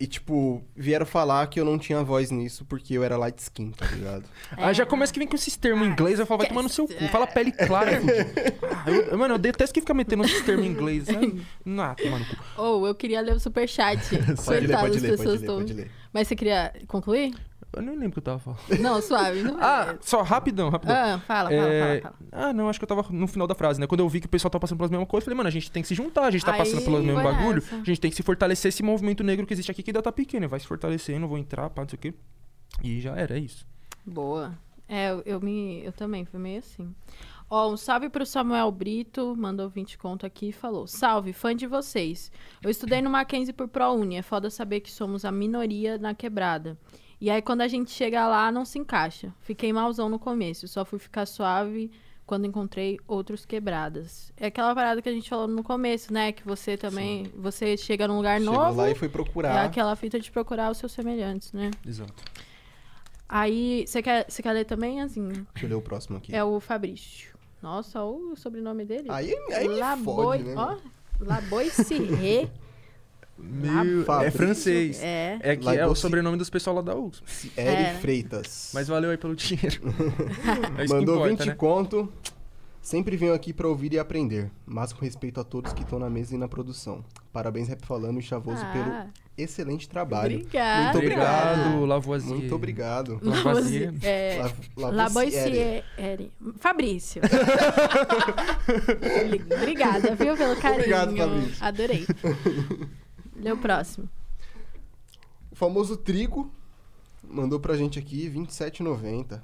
E, 0.00 0.06
tipo, 0.06 0.64
vieram 0.74 1.04
falar 1.04 1.46
que 1.48 1.60
eu 1.60 1.64
não 1.64 1.78
tinha 1.78 2.02
voz 2.02 2.30
nisso 2.30 2.64
porque 2.64 2.94
eu 2.94 3.04
era 3.04 3.18
light 3.18 3.38
skin, 3.38 3.70
tá 3.70 3.84
ligado? 3.84 4.24
Aí 4.56 4.72
já 4.72 4.86
começa 4.86 5.12
que 5.12 5.18
vem 5.18 5.28
com 5.28 5.36
esses 5.36 5.54
termos 5.56 5.86
em 5.86 5.90
inglês, 5.90 6.18
eu 6.18 6.24
falo, 6.24 6.38
vai 6.38 6.48
tomar 6.48 6.62
no 6.62 6.70
seu 6.70 6.88
cu. 6.88 7.08
Fala 7.08 7.26
pele 7.26 7.52
clara. 7.66 8.00
fudido. 8.00 8.30
Ah, 8.72 8.90
eu- 8.90 9.18
mano, 9.18 9.34
eu 9.34 9.38
detesto 9.38 9.74
que 9.74 9.80
fica 9.80 9.92
metendo 9.92 10.24
esses 10.24 10.40
termos 10.42 10.64
em 10.64 10.70
inglês. 10.70 11.04
Sabe? 11.04 11.42
Não, 11.62 11.94
toma 11.94 12.18
no 12.18 12.24
cu. 12.24 12.36
Ou 12.56 12.86
eu 12.86 12.94
queria 12.94 13.20
ler 13.20 13.34
o 13.36 13.40
superchat. 13.40 14.00
Pode 14.42 14.66
ler, 14.66 14.78
pode 14.78 15.00
ler, 15.00 15.16
pode 15.18 15.28
ler, 15.38 15.46
pode 15.46 15.72
ler. 15.74 15.90
Mas 16.14 16.26
você 16.28 16.34
queria 16.34 16.72
concluir? 16.88 17.34
Eu 17.72 17.82
nem 17.82 17.94
lembro 17.94 18.08
o 18.08 18.12
que 18.12 18.18
eu 18.18 18.22
tava 18.22 18.38
falando. 18.40 18.60
Não, 18.80 19.00
suave. 19.00 19.42
Não 19.42 19.56
Ah, 19.60 19.96
só 20.00 20.22
rapidão, 20.22 20.70
rapidão. 20.70 20.96
Ah, 20.96 21.18
fala, 21.20 21.50
fala, 21.50 21.52
É, 21.52 22.00
fala, 22.00 22.14
fala. 22.14 22.14
Ah, 22.32 22.52
não, 22.52 22.68
acho 22.68 22.80
que 22.80 22.84
eu 22.84 22.88
tava 22.88 23.04
no 23.10 23.26
final 23.28 23.46
da 23.46 23.54
frase, 23.54 23.78
né? 23.80 23.86
Quando 23.86 24.00
eu 24.00 24.08
vi 24.08 24.20
que 24.20 24.26
o 24.26 24.28
pessoal 24.28 24.50
tava 24.50 24.60
passando 24.62 24.78
pelas 24.78 24.90
mesmas 24.90 25.08
coisas, 25.08 25.24
eu 25.24 25.30
falei, 25.30 25.36
mano, 25.36 25.48
a 25.48 25.52
gente 25.52 25.70
tem 25.70 25.82
que 25.82 25.88
se 25.88 25.94
juntar, 25.94 26.24
a 26.24 26.30
gente 26.30 26.44
tá 26.44 26.52
Aí, 26.52 26.58
passando 26.58 26.82
pelo 26.82 27.00
mesmo 27.02 27.22
bagulho, 27.22 27.62
nessa. 27.62 27.76
a 27.76 27.84
gente 27.84 28.00
tem 28.00 28.10
que 28.10 28.16
se 28.16 28.22
fortalecer 28.24 28.70
esse 28.70 28.82
movimento 28.82 29.22
negro 29.22 29.46
que 29.46 29.52
existe 29.52 29.70
aqui, 29.70 29.82
que 29.82 29.90
ainda 29.90 30.02
tá 30.02 30.10
pequeno, 30.10 30.48
vai 30.48 30.58
se 30.58 30.66
fortalecendo, 30.66 31.28
vou 31.28 31.38
entrar, 31.38 31.70
pá, 31.70 31.82
não 31.82 31.88
sei 31.88 31.96
o 31.96 32.00
quê. 32.00 32.14
E 32.82 33.00
já 33.00 33.14
era, 33.16 33.36
é 33.36 33.40
isso. 33.40 33.66
Boa. 34.04 34.52
É, 34.88 35.10
eu, 35.12 35.22
eu 35.24 35.40
me. 35.40 35.84
Eu 35.84 35.92
também, 35.92 36.24
fui 36.24 36.40
meio 36.40 36.58
assim. 36.58 36.92
Ó, 37.48 37.72
um 37.72 37.76
salve 37.76 38.08
pro 38.08 38.24
Samuel 38.26 38.70
Brito, 38.72 39.36
mandou 39.36 39.68
20 39.68 39.98
conto 39.98 40.26
aqui 40.26 40.48
e 40.48 40.52
falou: 40.52 40.86
Salve, 40.86 41.32
fã 41.32 41.54
de 41.54 41.66
vocês. 41.66 42.30
Eu 42.62 42.70
estudei 42.70 43.00
no 43.02 43.10
Mackenzie 43.10 43.52
por 43.52 43.68
ProUni, 43.68 44.16
é 44.16 44.22
foda 44.22 44.50
saber 44.50 44.80
que 44.80 44.90
somos 44.90 45.24
a 45.24 45.30
minoria 45.32 45.96
na 45.98 46.14
quebrada. 46.14 46.76
E 47.20 47.28
aí, 47.30 47.42
quando 47.42 47.60
a 47.60 47.68
gente 47.68 47.90
chega 47.90 48.26
lá, 48.26 48.50
não 48.50 48.64
se 48.64 48.78
encaixa. 48.78 49.32
Fiquei 49.40 49.72
malzão 49.72 50.08
no 50.08 50.18
começo, 50.18 50.66
só 50.66 50.84
fui 50.84 50.98
ficar 50.98 51.26
suave 51.26 51.90
quando 52.26 52.46
encontrei 52.46 52.98
outros 53.06 53.44
quebradas. 53.44 54.32
É 54.36 54.46
aquela 54.46 54.74
parada 54.74 55.02
que 55.02 55.08
a 55.08 55.12
gente 55.12 55.28
falou 55.28 55.46
no 55.48 55.62
começo, 55.62 56.12
né? 56.12 56.32
Que 56.32 56.44
você 56.44 56.76
também. 56.76 57.24
Você 57.36 57.76
chega 57.76 58.06
num 58.08 58.16
lugar 58.16 58.38
Chegou 58.40 58.54
novo. 58.54 58.76
lá 58.80 58.88
e 58.90 58.94
foi 58.94 59.08
É 59.08 59.10
procurar. 59.10 59.64
aquela 59.64 59.94
fita 59.96 60.18
de 60.18 60.30
procurar 60.30 60.70
os 60.70 60.78
seus 60.78 60.92
semelhantes, 60.92 61.52
né? 61.52 61.70
Exato. 61.86 62.14
Aí, 63.28 63.84
você 63.86 64.02
quer, 64.02 64.26
você 64.28 64.42
quer 64.42 64.52
ler 64.52 64.64
também, 64.64 65.00
assim? 65.02 65.28
Deixa 65.28 65.66
eu 65.66 65.68
ler 65.68 65.74
o 65.74 65.82
próximo 65.82 66.16
aqui. 66.16 66.34
É 66.34 66.42
o 66.42 66.58
Fabrício. 66.58 67.36
Nossa, 67.62 68.02
olha 68.02 68.32
o 68.32 68.36
sobrenome 68.36 68.84
dele. 68.84 69.08
Aí, 69.10 69.34
aí 69.52 69.68
me 69.68 69.76
Laboi, 69.76 70.04
fode, 70.38 70.44
né? 70.44 70.54
ó, 70.56 70.76
Laboissiré. 71.20 72.48
Meu, 73.42 74.04
é 74.22 74.30
francês. 74.30 75.00
é. 75.02 75.38
É 75.42 75.56
que 75.56 75.68
é 75.68 75.86
o 75.86 75.94
sobrenome 75.94 76.36
dos 76.36 76.50
pessoal 76.50 76.76
lá 76.76 76.82
da 76.82 76.94
USP. 76.96 77.50
Eri 77.56 77.68
É. 77.84 77.94
Freitas. 78.00 78.70
Mas 78.74 78.88
valeu 78.88 79.10
aí 79.10 79.16
pelo 79.16 79.34
dinheiro. 79.36 79.80
É 80.78 80.86
Mandou 80.88 81.16
importa, 81.16 81.28
20 81.44 81.46
né? 81.46 81.54
conto. 81.54 82.12
Sempre 82.82 83.14
venho 83.14 83.34
aqui 83.34 83.52
pra 83.52 83.68
ouvir 83.68 83.92
e 83.92 83.98
aprender. 83.98 84.50
Mas 84.66 84.90
com 84.92 85.04
respeito 85.04 85.38
a 85.38 85.44
todos 85.44 85.72
que 85.74 85.82
estão 85.82 85.98
na 85.98 86.08
mesa 86.08 86.34
e 86.34 86.38
na 86.38 86.48
produção. 86.48 87.04
Parabéns, 87.30 87.68
Rap 87.68 87.84
Falando 87.84 88.18
e 88.18 88.22
Chavoso, 88.22 88.62
Ah, 88.64 88.72
pelo 88.72 89.10
excelente 89.36 89.86
trabalho. 89.86 90.36
Obrigada. 90.38 90.84
Muito 90.84 90.96
obrigado. 90.98 91.58
Obrigado, 91.60 91.84
Lavoisier. 91.86 92.36
Muito 92.36 92.54
obrigado. 92.54 93.20
Lavoisier. 93.22 93.92
É, 94.02 94.50
La- 94.78 94.90
Laboissier. 94.90 95.84
Fabrício. 96.58 97.20
Obrigada, 99.60 100.14
viu, 100.14 100.36
pelo 100.36 100.56
carinho. 100.56 100.78
Obrigado, 100.80 101.16
Fabrício. 101.16 101.54
Adorei. 101.64 102.06
Lê 103.40 103.52
o 103.52 103.56
próximo. 103.56 104.08
O 105.50 105.56
famoso 105.56 105.96
Trigo 105.96 106.50
mandou 107.22 107.58
pra 107.60 107.76
gente 107.76 107.98
aqui 107.98 108.30
27,90. 108.30 109.40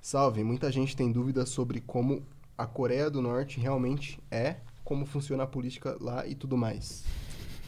Salve, 0.00 0.42
muita 0.42 0.70
gente 0.72 0.96
tem 0.96 1.12
dúvidas 1.12 1.48
sobre 1.48 1.80
como 1.80 2.24
a 2.56 2.66
Coreia 2.66 3.08
do 3.10 3.22
Norte 3.22 3.60
realmente 3.60 4.18
é, 4.30 4.56
como 4.84 5.06
funciona 5.06 5.44
a 5.44 5.46
política 5.46 5.96
lá 6.00 6.26
e 6.26 6.34
tudo 6.34 6.56
mais. 6.56 7.04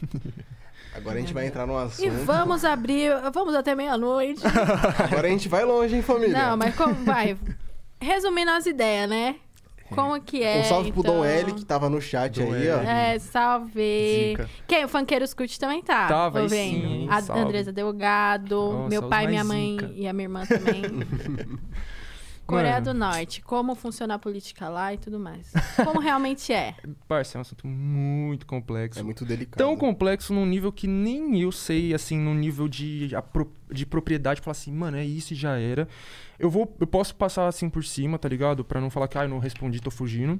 Agora 0.93 1.17
a 1.17 1.21
gente 1.21 1.33
vai 1.33 1.45
entrar 1.47 1.65
no 1.67 1.73
E 1.73 1.83
assunto. 1.83 2.25
vamos 2.25 2.63
abrir. 2.63 3.11
Vamos 3.33 3.53
até 3.53 3.75
meia-noite. 3.75 4.41
Agora 5.03 5.27
a 5.27 5.29
gente 5.29 5.49
vai 5.49 5.65
longe, 5.65 5.93
hein, 5.95 6.01
família? 6.01 6.37
Não, 6.37 6.55
mas 6.57 6.73
como 6.75 6.93
vai? 7.03 7.37
resumindo 8.01 8.51
as 8.51 8.65
ideias, 8.65 9.09
né? 9.09 9.35
Como 9.89 10.19
que 10.21 10.41
é? 10.43 10.61
um 10.61 10.63
salve 10.63 10.91
pro 10.91 11.01
então? 11.01 11.15
Dom 11.17 11.25
L, 11.25 11.53
que 11.53 11.63
tava 11.65 11.89
no 11.89 12.01
chat 12.01 12.39
Dom 12.39 12.53
aí, 12.53 12.69
ó. 12.69 12.77
É, 12.81 13.19
salve. 13.19 14.29
Zica. 14.31 14.49
Quem? 14.67 14.85
O 14.85 14.87
Funkeiro 14.87 15.27
Scoot 15.27 15.59
também 15.59 15.81
tá. 15.83 16.07
Tava, 16.07 16.39
tô 16.39 16.43
aí 16.45 16.47
vendo. 16.49 16.87
sim, 16.87 17.07
A 17.09 17.21
salve. 17.21 17.41
Andresa 17.41 17.71
Delgado, 17.71 18.55
Nossa, 18.55 18.89
meu 18.89 19.03
pai, 19.07 19.27
minha 19.27 19.43
mãe 19.43 19.77
zica. 19.79 19.91
e 19.95 20.07
a 20.07 20.13
minha 20.13 20.25
irmã 20.25 20.45
também. 20.45 20.81
Coreia 22.45 22.79
do 22.79 22.93
Norte, 22.93 23.41
como 23.41 23.73
funciona 23.73 24.13
a 24.15 24.19
política 24.19 24.69
lá 24.69 24.93
e 24.93 24.97
tudo 24.99 25.19
mais. 25.19 25.51
Como 25.83 25.99
realmente 25.99 26.53
é. 26.53 26.75
Parça, 27.07 27.37
é 27.37 27.39
um 27.39 27.41
assunto 27.41 27.65
muito 27.65 28.45
complexo. 28.45 28.99
É 28.99 29.03
muito 29.03 29.25
delicado. 29.25 29.57
Tão 29.57 29.75
complexo 29.75 30.31
num 30.31 30.45
nível 30.45 30.71
que 30.71 30.85
nem 30.87 31.41
eu 31.41 31.51
sei, 31.51 31.91
assim, 31.93 32.19
num 32.19 32.35
nível 32.35 32.67
de, 32.67 33.09
de 33.71 33.85
propriedade, 33.85 34.41
falar 34.41 34.51
assim, 34.51 34.71
mano, 34.71 34.95
é 34.97 35.03
isso 35.03 35.33
e 35.33 35.35
já 35.35 35.57
era. 35.57 35.87
Eu 36.39 36.49
vou, 36.49 36.75
eu 36.79 36.87
posso 36.87 37.15
passar 37.15 37.47
assim 37.47 37.69
por 37.69 37.83
cima, 37.83 38.17
tá 38.19 38.27
ligado? 38.27 38.63
Pra 38.63 38.81
não 38.81 38.89
falar 38.89 39.07
que, 39.07 39.17
ah, 39.17 39.23
eu 39.23 39.29
não 39.29 39.39
respondi, 39.39 39.81
tô 39.81 39.91
fugindo. 39.91 40.39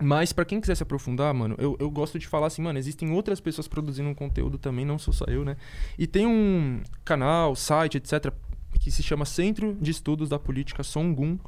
Mas 0.00 0.32
pra 0.32 0.44
quem 0.44 0.60
quiser 0.60 0.74
se 0.74 0.82
aprofundar, 0.82 1.32
mano, 1.32 1.54
eu, 1.58 1.76
eu 1.78 1.90
gosto 1.90 2.18
de 2.18 2.26
falar 2.26 2.48
assim, 2.48 2.62
mano, 2.62 2.78
existem 2.78 3.12
outras 3.12 3.40
pessoas 3.40 3.68
produzindo 3.68 4.08
um 4.08 4.14
conteúdo 4.14 4.58
também, 4.58 4.84
não 4.84 4.98
sou 4.98 5.14
só 5.14 5.24
eu, 5.26 5.44
né? 5.44 5.56
E 5.96 6.06
tem 6.06 6.26
um 6.26 6.82
canal, 7.04 7.54
site, 7.54 7.98
etc., 7.98 8.32
que 8.80 8.90
se 8.90 9.02
chama 9.02 9.24
Centro 9.24 9.76
de 9.80 9.90
Estudos 9.90 10.28
da 10.28 10.38
Política 10.38 10.82
Songun, 10.82 11.38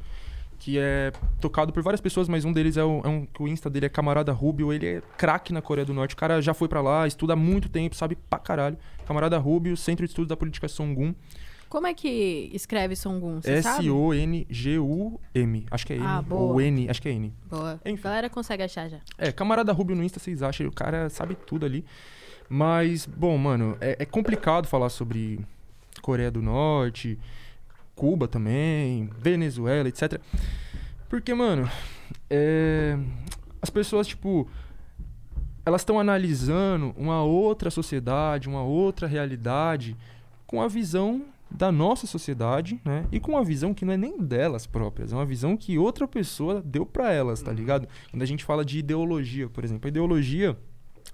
que 0.59 0.79
é 0.79 1.13
tocado 1.41 1.73
por 1.73 1.83
várias 1.83 2.01
pessoas, 2.01 2.29
mas 2.29 2.45
um 2.45 2.53
deles 2.53 2.77
é, 2.77 2.85
o, 2.85 3.01
é 3.05 3.09
um 3.09 3.27
que 3.27 3.43
o 3.43 3.49
Insta 3.49 3.69
dele 3.69 3.87
é 3.87 3.89
Camarada 3.89 4.33
Rubio, 4.33 4.73
ele 4.73 4.87
é 4.87 5.03
craque 5.17 5.53
na 5.53 5.61
Coreia 5.61 5.85
do 5.85 5.93
Norte. 5.93 6.15
O 6.15 6.17
cara 6.17 6.41
já 6.41 6.55
foi 6.55 6.69
pra 6.69 6.81
lá, 6.81 7.07
estuda 7.07 7.33
há 7.33 7.37
muito 7.37 7.69
tempo, 7.69 7.97
sabe 7.97 8.17
pra 8.31 8.39
caralho. 8.39 8.79
Camarada 9.05 9.37
Rubio, 9.37 9.77
Centro 9.77 10.07
de 10.07 10.11
Estudos 10.11 10.29
da 10.29 10.37
Política 10.37 10.69
Songun, 10.69 11.15
Como 11.75 11.89
é 11.89 11.93
que 11.93 12.53
escreve 12.55 12.95
Songun? 12.95 13.41
S-O-N-G-U-M. 13.43 14.47
Acho 15.69 15.85
que 15.85 15.93
é 15.95 15.97
N. 15.97 16.07
Ah, 16.07 16.23
boa. 16.23 16.53
Ou 16.53 16.61
N, 16.61 16.89
acho 16.89 17.03
que 17.03 17.09
é 17.09 17.13
N. 17.13 17.35
Boa. 17.51 17.81
Enfim. 17.85 18.07
A 18.07 18.11
galera 18.11 18.31
consegue 18.31 18.63
achar 18.63 18.89
já. 18.89 19.01
É, 19.19 19.33
Camarada 19.33 19.73
Rubio 19.73 19.97
no 19.97 20.05
Insta, 20.05 20.21
vocês 20.21 20.41
acham, 20.41 20.69
o 20.69 20.73
cara 20.73 21.11
sabe 21.11 21.35
tudo 21.35 21.67
ali. 21.67 21.85
Mas, 22.49 23.07
bom, 23.07 23.37
mano, 23.37 23.77
é, 23.81 23.97
é 23.99 24.05
complicado 24.05 24.69
falar 24.69 24.89
sobre 24.89 25.45
Coreia 26.01 26.31
do 26.31 26.41
Norte, 26.41 27.19
Cuba 27.97 28.29
também, 28.29 29.11
Venezuela, 29.19 29.89
etc. 29.89 30.21
Porque, 31.09 31.35
mano, 31.35 31.69
é, 32.31 32.97
as 33.61 33.69
pessoas, 33.69 34.07
tipo, 34.07 34.49
elas 35.67 35.81
estão 35.81 35.99
analisando 35.99 36.95
uma 36.97 37.25
outra 37.25 37.69
sociedade, 37.69 38.49
uma 38.49 38.63
outra 38.63 39.09
realidade, 39.09 39.97
com 40.47 40.63
a 40.63 40.69
visão 40.69 41.34
da 41.57 41.71
nossa 41.71 42.07
sociedade, 42.07 42.81
né? 42.85 43.07
E 43.13 43.21
com 43.21 43.33
uma 43.33 43.45
visão 43.45 43.73
que 43.73 43.85
não 43.85 43.93
é 43.93 43.97
nem 43.97 44.19
delas 44.19 44.67
próprias, 44.67 45.13
é 45.13 45.17
uma 45.17 45.25
visão 45.25 45.57
que 45.57 45.79
outra 45.79 46.07
pessoa 46.09 46.61
deu 46.61 46.85
pra 46.85 47.13
elas, 47.13 47.41
tá 47.41 47.53
ligado? 47.53 47.89
Quando 48.11 48.23
a 48.23 48.27
gente 48.27 48.45
fala 48.45 48.65
de 48.65 48.79
ideologia, 48.79 49.49
por 49.49 49.65
exemplo, 49.65 49.87
a 49.87 49.89
ideologia 49.89 50.59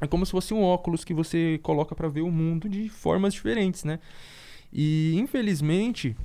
é 0.01 0.07
como 0.07 0.25
se 0.25 0.33
fosse 0.33 0.55
um 0.55 0.63
óculos 0.63 1.05
que 1.05 1.13
você 1.13 1.61
coloca 1.63 1.95
pra 1.95 2.09
ver 2.09 2.23
o 2.23 2.31
mundo 2.31 2.69
de 2.69 2.89
formas 2.89 3.35
diferentes, 3.35 3.85
né? 3.85 4.01
E 4.73 5.15
infelizmente 5.19 6.17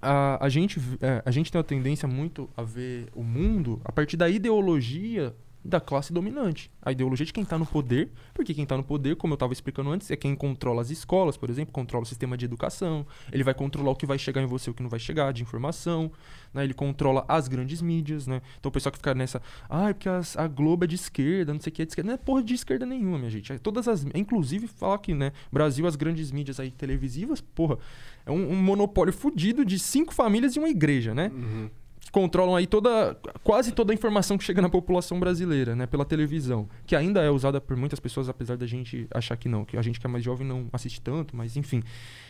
a, 0.00 0.44
a, 0.44 0.48
gente, 0.48 0.80
é, 1.00 1.22
a 1.24 1.30
gente 1.30 1.52
tem 1.52 1.58
uma 1.58 1.64
tendência 1.64 2.08
muito 2.08 2.48
a 2.56 2.62
ver 2.62 3.08
o 3.14 3.22
mundo 3.22 3.80
a 3.84 3.92
partir 3.92 4.16
da 4.16 4.28
ideologia 4.30 5.34
da 5.66 5.80
classe 5.80 6.12
dominante. 6.12 6.70
A 6.80 6.92
ideologia 6.92 7.26
de 7.26 7.32
quem 7.32 7.42
está 7.42 7.58
no 7.58 7.66
poder, 7.66 8.10
porque 8.32 8.54
quem 8.54 8.62
está 8.62 8.76
no 8.76 8.84
poder, 8.84 9.16
como 9.16 9.32
eu 9.32 9.36
estava 9.36 9.52
explicando 9.52 9.90
antes, 9.90 10.10
é 10.10 10.16
quem 10.16 10.34
controla 10.34 10.80
as 10.80 10.90
escolas, 10.90 11.36
por 11.36 11.50
exemplo, 11.50 11.72
controla 11.72 12.04
o 12.04 12.06
sistema 12.06 12.36
de 12.36 12.44
educação, 12.44 13.06
ele 13.32 13.42
vai 13.42 13.52
controlar 13.54 13.90
o 13.90 13.96
que 13.96 14.06
vai 14.06 14.18
chegar 14.18 14.42
em 14.42 14.46
você 14.46 14.70
e 14.70 14.72
o 14.72 14.74
que 14.74 14.82
não 14.82 14.88
vai 14.90 15.00
chegar, 15.00 15.32
de 15.32 15.42
informação, 15.42 16.10
né? 16.54 16.64
ele 16.64 16.74
controla 16.74 17.24
as 17.28 17.48
grandes 17.48 17.82
mídias, 17.82 18.26
né? 18.26 18.40
Então 18.58 18.68
o 18.68 18.72
pessoal 18.72 18.92
que 18.92 18.98
fica 18.98 19.14
nessa, 19.14 19.42
ah, 19.68 19.90
é 19.90 19.92
porque 19.92 20.08
as- 20.08 20.36
a 20.36 20.46
Globo 20.46 20.84
é 20.84 20.86
de 20.86 20.94
esquerda, 20.94 21.52
não 21.52 21.60
sei 21.60 21.70
o 21.70 21.74
que 21.74 21.82
é 21.82 21.84
de 21.84 21.90
esquerda, 21.92 22.08
não 22.08 22.14
é 22.14 22.18
porra 22.18 22.42
de 22.42 22.54
esquerda 22.54 22.86
nenhuma, 22.86 23.18
minha 23.18 23.30
gente. 23.30 23.52
É 23.52 23.58
Todas 23.58 23.88
as, 23.88 24.04
inclusive 24.14 24.66
falar 24.68 24.98
que, 24.98 25.12
né, 25.14 25.32
Brasil, 25.52 25.86
as 25.86 25.96
grandes 25.96 26.30
mídias 26.30 26.60
aí 26.60 26.70
televisivas, 26.70 27.40
porra, 27.40 27.78
é 28.24 28.30
um, 28.30 28.52
um 28.52 28.56
monopólio 28.56 29.12
fudido 29.12 29.64
de 29.64 29.78
cinco 29.78 30.14
famílias 30.14 30.54
e 30.54 30.58
uma 30.58 30.68
igreja, 30.68 31.14
né? 31.14 31.30
Uhum. 31.34 31.70
Controlam 32.10 32.54
aí 32.54 32.66
toda, 32.66 33.16
quase 33.42 33.72
toda 33.72 33.92
a 33.92 33.94
informação 33.94 34.38
que 34.38 34.44
chega 34.44 34.62
na 34.62 34.68
população 34.68 35.18
brasileira, 35.18 35.74
né, 35.74 35.86
pela 35.86 36.04
televisão, 36.04 36.68
que 36.86 36.94
ainda 36.94 37.20
é 37.22 37.30
usada 37.30 37.60
por 37.60 37.76
muitas 37.76 38.00
pessoas, 38.00 38.28
apesar 38.28 38.56
da 38.56 38.66
gente 38.66 39.06
achar 39.12 39.36
que 39.36 39.48
não, 39.48 39.64
que 39.64 39.76
a 39.76 39.82
gente 39.82 39.98
que 39.98 40.06
é 40.06 40.08
mais 40.08 40.24
jovem 40.24 40.46
não 40.46 40.68
assiste 40.72 41.00
tanto, 41.00 41.36
mas 41.36 41.56
enfim. 41.56 41.82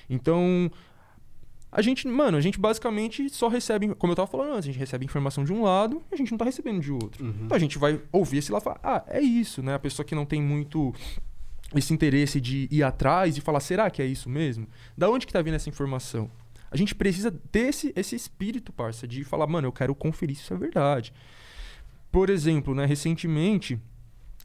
Então, 0.08 0.70
a 1.70 1.82
gente, 1.82 2.06
mano, 2.08 2.38
a 2.38 2.40
gente 2.40 2.58
basicamente 2.58 3.28
só 3.28 3.48
recebe, 3.48 3.94
como 3.96 4.12
eu 4.12 4.16
tava 4.16 4.26
falando 4.26 4.52
antes, 4.54 4.68
a 4.68 4.72
gente 4.72 4.78
recebe 4.78 5.04
informação 5.04 5.44
de 5.44 5.52
um 5.52 5.62
lado 5.62 6.02
e 6.10 6.14
a 6.14 6.16
gente 6.16 6.30
não 6.30 6.38
tá 6.38 6.44
recebendo 6.44 6.80
de 6.80 6.90
outro. 6.92 7.24
Uhum. 7.24 7.34
Então 7.44 7.56
a 7.56 7.60
gente 7.60 7.78
vai 7.78 8.00
ouvir 8.12 8.38
esse 8.38 8.50
lá 8.50 8.58
e 8.58 8.62
falar, 8.62 8.80
ah, 8.82 9.04
é 9.08 9.20
isso, 9.20 9.62
né? 9.62 9.74
A 9.74 9.78
pessoa 9.78 10.04
que 10.04 10.14
não 10.14 10.24
tem 10.24 10.40
muito 10.40 10.94
esse 11.74 11.92
interesse 11.92 12.40
de 12.40 12.68
ir 12.70 12.82
atrás 12.82 13.36
e 13.36 13.40
falar, 13.40 13.60
será 13.60 13.90
que 13.90 14.00
é 14.00 14.06
isso 14.06 14.28
mesmo? 14.28 14.66
Da 14.96 15.10
onde 15.10 15.26
que 15.26 15.32
tá 15.32 15.42
vindo 15.42 15.54
essa 15.54 15.68
informação? 15.68 16.30
A 16.70 16.76
gente 16.76 16.94
precisa 16.94 17.32
ter 17.50 17.68
esse, 17.68 17.92
esse 17.96 18.16
espírito, 18.16 18.72
parça, 18.72 19.06
de 19.06 19.24
falar, 19.24 19.46
mano, 19.46 19.68
eu 19.68 19.72
quero 19.72 19.94
conferir 19.94 20.36
se 20.36 20.42
isso 20.42 20.54
é 20.54 20.56
verdade. 20.56 21.12
Por 22.10 22.30
exemplo, 22.30 22.74
né, 22.74 22.86
recentemente, 22.86 23.78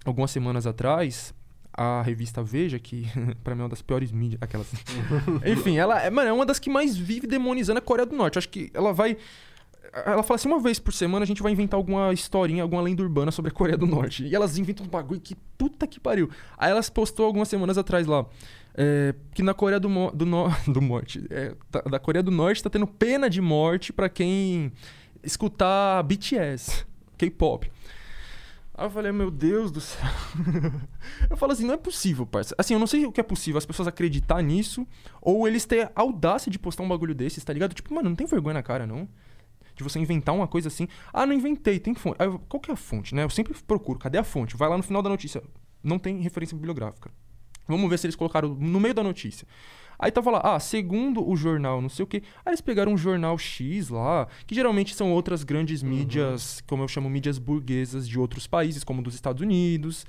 algumas 0.05 0.31
semanas 0.31 0.67
atrás, 0.67 1.33
a 1.73 2.01
revista 2.01 2.43
Veja, 2.43 2.79
que 2.79 3.07
pra 3.43 3.55
mim 3.55 3.61
é 3.61 3.63
uma 3.63 3.69
das 3.69 3.81
piores 3.81 4.11
mídias, 4.11 4.41
aquelas. 4.41 4.67
Enfim, 5.45 5.77
ela 5.77 6.01
é, 6.01 6.09
mano, 6.09 6.29
é 6.29 6.33
uma 6.33 6.45
das 6.45 6.59
que 6.59 6.69
mais 6.69 6.97
vive 6.97 7.27
demonizando 7.27 7.79
a 7.79 7.81
Coreia 7.81 8.05
do 8.05 8.15
Norte. 8.15 8.37
Acho 8.37 8.49
que 8.49 8.69
ela 8.73 8.93
vai. 8.93 9.17
Ela 10.05 10.23
fala 10.23 10.35
assim: 10.35 10.47
uma 10.47 10.59
vez 10.59 10.79
por 10.79 10.93
semana 10.93 11.23
a 11.23 11.27
gente 11.27 11.41
vai 11.41 11.51
inventar 11.51 11.77
alguma 11.77 12.13
historinha, 12.13 12.63
alguma 12.63 12.81
lenda 12.81 13.01
urbana 13.01 13.31
sobre 13.31 13.51
a 13.51 13.53
Coreia 13.53 13.77
do 13.77 13.87
Norte. 13.87 14.25
E 14.25 14.35
elas 14.35 14.57
inventam 14.57 14.85
um 14.85 14.89
bagulho 14.89 15.21
que 15.21 15.35
puta 15.57 15.87
que 15.87 15.99
pariu. 15.99 16.29
Aí 16.57 16.71
elas 16.71 16.89
postou 16.89 17.25
algumas 17.25 17.47
semanas 17.47 17.77
atrás 17.77 18.05
lá. 18.05 18.25
É, 18.75 19.13
que 19.33 19.43
na 19.43 19.53
Coreia 19.53 19.79
do, 19.79 19.87
do, 20.11 20.25
no- 20.25 20.49
do 20.71 20.81
Norte. 20.81 21.25
é, 21.29 21.55
da, 21.69 21.81
da 21.81 21.99
Coreia 21.99 22.23
do 22.23 22.31
Norte 22.31 22.63
tá 22.63 22.69
tendo 22.69 22.87
pena 22.87 23.29
de 23.29 23.41
morte 23.41 23.91
pra 23.93 24.09
quem 24.09 24.71
escutar 25.23 26.03
BTS, 26.03 26.85
K-pop. 27.17 27.71
Aí 28.73 28.85
eu 28.85 28.89
falei, 28.89 29.11
meu 29.11 29.29
Deus 29.29 29.69
do 29.71 29.79
céu. 29.81 29.99
eu 31.29 31.37
falo 31.37 31.51
assim, 31.51 31.65
não 31.65 31.73
é 31.73 31.77
possível, 31.77 32.25
parça. 32.25 32.55
Assim, 32.57 32.73
eu 32.73 32.79
não 32.79 32.87
sei 32.87 33.05
o 33.05 33.11
que 33.11 33.19
é 33.19 33.23
possível, 33.23 33.57
as 33.57 33.65
pessoas 33.65 33.87
acreditar 33.87 34.41
nisso, 34.41 34.87
ou 35.21 35.47
eles 35.47 35.65
terem 35.65 35.89
audácia 35.93 36.51
de 36.51 36.57
postar 36.57 36.83
um 36.83 36.87
bagulho 36.89 37.13
desses, 37.13 37.43
tá 37.43 37.53
ligado? 37.53 37.73
Tipo, 37.73 37.93
mano, 37.93 38.09
não 38.09 38.15
tem 38.15 38.25
vergonha 38.25 38.55
na 38.55 38.63
cara, 38.63 38.87
não. 38.87 39.07
De 39.75 39.83
você 39.83 39.99
inventar 39.99 40.33
uma 40.33 40.47
coisa 40.47 40.67
assim. 40.67 40.87
Ah, 41.13 41.25
não 41.25 41.33
inventei, 41.33 41.79
tem 41.79 41.93
fonte. 41.93 42.17
Eu, 42.19 42.39
qual 42.39 42.59
que 42.59 42.71
é 42.71 42.73
a 42.73 42.77
fonte, 42.77 43.13
né? 43.13 43.23
Eu 43.23 43.29
sempre 43.29 43.53
procuro, 43.67 43.99
cadê 43.99 44.17
a 44.17 44.23
fonte? 44.23 44.55
Vai 44.57 44.67
lá 44.69 44.77
no 44.77 44.83
final 44.83 45.01
da 45.01 45.09
notícia. 45.09 45.43
Não 45.83 45.99
tem 45.99 46.19
referência 46.21 46.55
bibliográfica. 46.55 47.11
Vamos 47.67 47.89
ver 47.89 47.97
se 47.97 48.07
eles 48.07 48.15
colocaram 48.15 48.49
no 48.49 48.79
meio 48.79 48.93
da 48.93 49.03
notícia. 49.03 49.47
Aí 50.01 50.11
tava 50.11 50.31
lá, 50.31 50.41
ah, 50.43 50.59
segundo 50.59 51.27
o 51.27 51.35
jornal, 51.37 51.79
não 51.79 51.87
sei 51.87 52.03
o 52.03 52.07
quê. 52.07 52.23
Aí 52.43 52.49
eles 52.49 52.61
pegaram 52.61 52.91
um 52.91 52.97
jornal 52.97 53.37
X 53.37 53.89
lá, 53.89 54.27
que 54.47 54.55
geralmente 54.55 54.95
são 54.95 55.11
outras 55.11 55.43
grandes 55.43 55.83
mídias, 55.83 56.63
como 56.65 56.81
eu 56.81 56.87
chamo, 56.87 57.07
mídias 57.07 57.37
burguesas 57.37 58.07
de 58.09 58.17
outros 58.17 58.47
países, 58.47 58.83
como 58.83 59.03
dos 59.03 59.13
Estados 59.13 59.43
Unidos, 59.43 60.03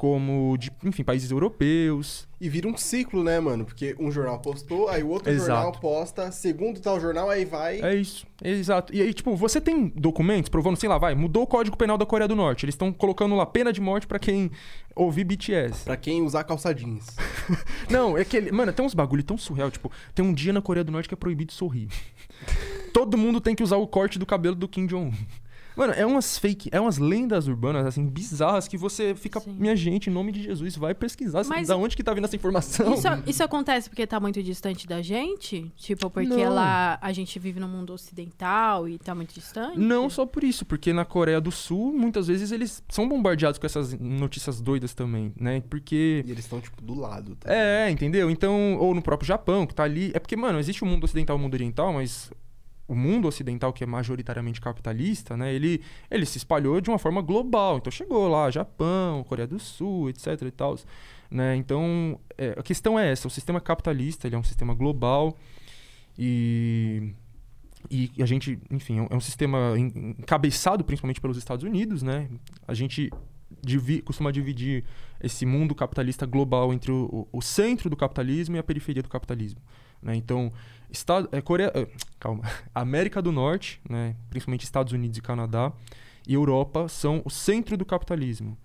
como 0.00 0.56
de, 0.56 0.72
enfim, 0.82 1.04
países 1.04 1.30
europeus. 1.30 2.26
E 2.40 2.48
vira 2.48 2.66
um 2.66 2.74
ciclo, 2.74 3.22
né, 3.22 3.38
mano? 3.38 3.66
Porque 3.66 3.94
um 4.00 4.10
jornal 4.10 4.38
postou, 4.38 4.88
aí 4.88 5.02
o 5.02 5.08
outro 5.08 5.30
Exato. 5.30 5.50
jornal 5.50 5.72
posta, 5.72 6.32
segundo 6.32 6.80
tal 6.80 6.98
jornal, 6.98 7.28
aí 7.28 7.44
vai. 7.44 7.82
É 7.82 7.94
isso, 7.94 8.26
exato. 8.42 8.94
E 8.96 9.02
aí, 9.02 9.12
tipo, 9.12 9.36
você 9.36 9.60
tem 9.60 9.88
documentos 9.88 10.48
provando, 10.48 10.78
sei 10.78 10.88
lá, 10.88 10.96
vai, 10.96 11.14
mudou 11.14 11.42
o 11.42 11.46
Código 11.46 11.76
Penal 11.76 11.98
da 11.98 12.06
Coreia 12.06 12.26
do 12.26 12.34
Norte. 12.34 12.64
Eles 12.64 12.72
estão 12.72 12.90
colocando 12.94 13.34
lá 13.34 13.44
pena 13.44 13.74
de 13.74 13.80
morte 13.82 14.06
pra 14.06 14.18
quem 14.18 14.50
ouvir 14.96 15.22
BTS. 15.24 15.84
Pra 15.84 15.98
quem 15.98 16.22
usar 16.22 16.44
calça 16.44 16.74
jeans. 16.74 17.14
Não, 17.90 18.16
é 18.16 18.24
que 18.24 18.38
ele, 18.38 18.50
mano, 18.50 18.72
tem 18.72 18.82
uns 18.82 18.94
bagulho 18.94 19.22
tão 19.22 19.36
surreal, 19.36 19.70
tipo, 19.70 19.92
tem 20.14 20.24
um 20.24 20.32
dia 20.32 20.54
na 20.54 20.62
Coreia 20.62 20.82
do 20.82 20.90
Norte 20.90 21.10
que 21.10 21.14
é 21.14 21.16
proibido 21.18 21.52
sorrir. 21.52 21.88
Todo 22.94 23.18
mundo 23.18 23.38
tem 23.38 23.54
que 23.54 23.62
usar 23.62 23.76
o 23.76 23.86
corte 23.86 24.18
do 24.18 24.24
cabelo 24.24 24.56
do 24.56 24.66
Kim 24.66 24.86
Jong-un. 24.86 25.12
Mano, 25.80 25.94
é 25.94 26.04
umas 26.04 26.36
fake, 26.36 26.68
é 26.70 26.78
umas 26.78 26.98
lendas 26.98 27.48
urbanas, 27.48 27.86
assim, 27.86 28.04
bizarras, 28.04 28.68
que 28.68 28.76
você 28.76 29.14
fica, 29.14 29.40
Sim. 29.40 29.56
minha 29.58 29.74
gente, 29.74 30.10
em 30.10 30.12
nome 30.12 30.30
de 30.30 30.42
Jesus, 30.42 30.76
vai 30.76 30.94
pesquisar 30.94 31.42
Mas- 31.46 31.68
da 31.68 31.76
onde 31.76 31.96
que 31.96 32.02
tá 32.04 32.12
vindo 32.12 32.26
essa 32.26 32.36
informação. 32.36 32.92
Isso, 32.92 33.06
isso 33.26 33.42
acontece 33.42 33.88
porque 33.88 34.06
tá 34.06 34.20
muito 34.20 34.42
distante 34.42 34.86
da 34.86 35.00
gente? 35.00 35.72
Tipo, 35.78 36.10
porque 36.10 36.28
Não. 36.44 36.54
lá 36.54 36.98
a 37.00 37.12
gente 37.14 37.38
vive 37.38 37.58
no 37.58 37.66
mundo 37.66 37.94
ocidental 37.94 38.86
e 38.86 38.98
tá 38.98 39.14
muito 39.14 39.32
distante? 39.32 39.78
Não 39.78 40.10
só 40.10 40.26
por 40.26 40.44
isso, 40.44 40.66
porque 40.66 40.92
na 40.92 41.06
Coreia 41.06 41.40
do 41.40 41.50
Sul, 41.50 41.94
muitas 41.94 42.26
vezes 42.26 42.52
eles 42.52 42.82
são 42.90 43.08
bombardeados 43.08 43.58
com 43.58 43.64
essas 43.64 43.98
notícias 43.98 44.60
doidas 44.60 44.92
também, 44.92 45.32
né? 45.40 45.62
Porque 45.70 46.22
E 46.26 46.30
eles 46.30 46.44
estão, 46.44 46.60
tipo, 46.60 46.82
do 46.82 46.92
lado. 46.92 47.36
Tá? 47.36 47.50
É, 47.50 47.90
entendeu? 47.90 48.30
Então, 48.30 48.76
ou 48.76 48.94
no 48.94 49.00
próprio 49.00 49.26
Japão, 49.26 49.66
que 49.66 49.74
tá 49.74 49.84
ali. 49.84 50.10
É 50.12 50.18
porque, 50.18 50.36
mano, 50.36 50.58
existe 50.58 50.82
o 50.82 50.86
mundo 50.86 51.04
ocidental 51.04 51.36
e 51.36 51.38
o 51.38 51.42
mundo 51.42 51.54
oriental, 51.54 51.90
mas 51.94 52.30
o 52.92 52.96
mundo 52.96 53.28
ocidental, 53.28 53.72
que 53.72 53.84
é 53.84 53.86
majoritariamente 53.86 54.60
capitalista, 54.60 55.36
né? 55.36 55.52
Ele, 55.54 55.80
ele 56.10 56.26
se 56.26 56.38
espalhou 56.38 56.80
de 56.80 56.90
uma 56.90 56.98
forma 56.98 57.22
global. 57.22 57.76
Então 57.78 57.90
chegou 57.90 58.28
lá, 58.28 58.50
Japão, 58.50 59.22
Coreia 59.24 59.46
do 59.46 59.58
Sul, 59.58 60.08
etc 60.10 60.26
e 60.42 60.50
tal. 60.50 60.76
Né? 61.30 61.54
Então, 61.56 62.18
é, 62.36 62.54
a 62.58 62.62
questão 62.62 62.98
é 62.98 63.12
essa: 63.12 63.28
o 63.28 63.30
sistema 63.30 63.60
capitalista 63.60 64.26
ele 64.26 64.34
é 64.34 64.38
um 64.38 64.42
sistema 64.42 64.74
global 64.74 65.36
e 66.18 67.12
E 67.88 68.10
a 68.22 68.26
gente, 68.26 68.58
enfim, 68.70 69.06
é 69.08 69.16
um 69.16 69.20
sistema 69.20 69.72
en- 69.78 70.14
encabeçado 70.18 70.84
principalmente 70.84 71.20
pelos 71.20 71.38
Estados 71.38 71.64
Unidos, 71.64 72.02
né? 72.02 72.28
A 72.68 72.74
gente 72.74 73.10
divi- 73.64 74.02
costuma 74.02 74.30
dividir 74.30 74.84
esse 75.18 75.46
mundo 75.46 75.74
capitalista 75.74 76.26
global 76.26 76.74
entre 76.74 76.92
o- 76.92 77.26
o 77.32 77.40
centro 77.40 77.88
do 77.88 77.96
capitalismo 77.96 78.54
e 78.56 78.58
a 78.58 78.62
periferia 78.62 79.02
do 79.02 79.08
capitalismo. 79.08 79.60
Né? 80.02 80.16
Então, 80.16 80.52
Estado, 80.90 81.28
é, 81.32 81.40
Coreia, 81.40 81.72
eh, 81.74 81.86
calma, 82.18 82.42
América 82.74 83.20
do 83.22 83.30
Norte, 83.32 83.80
né? 83.88 84.16
principalmente 84.28 84.64
Estados 84.64 84.92
Unidos 84.92 85.18
e 85.18 85.22
Canadá, 85.22 85.72
e 86.26 86.34
Europa 86.34 86.88
são 86.88 87.22
o 87.24 87.30
centro 87.30 87.76
do 87.76 87.84
capitalismo. 87.84 88.56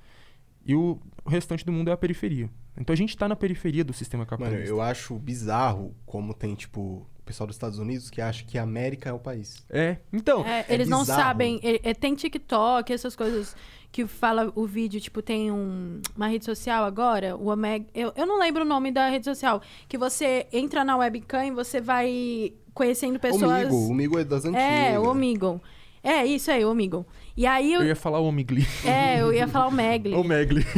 E 0.65 0.75
o, 0.75 0.99
restante 1.27 1.65
do 1.65 1.71
mundo 1.71 1.89
é 1.89 1.93
a 1.93 1.97
periferia. 1.97 2.49
Então 2.77 2.93
a 2.93 2.97
gente 2.97 3.09
está 3.09 3.27
na 3.27 3.35
periferia 3.35 3.83
do 3.83 3.93
sistema 3.93 4.25
Mano, 4.25 4.29
capitalista. 4.29 4.69
eu 4.69 4.81
acho 4.81 5.17
bizarro 5.17 5.95
como 6.05 6.33
tem, 6.33 6.55
tipo, 6.55 7.07
pessoal 7.25 7.47
dos 7.47 7.55
Estados 7.55 7.79
Unidos 7.79 8.09
que 8.09 8.21
acha 8.21 8.43
que 8.45 8.57
a 8.57 8.63
América 8.63 9.09
é 9.09 9.13
o 9.13 9.19
país. 9.19 9.63
É, 9.69 9.97
então, 10.13 10.45
É, 10.45 10.61
é 10.61 10.73
eles 10.73 10.87
não 10.87 10.99
bizarro. 10.99 11.21
sabem. 11.21 11.59
é- 11.63 11.89
é- 11.89 11.93
tem 11.93 12.13
TikTok, 12.15 12.91
essas 12.93 13.15
coisas 13.15 13.55
que 13.91 14.05
fala 14.05 14.51
o 14.55 14.65
vídeo, 14.65 14.99
tipo, 14.99 15.21
tem 15.21 15.51
um- 15.51 16.01
uma 16.15 16.27
rede 16.27 16.43
social 16.45 16.83
agora, 16.83 17.35
o 17.35 17.47
Omega. 17.49 17.85
Eu, 17.93 18.11
eu 18.15 18.25
não 18.25 18.37
lembro 18.39 18.63
o 18.63 18.65
nome 18.65 18.91
da 18.91 19.09
rede 19.09 19.25
social. 19.25 19.61
Que 19.87 19.97
você 19.97 20.47
entra 20.51 20.83
na 20.83 20.97
webcam 20.97 21.45
e 21.45 21.51
você 21.51 21.79
vai 21.79 22.53
conhecendo 22.73 23.17
pessoas. 23.19 23.43
O 23.43 23.69
Migo, 23.69 23.75
o 23.89 23.93
Migo 23.93 24.19
é 24.19 24.23
das 24.25 24.43
antigas. 24.45 24.61
É, 24.63 24.99
o 24.99 25.09
Omegle. 25.09 25.61
É, 26.03 26.25
isso 26.25 26.51
aí, 26.51 26.63
o 26.63 26.71
Omegle. 26.71 27.05
E 27.37 27.45
aí 27.45 27.73
eu. 27.73 27.81
eu 27.81 27.87
ia 27.87 27.95
falar 27.95 28.19
o 28.19 28.27
Omigli. 28.27 28.65
É, 28.85 29.21
eu 29.21 29.33
ia 29.33 29.45
falar 29.47 29.67
o 29.67 29.71
Megli. 29.71 30.13
o 30.13 30.23
Megli. 30.23 30.65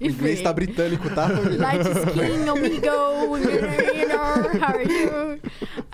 O 0.00 0.06
inglês 0.06 0.42
tá 0.42 0.52
britânico, 0.52 1.08
tá? 1.10 1.28
Light 1.28 1.86
skin, 1.86 2.48
amigo, 2.48 2.86
how 4.60 4.74
are 4.74 4.82
you? 4.82 5.40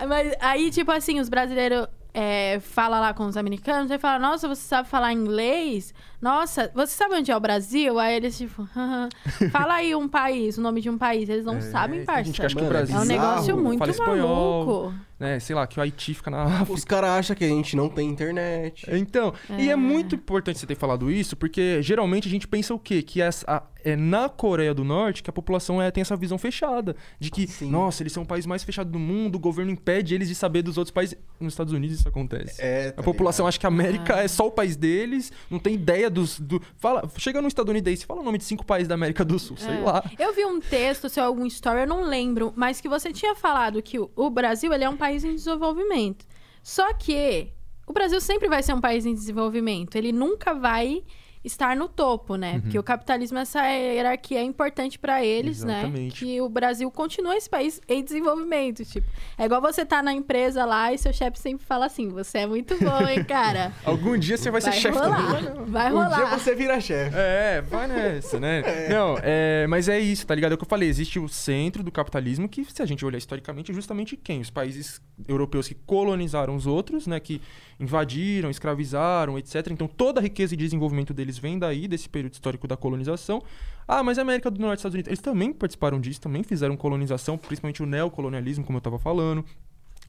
Mas 0.08 0.32
aí, 0.40 0.70
tipo 0.70 0.90
assim, 0.90 1.20
os 1.20 1.28
brasileiros 1.28 1.86
é, 2.12 2.58
falam 2.60 3.00
lá 3.00 3.14
com 3.14 3.24
os 3.26 3.36
americanos, 3.36 3.90
aí 3.90 3.98
fala, 3.98 4.18
nossa, 4.18 4.48
você 4.48 4.62
sabe 4.62 4.88
falar 4.88 5.12
inglês? 5.12 5.94
Nossa, 6.20 6.70
você 6.74 6.94
sabe 6.94 7.14
onde 7.14 7.30
é 7.30 7.36
o 7.36 7.40
Brasil? 7.40 7.98
Aí 7.98 8.14
eles, 8.16 8.36
tipo, 8.36 8.68
fala 9.50 9.74
aí 9.74 9.94
um 9.94 10.06
país, 10.08 10.58
o 10.58 10.60
nome 10.60 10.80
de 10.80 10.90
um 10.90 10.98
país. 10.98 11.28
Eles 11.28 11.44
não 11.44 11.60
sabem, 11.60 11.98
tem 11.98 12.06
parça. 12.06 12.24
gente 12.24 12.40
que 12.40 12.46
acha 12.46 12.54
que 12.54 12.60
o 12.60 12.64
Mano, 12.64 12.76
é 12.76 12.78
Brasil 12.78 12.96
É 12.96 13.00
um 13.00 13.04
negócio 13.04 13.56
muito 13.56 13.78
fala 13.78 13.90
espanhol, 13.90 14.66
maluco. 14.66 14.94
né? 15.18 15.40
Sei 15.40 15.56
lá, 15.56 15.66
que 15.66 15.78
o 15.78 15.82
Haiti 15.82 16.12
fica 16.14 16.30
na 16.30 16.42
África. 16.42 16.72
Os 16.74 16.84
caras 16.84 17.10
acham 17.10 17.34
que 17.36 17.44
a 17.44 17.48
gente 17.48 17.74
não 17.74 17.88
tem 17.88 18.06
internet. 18.08 18.86
Então, 18.92 19.32
e 19.58 19.68
É. 19.68 19.72
é 19.72 19.76
muito 19.76 20.14
importante 20.14 20.58
você 20.58 20.66
ter 20.66 20.74
falado 20.76 21.10
isso, 21.10 21.34
porque 21.36 21.80
geralmente 21.82 22.28
a 22.28 22.30
gente 22.30 22.46
pensa 22.46 22.74
o 22.74 22.78
quê? 22.78 23.00
Que 23.02 23.22
essa, 23.22 23.44
a- 23.50 23.62
é 23.84 23.96
na 23.96 24.28
Coreia 24.28 24.72
do 24.74 24.84
Norte 24.84 25.22
que 25.22 25.30
a 25.30 25.32
população 25.32 25.80
é, 25.80 25.90
tem 25.90 26.02
essa 26.02 26.16
visão 26.16 26.38
fechada. 26.38 26.94
De 27.18 27.30
que, 27.30 27.46
Sim. 27.46 27.70
nossa, 27.70 28.02
eles 28.02 28.12
são 28.12 28.22
o 28.22 28.26
país 28.26 28.46
mais 28.46 28.62
fechado 28.64 28.90
do 28.90 28.98
mundo, 28.98 29.36
o 29.36 29.38
governo 29.38 29.70
impede 29.72 30.14
eles 30.14 30.28
de 30.28 30.34
saber 30.34 30.62
dos 30.62 30.76
outros 30.78 30.92
países. 30.92 31.16
Nos 31.38 31.52
Estados 31.52 31.72
Unidos 31.72 31.98
isso 31.98 32.08
acontece. 32.08 32.60
É, 32.60 32.90
tá 32.92 33.00
a 33.00 33.04
população 33.04 33.46
acha 33.46 33.58
que 33.58 33.66
a 33.66 33.68
América 33.68 34.16
Ah. 34.16 34.22
é 34.22 34.28
só 34.28 34.46
o 34.46 34.50
país 34.50 34.76
deles, 34.76 35.32
não 35.50 35.58
tem 35.58 35.74
ideia 35.74 36.08
dos. 36.10 36.38
Do... 36.40 36.60
Fala, 36.76 37.08
chega 37.16 37.40
no 37.40 37.48
estadunidense, 37.48 38.04
fala 38.06 38.20
o 38.20 38.24
nome 38.24 38.38
de 38.38 38.44
cinco 38.44 38.64
países 38.64 38.88
da 38.88 38.94
América 38.94 39.24
do 39.24 39.38
Sul, 39.38 39.56
sei 39.56 39.74
É. 39.76 39.80
lá. 39.80 40.04
Eu 40.18 40.34
vi 40.34 40.44
um 40.44 40.60
texto, 40.60 41.08
se 41.08 41.18
é 41.20 41.22
algum 41.22 41.46
story, 41.46 41.80
eu 41.80 41.86
não 41.86 42.04
lembro, 42.04 42.52
mas 42.56 42.80
que 42.80 42.88
você 42.88 43.12
tinha 43.12 43.34
falado 43.34 43.82
que 43.82 43.98
o- 43.98 44.10
o 44.16 44.30
Brasil 44.30 44.72
ele 44.72 44.84
é 44.84 44.88
um 44.88 44.96
país 44.96 45.24
em 45.24 45.34
desenvolvimento. 45.34 46.24
Só 46.62 46.92
que 46.94 47.48
o 47.86 47.92
Brasil 47.92 48.20
sempre 48.20 48.48
vai 48.48 48.62
ser 48.62 48.74
um 48.74 48.80
país 48.80 49.04
em 49.06 49.14
desenvolvimento. 49.14 49.96
Ele 49.96 50.12
nunca 50.12 50.54
vai 50.54 51.02
estar 51.42 51.74
no 51.74 51.88
topo, 51.88 52.36
né? 52.36 52.54
Uhum. 52.54 52.60
Porque 52.60 52.78
o 52.78 52.82
capitalismo, 52.82 53.38
essa 53.38 53.62
hierarquia 53.66 54.40
é 54.40 54.42
importante 54.42 54.98
pra 54.98 55.24
eles, 55.24 55.64
né? 55.64 55.80
Exatamente. 55.80 56.24
Que 56.24 56.40
o 56.40 56.48
Brasil 56.48 56.90
continua 56.90 57.34
esse 57.36 57.48
país 57.48 57.80
em 57.88 58.04
desenvolvimento. 58.04 58.84
Tipo, 58.84 59.06
é 59.38 59.44
igual 59.46 59.60
você 59.60 59.84
tá 59.86 60.02
na 60.02 60.12
empresa 60.12 60.64
lá 60.66 60.92
e 60.92 60.98
seu 60.98 61.12
chefe 61.12 61.38
sempre 61.38 61.64
fala 61.64 61.86
assim: 61.86 62.08
você 62.08 62.38
é 62.38 62.46
muito 62.46 62.76
bom, 62.78 63.08
hein, 63.08 63.24
cara? 63.24 63.72
Algum 63.84 64.18
dia 64.18 64.36
você 64.36 64.50
vai, 64.50 64.60
ser 64.60 64.72
chefe 64.72 64.98
rolar, 64.98 65.42
também. 65.42 65.64
vai 65.66 65.90
Um 65.92 65.94
rolar. 65.96 66.16
dia 66.16 66.38
você 66.38 66.54
vira 66.54 66.80
chefe. 66.80 67.16
É, 67.16 67.62
vai 67.62 67.86
nessa, 67.88 68.38
né? 68.38 68.62
Não, 68.90 69.16
é, 69.22 69.66
mas 69.66 69.88
é 69.88 69.98
isso, 69.98 70.26
tá 70.26 70.34
ligado? 70.34 70.52
É 70.52 70.54
o 70.54 70.58
que 70.58 70.64
eu 70.64 70.68
falei, 70.68 70.88
existe 70.88 71.18
o 71.18 71.28
centro 71.28 71.82
do 71.82 71.90
capitalismo 71.90 72.48
que, 72.48 72.64
se 72.64 72.82
a 72.82 72.86
gente 72.86 73.04
olhar 73.04 73.18
historicamente, 73.18 73.70
é 73.72 73.74
justamente 73.74 74.16
quem? 74.16 74.40
Os 74.40 74.50
países 74.50 75.00
europeus 75.26 75.66
que 75.68 75.74
colonizaram 75.74 76.54
os 76.54 76.66
outros, 76.66 77.06
né? 77.06 77.18
Que 77.18 77.40
invadiram, 77.80 78.50
escravizaram, 78.50 79.38
etc. 79.38 79.68
Então 79.70 79.88
toda 79.88 80.20
a 80.20 80.22
riqueza 80.22 80.54
e 80.54 80.56
desenvolvimento 80.56 81.14
deles 81.14 81.38
vem 81.38 81.58
daí, 81.58 81.88
desse 81.88 82.08
período 82.08 82.34
histórico 82.34 82.68
da 82.68 82.76
colonização. 82.76 83.42
Ah, 83.88 84.02
mas 84.02 84.18
a 84.18 84.22
América 84.22 84.50
do 84.50 84.60
Norte 84.60 84.78
e 84.78 84.80
Estados 84.80 84.94
Unidos, 84.94 85.08
eles 85.08 85.20
também 85.20 85.52
participaram 85.52 86.00
disso, 86.00 86.20
também 86.20 86.42
fizeram 86.42 86.76
colonização, 86.76 87.36
principalmente 87.38 87.82
o 87.82 87.86
neocolonialismo, 87.86 88.64
como 88.64 88.76
eu 88.78 88.82
tava 88.82 88.98
falando 88.98 89.44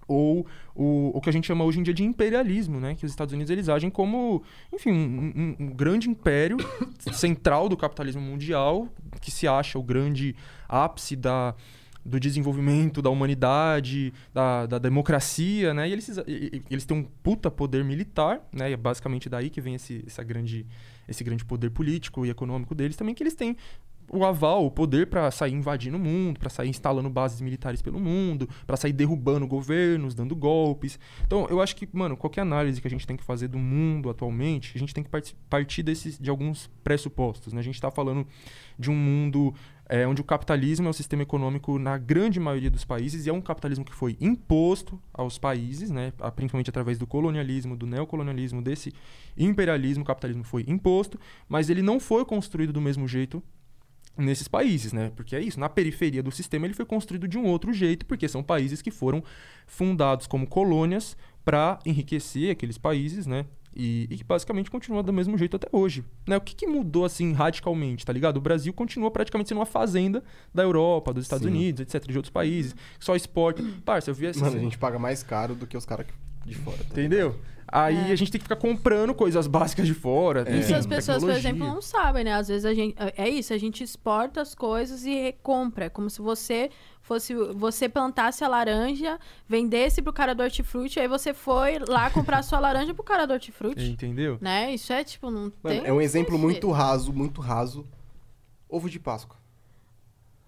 ou 0.07 0.45
o, 0.75 1.11
o 1.15 1.21
que 1.21 1.29
a 1.29 1.31
gente 1.33 1.47
chama 1.47 1.63
hoje 1.63 1.79
em 1.79 1.83
dia 1.83 1.93
de 1.93 2.03
imperialismo, 2.03 2.79
né? 2.81 2.95
Que 2.95 3.05
os 3.05 3.11
Estados 3.11 3.33
Unidos 3.33 3.49
eles 3.49 3.69
agem 3.69 3.89
como, 3.89 4.43
enfim, 4.73 4.91
um, 4.91 5.31
um- 5.35 5.55
um 5.59 5.67
grande 5.67 6.09
império 6.09 6.57
central 7.13 7.69
do 7.69 7.77
capitalismo 7.77 8.21
mundial, 8.21 8.89
que 9.21 9.31
se 9.31 9.47
acha 9.47 9.79
o 9.79 9.83
grande 9.83 10.35
ápice 10.67 11.15
da, 11.15 11.55
do 12.05 12.19
desenvolvimento 12.19 13.01
da 13.01 13.09
humanidade, 13.09 14.13
da, 14.33 14.65
da 14.65 14.77
democracia, 14.77 15.73
né? 15.73 15.87
E 15.87 15.93
eles, 15.93 16.09
eles 16.69 16.85
têm 16.85 16.97
um 16.97 17.03
puta 17.03 17.51
poder 17.51 17.83
militar, 17.83 18.41
né? 18.51 18.69
E 18.69 18.73
é 18.73 18.77
basicamente 18.77 19.29
daí 19.29 19.49
que 19.49 19.61
vem 19.61 19.75
esse, 19.75 20.03
essa 20.05 20.23
grande, 20.23 20.65
esse 21.07 21.23
grande 21.23 21.45
poder 21.45 21.69
político 21.69 22.25
e 22.25 22.29
econômico 22.29 22.73
deles 22.73 22.95
também, 22.95 23.13
que 23.13 23.23
eles 23.23 23.35
têm 23.35 23.55
o 24.13 24.25
aval, 24.25 24.65
o 24.65 24.71
poder 24.71 25.07
pra 25.07 25.31
sair 25.31 25.53
invadindo 25.53 25.95
o 25.95 25.99
mundo, 25.99 26.37
pra 26.37 26.49
sair 26.49 26.67
instalando 26.67 27.09
bases 27.09 27.39
militares 27.39 27.81
pelo 27.81 27.97
mundo, 27.97 28.49
pra 28.67 28.75
sair 28.75 28.91
derrubando 28.91 29.47
governos, 29.47 30.13
dando 30.13 30.35
golpes. 30.35 30.99
Então, 31.25 31.47
eu 31.49 31.61
acho 31.61 31.73
que, 31.77 31.87
mano, 31.93 32.17
qualquer 32.17 32.41
análise 32.41 32.81
que 32.81 32.87
a 32.87 32.91
gente 32.91 33.07
tem 33.07 33.15
que 33.15 33.23
fazer 33.23 33.47
do 33.47 33.57
mundo 33.57 34.09
atualmente, 34.09 34.73
a 34.75 34.79
gente 34.79 34.93
tem 34.93 35.01
que 35.01 35.09
parti- 35.09 35.33
partir 35.49 35.81
desses, 35.81 36.19
de 36.19 36.29
alguns 36.29 36.69
pressupostos, 36.83 37.53
né? 37.53 37.61
A 37.61 37.63
gente 37.63 37.79
tá 37.79 37.89
falando 37.89 38.27
de 38.77 38.91
um 38.91 38.95
mundo 38.95 39.53
é, 39.91 40.07
onde 40.07 40.21
o 40.21 40.23
capitalismo 40.23 40.87
é 40.87 40.89
o 40.89 40.93
sistema 40.93 41.21
econômico 41.21 41.77
na 41.77 41.97
grande 41.97 42.39
maioria 42.39 42.71
dos 42.71 42.85
países 42.85 43.25
e 43.25 43.29
é 43.29 43.33
um 43.33 43.41
capitalismo 43.41 43.83
que 43.83 43.93
foi 43.93 44.15
imposto 44.21 44.97
aos 45.13 45.37
países, 45.37 45.91
né? 45.91 46.13
principalmente 46.33 46.69
através 46.69 46.97
do 46.97 47.05
colonialismo, 47.05 47.75
do 47.75 47.85
neocolonialismo, 47.85 48.61
desse 48.61 48.93
imperialismo, 49.37 50.03
o 50.03 50.07
capitalismo 50.07 50.45
foi 50.45 50.63
imposto, 50.65 51.19
mas 51.49 51.69
ele 51.69 51.81
não 51.81 51.99
foi 51.99 52.23
construído 52.23 52.71
do 52.71 52.79
mesmo 52.79 53.05
jeito 53.05 53.43
nesses 54.17 54.47
países, 54.47 54.93
né? 54.93 55.11
Porque 55.13 55.35
é 55.35 55.41
isso, 55.41 55.59
na 55.59 55.67
periferia 55.67 56.23
do 56.23 56.31
sistema 56.31 56.65
ele 56.65 56.73
foi 56.73 56.85
construído 56.85 57.27
de 57.27 57.37
um 57.37 57.45
outro 57.45 57.73
jeito, 57.73 58.05
porque 58.05 58.29
são 58.29 58.41
países 58.41 58.81
que 58.81 58.91
foram 58.91 59.21
fundados 59.67 60.25
como 60.25 60.47
colônias 60.47 61.17
para 61.43 61.79
enriquecer 61.85 62.51
aqueles 62.51 62.77
países, 62.77 63.27
né? 63.27 63.45
E, 63.73 64.07
e 64.09 64.17
que 64.17 64.23
basicamente 64.23 64.69
continua 64.69 65.01
do 65.01 65.13
mesmo 65.13 65.37
jeito 65.37 65.55
até 65.55 65.67
hoje. 65.71 66.03
Né? 66.27 66.35
O 66.35 66.41
que, 66.41 66.53
que 66.53 66.67
mudou 66.67 67.05
assim 67.05 67.31
radicalmente, 67.33 68.05
tá 68.05 68.11
ligado? 68.11 68.37
O 68.37 68.41
Brasil 68.41 68.73
continua 68.73 69.09
praticamente 69.09 69.49
sendo 69.49 69.59
uma 69.59 69.65
fazenda 69.65 70.23
da 70.53 70.63
Europa, 70.63 71.13
dos 71.13 71.23
Estados 71.23 71.45
Sim. 71.45 71.53
Unidos, 71.53 71.81
etc., 71.81 72.05
de 72.07 72.17
outros 72.17 72.31
países. 72.31 72.75
Só 72.99 73.15
esporte. 73.15 73.63
Parça, 73.85 74.09
eu 74.09 74.15
vi 74.15 74.27
essa. 74.27 74.43
Mano, 74.43 74.57
a 74.57 74.59
gente 74.59 74.77
paga 74.77 74.99
mais 74.99 75.23
caro 75.23 75.55
do 75.55 75.65
que 75.65 75.77
os 75.77 75.85
caras 75.85 76.05
de 76.45 76.55
fora. 76.55 76.77
tá 76.77 76.85
Entendeu? 76.91 77.35
Aí 77.71 78.09
É. 78.09 78.11
a 78.11 78.15
gente 78.15 78.31
tem 78.31 78.39
que 78.39 78.43
ficar 78.43 78.57
comprando 78.57 79.13
coisas 79.13 79.47
básicas 79.47 79.87
de 79.87 79.93
fora. 79.93 80.41
É. 80.45 80.57
Isso 80.57 80.71
enfim, 80.71 80.73
as 80.73 80.85
pessoas, 80.85 81.23
por 81.23 81.27
tecnologia. 81.33 81.49
exemplo, 81.51 81.67
não 81.67 81.81
sabem, 81.81 82.23
né? 82.25 82.33
Às 82.33 82.49
vezes 82.49 82.65
a 82.65 82.73
gente. 82.73 82.95
É 83.17 83.29
isso, 83.29 83.53
a 83.53 83.57
gente 83.57 83.81
exporta 83.83 84.41
as 84.41 84.53
coisas 84.53 85.05
e 85.05 85.13
recompra. 85.13 85.85
É 85.85 85.89
como 85.89 86.09
se 86.09 86.21
você 86.21 86.69
fosse. 87.01 87.33
Você 87.33 87.87
plantasse 87.87 88.43
a 88.43 88.47
laranja, 88.49 89.17
vendesse 89.47 90.01
pro 90.01 90.11
cara 90.11 90.35
do 90.35 90.43
hortifruti, 90.43 90.99
aí 90.99 91.07
você 91.07 91.33
foi 91.33 91.79
lá 91.87 92.09
comprar 92.09 92.39
a 92.39 92.43
sua 92.43 92.59
laranja 92.59 92.93
pro 92.93 93.03
cara 93.03 93.25
do 93.25 93.31
hortifruti. 93.33 93.89
Entendeu? 93.89 94.37
Né? 94.41 94.73
Isso 94.73 94.91
é 94.91 95.03
tipo, 95.03 95.31
não 95.31 95.43
Mano, 95.63 95.79
tem. 95.79 95.85
é 95.85 95.93
um 95.93 96.01
exemplo 96.01 96.37
muito 96.37 96.69
raso, 96.71 97.13
muito 97.13 97.39
raso. 97.39 97.87
Ovo 98.67 98.89
de 98.89 98.99
Páscoa. 98.99 99.37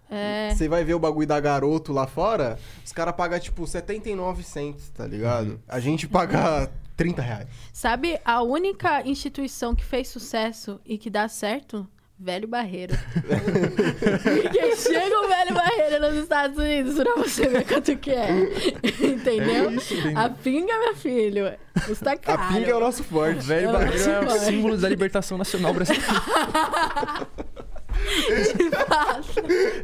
É. 0.09 0.51
Você 0.53 0.67
vai 0.67 0.83
ver 0.83 0.93
o 0.93 0.99
bagulho 0.99 1.25
da 1.27 1.39
garoto 1.39 1.91
lá 1.91 2.05
fora, 2.05 2.59
os 2.85 2.91
caras 2.91 3.15
pagam 3.15 3.39
tipo 3.39 3.65
79 3.65 4.43
centos, 4.43 4.89
tá 4.89 5.07
ligado? 5.07 5.59
A 5.67 5.79
gente 5.79 6.07
paga 6.07 6.69
30 6.95 7.21
reais. 7.21 7.47
Sabe 7.71 8.19
a 8.23 8.41
única 8.41 9.07
instituição 9.07 9.75
que 9.75 9.83
fez 9.83 10.07
sucesso 10.07 10.79
e 10.85 10.97
que 10.97 11.09
dá 11.09 11.27
certo? 11.27 11.87
Velho 12.17 12.47
Barreiro. 12.47 12.95
que 14.51 14.75
chega 14.77 15.19
o 15.19 15.27
Velho 15.27 15.53
Barreiro 15.53 15.99
nos 15.99 16.23
Estados 16.23 16.57
Unidos 16.57 16.95
pra 16.95 17.15
você 17.15 17.49
ver 17.49 17.65
quanto 17.65 17.97
que 17.97 18.11
é. 18.11 18.29
Entendeu? 19.01 19.69
É 19.69 19.73
isso, 19.73 19.95
a 20.15 20.29
pinga, 20.29 20.77
meu 20.79 20.95
filho, 20.95 21.51
custa 21.85 22.15
caro. 22.15 22.41
A 22.41 22.47
pinga 22.47 22.71
é 22.71 22.75
o 22.75 22.79
nosso 22.79 23.03
forte. 23.03 23.45
Velho 23.45 23.67
Eu 23.67 23.73
Barreiro 23.73 24.11
é 24.11 24.25
o 24.25 24.39
símbolo 24.39 24.77
da 24.77 24.87
libertação 24.87 25.37
nacional 25.37 25.73
brasileira. 25.73 26.05
De 27.93 28.69
fato. 28.69 29.39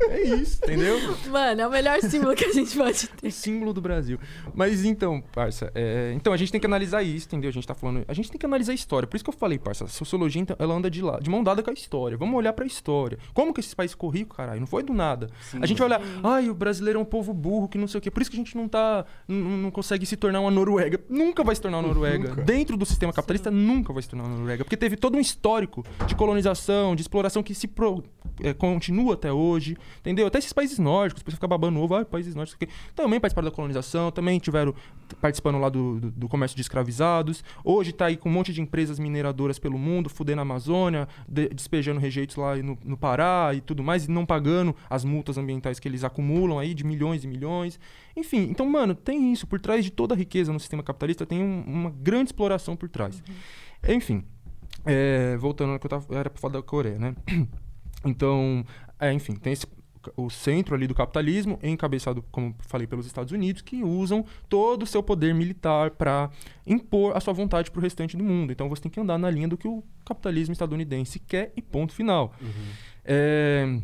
É 0.10 0.22
isso, 0.22 0.60
entendeu? 0.64 0.98
Mano, 1.30 1.61
é 1.61 1.68
o 1.68 1.72
melhor 1.72 1.99
símbolo 2.02 2.36
que 2.36 2.45
a 2.45 2.52
gente 2.52 2.76
pode 2.77 3.07
ter. 3.07 3.27
O 3.27 3.31
símbolo 3.31 3.73
do 3.73 3.81
Brasil. 3.81 4.19
Mas 4.53 4.84
então, 4.84 5.22
parça, 5.34 5.72
é, 5.76 6.11
então 6.15 6.34
a 6.34 6.38
gente 6.38 6.52
tem 6.52 6.60
que 6.60 6.68
analisar 6.68 7.03
isso, 7.03 7.27
entendeu? 7.27 7.49
A 7.49 7.53
gente 7.53 7.68
tá 7.68 7.73
falando. 7.73 8.03
A 8.07 8.14
gente 8.14 8.30
tem 8.30 8.38
que 8.40 8.45
analisar 8.45 8.72
a 8.72 8.76
história. 8.76 9.07
Por 9.07 9.15
isso 9.15 9.23
que 9.23 9.30
eu 9.30 9.34
falei, 9.38 9.57
parça, 9.60 9.86
a 9.86 9.88
sociologia 9.88 10.41
então, 10.41 10.56
ela 10.60 10.73
anda 10.73 10.90
de 10.90 11.02
lá, 11.02 11.19
de 11.19 11.30
mão 11.30 11.44
dada 11.44 11.61
com 11.64 11.69
a 11.69 11.73
história. 11.73 12.18
Vamos 12.18 12.36
olhar 12.36 12.53
pra 12.53 12.65
história. 12.65 13.18
Como 13.34 13.53
que 13.53 13.60
esse 13.60 13.76
país 13.76 13.91
ficou 13.91 14.10
rico, 14.10 14.36
caralho? 14.36 14.60
Não 14.60 14.68
foi 14.68 14.84
do 14.84 14.94
nada. 14.94 15.30
a 15.61 15.65
gente 15.65 15.77
vai 15.77 15.88
olhar, 15.88 16.02
ai, 16.23 16.49
o 16.49 16.53
brasileiro 16.53 16.99
é 16.99 17.02
um 17.02 17.06
povo 17.06 17.34
burro, 17.34 17.68
que 17.68 17.77
não 17.77 17.88
sei 17.88 17.99
o 17.99 18.02
quê. 18.02 18.11
Por 18.11 18.22
isso 18.22 18.31
que 18.31 18.38
a 18.38 18.40
gente 18.44 18.56
não 18.57 18.68
tá. 18.68 19.06
Não, 19.27 19.38
não 19.57 19.72
consegue 19.72 20.06
se 20.06 20.15
tornar 20.18 20.40
uma 20.41 20.52
Noruega. 20.52 20.99
Nunca 21.10 21.44
vai 21.44 21.56
se 21.56 21.61
tornar 21.61 21.77
uma 21.77 21.88
Noruega. 21.88 22.30
Nunca. 22.30 22.41
Dentro 22.44 22.76
do 22.77 22.86
sistema 22.86 23.14
capitalista, 23.14 23.49
nunca 23.52 23.94
vai 23.94 24.02
se 24.02 24.10
tornar 24.10 24.26
uma 24.26 24.36
Noruega. 24.36 24.64
Porque 24.64 24.77
teve 24.77 24.95
todo 24.95 25.15
um 25.15 25.19
histórico 25.19 25.86
de 26.07 26.15
colonização, 26.15 26.95
de 26.95 27.02
exploração 27.02 27.44
que 27.44 27.53
se 27.53 27.68
pro- 27.68 27.99
é, 28.42 28.54
continua 28.54 29.14
até 29.14 29.32
hoje. 29.32 29.76
Entendeu? 30.00 30.28
Até 30.28 30.40
esses 30.40 30.54
países 30.54 30.80
nórdicos, 30.80 31.22
depois 31.22 31.36
fica 31.36 31.48
babando 31.48 31.80
ovo, 31.80 31.96
ah, 31.96 32.06
países 32.06 32.36
nórdicos, 32.36 32.58
quê. 32.60 32.68
também 32.96 33.20
participaram 33.20 33.50
da 33.50 33.56
colonização, 33.56 34.12
também 34.12 34.40
tiveram 34.40 34.74
participando 35.22 35.58
lá 35.60 35.70
do, 35.70 36.00
do, 36.00 36.12
do 36.12 36.28
comércio 36.30 36.56
de 36.56 36.62
escravizados. 36.62 37.44
Hoje 37.64 37.92
tá 37.92 38.06
aí 38.06 38.18
com 38.18 38.30
um 38.30 38.32
monte 38.32 38.54
de 38.54 38.62
empresas 38.62 39.00
mineradoras 39.00 39.58
pelo 39.60 39.78
mundo, 39.78 40.10
fudendo 40.10 40.40
a 40.40 40.44
Amazônia, 40.44 41.08
de- 41.28 41.50
despejando 41.50 42.00
rejeitos 42.00 42.36
lá 42.36 42.56
no, 42.58 42.78
no 42.84 42.98
Pará 42.98 43.52
e 43.54 43.62
tudo 43.62 43.84
mais, 43.84 44.06
e 44.06 44.12
não 44.12 44.26
pagando 44.26 44.76
as 44.90 45.04
multas 45.04 45.38
ambientais 45.38 45.80
que 45.80 45.88
eles 45.88 46.04
acumulam 46.04 46.60
aí 46.60 46.74
de 46.74 46.84
milhões 46.84 47.24
e 47.24 47.28
milhões. 47.28 47.80
Enfim, 48.16 48.48
então, 48.50 48.66
mano, 48.70 48.94
tem 48.96 49.32
isso. 49.32 49.48
Por 49.48 49.60
trás 49.60 49.84
de 49.84 49.92
toda 49.92 50.14
a 50.14 50.18
riqueza 50.18 50.52
no 50.54 50.60
sistema 50.60 50.84
capitalista, 50.84 51.26
tem 51.26 51.42
um- 51.44 51.64
uma 51.66 51.90
grande 51.90 52.30
exploração 52.30 52.76
por 52.76 52.88
trás. 52.90 53.22
Enfim, 53.88 54.24
é, 54.86 55.38
voltando 55.38 55.72
ao 55.74 55.80
que 55.80 55.86
eu 55.86 55.90
tava, 55.90 56.06
era 56.16 56.30
pra 56.30 56.40
falar 56.40 56.54
da 56.54 56.62
Coreia, 56.62 56.98
né? 57.00 57.16
Então, 58.06 58.66
é, 59.00 59.12
enfim, 59.12 59.36
tem 59.36 59.54
esse, 59.54 59.66
o 60.16 60.30
centro 60.30 60.76
ali 60.76 60.88
do 60.88 60.96
capitalismo, 60.96 61.60
encabeçado, 61.62 62.24
como 62.32 62.56
falei, 62.60 62.88
pelos 62.88 63.06
Estados 63.06 63.32
Unidos, 63.32 63.62
que 63.62 63.84
usam 63.84 64.26
todo 64.48 64.84
o 64.84 64.86
seu 64.86 65.04
poder 65.04 65.34
militar 65.34 65.92
para 65.92 66.30
impor 66.66 67.16
a 67.16 67.20
sua 67.20 67.34
vontade 67.34 67.70
para 67.72 67.80
o 67.80 67.82
restante 67.82 68.16
do 68.16 68.24
mundo. 68.24 68.52
Então, 68.52 68.70
você 68.70 68.84
tem 68.84 68.92
que 68.92 69.00
andar 69.00 69.18
na 69.18 69.30
linha 69.30 69.48
do 69.48 69.58
que 69.58 69.68
o 69.68 69.84
capitalismo 70.06 70.54
estadunidense 70.54 71.20
quer 71.20 71.52
e 71.56 71.62
ponto 71.62 71.94
final. 71.94 72.34
É, 73.04 73.80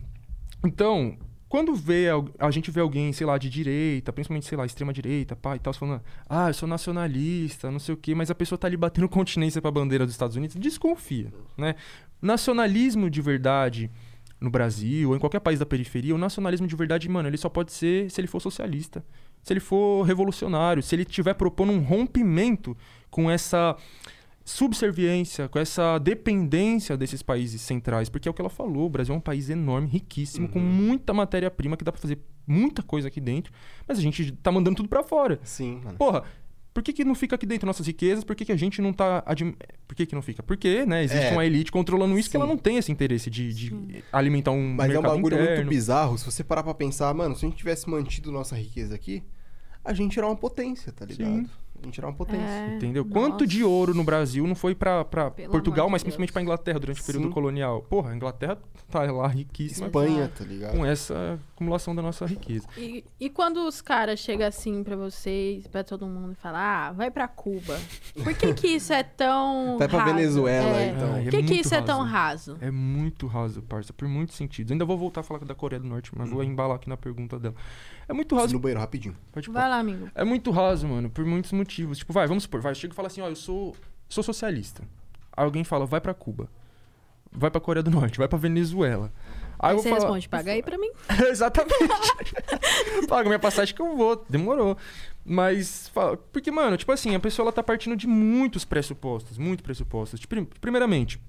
então, 0.64 1.18
quando 1.48 1.76
vê, 1.76 2.08
a 2.40 2.52
gente 2.52 2.72
vê 2.72 2.82
alguém, 2.82 3.14
sei 3.14 3.26
lá, 3.26 3.38
de 3.38 3.50
direita, 3.50 4.12
principalmente, 4.12 4.46
sei 4.46 4.58
lá, 4.58 4.66
extrema 4.66 4.92
direita, 4.92 5.36
pá, 5.36 5.56
e 5.56 5.60
tal, 5.60 5.74
falando, 5.74 6.02
ah, 6.28 6.50
eu 6.50 6.54
sou 6.54 6.68
nacionalista, 6.68 7.72
não 7.72 7.80
sei 7.80 7.94
o 7.94 7.98
quê, 7.98 8.16
mas 8.16 8.32
a 8.32 8.36
pessoa 8.36 8.58
tá 8.58 8.68
ali 8.68 8.76
batendo 8.76 9.08
continência 9.08 9.62
pra 9.62 9.72
bandeira 9.72 10.06
dos 10.06 10.14
Estados 10.14 10.36
Unidos, 10.36 10.56
desconfia, 10.56 11.32
né? 11.58 11.76
Nacionalismo 12.22 13.10
de 13.10 13.22
verdade 13.22 13.92
no 14.46 14.52
Brasil, 14.52 15.10
ou 15.10 15.16
em 15.16 15.20
qualquer 15.20 15.42
país 15.42 15.60
da 15.60 15.66
periferia, 15.66 16.16
o 16.16 16.18
nacionalismo 16.18 16.68
de 16.68 16.76
verdade, 16.76 17.10
mano, 17.10 17.28
ele 17.28 17.38
só 17.38 17.50
pode 17.50 17.74
ser 17.74 18.10
se 18.10 18.22
ele 18.22 18.28
for 18.28 18.40
socialista, 18.40 19.04
se 19.44 19.52
ele 19.52 19.60
for 19.60 20.04
revolucionário, 20.04 20.82
se 20.82 20.96
ele 20.96 21.04
estiver 21.04 21.34
propondo 21.34 21.74
um 21.74 21.80
rompimento 21.80 22.78
com 23.10 23.30
essa 23.30 23.76
subserviência, 24.46 25.50
com 25.50 25.58
essa 25.58 25.98
dependência 25.98 26.96
desses 26.96 27.24
países 27.24 27.60
centrais, 27.62 28.08
porque 28.08 28.30
é 28.30 28.32
o 28.32 28.34
que 28.34 28.42
ela 28.42 28.50
falou, 28.50 28.86
o 28.86 28.90
Brasil 28.90 29.14
é 29.14 29.18
um 29.18 29.22
país 29.22 29.50
enorme, 29.50 29.88
riquíssimo, 29.88 30.48
com 30.48 30.60
muita 30.60 31.14
matéria-prima 31.14 31.76
que 31.76 31.84
dá 31.84 31.92
pra 31.92 32.00
fazer 32.00 32.20
muita 32.48 32.84
coisa 32.84 33.08
aqui 33.08 33.20
dentro, 33.20 33.52
mas 33.88 33.98
a 33.98 34.02
gente 34.02 34.32
tá 34.34 34.52
mandando 34.52 34.78
tudo 34.78 34.88
pra 34.88 35.02
fora. 35.02 35.40
Sim, 35.44 35.82
mano. 35.84 35.98
Porra, 35.98 36.24
por 36.76 36.84
que, 36.84 36.92
que 36.92 37.06
não 37.06 37.16
fica 37.16 37.36
aqui 37.38 37.46
dentro 37.46 37.66
nossas 37.66 37.88
riquezas? 37.88 38.26
Por 38.26 38.36
que, 38.36 38.44
que 38.44 38.52
a 38.52 38.56
gente 38.58 38.82
não 38.82 38.92
tá. 38.92 39.24
admi- 39.26 39.56
Por 39.88 39.96
que, 39.96 40.06
que 40.06 40.14
não 40.14 40.22
fica? 40.22 40.44
Porque, 40.44 40.86
né, 40.86 41.06
existe 41.06 41.28
É. 41.28 41.32
uma 41.32 41.46
elite 41.46 41.72
controlando 41.72 42.20
isso 42.20 42.30
que 42.30 42.34
Sim. 42.38 42.44
ela 42.44 42.46
não 42.48 42.58
tem 42.58 42.76
esse 42.78 42.92
interesse 42.92 43.30
de, 43.30 43.54
de 43.54 44.04
alimentar 44.12 44.52
um 44.52 44.74
Mas 44.76 44.88
é 44.92 45.00
um 45.00 45.02
mercado 45.02 45.16
bagulho 45.16 45.36
interno. 45.36 45.56
muito 45.56 45.70
bizarro. 45.70 46.18
Se 46.18 46.26
você 46.26 46.44
parar 46.44 46.64
pra 46.64 46.74
pensar, 46.74 47.14
mano, 47.14 47.34
se 47.34 47.46
a 47.46 47.50
gente 47.50 47.58
tivesse 47.58 47.90
mantido 47.90 48.30
nossa 48.32 48.58
riqueza 48.58 48.94
aqui, 48.94 49.24
a 49.86 49.94
gente 49.94 50.20
era 50.20 50.28
uma 50.28 50.36
potência, 50.36 50.92
tá 50.92 51.06
ligado? 51.06 51.30
Sim. 51.38 51.50
Era 51.98 52.08
uma 52.08 52.14
potência. 52.14 52.46
É, 52.46 52.76
Entendeu? 52.76 53.04
nossa. 53.04 53.14
Quanto 53.14 53.46
de 53.48 53.64
ouro 53.64 53.94
no 53.94 54.04
Brasil 54.04 54.46
não 54.48 54.56
foi 54.56 54.74
pra, 54.76 55.04
pra 55.06 55.32
Pelo 55.32 55.52
Portugal, 55.52 55.90
mas 55.90 56.02
Deus. 56.02 56.04
principalmente 56.16 56.34
pra 56.34 56.42
Inglaterra 56.42 56.80
durante 56.80 57.02
o 57.02 57.06
período 57.06 57.28
Sim. 57.28 57.32
colonial? 57.32 57.82
Porra, 57.84 58.12
a 58.12 58.16
Inglaterra 58.16 58.58
tá 58.90 59.02
lá 59.12 59.28
riquíssima 59.28 59.88
Espanha, 59.88 60.32
tá 60.38 60.44
ligado? 60.46 60.72
com 60.78 60.86
essa 60.86 61.40
acumulação 61.54 61.96
da 61.96 62.02
nossa 62.02 62.26
riqueza. 62.26 62.68
E, 62.78 63.04
e 63.20 63.30
quando 63.30 63.66
os 63.68 63.82
caras 63.82 64.20
chegam 64.20 64.48
assim 64.48 64.84
pra 64.84 64.96
vocês, 64.96 65.68
pra 65.68 65.84
todo 65.84 66.06
mundo 66.08 66.32
e 66.34 66.36
falam, 66.36 66.60
ah, 66.60 66.92
vai 66.92 67.10
pra 67.12 67.28
Cuba. 67.28 67.80
Por 68.24 68.34
que 68.34 68.54
que 68.54 68.68
isso 68.68 68.94
é 68.94 69.04
tão 69.04 69.78
Vai 69.80 69.88
pra 69.88 70.00
raso? 70.04 70.14
Venezuela, 70.16 70.78
É. 70.82 70.90
então. 70.90 71.14
Ai, 71.16 71.24
Por 71.24 71.32
que, 71.32 71.44
que 71.44 71.54
isso 71.56 71.74
é 71.76 71.82
tão 71.82 72.00
raso. 72.02 72.54
raso? 72.54 72.58
É 72.62 72.72
muito 72.72 73.28
raso, 73.28 73.62
parça, 73.62 73.92
por 73.94 74.08
muitos 74.08 74.36
sentidos. 74.36 74.72
Ainda 74.72 74.86
vou 74.86 74.98
voltar 74.98 75.22
a 75.22 75.24
falar 75.24 75.44
da 75.46 75.54
Coreia 75.56 75.80
do 75.80 75.88
Norte, 75.88 76.12
mas 76.16 76.30
vou 76.30 76.40
Uhum. 76.40 76.46
embalar 76.46 76.76
aqui 76.78 76.88
na 76.90 76.98
pergunta 76.98 77.38
dela. 77.40 77.56
É 78.08 78.14
muito 78.14 78.36
raso. 78.36 78.54
no 78.54 78.60
banheiro 78.60 78.80
rapidinho. 78.80 79.16
Pode 79.32 79.50
Vai 79.50 79.68
lá, 79.70 79.80
amigo. 79.80 80.08
É 80.14 80.24
muito 80.24 80.52
raso, 80.52 80.88
mano, 80.88 81.10
por 81.10 81.26
muitos 81.26 81.52
motivos. 81.52 81.75
Tipo, 81.76 82.14
vai, 82.14 82.28
vamos 82.28 82.44
supor, 82.44 82.62
vai, 82.62 82.74
chega 82.76 82.94
e 82.94 82.96
fala 82.96 83.08
assim, 83.08 83.22
ó, 83.22 83.28
eu 83.28 83.36
sou, 83.36 83.76
sou 84.08 84.24
socialista. 84.24 84.84
Aí 85.36 85.44
alguém 85.44 85.64
fala, 85.64 85.86
vai 85.86 86.00
pra 86.00 86.14
Cuba. 86.14 86.50
Vai 87.32 87.52
pra 87.52 87.60
Coreia 87.60 87.84
do 87.84 87.92
Norte, 87.92 88.18
vai 88.18 88.28
pra 88.28 88.38
Venezuela. 88.38 89.12
Aí 89.60 89.74
eu 89.76 89.80
Você 89.80 89.90
falar, 89.90 90.02
responde, 90.02 90.30
paga 90.30 90.52
aí 90.52 90.62
pra 90.64 90.78
mim. 90.78 90.90
Exatamente. 91.30 91.76
Paga 93.08 93.28
minha 93.30 93.40
passagem 93.40 93.74
que 93.76 93.82
eu 93.82 93.96
vou. 93.96 94.24
Demorou. 94.30 94.78
Mas, 95.24 95.90
fala- 95.90 96.18
porque, 96.18 96.52
mano, 96.52 96.78
tipo 96.78 96.92
assim, 96.92 97.16
a 97.16 97.20
pessoa 97.20 97.46
ela 97.46 97.52
tá 97.52 97.64
partindo 97.64 97.96
de 97.96 98.08
muitos 98.08 98.64
pressupostos, 98.66 99.38
muitos 99.38 99.64
pressupostos. 99.64 100.20
Tipo, 100.20 100.46
primeiramente, 100.62 101.20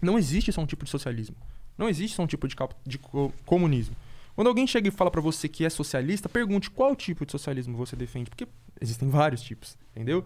não 0.00 0.18
existe 0.18 0.52
só 0.52 0.60
um 0.60 0.66
tipo 0.66 0.84
de 0.84 0.90
socialismo. 0.90 1.36
Não 1.78 1.88
existe 1.88 2.16
só 2.16 2.22
um 2.22 2.26
tipo 2.26 2.46
de, 2.48 2.56
de 2.86 2.98
co- 2.98 3.32
comunismo. 3.44 3.94
Quando 4.34 4.48
alguém 4.48 4.66
chega 4.66 4.88
e 4.88 4.90
fala 4.90 5.10
pra 5.10 5.20
você 5.20 5.48
que 5.48 5.64
é 5.64 5.70
socialista, 5.70 6.28
pergunte 6.28 6.70
qual 6.70 6.94
tipo 6.96 7.24
de 7.24 7.32
socialismo 7.32 7.76
você 7.76 7.94
defende, 7.96 8.28
porque 8.30 8.46
existem 8.80 9.08
vários 9.08 9.42
tipos, 9.42 9.76
entendeu? 9.94 10.24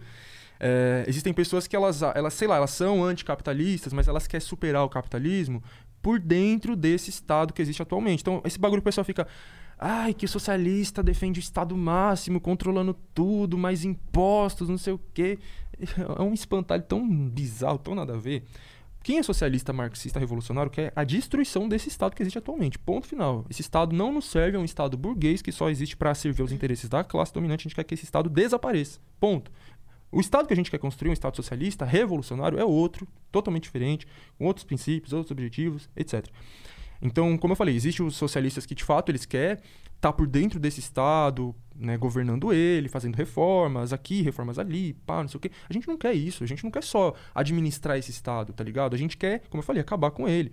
É, 0.58 1.04
existem 1.08 1.32
pessoas 1.32 1.66
que 1.66 1.74
elas, 1.74 2.02
elas, 2.02 2.34
sei 2.34 2.46
lá, 2.46 2.56
elas 2.56 2.70
são 2.70 3.02
anticapitalistas, 3.02 3.92
mas 3.92 4.08
elas 4.08 4.26
querem 4.26 4.46
superar 4.46 4.84
o 4.84 4.90
capitalismo 4.90 5.62
por 6.02 6.18
dentro 6.18 6.76
desse 6.76 7.10
estado 7.10 7.52
que 7.52 7.62
existe 7.62 7.82
atualmente. 7.82 8.20
Então, 8.20 8.42
esse 8.44 8.58
bagulho 8.58 8.80
o 8.80 8.84
pessoal 8.84 9.04
fica, 9.04 9.26
ai, 9.78 10.12
que 10.12 10.26
o 10.26 10.28
socialista 10.28 11.02
defende 11.02 11.40
o 11.40 11.42
estado 11.42 11.76
máximo, 11.76 12.40
controlando 12.40 12.94
tudo, 13.14 13.56
mais 13.56 13.84
impostos, 13.84 14.68
não 14.68 14.78
sei 14.78 14.92
o 14.92 15.00
quê. 15.14 15.38
É 16.18 16.20
um 16.20 16.34
espantalho 16.34 16.82
tão 16.82 17.08
bizarro, 17.08 17.78
tão 17.78 17.94
nada 17.94 18.12
a 18.12 18.18
ver. 18.18 18.44
Quem 19.02 19.18
é 19.18 19.22
socialista, 19.22 19.72
marxista, 19.72 20.20
revolucionário 20.20 20.70
quer 20.70 20.92
a 20.94 21.04
destruição 21.04 21.68
desse 21.68 21.88
Estado 21.88 22.14
que 22.14 22.22
existe 22.22 22.38
atualmente. 22.38 22.78
Ponto 22.78 23.06
final. 23.06 23.46
Esse 23.48 23.62
Estado 23.62 23.96
não 23.96 24.12
nos 24.12 24.26
serve, 24.26 24.56
é 24.56 24.60
um 24.60 24.64
Estado 24.64 24.96
burguês 24.96 25.40
que 25.40 25.50
só 25.50 25.70
existe 25.70 25.96
para 25.96 26.14
servir 26.14 26.42
os 26.42 26.52
interesses 26.52 26.88
da 26.88 27.02
classe 27.02 27.32
dominante. 27.32 27.62
A 27.62 27.64
gente 27.64 27.74
quer 27.74 27.84
que 27.84 27.94
esse 27.94 28.04
Estado 28.04 28.28
desapareça. 28.28 29.00
Ponto. 29.18 29.50
O 30.12 30.20
Estado 30.20 30.46
que 30.46 30.52
a 30.52 30.56
gente 30.56 30.70
quer 30.70 30.78
construir, 30.78 31.10
um 31.10 31.14
Estado 31.14 31.36
socialista, 31.36 31.84
revolucionário, 31.84 32.58
é 32.58 32.64
outro, 32.64 33.08
totalmente 33.32 33.62
diferente, 33.64 34.06
com 34.36 34.44
outros 34.44 34.64
princípios, 34.64 35.12
outros 35.12 35.30
objetivos, 35.30 35.88
etc. 35.96 36.26
Então, 37.00 37.38
como 37.38 37.52
eu 37.52 37.56
falei, 37.56 37.74
existem 37.74 38.04
os 38.04 38.16
socialistas 38.16 38.66
que 38.66 38.74
de 38.74 38.84
fato 38.84 39.10
eles 39.10 39.24
querem 39.24 39.62
estar 40.00 40.14
por 40.14 40.26
dentro 40.26 40.58
desse 40.58 40.80
Estado, 40.80 41.54
né, 41.76 41.96
governando 41.96 42.52
ele, 42.52 42.88
fazendo 42.88 43.16
reformas 43.16 43.92
aqui, 43.92 44.22
reformas 44.22 44.58
ali, 44.58 44.94
pá, 44.94 45.20
não 45.20 45.28
sei 45.28 45.36
o 45.38 45.40
quê. 45.40 45.50
A 45.68 45.72
gente 45.72 45.86
não 45.86 45.96
quer 45.96 46.14
isso, 46.14 46.42
a 46.42 46.46
gente 46.46 46.64
não 46.64 46.70
quer 46.70 46.82
só 46.82 47.14
administrar 47.34 47.98
esse 47.98 48.10
Estado, 48.10 48.52
tá 48.52 48.64
ligado? 48.64 48.94
A 48.94 48.98
gente 48.98 49.16
quer, 49.16 49.42
como 49.50 49.60
eu 49.60 49.66
falei, 49.66 49.80
acabar 49.80 50.10
com 50.10 50.26
ele. 50.26 50.52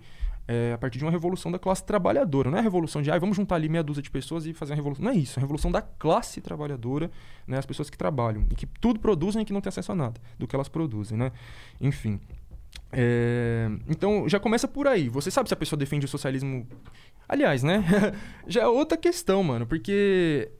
É, 0.50 0.72
a 0.72 0.78
partir 0.78 0.96
de 0.96 1.04
uma 1.04 1.10
revolução 1.10 1.52
da 1.52 1.58
classe 1.58 1.84
trabalhadora. 1.84 2.50
Não 2.50 2.56
é 2.56 2.60
a 2.60 2.64
revolução 2.64 3.02
de, 3.02 3.10
ah, 3.10 3.18
vamos 3.18 3.36
juntar 3.36 3.56
ali 3.56 3.68
meia 3.68 3.82
dúzia 3.82 4.02
de 4.02 4.10
pessoas 4.10 4.46
e 4.46 4.54
fazer 4.54 4.72
uma 4.72 4.76
revolução. 4.76 5.04
Não 5.04 5.12
é 5.12 5.14
isso, 5.14 5.38
é 5.38 5.40
a 5.40 5.42
revolução 5.42 5.70
da 5.70 5.82
classe 5.82 6.40
trabalhadora, 6.40 7.10
né, 7.46 7.58
as 7.58 7.66
pessoas 7.66 7.90
que 7.90 7.98
trabalham 7.98 8.46
e 8.50 8.54
que 8.54 8.64
tudo 8.64 8.98
produzem 8.98 9.42
e 9.42 9.44
que 9.44 9.52
não 9.52 9.60
têm 9.60 9.68
acesso 9.68 9.92
a 9.92 9.94
nada 9.94 10.18
do 10.38 10.46
que 10.46 10.56
elas 10.56 10.68
produzem, 10.68 11.18
né? 11.18 11.32
Enfim. 11.78 12.18
É, 12.92 13.68
então 13.88 14.28
já 14.28 14.40
começa 14.40 14.66
por 14.66 14.86
aí. 14.86 15.08
Você 15.08 15.30
sabe 15.30 15.48
se 15.48 15.54
a 15.54 15.56
pessoa 15.56 15.78
defende 15.78 16.06
o 16.06 16.08
socialismo. 16.08 16.66
Aliás, 17.28 17.62
né? 17.62 17.84
já 18.46 18.62
é 18.62 18.66
outra 18.66 18.96
questão, 18.96 19.42
mano, 19.42 19.66
porque 19.66 20.50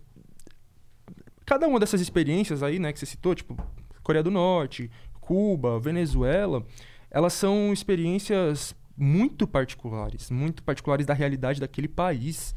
cada 1.47 1.66
uma 1.66 1.80
dessas 1.80 2.01
experiências 2.01 2.62
aí, 2.62 2.78
né, 2.78 2.93
que 2.93 2.98
você 2.98 3.06
citou, 3.06 3.35
tipo 3.35 3.56
Coreia 4.02 4.22
do 4.22 4.30
Norte, 4.30 4.90
Cuba, 5.20 5.78
Venezuela, 5.80 6.66
elas 7.10 7.32
são 7.32 7.72
experiências 7.72 8.74
muito 8.97 9.47
particulares, 9.47 10.30
muito 10.30 10.62
particulares 10.62 11.06
da 11.06 11.14
realidade 11.14 11.60
daquele 11.60 11.89
país. 11.89 12.55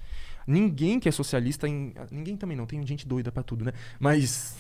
Ninguém 0.48 1.00
que 1.00 1.08
é 1.08 1.12
socialista 1.12 1.68
em. 1.68 1.94
Ninguém 2.10 2.36
também 2.36 2.58
não, 2.58 2.66
tem 2.66 2.86
gente 2.86 3.08
doida 3.08 3.32
pra 3.32 3.44
tudo, 3.44 3.64
né? 3.64 3.74
Mas 4.00 4.58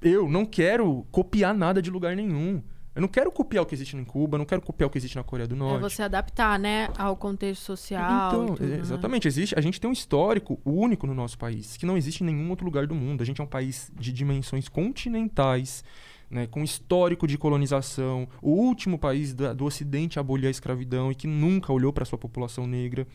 eu 0.00 0.28
não 0.28 0.46
quero 0.46 1.04
copiar 1.10 1.52
nada 1.52 1.82
de 1.82 1.90
lugar 1.90 2.14
nenhum. 2.14 2.62
Eu 2.94 3.00
não 3.00 3.08
quero 3.08 3.30
copiar 3.32 3.64
o 3.64 3.66
que 3.66 3.74
existe 3.74 3.96
em 3.96 4.04
Cuba, 4.04 4.38
não 4.38 4.44
quero 4.44 4.62
copiar 4.62 4.86
o 4.86 4.90
que 4.90 4.98
existe 4.98 5.16
na 5.16 5.24
Coreia 5.24 5.48
do 5.48 5.54
É 5.54 5.58
Norte. 5.58 5.82
você 5.82 6.02
adaptar, 6.02 6.58
né, 6.58 6.88
ao 6.96 7.16
contexto 7.16 7.62
social. 7.62 8.28
Então, 8.28 8.54
tudo, 8.54 8.66
né? 8.66 8.78
exatamente, 8.78 9.26
existe, 9.26 9.58
a 9.58 9.60
gente 9.60 9.80
tem 9.80 9.90
um 9.90 9.92
histórico 9.92 10.60
único 10.64 11.06
no 11.06 11.14
nosso 11.14 11.36
país, 11.36 11.76
que 11.76 11.84
não 11.84 11.96
existe 11.96 12.22
em 12.22 12.26
nenhum 12.26 12.48
outro 12.50 12.64
lugar 12.64 12.86
do 12.86 12.94
mundo. 12.94 13.22
A 13.22 13.26
gente 13.26 13.40
é 13.40 13.44
um 13.44 13.48
país 13.48 13.90
de 13.98 14.12
dimensões 14.12 14.68
continentais, 14.68 15.82
né, 16.30 16.46
com 16.46 16.62
histórico 16.62 17.26
de 17.26 17.36
colonização, 17.36 18.28
o 18.40 18.50
último 18.50 18.98
país 18.98 19.34
da, 19.34 19.52
do 19.52 19.64
Ocidente 19.64 20.18
a 20.18 20.20
abolir 20.20 20.46
a 20.46 20.50
escravidão 20.50 21.10
e 21.10 21.14
que 21.14 21.26
nunca 21.26 21.72
olhou 21.72 21.92
para 21.92 22.04
sua 22.04 22.18
população 22.18 22.66
negra, 22.66 23.06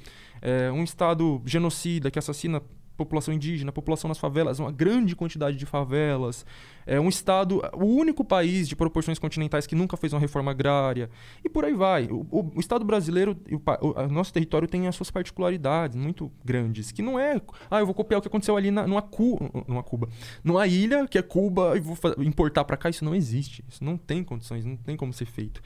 é, 0.41 0.71
um 0.71 0.83
Estado 0.83 1.41
genocida 1.45 2.11
que 2.11 2.19
assassina 2.19 2.61
população 2.99 3.33
indígena, 3.33 3.71
população 3.71 4.09
nas 4.09 4.17
favelas, 4.17 4.59
uma 4.59 4.71
grande 4.71 5.15
quantidade 5.15 5.55
de 5.55 5.65
favelas. 5.65 6.45
É 6.85 6.99
um 6.99 7.07
estado, 7.07 7.61
o 7.73 7.85
único 7.85 8.25
país 8.25 8.67
de 8.67 8.75
proporções 8.75 9.17
continentais 9.17 9.65
que 9.65 9.73
nunca 9.73 9.95
fez 9.95 10.11
uma 10.11 10.19
reforma 10.19 10.51
agrária. 10.51 11.09
E 11.43 11.47
por 11.47 11.63
aí 11.63 11.73
vai. 11.73 12.07
O, 12.11 12.51
o, 12.55 12.59
estado 12.59 12.83
brasileiro, 12.83 13.37
o, 13.49 13.87
o, 13.87 14.07
nosso 14.09 14.33
território 14.33 14.67
tem 14.67 14.85
as 14.87 14.95
suas 14.95 15.09
particularidades 15.09 15.95
muito 15.95 16.29
grandes, 16.43 16.91
que 16.91 17.01
não 17.01 17.17
é, 17.17 17.41
ah, 17.71 17.79
eu 17.79 17.85
vou 17.85 17.95
copiar 17.95 18.19
o 18.19 18.21
que 18.21 18.27
aconteceu 18.27 18.57
ali 18.57 18.69
na, 18.69 18.85
numa, 18.85 19.01
Cu, 19.01 19.39
numa 19.65 19.81
Cuba, 19.81 20.09
numa 20.43 20.67
ilha 20.67 21.07
que 21.07 21.17
é 21.17 21.21
Cuba 21.21 21.77
e 21.77 21.79
vou 21.79 21.97
importar 22.19 22.65
para 22.65 22.75
cá, 22.75 22.89
isso 22.89 23.05
não 23.05 23.15
existe. 23.15 23.63
Isso 23.69 23.83
não 23.83 23.97
tem 23.97 24.23
condições, 24.23 24.65
não 24.65 24.75
tem 24.75 24.97
como 24.97 25.13
ser 25.13 25.25
feito. 25.25 25.61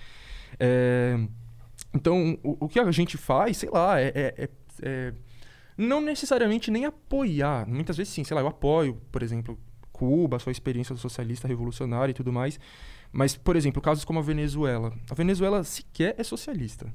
É, 0.59 1.17
então, 1.93 2.37
o, 2.43 2.65
o, 2.65 2.69
que 2.69 2.79
a 2.79 2.91
gente 2.91 3.17
faz, 3.17 3.57
sei 3.57 3.69
lá, 3.71 3.99
é, 3.99 4.11
é, 4.13 4.33
é, 4.37 4.49
é 4.83 5.13
não 5.77 6.01
necessariamente 6.01 6.71
nem 6.71 6.85
apoiar. 6.85 7.67
Muitas 7.67 7.97
vezes 7.97 8.13
sim, 8.13 8.23
sei 8.23 8.35
lá, 8.35 8.41
eu 8.41 8.47
apoio, 8.47 9.01
por 9.11 9.23
exemplo, 9.23 9.57
Cuba, 9.91 10.37
a 10.37 10.39
sua 10.39 10.51
experiência 10.51 10.95
socialista 10.95 11.47
revolucionária 11.47 12.11
e 12.11 12.15
tudo 12.15 12.33
mais. 12.33 12.59
Mas, 13.11 13.35
por 13.37 13.55
exemplo, 13.55 13.81
casos 13.81 14.03
como 14.03 14.19
a 14.19 14.23
Venezuela. 14.23 14.91
A 15.09 15.13
Venezuela 15.13 15.63
sequer 15.63 16.15
é 16.17 16.23
socialista, 16.23 16.91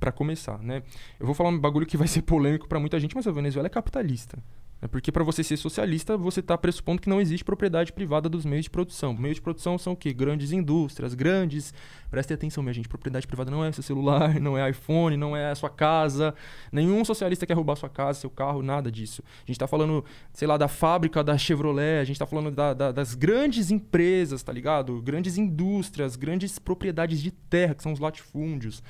para 0.00 0.10
começar, 0.10 0.58
né? 0.58 0.82
Eu 1.20 1.26
vou 1.26 1.34
falar 1.34 1.50
um 1.50 1.58
bagulho 1.58 1.86
que 1.86 1.96
vai 1.96 2.08
ser 2.08 2.22
polêmico 2.22 2.68
para 2.68 2.80
muita 2.80 2.98
gente, 2.98 3.14
mas 3.14 3.26
a 3.26 3.30
Venezuela 3.30 3.68
é 3.68 3.70
capitalista. 3.70 4.42
É 4.82 4.88
porque 4.88 5.12
para 5.12 5.22
você 5.22 5.44
ser 5.44 5.56
socialista, 5.56 6.16
você 6.16 6.40
está 6.40 6.58
pressupondo 6.58 7.00
que 7.00 7.08
não 7.08 7.20
existe 7.20 7.44
propriedade 7.44 7.92
privada 7.92 8.28
dos 8.28 8.44
meios 8.44 8.64
de 8.64 8.70
produção. 8.70 9.14
Meios 9.14 9.36
de 9.36 9.40
produção 9.40 9.78
são 9.78 9.92
o 9.92 9.96
quê? 9.96 10.12
Grandes 10.12 10.50
indústrias, 10.50 11.14
grandes. 11.14 11.72
Prestem 12.10 12.34
atenção, 12.34 12.64
minha 12.64 12.74
gente. 12.74 12.88
Propriedade 12.88 13.24
privada 13.24 13.48
não 13.48 13.64
é 13.64 13.70
seu 13.70 13.84
celular, 13.84 14.34
não 14.42 14.58
é 14.58 14.68
iPhone, 14.68 15.16
não 15.16 15.36
é 15.36 15.52
a 15.52 15.54
sua 15.54 15.70
casa. 15.70 16.34
Nenhum 16.72 17.04
socialista 17.04 17.46
quer 17.46 17.54
roubar 17.54 17.76
sua 17.76 17.88
casa, 17.88 18.18
seu 18.18 18.28
carro, 18.28 18.60
nada 18.60 18.90
disso. 18.90 19.22
A 19.36 19.40
gente 19.42 19.52
está 19.52 19.68
falando, 19.68 20.04
sei 20.32 20.48
lá, 20.48 20.56
da 20.56 20.66
fábrica 20.66 21.22
da 21.22 21.38
Chevrolet, 21.38 22.00
a 22.00 22.04
gente 22.04 22.16
está 22.16 22.26
falando 22.26 22.50
da, 22.50 22.74
da, 22.74 22.90
das 22.90 23.14
grandes 23.14 23.70
empresas, 23.70 24.42
tá 24.42 24.52
ligado? 24.52 25.00
Grandes 25.00 25.38
indústrias, 25.38 26.16
grandes 26.16 26.58
propriedades 26.58 27.22
de 27.22 27.30
terra, 27.30 27.76
que 27.76 27.84
são 27.84 27.92
os 27.92 28.00
latifúndios. 28.00 28.82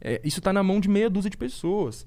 É, 0.00 0.20
isso 0.24 0.40
está 0.40 0.52
na 0.52 0.64
mão 0.64 0.80
de 0.80 0.88
meia 0.88 1.08
dúzia 1.08 1.30
de 1.30 1.36
pessoas. 1.36 2.04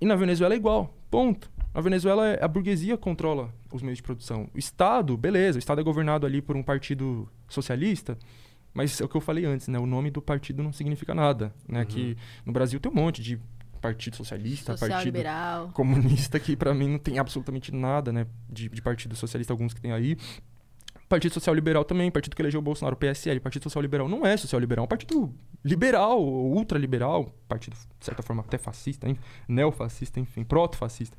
E 0.00 0.04
na 0.04 0.16
Venezuela 0.16 0.52
é 0.52 0.56
igual. 0.56 0.92
Ponto. 1.08 1.48
Na 1.74 1.80
Venezuela, 1.80 2.38
a 2.40 2.46
burguesia 2.46 2.98
controla 2.98 3.52
os 3.72 3.82
meios 3.82 3.96
de 3.96 4.02
produção. 4.02 4.48
O 4.54 4.58
Estado, 4.58 5.16
beleza, 5.16 5.56
o 5.56 5.60
Estado 5.60 5.80
é 5.80 5.84
governado 5.84 6.26
ali 6.26 6.42
por 6.42 6.54
um 6.56 6.62
partido 6.62 7.28
socialista, 7.48 8.18
mas 8.74 9.00
é 9.00 9.04
o 9.04 9.08
que 9.08 9.16
eu 9.16 9.20
falei 9.20 9.44
antes, 9.46 9.68
né? 9.68 9.78
O 9.78 9.86
nome 9.86 10.10
do 10.10 10.20
partido 10.20 10.62
não 10.62 10.72
significa 10.72 11.14
nada, 11.14 11.54
né? 11.66 11.80
Uhum. 11.80 11.86
Que 11.86 12.16
no 12.44 12.52
Brasil 12.52 12.78
tem 12.78 12.92
um 12.92 12.94
monte 12.94 13.22
de 13.22 13.40
partido 13.80 14.16
socialista, 14.16 14.72
Social 14.72 14.90
partido 14.90 15.06
liberal. 15.06 15.70
comunista, 15.72 16.38
que 16.38 16.54
para 16.54 16.72
mim 16.72 16.88
não 16.88 16.98
tem 16.98 17.18
absolutamente 17.18 17.74
nada, 17.74 18.12
né? 18.12 18.26
De, 18.48 18.68
de 18.68 18.82
partido 18.82 19.16
socialista, 19.16 19.52
alguns 19.52 19.72
que 19.72 19.80
tem 19.80 19.92
aí. 19.92 20.16
Partido 21.08 21.34
Social 21.34 21.54
Liberal 21.54 21.84
também, 21.84 22.10
partido 22.10 22.34
que 22.34 22.40
elegeu 22.40 22.60
o 22.60 22.62
Bolsonaro, 22.62 22.94
o 22.94 22.98
PSL, 22.98 23.38
Partido 23.40 23.64
Social 23.64 23.82
Liberal 23.82 24.08
não 24.08 24.24
é 24.24 24.34
social 24.34 24.58
liberal, 24.58 24.84
é 24.84 24.86
um 24.86 24.88
partido 24.88 25.34
liberal, 25.62 26.22
ultraliberal, 26.22 27.26
partido, 27.46 27.74
de 27.74 28.04
certa 28.06 28.22
forma, 28.22 28.42
até 28.42 28.56
fascista, 28.56 29.06
hein? 29.06 29.18
neofascista, 29.46 30.18
enfim, 30.18 30.42
proto-fascista. 30.42 31.14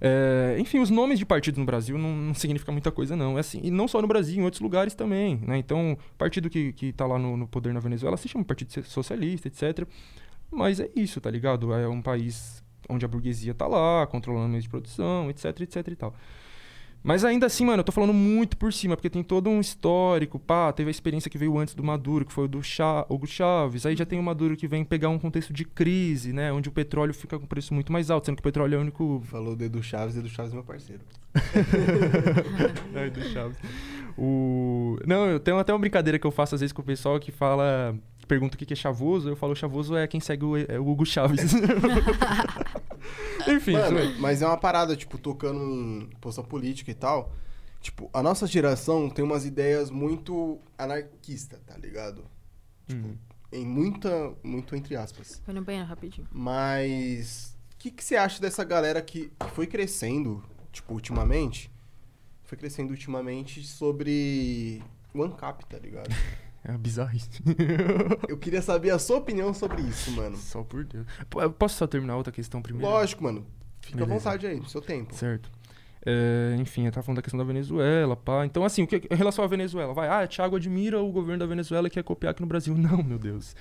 É, 0.00 0.56
enfim, 0.58 0.78
os 0.78 0.88
nomes 0.88 1.18
de 1.18 1.26
partidos 1.26 1.58
no 1.58 1.66
Brasil 1.66 1.98
não, 1.98 2.16
não 2.16 2.34
significam 2.34 2.72
muita 2.72 2.90
coisa, 2.90 3.14
não. 3.14 3.36
É 3.36 3.40
assim, 3.40 3.60
e 3.62 3.70
não 3.70 3.86
só 3.86 4.00
no 4.00 4.08
Brasil, 4.08 4.40
em 4.40 4.44
outros 4.44 4.60
lugares 4.60 4.94
também. 4.94 5.38
Né? 5.46 5.58
Então, 5.58 5.96
partido 6.16 6.48
que, 6.48 6.72
que 6.72 6.92
tá 6.92 7.06
lá 7.06 7.18
no, 7.18 7.36
no 7.36 7.46
poder 7.46 7.74
na 7.74 7.80
Venezuela 7.80 8.16
se 8.16 8.28
chama 8.28 8.44
Partido 8.44 8.72
Socialista, 8.84 9.48
etc. 9.48 9.86
Mas 10.50 10.80
é 10.80 10.88
isso, 10.96 11.20
tá 11.20 11.30
ligado? 11.30 11.72
É 11.74 11.86
um 11.86 12.00
país 12.00 12.62
onde 12.88 13.04
a 13.04 13.08
burguesia 13.08 13.54
tá 13.54 13.66
lá, 13.66 14.06
controlando 14.06 14.48
meios 14.48 14.64
de 14.64 14.70
produção, 14.70 15.30
etc, 15.30 15.60
etc 15.60 15.88
e 15.88 15.96
tal. 15.96 16.14
Mas 17.02 17.24
ainda 17.24 17.46
assim, 17.46 17.64
mano, 17.64 17.80
eu 17.80 17.84
tô 17.84 17.92
falando 17.92 18.12
muito 18.12 18.56
por 18.56 18.72
cima, 18.72 18.94
porque 18.94 19.08
tem 19.08 19.22
todo 19.22 19.48
um 19.48 19.58
histórico, 19.58 20.38
pá, 20.38 20.70
teve 20.72 20.88
a 20.88 20.90
experiência 20.90 21.30
que 21.30 21.38
veio 21.38 21.56
antes 21.58 21.74
do 21.74 21.82
Maduro, 21.82 22.26
que 22.26 22.32
foi 22.32 22.44
o 22.44 22.48
do 22.48 22.62
Chá, 22.62 23.06
Hugo 23.08 23.26
Chaves, 23.26 23.86
aí 23.86 23.96
já 23.96 24.04
tem 24.04 24.18
o 24.18 24.22
Maduro 24.22 24.54
que 24.54 24.68
vem 24.68 24.84
pegar 24.84 25.08
um 25.08 25.18
contexto 25.18 25.52
de 25.52 25.64
crise, 25.64 26.32
né, 26.32 26.52
onde 26.52 26.68
o 26.68 26.72
petróleo 26.72 27.14
fica 27.14 27.38
com 27.38 27.46
preço 27.46 27.72
muito 27.72 27.90
mais 27.90 28.10
alto, 28.10 28.26
sendo 28.26 28.36
que 28.36 28.40
o 28.40 28.44
petróleo 28.44 28.74
é 28.74 28.78
o 28.78 28.80
único... 28.82 29.22
Falou 29.24 29.56
do 29.56 29.64
Edu 29.64 29.82
Chaves, 29.82 30.16
Edu 30.16 30.28
Chaves 30.28 30.52
é 30.52 30.54
meu 30.54 30.64
parceiro. 30.64 31.00
é, 32.94 33.06
Edu 33.06 33.22
Chaves. 33.30 33.56
O... 34.18 34.98
Não, 35.06 35.26
eu 35.26 35.40
tenho 35.40 35.58
até 35.58 35.72
uma 35.72 35.78
brincadeira 35.78 36.18
que 36.18 36.26
eu 36.26 36.30
faço 36.30 36.54
às 36.54 36.60
vezes 36.60 36.72
com 36.72 36.82
o 36.82 36.84
pessoal 36.84 37.18
que 37.18 37.32
fala 37.32 37.96
pergunta 38.30 38.54
o 38.54 38.58
que 38.58 38.72
é 38.72 38.76
chavoso, 38.76 39.28
eu 39.28 39.34
falo 39.34 39.56
chavoso 39.56 39.96
é 39.96 40.06
quem 40.06 40.20
segue 40.20 40.44
o, 40.44 40.56
é 40.56 40.78
o 40.78 40.88
Hugo 40.88 41.04
Chaves. 41.04 41.52
Enfim, 43.48 43.72
Mano, 43.72 44.20
mas 44.20 44.42
é 44.42 44.46
uma 44.46 44.56
parada, 44.56 44.96
tipo, 44.96 45.18
tocando 45.18 45.62
em 45.62 46.10
posição 46.20 46.44
política 46.44 46.90
e 46.90 46.94
tal. 46.94 47.32
Tipo, 47.80 48.10
a 48.12 48.22
nossa 48.22 48.46
geração 48.46 49.08
tem 49.08 49.24
umas 49.24 49.46
ideias 49.46 49.90
muito 49.90 50.60
anarquistas, 50.76 51.60
tá 51.66 51.76
ligado? 51.78 52.24
Tipo, 52.86 53.08
hum. 53.08 53.16
em 53.50 53.64
muita, 53.64 54.34
muito 54.42 54.76
entre 54.76 54.96
aspas. 54.96 55.40
Foi 55.44 55.54
no 55.54 55.62
banheiro 55.62 55.88
rapidinho. 55.88 56.28
Mas 56.30 57.56
o 57.74 57.78
que, 57.78 57.90
que 57.90 58.04
você 58.04 58.16
acha 58.16 58.40
dessa 58.40 58.62
galera 58.64 59.00
que, 59.00 59.30
que 59.30 59.50
foi 59.54 59.66
crescendo, 59.66 60.44
tipo, 60.70 60.92
ultimamente? 60.92 61.70
Foi 62.44 62.58
crescendo 62.58 62.90
ultimamente 62.90 63.64
sobre 63.64 64.82
o 65.14 65.22
ANCAP, 65.22 65.64
tá 65.64 65.78
ligado? 65.78 66.10
É 66.74 66.78
bizarrice. 66.78 67.28
eu 68.28 68.38
queria 68.38 68.62
saber 68.62 68.90
a 68.90 68.98
sua 68.98 69.18
opinião 69.18 69.52
sobre 69.52 69.82
isso, 69.82 70.12
mano. 70.12 70.36
Só 70.36 70.62
por 70.62 70.84
Deus. 70.84 71.04
Posso 71.58 71.76
só 71.76 71.86
terminar 71.86 72.16
outra 72.16 72.32
questão 72.32 72.62
primeiro? 72.62 72.88
Lógico, 72.88 73.24
mano. 73.24 73.44
Fica 73.80 73.98
Beleza. 73.98 74.14
à 74.14 74.18
vontade 74.18 74.46
aí, 74.46 74.60
no 74.60 74.68
seu 74.68 74.80
tempo. 74.80 75.14
Certo. 75.14 75.50
É, 76.06 76.56
enfim, 76.58 76.86
eu 76.86 76.92
tava 76.92 77.04
falando 77.04 77.16
da 77.16 77.22
questão 77.22 77.38
da 77.38 77.44
Venezuela, 77.44 78.16
pá. 78.16 78.46
Então, 78.46 78.64
assim, 78.64 78.82
o 78.82 78.86
que, 78.86 79.02
em 79.10 79.16
relação 79.16 79.44
à 79.44 79.48
Venezuela, 79.48 79.92
vai, 79.92 80.08
ah, 80.08 80.26
Thiago 80.26 80.56
admira 80.56 81.00
o 81.00 81.10
governo 81.10 81.40
da 81.40 81.46
Venezuela 81.46 81.88
e 81.88 81.90
quer 81.90 82.04
copiar 82.04 82.30
aqui 82.30 82.40
no 82.40 82.46
Brasil. 82.46 82.74
Não, 82.78 83.02
meu 83.02 83.18
Deus. 83.18 83.56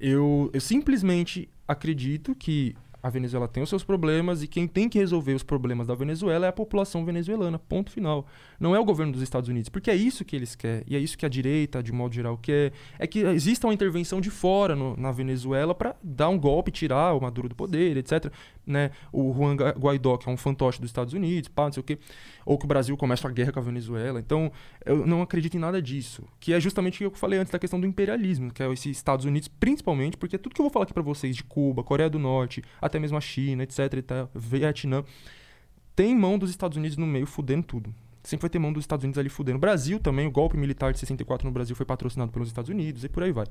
Eu, 0.00 0.50
eu 0.52 0.60
simplesmente 0.60 1.48
acredito 1.66 2.34
que 2.34 2.74
a 3.02 3.08
Venezuela 3.08 3.46
tem 3.46 3.62
os 3.62 3.68
seus 3.68 3.84
problemas 3.84 4.42
e 4.42 4.48
quem 4.48 4.66
tem 4.66 4.88
que 4.88 4.98
resolver 4.98 5.32
os 5.32 5.42
problemas 5.42 5.86
da 5.86 5.94
Venezuela 5.94 6.46
é 6.46 6.48
a 6.48 6.52
população 6.52 7.04
venezuelana, 7.04 7.58
ponto 7.58 7.90
final. 7.90 8.26
Não 8.58 8.74
é 8.74 8.80
o 8.80 8.84
governo 8.84 9.12
dos 9.12 9.22
Estados 9.22 9.48
Unidos, 9.48 9.68
porque 9.68 9.90
é 9.90 9.94
isso 9.94 10.24
que 10.24 10.34
eles 10.34 10.56
querem, 10.56 10.82
e 10.86 10.96
é 10.96 10.98
isso 10.98 11.16
que 11.16 11.24
a 11.24 11.28
direita, 11.28 11.80
de 11.82 11.92
modo 11.92 12.12
geral, 12.14 12.36
quer. 12.36 12.72
É 12.98 13.06
que 13.06 13.20
exista 13.20 13.66
uma 13.66 13.74
intervenção 13.74 14.20
de 14.20 14.30
fora 14.30 14.74
no, 14.74 14.96
na 14.96 15.12
Venezuela 15.12 15.74
para 15.74 15.94
dar 16.02 16.28
um 16.28 16.38
golpe, 16.38 16.72
tirar 16.72 17.14
o 17.14 17.20
Maduro 17.20 17.48
do 17.48 17.54
poder, 17.54 17.96
etc. 17.96 18.32
Né? 18.66 18.90
O 19.12 19.32
Juan 19.32 19.54
Guaidó, 19.54 20.16
que 20.16 20.28
é 20.28 20.32
um 20.32 20.36
fantoche 20.36 20.80
dos 20.80 20.90
Estados 20.90 21.14
Unidos, 21.14 21.48
pá, 21.48 21.64
não 21.64 21.72
sei 21.72 21.80
o 21.80 21.84
quê. 21.84 21.98
Ou 22.44 22.58
que 22.58 22.64
o 22.64 22.68
Brasil 22.68 22.96
começa 22.96 23.28
a 23.28 23.30
guerra 23.30 23.52
com 23.52 23.60
a 23.60 23.62
Venezuela. 23.62 24.18
Então, 24.18 24.50
eu 24.84 25.06
não 25.06 25.22
acredito 25.22 25.56
em 25.56 25.60
nada 25.60 25.80
disso. 25.80 26.24
Que 26.40 26.52
é 26.52 26.60
justamente 26.60 26.96
o 26.96 26.98
que 26.98 27.04
eu 27.04 27.18
falei 27.18 27.38
antes 27.38 27.52
da 27.52 27.58
questão 27.58 27.80
do 27.80 27.86
imperialismo, 27.86 28.52
que 28.52 28.62
é 28.62 28.72
esses 28.72 28.96
Estados 28.96 29.24
Unidos, 29.24 29.48
principalmente, 29.48 30.16
porque 30.16 30.36
tudo 30.36 30.54
que 30.54 30.60
eu 30.60 30.64
vou 30.64 30.70
falar 30.70 30.84
aqui 30.84 30.94
para 30.94 31.02
vocês 31.02 31.36
de 31.36 31.44
Cuba, 31.44 31.84
Coreia 31.84 32.10
do 32.10 32.18
Norte, 32.18 32.62
até 32.80 32.98
mesmo 32.98 33.16
a 33.16 33.20
China, 33.20 33.62
etc, 33.62 33.78
e 33.94 34.02
tal, 34.02 34.30
Vietnã, 34.34 35.04
tem 35.94 36.14
mão 36.14 36.38
dos 36.38 36.50
Estados 36.50 36.76
Unidos 36.76 36.96
no 36.96 37.06
meio 37.06 37.26
fudendo 37.26 37.62
tudo. 37.62 37.94
Sempre 38.28 38.42
vai 38.42 38.50
ter 38.50 38.58
mão 38.58 38.72
dos 38.72 38.82
Estados 38.82 39.04
Unidos 39.04 39.18
ali 39.18 39.30
fudendo. 39.30 39.58
Brasil 39.58 39.98
também, 39.98 40.26
o 40.26 40.30
golpe 40.30 40.54
militar 40.56 40.92
de 40.92 40.98
64 40.98 41.46
no 41.46 41.52
Brasil 41.52 41.74
foi 41.74 41.86
patrocinado 41.86 42.30
pelos 42.30 42.48
Estados 42.48 42.68
Unidos 42.68 43.02
e 43.02 43.08
por 43.08 43.22
aí 43.22 43.32
vai. 43.32 43.46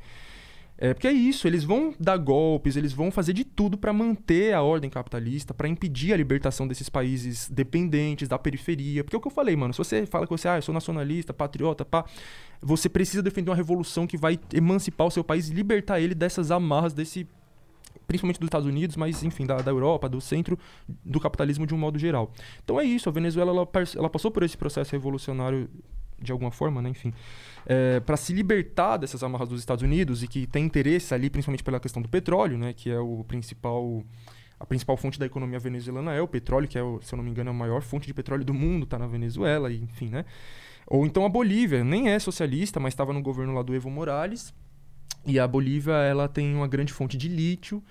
É, 0.78 0.94
porque 0.94 1.08
é 1.08 1.12
isso, 1.12 1.48
eles 1.48 1.64
vão 1.64 1.96
dar 2.00 2.18
golpes, 2.18 2.76
eles 2.76 2.94
vão 2.94 3.10
fazer 3.10 3.34
de 3.34 3.44
tudo 3.44 3.76
para 3.76 3.92
manter 3.92 4.54
a 4.54 4.62
ordem 4.62 4.88
capitalista, 4.88 5.52
para 5.52 5.68
impedir 5.68 6.14
a 6.14 6.18
libertação 6.18 6.68
desses 6.68 6.88
países 6.88 7.50
dependentes 7.50 8.28
da 8.28 8.38
periferia. 8.38 9.04
Porque 9.04 9.16
é 9.16 9.18
o 9.18 9.22
que 9.22 9.28
eu 9.28 9.32
falei, 9.32 9.56
mano, 9.56 9.74
se 9.74 9.80
você 9.80 10.06
fala 10.06 10.28
que 10.28 10.32
você, 10.32 10.48
ah, 10.48 10.58
eu 10.58 10.62
sou 10.62 10.74
nacionalista, 10.74 11.34
patriota, 11.34 11.84
pá, 11.84 12.06
você 12.62 12.88
precisa 12.88 13.24
defender 13.24 13.50
uma 13.50 13.56
revolução 13.56 14.06
que 14.06 14.16
vai 14.16 14.40
emancipar 14.54 15.08
o 15.08 15.12
seu 15.12 15.24
país 15.24 15.50
e 15.50 15.54
libertar 15.56 16.00
ele 16.00 16.14
dessas 16.14 16.52
amarras 16.52 16.94
desse 16.94 17.28
principalmente 18.08 18.40
dos 18.40 18.48
Estados 18.48 18.68
Unidos, 18.68 18.96
mas 18.96 19.22
enfim, 19.24 19.46
da, 19.46 19.58
da 19.58 19.70
Europa, 19.70 20.08
do 20.08 20.22
centro 20.22 20.58
do 21.04 21.20
capitalismo 21.20 21.68
de 21.68 21.76
um 21.76 21.78
modo 21.78 22.00
geral. 22.00 22.32
Então 22.64 22.80
é 22.80 22.84
isso, 22.84 23.10
a 23.10 23.12
Venezuela 23.12 23.52
ela, 23.52 23.68
ela 23.96 24.10
passou 24.10 24.32
por 24.32 24.44
esse 24.44 24.58
processo 24.58 24.92
revolucionário 24.94 25.70
de 26.20 26.32
alguma 26.32 26.50
forma, 26.50 26.82
né? 26.82 26.90
enfim, 26.90 27.14
é, 27.66 28.00
para 28.00 28.18
se 28.18 28.34
libertar 28.34 28.98
dessas 28.98 29.22
amarras 29.22 29.50
dos 29.50 29.60
Estados 29.60 29.84
Unidos 29.84 30.24
e 30.24 30.28
que 30.28 30.48
tem 30.48 30.66
interesse 30.66 31.14
ali, 31.14 31.30
principalmente 31.30 31.64
pela 31.64 31.80
questão 31.80 32.02
do 32.02 32.10
petróleo, 32.10 32.58
né? 32.58 32.74
que 32.74 32.90
é 32.90 33.00
o 33.00 33.24
principal 33.28 34.04
a 34.60 34.66
principal 34.66 34.98
fonte 34.98 35.20
da 35.20 35.26
economia 35.28 35.60
venezuelana 35.60 36.14
é 36.14 36.22
o 36.22 36.28
petróleo, 36.28 36.68
que 36.68 36.80
é, 36.80 36.82
se 37.02 37.14
eu 37.14 37.18
não 37.18 37.24
me 37.24 37.30
engano, 37.30 37.52
a 37.52 37.54
maior 37.54 37.84
fonte 37.84 38.08
de 38.08 38.14
petróleo 38.14 38.44
do 38.44 38.56
mundo, 38.56 38.86
está 38.86 38.98
na 38.98 39.06
Venezuela, 39.06 39.72
enfim, 39.72 40.10
né? 40.10 40.26
Ou 40.88 41.06
então 41.06 41.26
a 41.26 41.30
Bolívia, 41.30 41.84
nem 41.84 42.10
é 42.10 42.18
socialista, 42.18 42.80
mas 42.80 42.94
estava 42.94 43.14
no 43.14 43.22
governo 43.22 43.54
lá 43.54 43.62
do 43.62 43.76
Evo 43.76 43.92
Morales, 43.92 44.52
e 45.28 45.40
a 45.40 45.48
Bolívia, 45.48 45.94
ela 45.94 46.28
tem 46.28 46.56
uma 46.56 46.68
grande 46.68 46.94
fonte 46.94 47.18
de 47.18 47.28
lítio. 47.28 47.84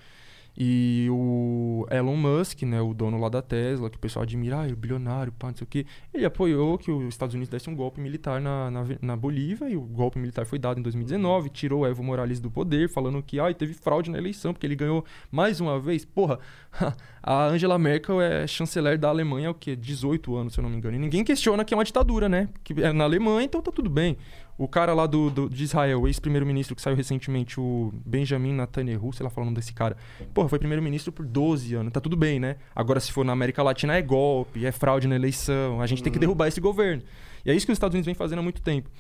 E 0.58 1.06
o 1.10 1.86
Elon 1.90 2.16
Musk, 2.16 2.62
né, 2.62 2.80
o 2.80 2.94
dono 2.94 3.20
lá 3.20 3.28
da 3.28 3.42
Tesla, 3.42 3.90
que 3.90 3.98
o 3.98 4.00
pessoal 4.00 4.22
admira, 4.22 4.60
ah, 4.60 4.66
é 4.66 4.74
bilionário, 4.74 5.30
pá, 5.30 5.48
não 5.48 5.54
sei 5.54 5.64
o 5.64 5.68
quê, 5.68 5.84
ele 6.14 6.24
apoiou 6.24 6.78
que 6.78 6.90
os 6.90 7.08
Estados 7.08 7.34
Unidos 7.34 7.50
desse 7.50 7.68
um 7.68 7.76
golpe 7.76 8.00
militar 8.00 8.40
na, 8.40 8.70
na, 8.70 8.84
na 9.02 9.16
Bolívia, 9.16 9.68
e 9.68 9.76
o 9.76 9.82
golpe 9.82 10.18
militar 10.18 10.46
foi 10.46 10.58
dado 10.58 10.80
em 10.80 10.82
2019, 10.82 11.50
tirou 11.50 11.86
Evo 11.86 12.02
Morales 12.02 12.40
do 12.40 12.50
poder, 12.50 12.88
falando 12.88 13.22
que 13.22 13.38
ah, 13.38 13.52
teve 13.52 13.74
fraude 13.74 14.10
na 14.10 14.16
eleição, 14.16 14.54
porque 14.54 14.66
ele 14.66 14.76
ganhou 14.76 15.04
mais 15.30 15.60
uma 15.60 15.78
vez. 15.78 16.06
Porra, 16.06 16.38
a 17.22 17.48
Angela 17.48 17.78
Merkel 17.78 18.18
é 18.18 18.46
chanceler 18.46 18.98
da 18.98 19.10
Alemanha 19.10 19.48
há 19.48 19.50
o 19.50 19.54
quê? 19.54 19.76
18 19.76 20.34
anos, 20.34 20.54
se 20.54 20.58
eu 20.58 20.62
não 20.62 20.70
me 20.70 20.76
engano. 20.78 20.96
E 20.96 20.98
ninguém 20.98 21.22
questiona 21.22 21.66
que 21.66 21.74
é 21.74 21.76
uma 21.76 21.84
ditadura, 21.84 22.30
né? 22.30 22.48
Que 22.64 22.72
é 22.82 22.94
na 22.94 23.04
Alemanha, 23.04 23.44
então 23.44 23.60
tá 23.60 23.70
tudo 23.70 23.90
bem. 23.90 24.16
O 24.58 24.66
cara 24.66 24.94
lá 24.94 25.06
do, 25.06 25.30
do 25.30 25.50
de 25.50 25.64
Israel, 25.64 26.02
o 26.02 26.06
ex-primeiro-ministro 26.06 26.74
que 26.74 26.80
saiu 26.80 26.96
recentemente, 26.96 27.60
o 27.60 27.92
Benjamin 28.04 28.52
Netanyahu, 28.52 29.12
sei 29.12 29.24
lá 29.24 29.30
falando 29.30 29.54
desse 29.54 29.74
cara. 29.74 29.96
Porra, 30.32 30.48
foi 30.48 30.58
primeiro-ministro 30.58 31.12
por 31.12 31.26
12 31.26 31.74
anos, 31.74 31.92
tá 31.92 32.00
tudo 32.00 32.16
bem, 32.16 32.40
né? 32.40 32.56
Agora, 32.74 32.98
se 32.98 33.12
for 33.12 33.24
na 33.24 33.32
América 33.32 33.62
Latina, 33.62 33.94
é 33.94 34.02
golpe, 34.02 34.64
é 34.64 34.72
fraude 34.72 35.06
na 35.06 35.14
eleição, 35.14 35.80
a 35.80 35.86
gente 35.86 36.02
tem 36.02 36.10
que 36.10 36.16
uhum. 36.16 36.20
derrubar 36.20 36.48
esse 36.48 36.60
governo. 36.60 37.02
E 37.44 37.50
é 37.50 37.54
isso 37.54 37.66
que 37.66 37.72
os 37.72 37.76
Estados 37.76 37.94
Unidos 37.94 38.06
vem 38.06 38.14
fazendo 38.14 38.38
há 38.38 38.42
muito 38.42 38.62
tempo. 38.62 38.90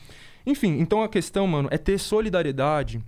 Enfim, 0.44 0.78
então 0.78 1.02
a 1.02 1.08
questão, 1.08 1.46
mano, 1.46 1.68
é 1.72 1.78
ter 1.78 1.98
solidariedade 1.98 3.02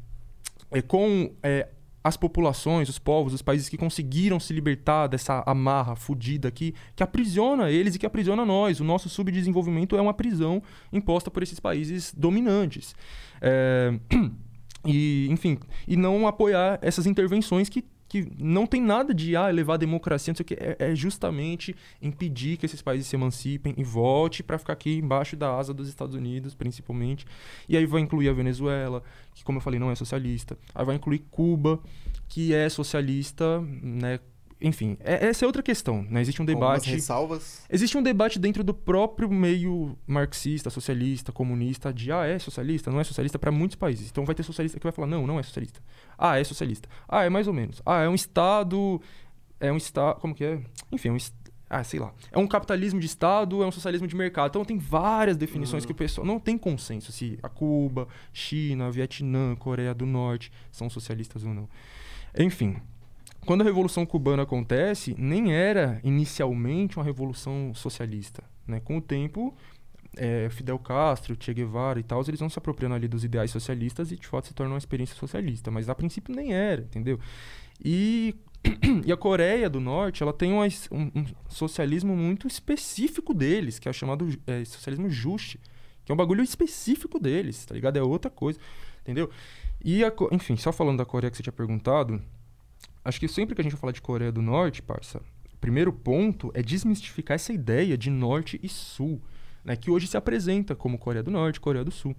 é, 0.70 0.82
com 0.82 1.32
é, 1.42 1.68
as 2.02 2.16
populações, 2.16 2.88
os 2.88 2.98
povos, 2.98 3.34
os 3.34 3.42
países 3.42 3.68
que 3.68 3.76
conseguiram 3.76 4.38
se 4.38 4.52
libertar 4.52 5.06
dessa 5.08 5.42
amarra 5.46 5.96
fodida 5.96 6.48
aqui, 6.48 6.74
que 6.94 7.02
aprisiona 7.02 7.70
eles 7.70 7.94
e 7.94 7.98
que 7.98 8.06
aprisiona 8.06 8.44
nós. 8.44 8.80
O 8.80 8.84
nosso 8.84 9.08
subdesenvolvimento 9.08 9.96
é 9.96 10.00
uma 10.00 10.14
prisão 10.14 10.62
imposta 10.92 11.30
por 11.30 11.42
esses 11.42 11.60
países 11.60 12.14
dominantes. 12.16 12.94
É... 13.40 13.92
E, 14.86 15.26
enfim, 15.28 15.58
e 15.88 15.96
não 15.96 16.26
apoiar 16.26 16.78
essas 16.80 17.04
intervenções 17.04 17.68
que 17.68 17.84
que 18.08 18.26
não 18.38 18.66
tem 18.66 18.80
nada 18.80 19.12
de 19.12 19.36
ah, 19.36 19.48
levar 19.48 19.74
a 19.74 19.76
democracia, 19.76 20.32
não 20.32 20.36
sei 20.36 20.42
o 20.42 20.46
que, 20.46 20.54
é, 20.54 20.76
é 20.78 20.94
justamente 20.94 21.76
impedir 22.00 22.56
que 22.56 22.64
esses 22.64 22.80
países 22.80 23.06
se 23.06 23.14
emancipem 23.14 23.74
e 23.76 23.84
volte 23.84 24.42
para 24.42 24.58
ficar 24.58 24.72
aqui 24.72 24.96
embaixo 24.96 25.36
da 25.36 25.54
asa 25.54 25.74
dos 25.74 25.88
Estados 25.88 26.14
Unidos, 26.14 26.54
principalmente. 26.54 27.26
E 27.68 27.76
aí 27.76 27.84
vai 27.84 28.00
incluir 28.00 28.28
a 28.28 28.32
Venezuela, 28.32 29.02
que 29.34 29.44
como 29.44 29.58
eu 29.58 29.62
falei 29.62 29.78
não 29.78 29.90
é 29.90 29.94
socialista. 29.94 30.56
Aí 30.74 30.84
vai 30.84 30.96
incluir 30.96 31.20
Cuba, 31.30 31.80
que 32.28 32.54
é 32.54 32.68
socialista, 32.68 33.60
né, 33.60 34.20
enfim, 34.60 34.96
é, 35.00 35.28
essa 35.28 35.44
é 35.44 35.46
outra 35.46 35.62
questão, 35.62 36.02
né? 36.10 36.20
Existe 36.20 36.42
um 36.42 36.44
debate. 36.44 36.90
ressalvas. 36.90 37.64
Existe 37.70 37.96
um 37.96 38.02
debate 38.02 38.38
dentro 38.38 38.64
do 38.64 38.74
próprio 38.74 39.30
meio 39.30 39.96
marxista, 40.06 40.68
socialista, 40.68 41.30
comunista, 41.30 41.92
de 41.92 42.10
ah, 42.10 42.26
é 42.26 42.38
socialista, 42.38 42.90
não 42.90 42.98
é 42.98 43.04
socialista 43.04 43.38
para 43.38 43.52
muitos 43.52 43.76
países. 43.76 44.10
Então 44.10 44.24
vai 44.24 44.34
ter 44.34 44.42
socialista 44.42 44.78
que 44.78 44.84
vai 44.84 44.92
falar, 44.92 45.06
não, 45.06 45.26
não 45.26 45.38
é 45.38 45.42
socialista. 45.42 45.80
Ah, 46.16 46.38
é 46.38 46.44
socialista. 46.44 46.88
Ah, 47.08 47.24
é 47.24 47.30
mais 47.30 47.46
ou 47.46 47.54
menos. 47.54 47.80
Ah, 47.86 48.02
é 48.02 48.08
um 48.08 48.14
Estado. 48.14 49.00
É 49.60 49.72
um 49.72 49.76
Estado. 49.76 50.20
Como 50.20 50.34
que 50.34 50.44
é? 50.44 50.60
Enfim, 50.90 51.08
é 51.08 51.12
um 51.12 51.18
ah, 51.70 51.84
sei 51.84 52.00
lá. 52.00 52.12
É 52.32 52.38
um 52.38 52.46
capitalismo 52.46 52.98
de 52.98 53.06
Estado, 53.06 53.62
é 53.62 53.66
um 53.66 53.70
socialismo 53.70 54.06
de 54.08 54.16
mercado. 54.16 54.48
Então 54.50 54.64
tem 54.64 54.78
várias 54.78 55.36
definições 55.36 55.82
uhum. 55.82 55.88
que 55.88 55.92
o 55.92 55.96
pessoal 55.96 56.26
não 56.26 56.40
tem 56.40 56.56
consenso 56.56 57.12
se 57.12 57.38
a 57.42 57.48
Cuba, 57.48 58.08
China, 58.32 58.90
Vietnã, 58.90 59.54
Coreia 59.54 59.94
do 59.94 60.06
Norte 60.06 60.50
são 60.72 60.88
socialistas 60.88 61.44
ou 61.44 61.52
não. 61.52 61.68
Enfim, 62.36 62.76
quando 63.48 63.62
a 63.62 63.64
Revolução 63.64 64.04
Cubana 64.04 64.42
acontece, 64.42 65.14
nem 65.16 65.54
era 65.54 66.02
inicialmente 66.04 66.98
uma 66.98 67.02
revolução 67.02 67.72
socialista. 67.74 68.44
Né? 68.66 68.78
Com 68.78 68.98
o 68.98 69.00
tempo, 69.00 69.56
é, 70.18 70.50
Fidel 70.50 70.78
Castro, 70.78 71.34
Che 71.40 71.54
Guevara 71.54 71.98
e 71.98 72.02
tal, 72.02 72.22
eles 72.28 72.40
vão 72.40 72.50
se 72.50 72.58
apropriando 72.58 72.96
ali 72.96 73.08
dos 73.08 73.24
ideais 73.24 73.50
socialistas 73.50 74.12
e 74.12 74.16
de 74.16 74.26
fato 74.26 74.48
se 74.48 74.52
torna 74.52 74.74
uma 74.74 74.78
experiência 74.78 75.16
socialista. 75.16 75.70
Mas 75.70 75.88
a 75.88 75.94
princípio 75.94 76.36
nem 76.36 76.52
era, 76.52 76.82
entendeu? 76.82 77.18
E, 77.82 78.36
e 79.06 79.10
a 79.10 79.16
Coreia 79.16 79.70
do 79.70 79.80
Norte, 79.80 80.22
ela 80.22 80.34
tem 80.34 80.52
uma, 80.52 80.66
um, 80.92 81.10
um, 81.18 81.24
socialismo 81.48 82.14
muito 82.14 82.46
específico 82.46 83.32
deles, 83.32 83.78
que 83.78 83.88
é 83.88 83.92
chamado 83.94 84.28
é, 84.46 84.62
socialismo 84.66 85.08
juste, 85.08 85.58
que 86.04 86.12
é 86.12 86.14
um 86.14 86.18
bagulho 86.18 86.44
específico 86.44 87.18
deles, 87.18 87.64
tá 87.64 87.74
ligado? 87.74 87.96
É 87.96 88.02
outra 88.02 88.30
coisa, 88.30 88.58
entendeu? 89.00 89.30
E, 89.82 90.04
a, 90.04 90.12
enfim, 90.32 90.54
só 90.58 90.70
falando 90.70 90.98
da 90.98 91.06
Coreia 91.06 91.30
que 91.30 91.38
você 91.38 91.42
tinha 91.42 91.50
perguntado, 91.50 92.22
Acho 93.08 93.18
que 93.18 93.26
sempre 93.26 93.54
que 93.54 93.62
a 93.62 93.64
gente 93.64 93.74
fala 93.74 93.90
de 93.90 94.02
Coreia 94.02 94.30
do 94.30 94.42
Norte, 94.42 94.82
parça, 94.82 95.22
primeiro 95.58 95.90
ponto 95.90 96.50
é 96.52 96.60
desmistificar 96.60 97.36
essa 97.36 97.54
ideia 97.54 97.96
de 97.96 98.10
norte 98.10 98.60
e 98.62 98.68
sul, 98.68 99.18
né, 99.64 99.74
que 99.76 99.90
hoje 99.90 100.06
se 100.06 100.18
apresenta 100.18 100.76
como 100.76 100.98
Coreia 100.98 101.22
do 101.22 101.30
Norte, 101.30 101.58
Coreia 101.58 101.82
do 101.82 101.90
Sul. 101.90 102.14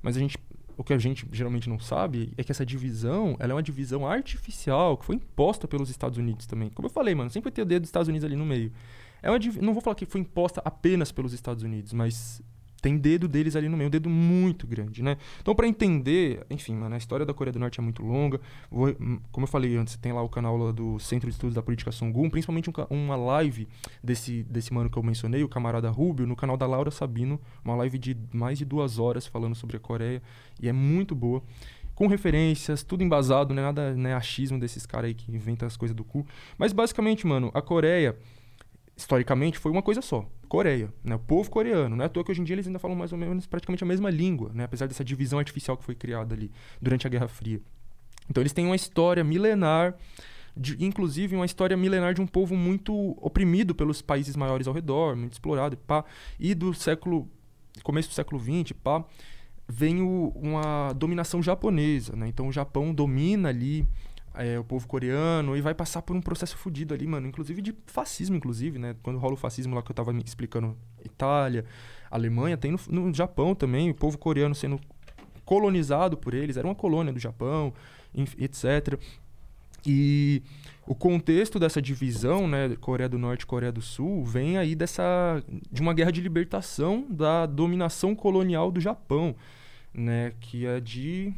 Mas 0.00 0.16
a 0.16 0.18
gente, 0.18 0.38
o 0.78 0.82
que 0.82 0.94
a 0.94 0.98
gente 0.98 1.28
geralmente 1.30 1.68
não 1.68 1.78
sabe 1.78 2.32
é 2.38 2.42
que 2.42 2.50
essa 2.50 2.64
divisão, 2.64 3.36
ela 3.38 3.52
é 3.52 3.54
uma 3.54 3.62
divisão 3.62 4.06
artificial 4.06 4.96
que 4.96 5.04
foi 5.04 5.16
imposta 5.16 5.68
pelos 5.68 5.90
Estados 5.90 6.16
Unidos 6.16 6.46
também. 6.46 6.70
Como 6.70 6.86
eu 6.86 6.90
falei, 6.90 7.14
mano, 7.14 7.28
sempre 7.28 7.50
vai 7.50 7.54
ter 7.54 7.60
o 7.60 7.66
dedo 7.66 7.82
dos 7.82 7.88
Estados 7.88 8.08
Unidos 8.08 8.24
ali 8.24 8.34
no 8.34 8.46
meio. 8.46 8.72
É 9.20 9.30
uma, 9.30 9.38
não 9.60 9.74
vou 9.74 9.82
falar 9.82 9.94
que 9.94 10.06
foi 10.06 10.22
imposta 10.22 10.62
apenas 10.64 11.12
pelos 11.12 11.34
Estados 11.34 11.62
Unidos, 11.62 11.92
mas 11.92 12.40
tem 12.80 12.96
dedo 12.96 13.28
deles 13.28 13.54
ali 13.56 13.68
no 13.68 13.76
meio, 13.76 13.88
um 13.88 13.90
dedo 13.90 14.08
muito 14.08 14.66
grande, 14.66 15.02
né? 15.02 15.16
Então, 15.40 15.54
para 15.54 15.66
entender, 15.66 16.44
enfim, 16.50 16.74
mano, 16.74 16.94
a 16.94 16.98
história 16.98 17.24
da 17.26 17.34
Coreia 17.34 17.52
do 17.52 17.58
Norte 17.58 17.78
é 17.78 17.82
muito 17.82 18.02
longa. 18.02 18.40
Vou, 18.70 18.88
hum, 18.88 19.20
como 19.30 19.44
eu 19.44 19.48
falei 19.48 19.76
antes, 19.76 19.96
tem 19.96 20.12
lá 20.12 20.22
o 20.22 20.28
canal 20.28 20.72
do 20.72 20.98
Centro 20.98 21.28
de 21.28 21.34
Estudos 21.34 21.54
da 21.54 21.62
Política 21.62 21.92
Sungun, 21.92 22.30
principalmente 22.30 22.70
um, 22.70 22.72
uma 22.90 23.16
live 23.16 23.68
desse, 24.02 24.42
desse 24.44 24.72
mano 24.72 24.88
que 24.88 24.96
eu 24.96 25.02
mencionei, 25.02 25.42
o 25.44 25.48
camarada 25.48 25.90
Rubio, 25.90 26.26
no 26.26 26.36
canal 26.36 26.56
da 26.56 26.66
Laura 26.66 26.90
Sabino, 26.90 27.40
uma 27.64 27.74
live 27.76 27.98
de 27.98 28.16
mais 28.32 28.58
de 28.58 28.64
duas 28.64 28.98
horas 28.98 29.26
falando 29.26 29.54
sobre 29.54 29.76
a 29.76 29.80
Coreia, 29.80 30.22
e 30.60 30.68
é 30.68 30.72
muito 30.72 31.14
boa. 31.14 31.42
Com 31.94 32.06
referências, 32.06 32.82
tudo 32.82 33.04
embasado, 33.04 33.52
não 33.52 33.62
é 33.62 33.66
nada 33.66 33.94
né, 33.94 34.14
achismo 34.14 34.58
desses 34.58 34.86
caras 34.86 35.08
aí 35.08 35.14
que 35.14 35.30
inventam 35.30 35.66
as 35.66 35.76
coisas 35.76 35.94
do 35.94 36.02
cu. 36.02 36.26
Mas 36.56 36.72
basicamente, 36.72 37.26
mano, 37.26 37.50
a 37.52 37.60
Coreia 37.60 38.16
historicamente, 39.00 39.58
foi 39.58 39.70
uma 39.72 39.82
coisa 39.82 40.00
só. 40.02 40.26
Coreia, 40.48 40.92
né? 41.02 41.14
O 41.14 41.18
povo 41.18 41.50
coreano. 41.50 41.96
Não 41.96 42.02
é 42.02 42.06
à 42.06 42.08
toa 42.08 42.24
que 42.24 42.30
hoje 42.30 42.40
em 42.40 42.44
dia 42.44 42.54
eles 42.54 42.66
ainda 42.66 42.78
falam 42.78 42.96
mais 42.96 43.12
ou 43.12 43.18
menos 43.18 43.46
praticamente 43.46 43.82
a 43.82 43.86
mesma 43.86 44.10
língua, 44.10 44.50
né? 44.54 44.64
Apesar 44.64 44.86
dessa 44.86 45.04
divisão 45.04 45.38
artificial 45.38 45.76
que 45.76 45.84
foi 45.84 45.94
criada 45.94 46.34
ali 46.34 46.50
durante 46.80 47.06
a 47.06 47.10
Guerra 47.10 47.28
Fria. 47.28 47.60
Então 48.28 48.42
eles 48.42 48.52
têm 48.52 48.66
uma 48.66 48.76
história 48.76 49.24
milenar, 49.24 49.94
de, 50.56 50.76
inclusive 50.84 51.34
uma 51.34 51.46
história 51.46 51.76
milenar 51.76 52.14
de 52.14 52.20
um 52.20 52.26
povo 52.26 52.54
muito 52.56 52.94
oprimido 53.20 53.74
pelos 53.74 54.02
países 54.02 54.36
maiores 54.36 54.66
ao 54.66 54.74
redor, 54.74 55.16
muito 55.16 55.32
explorado, 55.32 55.76
pá. 55.76 56.04
E 56.38 56.54
do 56.54 56.74
século 56.74 57.28
começo 57.82 58.08
do 58.08 58.14
século 58.14 58.40
XX, 58.40 58.72
pá, 58.72 59.04
vem 59.68 60.02
o, 60.02 60.32
uma 60.34 60.92
dominação 60.92 61.42
japonesa, 61.42 62.14
né? 62.16 62.28
Então 62.28 62.48
o 62.48 62.52
Japão 62.52 62.92
domina 62.92 63.48
ali 63.48 63.86
é, 64.34 64.58
o 64.58 64.64
povo 64.64 64.86
coreano 64.86 65.56
e 65.56 65.60
vai 65.60 65.74
passar 65.74 66.02
por 66.02 66.14
um 66.14 66.20
processo 66.20 66.56
fodido 66.56 66.94
ali, 66.94 67.06
mano. 67.06 67.26
Inclusive 67.26 67.60
de 67.60 67.74
fascismo, 67.86 68.36
inclusive, 68.36 68.78
né? 68.78 68.94
Quando 69.02 69.18
rola 69.18 69.34
o 69.34 69.36
fascismo 69.36 69.74
lá 69.74 69.82
que 69.82 69.90
eu 69.90 69.94
tava 69.94 70.12
me 70.12 70.22
explicando, 70.24 70.76
Itália, 71.04 71.64
Alemanha, 72.10 72.56
tem 72.56 72.72
no, 72.72 72.78
no 72.88 73.14
Japão 73.14 73.54
também, 73.54 73.90
o 73.90 73.94
povo 73.94 74.18
coreano 74.18 74.54
sendo 74.54 74.80
colonizado 75.44 76.16
por 76.16 76.32
eles, 76.32 76.56
era 76.56 76.66
uma 76.66 76.74
colônia 76.74 77.12
do 77.12 77.18
Japão, 77.18 77.72
etc. 78.38 78.98
E 79.84 80.42
o 80.86 80.94
contexto 80.94 81.58
dessa 81.58 81.80
divisão, 81.80 82.46
né, 82.46 82.76
Coreia 82.80 83.08
do 83.08 83.18
Norte 83.18 83.42
e 83.42 83.46
Coreia 83.46 83.72
do 83.72 83.82
Sul, 83.82 84.24
vem 84.24 84.58
aí 84.58 84.74
dessa 84.74 85.42
de 85.70 85.80
uma 85.80 85.94
guerra 85.94 86.12
de 86.12 86.20
libertação 86.20 87.06
da 87.08 87.46
dominação 87.46 88.14
colonial 88.14 88.70
do 88.70 88.80
Japão, 88.80 89.34
né, 89.92 90.32
que 90.40 90.66
é 90.66 90.80
de 90.80 91.32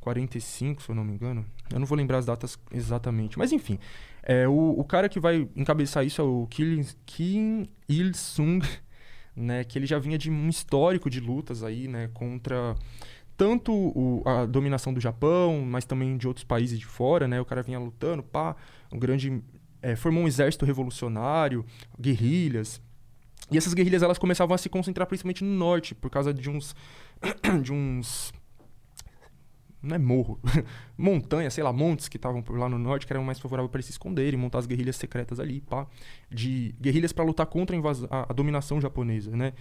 45, 0.00 0.82
se 0.82 0.88
eu 0.88 0.94
não 0.94 1.04
me 1.04 1.12
engano. 1.12 1.44
Eu 1.72 1.78
não 1.78 1.86
vou 1.86 1.96
lembrar 1.96 2.18
as 2.18 2.26
datas 2.26 2.58
exatamente. 2.72 3.38
Mas 3.38 3.52
enfim, 3.52 3.78
é, 4.22 4.48
o, 4.48 4.74
o 4.78 4.84
cara 4.84 5.08
que 5.08 5.20
vai 5.20 5.48
encabeçar 5.54 6.04
isso 6.04 6.20
é 6.20 6.24
o 6.24 6.46
Kim, 6.48 6.84
Kim 7.06 7.68
Il-sung, 7.88 8.66
né? 9.36 9.64
Que 9.64 9.78
ele 9.78 9.86
já 9.86 9.98
vinha 9.98 10.18
de 10.18 10.30
um 10.30 10.48
histórico 10.48 11.08
de 11.08 11.20
lutas 11.20 11.62
aí, 11.62 11.86
né? 11.86 12.10
Contra 12.14 12.74
tanto 13.36 13.72
o, 13.72 14.22
a 14.26 14.44
dominação 14.44 14.92
do 14.92 15.00
Japão, 15.00 15.64
mas 15.64 15.84
também 15.84 16.16
de 16.16 16.28
outros 16.28 16.44
países 16.44 16.78
de 16.78 16.86
fora, 16.86 17.26
né? 17.26 17.40
O 17.40 17.44
cara 17.44 17.62
vinha 17.62 17.78
lutando, 17.78 18.22
pá, 18.22 18.56
um 18.92 18.98
grande... 18.98 19.42
É, 19.82 19.96
formou 19.96 20.24
um 20.24 20.28
exército 20.28 20.66
revolucionário, 20.66 21.64
guerrilhas. 21.98 22.82
E 23.50 23.56
essas 23.56 23.72
guerrilhas, 23.72 24.02
elas 24.02 24.18
começavam 24.18 24.54
a 24.54 24.58
se 24.58 24.68
concentrar 24.68 25.06
principalmente 25.06 25.42
no 25.42 25.56
norte, 25.56 25.94
por 25.94 26.10
causa 26.10 26.34
de 26.34 26.50
uns... 26.50 26.76
de 27.62 27.72
uns 27.72 28.30
não 29.82 29.96
é 29.96 29.98
morro, 29.98 30.38
montanha, 30.96 31.50
sei 31.50 31.64
lá, 31.64 31.72
montes 31.72 32.08
que 32.08 32.16
estavam 32.16 32.44
lá 32.50 32.68
no 32.68 32.78
norte 32.78 33.06
que 33.06 33.12
eram 33.12 33.24
mais 33.24 33.38
favoráveis 33.38 33.70
para 33.70 33.78
eles 33.78 33.86
se 33.86 33.92
esconderem, 33.92 34.38
montar 34.38 34.58
as 34.58 34.66
guerrilhas 34.66 34.96
secretas 34.96 35.40
ali, 35.40 35.60
pá, 35.62 35.86
de 36.30 36.74
guerrilhas 36.80 37.12
para 37.12 37.24
lutar 37.24 37.46
contra 37.46 37.76
a, 37.76 38.26
a, 38.30 38.32
dominação 38.32 38.80
japonesa, 38.80 39.34
né? 39.34 39.52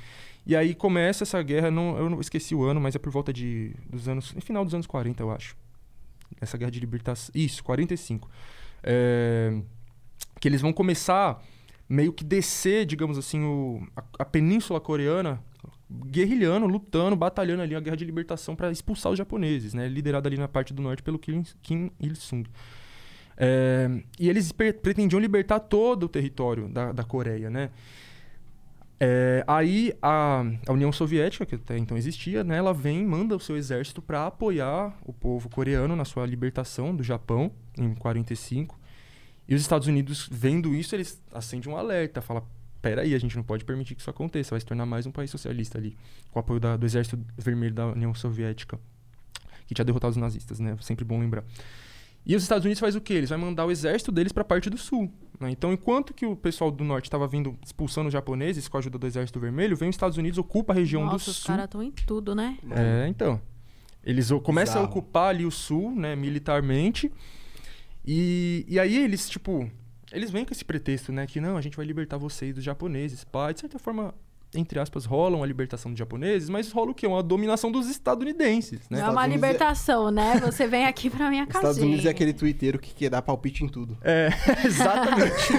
E 0.45 0.55
aí 0.55 0.75
começa 0.75 1.23
essa 1.23 1.41
guerra, 1.41 1.71
não, 1.71 1.97
eu 1.97 2.09
não 2.09 2.19
esqueci 2.19 2.53
o 2.53 2.63
ano, 2.63 2.81
mas 2.81 2.95
é 2.95 2.99
por 2.99 3.11
volta 3.11 3.31
de 3.31 3.73
dos 3.89 4.07
anos, 4.09 4.33
no 4.33 4.41
final 4.41 4.65
dos 4.65 4.73
anos 4.73 4.87
40, 4.87 5.23
eu 5.23 5.31
acho. 5.31 5.55
Essa 6.41 6.57
guerra 6.57 6.71
de 6.71 6.79
libertação, 6.79 7.31
isso, 7.33 7.63
45. 7.63 8.29
É, 8.83 9.61
que 10.39 10.47
eles 10.47 10.61
vão 10.61 10.71
começar 10.71 11.41
meio 11.87 12.13
que 12.13 12.23
descer, 12.23 12.85
digamos 12.85 13.17
assim, 13.17 13.43
o, 13.43 13.87
a, 13.95 14.03
a 14.19 14.25
península 14.25 14.79
coreana 14.79 15.43
guerrilhando, 15.89 16.67
lutando, 16.67 17.15
batalhando 17.15 17.63
ali 17.63 17.75
a 17.75 17.79
guerra 17.79 17.97
de 17.97 18.05
libertação 18.05 18.55
para 18.55 18.71
expulsar 18.71 19.11
os 19.11 19.17
japoneses, 19.17 19.73
né? 19.73 19.87
Liderado 19.87 20.27
ali 20.27 20.37
na 20.37 20.47
parte 20.47 20.73
do 20.73 20.81
norte 20.81 21.01
pelo 21.01 21.17
Kim, 21.17 21.91
Il-sung. 21.99 22.47
É, 23.35 23.89
e 24.19 24.29
eles 24.29 24.51
pretendiam 24.51 25.19
libertar 25.19 25.59
todo 25.59 26.03
o 26.03 26.09
território 26.09 26.67
da, 26.67 26.91
da 26.91 27.03
Coreia, 27.03 27.49
né? 27.49 27.69
É, 29.01 29.45
aí 29.47 29.93
a, 30.01 30.43
a 30.67 30.73
União 30.73 30.91
Soviética, 30.91 31.45
que 31.45 31.55
até 31.55 31.77
então 31.77 31.97
existia, 31.97 32.43
né, 32.43 32.57
ela 32.57 32.73
vem 32.73 33.05
manda 33.05 33.33
o 33.33 33.39
seu 33.39 33.55
exército 33.55 34.01
para 34.01 34.27
apoiar 34.27 34.99
o 35.05 35.13
povo 35.13 35.47
coreano 35.47 35.95
na 35.95 36.03
sua 36.03 36.25
libertação 36.25 36.93
do 36.93 37.01
Japão, 37.01 37.49
em 37.77 37.95
45. 37.95 38.77
E 39.47 39.55
os 39.55 39.61
Estados 39.61 39.87
Unidos, 39.87 40.27
vendo 40.29 40.75
isso, 40.75 40.93
eles 40.93 41.23
acendem 41.31 41.71
um 41.71 41.77
alerta, 41.77 42.21
fala 42.21 42.43
peraí, 42.81 43.13
a 43.13 43.19
gente 43.19 43.35
não 43.35 43.43
pode 43.43 43.65
permitir 43.65 43.95
que 43.95 44.01
isso 44.01 44.09
aconteça, 44.09 44.51
vai 44.51 44.59
se 44.59 44.65
tornar 44.65 44.85
mais 44.85 45.05
um 45.05 45.11
país 45.11 45.29
socialista 45.29 45.77
ali, 45.77 45.97
com 46.31 46.39
o 46.39 46.41
apoio 46.41 46.59
da- 46.59 46.77
do 46.77 46.85
Exército 46.85 47.19
Vermelho 47.37 47.73
da 47.73 47.87
União 47.87 48.13
Soviética, 48.13 48.79
que 49.67 49.73
tinha 49.73 49.85
derrotado 49.85 50.11
os 50.11 50.17
nazistas, 50.17 50.59
né? 50.59 50.75
Sempre 50.81 51.03
bom 51.05 51.19
lembrar. 51.19 51.43
E 52.25 52.35
os 52.35 52.43
Estados 52.43 52.65
Unidos 52.65 52.79
faz 52.79 52.95
o 52.95 53.01
quê? 53.01 53.13
Eles 53.13 53.29
vão 53.29 53.39
mandar 53.39 53.65
o 53.65 53.71
exército 53.71 54.11
deles 54.11 54.31
para 54.31 54.41
a 54.41 54.45
parte 54.45 54.69
do 54.69 54.77
sul. 54.77 55.11
né? 55.39 55.49
Então, 55.51 55.71
enquanto 55.71 56.13
que 56.13 56.25
o 56.25 56.35
pessoal 56.35 56.69
do 56.69 56.83
norte 56.83 57.05
estava 57.05 57.25
vindo 57.25 57.57
expulsando 57.65 58.07
os 58.07 58.13
japoneses 58.13 58.67
com 58.67 58.75
a 58.75 58.79
ajuda 58.79 58.97
do 58.97 59.07
Exército 59.07 59.39
Vermelho, 59.39 59.75
vem 59.77 59.87
os 59.89 59.95
Estados 59.95 60.17
Unidos 60.17 60.37
ocupa 60.37 60.73
a 60.73 60.75
região 60.75 61.05
Nossa, 61.05 61.25
do 61.25 61.29
os 61.31 61.37
sul. 61.37 61.47
caras 61.47 61.63
estão 61.65 61.81
em 61.81 61.91
tudo, 61.91 62.35
né? 62.35 62.57
É, 62.71 63.07
então. 63.07 63.41
Eles 64.03 64.29
começam 64.43 64.81
a 64.81 64.85
Bizarro. 64.85 64.99
ocupar 64.99 65.29
ali 65.29 65.45
o 65.45 65.51
sul, 65.51 65.95
né, 65.95 66.13
militarmente. 66.15 67.09
E, 68.05 68.65
e 68.67 68.79
aí 68.79 68.97
eles, 68.97 69.29
tipo, 69.29 69.69
eles 70.11 70.31
vêm 70.31 70.45
com 70.45 70.53
esse 70.53 70.65
pretexto, 70.65 71.11
né, 71.11 71.25
que 71.27 71.39
não, 71.39 71.57
a 71.57 71.61
gente 71.61 71.77
vai 71.77 71.85
libertar 71.85 72.17
vocês 72.17 72.55
dos 72.55 72.63
japoneses. 72.63 73.23
Pá, 73.23 73.51
de 73.51 73.59
certa 73.59 73.79
forma, 73.79 74.13
entre 74.53 74.79
aspas, 74.79 75.05
rolam 75.05 75.43
a 75.43 75.45
libertação 75.45 75.91
dos 75.91 75.99
japoneses, 75.99 76.49
mas 76.49 76.71
rola 76.71 76.91
o 76.91 76.93
quê? 76.93 77.05
Uma 77.05 77.21
dominação 77.21 77.71
dos 77.71 77.87
estadunidenses, 77.87 78.79
né? 78.89 78.97
Não 78.97 78.99
é 78.99 79.01
uma 79.03 79.11
Estados 79.11 79.31
é- 79.31 79.35
libertação, 79.35 80.11
né? 80.11 80.41
Você 80.43 80.67
vem 80.67 80.85
aqui 80.87 81.09
pra 81.09 81.29
minha 81.29 81.45
casinha. 81.45 81.69
Estados 81.69 81.77
Unidos 81.77 82.05
é 82.05 82.09
aquele 82.09 82.33
twitteiro 82.33 82.79
que 82.79 82.93
quer 82.93 83.09
dar 83.09 83.21
palpite 83.21 83.63
em 83.63 83.67
tudo. 83.67 83.95
É, 84.01 84.29
exatamente. 84.65 85.53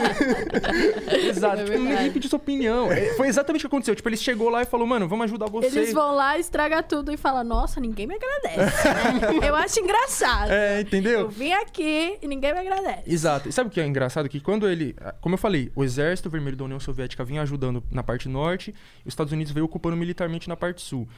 Exato. 1.28 1.60
É 1.60 1.64
tipo, 1.64 1.78
ninguém 1.78 2.10
pediu 2.10 2.28
sua 2.28 2.38
opinião. 2.38 2.90
É, 2.90 3.14
Foi 3.14 3.28
exatamente 3.28 3.64
o 3.64 3.68
que 3.68 3.74
aconteceu. 3.74 3.94
Tipo, 3.94 4.08
ele 4.08 4.16
chegou 4.16 4.48
lá 4.48 4.62
e 4.62 4.64
falou, 4.64 4.86
mano, 4.86 5.08
vamos 5.08 5.24
ajudar 5.24 5.46
vocês. 5.46 5.74
Eles 5.74 5.92
vão 5.92 6.14
lá, 6.14 6.38
estraga 6.38 6.82
tudo 6.82 7.12
e 7.12 7.16
falam, 7.16 7.44
nossa, 7.44 7.80
ninguém 7.80 8.06
me 8.06 8.14
agradece. 8.14 8.88
Eu 9.46 9.54
acho 9.54 9.78
engraçado. 9.80 10.50
É, 10.50 10.80
entendeu? 10.80 11.20
Eu 11.20 11.28
vim 11.28 11.52
aqui 11.52 12.18
e 12.20 12.26
ninguém 12.26 12.52
me 12.52 12.60
agradece. 12.60 13.02
Exato. 13.06 13.48
E 13.48 13.52
sabe 13.52 13.68
o 13.68 13.72
que 13.72 13.80
é 13.80 13.86
engraçado? 13.86 14.28
Que 14.28 14.40
quando 14.40 14.68
ele. 14.68 14.96
Como 15.20 15.34
eu 15.34 15.38
falei, 15.38 15.70
o 15.76 15.84
exército 15.84 16.28
vermelho 16.28 16.56
da 16.56 16.64
União 16.64 16.80
Soviética 16.80 17.24
vinha 17.24 17.42
ajudando 17.42 17.82
na 17.90 18.02
parte 18.02 18.28
norte 18.28 18.74
os 19.04 19.12
Estados 19.12 19.32
Unidos 19.32 19.52
veio 19.52 19.64
ocupando 19.66 19.96
militarmente 19.96 20.48
na 20.48 20.56
parte 20.56 20.82
sul. 20.82 21.08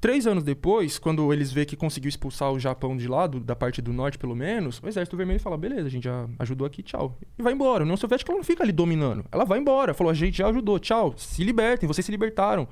Três 0.00 0.26
anos 0.26 0.42
depois, 0.42 0.98
quando 0.98 1.30
eles 1.30 1.52
vê 1.52 1.66
que 1.66 1.76
conseguiu 1.76 2.08
expulsar 2.08 2.50
o 2.50 2.58
Japão 2.58 2.96
de 2.96 3.06
lá, 3.06 3.26
do- 3.26 3.38
da 3.38 3.54
parte 3.54 3.82
do 3.82 3.92
norte 3.92 4.16
pelo 4.16 4.34
menos, 4.34 4.80
o 4.82 4.88
exército 4.88 5.14
vermelho 5.14 5.38
fala: 5.40 5.58
beleza, 5.58 5.88
a 5.88 5.90
gente 5.90 6.04
já 6.04 6.26
ajudou 6.38 6.66
aqui, 6.66 6.82
tchau. 6.82 7.18
E 7.38 7.42
vai 7.42 7.52
embora. 7.52 7.82
A 7.82 7.84
União 7.84 7.98
Soviética 7.98 8.32
ela 8.32 8.38
não 8.38 8.44
fica 8.44 8.62
ali 8.62 8.72
dominando. 8.72 9.26
Ela 9.30 9.44
vai 9.44 9.58
embora. 9.58 9.92
Falou: 9.92 10.10
a 10.10 10.14
gente 10.14 10.38
já 10.38 10.48
ajudou, 10.48 10.78
tchau. 10.78 11.12
Se 11.18 11.44
libertem, 11.44 11.86
vocês 11.86 12.02
se 12.04 12.10
libertaram. 12.10 12.66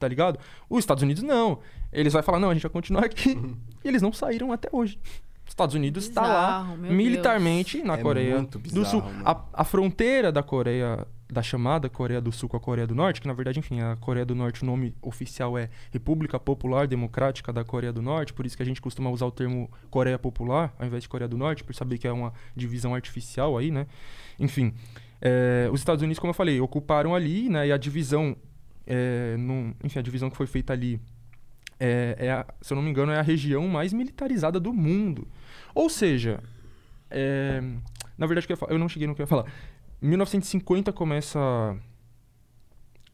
Tá 0.00 0.08
ligado? 0.08 0.36
Os 0.68 0.80
Estados 0.80 1.04
Unidos 1.04 1.22
não. 1.22 1.60
Eles 1.92 2.12
vão 2.12 2.22
falar: 2.24 2.40
não, 2.40 2.50
a 2.50 2.54
gente 2.54 2.64
vai 2.64 2.72
continuar 2.72 3.04
aqui. 3.04 3.38
E 3.84 3.86
eles 3.88 4.02
não 4.02 4.12
saíram 4.12 4.50
até 4.50 4.68
hoje. 4.72 4.98
Os 5.46 5.50
Estados 5.52 5.76
Unidos 5.76 6.06
está 6.08 6.22
lá 6.22 6.76
militarmente 6.76 7.82
na 7.84 7.94
É 7.94 7.98
Coreia 8.02 8.36
muito 8.36 8.58
do 8.58 8.84
Sul. 8.84 9.00
A, 9.24 9.44
a 9.52 9.62
fronteira 9.64 10.32
da 10.32 10.42
Coreia, 10.42 11.06
da 11.34 11.42
chamada 11.42 11.88
Coreia 11.90 12.20
do 12.20 12.32
Sul 12.32 12.48
com 12.48 12.56
a 12.56 12.60
Coreia 12.60 12.86
do 12.86 12.94
Norte, 12.94 13.20
que 13.20 13.26
na 13.26 13.34
verdade, 13.34 13.58
enfim, 13.58 13.80
a 13.80 13.96
Coreia 13.96 14.24
do 14.24 14.34
Norte, 14.34 14.62
o 14.62 14.66
nome 14.66 14.94
oficial 15.02 15.58
é 15.58 15.68
República 15.92 16.38
Popular 16.40 16.86
Democrática 16.86 17.52
da 17.52 17.62
Coreia 17.64 17.92
do 17.92 18.00
Norte, 18.00 18.32
por 18.32 18.46
isso 18.46 18.56
que 18.56 18.62
a 18.62 18.66
gente 18.66 18.80
costuma 18.80 19.10
usar 19.10 19.26
o 19.26 19.30
termo 19.30 19.70
Coreia 19.90 20.18
Popular 20.18 20.74
ao 20.78 20.86
invés 20.86 21.02
de 21.02 21.08
Coreia 21.08 21.28
do 21.28 21.36
Norte, 21.36 21.62
por 21.62 21.74
saber 21.74 21.98
que 21.98 22.08
é 22.08 22.12
uma 22.12 22.32
divisão 22.56 22.94
artificial 22.94 23.58
aí, 23.58 23.70
né? 23.70 23.86
Enfim, 24.38 24.72
é, 25.20 25.68
os 25.72 25.80
Estados 25.80 26.02
Unidos, 26.02 26.18
como 26.18 26.30
eu 26.30 26.34
falei, 26.34 26.60
ocuparam 26.60 27.14
ali, 27.14 27.48
né? 27.50 27.66
E 27.68 27.72
a 27.72 27.76
divisão, 27.76 28.36
é, 28.86 29.36
num- 29.36 29.74
enfim, 29.82 29.98
a 29.98 30.02
divisão 30.02 30.30
que 30.30 30.36
foi 30.36 30.46
feita 30.46 30.72
ali 30.72 31.00
é, 31.80 32.16
é 32.18 32.30
a- 32.30 32.46
se 32.60 32.72
eu 32.72 32.76
não 32.76 32.82
me 32.82 32.90
engano, 32.90 33.10
é 33.12 33.18
a 33.18 33.22
região 33.22 33.66
mais 33.68 33.92
militarizada 33.92 34.60
do 34.60 34.72
mundo. 34.72 35.26
Ou 35.74 35.90
seja, 35.90 36.40
é, 37.10 37.60
na 38.16 38.26
verdade, 38.26 38.46
eu 38.68 38.78
não 38.78 38.88
cheguei 38.88 39.08
no 39.08 39.14
que 39.14 39.20
eu 39.20 39.24
ia 39.24 39.28
falar. 39.28 39.46
Em 40.04 40.08
1950 40.08 40.92
começa 40.92 41.38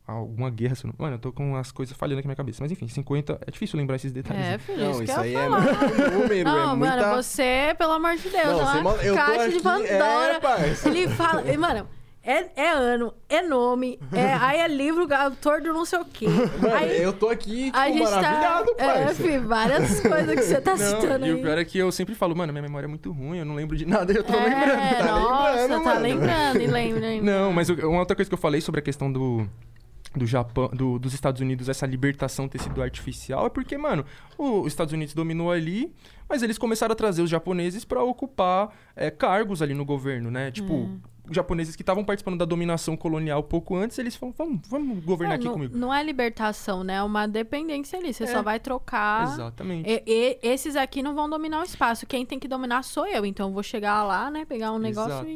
alguma 0.05 0.51
guerra. 0.51 0.75
se 0.75 0.85
eu 0.85 0.89
não- 0.89 0.95
Mano, 0.99 1.15
eu 1.15 1.19
tô 1.21 1.33
com 1.33 1.55
as 1.55 1.71
coisas 1.71 1.97
falhando 1.97 2.19
aqui 2.19 2.27
na 2.27 2.31
minha 2.31 2.37
cabeça. 2.37 2.61
Mas 2.65 2.73
enfim, 2.73 2.89
50. 2.89 3.39
É 3.47 3.51
difícil 3.51 3.79
lembrar 3.79 3.95
esses 3.95 4.11
detalhes. 4.11 4.45
É, 4.45 4.51
né? 4.51 4.59
filho, 4.59 4.79
Não, 4.85 4.91
isso, 4.91 5.03
isso 5.05 5.21
aí 5.21 5.35
é 5.37 5.49
muito 5.49 6.11
número, 6.19 6.51
Não, 6.51 6.59
é 6.59 6.67
mano, 6.67 6.77
muita... 6.79 7.15
você, 7.15 7.77
pelo 7.79 7.93
amor 7.93 8.17
de 8.17 8.29
Deus, 8.29 8.45
Não, 8.45 8.61
é 8.61 8.65
você 8.65 8.79
uma 8.81 8.95
tô 8.95 9.15
caixa 9.15 9.49
de 9.51 9.55
aqui- 9.55 9.63
Pandora. 9.63 10.41
É. 10.85 10.89
Ele 10.89 11.09
fala, 11.11 11.53
e, 11.53 11.57
mano, 11.57 11.89
é, 12.31 12.51
é 12.57 12.71
ano, 12.71 13.13
é 13.29 13.43
nome, 13.43 13.99
é, 14.13 14.33
aí 14.41 14.59
é 14.61 14.69
livro, 14.69 15.07
autor 15.15 15.61
do 15.61 15.73
não 15.73 15.85
sei 15.85 15.99
o 15.99 16.05
quê. 16.05 16.27
Mano, 16.29 16.75
aí, 16.75 17.03
eu 17.03 17.13
tô 17.13 17.29
aqui, 17.29 17.67
tipo, 17.67 17.77
a 17.79 17.89
gente 17.91 18.05
tá. 18.05 18.11
maravilhado, 18.11 18.71
É, 18.79 18.85
parça. 18.87 19.15
filho, 19.23 19.49
várias 19.49 20.01
coisas 20.01 20.35
que 20.35 20.43
você 20.43 20.61
tá 20.61 20.71
Não, 20.77 21.01
citando 21.01 21.27
e 21.27 21.31
aí. 21.31 21.35
o 21.35 21.43
pior 21.43 21.59
é 21.59 21.65
que 21.65 21.79
eu 21.79 21.91
sempre 21.93 22.15
falo, 22.15 22.37
mano, 22.37 22.53
minha 22.53 22.63
memória 22.63 22.87
é 22.87 22.89
muito 22.89 23.11
ruim, 23.13 23.39
eu 23.39 23.45
não 23.45 23.55
lembro 23.55 23.77
de 23.77 23.85
nada, 23.87 24.13
eu 24.13 24.23
tô 24.25 24.33
é, 24.35 24.45
lembrando. 24.45 24.97
tá 24.99 25.05
nossa, 25.05 25.51
lembrando, 25.61 25.69
tá 25.85 25.91
mano. 25.95 26.01
lembrando, 26.01 26.61
e 26.61 26.67
lembra, 26.67 27.01
lembra. 27.01 27.33
Não, 27.33 27.53
mas 27.53 27.69
uma 27.69 27.99
outra 27.99 28.15
coisa 28.17 28.29
que 28.31 28.35
eu 28.35 28.39
falei 28.39 28.61
sobre 28.61 28.81
a 28.81 28.83
questão 28.83 29.11
do, 29.13 29.47
do 30.15 30.27
Japão, 30.27 30.69
do- 30.73 30.99
dos 30.99 31.15
Estados 31.15 31.41
Unidos, 31.41 31.69
essa 31.69 31.87
libertação 31.87 32.49
ter 32.49 32.61
sido 32.61 32.83
artificial, 32.83 33.47
é 33.47 33.49
porque, 33.49 33.77
mano, 33.79 34.05
o- 34.37 34.61
os 34.63 34.69
Estados 34.69 34.93
Unidos 34.93 35.15
dominou 35.15 35.51
ali, 35.51 35.93
mas 36.29 36.43
eles 36.43 36.59
começaram 36.59 36.93
a 36.93 36.97
trazer 36.97 37.23
os 37.23 37.31
japoneses 37.31 37.85
pra 37.85 38.03
ocupar 38.03 38.71
é, 38.97 39.11
cargos 39.11 39.63
ali 39.63 39.75
no 39.75 39.85
governo, 39.85 40.31
né? 40.31 40.51
Tipo, 40.51 40.75
Hum. 40.75 41.01
Os 41.31 41.35
japoneses 41.37 41.77
que 41.77 41.83
estavam 41.83 42.05
participando 42.05 42.37
da 42.39 42.45
dominação 42.45 42.97
colonial 42.97 43.43
pouco 43.43 43.77
antes, 43.77 43.99
eles 43.99 44.17
falaram, 44.17 44.35
vamos, 44.37 44.61
vamos 44.69 45.05
governar 45.05 45.35
É, 45.35 45.37
aqui 45.37 45.45
não, 45.47 45.53
comigo. 45.53 45.77
não 45.79 45.95
é 45.95 46.03
libertação, 46.03 46.83
né? 46.85 46.97
É 46.97 47.03
uma 47.03 47.27
dependência 47.27 47.99
ali. 47.99 48.13
Você 48.13 48.25
É. 48.25 48.27
só 48.27 48.43
vai 48.43 48.59
trocar. 48.61 49.25
Exatamente. 49.33 49.89
E- 49.89 50.03
e- 50.07 50.39
esses 50.43 50.77
aqui 50.77 51.03
não 51.03 51.15
vão 51.15 51.31
dominar 51.31 51.61
o 51.61 51.65
espaço. 51.65 52.07
Quem 52.07 52.27
tem 52.27 52.39
que 52.39 52.49
dominar 52.49 52.83
sou 52.83 53.07
eu. 53.07 53.25
Então 53.25 53.49
eu 53.49 53.55
vou 53.55 53.63
chegar 53.63 54.03
lá, 54.03 54.31
né? 54.31 54.45
Pegar 54.45 54.73
um 54.73 54.79
negócio 54.79 55.27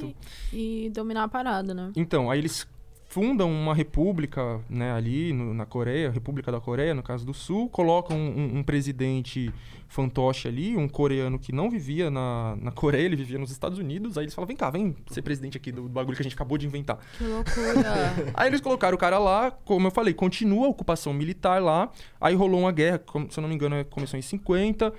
e, 0.53 0.87
e 0.87 0.91
dominar 0.91 1.25
a 1.25 1.29
parada, 1.29 1.73
né? 1.73 1.93
Então, 1.97 2.31
aí 2.31 2.39
eles 2.41 2.67
fundam 3.15 3.49
uma 3.49 3.73
república, 3.73 4.61
né, 4.69 4.91
ali 4.91 5.33
no- 5.33 5.55
na 5.55 5.65
Coreia, 5.65 6.11
República 6.11 6.51
da 6.51 6.61
Coreia, 6.61 6.93
no 6.93 7.03
caso 7.03 7.25
do 7.25 7.33
Sul, 7.33 7.69
colocam 7.69 8.17
um, 8.19 8.59
um 8.59 8.63
presidente 8.65 9.53
fantoche 9.87 10.49
ali, 10.49 10.77
um 10.77 10.89
coreano 10.89 11.39
que 11.39 11.53
não 11.53 11.71
vivia 11.71 12.11
na, 12.11 12.57
na 12.61 12.73
Coreia, 12.73 13.05
ele 13.05 13.15
vivia 13.15 13.39
nos 13.39 13.53
Estados 13.53 13.79
Unidos, 13.79 14.19
aí 14.19 14.25
eles 14.25 14.35
falam, 14.35 14.49
vem 14.49 14.57
cá, 14.57 14.69
vem 14.69 14.97
ser 15.07 15.23
presidente 15.23 15.57
aqui 15.57 15.71
do 15.71 15.83
bagulho 15.89 16.17
que 16.17 16.23
a 16.23 16.25
gente 16.25 16.35
acabou 16.35 16.59
de 16.59 16.67
inventar. 16.67 16.99
Que 17.17 17.23
loucura. 17.23 17.85
Aí 18.35 18.49
eles 18.49 18.61
colocaram 18.61 18.97
o 18.97 18.99
cara 18.99 19.17
lá, 19.19 19.53
como 19.53 19.87
eu 19.87 19.93
falei, 19.93 20.13
continua 20.13 20.67
a 20.67 20.71
ocupação 20.71 21.15
militar 21.15 21.63
lá. 21.63 21.93
Aí 22.21 22.35
rolou 22.35 22.59
uma 22.63 22.73
guerra, 22.73 23.01
se 23.31 23.39
eu 23.39 23.43
não 23.43 23.49
me 23.49 23.55
engano, 23.55 23.85
começou 23.85 24.19
em 24.19 24.23
50. 24.23 24.93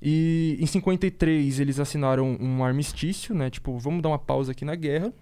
E 0.00 0.56
em 0.60 0.66
53 0.66 1.58
eles 1.58 1.80
assinaram 1.80 2.36
um 2.40 2.62
armistício, 2.62 3.34
né? 3.34 3.50
Tipo, 3.50 3.76
vamos 3.78 4.00
dar 4.00 4.10
uma 4.10 4.18
pausa 4.18 4.52
aqui 4.52 4.64
na 4.64 4.76
guerra. 4.76 5.12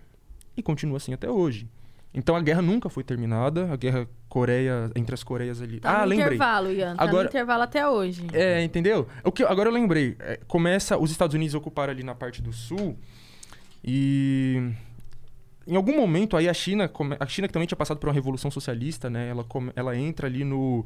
E 0.55 0.62
continua 0.62 0.99
assim 0.99 1.15
até 1.15 1.31
hoje. 1.31 1.66
Então 2.12 2.34
a 2.34 2.40
guerra 2.40 2.60
nunca 2.60 2.89
foi 2.89 3.05
terminada, 3.05 3.72
a 3.72 3.76
guerra 3.76 4.06
Coreia 4.28 4.90
entre 4.97 5.14
as 5.14 5.22
Coreias 5.22 5.62
ali. 5.62 5.80
Tá 5.80 5.98
ah, 5.98 6.00
no 6.02 6.06
lembrei. 6.06 6.26
intervalo, 6.36 6.72
Ian. 6.72 6.97
Tá 6.97 7.05
Agora- 7.05 7.22
no 7.24 7.28
intervalo 7.28 7.62
até 7.62 7.89
hoje. 7.89 8.26
É, 8.32 8.62
entendeu? 8.62 9.06
O 9.22 9.30
que, 9.30 9.44
agora 9.44 9.68
eu 9.68 9.72
lembrei. 9.72 10.16
É, 10.18 10.40
começa, 10.48 10.98
os 10.98 11.10
Estados 11.10 11.34
Unidos 11.34 11.55
ocuparam 11.55 11.92
ali 11.92 12.02
na 12.02 12.14
parte 12.14 12.42
do 12.42 12.52
sul 12.52 12.98
e 13.84 14.72
em 15.66 15.76
algum 15.76 15.97
momento 15.97 16.36
aí 16.36 16.48
a 16.48 16.55
China, 16.55 16.90
a 17.18 17.26
China 17.26 17.47
que 17.47 17.52
também 17.52 17.66
tinha 17.66 17.78
passado 17.78 17.98
por 17.98 18.08
uma 18.08 18.14
revolução 18.14 18.50
socialista, 18.50 19.08
né? 19.08 19.28
Ela, 19.28 19.47
ela 19.76 19.97
entra 19.97 20.26
ali 20.26 20.42
no, 20.42 20.84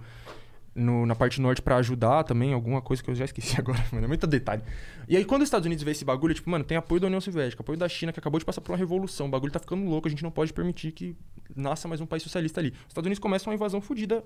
no- 0.75 1.07
na 1.07 1.15
parte 1.15 1.41
norte 1.41 1.63
pra 1.63 1.77
ajudar 1.77 2.25
também, 2.25 2.53
alguma 2.53 2.81
coisa 2.83 3.03
que 3.03 3.09
eu 3.11 3.15
já 3.15 3.25
esqueci 3.25 3.55
agora, 3.61 3.85
mano, 3.93 4.05
é 4.05 4.09
muito 4.09 4.27
detalhe. 4.27 4.63
E 5.09 5.17
aí 5.17 5.25
quando 5.25 5.43
os 5.43 5.47
Estados 5.47 5.67
Unidos 5.67 5.85
vê 5.85 5.91
esse 5.93 6.05
bagulho, 6.05 6.35
tipo, 6.35 6.51
mano, 6.51 6.65
tem 6.65 6.77
apoio 6.77 7.01
da 7.01 7.07
União 7.07 7.21
Soviética, 7.21 7.63
apoio 7.63 7.79
da 7.79 7.89
China 7.89 8.13
que 8.13 8.19
acabou 8.19 8.39
de 8.39 8.45
passar 8.45 8.61
por 8.61 8.73
uma 8.73 8.79
revolução, 8.79 9.27
o 9.27 9.31
bagulho 9.31 9.53
tá 9.53 9.59
ficando 9.61 9.85
louco, 9.85 10.09
a 10.09 10.11
gente 10.11 10.23
não 10.23 10.31
pode 10.31 10.53
permitir 10.53 10.93
que 10.93 11.17
nasça 11.55 11.87
mais 11.87 12.01
um 12.01 12.07
país 12.07 12.23
socialista 12.23 12.61
ali. 12.61 12.71
Os 12.71 12.89
Estados 12.89 13.07
Unidos 13.07 13.19
começam 13.21 13.51
uma 13.53 13.55
invasão 13.55 13.81
fodida 13.81 14.25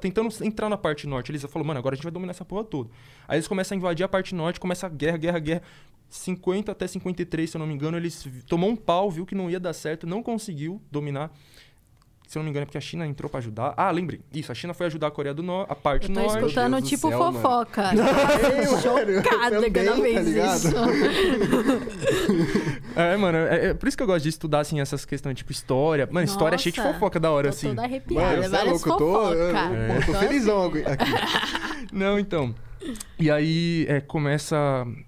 tentando 0.00 0.28
entrar 0.44 0.68
na 0.68 0.76
parte 0.76 1.06
norte. 1.06 1.30
Eles 1.30 1.42
falaram, 1.42 1.66
mano, 1.68 1.78
agora 1.78 1.94
a 1.94 1.96
gente 1.96 2.04
vai 2.04 2.12
dominar 2.12 2.32
essa 2.32 2.44
porra 2.44 2.64
toda. 2.64 2.90
Aí 3.28 3.36
eles 3.36 3.48
começam 3.48 3.76
a 3.76 3.78
invadir 3.78 4.04
a 4.04 4.08
parte 4.08 4.34
norte, 4.34 4.58
começa 4.60 4.86
a 4.86 4.90
guerra, 4.90 5.16
guerra, 5.16 5.38
guerra. 5.38 5.62
50 6.08 6.72
até 6.72 6.88
53, 6.88 7.48
se 7.48 7.56
eu 7.56 7.60
não 7.60 7.66
me 7.68 7.72
engano, 7.74 7.96
eles 7.96 8.26
tomou 8.48 8.68
um 8.68 8.74
pau, 8.74 9.08
viu 9.12 9.24
que 9.24 9.34
não 9.34 9.48
ia 9.48 9.60
dar 9.60 9.72
certo, 9.72 10.08
não 10.08 10.24
conseguiu 10.24 10.82
dominar. 10.90 11.30
Se 12.30 12.38
eu 12.38 12.42
não 12.42 12.44
me 12.44 12.50
engano, 12.50 12.62
é 12.62 12.66
porque 12.66 12.78
a 12.78 12.80
China 12.80 13.04
entrou 13.04 13.28
pra 13.28 13.38
ajudar. 13.38 13.74
Ah, 13.76 13.90
lembrei. 13.90 14.20
Isso, 14.32 14.52
a 14.52 14.54
China 14.54 14.72
foi 14.72 14.86
ajudar 14.86 15.08
a 15.08 15.10
Coreia 15.10 15.34
do 15.34 15.42
Norte, 15.42 15.72
a 15.72 15.74
parte 15.74 16.08
Eu 16.08 16.14
tô 16.14 16.20
norte. 16.20 16.36
escutando 16.36 16.80
tipo 16.80 17.08
céu, 17.08 17.18
fofoca. 17.18 17.90
Eu, 17.92 18.80
Chocada 18.80 19.68
que 19.68 19.78
eu 19.80 19.84
não 19.84 20.14
tá 20.14 20.20
ligado? 20.20 20.56
isso. 20.56 20.76
É, 22.94 23.16
mano, 23.16 23.36
é, 23.38 23.70
é 23.70 23.74
por 23.74 23.88
isso 23.88 23.96
que 23.96 24.02
eu 24.04 24.06
gosto 24.06 24.22
de 24.22 24.28
estudar, 24.28 24.60
assim, 24.60 24.80
essas 24.80 25.04
questões, 25.04 25.36
tipo, 25.36 25.50
história. 25.50 26.08
Mano, 26.10 26.24
história 26.24 26.54
é 26.54 26.58
cheia 26.58 26.72
de 26.72 26.78
Nossa, 26.78 26.94
fofoca 26.94 27.18
da 27.18 27.32
hora, 27.32 27.48
Tô 27.48 27.54
assim. 27.54 27.68
toda 27.70 27.82
arrepiada. 27.82 28.36
Mano, 28.36 28.48
você 28.48 28.56
é 28.56 28.62
louco, 28.62 28.88
eu 28.88 28.96
tô, 28.96 29.32
eu, 29.32 29.48
eu 29.48 30.06
tô 30.06 30.12
Tô 30.12 30.18
felizão 30.20 30.66
aqui. 30.66 30.84
Não, 31.92 32.16
então. 32.16 32.54
E 33.18 33.30
aí 33.30 33.84
é, 33.88 34.00
começa. 34.00 34.56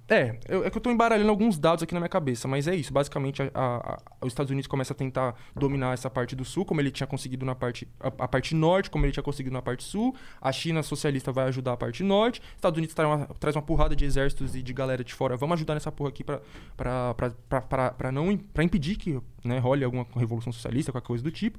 É, 0.08 0.38
eu- 0.48 0.64
é 0.64 0.70
que 0.70 0.76
eu 0.76 0.80
tô 0.82 0.90
embaralhando 0.90 1.30
alguns 1.30 1.58
dados 1.58 1.82
aqui 1.82 1.94
na 1.94 2.00
minha 2.00 2.08
cabeça, 2.08 2.46
mas 2.46 2.68
é 2.68 2.74
isso. 2.76 2.92
Basicamente, 2.92 3.40
a- 3.42 3.50
a- 3.54 3.92
a- 3.94 4.26
os 4.26 4.32
Estados 4.32 4.50
Unidos 4.50 4.66
começam 4.66 4.94
a 4.94 4.96
tentar 4.98 5.34
dominar 5.56 5.94
essa 5.94 6.10
parte 6.10 6.36
do 6.36 6.44
sul, 6.44 6.64
como 6.66 6.80
ele 6.82 6.90
tinha 6.90 7.06
conseguido 7.06 7.46
na 7.46 7.54
parte. 7.54 7.88
A, 7.98 8.28
parte 8.28 8.54
norte, 8.54 8.90
como 8.90 9.06
ele 9.06 9.12
tinha 9.12 9.22
conseguido 9.22 9.54
na 9.54 9.62
parte 9.62 9.84
sul. 9.84 10.14
A 10.40 10.52
China 10.52 10.82
socialista 10.82 11.32
vai 11.32 11.46
ajudar 11.48 11.72
a 11.72 11.76
parte 11.76 12.02
norte. 12.02 12.40
Os 12.40 12.56
Estados 12.56 12.76
Unidos 12.76 12.94
traz 12.94 13.08
uma, 13.10 13.26
traz 13.40 13.56
uma 13.56 13.62
porrada 13.62 13.96
de 13.96 14.04
exércitos 14.04 14.54
e 14.54 14.62
de 14.62 14.72
galera 14.74 15.02
de 15.02 15.14
fora. 15.14 15.34
Vamos 15.36 15.54
ajudar 15.54 15.74
nessa 15.74 15.90
porra 15.90 16.10
aqui 16.10 16.22
pra, 16.22 16.40
pra, 16.76 17.14
pra, 17.14 17.30
pra, 17.48 17.60
pra, 17.62 17.90
pra 17.92 18.12
não 18.12 18.36
pra 18.36 18.62
impedir 18.62 18.96
que 18.96 19.18
né, 19.42 19.58
role 19.58 19.82
alguma 19.82 20.06
revolução 20.14 20.52
socialista, 20.52 20.92
qualquer 20.92 21.06
coisa 21.06 21.24
do 21.24 21.30
tipo. 21.30 21.58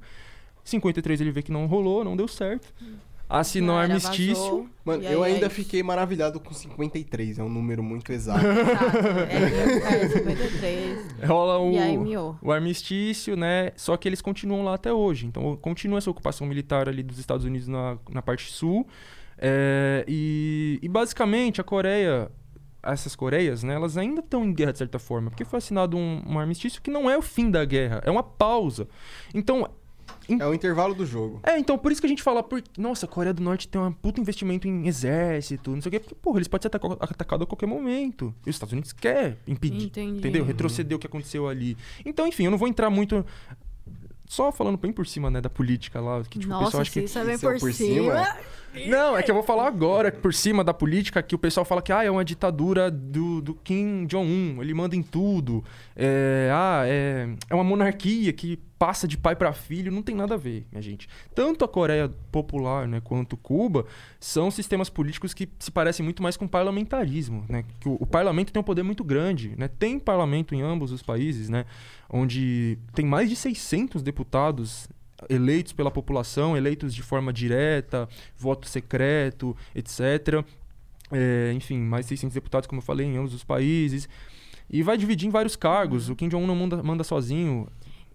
53 0.62 1.20
ele 1.20 1.30
vê 1.32 1.42
que 1.42 1.50
não 1.52 1.66
rolou, 1.66 2.04
não 2.04 2.16
deu 2.16 2.28
certo. 2.28 2.72
Assinou 3.28 3.76
Galera 3.76 3.94
armistício. 3.94 4.34
vazou, 4.34 4.68
Mano, 4.84 5.06
aí 5.06 5.12
eu 5.12 5.24
é 5.24 5.28
ainda 5.28 5.46
isso. 5.46 5.54
fiquei 5.56 5.82
maravilhado 5.82 6.38
com 6.38 6.52
53, 6.52 7.38
é 7.38 7.42
um 7.42 7.48
número 7.48 7.82
muito 7.82 8.12
exato. 8.12 8.44
Exato. 8.44 8.96
É, 9.30 10.04
é 10.04 10.08
53. 10.08 11.06
Rola 11.26 11.58
o, 11.58 11.78
aí 11.78 11.96
o 12.42 12.52
armistício, 12.52 13.34
né? 13.34 13.72
Só 13.76 13.96
que 13.96 14.06
eles 14.06 14.20
continuam 14.20 14.62
lá 14.62 14.74
até 14.74 14.92
hoje. 14.92 15.26
Então 15.26 15.56
continua 15.56 15.98
essa 15.98 16.10
ocupação 16.10 16.46
militar 16.46 16.88
ali 16.88 17.02
dos 17.02 17.18
Estados 17.18 17.46
Unidos 17.46 17.66
na, 17.66 17.98
na 18.10 18.20
parte 18.20 18.52
sul. 18.52 18.86
É, 19.38 20.04
e, 20.06 20.78
e 20.82 20.88
basicamente 20.88 21.60
a 21.60 21.64
Coreia, 21.64 22.30
essas 22.82 23.16
Coreias, 23.16 23.62
né? 23.62 23.74
Elas 23.74 23.96
ainda 23.96 24.20
estão 24.20 24.44
em 24.44 24.52
guerra 24.52 24.72
de 24.72 24.78
certa 24.78 24.98
forma. 24.98 25.30
Porque 25.30 25.44
foi 25.46 25.58
assinado 25.58 25.96
um, 25.96 26.22
um 26.26 26.38
armistício 26.38 26.82
que 26.82 26.90
não 26.90 27.10
é 27.10 27.16
o 27.16 27.22
fim 27.22 27.50
da 27.50 27.64
guerra, 27.64 28.02
é 28.04 28.10
uma 28.10 28.22
pausa. 28.22 28.86
Então 29.34 29.68
é 30.28 30.46
o 30.46 30.54
intervalo 30.54 30.94
do 30.94 31.04
jogo. 31.04 31.40
é, 31.42 31.58
então 31.58 31.76
por 31.76 31.92
isso 31.92 32.00
que 32.00 32.06
a 32.06 32.08
gente 32.08 32.22
fala, 32.22 32.42
por... 32.42 32.62
nossa, 32.78 33.06
a 33.06 33.08
Coreia 33.08 33.32
do 33.34 33.42
Norte 33.42 33.68
tem 33.68 33.80
um 33.80 33.92
puto 33.92 34.20
investimento 34.20 34.66
em 34.66 34.86
exército, 34.86 35.70
não 35.70 35.82
sei 35.82 35.88
o 35.88 35.92
quê, 35.92 36.00
porque, 36.00 36.14
porra, 36.14 36.38
eles 36.38 36.48
podem 36.48 36.62
ser 36.62 36.68
ataca- 36.76 36.96
atacados 37.00 37.44
a 37.44 37.46
qualquer 37.46 37.66
momento. 37.66 38.34
E 38.46 38.50
os 38.50 38.56
Estados 38.56 38.72
Unidos 38.72 38.92
quer 38.92 39.36
impedir, 39.46 39.86
Entendi. 39.86 40.18
entendeu? 40.18 40.44
Retroceder 40.44 40.96
o 40.96 40.98
que 40.98 41.06
aconteceu 41.06 41.46
ali. 41.48 41.76
Então, 42.04 42.26
enfim, 42.26 42.44
eu 42.44 42.50
não 42.50 42.58
vou 42.58 42.68
entrar 42.68 42.88
muito. 42.90 43.24
Só 44.26 44.50
falando 44.50 44.78
bem 44.78 44.92
por 44.92 45.06
cima, 45.06 45.30
né, 45.30 45.40
da 45.40 45.50
política 45.50 46.00
lá, 46.00 46.22
que 46.24 46.38
tipo, 46.38 46.46
o 46.52 46.56
Nossa, 46.56 46.64
pessoal 46.66 46.80
acha 46.82 46.90
que. 46.90 47.00
isso 47.00 47.18
é 47.18 47.24
bem 47.24 47.34
é 47.34 47.38
por, 47.38 47.58
por 47.60 47.72
cima. 47.72 48.24
cima? 48.24 48.36
Não, 48.86 49.16
é 49.16 49.22
que 49.22 49.30
eu 49.30 49.34
vou 49.34 49.44
falar 49.44 49.66
agora, 49.66 50.10
por 50.10 50.34
cima 50.34 50.64
da 50.64 50.74
política, 50.74 51.22
que 51.22 51.34
o 51.34 51.38
pessoal 51.38 51.64
fala 51.64 51.80
que 51.80 51.92
ah, 51.92 52.02
é 52.02 52.10
uma 52.10 52.24
ditadura 52.24 52.90
do, 52.90 53.40
do 53.40 53.54
Kim 53.54 54.04
Jong-un, 54.06 54.60
ele 54.60 54.74
manda 54.74 54.96
em 54.96 55.02
tudo. 55.02 55.64
É, 55.94 56.50
ah, 56.52 56.82
é, 56.86 57.28
é 57.48 57.54
uma 57.54 57.64
monarquia 57.64 58.32
que 58.32 58.58
passa 58.78 59.06
de 59.06 59.16
pai 59.16 59.36
para 59.36 59.52
filho, 59.52 59.92
não 59.92 60.02
tem 60.02 60.14
nada 60.14 60.34
a 60.34 60.36
ver, 60.36 60.66
minha 60.70 60.82
gente. 60.82 61.08
Tanto 61.34 61.64
a 61.64 61.68
Coreia 61.68 62.12
Popular, 62.30 62.86
né, 62.86 63.00
quanto 63.02 63.36
Cuba, 63.36 63.86
são 64.18 64.50
sistemas 64.50 64.90
políticos 64.90 65.32
que 65.32 65.48
se 65.58 65.70
parecem 65.70 66.04
muito 66.04 66.22
mais 66.22 66.36
com 66.36 66.46
parlamentarismo, 66.46 67.44
né? 67.48 67.64
Que 67.80 67.88
o, 67.88 67.96
o 68.00 68.06
parlamento 68.06 68.52
tem 68.52 68.60
um 68.60 68.64
poder 68.64 68.82
muito 68.82 69.04
grande, 69.04 69.54
né? 69.56 69.68
Tem 69.68 69.98
parlamento 69.98 70.54
em 70.54 70.62
ambos 70.62 70.92
os 70.92 71.02
países, 71.02 71.48
né? 71.48 71.64
Onde 72.10 72.78
tem 72.92 73.06
mais 73.06 73.28
de 73.28 73.36
600 73.36 74.02
deputados 74.02 74.88
eleitos 75.28 75.72
pela 75.72 75.90
população, 75.90 76.56
eleitos 76.56 76.94
de 76.94 77.02
forma 77.02 77.32
direta, 77.32 78.08
voto 78.36 78.68
secreto, 78.68 79.56
etc. 79.74 80.44
É, 81.12 81.52
enfim, 81.52 81.78
mais 81.78 82.06
600 82.06 82.34
deputados, 82.34 82.66
como 82.66 82.80
eu 82.80 82.84
falei, 82.84 83.06
em 83.06 83.16
ambos 83.16 83.34
os 83.34 83.44
países. 83.44 84.08
E 84.70 84.82
vai 84.82 84.96
dividir 84.96 85.28
em 85.28 85.30
vários 85.30 85.56
cargos. 85.56 86.08
O 86.08 86.16
Kim 86.16 86.28
Jong-un 86.28 86.46
não 86.46 86.56
manda, 86.56 86.82
manda 86.82 87.04
sozinho. 87.04 87.68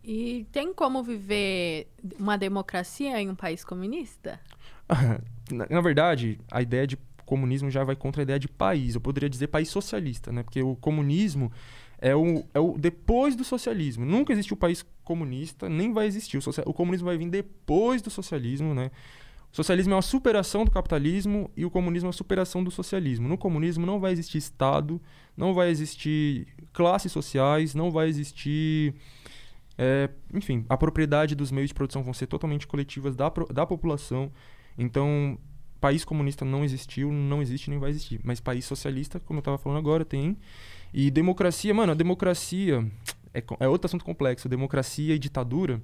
E 0.03 0.47
tem 0.51 0.73
como 0.73 1.03
viver 1.03 1.87
uma 2.17 2.37
democracia 2.37 3.21
em 3.21 3.29
um 3.29 3.35
país 3.35 3.63
comunista? 3.63 4.39
na, 5.51 5.67
na 5.69 5.81
verdade, 5.81 6.39
a 6.49 6.61
ideia 6.61 6.87
de 6.87 6.97
comunismo 7.25 7.69
já 7.69 7.83
vai 7.83 7.95
contra 7.95 8.21
a 8.21 8.23
ideia 8.23 8.39
de 8.39 8.47
país. 8.47 8.95
Eu 8.95 9.01
poderia 9.01 9.29
dizer 9.29 9.47
país 9.47 9.69
socialista, 9.69 10.31
né? 10.31 10.41
Porque 10.41 10.63
o 10.63 10.75
comunismo 10.75 11.51
é 12.01 12.15
o, 12.15 12.43
é 12.53 12.59
o 12.59 12.77
depois 12.77 13.35
do 13.35 13.43
socialismo. 13.43 14.05
Nunca 14.05 14.33
existiu 14.33 14.55
país 14.57 14.85
comunista, 15.03 15.67
nem 15.69 15.91
vai 15.93 16.07
existir. 16.07 16.37
O, 16.37 16.41
socia- 16.41 16.63
o 16.65 16.73
comunismo 16.73 17.05
vai 17.07 17.17
vir 17.17 17.29
depois 17.29 18.01
do 18.01 18.09
socialismo, 18.09 18.73
né? 18.73 18.91
O 19.51 19.55
socialismo 19.55 19.93
é 19.93 19.95
uma 19.95 20.01
superação 20.01 20.63
do 20.63 20.71
capitalismo 20.71 21.49
e 21.57 21.65
o 21.65 21.71
comunismo 21.71 22.05
é 22.07 22.09
uma 22.09 22.13
superação 22.13 22.63
do 22.63 22.69
socialismo. 22.69 23.27
No 23.27 23.37
comunismo 23.37 23.85
não 23.85 23.99
vai 23.99 24.11
existir 24.11 24.37
Estado, 24.37 25.01
não 25.35 25.53
vai 25.53 25.69
existir 25.71 26.47
classes 26.71 27.11
sociais, 27.11 27.73
não 27.73 27.89
vai 27.89 28.07
existir. 28.07 28.93
é, 29.77 30.09
enfim, 30.33 30.65
a 30.69 30.77
propriedade 30.77 31.35
dos 31.35 31.51
meios 31.51 31.69
de 31.69 31.73
produção 31.73 32.03
vão 32.03 32.13
ser 32.13 32.27
totalmente 32.27 32.67
coletivas 32.67 33.15
da, 33.15 33.31
da 33.51 33.65
população. 33.65 34.31
Então, 34.77 35.37
país 35.81 36.05
comunista 36.05 36.45
não 36.45 36.63
existiu, 36.63 37.11
não 37.11 37.41
existe 37.41 37.69
nem 37.69 37.79
vai 37.79 37.89
existir. 37.89 38.19
Mas 38.23 38.39
país 38.39 38.65
socialista, 38.65 39.19
como 39.19 39.39
eu 39.39 39.41
estava 39.41 39.57
falando 39.57 39.79
agora, 39.79 40.05
tem. 40.05 40.37
E 40.93 41.11
democracia, 41.11 41.73
mano, 41.73 41.91
a 41.91 41.95
democracia 41.95 42.85
é, 43.33 43.43
é 43.59 43.67
outro 43.67 43.87
assunto 43.87 44.05
complexo. 44.05 44.49
Democracia 44.49 45.15
e 45.15 45.19
ditadura. 45.19 45.81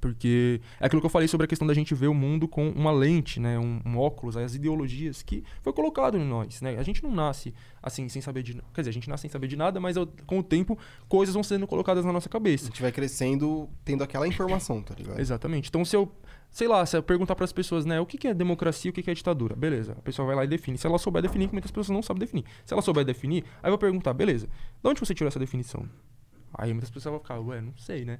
Porque 0.00 0.60
é 0.78 0.86
aquilo 0.86 1.02
que 1.02 1.06
eu 1.06 1.10
falei 1.10 1.26
sobre 1.26 1.46
a 1.46 1.48
questão 1.48 1.66
da 1.66 1.74
gente 1.74 1.94
ver 1.96 2.06
o 2.06 2.14
mundo 2.14 2.46
com 2.46 2.70
uma 2.70 2.92
lente, 2.92 3.40
né? 3.40 3.58
Um, 3.58 3.80
um 3.84 3.98
óculos, 3.98 4.36
as 4.36 4.54
ideologias 4.54 5.20
que 5.20 5.42
foi 5.62 5.72
colocado 5.72 6.16
em 6.16 6.24
nós, 6.24 6.60
né? 6.62 6.76
A 6.78 6.82
gente 6.84 7.02
não 7.02 7.10
nasce 7.10 7.52
assim, 7.82 8.08
sem 8.08 8.22
saber 8.22 8.44
de... 8.44 8.54
Quer 8.72 8.82
dizer, 8.82 8.90
a 8.90 8.92
gente 8.92 9.08
nasce 9.08 9.22
sem 9.22 9.30
saber 9.30 9.48
de 9.48 9.56
nada, 9.56 9.80
mas 9.80 9.96
com 10.26 10.38
o 10.38 10.42
tempo, 10.44 10.78
coisas 11.08 11.34
vão 11.34 11.42
sendo 11.42 11.66
colocadas 11.66 12.04
na 12.04 12.12
nossa 12.12 12.28
A 12.28 12.30
cabeça. 12.30 12.66
gente 12.66 12.80
vai 12.80 12.92
crescendo 12.92 13.68
tendo 13.84 14.04
aquela 14.04 14.28
informação, 14.28 14.80
tá 14.80 14.94
ligado? 14.94 15.18
Exatamente. 15.18 15.68
Então, 15.68 15.84
se 15.84 15.96
eu, 15.96 16.10
sei 16.50 16.66
lá, 16.68 16.84
se 16.84 16.96
eu 16.96 17.02
perguntar 17.02 17.34
para 17.34 17.44
as 17.44 17.52
pessoas, 17.52 17.84
né, 17.86 18.00
o 18.00 18.06
que 18.06 18.18
que 18.18 18.28
é 18.28 18.34
democracia 18.34 18.88
e 18.88 18.90
o 18.90 18.92
que 18.92 19.02
que 19.02 19.10
é 19.10 19.14
ditadura? 19.14 19.54
Beleza, 19.54 19.92
a 19.92 20.02
pessoa 20.02 20.26
vai 20.26 20.36
lá 20.36 20.44
e 20.44 20.48
define. 20.48 20.76
Se 20.76 20.86
ela 20.86 20.98
souber 20.98 21.22
definir, 21.22 21.46
que 21.48 21.52
muitas 21.54 21.70
pessoas 21.70 21.88
não 21.90 22.02
sabem 22.02 22.20
definir. 22.20 22.44
Se 22.64 22.72
ela 22.74 22.82
souber 22.82 23.04
definir, 23.04 23.44
aí 23.62 23.68
eu 23.68 23.70
vou 23.70 23.78
perguntar, 23.78 24.12
beleza, 24.12 24.46
de 24.46 24.88
onde 24.90 25.00
você 25.00 25.14
tirou 25.14 25.28
essa 25.28 25.38
definição? 25.38 25.84
Aí 26.52 26.72
muitas 26.72 26.90
pessoas 26.90 27.12
vão 27.12 27.20
ficar, 27.20 27.38
ué, 27.40 27.60
não 27.60 27.76
sei, 27.76 28.04
né? 28.04 28.18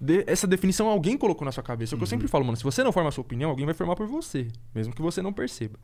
De- 0.00 0.24
essa 0.26 0.46
definição 0.46 0.88
alguém 0.88 1.16
colocou 1.16 1.44
na 1.44 1.52
sua 1.52 1.62
cabeça. 1.62 1.94
É 1.94 1.96
o 1.96 1.98
que 1.98 2.02
eu 2.02 2.08
sempre 2.08 2.28
falo, 2.28 2.44
mano, 2.44 2.56
se 2.56 2.64
você 2.64 2.82
não 2.84 2.92
forma 2.92 3.08
a 3.08 3.12
sua 3.12 3.22
opinião, 3.22 3.48
alguém 3.50 3.64
vai 3.64 3.74
formar 3.74 3.96
por 3.96 4.06
você, 4.06 4.48
mesmo 4.74 4.94
que 4.94 5.00
você 5.00 5.22
não 5.22 5.32
perceba. 5.32 5.78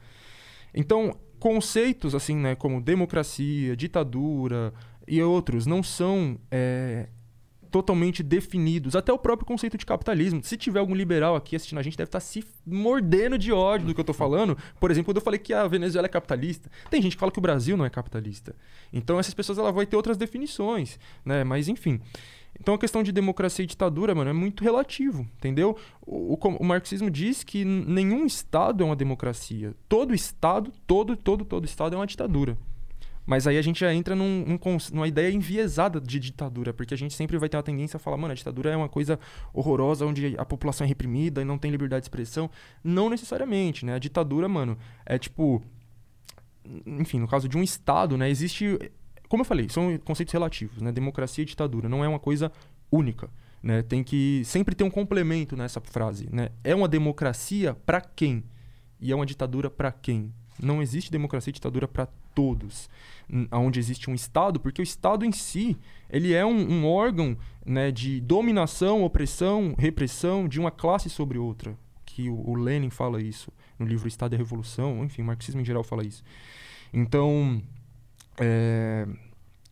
Então, 0.75 1.17
conceitos 1.39 2.15
assim, 2.15 2.37
né, 2.37 2.55
como 2.55 2.81
democracia, 2.81 3.75
ditadura 3.77 4.75
e 5.07 5.23
outros 5.23 5.65
não 5.67 5.83
são 5.83 6.39
é, 6.51 7.09
totalmente 7.71 8.23
definidos. 8.23 8.97
Até 8.97 9.13
o 9.13 9.19
próprio 9.19 9.47
conceito 9.47 9.77
de 9.77 9.87
capitalismo. 9.87 10.41
Se 10.43 10.57
tiver 10.57 10.81
algum 10.81 10.95
liberal 10.95 11.37
aqui 11.37 11.57
assistindo 11.57 11.79
a 11.79 11.83
gente, 11.83 11.97
deve 11.97 12.09
estar 12.09 12.21
se 12.21 12.45
mordendo 12.67 13.39
de 13.39 13.53
ódio 13.53 13.87
do 13.87 13.95
que 13.95 14.01
eu 14.01 14.05
tô 14.05 14.13
falando. 14.13 14.57
Por 14.81 14.91
exemplo, 14.91 15.07
quando 15.07 15.19
eu 15.19 15.23
falei 15.23 15.39
que 15.39 15.53
a 15.53 15.67
Venezuela 15.67 16.07
é 16.07 16.09
capitalista, 16.09 16.71
tem 16.91 17.01
gente 17.01 17.17
que 17.17 17.21
fala 17.21 17.33
que 17.33 17.39
o 17.39 17.43
Brasil 17.43 17.77
não 17.77 17.85
é 17.85 17.91
capitalista. 17.91 18.55
Então, 18.93 19.19
essas 19.19 19.35
pessoas 19.35 19.59
ela 19.59 19.73
vai 19.73 19.87
ter 19.87 19.97
outras 19.97 20.17
definições, 20.17 20.99
né? 21.25 21.45
Mas 21.45 21.69
enfim. 21.69 22.01
Então 22.61 22.75
a 22.75 22.79
questão 22.79 23.03
de 23.03 23.13
democracia 23.13 23.63
e 23.63 23.67
ditadura, 23.67 24.15
mano, 24.15 24.31
é 24.31 24.33
muito 24.33 24.65
relativo, 24.65 25.27
entendeu? 25.37 25.77
O, 26.05 26.35
o 26.35 26.39
o 26.59 26.65
marxismo 26.65 27.11
diz 27.11 27.45
que 27.45 27.65
nenhum 27.65 28.27
Estado 28.27 28.83
é 28.83 28.87
uma 28.87 28.97
democracia. 28.97 29.75
Todo 29.89 30.15
Estado, 30.15 30.73
todo, 30.87 31.17
todo, 31.17 31.45
todo 31.45 31.65
Estado 31.65 31.95
é 31.95 31.99
uma 31.99 32.07
ditadura. 32.07 32.57
Mas 33.29 33.47
aí 33.47 33.59
a 33.59 33.63
gente 33.63 33.81
já 33.81 33.93
entra 33.93 34.17
num, 34.17 34.43
num 34.47 34.59
numa 34.91 35.07
ideia 35.07 35.31
enviesada 35.31 36.01
de 36.01 36.19
ditadura, 36.19 36.73
porque 36.73 36.95
a 36.95 36.97
gente 36.97 37.13
sempre 37.13 37.37
vai 37.37 37.47
ter 37.47 37.59
uma 37.59 37.63
tendência 37.63 37.99
a 37.99 38.01
falar, 38.01 38.17
mano, 38.17 38.33
a 38.33 38.35
ditadura 38.35 38.71
é 38.71 38.77
uma 38.77 38.89
coisa 38.89 39.21
horrorosa, 39.53 40.07
onde 40.07 40.35
a 40.39 40.47
população 40.47 40.87
é 40.87 40.89
reprimida 40.89 41.43
e 41.43 41.45
não 41.45 41.59
tem 41.59 41.71
liberdade 41.71 42.01
de 42.01 42.05
expressão. 42.07 42.51
Não 42.83 43.11
necessariamente, 43.11 43.85
né? 43.85 43.97
A 43.97 43.99
ditadura, 43.99 44.49
mano, 44.49 44.79
é 45.05 45.19
tipo. 45.19 45.63
Enfim, 46.87 47.19
no 47.19 47.29
caso 47.29 47.51
de 47.51 47.59
um 47.59 47.63
Estado, 47.63 48.17
né? 48.17 48.31
Existe. 48.31 48.79
Como 49.29 49.43
eu 49.43 49.45
falei, 49.45 49.69
são 49.69 49.99
conceitos 49.99 50.33
relativos, 50.33 50.81
né? 50.81 50.91
Democracia 50.91 51.43
e 51.43 51.45
ditadura. 51.45 51.87
Não 51.87 52.03
é 52.03 52.09
uma 52.09 52.19
coisa 52.19 52.51
única. 52.91 53.29
Né? 53.63 53.83
Tem 53.83 54.03
que 54.03 54.41
sempre 54.47 54.75
ter 54.75 54.85
um 54.85 54.91
complemento 54.91 55.55
nessa 55.55 55.83
frase. 55.83 56.31
Né? 56.33 56.49
É 56.65 56.75
uma 56.75 56.89
democracia 56.89 57.75
para 57.75 58.01
quem? 58.01 58.43
E 58.99 59.13
é 59.13 59.15
uma 59.15 59.27
ditadura 59.27 59.69
para 59.69 59.93
quem? 59.93 60.33
Não 60.61 60.83
existe 60.83 61.11
democracia 61.11 61.51
e 61.51 61.55
ditadura 61.55 61.87
para 61.87 62.07
todos. 62.35 62.89
Onde 63.53 63.79
existe 63.79 64.11
um 64.11 64.15
Estado, 64.15 64.59
porque 64.59 64.81
o 64.81 64.83
Estado 64.83 65.25
em 65.25 65.33
si 65.33 65.77
ele 66.11 66.33
é 66.33 66.45
um, 66.45 66.57
um 66.57 66.87
órgão 66.87 67.37
né, 67.65 67.91
de 67.91 68.21
dominação, 68.21 69.05
opressão, 69.05 69.75
repressão 69.79 70.49
de 70.49 70.59
uma 70.59 70.71
classe 70.71 71.09
sobre 71.09 71.39
outra. 71.39 71.77
Que 72.05 72.29
o, 72.29 72.51
o 72.51 72.55
Lenin 72.55 72.91
fala 72.91 73.23
isso 73.23 73.53
no 73.79 73.87
livro 73.87 74.09
Estado 74.09 74.35
e 74.35 74.39
Revolução, 74.39 75.05
enfim, 75.05 75.23
o 75.23 75.25
marxismo 75.25 75.61
em 75.61 75.65
geral 75.65 75.85
fala 75.85 76.05
isso. 76.05 76.25
Então, 76.93 77.63
é, 78.39 79.07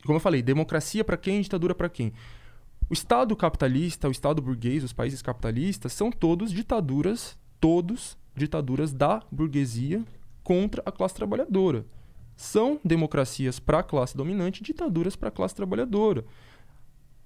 como 0.04 0.16
eu 0.16 0.20
falei, 0.20 0.42
democracia 0.42 1.02
para 1.02 1.16
quem, 1.16 1.40
ditadura 1.40 1.74
para 1.74 1.88
quem? 1.88 2.12
O 2.88 2.92
Estado 2.92 3.34
capitalista, 3.34 4.08
o 4.08 4.12
Estado 4.12 4.40
burguês, 4.40 4.84
os 4.84 4.92
países 4.92 5.20
capitalistas 5.20 5.92
são 5.92 6.10
todos 6.12 6.52
ditaduras, 6.52 7.36
todos 7.60 8.16
ditaduras 8.36 8.92
da 8.92 9.22
burguesia 9.32 10.04
contra 10.46 10.80
a 10.86 10.92
classe 10.92 11.12
trabalhadora. 11.12 11.84
São 12.36 12.78
democracias 12.84 13.58
para 13.58 13.80
a 13.80 13.82
classe 13.82 14.16
dominante, 14.16 14.62
ditaduras 14.62 15.16
para 15.16 15.28
a 15.28 15.32
classe 15.32 15.56
trabalhadora. 15.56 16.24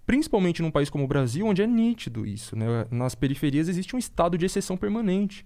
Principalmente 0.07 0.63
num 0.63 0.71
país 0.71 0.89
como 0.89 1.05
o 1.05 1.07
Brasil, 1.07 1.45
onde 1.45 1.61
é 1.61 1.67
nítido 1.67 2.25
isso. 2.25 2.57
Né? 2.57 2.87
Nas 2.91 3.15
periferias 3.15 3.69
existe 3.69 3.95
um 3.95 3.99
estado 3.99 4.39
de 4.39 4.47
exceção 4.47 4.75
permanente. 4.75 5.45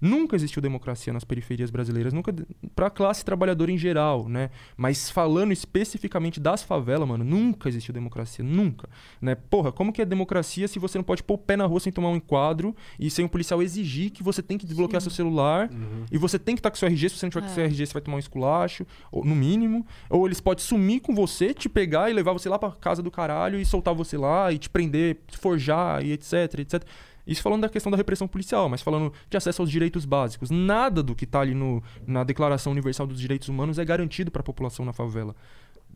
Nunca 0.00 0.34
existiu 0.36 0.62
democracia 0.62 1.12
nas 1.12 1.24
periferias 1.24 1.70
brasileiras, 1.70 2.12
nunca 2.12 2.34
para 2.74 2.86
a 2.86 2.90
classe 2.90 3.24
trabalhadora 3.24 3.70
em 3.70 3.76
geral, 3.78 4.28
né? 4.28 4.50
Mas 4.76 5.10
falando 5.10 5.52
especificamente 5.52 6.40
das 6.40 6.62
favelas, 6.62 7.06
mano, 7.08 7.22
nunca 7.24 7.68
existiu 7.68 7.92
democracia, 7.92 8.44
nunca, 8.44 8.88
né? 9.20 9.34
Porra, 9.34 9.70
como 9.72 9.92
que 9.92 10.00
é 10.00 10.04
democracia 10.04 10.66
se 10.68 10.78
você 10.78 10.96
não 10.98 11.04
pode 11.04 11.22
pôr 11.22 11.34
o 11.34 11.38
pé 11.38 11.56
na 11.56 11.66
rua 11.66 11.80
sem 11.80 11.92
tomar 11.92 12.08
um 12.08 12.16
enquadro 12.16 12.74
e 12.98 13.10
sem 13.10 13.24
um 13.24 13.28
policial 13.28 13.62
exigir 13.62 14.10
que 14.10 14.22
você 14.22 14.42
tem 14.42 14.56
que 14.56 14.64
desbloquear 14.66 15.00
Sim. 15.02 15.10
seu 15.10 15.16
celular 15.16 15.70
Uhum. 15.70 16.04
e 16.10 16.16
você 16.18 16.38
tem 16.38 16.54
que 16.54 16.60
estar 16.60 16.70
com 16.70 16.76
seu 16.76 16.88
RG, 16.88 17.08
se 17.10 17.16
você 17.16 17.26
não 17.26 17.30
tiver 17.30 17.42
com 17.42 17.50
É. 17.50 17.54
seu 17.54 17.64
RG, 17.64 17.86
você 17.86 17.92
vai 17.92 18.02
tomar 18.02 18.16
um 18.16 18.20
esculacho, 18.20 18.86
ou, 19.12 19.24
no 19.24 19.34
mínimo, 19.34 19.86
ou 20.08 20.26
eles 20.26 20.40
podem 20.40 20.64
sumir 20.64 21.00
com 21.00 21.14
você, 21.14 21.52
te 21.52 21.68
pegar 21.68 22.10
e 22.10 22.14
levar 22.14 22.32
você 22.32 22.48
lá 22.48 22.58
pra 22.58 22.70
casa 22.72 23.02
do 23.02 23.10
caralho 23.10 23.60
e 23.60 23.64
soltar 23.66 23.94
você 23.94 24.16
lá 24.16 24.50
e 24.52 24.58
te 24.58 24.68
prender, 24.70 25.18
te 25.28 25.36
forjar 25.38 26.04
e 26.04 26.12
etc, 26.12 26.58
etc. 26.60 26.82
Isso 27.26 27.42
falando 27.42 27.62
da 27.62 27.68
questão 27.68 27.90
da 27.90 27.96
repressão 27.96 28.26
policial, 28.26 28.68
mas 28.68 28.82
falando 28.82 29.12
de 29.28 29.36
acesso 29.36 29.62
aos 29.62 29.70
direitos 29.70 30.04
básicos. 30.04 30.50
Nada 30.50 31.02
do 31.02 31.14
que 31.14 31.26
tá 31.26 31.40
ali 31.40 31.54
no, 31.54 31.82
na 32.06 32.24
Declaração 32.24 32.72
Universal 32.72 33.06
dos 33.06 33.20
Direitos 33.20 33.48
Humanos 33.48 33.78
é 33.78 33.84
garantido 33.84 34.30
para 34.30 34.40
a 34.40 34.44
população 34.44 34.84
na 34.84 34.92
favela. 34.92 35.34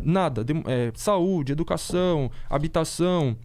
Nada. 0.00 0.42
Dem- 0.44 0.62
é, 0.66 0.92
saúde, 0.94 1.52
educação, 1.52 2.30
habitação. 2.48 3.36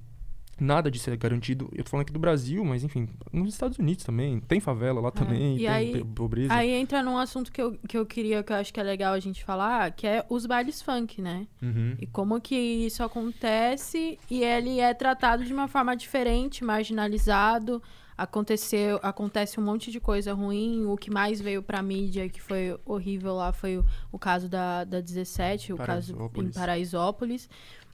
Nada 0.59 0.91
disso 0.91 1.09
é 1.09 1.15
garantido. 1.17 1.69
Eu 1.73 1.83
tô 1.83 1.89
falando 1.89 2.03
aqui 2.03 2.13
do 2.13 2.19
Brasil, 2.19 2.63
mas 2.65 2.83
enfim, 2.83 3.07
nos 3.31 3.53
Estados 3.53 3.77
Unidos 3.77 4.03
também. 4.03 4.39
Tem 4.41 4.59
favela 4.59 4.99
lá 4.99 5.11
também, 5.11 5.55
É. 5.55 5.57
Tem 5.57 5.67
aí- 5.67 6.03
pobreza. 6.03 6.53
Aí 6.53 6.71
entra 6.71 7.01
num 7.01 7.17
assunto 7.17 7.51
que 7.51 7.61
eu, 7.61 7.77
que 7.87 7.97
eu 7.97 8.05
queria, 8.05 8.43
que 8.43 8.51
eu 8.51 8.57
acho 8.57 8.73
que 8.73 8.79
é 8.79 8.83
legal 8.83 9.13
a 9.13 9.19
gente 9.19 9.43
falar, 9.43 9.91
que 9.91 10.05
é 10.07 10.25
os 10.29 10.45
bailes 10.45 10.81
funk, 10.81 11.21
né? 11.21 11.47
Uhum. 11.61 11.95
E 11.99 12.07
como 12.07 12.39
que 12.41 12.55
isso 12.55 13.03
acontece 13.03 14.17
e 14.29 14.43
ele 14.43 14.79
é 14.79 14.93
tratado 14.93 15.43
de 15.45 15.53
uma 15.53 15.67
forma 15.67 15.95
diferente, 15.95 16.63
marginalizado. 16.63 17.81
Aconteceu, 18.17 18.99
acontece 19.01 19.61
um 19.61 19.63
monte 19.63 19.89
de 19.91 19.99
coisa 20.01 20.33
ruim. 20.33 20.85
O 20.85 20.97
que 20.97 21.09
mais 21.09 21.39
veio 21.39 21.63
pra 21.63 21.81
mídia, 21.81 22.27
que 22.27 22.41
foi 22.41 22.77
horrível 22.85 23.33
lá, 23.35 23.53
foi 23.53 23.77
o, 23.77 23.85
o 24.11 24.19
caso 24.19 24.49
da, 24.49 24.83
da 24.83 24.99
17, 24.99 25.71
o 25.71 25.77
caso 25.77 26.13
em 26.35 26.49
Paraisópolis. 26.51 27.49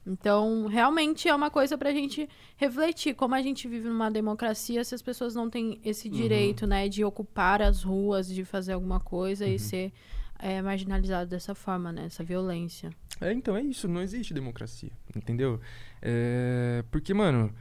Então, 0.06 0.66
realmente 0.66 1.28
é 1.28 1.34
uma 1.34 1.50
coisa 1.50 1.76
pra 1.76 1.90
gente 1.90 2.28
refletir. 2.56 3.14
Como 3.14 3.34
a 3.34 3.42
gente 3.42 3.66
vive 3.66 3.88
numa 3.88 4.08
democracia, 4.10 4.84
se 4.84 4.94
as 4.94 5.02
pessoas 5.02 5.34
não 5.34 5.50
têm 5.50 5.80
esse 5.84 6.08
direito, 6.08 6.64
né, 6.66 6.88
de 6.88 7.04
ocupar 7.04 7.60
as 7.60 7.82
ruas, 7.82 8.28
de 8.28 8.44
fazer 8.44 8.74
alguma 8.74 9.00
coisa 9.00 9.44
e 9.46 9.58
ser 9.58 9.92
é, 10.38 10.62
marginalizado 10.62 11.28
dessa 11.30 11.54
forma, 11.54 11.90
né? 11.92 12.04
Essa 12.06 12.22
violência. 12.22 12.90
É, 13.20 13.32
então 13.32 13.56
é 13.56 13.62
isso, 13.62 13.88
não 13.88 14.00
existe 14.02 14.32
democracia, 14.34 14.90
entendeu? 15.16 15.58
É, 16.00 16.84
porque, 16.90 17.12
mano, 17.14 17.52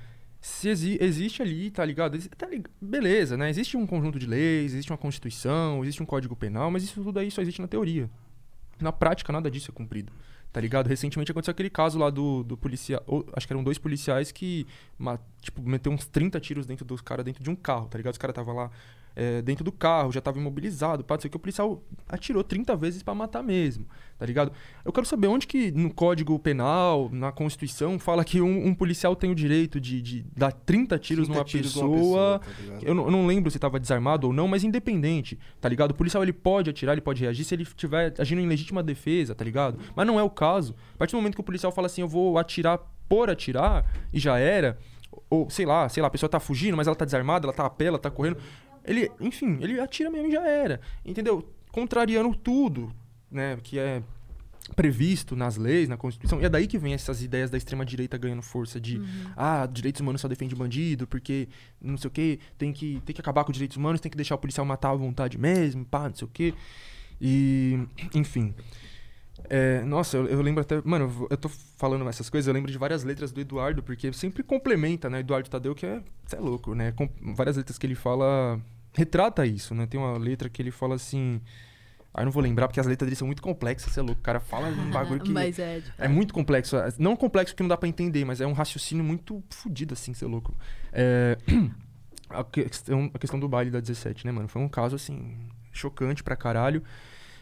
se 0.42 0.68
exi- 0.70 0.98
existe 1.02 1.42
ali, 1.42 1.72
tá 1.72 1.84
ligado? 1.84 2.20
Tá 2.38 2.46
lig- 2.48 2.68
Beleza, 2.80 3.36
né? 3.38 3.50
Existe 3.50 3.76
um 3.78 3.88
conjunto 3.88 4.20
de 4.20 4.28
leis, 4.28 4.74
existe 4.74 4.92
uma 4.92 4.98
constituição, 4.98 5.82
existe 5.84 6.04
um 6.04 6.06
código 6.06 6.36
penal, 6.36 6.70
mas 6.70 6.84
isso 6.84 7.02
tudo 7.02 7.18
aí 7.18 7.32
só 7.32 7.42
existe 7.42 7.62
na 7.62 7.68
teoria. 7.68 8.08
Na 8.80 8.92
prática, 8.92 9.32
nada 9.34 9.50
disso 9.50 9.72
é 9.72 9.74
cumprido. 9.74 10.12
Tá 10.56 10.62
ligado? 10.62 10.88
Recentemente 10.88 11.30
aconteceu 11.30 11.52
aquele 11.52 11.70
caso 11.70 12.00
lá 12.00 12.10
do, 12.10 12.42
do 12.42 12.56
policial. 12.56 13.04
Acho 13.34 13.46
que 13.46 13.52
eram 13.52 13.62
dois 13.62 13.78
policiais 13.78 14.32
que, 14.32 14.66
tipo, 15.42 15.62
meteu 15.62 15.92
uns 15.92 16.06
30 16.06 16.40
tiros 16.40 16.66
dentro 16.66 16.86
dos 16.86 17.02
caras 17.02 17.26
dentro 17.26 17.44
de 17.44 17.50
um 17.50 17.56
carro, 17.58 17.90
tá 17.90 17.98
ligado? 17.98 18.14
Os 18.14 18.18
caras 18.18 18.32
estavam 18.32 18.56
lá 18.56 18.72
é, 19.16 19.42
dentro 19.42 19.64
do 19.64 19.72
carro, 19.72 20.12
já 20.12 20.20
tava 20.20 20.38
imobilizado, 20.38 21.04
pá, 21.04 21.16
não 21.16 21.22
sei 21.22 21.28
o 21.30 21.32
que. 21.32 21.38
O 21.38 21.40
policial 21.40 21.82
atirou 22.08 22.44
30 22.44 22.76
vezes 22.76 23.02
pra 23.02 23.16
matar 23.16 23.42
mesmo, 23.42 23.88
tá 24.18 24.26
ligado? 24.26 24.52
Eu 24.84 24.92
quero 24.92 25.06
saber 25.06 25.28
onde 25.28 25.48
que 25.48 25.72
no 25.72 25.94
Código 25.94 26.38
Penal, 26.38 27.10
na 27.12 27.32
Constituição, 27.32 27.98
fala 27.98 28.26
que 28.26 28.42
um, 28.42 28.68
um 28.68 28.74
policial 28.76 29.16
tem 29.16 29.32
o 29.32 29.36
direito 29.36 29.80
de, 29.80 30.02
de 30.02 30.26
dar 30.36 30.52
30 30.52 31.00
tiros 31.00 31.28
30 31.28 31.34
numa 31.34 31.46
tiros 31.46 31.74
pessoa. 31.74 32.40
tá 32.40 32.62
ligado? 32.62 32.84
eu, 32.84 32.94
não, 32.94 33.06
eu 33.06 33.12
não 33.12 33.26
lembro 33.26 33.50
se 33.50 33.58
tava 33.58 33.80
desarmado 33.80 34.28
ou 34.28 34.34
não, 34.34 34.48
mas 34.48 34.64
independente, 34.64 35.40
tá 35.62 35.70
ligado? 35.70 35.92
O 35.92 35.96
policial 35.96 36.22
ele 36.22 36.34
pode 36.34 36.70
atirar, 36.70 36.94
ele 36.94 37.02
pode 37.02 37.22
reagir 37.22 37.46
se 37.46 37.56
ele 37.56 37.64
estiver 37.64 38.14
agindo 38.20 38.42
em 38.42 38.48
legítima 38.48 38.84
defesa, 38.84 39.34
tá 39.34 39.46
ligado? 39.46 39.80
Mas 39.96 40.06
não 40.06 40.20
é 40.20 40.24
o 40.24 40.30
caso. 40.30 40.76
A 40.94 40.98
partir 40.98 41.14
do 41.14 41.18
momento 41.18 41.36
que 41.36 41.42
o 41.42 41.44
policial 41.44 41.72
fala 41.72 41.88
assim, 41.88 42.02
eu 42.02 42.08
vou 42.08 42.38
atirar 42.38 42.80
por 43.08 43.30
atirar, 43.30 43.86
e 44.12 44.20
já 44.20 44.40
era, 44.40 44.80
ou 45.30 45.50
sei 45.50 45.66
lá, 45.66 45.88
sei 45.90 46.02
lá, 46.02 46.08
a 46.08 46.12
pessoa 46.12 46.30
tá 46.30 46.40
fugindo, 46.40 46.76
mas 46.76 46.88
ela 46.88 46.96
tá 46.96 47.06
desarmada, 47.06 47.46
ela 47.46 47.54
tá 47.54 47.66
a 47.66 47.70
pé, 47.70 47.86
ela 47.86 48.00
tá 48.00 48.10
correndo. 48.10 48.38
Ele, 48.86 49.12
enfim, 49.20 49.58
ele 49.62 49.80
atira 49.80 50.10
mesmo 50.10 50.28
e 50.28 50.32
já 50.32 50.48
era. 50.48 50.80
Entendeu? 51.04 51.48
Contrariando 51.72 52.36
tudo, 52.36 52.92
né, 53.30 53.58
que 53.62 53.78
é 53.78 54.02
previsto 54.76 55.36
nas 55.36 55.58
leis, 55.58 55.88
na 55.88 55.98
Constituição. 55.98 56.42
E 56.42 56.46
é 56.46 56.50
daí 56.50 56.66
que 56.66 56.78
vem 56.78 56.94
essas 56.94 57.22
ideias 57.22 57.50
da 57.52 57.58
extrema-direita 57.58 58.18
ganhando 58.18 58.42
força 58.42 58.80
de 58.80 59.00
ah, 59.36 59.68
direitos 59.72 60.02
humanos 60.02 60.22
só 60.22 60.28
defende 60.28 60.56
bandido, 60.56 61.06
porque 61.06 61.48
não 61.80 61.98
sei 61.98 62.08
o 62.08 62.12
que, 62.12 62.40
tem 62.58 62.74
que, 62.74 63.02
tem 63.06 63.14
que 63.14 63.22
acabar 63.22 63.44
com 63.44 63.52
os 63.52 63.56
direitos 63.56 63.78
humanos, 63.78 64.02
tem 64.02 64.10
que 64.10 64.18
deixar 64.18 64.36
o 64.36 64.38
policial 64.38 64.66
matar 64.66 64.90
à 64.90 64.96
vontade 64.96 65.38
mesmo, 65.38 65.86
pá, 65.86 66.10
não 66.10 66.16
sei 66.16 66.28
o 66.28 66.32
que. 66.32 66.54
E, 67.22 67.80
enfim. 68.14 68.54
É, 69.50 69.82
nossa, 69.84 70.18
eu, 70.18 70.28
eu 70.28 70.42
lembro 70.42 70.62
até. 70.62 70.82
Mano, 70.84 71.28
eu 71.30 71.38
tô 71.38 71.50
falando 71.50 72.08
essas 72.10 72.30
coisas, 72.30 72.48
eu 72.48 72.54
lembro 72.54 72.72
de 72.72 72.78
várias 72.78 73.04
letras 73.04 73.32
do 73.32 73.40
Eduardo, 73.40 73.84
porque 73.84 74.12
sempre 74.14 74.42
complementa, 74.42 75.10
né? 75.10 75.20
Eduardo 75.20 75.50
Tadeu, 75.50 75.76
que 75.76 75.86
é. 75.86 76.02
Você 76.26 76.36
é 76.36 76.40
louco, 76.40 76.74
né? 76.74 76.92
Com, 76.94 77.08
várias 77.36 77.58
letras 77.58 77.78
que 77.78 77.86
ele 77.86 77.96
fala. 77.96 78.60
Retrata 78.96 79.46
isso, 79.46 79.76
né? 79.76 79.86
Tem 79.86 80.00
uma 80.00 80.18
letra 80.18 80.50
que 80.50 80.62
ele 80.62 80.72
fala 80.72 80.96
assim. 80.96 81.42
Ah, 82.14 82.22
eu 82.22 82.26
não 82.26 82.32
vou 82.32 82.42
lembrar, 82.42 82.68
porque 82.70 82.80
as 82.80 82.88
letras 82.88 83.06
dele 83.08 83.16
são 83.18 83.28
muito 83.28 83.42
complexas, 83.42 83.92
você 83.92 84.00
é 84.00 84.04
louco. 84.04 84.22
O 84.22 84.24
cara 84.24 84.40
fala 84.40 84.68
um 84.70 84.90
bagulho 84.90 85.20
que. 85.20 85.32
Mas 85.32 85.60
é, 85.60 85.84
É 85.98 86.08
muito 86.08 86.34
complexo. 86.34 86.78
é- 86.78 86.94
Não 86.98 87.14
complexo 87.16 87.54
que 87.54 87.62
não 87.62 87.68
dá 87.68 87.76
pra 87.76 87.90
entender, 87.90 88.24
mas 88.24 88.40
é 88.40 88.48
um 88.48 88.54
raciocínio 88.54 89.04
muito 89.04 89.44
fudido, 89.50 89.94
assim, 89.94 90.14
ser 90.14 90.26
louco. 90.26 90.56
É, 90.94 91.38
a, 92.30 92.42
questão, 92.46 93.12
a 93.14 93.20
questão 93.20 93.38
do 93.38 93.50
baile 93.50 93.70
da 93.70 93.82
17, 93.82 94.26
né, 94.26 94.32
mano? 94.32 94.48
Foi 94.48 94.62
um 94.62 94.70
caso, 94.70 94.96
assim, 94.96 95.36
chocante 95.74 96.24
pra 96.24 96.38
caralho. 96.38 96.82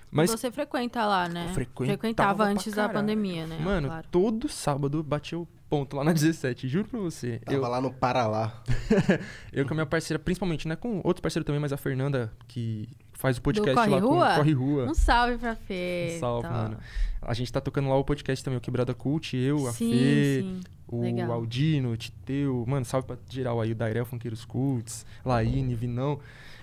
Mas, 0.10 0.30
Você 0.32 0.52
frequenta 0.52 1.06
lá, 1.06 1.28
né? 1.28 1.50
Frequentava 1.54 1.98
Frequentava 2.00 2.44
antes 2.46 2.74
da 2.74 2.88
pandemia, 2.90 3.46
né? 3.48 3.58
mano, 3.60 3.88
Claro. 3.90 4.08
todo 4.12 4.48
sábado 4.50 5.02
batia 5.04 5.38
o 5.40 5.48
ponto 5.74 5.96
lá 5.96 6.04
na 6.04 6.14
17, 6.14 6.68
juro 6.68 6.88
pra 6.88 7.00
você. 7.00 7.40
Tava 7.40 7.58
Eu, 7.58 7.62
lá 7.64 7.82
no 7.82 7.92
Paralá. 7.92 8.62
eu 9.52 9.66
com 9.66 9.74
a 9.74 9.76
minha 9.76 9.86
parceira, 9.88 10.20
principalmente, 10.20 10.68
né, 10.68 10.76
com 10.76 11.02
outros 11.04 11.20
parceiros 11.20 11.48
também, 11.48 11.60
mas 11.60 11.74
a 11.74 11.78
Fernanda, 11.78 12.32
que 12.48 12.88
faz 13.14 13.38
o 13.38 13.42
podcast 13.42 13.74
Corre 13.76 13.90
lá 13.90 14.00
Rua? 14.00 14.30
com 14.30 14.36
Corre 14.36 14.54
Rua. 14.54 14.86
Um 14.86 14.94
salve 14.94 15.38
pra 15.40 15.56
Fê. 15.56 16.14
Um 16.16 16.20
salve, 16.20 16.48
tá. 16.48 16.54
mano. 16.54 16.78
A 17.24 17.34
gente 17.34 17.52
tá 17.52 17.60
tocando 17.60 17.90
lá 17.90 17.96
o 17.98 18.04
podcast 18.04 18.44
também, 18.44 18.60
o 18.60 18.62
Quebrada 18.62 18.94
Cult, 18.94 19.36
eu, 19.36 19.68
a 19.68 19.72
Sim, 19.72 19.92
Fê, 19.92 20.42
sim. 20.42 20.62
o 20.88 21.02
Legal. 21.02 21.32
Aldino, 21.32 21.92
o 21.92 21.98
Titeu, 21.98 22.64
mano, 22.68 22.86
salve 22.86 23.08
pra 23.08 23.18
geral 23.28 23.60
aí, 23.60 23.72
o 23.72 23.76
Dairel 23.76 24.06
Funkeiros 24.06 24.46
Cults, 24.46 25.08
Laine, 25.26 25.74
Vinão. 25.74 26.20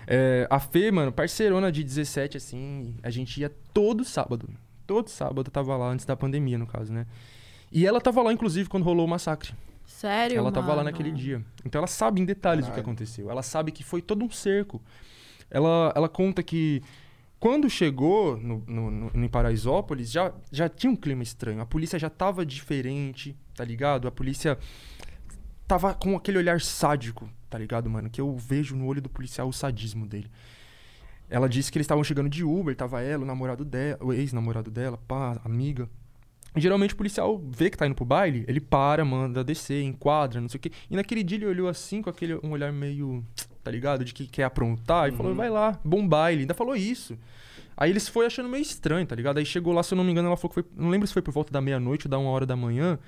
É, 0.07 0.47
a 0.49 0.57
Fê, 0.57 0.89
mano, 0.89 1.11
parceirona 1.11 1.69
de 1.69 1.83
17, 1.83 2.37
assim, 2.37 2.95
a 3.03 3.09
gente 3.09 3.41
ia 3.41 3.51
todo 3.73 4.05
sábado. 4.05 4.47
Todo 4.87 5.09
sábado 5.09 5.51
tava 5.51 5.75
lá, 5.75 5.89
antes 5.89 6.05
da 6.05 6.15
pandemia, 6.15 6.57
no 6.57 6.65
caso, 6.65 6.93
né? 6.93 7.05
E 7.71 7.85
ela 7.85 8.01
tava 8.01 8.21
lá, 8.21 8.33
inclusive, 8.33 8.67
quando 8.69 8.83
rolou 8.83 9.05
o 9.05 9.09
massacre. 9.09 9.53
Sério, 9.85 10.37
ela 10.37 10.51
tava 10.51 10.73
lá 10.73 10.83
naquele 10.83 11.11
dia. 11.11 11.43
Então 11.65 11.79
ela 11.79 11.87
sabe 11.87 12.21
em 12.21 12.25
detalhes 12.25 12.65
o 12.65 12.67
que 12.67 12.71
Caralho. 12.71 12.83
aconteceu. 12.91 13.29
Ela 13.29 13.43
sabe 13.43 13.71
que 13.71 13.83
foi 13.83 14.01
todo 14.01 14.23
um 14.25 14.29
cerco. 14.29 14.81
Ela, 15.49 15.91
ela 15.95 16.09
conta 16.09 16.41
que 16.41 16.81
quando 17.39 17.69
chegou 17.69 18.37
no, 18.37 18.63
no, 18.67 18.91
no- 18.91 19.11
em 19.25 19.27
Paraisópolis, 19.27 20.11
já, 20.11 20.33
já 20.51 20.69
tinha 20.69 20.91
um 20.91 20.95
clima 20.95 21.23
estranho. 21.23 21.61
A 21.61 21.65
polícia 21.65 21.97
já 21.99 22.09
tava 22.09 22.45
diferente, 22.45 23.35
tá 23.55 23.63
ligado? 23.63 24.07
A 24.07 24.11
polícia 24.11 24.57
tava 25.67 25.93
com 25.93 26.15
aquele 26.15 26.37
olhar 26.37 26.59
sádico, 26.61 27.29
tá 27.49 27.57
ligado, 27.57 27.89
mano? 27.89 28.09
Que 28.09 28.19
eu 28.21 28.35
vejo 28.35 28.75
no 28.75 28.85
olho 28.87 29.01
do 29.01 29.09
policial 29.09 29.47
o 29.47 29.53
sadismo 29.53 30.05
dele. 30.05 30.29
Ela 31.29 31.47
disse 31.47 31.71
que 31.71 31.77
eles 31.77 31.85
estavam 31.85 32.03
chegando 32.03 32.29
de 32.29 32.43
Uber, 32.43 32.75
tava 32.75 33.01
ela, 33.01 33.23
o 33.23 33.25
namorado 33.25 33.63
dela, 33.63 33.97
o 34.01 34.11
ex-namorado 34.11 34.69
dela, 34.69 34.97
pá, 35.07 35.39
amiga. 35.45 35.89
Geralmente 36.55 36.93
o 36.93 36.97
policial 36.97 37.41
vê 37.49 37.69
que 37.69 37.77
tá 37.77 37.87
indo 37.87 37.95
pro 37.95 38.03
baile, 38.03 38.43
ele 38.47 38.59
para, 38.59 39.05
manda 39.05 39.43
descer, 39.43 39.83
enquadra, 39.83 40.41
não 40.41 40.49
sei 40.49 40.57
o 40.57 40.61
quê. 40.61 40.71
E 40.89 40.95
naquele 40.95 41.23
dia 41.23 41.37
ele 41.37 41.45
olhou 41.45 41.69
assim, 41.69 42.01
com 42.01 42.09
aquele 42.09 42.35
um 42.43 42.51
olhar 42.51 42.73
meio, 42.73 43.23
tá 43.63 43.71
ligado? 43.71 44.03
De 44.03 44.13
que 44.13 44.27
quer 44.27 44.43
aprontar, 44.43 45.09
e 45.09 45.15
falou, 45.15 45.33
vai 45.33 45.49
lá, 45.49 45.79
bom 45.83 46.05
baile. 46.05 46.41
Ainda 46.41 46.53
falou 46.53 46.75
isso. 46.75 47.17
Aí 47.77 47.89
eles 47.89 48.07
foi 48.07 48.25
achando 48.25 48.49
meio 48.49 48.61
estranho, 48.61 49.07
tá 49.07 49.15
ligado? 49.15 49.37
Aí 49.37 49.45
chegou 49.45 49.73
lá, 49.73 49.81
se 49.81 49.93
eu 49.93 49.95
não 49.95 50.03
me 50.03 50.11
engano, 50.11 50.27
ela 50.27 50.37
falou 50.37 50.49
que 50.49 50.61
foi. 50.61 50.65
Não 50.75 50.89
lembro 50.89 51.07
se 51.07 51.13
foi 51.13 51.21
por 51.21 51.31
volta 51.31 51.51
da 51.53 51.61
meia-noite 51.61 52.05
ou 52.05 52.11
da 52.11 52.19
uma 52.19 52.29
hora 52.29 52.45
da 52.45 52.55
manhã. 52.55 52.99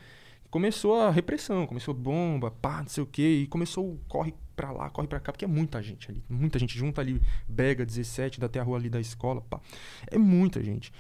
Começou 0.49 0.99
a 1.01 1.11
repressão, 1.11 1.67
começou 1.67 1.93
bomba, 1.93 2.49
pá, 2.49 2.81
não 2.81 2.87
sei 2.87 3.03
o 3.03 3.07
quê. 3.07 3.41
E 3.43 3.47
começou 3.47 3.85
o 3.85 3.99
corre 4.07 4.33
pra 4.55 4.71
lá, 4.71 4.89
corre 4.89 5.07
pra 5.07 5.19
cá, 5.19 5.31
porque 5.31 5.45
é 5.45 5.47
muita 5.47 5.81
gente 5.81 6.09
ali. 6.09 6.23
Muita 6.29 6.57
gente 6.57 6.77
junta 6.77 7.01
ali, 7.01 7.21
Bega 7.47 7.85
17, 7.85 8.39
dá 8.39 8.45
até 8.45 8.59
a 8.59 8.63
rua 8.63 8.77
ali 8.77 8.89
da 8.89 8.99
escola, 8.99 9.41
pá. 9.41 9.59
É 10.07 10.17
muita 10.17 10.63
gente. 10.63 10.91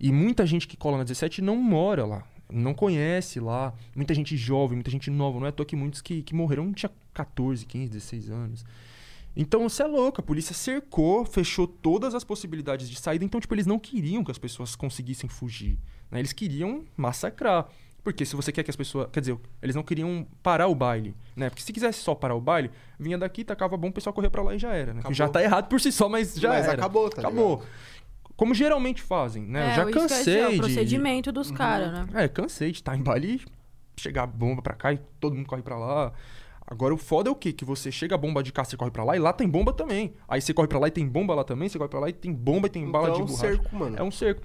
E 0.00 0.12
muita 0.12 0.46
gente 0.46 0.66
que 0.68 0.76
cola 0.76 0.98
na 0.98 1.02
17 1.04 1.42
não 1.42 1.56
mora 1.56 2.04
lá, 2.06 2.24
não 2.50 2.72
conhece 2.72 3.40
lá. 3.40 3.72
Muita 3.94 4.14
gente 4.14 4.36
jovem, 4.36 4.76
muita 4.76 4.90
gente 4.90 5.10
nova. 5.10 5.38
Não 5.40 5.46
é 5.46 5.48
à 5.50 5.52
toa 5.52 5.66
que 5.66 5.74
muitos 5.76 6.00
que, 6.00 6.22
que 6.22 6.34
morreram 6.34 6.72
tinha 6.72 6.90
14, 7.12 7.66
15, 7.66 7.88
16 7.90 8.30
anos. 8.30 8.64
Então 9.36 9.68
você 9.68 9.82
é 9.82 9.86
louco, 9.86 10.20
a 10.20 10.24
polícia 10.24 10.54
cercou, 10.54 11.24
fechou 11.24 11.66
todas 11.66 12.14
as 12.14 12.24
possibilidades 12.24 12.88
de 12.88 12.98
saída. 12.98 13.24
Então, 13.24 13.40
tipo, 13.40 13.54
eles 13.54 13.66
não 13.66 13.78
queriam 13.78 14.24
que 14.24 14.30
as 14.30 14.38
pessoas 14.38 14.74
conseguissem 14.74 15.28
fugir. 15.28 15.78
né? 16.10 16.18
Eles 16.18 16.32
queriam 16.32 16.84
massacrar. 16.96 17.68
Porque 18.02 18.24
se 18.24 18.34
você 18.34 18.50
quer 18.50 18.62
que 18.62 18.70
as 18.70 18.76
pessoas. 18.76 19.08
Quer 19.12 19.20
dizer, 19.20 19.36
eles 19.60 19.76
não 19.76 19.82
queriam 19.82 20.26
parar 20.42 20.68
o 20.68 20.74
baile, 20.74 21.14
né? 21.36 21.50
Porque 21.50 21.62
se 21.62 21.72
quisesse 21.72 22.00
só 22.00 22.14
parar 22.14 22.34
o 22.36 22.40
baile, 22.40 22.70
vinha 22.98 23.18
daqui, 23.18 23.44
tacava 23.44 23.76
bom, 23.76 23.88
o 23.88 23.92
pessoal 23.92 24.14
corria 24.14 24.30
pra 24.30 24.42
lá 24.42 24.54
e 24.54 24.58
já 24.58 24.72
era, 24.72 24.94
né? 24.94 25.02
Já 25.10 25.28
tá 25.28 25.42
errado 25.42 25.68
por 25.68 25.80
si 25.80 25.92
só, 25.92 26.08
mas 26.08 26.34
já 26.36 26.48
Mas 26.50 26.64
era. 26.64 26.74
acabou, 26.74 27.10
tá 27.10 27.20
Acabou. 27.20 27.56
ligado? 27.56 27.68
Como 28.38 28.54
geralmente 28.54 29.02
fazem, 29.02 29.42
né? 29.42 29.66
É, 29.66 29.72
eu 29.72 29.74
já 29.74 29.90
cansei 29.90 30.44
o 30.44 30.46
de- 30.46 30.52
de. 30.54 30.58
procedimento 30.60 31.30
dos 31.32 31.50
caras, 31.50 31.92
né? 31.92 32.06
É, 32.14 32.28
cansei 32.28 32.70
de 32.70 32.78
estar 32.78 32.96
em 32.96 33.02
baile 33.02 33.42
e 33.96 34.00
chegar 34.00 34.22
a 34.22 34.26
bomba 34.26 34.62
pra 34.62 34.74
cá 34.74 34.92
e 34.92 34.98
todo 35.20 35.34
mundo 35.34 35.44
corre 35.46 35.60
pra 35.60 35.76
lá. 35.76 36.12
Agora 36.64 36.94
o 36.94 36.96
foda 36.96 37.28
é 37.28 37.32
o 37.32 37.34
quê? 37.34 37.52
Que 37.52 37.64
você 37.64 37.90
chega 37.90 38.14
a 38.14 38.18
bomba 38.18 38.42
de 38.42 38.52
cá, 38.52 38.62
você 38.64 38.76
corre 38.76 38.90
pra 38.92 39.02
lá 39.02 39.16
e 39.16 39.18
lá 39.18 39.32
tem 39.32 39.48
bomba 39.48 39.72
também. 39.72 40.12
Aí 40.28 40.40
você 40.40 40.54
corre 40.54 40.68
pra 40.68 40.78
lá 40.78 40.86
e 40.86 40.90
tem 40.90 41.06
bomba 41.08 41.34
lá 41.34 41.42
também, 41.42 41.68
você 41.68 41.78
corre 41.78 41.90
pra 41.90 41.98
lá 41.98 42.08
e 42.08 42.12
tem 42.12 42.32
bomba 42.32 42.68
e 42.68 42.70
tem 42.70 42.88
bala 42.88 43.08
Então 43.08 43.14
de 43.16 43.20
é 43.20 43.24
um 43.24 43.26
borracha. 43.36 43.48
cerco, 43.56 43.76
mano. 43.76 43.96
É 43.98 44.02
um 44.02 44.10
cerco. 44.10 44.40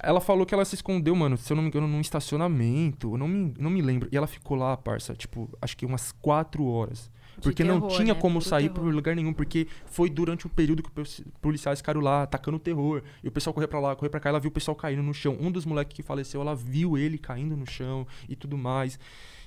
Ela 0.00 0.20
falou 0.20 0.44
que 0.44 0.52
ela 0.54 0.64
se 0.64 0.74
escondeu, 0.74 1.16
mano, 1.16 1.36
se 1.36 1.50
eu 1.52 1.56
não 1.56 1.62
me 1.62 1.68
engano, 1.70 1.88
num 1.88 2.00
estacionamento. 2.00 3.14
Eu 3.14 3.18
não 3.18 3.26
me, 3.28 3.54
não 3.58 3.70
me 3.70 3.80
lembro. 3.80 4.08
E 4.12 4.16
ela 4.16 4.26
ficou 4.26 4.56
lá, 4.56 4.76
parça, 4.76 5.14
tipo, 5.14 5.48
acho 5.62 5.76
que 5.76 5.86
umas 5.86 6.12
quatro 6.12 6.64
horas. 6.66 7.10
Porque 7.42 7.62
não 7.64 7.80
terror, 7.80 7.96
tinha 7.96 8.14
né? 8.14 8.20
como 8.20 8.38
Puro 8.38 8.44
sair 8.48 8.68
terror. 8.68 8.84
por 8.86 8.94
lugar 8.94 9.14
nenhum, 9.16 9.32
porque 9.32 9.66
foi 9.86 10.10
durante 10.10 10.46
o 10.46 10.50
período 10.50 10.82
que 10.82 11.00
os 11.00 11.20
policiais 11.40 11.78
ficaram 11.80 12.00
lá 12.00 12.22
atacando 12.22 12.58
terror. 12.58 13.02
E 13.22 13.28
o 13.28 13.30
pessoal 13.32 13.54
corria 13.54 13.68
pra 13.68 13.80
lá, 13.80 13.94
corria 13.94 14.10
pra 14.10 14.20
cá, 14.20 14.28
ela 14.30 14.40
viu 14.40 14.48
o 14.48 14.52
pessoal 14.52 14.74
caindo 14.74 15.02
no 15.02 15.14
chão. 15.14 15.36
Um 15.40 15.50
dos 15.50 15.64
moleques 15.64 15.94
que 15.94 16.02
faleceu, 16.02 16.40
ela 16.40 16.54
viu 16.54 16.96
ele 16.98 17.16
caindo 17.18 17.56
no 17.56 17.66
chão 17.66 18.06
e 18.28 18.34
tudo 18.36 18.58
mais. 18.58 18.98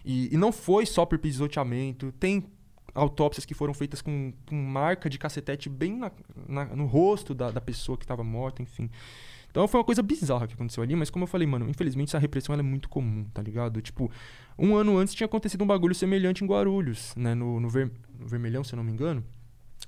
E, 0.06 0.34
e 0.34 0.38
não 0.38 0.52
foi 0.52 0.86
só 0.86 1.06
por 1.06 1.18
pisoteamento. 1.20 2.12
Tem 2.14 2.44
autópsias 2.94 3.46
que 3.46 3.54
foram 3.54 3.74
feitas 3.74 4.02
com, 4.02 4.34
com 4.46 4.56
marca 4.56 5.10
de 5.10 5.18
cacetete 5.18 5.70
bem 5.70 5.96
na- 5.98 6.12
na- 6.48 6.66
no 6.76 6.86
rosto 6.86 7.34
da, 7.34 7.50
da 7.52 7.62
pessoa 7.62 7.98
que 7.98 8.04
estava 8.04 8.24
morta, 8.24 8.62
enfim. 8.62 8.90
Então 9.52 9.68
foi 9.68 9.80
uma 9.80 9.86
coisa 9.86 10.02
bizarra 10.02 10.48
que 10.48 10.54
aconteceu 10.54 10.82
ali, 10.82 10.96
mas 10.96 11.10
como 11.10 11.24
eu 11.24 11.28
falei, 11.28 11.46
mano, 11.46 11.70
infelizmente 11.70 12.08
essa 12.10 12.18
repressão 12.18 12.56
é 12.56 12.62
muito 12.62 12.90
comum, 12.90 13.26
tá 13.34 13.42
ligado? 13.42 13.82
Tipo, 13.82 14.10
um 14.58 14.76
ano 14.76 14.98
antes 14.98 15.14
tinha 15.14 15.26
acontecido 15.26 15.64
um 15.64 15.68
bagulho 15.68 15.94
semelhante 15.94 16.44
em 16.44 16.48
Guarulhos, 16.48 17.14
né? 17.16 17.36
No, 17.36 17.60
no, 17.60 17.70
Ver- 17.70 17.92
no 18.20 18.28
Vermelhão, 18.28 18.64
se 18.64 18.74
eu 18.74 18.78
não 18.78 18.84
me 18.84 18.92
engano. 18.92 19.24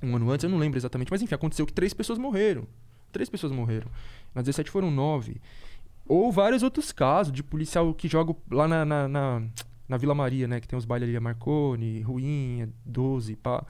Um 0.01 0.15
ano 0.15 0.29
antes, 0.29 0.43
eu 0.43 0.49
não 0.49 0.57
lembro 0.57 0.77
exatamente, 0.77 1.09
mas 1.09 1.21
enfim, 1.21 1.33
aconteceu 1.33 1.65
que 1.65 1.71
três 1.73 1.93
pessoas 1.93 2.19
morreram. 2.19 2.67
Três 3.11 3.29
pessoas 3.29 3.51
morreram. 3.53 3.87
Na 4.35 4.41
17 4.41 4.69
foram 4.69 4.91
nove. 4.91 5.37
Ou 6.05 6.31
vários 6.31 6.61
outros 6.63 6.91
casos 6.91 7.31
de 7.31 7.41
policial 7.41 7.93
que 7.93 8.07
joga 8.09 8.35
lá 8.51 8.67
na, 8.67 8.83
na, 8.83 9.07
na, 9.07 9.41
na 9.87 9.97
Vila 9.97 10.13
Maria, 10.13 10.47
né? 10.47 10.59
Que 10.59 10.67
tem 10.67 10.77
os 10.77 10.83
bailes 10.83 11.07
ali, 11.07 11.15
a 11.15 11.21
Marconi, 11.21 12.01
Ruinha, 12.01 12.69
12, 12.85 13.35
pá. 13.37 13.65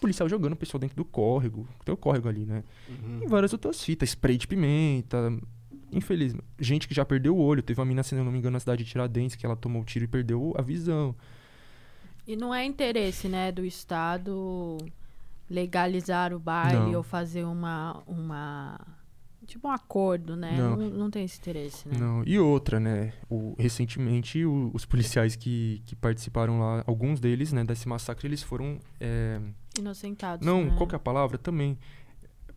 Policial 0.00 0.28
jogando 0.28 0.52
o 0.52 0.56
pessoal 0.56 0.80
dentro 0.80 0.96
do 0.96 1.04
córrego. 1.04 1.66
Tem 1.84 1.92
o 1.92 1.96
córrego 1.96 2.28
ali, 2.28 2.44
né? 2.46 2.62
Uhum. 2.88 3.20
E 3.22 3.26
várias 3.26 3.52
outras 3.52 3.82
fitas, 3.82 4.10
spray 4.10 4.36
de 4.36 4.46
pimenta. 4.46 5.36
Infeliz. 5.90 6.34
Gente 6.58 6.86
que 6.86 6.94
já 6.94 7.04
perdeu 7.04 7.34
o 7.36 7.40
olho. 7.40 7.62
Teve 7.62 7.80
uma 7.80 7.86
mina, 7.86 8.02
se 8.02 8.14
não 8.14 8.24
me 8.30 8.38
engano, 8.38 8.52
na 8.54 8.60
cidade 8.60 8.84
de 8.84 8.90
Tiradentes, 8.90 9.34
que 9.36 9.44
ela 9.46 9.56
tomou 9.56 9.82
o 9.82 9.84
tiro 9.84 10.04
e 10.04 10.08
perdeu 10.08 10.54
a 10.56 10.62
visão. 10.62 11.14
E 12.26 12.36
não 12.36 12.54
é 12.54 12.64
interesse, 12.64 13.26
né, 13.26 13.50
do 13.50 13.64
Estado 13.64 14.76
legalizar 15.48 16.34
o 16.34 16.38
baile 16.38 16.78
Não. 16.92 16.96
ou 16.96 17.02
fazer 17.02 17.44
uma, 17.44 18.02
uma. 18.06 18.78
Tipo 19.46 19.68
um 19.68 19.70
acordo, 19.70 20.36
né? 20.36 20.54
Não. 20.58 20.76
Não, 20.76 20.90
não 20.90 21.10
tem 21.10 21.24
esse 21.24 21.38
interesse, 21.38 21.88
né? 21.88 21.96
Não. 21.98 22.22
E 22.26 22.38
outra, 22.38 22.78
né? 22.78 23.14
O, 23.30 23.54
recentemente, 23.58 24.44
o- 24.44 24.70
os 24.74 24.84
policiais 24.84 25.36
que, 25.36 25.80
que 25.86 25.96
participaram 25.96 26.60
lá, 26.60 26.84
alguns 26.86 27.18
deles, 27.18 27.50
né, 27.50 27.64
desse 27.64 27.88
massacre, 27.88 28.28
eles 28.28 28.42
foram. 28.42 28.78
é, 29.00 29.40
Inocentados. 29.80 30.46
não, 30.46 30.64
né? 30.64 30.74
qual 30.76 30.86
que 30.86 30.94
é 30.94 30.96
a 30.96 31.00
palavra? 31.00 31.38
Também. 31.38 31.78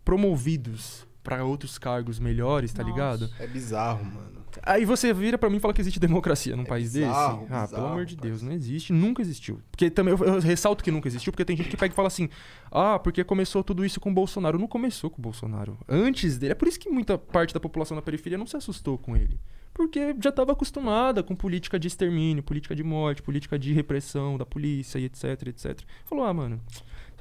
Promovidos 0.04 1.06
para 1.24 1.46
outros 1.46 1.78
cargos 1.78 2.18
melhores, 2.20 2.74
tá 2.74 2.82
Nossa. 2.82 2.92
ligado? 2.94 3.30
É 3.40 3.46
bizarro, 3.46 4.04
mano. 4.04 4.42
Aí 4.64 4.84
você 4.84 5.14
vira 5.14 5.38
pra 5.38 5.50
mim 5.50 5.58
e 5.58 5.60
fala 5.60 5.74
que 5.74 5.80
existe 5.80 6.00
democracia 6.00 6.56
num 6.56 6.64
É 6.64 6.66
país 6.66 6.94
bizarro, 6.94 7.42
desse? 7.42 7.54
Ah, 7.54 7.58
pelo 7.58 7.68
bizarro, 7.68 7.86
amor 7.88 8.06
de 8.06 8.16
Deus, 8.16 8.32
parceiro. 8.42 8.46
não 8.50 8.56
existe, 8.56 8.92
nunca 8.92 9.22
existiu. 9.22 9.62
Porque 9.72 9.90
também 9.90 10.14
eu, 10.14 10.26
eu 10.26 10.40
ressalto 10.40 10.84
que 10.84 10.90
nunca 10.92 11.08
existiu, 11.08 11.32
porque 11.32 11.46
tem 11.46 11.56
gente 11.56 11.70
que 11.70 11.78
pega 11.78 11.94
e 11.94 11.96
fala 11.96 12.08
assim: 12.08 12.28
"Ah, 12.72 12.98
porque 13.00 13.24
começou 13.24 13.64
tudo 13.64 13.86
isso 13.86 14.00
com 14.00 14.10
o 14.10 14.14
Bolsonaro". 14.14 14.58
Não 14.60 14.68
começou 14.68 15.10
com 15.12 15.20
o 15.20 15.22
Bolsonaro. 15.22 15.78
Antes 15.88 16.38
dele, 16.40 16.52
é 16.54 16.56
por 16.56 16.68
isso 16.68 16.80
que 16.80 16.90
muita 16.90 17.18
parte 17.18 17.54
da 17.54 17.60
população 17.60 17.96
da 17.96 18.02
periferia 18.02 18.38
não 18.38 18.48
se 18.48 18.58
assustou 18.58 18.98
com 18.98 19.16
ele. 19.16 19.40
Porque 19.74 20.14
já 20.22 20.32
estava 20.32 20.52
acostumada 20.52 21.24
com 21.24 21.34
política 21.36 21.80
de 21.80 21.88
extermínio, 21.88 22.44
política 22.44 22.76
de 22.76 22.84
morte, 22.84 23.22
política 23.22 23.58
de 23.58 23.72
repressão 23.72 24.38
da 24.38 24.46
polícia 24.46 24.98
e 25.00 25.06
etc, 25.06 25.24
etc. 25.48 25.80
Falou: 26.04 26.26
"Ah, 26.26 26.34
mano, 26.34 26.60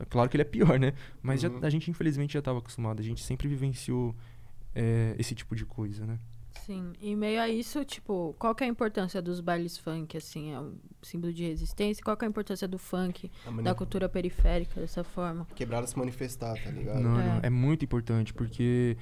claro 0.09 0.29
que 0.31 0.37
ele 0.37 0.43
é 0.43 0.45
pior, 0.45 0.79
né? 0.79 0.93
Mas 1.23 1.41
já- 1.41 1.49
Uhum. 1.49 1.61
a 1.62 1.70
gente 1.70 1.91
infelizmente 1.91 2.33
já 2.33 2.39
estava 2.39 2.59
acostumado, 2.59 3.01
a 3.01 3.03
gente 3.05 3.23
sempre 3.23 3.47
vivenciou 3.49 4.15
é, 4.75 5.17
esse 5.19 5.35
tipo 5.35 5.57
de 5.57 5.65
coisa, 5.67 6.07
né? 6.07 6.17
Sim. 6.65 6.93
E 7.01 7.17
meio 7.17 7.41
a 7.41 7.49
isso, 7.49 7.85
tipo, 7.85 8.35
qual 8.39 8.55
que 8.55 8.62
é 8.62 8.67
a 8.67 8.70
importância 8.70 9.20
dos 9.20 9.41
bailes 9.41 9.77
funk, 9.79 10.17
assim? 10.17 10.53
É 10.53 10.61
um 10.61 10.75
símbolo 11.03 11.33
de 11.33 11.45
resistência? 11.45 12.05
Qual 12.05 12.17
que 12.17 12.25
é 12.25 12.29
a 12.29 12.31
importância 12.31 12.69
do 12.69 12.79
funk, 12.79 13.31
da 13.65 13.75
cultura 13.75 14.09
periférica, 14.09 14.81
dessa 14.81 15.03
forma? 15.03 15.45
Quebrada 15.57 15.87
se 15.89 15.99
manifestar, 15.99 16.55
tá 16.62 16.70
ligado? 16.70 17.01
Não, 17.01 17.19
É. 17.20 17.25
não, 17.27 17.41
é 17.43 17.51
muito 17.51 17.85
importante, 17.85 18.33
porque 18.33 18.97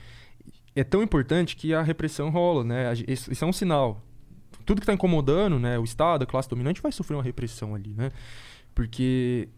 é 0.75 0.85
tão 0.85 1.02
importante 1.02 1.55
que 1.57 1.75
a 1.75 1.83
repressão 1.83 2.31
rola, 2.31 2.65
né? 2.65 2.93
Isso, 3.07 3.31
isso 3.33 3.44
é 3.44 3.47
um 3.47 3.52
sinal. 3.52 4.02
Tudo 4.65 4.81
que 4.81 4.86
tá 4.86 4.94
incomodando, 4.94 5.59
né? 5.59 5.78
O 5.78 5.85
Estado, 5.85 6.23
a 6.23 6.27
classe 6.27 6.49
dominante, 6.49 6.81
vai 6.81 6.93
sofrer 6.93 7.17
uma 7.17 7.23
repressão 7.23 7.75
ali, 7.75 7.93
né? 7.94 8.10
Porque, 8.75 9.49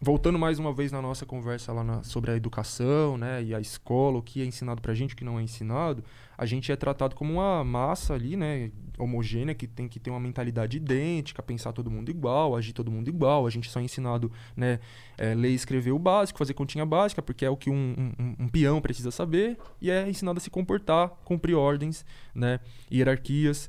voltando 0.00 0.38
mais 0.38 0.58
uma 0.58 0.72
vez 0.72 0.92
na 0.92 1.02
nossa 1.02 1.26
conversa 1.26 1.72
lá 1.72 1.82
na- 1.82 2.02
sobre 2.02 2.30
a 2.30 2.36
educação, 2.36 3.16
né? 3.18 3.42
E 3.42 3.54
a 3.54 3.60
escola, 3.60 4.18
o 4.18 4.22
que 4.22 4.40
é 4.40 4.44
ensinado 4.44 4.80
pra 4.80 4.94
gente, 4.94 5.14
o 5.14 5.16
que 5.16 5.24
não 5.24 5.38
é 5.38 5.42
ensinado, 5.42 6.04
a 6.36 6.46
gente 6.46 6.70
é 6.70 6.76
tratado 6.76 7.16
como 7.16 7.32
uma 7.34 7.64
massa 7.64 8.14
ali, 8.14 8.36
né? 8.36 8.70
Homogênea, 8.96 9.54
que 9.54 9.66
tem 9.66 9.88
que 9.88 10.00
ter 10.00 10.10
uma 10.10 10.18
mentalidade 10.20 10.76
idêntica, 10.76 11.40
pensar 11.42 11.72
todo 11.72 11.90
mundo 11.90 12.10
igual, 12.10 12.56
agir 12.56 12.72
todo 12.72 12.90
mundo 12.90 13.08
igual. 13.08 13.46
A 13.46 13.50
gente 13.50 13.70
só 13.70 13.80
é 13.80 13.82
ensinado, 13.84 14.30
né? 14.56 14.78
é, 15.16 15.34
ler 15.34 15.50
e 15.50 15.54
escrever 15.54 15.90
o 15.90 15.98
básico, 15.98 16.38
fazer 16.38 16.54
continha 16.54 16.86
básica, 16.86 17.20
porque 17.20 17.44
é 17.44 17.50
o 17.50 17.56
que 17.56 17.68
um, 17.70 17.74
um- 17.74 18.12
um- 18.24 18.36
um 18.44 18.48
peão 18.48 18.80
precisa 18.80 19.10
saber, 19.10 19.56
e 19.80 19.90
é 19.90 20.08
ensinado 20.08 20.38
a 20.38 20.40
se 20.40 20.48
comportar, 20.48 21.08
cumprir 21.24 21.54
ordens, 21.56 22.04
né, 22.32 22.60
hierarquias. 22.92 23.68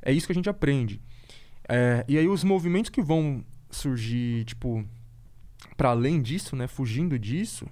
É 0.00 0.10
isso 0.10 0.26
que 0.26 0.32
a 0.32 0.34
gente 0.34 0.48
aprende. 0.48 1.00
É, 1.68 2.02
e 2.08 2.16
aí 2.16 2.26
os 2.28 2.42
movimentos 2.44 2.88
que 2.90 3.02
vão 3.02 3.44
surgir, 3.70 4.44
tipo, 4.46 4.86
para 5.76 5.90
além 5.90 6.20
disso, 6.22 6.56
né, 6.56 6.66
fugindo 6.66 7.18
disso, 7.18 7.66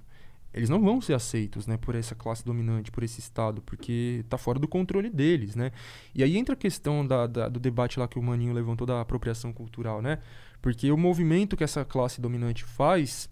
eles 0.53 0.69
não 0.69 0.81
vão 0.81 1.01
ser 1.01 1.13
aceitos, 1.13 1.67
né, 1.67 1.75
por 1.75 1.95
essa 1.95 2.15
classe 2.15 2.45
dominante, 2.45 2.89
por 2.91 3.03
esse 3.03 3.19
Estado, 3.19 3.61
porque 3.61 4.23
tá 4.29 4.37
fora 4.37 4.57
do 4.57 4.67
controle 4.67 5.09
deles, 5.09 5.55
né. 5.55 5.71
E 6.13 6.23
aí 6.23 6.37
entra 6.37 6.53
a 6.53 6.57
questão 6.57 7.05
da, 7.05 7.27
da- 7.27 7.49
do 7.49 7.59
debate 7.59 7.99
lá 7.99 8.07
que 8.07 8.17
o 8.17 8.23
Maninho 8.23 8.53
levantou 8.53 8.87
da 8.87 9.01
apropriação 9.01 9.51
cultural, 9.51 10.01
né, 10.01 10.19
porque 10.61 10.91
o 10.91 10.97
movimento 10.97 11.57
que 11.57 11.63
essa 11.63 11.83
classe 11.83 12.21
dominante 12.21 12.63
faz, 12.63 13.29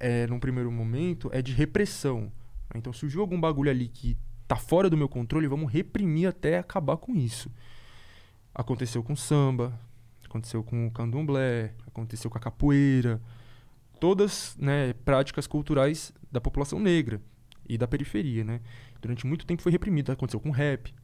é, 0.00 0.26
num 0.26 0.40
primeiro 0.40 0.70
momento, 0.72 1.28
é 1.32 1.40
de 1.40 1.52
repressão. 1.52 2.30
Então 2.74 2.92
surgiu 2.92 3.20
algum 3.20 3.40
bagulho 3.40 3.70
ali 3.70 3.88
que 3.88 4.16
tá 4.46 4.56
fora 4.56 4.90
do 4.90 4.96
meu 4.96 5.08
controle, 5.08 5.46
vamos 5.46 5.70
reprimir 5.72 6.28
até 6.28 6.58
acabar 6.58 6.96
com 6.96 7.14
isso. 7.14 7.50
Aconteceu 8.54 9.02
com 9.02 9.12
o 9.12 9.16
samba, 9.16 9.78
aconteceu 10.24 10.62
com 10.62 10.86
o 10.86 10.90
candomblé, 10.90 11.72
aconteceu 11.86 12.30
com 12.30 12.36
a 12.38 12.40
capoeira. 12.40 13.20
Todas 14.00 14.56
né, 14.58 14.92
práticas 15.04 15.46
culturais 15.46 16.12
da 16.30 16.40
população 16.40 16.78
negra 16.78 17.20
e 17.68 17.76
da 17.76 17.86
periferia, 17.88 18.44
né? 18.44 18.60
Durante 19.00 19.26
muito 19.26 19.46
tempo 19.46 19.62
foi 19.62 19.72
reprimido. 19.72 20.10
Aconteceu 20.12 20.40
com 20.40 20.48
o 20.48 20.52
rap. 20.52 20.94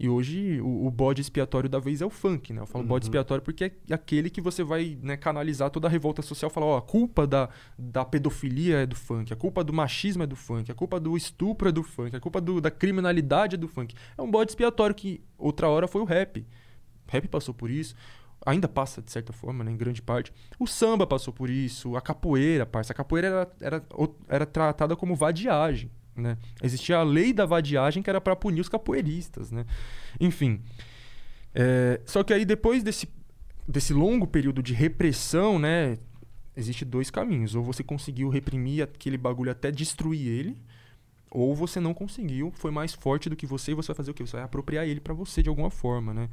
E 0.00 0.08
hoje 0.08 0.60
o, 0.60 0.86
o 0.86 0.90
bode 0.92 1.20
expiatório 1.20 1.68
da 1.68 1.80
vez 1.80 2.00
é 2.00 2.06
o 2.06 2.10
funk, 2.10 2.52
né? 2.52 2.60
Eu 2.60 2.66
falo 2.66 2.84
bode 2.84 3.04
Uhum. 3.04 3.08
expiatório 3.08 3.42
porque 3.42 3.64
é 3.90 3.94
aquele 3.94 4.30
que 4.30 4.40
você 4.40 4.62
vai 4.62 4.96
né, 5.02 5.16
canalizar 5.16 5.70
toda 5.70 5.88
a 5.88 5.90
revolta 5.90 6.22
social. 6.22 6.48
Falar, 6.50 6.66
ó, 6.66 6.76
a 6.76 6.82
culpa 6.82 7.26
da, 7.26 7.48
da 7.76 8.04
pedofilia 8.04 8.78
é 8.78 8.86
do 8.86 8.94
funk, 8.94 9.32
a 9.32 9.36
culpa 9.36 9.64
do 9.64 9.72
machismo 9.72 10.22
é 10.22 10.26
do 10.26 10.36
funk, 10.36 10.70
a 10.70 10.74
culpa 10.74 11.00
do 11.00 11.16
estupro 11.16 11.68
é 11.68 11.72
do 11.72 11.82
funk, 11.82 12.14
a 12.14 12.20
culpa 12.20 12.40
do- 12.40 12.60
da 12.60 12.70
criminalidade 12.70 13.56
é 13.56 13.58
do 13.58 13.66
funk. 13.66 13.92
É 14.16 14.22
um 14.22 14.30
bode 14.30 14.52
expiatório 14.52 14.94
que 14.94 15.20
outra 15.36 15.68
hora 15.68 15.88
foi 15.88 16.00
o 16.00 16.04
rap. 16.04 16.46
O 17.08 17.10
rap 17.10 17.26
passou 17.26 17.52
por 17.52 17.68
isso. 17.68 17.96
Ainda 18.46 18.68
passa, 18.68 19.02
de 19.02 19.10
certa 19.10 19.32
forma, 19.32 19.64
né, 19.64 19.70
em 19.70 19.76
grande 19.76 20.00
parte. 20.00 20.32
O 20.58 20.66
samba 20.66 21.06
passou 21.06 21.32
por 21.32 21.50
isso, 21.50 21.96
a 21.96 22.00
capoeira, 22.00 22.64
parça. 22.64 22.92
A 22.92 22.96
capoeira 22.96 23.28
era, 23.28 23.52
era, 23.60 23.84
era 24.28 24.46
tratada 24.46 24.96
como 24.96 25.14
vadiagem, 25.14 25.90
né? 26.14 26.38
Existia 26.62 26.98
a 26.98 27.02
lei 27.02 27.32
da 27.32 27.44
vadiagem 27.44 28.02
que 28.02 28.08
era 28.08 28.20
para 28.20 28.36
punir 28.36 28.60
os 28.60 28.68
capoeiristas, 28.68 29.50
né? 29.50 29.66
Enfim. 30.20 30.62
É, 31.54 32.00
só 32.06 32.22
que 32.22 32.32
aí 32.32 32.44
depois 32.44 32.82
desse, 32.82 33.08
desse 33.66 33.92
longo 33.92 34.26
período 34.26 34.62
de 34.62 34.72
repressão, 34.72 35.58
né? 35.58 35.98
Existe 36.56 36.84
dois 36.84 37.10
caminhos. 37.10 37.54
Ou 37.54 37.62
você 37.62 37.82
conseguiu 37.82 38.28
reprimir 38.28 38.82
aquele 38.82 39.18
bagulho 39.18 39.50
até 39.50 39.70
destruir 39.70 40.26
ele, 40.26 40.62
ou 41.30 41.54
você 41.54 41.78
não 41.80 41.92
conseguiu, 41.92 42.50
foi 42.52 42.70
mais 42.70 42.94
forte 42.94 43.28
do 43.28 43.36
que 43.36 43.46
você 43.46 43.72
e 43.72 43.74
você 43.74 43.88
vai 43.88 43.96
fazer 43.96 44.10
o 44.10 44.14
quê? 44.14 44.24
Você 44.26 44.36
vai 44.36 44.44
apropriar 44.44 44.86
ele 44.86 45.00
para 45.00 45.14
você 45.14 45.42
de 45.42 45.48
alguma 45.48 45.70
forma, 45.70 46.14
né? 46.14 46.28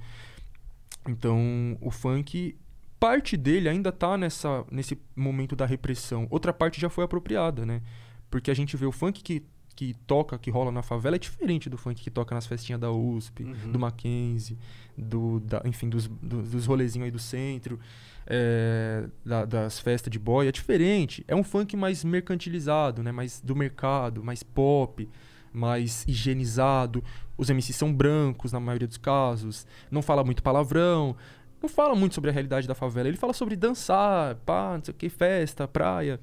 Então, 1.08 1.78
o 1.82 1.92
funk, 1.92 2.56
parte 3.00 3.38
dele 3.38 3.70
ainda 3.70 3.92
tá 3.92 4.18
nessa, 4.18 4.66
nesse 4.72 4.98
momento 5.16 5.56
da 5.56 5.66
repressão. 5.66 6.28
Outra 6.30 6.52
parte 6.54 6.80
já 6.82 6.90
foi 6.90 7.04
apropriada, 7.04 7.66
né? 7.66 7.82
Porque 8.30 8.50
a 8.50 8.54
gente 8.54 8.76
vê 8.78 8.86
o 8.86 8.92
funk 8.92 9.22
que 9.24 9.44
que 9.78 9.94
toca, 10.08 10.40
que 10.40 10.50
rola 10.50 10.72
na 10.72 10.82
favela, 10.82 11.18
é 11.18 11.20
diferente 11.20 11.70
do 11.70 11.78
funk 11.78 12.02
que 12.02 12.10
toca 12.10 12.34
nas 12.34 12.48
festinhas 12.48 12.80
da 12.80 12.90
USP, 12.94 13.44
Uhum. 13.44 13.74
do 13.74 13.78
Mackenzie, 13.78 14.58
do, 14.98 15.42
da- 15.42 15.62
enfim, 15.66 15.90
dos, 15.90 16.08
do- 16.08 16.44
dos 16.44 16.66
rolezinhos 16.66 17.04
aí 17.08 17.12
do 17.12 17.20
centro, 17.20 17.78
é, 18.26 19.06
da- 19.26 19.44
das 19.44 19.78
festas 19.78 20.10
de 20.10 20.18
boy. 20.18 20.48
É 20.48 20.52
diferente. 20.54 21.26
É 21.28 21.36
um 21.36 21.44
funk 21.44 21.76
mais 21.76 22.06
mercantilizado, 22.06 23.04
né? 23.04 23.12
Mais 23.12 23.42
do 23.42 23.54
mercado, 23.54 24.24
mais 24.24 24.44
pop, 24.44 25.10
mais 25.56 26.04
higienizado. 26.08 27.04
Os 27.38 27.50
MCs 27.50 27.76
são 27.76 27.94
brancos 27.94 28.52
na 28.52 28.60
maioria 28.60 28.88
dos 28.88 28.98
casos. 28.98 29.66
Não 29.90 30.02
fala 30.02 30.24
muito 30.24 30.44
palavrão. 30.44 31.16
Não 31.62 31.70
fala 31.70 31.96
muito 31.96 32.14
sobre 32.14 32.30
a 32.30 32.34
realidade 32.34 32.68
da 32.68 32.76
favela. 32.76 33.08
Ele 33.08 33.18
fala 33.18 33.34
sobre 33.34 33.56
dançar, 33.56 34.36
pá, 34.46 34.76
não 34.78 34.84
sei 34.86 34.94
o 34.94 34.98
que, 34.98 35.10
festa, 35.10 35.68
praia. 35.68 36.20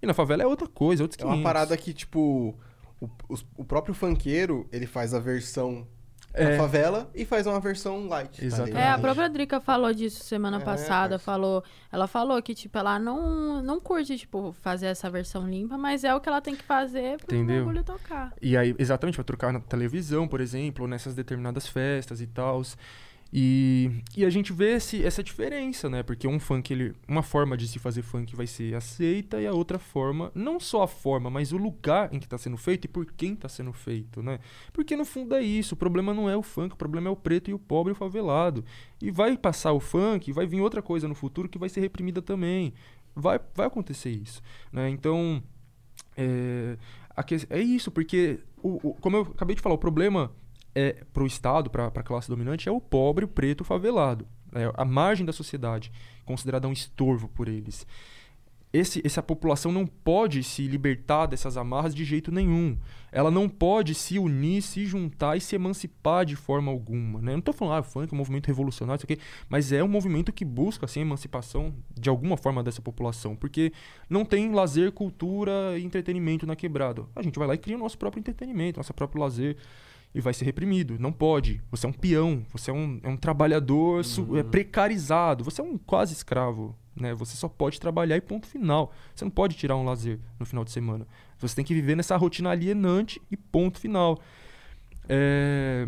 E 0.00 0.06
na 0.06 0.14
favela 0.14 0.42
é 0.42 0.46
outra 0.46 0.68
coisa, 0.68 1.02
outros 1.02 1.20
É 1.20 1.24
uma 1.24 1.32
500. 1.34 1.42
parada 1.44 1.76
que, 1.76 1.92
tipo, 1.92 2.54
o, 3.00 3.08
os- 3.28 3.44
o 3.56 3.64
próprio 3.64 3.94
funkeiro, 3.94 4.68
ele 4.70 4.86
faz 4.86 5.12
a 5.14 5.18
versão 5.18 5.86
É. 6.34 6.56
favela 6.56 7.10
e 7.14 7.24
faz 7.24 7.46
uma 7.46 7.58
versão 7.58 8.06
light. 8.06 8.38
tá 8.38 8.44
Exatamente. 8.44 8.76
É, 8.76 8.88
a 8.90 8.98
própria 8.98 9.28
Drica 9.28 9.60
falou 9.60 9.92
disso 9.92 10.22
semana 10.24 10.58
É, 10.58 10.60
passada, 10.60 11.10
parça. 11.10 11.24
falou, 11.24 11.64
ela 11.90 12.06
falou 12.06 12.40
que 12.42 12.54
tipo 12.54 12.76
ela 12.78 12.98
não 12.98 13.62
não 13.62 13.80
curte 13.80 14.16
tipo 14.16 14.54
fazer 14.60 14.86
essa 14.86 15.10
versão 15.10 15.48
limpa, 15.48 15.76
mas 15.78 16.04
é 16.04 16.14
o 16.14 16.20
que 16.20 16.28
ela 16.28 16.40
tem 16.40 16.54
que 16.54 16.62
fazer 16.62 17.18
pro 17.24 17.34
Entendeu? 17.34 17.64
bagulho 17.64 17.82
tocar. 17.82 18.32
E 18.40 18.56
aí, 18.56 18.74
exatamente, 18.78 19.16
vai 19.16 19.24
trocar 19.24 19.52
na 19.52 19.60
televisão, 19.60 20.28
por 20.28 20.40
exemplo, 20.40 20.84
ou 20.84 20.88
nessas 20.88 21.14
determinadas 21.14 21.66
festas 21.66 22.20
e 22.20 22.26
tal. 22.26 22.62
E, 23.30 23.90
e 24.16 24.24
a 24.24 24.30
gente 24.30 24.52
vê 24.54 24.72
esse, 24.76 25.04
essa 25.04 25.22
diferença, 25.22 25.88
né? 25.90 26.02
Porque 26.02 26.26
um 26.26 26.40
funk, 26.40 26.72
ele, 26.72 26.94
uma 27.06 27.22
forma 27.22 27.56
de 27.58 27.68
se 27.68 27.78
fazer 27.78 28.00
funk 28.02 28.34
vai 28.34 28.46
ser 28.46 28.74
aceita 28.74 29.38
e 29.40 29.46
a 29.46 29.52
outra 29.52 29.78
forma, 29.78 30.32
não 30.34 30.58
só 30.58 30.82
a 30.82 30.88
forma, 30.88 31.28
mas 31.28 31.52
o 31.52 31.58
lugar 31.58 32.12
em 32.14 32.18
que 32.18 32.24
está 32.26 32.38
sendo 32.38 32.56
feito 32.56 32.86
e 32.86 32.88
por 32.88 33.04
quem 33.12 33.34
está 33.34 33.46
sendo 33.48 33.72
feito, 33.72 34.22
né? 34.22 34.38
Porque 34.72 34.96
no 34.96 35.04
fundo 35.04 35.34
é 35.34 35.42
isso, 35.42 35.74
o 35.74 35.76
problema 35.76 36.14
não 36.14 36.28
é 36.28 36.36
o 36.36 36.42
funk, 36.42 36.74
o 36.74 36.78
problema 36.78 37.08
é 37.08 37.10
o 37.12 37.16
preto 37.16 37.50
e 37.50 37.54
o 37.54 37.58
pobre 37.58 37.90
e 37.90 37.94
o 37.94 37.96
favelado. 37.96 38.64
E 39.00 39.10
vai 39.10 39.36
passar 39.36 39.72
o 39.72 39.80
funk, 39.80 40.32
vai 40.32 40.46
vir 40.46 40.60
outra 40.62 40.80
coisa 40.80 41.06
no 41.06 41.14
futuro 41.14 41.48
que 41.50 41.58
vai 41.58 41.68
ser 41.68 41.80
reprimida 41.80 42.22
também. 42.22 42.72
Vai, 43.14 43.38
vai 43.54 43.66
acontecer 43.66 44.10
isso, 44.10 44.40
né? 44.72 44.88
Então, 44.88 45.42
é, 46.16 46.76
é 47.50 47.60
isso, 47.60 47.90
porque, 47.90 48.40
o, 48.62 48.90
o- 48.90 48.94
como 48.94 49.16
eu 49.16 49.22
acabei 49.22 49.56
de 49.56 49.62
falar, 49.62 49.74
o 49.74 49.78
problema 49.78 50.30
é 50.78 51.04
pro 51.12 51.26
Estado, 51.26 51.68
para 51.68 51.86
a 51.86 52.02
classe 52.02 52.28
dominante, 52.28 52.68
é 52.68 52.72
o 52.72 52.80
pobre, 52.80 53.24
o 53.24 53.28
preto, 53.28 53.62
o 53.62 53.64
favelado. 53.64 54.26
É 54.52 54.70
a 54.74 54.84
margem 54.84 55.26
da 55.26 55.32
sociedade, 55.32 55.90
considerada 56.24 56.68
um 56.68 56.72
estorvo 56.72 57.28
por 57.28 57.48
eles. 57.48 57.86
Esse, 58.70 59.00
essa 59.04 59.22
população 59.22 59.72
não 59.72 59.86
pode 59.86 60.42
se 60.42 60.68
libertar 60.68 61.24
dessas 61.26 61.56
amarras 61.56 61.94
de 61.94 62.04
jeito 62.04 62.30
nenhum. 62.30 62.76
Ela 63.10 63.30
não 63.30 63.48
pode 63.48 63.94
se 63.94 64.18
unir, 64.18 64.60
se 64.60 64.84
juntar 64.84 65.36
e 65.36 65.40
se 65.40 65.56
emancipar 65.56 66.26
de 66.26 66.36
forma 66.36 66.70
alguma. 66.70 67.18
Né? 67.20 67.32
Eu 67.32 67.36
não 67.36 67.38
estou 67.38 67.54
falando, 67.54 67.78
ah, 67.78 67.82
funk 67.82 68.12
é 68.12 68.14
um 68.14 68.18
movimento 68.18 68.46
revolucionário, 68.46 68.98
isso 68.98 69.06
aqui, 69.10 69.18
mas 69.48 69.72
é 69.72 69.82
um 69.82 69.88
movimento 69.88 70.30
que 70.30 70.44
busca 70.44 70.84
assim, 70.84 71.00
a 71.00 71.02
emancipação 71.02 71.74
de 71.98 72.10
alguma 72.10 72.36
forma 72.36 72.62
dessa 72.62 72.82
população. 72.82 73.34
Porque 73.34 73.72
não 74.08 74.22
tem 74.22 74.52
lazer, 74.52 74.92
cultura 74.92 75.78
e 75.78 75.84
entretenimento 75.84 76.46
na 76.46 76.54
quebrada. 76.54 77.06
A 77.16 77.22
gente 77.22 77.38
vai 77.38 77.48
lá 77.48 77.54
e 77.54 77.58
cria 77.58 77.76
o 77.76 77.80
nosso 77.80 77.96
próprio 77.96 78.20
entretenimento, 78.20 78.78
nosso 78.78 78.92
próprio 78.92 79.22
lazer. 79.22 79.56
E 80.14 80.20
vai 80.20 80.32
ser 80.32 80.44
reprimido. 80.44 80.96
Não 80.98 81.12
pode. 81.12 81.60
Você 81.70 81.86
é 81.86 81.88
um 81.88 81.92
peão, 81.92 82.44
você 82.50 82.70
é 82.70 82.74
um, 82.74 82.98
é 83.02 83.08
um 83.08 83.16
trabalhador 83.16 84.04
su- 84.04 84.36
é 84.36 84.42
precarizado, 84.42 85.44
você 85.44 85.60
é 85.60 85.64
um 85.64 85.76
quase 85.78 86.12
escravo. 86.12 86.74
Né? 86.96 87.14
Você 87.14 87.36
só 87.36 87.48
pode 87.48 87.78
trabalhar 87.78 88.16
e 88.16 88.20
ponto 88.20 88.46
final. 88.46 88.92
Você 89.14 89.24
não 89.24 89.30
pode 89.30 89.54
tirar 89.54 89.76
um 89.76 89.84
lazer 89.84 90.18
no 90.40 90.44
final 90.44 90.64
de 90.64 90.72
semana. 90.72 91.06
Você 91.38 91.54
tem 91.54 91.64
que 91.64 91.72
viver 91.74 91.94
nessa 91.96 92.16
rotina 92.16 92.50
alienante 92.50 93.22
e 93.30 93.36
ponto 93.36 93.78
final. 93.78 94.18
É... 95.08 95.86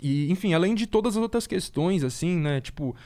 E, 0.00 0.30
enfim, 0.32 0.54
além 0.54 0.74
de 0.74 0.86
todas 0.86 1.16
as 1.16 1.22
outras 1.22 1.46
questões, 1.46 2.02
assim, 2.02 2.36
né? 2.36 2.60
Tipo, 2.60 2.96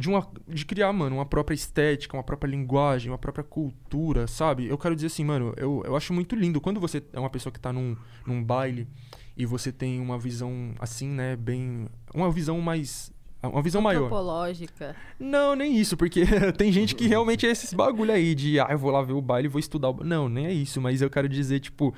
de, 0.00 0.08
uma, 0.08 0.26
de 0.48 0.64
criar, 0.64 0.90
mano, 0.94 1.16
uma 1.16 1.26
própria 1.26 1.54
estética, 1.54 2.16
uma 2.16 2.22
própria 2.22 2.48
linguagem, 2.50 3.10
uma 3.10 3.18
própria 3.18 3.44
cultura, 3.44 4.26
sabe? 4.26 4.66
Eu 4.66 4.78
quero 4.78 4.94
dizer 4.94 5.08
assim, 5.08 5.22
mano, 5.22 5.52
eu, 5.58 5.82
eu 5.84 5.94
acho 5.94 6.14
muito 6.14 6.34
lindo 6.34 6.58
quando 6.58 6.80
você 6.80 7.02
é 7.12 7.20
uma 7.20 7.28
pessoa 7.28 7.52
que 7.52 7.60
tá 7.60 7.70
num, 7.70 7.94
num 8.26 8.42
baile 8.42 8.88
e 9.36 9.44
você 9.44 9.70
tem 9.70 10.00
uma 10.00 10.18
visão 10.18 10.72
assim, 10.78 11.06
né, 11.06 11.36
bem. 11.36 11.86
Uma 12.14 12.32
visão 12.32 12.58
mais. 12.62 13.12
Uma 13.42 13.60
visão 13.62 13.82
maior. 13.82 14.04
Antropológica. 14.04 14.96
Não, 15.18 15.54
nem 15.54 15.76
isso, 15.76 15.98
porque 15.98 16.24
tem 16.56 16.72
gente 16.72 16.94
que 16.94 17.06
realmente 17.06 17.46
é 17.46 17.50
esses 17.50 17.74
bagulho 17.74 18.12
aí 18.12 18.34
de, 18.34 18.58
ah, 18.58 18.68
eu 18.70 18.78
vou 18.78 18.90
lá 18.90 19.02
ver 19.02 19.12
o 19.12 19.20
baile 19.20 19.48
e 19.48 19.50
vou 19.50 19.60
estudar. 19.60 19.90
O... 19.90 19.92
ba-". 19.94 20.04
Não, 20.04 20.30
nem 20.30 20.46
é 20.46 20.52
isso, 20.52 20.80
mas 20.80 21.02
eu 21.02 21.10
quero 21.10 21.28
dizer, 21.28 21.60
tipo, 21.60 21.94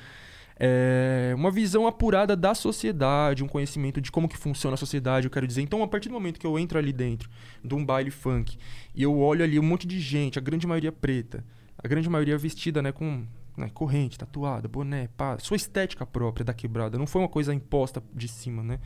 é, 0.57 1.33
uma 1.35 1.51
visão 1.51 1.87
apurada 1.87 2.37
da 2.37 2.55
sociedade, 2.55 3.43
um 3.43 3.49
conhecimento 3.49 4.01
de 4.01 4.11
como 4.11 4.29
que 4.29 4.37
funciona 4.37 4.75
a 4.75 4.77
sociedade, 4.77 5.27
eu 5.27 5.31
quero 5.31 5.47
dizer. 5.47 5.63
Então, 5.63 5.83
a 5.83 5.89
partir 5.89 6.09
do 6.09 6.13
momento 6.13 6.39
que 6.39 6.47
eu 6.47 6.59
entro 6.59 6.79
ali 6.79 6.93
dentro 6.93 7.29
de 7.65 7.75
um 7.75 7.85
baile 7.85 8.11
funk 8.11 8.57
e 8.95 9.03
eu 9.03 9.19
olho 9.19 9.43
ali 9.43 9.59
um 9.59 9.63
monte 9.63 9.87
de 9.87 10.01
gente, 10.01 10.39
a 10.39 10.43
grande 10.43 10.67
maioria 10.67 10.93
preta, 10.93 11.45
a 11.77 11.89
grande 11.89 12.09
maioria 12.09 12.37
vestida, 12.39 12.83
né, 12.83 12.93
com 12.93 13.25
né, 13.57 13.71
corrente, 13.73 14.19
tatuada, 14.19 14.69
boné, 14.69 15.09
pá, 15.17 15.39
sua 15.39 15.57
estética 15.57 16.07
própria 16.07 16.45
da 16.45 16.55
quebrada, 16.55 16.99
não 16.99 17.07
foi 17.07 17.23
uma 17.23 17.29
coisa 17.29 17.55
imposta 17.55 18.03
de 18.13 18.29
cima, 18.29 18.63
né? 18.63 18.79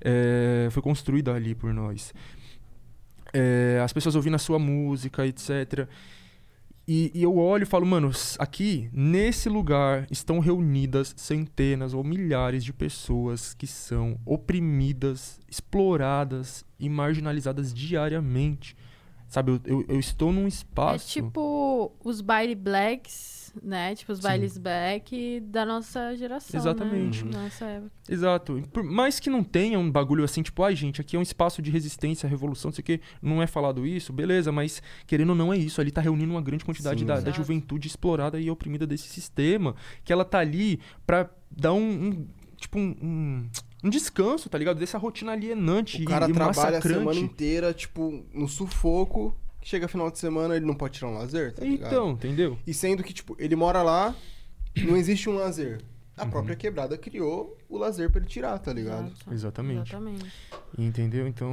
É, 0.00 0.68
foi 0.70 0.82
construída 0.82 1.32
ali 1.32 1.54
por 1.54 1.72
nós. 1.72 2.12
É, 3.32 3.80
as 3.82 3.92
pessoas 3.92 4.14
ouvindo 4.14 4.34
a 4.34 4.38
sua 4.38 4.58
música, 4.58 5.26
etc. 5.26 5.88
E, 6.86 7.10
e 7.14 7.22
eu 7.22 7.36
olho 7.38 7.62
e 7.62 7.66
falo, 7.66 7.86
mano, 7.86 8.10
aqui, 8.38 8.90
nesse 8.92 9.48
lugar, 9.48 10.06
estão 10.10 10.38
reunidas 10.38 11.14
centenas 11.16 11.94
ou 11.94 12.04
milhares 12.04 12.62
de 12.62 12.72
pessoas 12.74 13.54
que 13.54 13.66
são 13.66 14.18
oprimidas, 14.26 15.40
exploradas 15.50 16.64
e 16.78 16.88
marginalizadas 16.88 17.72
diariamente. 17.72 18.76
Sabe, 19.26 19.52
eu, 19.52 19.60
eu, 19.64 19.84
eu 19.88 19.98
estou 19.98 20.32
num 20.32 20.44
É 20.44 20.48
espaço. 20.48 21.08
tipo 21.08 21.90
os 22.04 22.20
baile 22.20 22.54
blacks, 22.54 23.43
né? 23.62 23.94
Tipo 23.94 24.12
os 24.12 24.18
Sim. 24.18 24.22
bailes 24.24 24.58
black 24.58 25.40
da 25.40 25.64
nossa 25.64 26.14
geração, 26.16 26.58
Exatamente. 26.60 27.24
né? 27.24 27.30
Nossa 27.42 27.64
época. 27.64 27.92
Exato. 28.08 28.62
Por 28.72 28.82
mais 28.82 29.18
que 29.20 29.30
não 29.30 29.42
tenha 29.44 29.78
um 29.78 29.90
bagulho 29.90 30.24
assim, 30.24 30.42
tipo, 30.42 30.62
ai, 30.62 30.74
gente, 30.76 31.00
aqui 31.00 31.16
é 31.16 31.18
um 31.18 31.22
espaço 31.22 31.62
de 31.62 31.70
resistência, 31.70 32.28
revolução, 32.28 32.68
não 32.70 32.74
sei 32.74 32.82
o 32.82 32.84
quê, 32.84 33.00
não 33.22 33.42
é 33.42 33.46
falado 33.46 33.86
isso, 33.86 34.12
beleza, 34.12 34.50
mas 34.52 34.82
querendo 35.06 35.30
ou 35.30 35.36
não 35.36 35.52
é 35.52 35.58
isso. 35.58 35.80
Ali 35.80 35.90
tá 35.90 36.00
reunindo 36.00 36.32
uma 36.32 36.42
grande 36.42 36.64
quantidade 36.64 37.00
Sim. 37.00 37.06
da, 37.06 37.20
da 37.20 37.30
juventude 37.30 37.86
explorada 37.88 38.38
e 38.40 38.50
oprimida 38.50 38.86
desse 38.86 39.08
sistema, 39.08 39.74
que 40.04 40.12
ela 40.12 40.24
tá 40.24 40.38
ali 40.38 40.80
pra 41.06 41.28
dar 41.50 41.72
um. 41.72 41.78
um- 42.08 42.26
tipo, 42.56 42.78
um, 42.78 42.96
um, 43.02 43.48
um 43.84 43.90
descanso, 43.90 44.48
tá 44.48 44.56
ligado? 44.56 44.78
Dessa 44.78 44.96
rotina 44.96 45.32
alienante 45.32 46.00
O 46.02 46.04
cara 46.06 46.26
e, 46.26 46.30
e 46.30 46.32
trabalha 46.32 46.52
a 46.60 46.70
massacrante. 46.72 46.98
semana 46.98 47.18
inteira, 47.20 47.74
tipo, 47.74 48.24
no 48.32 48.48
sufoco. 48.48 49.36
Chega 49.64 49.88
final 49.88 50.10
de 50.10 50.18
semana, 50.18 50.54
ele 50.54 50.66
não 50.66 50.74
pode 50.74 50.94
tirar 50.94 51.08
um 51.08 51.14
lazer, 51.14 51.52
tá 51.54 51.64
ligado? 51.64 51.88
Então, 51.90 52.10
entendeu? 52.10 52.58
E 52.66 52.72
sendo 52.74 53.02
que, 53.02 53.12
tipo, 53.14 53.34
ele 53.38 53.56
mora 53.56 53.82
lá, 53.82 54.14
não 54.86 54.94
existe 54.96 55.28
um 55.28 55.34
lazer. 55.36 55.80
A 56.16 56.22
Uhum. 56.24 56.30
própria 56.30 56.54
quebrada 56.54 56.96
criou 56.98 57.56
o 57.68 57.76
lazer 57.78 58.08
pra 58.10 58.20
ele 58.20 58.28
tirar, 58.28 58.56
tá 58.58 58.72
ligado? 58.72 59.06
Exato. 59.08 59.32
Exatamente. 59.34 59.90
Exatamente. 59.90 60.32
Entendeu? 60.78 61.26
Então. 61.26 61.50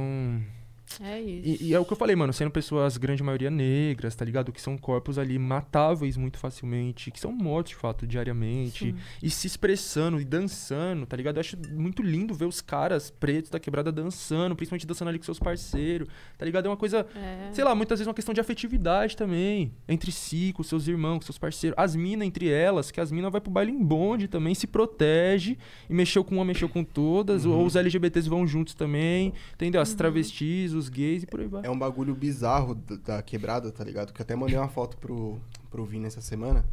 É 1.00 1.20
isso. 1.20 1.62
E, 1.62 1.68
e 1.68 1.74
é 1.74 1.78
o 1.80 1.84
que 1.84 1.92
eu 1.92 1.96
falei, 1.96 2.16
mano, 2.16 2.32
sendo 2.32 2.50
pessoas, 2.50 2.96
grande 2.96 3.22
maioria 3.22 3.50
negras, 3.50 4.14
tá 4.14 4.24
ligado? 4.24 4.52
Que 4.52 4.60
são 4.60 4.76
corpos 4.76 5.18
ali 5.18 5.38
matáveis 5.38 6.16
muito 6.16 6.38
facilmente, 6.38 7.10
que 7.10 7.20
são 7.20 7.32
mortos 7.32 7.70
de 7.70 7.76
fato 7.76 8.06
diariamente, 8.06 8.92
Sim. 8.92 8.96
e 9.22 9.30
se 9.30 9.46
expressando 9.46 10.20
e 10.20 10.24
dançando, 10.24 11.06
tá 11.06 11.16
ligado? 11.16 11.36
Eu 11.36 11.40
acho 11.40 11.56
muito 11.72 12.02
lindo 12.02 12.34
ver 12.34 12.46
os 12.46 12.60
caras 12.60 13.10
pretos 13.10 13.50
da 13.50 13.58
quebrada 13.60 13.90
dançando, 13.92 14.54
principalmente 14.56 14.86
dançando 14.86 15.08
ali 15.08 15.18
com 15.18 15.24
seus 15.24 15.38
parceiros, 15.38 16.08
tá 16.36 16.44
ligado? 16.44 16.66
É 16.66 16.68
uma 16.68 16.76
coisa, 16.76 17.06
É. 17.14 17.50
sei 17.52 17.64
lá, 17.64 17.74
muitas 17.74 17.98
vezes 17.98 18.08
uma 18.08 18.14
questão 18.14 18.34
de 18.34 18.40
afetividade 18.40 19.16
também, 19.16 19.72
entre 19.88 20.10
si, 20.12 20.52
com 20.54 20.62
seus 20.62 20.88
irmãos, 20.88 21.18
com 21.18 21.22
seus 21.22 21.38
parceiros. 21.38 21.78
As 21.78 21.94
minas 21.96 22.26
entre 22.26 22.48
elas, 22.48 22.90
que 22.90 23.00
as 23.00 23.10
minas 23.12 23.30
vai 23.32 23.40
pro 23.40 23.50
baile 23.50 23.72
em 23.72 23.82
bonde 23.82 24.28
também, 24.28 24.54
se 24.54 24.66
protege, 24.66 25.56
e 25.88 25.94
mexeu 25.94 26.22
com 26.24 26.36
uma, 26.36 26.44
mexeu 26.44 26.68
com 26.68 26.84
todas, 26.84 27.44
ou 27.46 27.64
os 27.64 27.76
LGBTs 27.76 28.28
vão 28.28 28.46
juntos 28.46 28.74
também, 28.74 29.32
entendeu? 29.54 29.80
As 29.80 29.94
travestis, 29.94 30.72
os 30.72 30.81
gays 30.88 31.22
e 31.22 31.26
por 31.26 31.40
aí 31.40 31.46
vai. 31.46 31.64
É 31.64 31.70
um 31.70 31.78
bagulho 31.78 32.14
bizarro 32.14 32.74
da, 32.74 32.96
da 32.96 33.22
quebrada, 33.22 33.70
tá 33.70 33.84
ligado? 33.84 34.12
Que 34.12 34.20
eu 34.20 34.24
até 34.24 34.34
mandei 34.34 34.56
uma 34.56 34.68
foto 34.68 34.96
pro, 34.96 35.40
pro 35.70 35.84
Vini 35.84 36.06
essa 36.06 36.20
semana. 36.20 36.64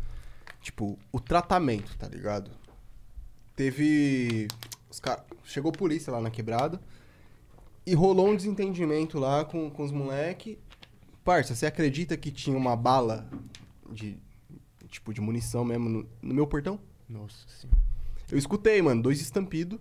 Tipo, 0.61 0.97
o 1.11 1.19
tratamento, 1.19 1.95
tá 1.97 2.07
ligado? 2.07 2.51
Teve. 3.55 4.47
Os 4.89 4.99
cara... 4.99 5.23
Chegou 5.43 5.71
polícia 5.71 6.11
lá 6.11 6.21
na 6.21 6.29
quebrada. 6.29 6.79
E 7.85 7.93
rolou 7.93 8.29
um 8.29 8.35
desentendimento 8.35 9.17
lá 9.17 9.45
com, 9.45 9.69
com 9.69 9.83
os 9.83 9.91
moleque. 9.91 10.59
Parça, 11.23 11.55
você 11.55 11.65
acredita 11.65 12.15
que 12.17 12.31
tinha 12.31 12.57
uma 12.57 12.75
bala 12.75 13.29
de. 13.91 14.17
Tipo, 14.87 15.13
de 15.13 15.21
munição 15.21 15.63
mesmo 15.63 15.87
no, 15.87 16.09
no 16.21 16.33
meu 16.33 16.47
portão? 16.47 16.79
Nossa 17.07 17.47
senhora. 17.47 17.79
Eu 18.31 18.37
escutei, 18.37 18.81
mano, 18.81 19.01
dois 19.01 19.21
estampidos. 19.21 19.79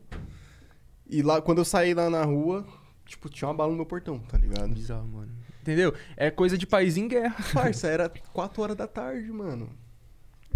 E 1.07 1.23
lá, 1.23 1.41
quando 1.41 1.59
eu 1.59 1.65
saí 1.65 1.95
lá 1.95 2.11
na 2.11 2.23
rua, 2.25 2.67
tipo, 3.09 3.29
tinha 3.29 3.49
uma 3.49 3.55
bala 3.55 3.71
no 3.71 3.77
meu 3.77 3.87
portão, 3.87 4.19
tá 4.21 4.39
ligado? 4.39 4.69
Bizarro, 4.73 5.09
mano. 5.09 5.33
Entendeu? 5.63 5.93
É 6.17 6.31
coisa 6.31 6.57
de 6.57 6.67
país 6.67 6.97
em 6.97 7.09
guerra. 7.09 7.35
Parça, 7.53 7.89
era 7.89 8.09
4 8.33 8.63
horas 8.63 8.77
da 8.77 8.87
tarde, 8.87 9.31
mano. 9.33 9.69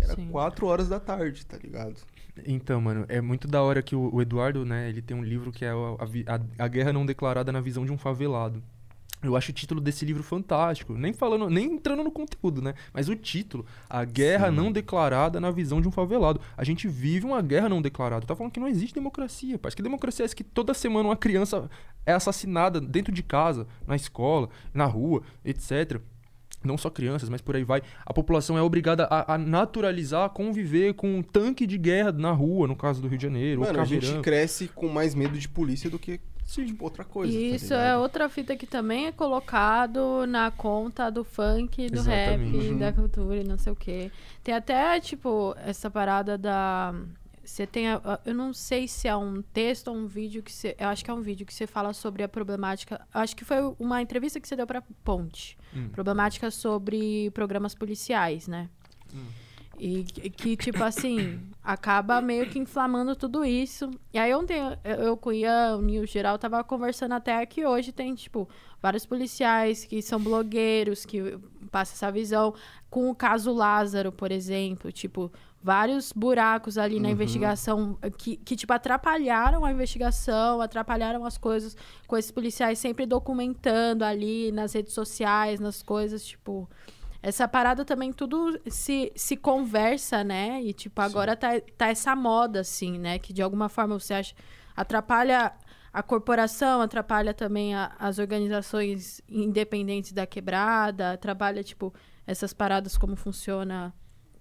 Era 0.01 0.15
Sim. 0.15 0.29
4 0.29 0.67
horas 0.67 0.89
da 0.89 0.99
tarde, 1.01 1.45
tá 1.47 1.57
ligado? 1.57 1.97
Então, 2.47 2.81
mano, 2.81 3.05
é 3.09 3.21
muito 3.21 3.47
da 3.47 3.63
hora 3.63 3.83
que 3.83 3.95
o, 3.95 4.15
o 4.15 4.23
Eduardo, 4.23 4.65
né, 4.65 4.89
ele 4.89 5.03
tem 5.03 5.15
um 5.17 5.23
livro 5.23 5.53
que 5.53 5.65
é 5.65 5.71
a, 5.71 5.75
a- 5.75 6.65
a 6.65 6.69
Guerra 6.69 6.93
Não 6.93 7.05
Declarada 7.05 7.53
na 7.53 7.61
Visão 7.61 7.85
de 7.85 7.93
um 7.93 7.99
Favelado. 7.99 8.63
Eu 9.23 9.37
acho 9.37 9.51
o 9.51 9.55
título 9.55 9.81
desse 9.81 10.05
livro 10.05 10.23
fantástico. 10.23 10.95
Nem 10.95 11.13
falando, 11.13 11.49
nem 11.49 11.75
entrando 11.75 12.03
no 12.03 12.11
conteúdo, 12.11 12.61
né? 12.61 12.75
Mas 12.93 13.09
o 13.09 13.15
título, 13.15 13.65
A 13.89 14.05
Guerra 14.05 14.51
Não 14.51 14.73
Declarada 14.73 15.41
na 15.41 15.51
Visão 15.51 15.81
de 15.81 15.87
um 15.87 15.93
Favelado. 15.93 16.41
A 16.57 16.65
gente 16.65 16.89
vive 16.89 17.25
uma 17.25 17.41
guerra 17.41 17.69
não 17.69 17.81
declarada. 17.81 18.27
Tá 18.27 18.35
falando 18.35 18.53
que 18.53 18.61
não 18.61 18.69
existe 18.69 18.95
democracia. 18.95 19.59
Parece 19.59 19.77
que 19.77 19.83
democracia 19.83 20.25
é 20.25 20.27
isso 20.27 20.37
que 20.37 20.43
toda 20.43 20.75
semana 20.75 21.09
uma 21.09 21.17
criança 21.17 21.71
é 22.05 22.13
assassinada 22.13 22.81
dentro 22.81 23.13
de 23.13 23.23
casa, 23.23 23.67
na 23.87 23.95
escola, 23.95 24.49
na 24.75 24.87
rua, 24.87 25.23
etc. 25.45 26.01
Não 26.65 26.79
só 26.79 26.91
crianças, 26.91 27.29
mas 27.29 27.41
por 27.41 27.57
aí 27.57 27.65
vai. 27.65 27.83
A 28.05 28.13
população 28.13 28.57
é 28.57 28.63
obrigada 28.63 29.05
a, 29.05 29.35
a 29.35 29.39
naturalizar, 29.39 30.31
conviver 30.31 30.95
com 30.95 31.17
um 31.17 31.23
tanque 31.23 31.67
de 31.67 31.77
guerra 31.77 32.13
na 32.13 32.33
rua, 32.33 32.67
no 32.67 32.77
caso 32.77 33.01
do 33.03 33.09
Rio 33.09 33.19
de 33.19 33.23
Janeiro, 33.23 33.61
Mano, 33.63 33.81
a 33.81 33.85
gente 33.85 34.21
cresce 34.21 34.69
com 34.69 34.89
mais 34.89 35.15
medo 35.15 35.39
de 35.39 35.49
polícia 35.49 35.91
do 35.91 35.99
que 35.99 36.21
tipo, 36.55 36.85
outra 36.85 37.05
coisa. 37.05 37.33
E 37.33 37.51
tá 37.51 37.57
isso 37.57 37.75
é 37.75 37.79
ligado? 37.79 38.01
outra 38.03 38.29
fita 38.29 38.57
que 38.57 38.67
também 38.67 39.07
é 39.07 39.13
colocado 39.13 40.27
na 40.27 40.51
conta 40.51 41.11
do 41.11 41.25
funk, 41.25 41.89
do 41.89 41.99
Exatamente. 41.99 42.57
rap, 42.59 42.69
Uhum. 42.73 42.79
da 42.79 42.93
cultura 42.93 43.37
e 43.37 43.45
não 43.45 43.57
sei 43.59 43.73
o 43.73 43.77
quê. 43.77 44.11
Tem 44.43 44.55
até, 44.55 44.99
tipo, 45.01 45.55
essa 45.65 45.91
parada 45.91 46.37
da. 46.37 46.95
Você 47.45 47.67
tem. 47.67 47.89
a- 47.89 48.01
a- 48.05 48.21
eu 48.25 48.35
não 48.35 48.53
sei 48.55 48.87
se 48.87 49.09
é 49.09 49.17
um 49.17 49.43
texto 49.43 49.89
ou 49.89 49.97
um 49.97 50.07
vídeo 50.07 50.43
que 50.43 50.53
você. 50.53 50.77
Eu 50.79 50.89
acho 50.89 51.05
que 51.05 51.11
é 51.11 51.15
um 51.15 51.21
vídeo 51.23 51.45
que 51.45 51.53
você 51.53 51.67
fala 51.67 51.93
sobre 51.93 52.23
a 52.23 52.29
problemática. 52.29 53.01
Acho 53.13 53.35
que 53.35 53.45
foi 53.45 53.57
uma 53.81 54.01
entrevista 54.01 54.39
que 54.39 54.47
você 54.47 54.55
deu 54.55 54.67
pra 54.67 54.81
Ponte. 55.05 55.59
Hum. 55.75 55.89
Problemática 55.89 56.51
sobre 56.53 57.31
programas 57.33 57.75
policiais, 57.75 58.47
né? 58.47 58.69
E 59.79 60.05
que, 60.05 60.57
tipo 60.57 60.83
assim, 60.83 61.41
acaba 61.63 62.21
meio 62.21 62.49
que 62.49 62.59
inflamando 62.59 63.17
tudo 63.17 63.45
isso. 63.45 63.91
E 64.13 64.19
aí 64.19 64.35
ontem 64.35 64.61
eu, 64.85 65.17
com 65.17 65.31
o 65.31 65.33
Ian, 65.33 65.77
o 65.79 65.83
Nil 65.83 66.07
geral, 66.07 66.39
tava 66.39 66.63
conversando 66.63 67.13
até 67.13 67.45
que 67.47 67.67
hoje 67.67 67.91
tem, 67.91 68.15
tipo, 68.15 68.49
vários 68.81 69.07
policiais 69.07 69.85
que 69.85 70.01
são 70.03 70.21
blogueiros, 70.21 71.05
que 71.05 71.39
passam 71.71 71.95
essa 71.95 72.13
visão. 72.13 72.55
Com 72.91 73.11
o 73.11 73.15
caso 73.15 73.53
Lázaro, 73.53 74.13
por 74.13 74.31
exemplo, 74.31 74.93
tipo, 74.93 75.33
vários 75.63 76.13
buracos 76.13 76.77
ali 76.77 76.99
na 76.99 77.11
investigação 77.11 77.97
que, 78.19 78.37
que, 78.37 78.57
tipo, 78.57 78.73
atrapalharam 78.73 79.65
a 79.65 79.73
investigação, 79.73 80.61
atrapalharam 80.61 81.25
as 81.25 81.39
coisas, 81.39 81.77
com 82.07 82.17
esses 82.17 82.31
policiais 82.31 82.79
sempre 82.79 83.07
documentando 83.07 84.05
ali 84.05 84.53
nas 84.53 84.75
redes 84.75 84.93
sociais, 84.93 85.61
nas 85.61 85.83
coisas, 85.83 86.25
tipo. 86.25 86.69
Essa 87.23 87.47
parada 87.47 87.85
também 87.85 88.13
tudo 88.13 88.61
se, 88.69 89.13
se 89.15 89.37
conversa, 89.37 90.25
né? 90.25 90.61
E, 90.63 90.73
tipo, 90.73 91.01
agora 91.01 91.37
tá, 91.37 91.51
tá 91.79 91.87
essa 91.89 92.17
moda, 92.17 92.61
assim, 92.61 92.99
né? 92.99 93.19
Que 93.19 93.33
de 93.33 93.41
alguma 93.41 93.69
forma 93.69 93.99
você 93.99 94.15
acha. 94.15 94.35
Atrapalha 94.77 95.53
a 95.93 96.03
corporação, 96.03 96.81
atrapalha 96.81 97.33
também 97.33 97.75
a- 97.75 97.95
as 97.99 98.19
organizações 98.19 99.21
independentes 99.29 100.13
da 100.13 100.27
quebrada, 100.27 101.13
atrapalha, 101.13 101.63
tipo, 101.63 101.95
essas 102.27 102.53
paradas 102.53 102.97
como 102.99 103.15
funciona, 103.15 103.95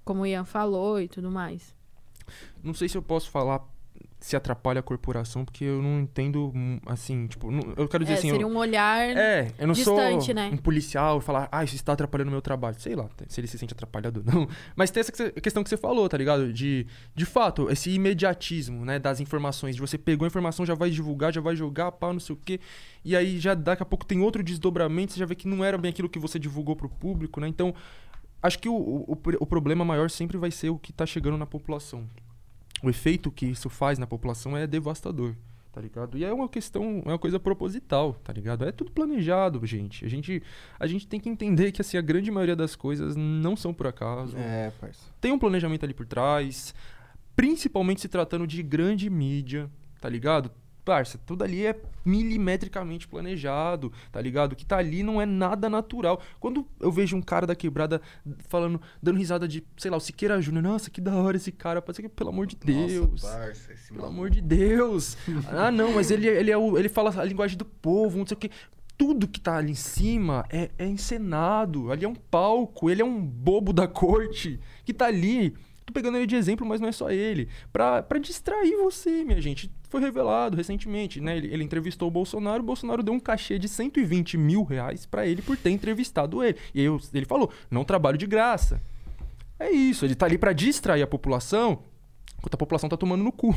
como 0.03 0.22
o 0.22 0.26
Ian 0.26 0.45
falou 0.45 1.00
e 1.00 1.08
tudo 1.08 1.30
mais. 1.30 1.76
Não 2.64 2.74
sei 2.74 2.88
se 2.90 2.98
eu 2.98 3.01
posso 3.01 3.30
falar 3.30 3.60
se 4.22 4.35
atrapalha 4.35 4.80
a 4.80 4.83
corporação, 4.83 5.43
porque 5.43 5.64
eu 5.66 5.82
não 5.82 6.00
entendo, 6.00 6.51
hum, 6.56 6.80
assim, 6.85 7.25
tipo, 7.25 7.50
não- 7.50 7.74
eu 7.75 7.88
quero 7.88 8.03
dizer 8.03 8.14
É, 8.14 8.17
assim... 8.19 8.30
seria 8.30 8.43
eu, 8.45 8.48
um 8.50 8.56
olhar. 8.56 9.00
É, 9.17 9.51
eu 9.58 9.66
não 9.66 9.74
distante, 9.74 10.25
sou 10.27 10.35
né? 10.35 10.50
um 10.53 10.58
policial 10.58 11.17
e 11.17 11.22
falar, 11.22 11.50
ah, 11.51 11.64
isso 11.64 11.74
está 11.75 11.93
atrapalhando 11.93 12.27
o 12.30 12.32
meu 12.32 12.41
trabalho. 12.41 12.80
Sei 12.80 12.95
lá, 12.95 13.09
se 13.27 13.41
ele 13.41 13.48
se 13.48 13.58
sente 13.58 13.74
atrapalhado 13.74 14.24
ou 14.24 14.32
não. 14.41 14.48
Mas 14.75 14.91
tem 14.91 15.01
essa 15.01 15.11
que- 15.11 15.32
questão 15.41 15.64
que 15.64 15.69
você 15.69 15.75
falou, 15.75 16.08
tá 16.08 16.17
ligado? 16.17 16.53
De, 16.53 16.85
de 17.16 17.25
fato, 17.25 17.67
esse 17.72 17.90
imediatismo, 17.90 18.85
né, 18.85 19.00
das 19.00 19.19
informações. 19.19 19.75
De 19.75 19.82
você 19.82 19.98
pegou 19.98 20.24
a 20.25 20.27
informação, 20.27 20.66
já 20.67 20.75
vai 20.75 20.91
divulgar, 20.91 21.33
já 21.33 21.41
vai 21.41 21.56
jogar, 21.56 21.91
pá, 21.91 22.14
não 22.14 22.19
sei 22.19 22.35
o 22.35 22.40
quê. 22.45 22.59
E 23.03 23.16
aí 23.16 23.40
já 23.40 23.56
daqui 23.56 23.82
a 23.82 23.85
pouco 23.88 24.06
tem 24.06 24.22
outro 24.22 24.43
desdobramento, 24.43 25.14
você 25.14 25.19
já 25.19 25.25
vê 25.25 25.33
que 25.33 25.48
não 25.48 25.64
era 25.66 25.77
bem 25.80 25.90
aquilo 25.90 26.08
que 26.08 26.19
você 26.19 26.38
divulgou 26.38 26.75
pro 26.75 26.88
público, 26.88 27.40
né? 27.41 27.48
Então, 27.48 27.74
acho 28.43 28.59
que 28.59 28.69
o, 28.69 28.75
o, 28.75 29.14
o- 29.14 29.17
o 29.40 29.45
problema 29.48 29.83
maior 29.83 30.11
sempre 30.11 30.38
vai 30.38 30.51
ser 30.51 30.69
o 30.69 30.77
que 30.77 30.93
tá 30.93 31.08
chegando 31.08 31.38
na 31.40 31.48
população. 31.48 32.08
O 32.84 32.90
efeito 32.90 33.32
que 33.32 33.45
isso 33.45 33.69
faz 33.69 34.00
na 34.00 34.08
população 34.08 34.58
é 34.58 34.66
devastador, 34.66 35.35
tá 35.72 35.80
ligado? 35.80 36.18
E 36.18 36.24
é 36.24 36.34
uma 36.34 36.50
questão, 36.50 37.01
é 37.06 37.10
uma 37.10 37.19
coisa 37.19 37.40
proposital, 37.40 38.14
tá 38.24 38.34
ligado? 38.34 38.66
É 38.66 38.72
tudo 38.72 38.92
planejado, 38.92 39.66
gente. 39.66 40.03
A 40.03 40.10
gente, 40.10 40.42
a 40.80 40.88
gente 40.88 41.08
tem 41.08 41.19
que 41.19 41.30
entender 41.30 41.72
que 41.72 41.82
assim, 41.82 41.98
a 41.98 42.01
grande 42.01 42.32
maioria 42.32 42.56
das 42.56 42.76
coisas 42.76 43.16
não 43.16 43.56
são 43.56 43.74
por 43.74 43.88
acaso. 43.88 44.35
É, 44.38 44.72
parça. 44.80 45.06
Tem 45.19 45.32
um 45.32 45.40
planejamento 45.40 45.84
ali 45.84 45.93
por 45.93 46.06
trás, 46.06 46.74
principalmente 47.35 48.01
se 48.01 48.08
tratando 48.08 48.48
de 48.48 48.64
grande 48.64 49.10
mídia, 49.10 49.69
tá 50.00 50.10
ligado? 50.10 50.51
Parça, 50.84 51.19
tudo 51.26 51.43
ali 51.43 51.66
é 51.66 51.80
milimetricamente 52.03 53.08
planejado, 53.08 53.92
tá 54.11 54.19
ligado? 54.19 54.53
O 54.53 54.56
que 54.56 54.66
tá 54.66 54.77
ali 54.77 55.03
não 55.03 55.22
é 55.22 55.26
nada 55.26 55.69
natural. 55.69 56.22
Quando 56.40 56.66
eu 56.80 56.92
vejo 56.92 57.16
um 57.16 57.22
cara 57.22 57.45
da 57.45 57.56
quebrada 57.56 58.01
falando, 58.50 58.82
dando 59.01 59.18
risada 59.18 59.48
de, 59.48 59.64
sei 59.77 59.92
lá, 59.92 59.98
o 59.98 60.00
Siqueira 60.00 60.42
Júnior, 60.42 60.64
nossa, 60.64 60.90
que 60.90 61.00
da 61.00 61.16
hora 61.16 61.38
esse 61.38 61.51
cara, 61.51 61.82
parece 61.82 62.01
que, 62.01 62.10
pelo 62.10 62.30
amor 62.30 62.48
de 62.48 62.56
Deus. 62.56 63.22
Nossa, 63.22 63.38
parça, 63.38 63.74
esse 63.74 63.88
Pelo 63.90 64.01
maluco. 64.01 64.18
amor 64.18 64.30
de 64.32 64.42
Deus. 64.42 65.18
Ah, 65.50 65.69
não, 65.72 65.93
mas 65.93 66.10
ele, 66.10 66.27
ele, 66.27 66.50
é 66.51 66.58
o, 66.58 66.77
ele 66.77 66.90
fala 66.90 67.14
a 67.19 67.24
linguagem 67.24 67.58
do 67.58 67.66
povo, 67.66 68.18
não 68.18 68.26
sei 68.26 68.35
o 68.35 68.40
quê. 68.40 68.50
Tudo 68.98 69.27
que 69.27 69.40
tá 69.40 69.58
ali 69.58 69.72
em 69.72 69.76
cima 69.76 70.45
é, 70.50 70.69
é 70.77 70.85
encenado. 70.85 71.92
Ali 71.92 72.06
é 72.06 72.08
um 72.08 72.14
palco. 72.14 72.88
Ele 72.90 73.01
é 73.01 73.06
um 73.06 73.19
bobo 73.19 73.74
da 73.74 73.88
corte 73.88 74.60
que 74.85 74.93
tá 74.93 75.08
ali. 75.08 75.56
Tô 75.85 75.93
pegando 75.93 76.18
ele 76.18 76.27
de 76.27 76.35
exemplo, 76.35 76.66
mas 76.66 76.80
não 76.80 76.88
é 76.88 76.92
só 76.92 77.10
ele. 77.11 77.48
Pra, 77.74 78.01
pra 78.03 78.19
distrair 78.19 78.76
você, 78.77 79.24
minha 79.24 79.42
gente. 79.42 79.72
Foi 79.90 80.00
revelado 80.00 80.56
recentemente, 80.56 81.19
né? 81.19 81.35
Ele, 81.38 81.48
ele 81.53 81.64
entrevistou 81.64 82.08
o 82.08 82.11
Bolsonaro. 82.11 82.61
O 82.61 82.66
Bolsonaro 82.66 83.03
deu 83.03 83.14
um 83.14 83.19
cachê 83.19 83.58
de 83.60 83.68
120 83.68 84.38
mil 84.38 84.64
reais 84.64 85.06
pra 85.06 85.26
ele 85.27 85.42
por 85.42 85.58
ter 85.58 85.72
entrevistado 85.72 86.43
ele. 86.43 86.58
E 86.74 86.80
aí 86.80 86.85
eu- 86.85 87.00
ele 87.14 87.26
falou: 87.26 87.51
não 87.69 87.84
trabalho 87.84 88.18
de 88.18 88.26
graça. 88.27 88.82
É 89.60 89.69
isso, 89.69 90.06
ele 90.06 90.16
tá 90.16 90.26
ali 90.26 90.38
pra 90.38 90.53
distrair 90.53 91.01
a 91.03 91.08
população 91.08 91.84
enquanto 92.40 92.56
a 92.56 92.58
população 92.58 92.90
tá 92.90 92.98
tomando 92.98 93.24
no 93.24 93.32
cu. 93.32 93.53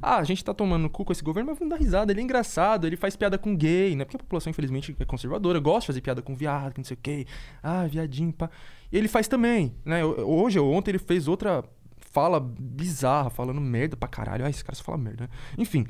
Ah, 0.00 0.18
a 0.18 0.24
gente 0.24 0.44
tá 0.44 0.54
tomando 0.54 0.82
no 0.82 0.90
cu 0.90 1.04
com 1.04 1.12
esse 1.12 1.24
governo, 1.24 1.50
mas 1.50 1.58
vamos 1.58 1.70
dar 1.76 1.76
risada. 1.82 2.12
Ele 2.12 2.20
é 2.20 2.22
engraçado, 2.22 2.86
ele 2.86 2.96
faz 2.96 3.16
piada 3.16 3.36
com 3.38 3.56
gay, 3.56 3.96
né? 3.96 4.04
Porque 4.04 4.16
a 4.16 4.20
população, 4.20 4.50
infelizmente, 4.50 4.94
é 4.98 5.04
conservadora, 5.04 5.58
gosta 5.58 5.80
de 5.80 5.86
fazer 5.88 6.00
piada 6.02 6.22
com 6.22 6.34
viado, 6.36 6.72
que 6.74 6.78
não 6.78 6.84
sei 6.84 6.94
o 6.96 7.00
quê. 7.02 7.26
Ah, 7.62 7.84
viadinho, 7.86 8.32
pá. 8.32 8.48
Ele 8.92 9.08
faz 9.08 9.26
também, 9.26 9.74
né? 9.84 10.04
Hoje 10.04 10.58
ou 10.58 10.72
ontem 10.72 10.90
ele 10.90 10.98
fez 10.98 11.26
outra 11.26 11.64
fala 12.12 12.38
bizarra, 12.38 13.30
falando 13.30 13.60
merda 13.60 13.96
pra 13.96 14.08
caralho. 14.08 14.44
Ah, 14.44 14.50
esse 14.50 14.62
cara 14.62 14.76
só 14.76 14.84
fala 14.84 14.98
merda, 14.98 15.24
né? 15.24 15.30
Enfim. 15.56 15.86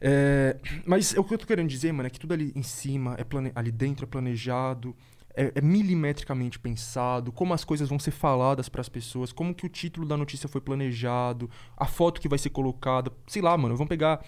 É, 0.00 0.58
mas 0.84 1.14
o 1.16 1.24
que 1.24 1.32
eu 1.32 1.38
tô 1.38 1.46
querendo 1.46 1.68
dizer, 1.68 1.92
mano, 1.92 2.08
é 2.08 2.10
que 2.10 2.18
tudo 2.18 2.34
ali 2.34 2.52
em 2.54 2.62
cima, 2.62 3.14
é 3.16 3.24
plane... 3.24 3.52
ali 3.54 3.70
dentro 3.70 4.04
é 4.04 4.08
planejado, 4.08 4.94
é, 5.34 5.52
é 5.54 5.60
milimetricamente 5.60 6.58
pensado, 6.58 7.32
como 7.32 7.54
as 7.54 7.64
coisas 7.64 7.88
vão 7.88 7.98
ser 7.98 8.10
faladas 8.10 8.68
pras 8.68 8.88
pessoas, 8.88 9.32
como 9.32 9.54
que 9.54 9.64
o 9.64 9.68
título 9.68 10.06
da 10.06 10.16
notícia 10.16 10.48
foi 10.48 10.60
planejado, 10.60 11.48
a 11.76 11.86
foto 11.86 12.20
que 12.20 12.28
vai 12.28 12.38
ser 12.38 12.50
colocada, 12.50 13.10
sei 13.26 13.40
lá, 13.40 13.56
mano, 13.56 13.76
vamos 13.76 13.88
pegar. 13.88 14.24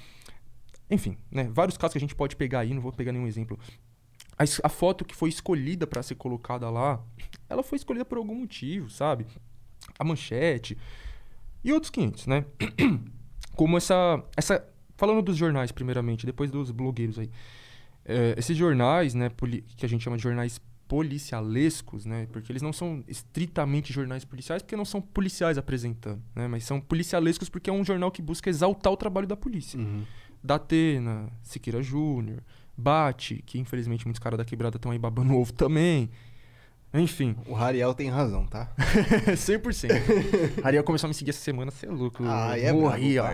Enfim, 0.89 1.18
né? 1.31 1.51
Vários 1.52 1.76
casos 1.76 1.93
que 1.93 1.99
a 1.99 2.01
gente 2.01 2.15
pode 2.15 2.36
pegar 2.36 2.60
aí, 2.60 2.73
não 2.73 2.81
vou 2.81 2.93
pegar 2.93 3.12
nenhum 3.12 3.26
exemplo. 3.26 3.59
A, 4.39 4.45
a 4.65 4.69
foto 4.69 5.05
que 5.05 5.15
foi 5.15 5.29
escolhida 5.29 5.87
pra 5.87 6.03
ser 6.03 6.15
colocada 6.15 6.69
lá, 6.71 7.03
ela 7.49 7.63
foi 7.63 7.77
escolhida 7.77 8.05
por 8.05 8.19
algum 8.19 8.35
motivo, 8.35 8.91
sabe? 8.91 9.27
A 9.99 10.05
manchete 10.05 10.77
e 11.65 11.73
outros 11.73 11.91
500, 11.91 12.27
né? 12.27 12.45
Como 13.57 13.77
essa, 13.77 14.23
essa. 14.37 14.65
Falando 14.97 15.21
dos 15.21 15.37
jornais, 15.37 15.73
primeiramente, 15.73 16.25
depois 16.25 16.51
dos 16.51 16.71
blogueiros 16.71 17.19
aí. 17.19 17.31
É, 18.05 18.35
esses 18.39 18.57
jornais, 18.57 19.15
né, 19.15 19.31
que 19.77 19.85
a 19.85 19.89
gente 19.89 20.05
chama 20.05 20.17
de 20.17 20.23
jornais 20.23 20.61
policialescos, 20.87 22.07
né? 22.07 22.29
Porque 22.31 22.53
eles 22.53 22.63
não 22.63 22.73
são 22.73 23.03
estritamente 23.09 23.93
jornais 23.93 24.25
policiais, 24.25 24.63
porque 24.63 24.77
não 24.77 24.85
são 24.85 25.01
policiais 25.01 25.59
apresentando, 25.59 26.23
né? 26.35 26.47
Mas 26.47 26.65
são 26.65 26.81
policialescos 26.81 27.49
porque 27.49 27.69
é 27.69 27.73
um 27.73 27.85
jornal 27.85 28.11
que 28.11 28.23
busca 28.23 28.49
exaltar 28.49 28.93
o 28.93 28.97
trabalho 28.97 29.27
da 29.27 29.37
polícia. 29.37 29.79
Uhum. 29.79 30.05
Datena, 30.43 31.29
Siqueira 31.43 31.83
Júnior, 31.83 32.43
Bate, 32.77 33.43
que 33.47 33.59
infelizmente 33.59 34.05
muitos 34.07 34.21
caras 34.21 34.37
da 34.37 34.45
quebrada 34.45 34.77
estão 34.77 34.93
aí 34.93 34.99
babando 34.99 35.35
ovo 35.35 35.53
também. 35.53 36.11
Enfim, 36.95 37.37
O 37.47 37.53
Rariel 37.53 37.93
tem 37.95 38.09
razão, 38.09 38.47
tá? 38.47 38.73
100%. 39.37 39.91
Ariel 40.65 40.85
começou 40.85 41.07
a 41.07 41.09
me 41.09 41.15
seguir 41.15 41.31
essa 41.31 41.41
semana, 41.41 41.71
você 41.71 41.87
é 41.87 41.91
louco. 41.91 42.23
Ah, 42.25 42.59
é 42.59 42.73
Morri, 42.73 43.19
ó. 43.19 43.29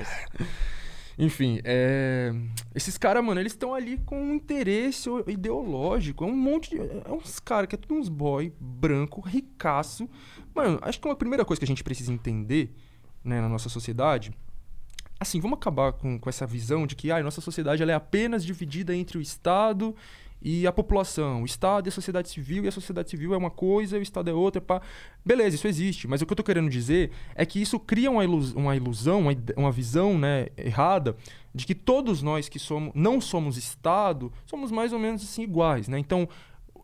Enfim, 1.18 1.60
é... 1.62 2.32
esses 2.74 2.96
caras, 2.96 3.22
mano, 3.22 3.40
eles 3.40 3.52
estão 3.52 3.74
ali 3.74 3.98
com 3.98 4.20
um 4.20 4.34
interesse 4.34 5.08
ideológico. 5.26 6.24
É 6.24 6.26
um 6.26 6.36
monte 6.36 6.70
de. 6.70 6.78
É 6.78 7.12
uns 7.12 7.38
caras 7.38 7.68
que 7.68 7.74
é 7.74 7.78
tudo 7.78 7.94
uns 7.94 8.08
boy, 8.08 8.52
branco, 8.58 9.20
ricaço. 9.20 10.08
Mano, 10.54 10.78
acho 10.82 11.00
que 11.00 11.06
uma 11.06 11.14
primeira 11.14 11.44
coisa 11.44 11.60
que 11.60 11.64
a 11.64 11.68
gente 11.68 11.84
precisa 11.84 12.12
entender, 12.12 12.74
né, 13.22 13.40
na 13.40 13.48
nossa 13.48 13.68
sociedade. 13.68 14.32
Assim, 15.22 15.38
vamos 15.38 15.56
acabar 15.56 15.92
com, 15.92 16.18
com 16.18 16.28
essa 16.28 16.44
visão 16.44 16.84
de 16.84 16.96
que 16.96 17.12
a 17.12 17.22
nossa 17.22 17.40
sociedade 17.40 17.80
ela 17.80 17.92
é 17.92 17.94
apenas 17.94 18.44
dividida 18.44 18.92
entre 18.92 19.16
o 19.16 19.20
Estado 19.20 19.94
e 20.42 20.66
a 20.66 20.72
população, 20.72 21.42
o 21.42 21.44
Estado 21.44 21.86
e 21.86 21.90
a 21.90 21.92
sociedade 21.92 22.28
civil, 22.28 22.64
e 22.64 22.68
a 22.68 22.72
sociedade 22.72 23.08
civil 23.08 23.32
é 23.32 23.36
uma 23.36 23.48
coisa, 23.48 23.98
o 23.98 24.02
Estado 24.02 24.30
é 24.30 24.32
outra. 24.32 24.60
Pá. 24.60 24.82
Beleza, 25.24 25.54
isso 25.54 25.68
existe, 25.68 26.08
mas 26.08 26.20
o 26.20 26.26
que 26.26 26.32
eu 26.32 26.36
tô 26.36 26.42
querendo 26.42 26.68
dizer 26.68 27.12
é 27.36 27.46
que 27.46 27.62
isso 27.62 27.78
cria 27.78 28.10
uma, 28.10 28.24
ilus 28.24 28.52
uma 28.52 28.74
ilusão, 28.74 29.20
uma, 29.20 29.32
uma 29.56 29.70
visão 29.70 30.18
né, 30.18 30.48
errada 30.56 31.16
de 31.54 31.64
que 31.64 31.74
todos 31.76 32.20
nós 32.20 32.48
que 32.48 32.58
somos, 32.58 32.90
não 32.92 33.20
somos 33.20 33.56
Estado 33.56 34.32
somos 34.44 34.72
mais 34.72 34.92
ou 34.92 34.98
menos 34.98 35.22
assim 35.22 35.44
iguais. 35.44 35.86
Né? 35.86 36.00
Então, 36.00 36.28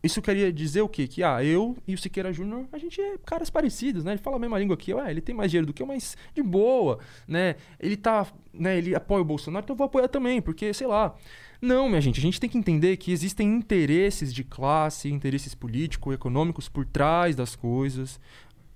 isso 0.02 0.22
queria 0.22 0.52
dizer 0.52 0.82
o 0.82 0.88
quê? 0.88 1.06
Que 1.06 1.22
ah, 1.22 1.42
eu 1.42 1.76
e 1.86 1.94
o 1.94 1.98
Siqueira 1.98 2.32
Júnior, 2.32 2.66
a 2.72 2.78
gente 2.78 3.00
é 3.00 3.16
caras 3.24 3.50
parecidos, 3.50 4.04
né? 4.04 4.12
Ele 4.12 4.18
fala 4.20 4.36
a 4.36 4.38
mesma 4.38 4.58
língua 4.58 4.76
que 4.76 4.92
eu, 4.92 5.00
é, 5.00 5.10
ele 5.10 5.20
tem 5.20 5.34
mais 5.34 5.50
dinheiro 5.50 5.66
do 5.66 5.72
que 5.72 5.82
eu, 5.82 5.86
mas 5.86 6.16
de 6.34 6.42
boa, 6.42 6.98
né? 7.26 7.56
Ele 7.80 7.96
tá, 7.96 8.26
né, 8.52 8.78
ele 8.78 8.94
apoia 8.94 9.22
o 9.22 9.24
Bolsonaro, 9.24 9.64
então 9.64 9.74
eu 9.74 9.78
vou 9.78 9.86
apoiar 9.86 10.08
também, 10.08 10.40
porque 10.40 10.72
sei 10.72 10.86
lá. 10.86 11.14
Não, 11.60 11.88
minha 11.88 12.00
gente, 12.00 12.18
a 12.20 12.22
gente 12.22 12.38
tem 12.38 12.48
que 12.48 12.56
entender 12.56 12.96
que 12.96 13.10
existem 13.10 13.48
interesses 13.52 14.32
de 14.32 14.44
classe, 14.44 15.10
interesses 15.10 15.54
políticos, 15.56 16.14
econômicos 16.14 16.68
por 16.68 16.86
trás 16.86 17.34
das 17.34 17.56
coisas. 17.56 18.20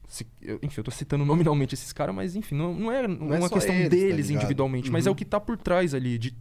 Se, 0.09 0.27
eu, 0.43 0.59
enfim, 0.63 0.81
eu 0.81 0.85
tô 0.85 0.91
citando 0.91 1.25
nominalmente 1.27 1.75
esses 1.75 1.93
caras, 1.93 2.13
mas 2.15 2.35
enfim, 2.35 2.57
não, 2.57 2.75
não 2.75 2.91
é 2.93 3.07
Não 3.07 3.33
é 3.33 3.39
uma 3.39 3.49
questão 3.49 3.73
eles, 3.75 3.85
tá 3.85 3.91
deles 3.91 4.27
ligado? 4.27 4.31
individualmente, 4.43 4.91
mas 4.91 5.07
é 5.07 5.11
Uhum. 5.11 5.13
o 5.13 5.17
que 5.17 5.25
tá 5.25 5.39
por 5.39 5.57
trás 5.57 5.95
ali. 5.95 6.19
De, 6.19 6.35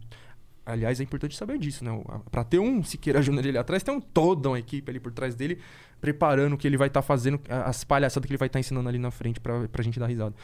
aliás, 0.66 1.00
é 1.00 1.02
importante 1.02 1.36
saber 1.36 1.58
disso, 1.58 1.84
né? 1.84 1.90
A- 2.08 2.18
Pra 2.30 2.44
ter 2.44 2.58
um 2.58 2.82
Siqueira 2.82 3.20
Júnior 3.22 3.46
ali 3.46 3.58
atrás, 3.58 3.82
tem 3.82 3.94
um, 3.94 4.00
toda 4.00 4.48
uma 4.50 4.58
equipe 4.58 4.90
ali 4.90 5.00
por 5.00 5.12
trás 5.12 5.34
dele, 5.34 5.58
preparando 6.00 6.54
o 6.54 6.58
que 6.58 6.66
ele 6.66 6.76
vai 6.76 6.88
estar 6.88 7.02
fazendo, 7.02 7.40
a- 7.48 7.64
as 7.68 7.84
palhaçadas 7.84 8.26
que 8.26 8.32
ele 8.32 8.38
vai 8.38 8.46
estar 8.46 8.60
ensinando 8.60 8.88
ali 8.88 8.98
na 8.98 9.10
frente 9.10 9.40
pra, 9.40 9.68
pra 9.68 9.82
gente 9.82 9.98
dar 10.00 10.06
risada. 10.06 10.34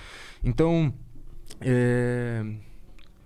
Então, 0.42 0.92
é... 1.60 2.44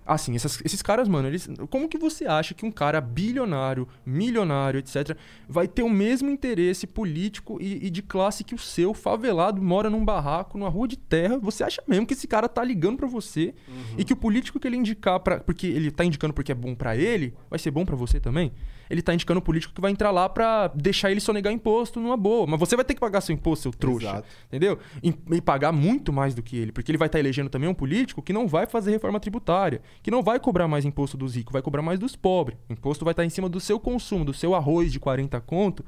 Assim, 0.05 0.35
essas- 0.35 0.61
esses 0.65 0.81
caras, 0.81 1.07
mano, 1.07 1.27
eles. 1.27 1.47
Como 1.69 1.87
que 1.87 1.97
você 1.97 2.25
acha 2.25 2.53
que 2.53 2.65
um 2.65 2.71
cara 2.71 2.99
bilionário, 2.99 3.87
milionário, 4.05 4.77
etc., 4.79 5.17
vai 5.47 5.67
ter 5.67 5.83
o 5.83 5.89
mesmo 5.89 6.29
interesse 6.29 6.85
político 6.87 7.57
e, 7.61 7.87
e 7.87 7.89
de 7.89 8.01
classe 8.01 8.43
que 8.43 8.55
o 8.55 8.57
seu, 8.57 8.93
favelado, 8.93 9.61
mora 9.61 9.89
num 9.89 10.03
barraco, 10.03 10.57
numa 10.57 10.69
rua 10.69 10.87
de 10.87 10.97
terra? 10.97 11.37
Você 11.39 11.63
acha 11.63 11.81
mesmo 11.87 12.05
que 12.05 12.13
esse 12.13 12.27
cara 12.27 12.47
tá 12.49 12.63
ligando 12.63 12.97
pra 12.97 13.07
você 13.07 13.53
e 13.97 14.03
que 14.03 14.13
o 14.13 14.15
político 14.15 14.59
que 14.59 14.67
ele 14.67 14.77
indicar 14.77 15.19
para 15.19 15.39
porque 15.39 15.67
ele 15.67 15.89
tá 15.91 16.03
indicando 16.05 16.33
porque 16.33 16.51
é 16.51 16.55
bom 16.55 16.75
pra 16.75 16.95
ele, 16.95 17.33
vai 17.49 17.57
ser 17.59 17.71
bom 17.71 17.85
pra 17.85 17.95
você 17.95 18.19
também? 18.19 18.51
Ele 18.93 19.01
tá 19.01 19.11
indicando 19.11 19.39
o 19.39 19.41
político 19.41 19.73
que 19.73 19.81
vai 19.81 19.91
entrar 19.91 20.11
lá 20.11 20.29
pra 20.29 20.67
deixar 20.67 21.09
ele 21.09 21.19
sonegar 21.19 21.51
imposto 21.51 21.99
numa 21.99 22.15
boa. 22.15 22.45
Mas 22.45 22.59
você 22.59 22.75
vai 22.75 22.85
ter 22.85 22.93
que 22.93 22.99
pagar 22.99 23.21
seu 23.21 23.33
imposto, 23.33 23.63
seu 23.63 23.71
trouxa. 23.71 24.05
Exato. 24.05 24.27
Entendeu? 24.47 24.77
E, 25.01 25.11
e 25.31 25.41
pagar 25.41 25.71
muito 25.71 26.13
mais 26.13 26.35
do 26.35 26.43
que 26.43 26.55
ele. 26.55 26.71
Porque 26.71 26.91
ele 26.91 26.97
vai 26.99 27.07
estar 27.07 27.17
elegendo 27.17 27.49
também 27.49 27.67
um 27.67 27.73
político 27.73 28.21
que 28.21 28.31
não 28.31 28.47
vai 28.47 28.67
fazer 28.67 28.91
reforma 28.91 29.19
tributária, 29.19 29.81
que 30.03 30.11
não 30.11 30.21
vai 30.21 30.39
cobrar 30.39 30.67
mais 30.67 30.85
imposto 30.85 31.17
dos 31.17 31.35
ricos, 31.35 31.51
vai 31.51 31.63
cobrar 31.63 31.81
mais 31.81 31.97
dos 31.97 32.15
pobres. 32.15 32.55
O 32.69 32.73
imposto 32.73 33.03
vai 33.03 33.13
estar 33.13 33.25
em 33.25 33.29
cima 33.29 33.49
do 33.49 33.59
seu 33.59 33.79
consumo, 33.79 34.23
do 34.23 34.33
seu 34.33 34.53
arroz 34.53 34.91
de 34.91 34.99
40 34.99 35.41
conto. 35.41 35.83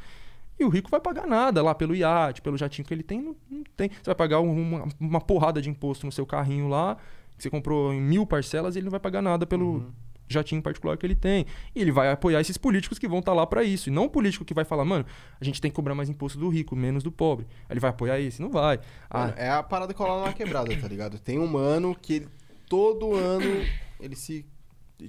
E 0.59 0.65
o 0.65 0.69
rico 0.69 0.89
vai 0.89 0.99
pagar 0.99 1.27
nada 1.27 1.61
lá 1.61 1.75
pelo 1.75 1.95
iate, 1.95 2.41
pelo 2.41 2.57
jatinho 2.57 2.87
que 2.87 2.93
ele 2.93 3.03
tem, 3.03 3.21
não, 3.21 3.35
não 3.47 3.63
tem. 3.77 3.89
Você 3.89 4.05
vai 4.07 4.15
pagar 4.15 4.39
um, 4.39 4.59
uma, 4.59 4.87
uma 4.99 5.21
porrada 5.21 5.61
de 5.61 5.69
imposto 5.69 6.07
no 6.07 6.11
seu 6.11 6.25
carrinho 6.25 6.67
lá, 6.67 6.97
que 7.37 7.43
você 7.43 7.51
comprou 7.51 7.93
em 7.93 8.01
mil 8.01 8.25
parcelas, 8.25 8.75
e 8.75 8.79
ele 8.79 8.85
não 8.85 8.91
vai 8.91 8.99
pagar 8.99 9.21
nada 9.21 9.45
pelo 9.45 9.85
jatinho 10.27 10.61
particular 10.61 10.97
que 10.97 11.05
ele 11.05 11.15
tem. 11.15 11.45
E 11.75 11.81
ele 11.81 11.91
vai 11.91 12.11
apoiar 12.11 12.41
esses 12.41 12.57
políticos 12.57 12.99
que 12.99 13.07
vão 13.07 13.19
estar 13.19 13.33
lá 13.33 13.45
pra 13.45 13.63
isso. 13.63 13.89
E 13.89 13.91
não 13.91 14.05
o 14.05 14.09
político 14.09 14.45
que 14.45 14.53
vai 14.53 14.65
falar, 14.65 14.85
mano, 14.85 15.05
a 15.39 15.43
gente 15.43 15.61
tem 15.61 15.69
que 15.71 15.75
cobrar 15.75 15.95
mais 15.95 16.09
imposto 16.09 16.37
do 16.37 16.49
rico, 16.49 16.75
menos 16.75 17.03
do 17.03 17.11
pobre. 17.11 17.45
Aí 17.61 17.73
ele 17.73 17.79
vai 17.79 17.89
apoiar 17.89 18.19
esse? 18.19 18.41
Não 18.41 18.49
vai. 18.49 18.79
Ah, 19.09 19.19
Mano, 19.19 19.33
é 19.37 19.49
a 19.49 19.63
parada 19.63 19.93
que 19.93 20.01
rola 20.01 20.25
na 20.25 20.33
quebrada, 20.33 20.75
tá 20.75 20.87
ligado? 20.87 21.19
Tem 21.19 21.39
um 21.39 21.47
mano 21.47 21.95
que 21.95 22.13
ele, 22.13 22.27
todo 22.67 23.13
ano 23.13 23.65
ele 23.99 24.15
se. 24.15 24.45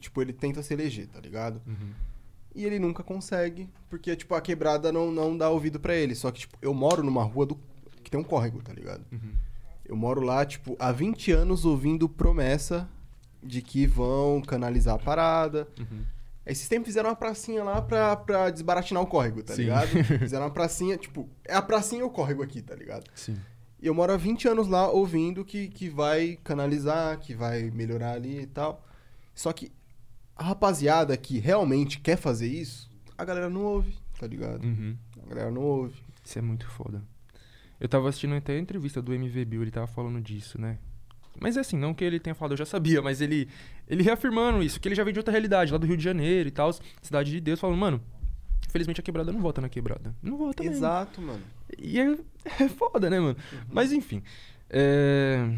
Tipo, 0.00 0.20
ele 0.20 0.32
tenta 0.32 0.62
se 0.62 0.74
eleger, 0.74 1.06
tá 1.06 1.20
ligado? 1.20 1.62
Uhum. 1.66 1.92
E 2.54 2.64
ele 2.64 2.78
nunca 2.78 3.02
consegue, 3.02 3.68
porque, 3.88 4.16
tipo, 4.16 4.34
a 4.34 4.40
quebrada 4.40 4.90
não, 4.90 5.12
não 5.12 5.36
dá 5.36 5.48
ouvido 5.50 5.78
pra 5.78 5.94
ele. 5.94 6.14
Só 6.14 6.30
que, 6.30 6.40
tipo, 6.40 6.56
eu 6.60 6.74
moro 6.74 7.02
numa 7.02 7.22
rua 7.22 7.46
do, 7.46 7.60
que 8.02 8.10
tem 8.10 8.18
um 8.18 8.24
córrego, 8.24 8.62
tá 8.62 8.72
ligado? 8.72 9.04
Uhum. 9.12 9.32
Eu 9.84 9.94
moro 9.94 10.20
lá, 10.20 10.44
tipo, 10.44 10.74
há 10.78 10.90
20 10.90 11.30
anos 11.30 11.64
ouvindo 11.64 12.08
promessa 12.08 12.88
de 13.42 13.62
que 13.62 13.86
vão 13.86 14.40
canalizar 14.40 14.94
a 14.94 14.98
parada. 14.98 15.68
Uhum. 15.78 16.02
Esses 16.46 16.68
tempos 16.68 16.86
fizeram 16.86 17.10
uma 17.10 17.16
pracinha 17.16 17.64
lá 17.64 17.82
pra, 17.82 18.14
pra 18.16 18.50
desbaratinar 18.50 19.02
o 19.02 19.06
córrego, 19.06 19.42
tá 19.42 19.54
Sim. 19.54 19.62
ligado? 19.62 19.88
Fizeram 20.20 20.44
uma 20.44 20.50
pracinha, 20.50 20.96
tipo, 20.96 21.28
é 21.44 21.54
a 21.54 21.62
pracinha 21.62 22.02
e 22.02 22.04
o 22.04 22.10
córrego 22.10 22.42
aqui, 22.42 22.62
tá 22.62 22.74
ligado? 22.74 23.04
Sim. 23.14 23.36
E 23.82 23.86
eu 23.86 23.94
moro 23.94 24.12
há 24.12 24.16
20 24.16 24.48
anos 24.48 24.68
lá 24.68 24.88
ouvindo 24.88 25.44
que, 25.44 25.68
que 25.68 25.88
vai 25.88 26.38
canalizar, 26.44 27.18
que 27.18 27.34
vai 27.34 27.70
melhorar 27.70 28.12
ali 28.12 28.40
e 28.42 28.46
tal. 28.46 28.84
Só 29.34 29.52
que 29.52 29.72
a 30.36 30.44
rapaziada 30.44 31.16
que 31.16 31.38
realmente 31.38 31.98
quer 31.98 32.16
fazer 32.16 32.46
isso, 32.46 32.90
a 33.18 33.24
galera 33.24 33.50
não 33.50 33.64
ouve, 33.64 33.96
tá 34.18 34.26
ligado? 34.26 34.64
Uhum. 34.64 34.96
A 35.24 35.28
galera 35.28 35.50
não 35.50 35.62
ouve. 35.62 36.00
Isso 36.24 36.38
é 36.38 36.42
muito 36.42 36.68
foda. 36.68 37.02
Eu 37.80 37.88
tava 37.88 38.08
assistindo 38.08 38.34
até 38.34 38.54
a 38.54 38.58
entrevista 38.58 39.02
do 39.02 39.12
MV 39.12 39.44
Bill, 39.44 39.62
ele 39.62 39.70
tava 39.70 39.86
falando 39.86 40.20
disso, 40.20 40.60
né? 40.60 40.78
Mas 41.40 41.56
é 41.56 41.60
assim, 41.60 41.76
não 41.76 41.94
que 41.94 42.04
ele 42.04 42.18
tenha 42.18 42.34
falado, 42.34 42.52
eu 42.52 42.56
já 42.58 42.66
sabia, 42.66 43.02
mas 43.02 43.20
ele, 43.20 43.48
ele 43.88 44.02
reafirmando 44.02 44.62
isso, 44.62 44.80
que 44.80 44.88
ele 44.88 44.94
já 44.94 45.04
veio 45.04 45.12
de 45.12 45.20
outra 45.20 45.32
realidade, 45.32 45.72
lá 45.72 45.78
do 45.78 45.86
Rio 45.86 45.96
de 45.96 46.04
Janeiro 46.04 46.48
e 46.48 46.52
tal, 46.52 46.72
cidade 47.02 47.30
de 47.30 47.40
Deus, 47.40 47.60
falando, 47.60 47.78
mano, 47.78 48.02
infelizmente 48.66 49.00
a 49.00 49.02
quebrada 49.02 49.32
não 49.32 49.40
vota 49.40 49.60
na 49.60 49.68
quebrada. 49.68 50.14
Não 50.22 50.36
vota 50.36 50.62
mesmo. 50.62 50.78
Exato, 50.78 51.20
mano. 51.20 51.42
E 51.78 52.00
é, 52.00 52.16
é 52.64 52.68
foda, 52.68 53.10
né, 53.10 53.20
mano? 53.20 53.36
Mas 53.70 53.92
enfim. 53.92 54.22
É... 54.68 55.48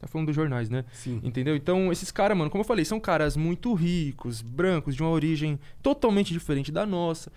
Tá 0.00 0.06
falando 0.06 0.26
dos 0.26 0.36
jornais, 0.36 0.68
né? 0.68 0.84
Sim. 0.92 1.20
Entendeu? 1.22 1.56
Então, 1.56 1.90
esses 1.90 2.10
caras, 2.10 2.36
mano, 2.36 2.50
como 2.50 2.60
eu 2.60 2.66
falei, 2.66 2.84
são 2.84 3.00
caras 3.00 3.34
muito 3.36 3.72
ricos, 3.72 4.42
brancos, 4.42 4.94
de 4.94 5.02
uma 5.02 5.10
origem 5.10 5.58
totalmente 5.82 6.32
diferente 6.34 6.70
da 6.70 6.84
nossa, 6.84 7.32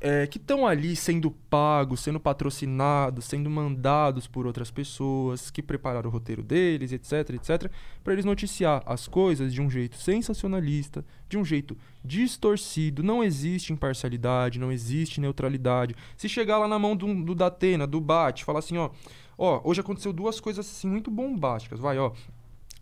é, 0.00 0.26
que 0.28 0.38
estão 0.38 0.66
ali 0.66 0.94
sendo 0.94 1.30
pagos, 1.50 2.00
sendo 2.00 2.20
patrocinados, 2.20 3.24
sendo 3.24 3.50
mandados 3.50 4.26
por 4.28 4.46
outras 4.46 4.70
pessoas, 4.70 5.50
que 5.50 5.60
prepararam 5.60 6.08
o 6.08 6.12
roteiro 6.12 6.42
deles, 6.42 6.92
etc, 6.92 7.30
etc, 7.30 7.70
para 8.04 8.12
eles 8.12 8.24
noticiar 8.24 8.82
as 8.86 9.08
coisas 9.08 9.52
de 9.52 9.60
um 9.60 9.68
jeito 9.68 9.96
sensacionalista, 9.96 11.04
de 11.28 11.36
um 11.36 11.44
jeito 11.44 11.76
distorcido. 12.04 13.02
Não 13.02 13.24
existe 13.24 13.72
imparcialidade, 13.72 14.58
não 14.58 14.70
existe 14.70 15.20
neutralidade. 15.20 15.96
Se 16.16 16.28
chegar 16.28 16.58
lá 16.58 16.68
na 16.68 16.78
mão 16.78 16.94
do, 16.96 17.24
do 17.24 17.34
Datena, 17.34 17.86
do 17.86 18.00
Bate, 18.00 18.44
falar 18.44 18.60
assim, 18.60 18.76
ó, 18.78 18.90
ó, 19.36 19.60
hoje 19.64 19.80
aconteceu 19.80 20.12
duas 20.12 20.38
coisas 20.38 20.64
assim 20.64 20.88
muito 20.88 21.10
bombásticas, 21.10 21.80
vai, 21.80 21.98
ó. 21.98 22.12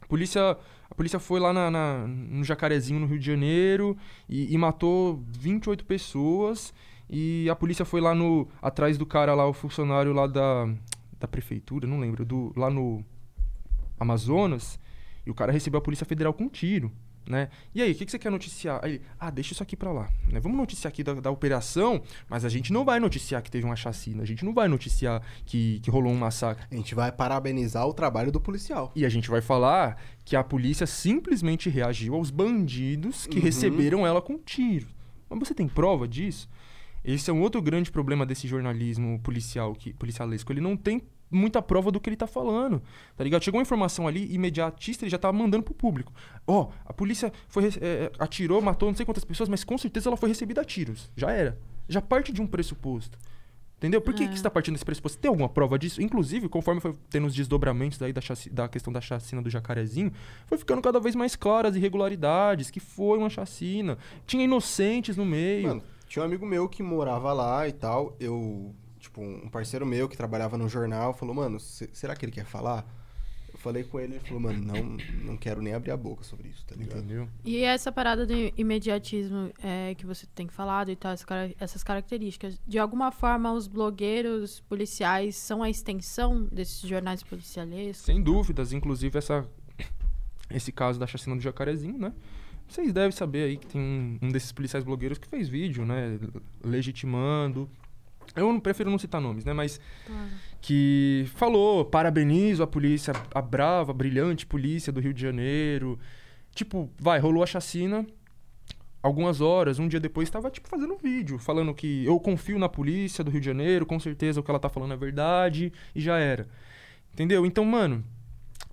A 0.03 0.07
polícia, 0.07 0.57
a 0.91 0.95
polícia 0.95 1.19
foi 1.19 1.41
lá 1.41 1.53
na, 1.53 1.71
na- 1.71 2.07
no 2.07 2.45
Jacarezinho, 2.45 3.01
no 3.01 3.07
Rio 3.07 3.19
de 3.19 3.27
Janeiro, 3.27 3.97
e, 4.29 4.53
e 4.55 4.59
matou 4.59 5.23
28 5.31 5.85
pessoas. 5.85 6.73
E 7.09 7.49
a 7.51 7.55
polícia 7.57 7.85
foi 7.85 8.01
lá 8.01 8.15
no. 8.15 8.49
atrás 8.61 8.99
do 8.99 9.07
cara 9.07 9.35
lá, 9.35 9.47
o 9.47 9.53
funcionário 9.53 10.13
lá 10.13 10.27
da, 10.27 10.69
da 11.21 11.29
prefeitura, 11.29 11.87
não 11.87 12.01
lembro, 12.01 12.25
do, 12.25 12.53
lá 12.57 12.69
no 12.71 13.05
Amazonas. 13.99 14.79
E 15.25 15.31
o 15.31 15.35
cara 15.35 15.53
recebeu 15.53 15.79
a 15.79 15.83
Polícia 15.83 16.07
Federal 16.07 16.33
com 16.33 16.45
um 16.45 16.49
tiro. 16.49 16.93
Né? 17.29 17.49
E 17.75 17.83
aí, 17.83 17.91
o 17.91 17.95
que, 17.97 18.05
que 18.05 18.11
você 18.13 18.21
quer 18.21 18.31
noticiar? 18.31 18.79
Aí, 18.85 19.01
ah, 19.19 19.31
deixa 19.31 19.53
isso 19.53 19.61
aqui 19.61 19.77
pra 19.77 19.91
lá. 19.91 20.09
Né? 20.31 20.39
Vamos 20.39 20.57
noticiar 20.57 20.93
aqui 20.93 21.03
da, 21.03 21.15
da 21.15 21.29
operação, 21.29 22.01
mas 22.29 22.45
a 22.45 22.49
gente 22.49 22.73
não 22.73 22.85
vai 22.85 23.01
noticiar 23.01 23.43
que 23.43 23.51
teve 23.51 23.67
uma 23.67 23.75
chacina, 23.75 24.23
a 24.23 24.25
gente 24.25 24.45
não 24.45 24.55
vai 24.55 24.69
noticiar 24.69 25.21
que, 25.45 25.81
que 25.81 25.91
rolou 25.91 26.13
um 26.13 26.17
massacre. 26.17 26.65
A 26.71 26.77
gente 26.77 26.95
vai 26.95 27.11
parabenizar 27.11 27.85
o 27.85 27.93
trabalho 27.93 28.31
do 28.31 28.41
policial. 28.41 28.93
E 28.95 29.05
a 29.05 29.09
gente 29.09 29.29
vai 29.29 29.41
falar 29.41 30.01
que 30.25 30.37
a 30.37 30.45
polícia 30.45 30.87
simplesmente 30.87 31.69
reagiu 31.69 32.15
aos 32.15 32.31
bandidos 32.31 33.27
que 33.27 33.39
Uhum. 33.39 33.45
receberam 33.45 34.07
ela 34.07 34.23
com 34.23 34.39
tiro. 34.39 34.87
Mas 35.29 35.41
você 35.41 35.53
tem 35.53 35.67
prova 35.67 36.07
disso? 36.07 36.49
Esse 37.07 37.31
é 37.31 37.33
um 37.33 37.41
outro 37.41 37.63
grande 37.63 37.91
problema 37.91 38.27
desse 38.27 38.49
jornalismo 38.49 39.19
policial, 39.21 39.75
que, 39.75 39.93
policialesco. 39.95 40.53
Ele 40.53 40.61
não 40.61 40.77
tem 40.77 41.01
muita 41.31 41.63
prova 41.63 41.91
do 41.93 42.01
que 42.01 42.09
ele 42.09 42.17
tá 42.17 42.27
falando, 42.27 42.83
tá 43.17 43.23
ligado? 43.25 43.43
Chegou 43.45 43.59
uma 43.59 43.63
informação 43.63 44.07
ali, 44.09 44.33
imediatista, 44.35 45.05
ele 45.05 45.11
já 45.11 45.19
tava 45.19 45.37
mandando 45.37 45.63
pro 45.63 45.75
público. 45.75 46.13
Ó, 46.47 46.71
a 46.85 46.93
polícia 46.93 47.33
foi, 47.49 47.63
rece- 47.65 47.81
é, 47.83 48.11
atirou, 48.19 48.61
matou 48.61 48.89
não 48.89 48.97
sei 48.97 49.07
quantas 49.07 49.25
pessoas, 49.25 49.49
mas 49.49 49.63
com 49.65 49.79
certeza 49.79 50.09
ela 50.09 50.17
foi 50.17 50.29
recebida 50.29 50.61
a 50.61 50.65
tiros. 50.65 51.11
Já 51.17 51.31
era. 51.31 51.59
Já 51.89 52.01
parte 52.03 52.33
de 52.33 52.43
um 52.43 52.47
pressuposto. 52.47 53.17
Entendeu? 53.79 54.01
Por 54.01 54.15
que, 54.15 54.25
É. 54.25 54.29
que 54.29 54.37
você 54.37 54.43
tá 54.43 54.51
partindo 54.51 54.73
desse 54.75 54.85
pressuposto? 54.87 55.19
Tem 55.19 55.29
alguma 55.29 55.51
prova 55.51 55.79
disso? 55.79 56.01
Inclusive, 56.01 56.49
conforme 56.49 56.81
foi 56.81 56.95
tendo 57.11 57.27
os 57.27 57.35
desdobramentos 57.35 58.01
aí 58.03 58.11
da, 58.13 58.23
chaci- 58.23 58.49
da 58.49 58.67
questão 58.69 58.91
da 58.93 59.03
chacina 59.03 59.43
do 59.43 59.51
jacarezinho, 59.51 60.11
foi 60.47 60.57
ficando 60.57 60.81
cada 60.81 60.99
vez 60.99 61.15
mais 61.15 61.37
claras 61.37 61.73
as 61.73 61.77
irregularidades, 61.77 62.71
que 62.71 62.81
foi 62.81 63.19
uma 63.19 63.29
chacina. 63.29 63.99
Tinha 64.27 64.45
inocentes 64.45 65.17
no 65.17 65.27
meio. 65.27 65.69
Mano, 65.69 65.83
tinha 66.17 66.23
um 66.23 66.27
amigo 66.27 66.47
meu 66.47 66.67
que 66.67 66.83
morava 66.83 67.31
lá 67.35 67.69
e 67.69 67.73
tal. 67.73 68.17
Eu, 68.19 68.75
tipo, 68.99 69.21
um 69.21 69.51
parceiro 69.51 69.85
meu 69.85 70.09
que 70.09 70.17
trabalhava 70.17 70.57
no 70.57 70.67
jornal 70.67 71.13
falou, 71.13 71.35
mano, 71.35 71.61
se- 71.61 71.91
será 71.93 72.17
que 72.17 72.25
ele 72.25 72.33
quer 72.33 72.47
falar? 72.47 72.91
Eu 73.53 73.59
falei 73.59 73.85
com 73.85 74.01
ele, 74.01 74.15
ele 74.15 74.21
falou, 74.25 74.41
mano, 74.41 74.59
não, 74.65 74.97
não 75.25 75.37
quero 75.37 75.61
nem 75.61 75.75
abrir 75.75 75.91
a 75.91 75.97
boca 75.97 76.25
sobre 76.25 76.49
isso, 76.49 76.65
tá 76.65 76.75
ligado? 76.75 77.01
Entendeu? 77.01 77.29
E 77.45 77.63
essa 77.63 77.93
parada 77.93 78.25
do 78.27 78.33
imediatismo 78.57 79.51
é, 79.63 79.95
que 79.95 80.07
você 80.07 80.27
tem 80.35 80.49
falado 80.49 80.91
e 80.91 80.97
tal, 80.97 81.13
essa 81.13 81.27
essas 81.61 81.85
características, 81.85 82.59
de 82.67 82.79
alguma 82.79 83.13
forma 83.13 83.53
os 83.53 83.67
blogueiros 83.69 84.61
policiais 84.61 85.37
são 85.37 85.63
a 85.63 85.69
extensão 85.69 86.45
desses 86.51 86.81
jornais 86.89 87.23
policialescos? 87.23 88.07
Sem 88.07 88.23
dúvidas, 88.23 88.73
inclusive 88.73 89.19
essa 89.19 89.47
esse 90.49 90.73
caso 90.73 90.99
da 90.99 91.07
chacina 91.07 91.37
do 91.37 91.43
jacarezinho, 91.43 91.99
né? 91.99 92.15
Vocês 92.69 92.93
devem 92.93 93.13
saber 93.13 93.45
aí 93.45 93.57
que 93.57 93.67
tem 93.67 93.81
um, 93.81 94.19
um 94.23 94.29
desses 94.29 94.53
policiais 94.53 94.85
blogueiros 94.85 95.19
que 95.19 95.29
fez 95.29 95.49
vídeo, 95.49 95.85
né? 95.85 96.19
Legitimando. 96.65 97.71
Eu 98.35 98.53
não 98.53 98.61
prefiro 98.61 98.91
não 98.91 98.99
citar 98.99 99.21
nomes, 99.21 99.45
né? 99.45 99.53
Mas 99.53 99.81
que 100.61 101.25
falou, 101.37 101.85
parabenizo 101.85 102.63
a 102.63 102.67
polícia, 102.67 103.13
a 103.33 103.41
brava, 103.41 103.93
brilhante 103.93 104.45
polícia 104.45 104.93
do 104.93 105.01
Rio 105.01 105.15
de 105.15 105.23
Janeiro. 105.23 105.99
Tipo, 106.55 106.91
vai, 106.99 107.19
rolou 107.21 107.43
a 107.43 107.47
chacina. 107.47 108.05
Algumas 109.03 109.41
horas, 109.41 109.79
um 109.79 109.87
dia 109.87 110.01
depois, 110.01 110.27
estava 110.27 110.51
tipo 110.51 110.69
fazendo 110.69 110.95
um 110.95 110.97
vídeo, 110.97 111.39
falando 111.39 111.73
que 111.73 112.05
eu 112.05 112.19
confio 112.19 112.59
na 112.59 112.69
polícia 112.69 113.23
do 113.23 113.31
Rio 113.31 113.41
de 113.41 113.47
Janeiro, 113.47 113.87
com 113.87 114.01
certeza 114.01 114.41
o 114.41 114.43
que 114.43 114.51
ela 114.51 114.59
tá 114.59 114.69
falando 114.69 114.95
é 114.95 114.97
verdade, 114.97 115.73
e 115.95 116.01
já 116.01 116.19
era. 116.19 116.49
Entendeu? 117.13 117.47
Então, 117.47 117.65
mano, 117.65 118.05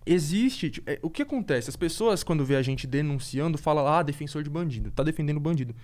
existe. 0.05 0.81
é, 0.85 0.99
o 1.01 1.09
que 1.09 1.21
acontece? 1.21 1.69
As 1.69 1.75
pessoas, 1.75 2.23
quando 2.23 2.45
vê 2.45 2.55
a 2.55 2.61
gente 2.61 2.87
denunciando, 2.87 3.57
falam, 3.57 3.87
ah, 3.87 4.03
defensor 4.03 4.43
de 4.43 4.49
bandido, 4.49 4.91
tá 4.91 5.03
defendendo 5.03 5.39
bandido. 5.39 5.75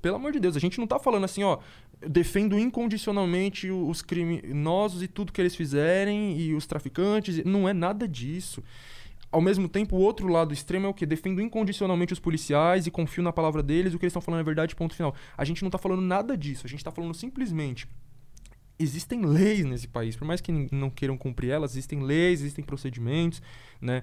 Pelo 0.00 0.16
amor 0.16 0.32
de 0.32 0.40
Deus, 0.40 0.56
a 0.56 0.60
gente 0.60 0.78
não 0.78 0.86
tá 0.86 0.98
falando 0.98 1.24
assim, 1.24 1.42
ó, 1.42 1.58
defendo 2.00 2.58
incondicionalmente 2.58 3.70
os 3.70 4.00
criminosos 4.00 5.02
e 5.02 5.08
tudo 5.08 5.32
que 5.32 5.40
eles 5.40 5.54
fizerem 5.54 6.38
e 6.38 6.54
os 6.54 6.66
traficantes. 6.66 7.44
Não 7.44 7.68
é 7.68 7.72
nada 7.72 8.08
disso. 8.08 8.62
Ao 9.30 9.40
mesmo 9.40 9.68
tempo, 9.68 9.96
o 9.96 10.00
outro 10.00 10.26
lado 10.26 10.52
extremo 10.52 10.86
é 10.86 10.88
o 10.88 10.94
quê? 10.94 11.06
Defendo 11.06 11.40
incondicionalmente 11.40 12.12
os 12.12 12.18
policiais 12.18 12.86
e 12.86 12.90
confio 12.90 13.22
na 13.22 13.32
palavra 13.32 13.62
deles, 13.62 13.94
o 13.94 13.98
que 13.98 14.04
eles 14.04 14.10
estão 14.10 14.22
falando 14.22 14.40
é 14.40 14.44
verdade, 14.44 14.74
ponto 14.74 14.94
final. 14.94 15.14
A 15.36 15.44
gente 15.44 15.62
não 15.62 15.70
tá 15.70 15.78
falando 15.78 16.02
nada 16.02 16.36
disso, 16.36 16.66
a 16.66 16.68
gente 16.68 16.82
tá 16.82 16.90
falando 16.90 17.14
simplesmente 17.14 17.86
existem 18.82 19.24
leis 19.24 19.64
nesse 19.64 19.86
país, 19.86 20.16
por 20.16 20.24
mais 20.26 20.40
que 20.40 20.50
não 20.72 20.90
queiram 20.90 21.16
cumprir 21.16 21.50
elas, 21.50 21.72
existem 21.72 22.02
leis, 22.02 22.40
existem 22.40 22.64
procedimentos, 22.64 23.40
né, 23.80 24.02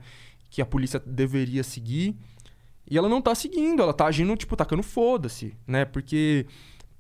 que 0.49 0.61
a 0.61 0.65
polícia 0.65 0.99
deveria 1.06 1.64
seguir. 1.64 2.15
E 2.89 2.97
ela 2.97 3.09
não 3.09 3.22
tá 3.22 3.35
seguindo, 3.35 3.81
ela 3.81 3.93
tá 3.93 4.06
agindo, 4.06 4.33
tipo, 4.38 4.56
tacando 4.56 4.81
foda-se, 4.81 5.53
né? 5.67 5.83
Porque, 5.83 6.45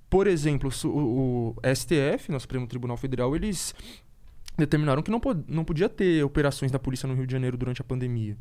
por 0.09 0.27
exemplo, 0.27 0.69
o, 0.83 1.55
o 1.55 1.55
STF, 1.73 2.29
no 2.29 2.37
Supremo 2.41 2.67
Tribunal 2.67 2.97
Federal, 2.97 3.33
eles 3.33 3.73
determinaram 4.57 5.01
que 5.01 5.09
não, 5.09 5.19
po- 5.19 5.41
não 5.47 5.63
podia 5.63 5.87
ter 5.87 6.25
operações 6.25 6.71
da 6.73 6.79
polícia 6.79 7.07
no 7.07 7.13
Rio 7.13 7.25
de 7.25 7.31
Janeiro 7.31 7.55
durante 7.55 7.79
a 7.79 7.85
pandemia. 7.85 8.37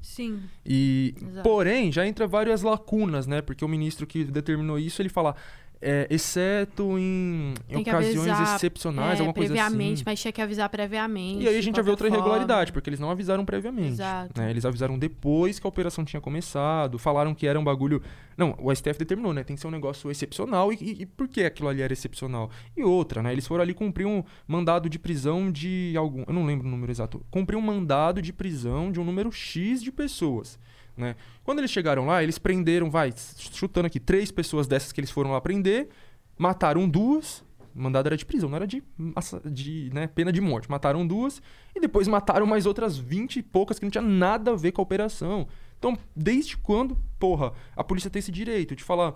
Sim. 0.00 0.40
E, 0.64 1.14
Exato. 1.20 1.42
porém, 1.42 1.92
já 1.92 2.06
entra 2.06 2.26
várias 2.26 2.62
lacunas, 2.62 3.26
né? 3.26 3.42
Porque 3.42 3.62
o 3.62 3.68
ministro 3.68 4.06
que 4.06 4.24
determinou 4.24 4.78
isso, 4.78 5.02
ele 5.02 5.10
fala, 5.10 5.36
é, 5.82 6.06
exceto 6.10 6.98
em, 6.98 7.54
em 7.68 7.76
ocasiões 7.76 8.28
avisar, 8.28 8.56
excepcionais, 8.56 9.18
é, 9.18 9.22
alguma 9.22 9.32
coisa 9.32 9.54
previamente, 9.54 9.94
assim. 9.94 10.02
mas 10.04 10.20
tinha 10.20 10.32
que 10.32 10.42
avisar 10.42 10.68
previamente. 10.68 11.44
E 11.44 11.48
aí 11.48 11.56
a 11.56 11.62
gente 11.62 11.76
já 11.76 11.82
vê 11.82 11.90
outra 11.90 12.06
forma. 12.06 12.18
irregularidade, 12.18 12.72
porque 12.72 12.90
eles 12.90 13.00
não 13.00 13.10
avisaram 13.10 13.44
previamente. 13.44 13.92
Exato. 13.92 14.38
né? 14.38 14.50
Eles 14.50 14.64
avisaram 14.64 14.98
depois 14.98 15.58
que 15.58 15.66
a 15.66 15.68
operação 15.68 16.04
tinha 16.04 16.20
começado, 16.20 16.98
falaram 16.98 17.34
que 17.34 17.46
era 17.46 17.58
um 17.58 17.64
bagulho. 17.64 18.02
Não, 18.36 18.54
o 18.58 18.74
STF 18.74 18.98
determinou, 18.98 19.32
né? 19.32 19.42
Tem 19.42 19.56
que 19.56 19.60
ser 19.60 19.68
um 19.68 19.72
negócio 19.72 20.10
excepcional. 20.10 20.72
E, 20.72 20.76
e, 20.80 21.02
e 21.02 21.06
por 21.06 21.28
que 21.28 21.44
aquilo 21.44 21.68
ali 21.68 21.80
era 21.80 21.92
excepcional? 21.92 22.50
E 22.76 22.82
outra, 22.82 23.22
né? 23.22 23.32
Eles 23.32 23.46
foram 23.46 23.62
ali 23.62 23.72
cumprir 23.72 24.06
um 24.06 24.22
mandado 24.46 24.88
de 24.88 24.98
prisão 24.98 25.50
de 25.50 25.94
algum. 25.96 26.24
Eu 26.26 26.34
não 26.34 26.44
lembro 26.44 26.66
o 26.66 26.70
número 26.70 26.92
exato. 26.92 27.24
Cumprir 27.30 27.56
um 27.56 27.62
mandado 27.62 28.20
de 28.20 28.32
prisão 28.32 28.92
de 28.92 29.00
um 29.00 29.04
número 29.04 29.32
X 29.32 29.82
de 29.82 29.90
pessoas. 29.90 30.58
Né? 31.00 31.16
Quando 31.42 31.58
eles 31.58 31.70
chegaram 31.70 32.06
lá, 32.06 32.22
eles 32.22 32.38
prenderam, 32.38 32.90
vai, 32.90 33.12
chutando 33.52 33.86
aqui, 33.86 33.98
três 33.98 34.30
pessoas 34.30 34.66
dessas 34.66 34.92
que 34.92 35.00
eles 35.00 35.10
foram 35.10 35.32
lá 35.32 35.40
prender, 35.40 35.88
mataram 36.38 36.88
duas. 36.88 37.42
Mandado 37.72 38.08
era 38.08 38.16
de 38.16 38.26
prisão, 38.26 38.48
não 38.48 38.56
era 38.56 38.66
de, 38.66 38.82
de 39.44 39.90
né, 39.94 40.08
pena 40.08 40.32
de 40.32 40.40
morte. 40.40 40.68
Mataram 40.68 41.06
duas 41.06 41.40
e 41.74 41.80
depois 41.80 42.08
mataram 42.08 42.44
mais 42.44 42.66
outras 42.66 42.98
20 42.98 43.36
e 43.36 43.42
poucas 43.42 43.78
que 43.78 43.84
não 43.86 43.90
tinha 43.90 44.02
nada 44.02 44.50
a 44.50 44.56
ver 44.56 44.72
com 44.72 44.82
a 44.82 44.84
operação. 44.84 45.46
Então, 45.78 45.96
desde 46.14 46.56
quando, 46.56 46.98
porra, 47.18 47.52
a 47.76 47.84
polícia 47.84 48.10
tem 48.10 48.18
esse 48.18 48.32
direito 48.32 48.74
de 48.74 48.82
falar 48.82 49.14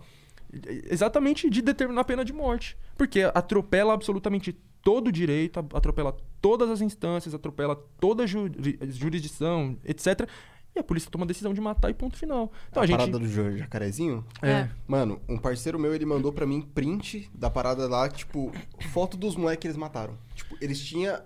exatamente 0.88 1.50
de 1.50 1.60
determinar 1.60 2.02
a 2.02 2.04
pena 2.04 2.24
de 2.24 2.32
morte? 2.32 2.76
Porque 2.96 3.22
atropela 3.34 3.92
absolutamente 3.92 4.52
todo 4.82 5.08
o 5.08 5.12
direito, 5.12 5.58
atropela 5.72 6.16
todas 6.40 6.70
as 6.70 6.80
instâncias, 6.80 7.34
atropela 7.34 7.74
toda 7.98 8.22
a 8.22 8.26
juri- 8.26 8.78
jurisdição, 8.90 9.76
etc. 9.84 10.28
E 10.74 10.80
a 10.80 10.82
polícia 10.82 11.10
toma 11.10 11.24
a 11.24 11.28
decisão 11.28 11.54
de 11.54 11.60
matar 11.60 11.90
e 11.90 11.94
ponto 11.94 12.16
final. 12.16 12.50
Então 12.68 12.80
a, 12.80 12.84
a 12.84 12.86
gente. 12.86 12.96
parada 12.96 13.18
do 13.18 13.28
ja- 13.28 13.56
jacarezinho? 13.58 14.24
É. 14.42 14.68
Mano, 14.88 15.20
um 15.28 15.38
parceiro 15.38 15.78
meu, 15.78 15.94
ele 15.94 16.04
mandou 16.04 16.32
pra 16.32 16.44
mim 16.44 16.60
print 16.60 17.30
da 17.34 17.48
parada 17.48 17.86
lá, 17.88 18.08
tipo, 18.08 18.52
foto 18.90 19.16
dos 19.16 19.36
moleques 19.36 19.60
que 19.62 19.66
eles 19.68 19.76
mataram. 19.76 20.18
Tipo, 20.34 20.56
eles 20.60 20.80
tinham 20.84 21.20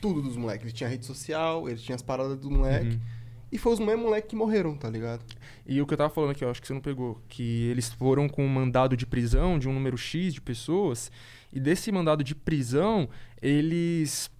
tudo 0.00 0.22
dos 0.22 0.36
moleques. 0.36 0.64
Eles 0.66 0.72
tinham 0.72 0.90
rede 0.90 1.04
social, 1.04 1.68
eles 1.68 1.82
tinham 1.82 1.96
as 1.96 2.02
paradas 2.02 2.38
do 2.38 2.50
moleque. 2.50 2.94
Uhum. 2.94 3.00
E 3.50 3.58
foi 3.58 3.72
os 3.74 3.78
mesmos 3.80 4.04
moleques 4.06 4.30
que 4.30 4.36
morreram, 4.36 4.74
tá 4.76 4.88
ligado? 4.88 5.22
E 5.66 5.80
o 5.82 5.86
que 5.86 5.92
eu 5.92 5.98
tava 5.98 6.08
falando 6.08 6.30
aqui, 6.30 6.42
eu 6.42 6.50
acho 6.50 6.60
que 6.60 6.66
você 6.66 6.72
não 6.72 6.80
pegou, 6.80 7.20
que 7.28 7.66
eles 7.66 7.90
foram 7.90 8.26
com 8.26 8.44
um 8.44 8.48
mandado 8.48 8.96
de 8.96 9.04
prisão 9.04 9.58
de 9.58 9.68
um 9.68 9.74
número 9.74 9.98
X 9.98 10.32
de 10.32 10.40
pessoas, 10.40 11.12
e 11.52 11.60
desse 11.60 11.92
mandado 11.92 12.24
de 12.24 12.34
prisão, 12.34 13.10
eles 13.42 14.30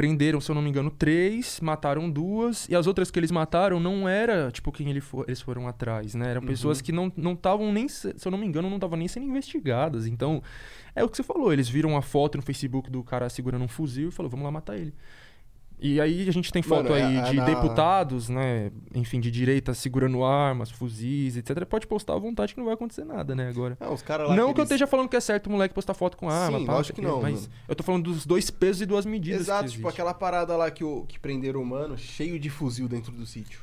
prenderam, 0.00 0.40
se 0.40 0.50
eu 0.50 0.54
não 0.54 0.62
me 0.62 0.70
engano, 0.70 0.90
três, 0.90 1.60
mataram 1.60 2.10
duas, 2.10 2.66
e 2.70 2.74
as 2.74 2.86
outras 2.86 3.10
que 3.10 3.18
eles 3.18 3.30
mataram 3.30 3.78
não 3.78 4.08
era, 4.08 4.50
tipo, 4.50 4.72
quem 4.72 4.88
ele 4.88 5.00
fo- 5.02 5.24
eles 5.26 5.42
foram 5.42 5.68
atrás, 5.68 6.14
né? 6.14 6.30
Eram 6.30 6.40
pessoas 6.40 6.80
que 6.80 6.90
não 6.90 7.12
não 7.14 7.34
estavam 7.34 7.70
nem, 7.70 7.86
se 7.86 8.14
se 8.16 8.26
eu 8.26 8.32
não 8.32 8.38
me 8.38 8.46
engano, 8.46 8.68
não 8.70 8.78
estavam 8.78 8.96
nem 8.98 9.06
sendo 9.08 9.26
investigadas. 9.26 10.06
Então, 10.06 10.42
é 10.96 11.04
o 11.04 11.08
que 11.10 11.16
você 11.18 11.22
falou, 11.22 11.52
eles 11.52 11.68
viram 11.68 11.98
a 11.98 12.00
foto 12.02 12.36
no 12.38 12.42
Facebook 12.42 12.90
do 12.90 13.04
cara 13.04 13.28
segurando 13.28 13.62
um 13.62 13.68
fuzil 13.68 14.08
e 14.08 14.10
falou, 14.10 14.30
vamos 14.30 14.44
lá 14.46 14.50
matar 14.50 14.78
ele. 14.78 14.94
E 15.82 16.00
aí 16.00 16.28
a 16.28 16.32
gente 16.32 16.52
tem 16.52 16.62
foto 16.62 16.90
Mano, 16.90 16.94
é- 16.96 17.02
aí 17.02 17.16
é 17.16 17.22
de 17.30 17.36
na- 17.36 17.44
deputados, 17.44 18.28
né? 18.28 18.70
Enfim, 18.94 19.18
de 19.18 19.30
direita 19.30 19.72
segurando 19.72 20.22
armas, 20.22 20.70
fuzis, 20.70 21.36
etc. 21.36 21.64
Pode 21.64 21.86
postar 21.86 22.14
à 22.14 22.18
vontade 22.18 22.52
que 22.52 22.58
não 22.60 22.66
vai 22.66 22.74
acontecer 22.74 23.04
nada, 23.04 23.34
né? 23.34 23.48
Agora. 23.48 23.76
Ah, 23.80 23.90
os 23.90 24.02
caras 24.02 24.28
lá. 24.28 24.36
Não 24.36 24.52
que 24.52 24.60
eu 24.60 24.62
eles- 24.62 24.70
esteja 24.70 24.86
falando 24.86 25.08
que 25.08 25.16
é 25.16 25.20
certo 25.20 25.46
o 25.46 25.50
moleque 25.50 25.74
postar 25.74 25.94
foto 25.94 26.16
com 26.16 26.28
arma, 26.28 26.58
Sim, 26.58 26.66
pá, 26.66 26.74
lógico 26.74 26.96
que 27.00 27.06
não, 27.06 27.22
Mas 27.22 27.34
mano. 27.42 27.52
eu 27.68 27.74
tô 27.74 27.82
falando 27.82 28.04
dos 28.12 28.26
dois 28.26 28.50
pesos 28.50 28.82
e 28.82 28.86
duas 28.86 29.06
medidas. 29.06 29.40
Exato, 29.42 29.64
que 29.70 29.76
tipo 29.76 29.88
aquela 29.88 30.12
parada 30.12 30.56
lá 30.56 30.70
que, 30.70 30.84
o, 30.84 31.04
que 31.08 31.18
prenderam 31.18 31.62
o 31.62 31.66
mano, 31.66 31.96
cheio 31.96 32.38
de 32.38 32.50
fuzil 32.50 32.86
dentro 32.86 33.10
do 33.12 33.24
sítio. 33.24 33.60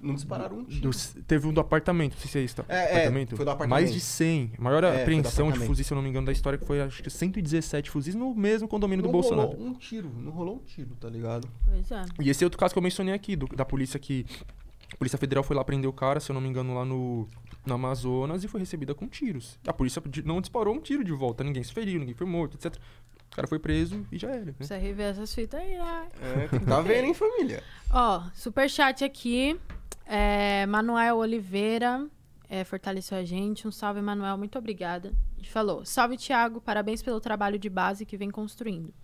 Não 0.00 0.14
dispararam 0.14 0.58
um 0.58 0.64
tiro. 0.64 0.90
Teve 1.26 1.46
um 1.46 1.52
do 1.52 1.60
apartamento, 1.60 2.12
não 2.14 2.20
sei 2.20 2.30
se 2.30 2.38
é 2.38 2.42
isso. 2.42 2.56
tá? 2.56 2.64
É, 2.68 2.76
é, 2.76 2.84
apartamento. 2.92 3.36
foi 3.36 3.44
do 3.44 3.50
apartamento. 3.50 3.70
Mais 3.82 3.92
de 3.92 4.00
100. 4.00 4.52
A 4.58 4.62
maior 4.62 4.84
É, 4.84 5.02
apreensão 5.02 5.50
de 5.50 5.58
fuzis, 5.60 5.86
se 5.86 5.92
eu 5.92 5.96
não 5.96 6.02
me 6.02 6.08
engano, 6.08 6.26
da 6.26 6.32
história, 6.32 6.58
que 6.58 6.64
foi 6.66 6.80
acho 6.82 7.02
que 7.02 7.10
117 7.10 7.90
fuzis 7.90 8.14
no 8.14 8.34
mesmo 8.34 8.68
condomínio 8.68 9.02
não 9.04 9.10
do 9.10 9.12
Bolsonaro. 9.12 9.48
rolou 9.50 9.66
um 9.66 9.74
tiro, 9.74 10.10
não 10.18 10.32
rolou 10.32 10.56
um 10.56 10.58
tiro, 10.60 10.94
tá 11.00 11.08
ligado? 11.08 11.48
Pois 11.64 11.90
é. 11.90 12.04
E 12.20 12.30
esse 12.30 12.42
é 12.42 12.46
outro 12.46 12.58
caso 12.58 12.72
que 12.74 12.78
eu 12.78 12.82
mencionei 12.82 13.14
aqui, 13.14 13.34
do- 13.36 13.46
da 13.54 13.64
polícia 13.64 13.98
que. 13.98 14.24
A 14.92 14.96
Polícia 14.96 15.18
Federal 15.18 15.42
foi 15.42 15.56
lá 15.56 15.64
prender 15.64 15.90
o 15.90 15.92
cara, 15.92 16.20
se 16.20 16.30
eu 16.30 16.34
não 16.34 16.40
me 16.40 16.48
engano, 16.48 16.72
lá 16.72 16.84
no, 16.84 17.26
no 17.66 17.74
Amazonas 17.74 18.44
e 18.44 18.48
foi 18.48 18.60
recebida 18.60 18.94
com 18.94 19.08
tiros. 19.08 19.58
A 19.66 19.72
polícia 19.72 20.00
não 20.24 20.40
disparou 20.40 20.72
um 20.74 20.80
tiro 20.80 21.02
de 21.02 21.10
volta, 21.12 21.42
ninguém 21.42 21.62
se 21.64 21.72
feriu, 21.72 21.98
ninguém 21.98 22.14
foi 22.14 22.26
morto, 22.26 22.54
etc. 22.56 22.80
O 23.32 23.34
cara 23.34 23.48
foi 23.48 23.58
preso 23.58 24.06
e 24.12 24.16
já 24.16 24.28
era. 24.30 24.44
Né? 24.44 24.52
Precisa 24.52 24.78
rever 24.78 25.06
essas 25.10 25.34
fitas 25.34 25.60
aí, 25.60 25.76
né? 25.76 26.06
É, 26.22 26.58
tá 26.60 26.80
vendo, 26.80 27.06
hein, 27.06 27.14
família? 27.14 27.62
Ó, 27.90 28.22
superchat 28.32 29.02
aqui. 29.04 29.58
É, 30.06 30.64
Manuel 30.66 31.16
Oliveira 31.16 32.06
é, 32.48 32.62
fortaleceu 32.64 33.18
a 33.18 33.24
gente. 33.24 33.66
Um 33.66 33.72
salve, 33.72 34.00
Manuel. 34.00 34.38
Muito 34.38 34.58
obrigada. 34.58 35.12
E 35.36 35.46
falou: 35.46 35.84
Salve, 35.84 36.16
Thiago. 36.16 36.60
Parabéns 36.60 37.02
pelo 37.02 37.20
trabalho 37.20 37.58
de 37.58 37.68
base 37.68 38.06
que 38.06 38.16
vem 38.16 38.30
construindo. 38.30 38.94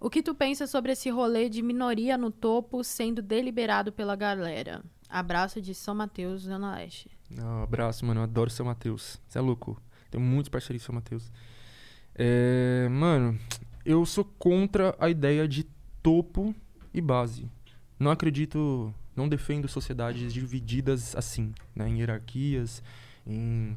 O 0.00 0.10
que 0.10 0.22
tu 0.22 0.34
pensa 0.34 0.66
sobre 0.66 0.92
esse 0.92 1.08
rolê 1.10 1.48
de 1.48 1.62
minoria 1.62 2.18
no 2.18 2.30
topo 2.30 2.82
sendo 2.82 3.22
deliberado 3.22 3.92
pela 3.92 4.16
galera? 4.16 4.82
Abraço 5.08 5.60
de 5.60 5.74
São 5.74 5.94
Mateus, 5.94 6.42
Zona 6.42 6.74
Leste. 6.74 7.08
Um 7.30 7.62
abraço, 7.62 8.04
mano. 8.04 8.20
Eu 8.20 8.24
adoro 8.24 8.50
São 8.50 8.66
Mateus. 8.66 9.20
Você 9.28 9.38
é 9.38 9.40
louco. 9.40 9.80
Tenho 10.10 10.24
muitos 10.24 10.48
parceiros 10.48 10.82
em 10.82 10.84
São 10.84 10.94
Mateus. 10.94 11.30
É, 12.14 12.88
mano, 12.90 13.38
eu 13.84 14.04
sou 14.04 14.24
contra 14.24 14.94
a 14.98 15.08
ideia 15.08 15.46
de 15.46 15.64
topo 16.02 16.54
e 16.92 17.00
base. 17.00 17.48
Não 17.98 18.10
acredito, 18.10 18.92
não 19.16 19.28
defendo 19.28 19.68
sociedades 19.68 20.32
divididas 20.32 21.14
assim, 21.16 21.52
né, 21.74 21.88
em 21.88 21.98
hierarquias, 21.98 22.82
em 23.26 23.76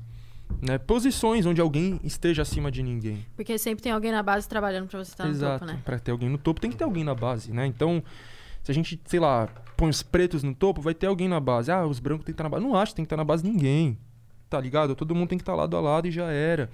né, 0.61 0.77
posições 0.77 1.45
onde 1.45 1.59
alguém 1.59 1.99
esteja 2.03 2.41
acima 2.41 2.71
de 2.71 2.81
ninguém. 2.83 3.25
Porque 3.35 3.57
sempre 3.57 3.83
tem 3.83 3.91
alguém 3.91 4.11
na 4.11 4.23
base 4.23 4.47
trabalhando 4.47 4.87
pra 4.87 5.03
você 5.03 5.11
estar 5.11 5.25
no 5.25 5.31
Exato. 5.31 5.59
topo, 5.59 5.71
né? 5.71 5.81
Pra 5.83 5.99
ter 5.99 6.11
alguém 6.11 6.29
no 6.29 6.37
topo, 6.37 6.61
tem 6.61 6.71
que 6.71 6.77
ter 6.77 6.83
alguém 6.83 7.03
na 7.03 7.15
base, 7.15 7.51
né? 7.51 7.65
Então, 7.65 8.03
se 8.63 8.71
a 8.71 8.73
gente, 8.73 8.99
sei 9.05 9.19
lá, 9.19 9.47
põe 9.75 9.89
os 9.89 10.01
pretos 10.01 10.43
no 10.43 10.53
topo, 10.53 10.81
vai 10.81 10.93
ter 10.93 11.07
alguém 11.07 11.27
na 11.27 11.39
base. 11.39 11.71
Ah, 11.71 11.85
os 11.85 11.99
brancos 11.99 12.25
tem 12.25 12.33
que 12.33 12.35
estar 12.35 12.43
na 12.43 12.49
base. 12.49 12.63
Não 12.63 12.75
acho 12.75 12.91
que 12.91 12.95
tem 12.97 13.05
que 13.05 13.07
estar 13.07 13.17
na 13.17 13.23
base 13.23 13.43
ninguém. 13.43 13.97
Tá 14.55 14.61
ligado? 14.61 14.95
Todo 14.95 15.13
mundo 15.13 15.27
tem 15.27 15.37
que 15.37 15.41
estar 15.41 15.53
lado 15.53 15.75
a 15.75 15.81
lado 15.81 16.07
e 16.07 16.11
já 16.11 16.31
era. 16.31 16.69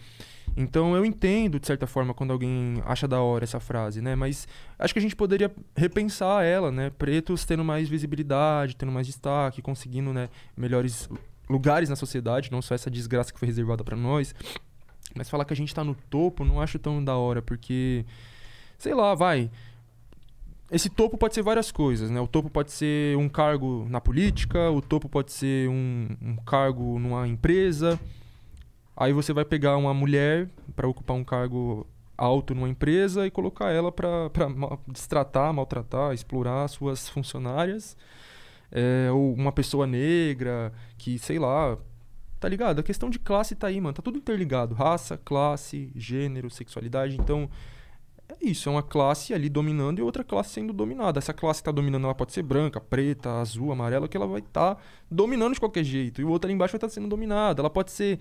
Então 0.56 0.96
eu 0.96 1.04
entendo, 1.04 1.60
de 1.60 1.66
certa 1.66 1.88
forma, 1.88 2.14
quando 2.14 2.30
alguém 2.30 2.76
acha 2.86 3.08
da 3.08 3.20
hora 3.22 3.44
essa 3.44 3.60
frase, 3.60 4.02
né? 4.04 4.16
Mas 4.16 4.48
acho 4.78 4.94
que 4.94 5.00
a 5.00 5.02
gente 5.02 5.16
poderia 5.16 5.52
repensar 5.76 6.46
ela, 6.46 6.72
né? 6.72 6.92
Pretos 6.92 7.44
tendo 7.44 7.64
mais 7.64 7.90
visibilidade, 7.90 8.76
tendo 8.76 8.92
mais 8.92 9.08
destaque, 9.08 9.64
conseguindo, 9.64 10.14
né, 10.14 10.30
melhores 10.56 11.10
lugares 11.50 11.90
na 11.90 11.96
sociedade, 11.96 12.52
não 12.52 12.62
só 12.62 12.76
essa 12.76 12.92
desgraça 12.92 13.34
que 13.34 13.40
foi 13.40 13.48
reservada 13.48 13.84
pra 13.84 13.98
nós. 13.98 14.36
Mas 15.16 15.28
falar 15.28 15.44
que 15.44 15.54
a 15.54 15.58
gente 15.58 15.74
tá 15.74 15.84
no 15.84 15.96
topo, 16.08 16.46
não 16.46 16.62
acho 16.62 16.78
tão 16.78 17.04
da 17.04 17.16
hora, 17.16 17.42
porque 17.42 18.06
sei 18.78 18.94
lá, 18.94 19.16
vai. 19.16 19.50
Esse 20.72 20.90
topo 20.90 21.18
pode 21.18 21.36
ser 21.36 21.42
várias 21.42 21.70
coisas, 21.70 22.10
né? 22.10 22.22
O 22.22 22.28
topo 22.28 22.50
pode 22.50 22.72
ser 22.72 23.18
um 23.18 23.28
cargo 23.28 23.86
na 23.90 24.00
política, 24.00 24.72
o 24.72 24.82
topo 24.82 25.10
pode 25.10 25.32
ser 25.34 25.70
um, 25.70 26.08
um 26.22 26.36
cargo 26.38 26.98
numa 26.98 27.28
empresa. 27.28 28.00
Aí 28.96 29.12
você 29.12 29.34
vai 29.34 29.44
pegar 29.44 29.76
uma 29.76 29.94
mulher 29.94 30.48
para 30.74 30.88
ocupar 30.88 31.18
um 31.18 31.24
cargo 31.24 31.86
alto 32.18 32.56
numa 32.56 32.70
empresa 32.70 33.28
e 33.28 33.32
colocar 33.32 33.72
ela 33.72 33.92
para 33.92 34.30
destratar, 34.88 35.54
maltratar, 35.54 36.14
explorar 36.14 36.68
suas 36.70 37.10
funcionárias. 37.10 37.98
É, 38.72 39.12
ou 39.12 39.34
uma 39.34 39.52
pessoa 39.52 39.86
negra 39.86 40.72
que, 40.98 41.20
sei 41.20 41.38
lá, 41.38 41.78
tá 42.40 42.48
ligado? 42.48 42.80
A 42.80 42.84
questão 42.84 43.10
de 43.10 43.20
classe 43.20 43.56
tá 43.56 43.68
aí, 43.68 43.82
mano. 43.82 43.94
Tá 43.94 44.02
tudo 44.02 44.18
interligado. 44.18 44.74
Raça, 44.74 45.18
classe, 45.18 45.92
gênero, 45.96 46.50
sexualidade. 46.50 47.18
Então, 47.18 47.50
é 48.34 48.46
isso. 48.46 48.70
É 48.70 48.72
uma 48.72 48.84
classe 48.84 49.34
ali 49.34 49.50
dominando 49.50 50.00
e 50.00 50.02
outra 50.02 50.24
classe 50.24 50.52
sendo 50.52 50.74
dominada. 50.74 51.20
Essa 51.20 51.34
classe 51.34 51.62
que 51.62 51.66
tá 51.66 51.72
dominando, 51.72 52.06
ela 52.06 52.16
pode 52.16 52.34
ser 52.34 52.44
branca, 52.44 52.80
preta, 52.80 53.40
azul, 53.40 53.72
amarela, 53.72 54.08
que 54.08 54.16
ela 54.16 54.28
vai 54.28 54.40
estar 54.40 54.76
tá 54.76 54.82
dominando 55.10 55.54
de 55.54 55.60
qualquer 55.60 55.84
jeito. 55.84 56.22
E 56.22 56.24
o 56.24 56.30
outro 56.30 56.48
ali 56.48 56.54
embaixo 56.54 56.74
vai 56.74 56.78
estar 56.78 56.88
tá 56.88 56.94
sendo 56.94 57.08
dominada. 57.08 57.62
Ela 57.62 57.70
pode 57.70 57.92
ser 57.92 58.20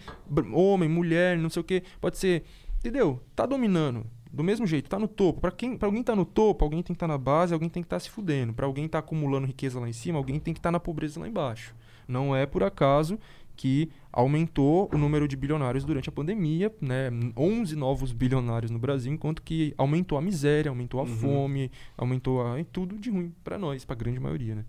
homem, 0.52 0.88
mulher, 0.88 1.38
não 1.38 1.50
sei 1.50 1.60
o 1.60 1.64
quê. 1.64 1.82
Pode 2.00 2.18
ser... 2.18 2.44
Entendeu? 2.78 3.20
Tá 3.36 3.44
dominando. 3.44 4.06
Do 4.32 4.44
mesmo 4.44 4.66
jeito, 4.66 4.88
tá 4.88 4.98
no 4.98 5.08
topo. 5.08 5.40
Para 5.40 5.50
quem, 5.50 5.76
para 5.76 5.88
alguém 5.88 6.02
tá 6.02 6.14
no 6.14 6.24
topo, 6.24 6.64
alguém 6.64 6.82
tem 6.82 6.94
que 6.94 6.96
estar 6.96 7.08
tá 7.08 7.12
na 7.12 7.18
base, 7.18 7.52
alguém 7.52 7.68
tem 7.68 7.82
que 7.82 7.86
estar 7.86 7.96
tá 7.96 8.00
se 8.00 8.08
fudendo. 8.08 8.52
Para 8.52 8.64
alguém 8.64 8.88
tá 8.88 9.00
acumulando 9.00 9.46
riqueza 9.46 9.80
lá 9.80 9.88
em 9.88 9.92
cima, 9.92 10.18
alguém 10.18 10.38
tem 10.38 10.54
que 10.54 10.60
estar 10.60 10.68
tá 10.68 10.72
na 10.72 10.80
pobreza 10.80 11.18
lá 11.18 11.26
embaixo. 11.26 11.74
Não 12.06 12.34
é 12.34 12.46
por 12.46 12.62
acaso 12.62 13.18
que 13.60 13.90
aumentou 14.10 14.88
o 14.90 14.96
número 14.96 15.28
de 15.28 15.36
bilionários 15.36 15.84
durante 15.84 16.08
a 16.08 16.12
pandemia, 16.12 16.74
né? 16.80 17.10
11 17.36 17.76
novos 17.76 18.10
bilionários 18.10 18.70
no 18.70 18.78
Brasil, 18.78 19.12
enquanto 19.12 19.42
que 19.42 19.74
aumentou 19.76 20.16
a 20.16 20.22
miséria, 20.22 20.70
aumentou 20.70 20.98
a 20.98 21.02
uhum. 21.02 21.16
fome, 21.18 21.70
aumentou 21.94 22.40
a, 22.40 22.64
tudo 22.72 22.96
de 22.96 23.10
ruim 23.10 23.34
para 23.44 23.58
nós, 23.58 23.84
para 23.84 23.96
grande 23.96 24.18
maioria, 24.18 24.54
né? 24.54 24.64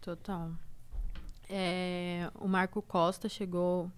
Total. 0.00 0.52
É, 1.50 2.30
o 2.36 2.46
Marco 2.46 2.80
Costa 2.82 3.28
chegou 3.28 3.90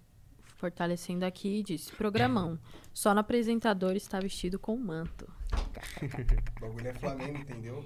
fortalecendo 0.57 1.27
aqui 1.27 1.59
e 1.59 1.63
disse: 1.63 1.93
Programão, 1.93 2.59
só 2.95 3.13
no 3.13 3.21
apresentador 3.21 3.97
está 3.97 4.19
vestido 4.19 4.59
com 4.59 4.75
manto. 4.79 5.31
o 6.57 6.61
bagulho 6.61 6.89
é 6.89 6.95
Flamengo, 6.95 7.37
entendeu? 7.37 7.85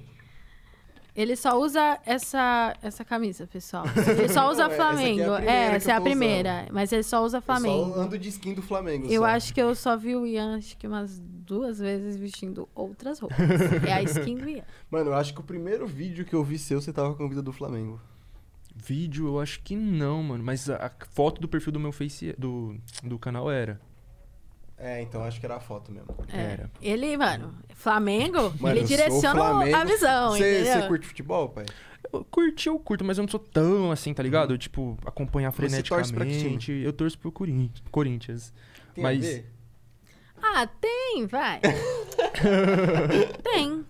Ele 1.15 1.37
só 1.37 1.61
usa 1.61 1.99
essa, 2.07 2.75
essa 2.83 3.05
camisa, 3.05 3.47
pessoal. 3.47 3.85
Ele 4.19 4.29
só 4.29 4.49
usa 4.51 4.67
Não, 4.67 4.75
Flamengo. 4.75 5.35
É, 5.35 5.75
essa 5.77 5.93
é 5.93 5.95
a 5.95 6.01
primeira. 6.01 6.49
É 6.49 6.53
a 6.53 6.57
primeira 6.57 6.73
mas 6.73 6.91
ele 6.91 7.03
só 7.03 7.23
usa 7.23 7.41
Flamengo. 7.41 7.91
Eu 7.91 7.95
só 7.95 8.01
ando 8.01 8.19
de 8.19 8.29
skin 8.29 8.55
do 8.55 8.63
Flamengo. 8.63 9.07
Eu 9.09 9.21
só. 9.21 9.27
acho 9.27 9.55
que 9.55 9.61
eu 9.61 9.75
só 9.75 9.97
vi 9.97 10.17
o 10.17 10.27
Ian, 10.27 10.57
acho 10.57 10.77
que 10.79 10.87
umas 10.87 11.21
duas 11.21 11.79
vezes 11.79 12.17
vestindo 12.17 12.67
outras 12.75 13.19
roupas. 13.19 13.39
é 13.87 13.93
a 13.93 14.03
skin 14.03 14.37
do 14.37 14.49
Ian. 14.49 14.65
Mano, 14.91 15.11
eu 15.11 15.15
acho 15.15 15.35
que 15.35 15.41
o 15.41 15.45
primeiro 15.45 15.87
vídeo 15.87 16.25
que 16.25 16.35
eu 16.35 16.43
vi 16.43 16.59
seu, 16.59 16.81
você 16.81 16.93
tava 16.93 17.09
com 17.09 17.15
a 17.15 17.19
camisa 17.19 17.43
do 17.43 17.53
Flamengo. 17.53 18.01
Vídeo, 18.75 19.27
eu 19.27 19.39
acho 19.39 19.61
que 19.63 19.77
não, 19.77 20.23
mano. 20.23 20.43
Mas 20.43 20.71
a, 20.71 20.87
a 20.87 20.91
foto 21.11 21.41
do 21.43 21.49
perfil 21.49 21.73
do 21.73 21.81
meu 21.81 21.93
Face 21.93 22.35
do, 22.39 22.75
do 23.03 23.19
canal 23.19 23.51
era. 23.51 23.79
É, 24.83 25.01
então 25.01 25.23
acho 25.23 25.39
que 25.39 25.47
era 25.47 25.57
a 25.57 25.61
foto 25.61 25.93
mesmo. 25.93 26.09
É. 26.33 26.41
Era. 26.41 26.71
Ele, 26.81 27.17
mano, 27.17 27.55
Flamengo, 27.73 28.53
mano, 28.59 28.77
ele 28.77 28.85
direciona 28.85 29.41
Flamengo. 29.41 29.77
a 29.77 29.85
visão, 29.85 30.31
Você 30.33 30.85
curte 30.89 31.07
futebol, 31.07 31.49
pai? 31.51 31.67
Eu 32.13 32.25
curti, 32.25 32.69
eu 32.69 32.77
curto, 32.81 33.05
mas 33.05 33.17
eu 33.17 33.23
não 33.23 33.31
sou 33.31 33.39
tão 33.39 33.93
assim, 33.93 34.13
tá 34.13 34.25
ligado? 34.25 34.51
Uhum. 34.51 34.59
Tipo, 34.59 34.99
acompanhar 35.07 35.53
freneticamente. 35.53 36.09
Você 36.09 36.13
torce 36.13 36.13
pra 36.13 36.27
que 36.27 36.59
time? 36.59 36.83
Eu 36.83 36.93
torço 36.93 37.17
pro 37.17 37.31
Corinthians. 37.31 38.53
Tem 38.93 39.05
mas... 39.05 39.45
Ah, 40.43 40.67
tem, 40.67 41.27
vai. 41.29 41.61
tem. 43.45 43.87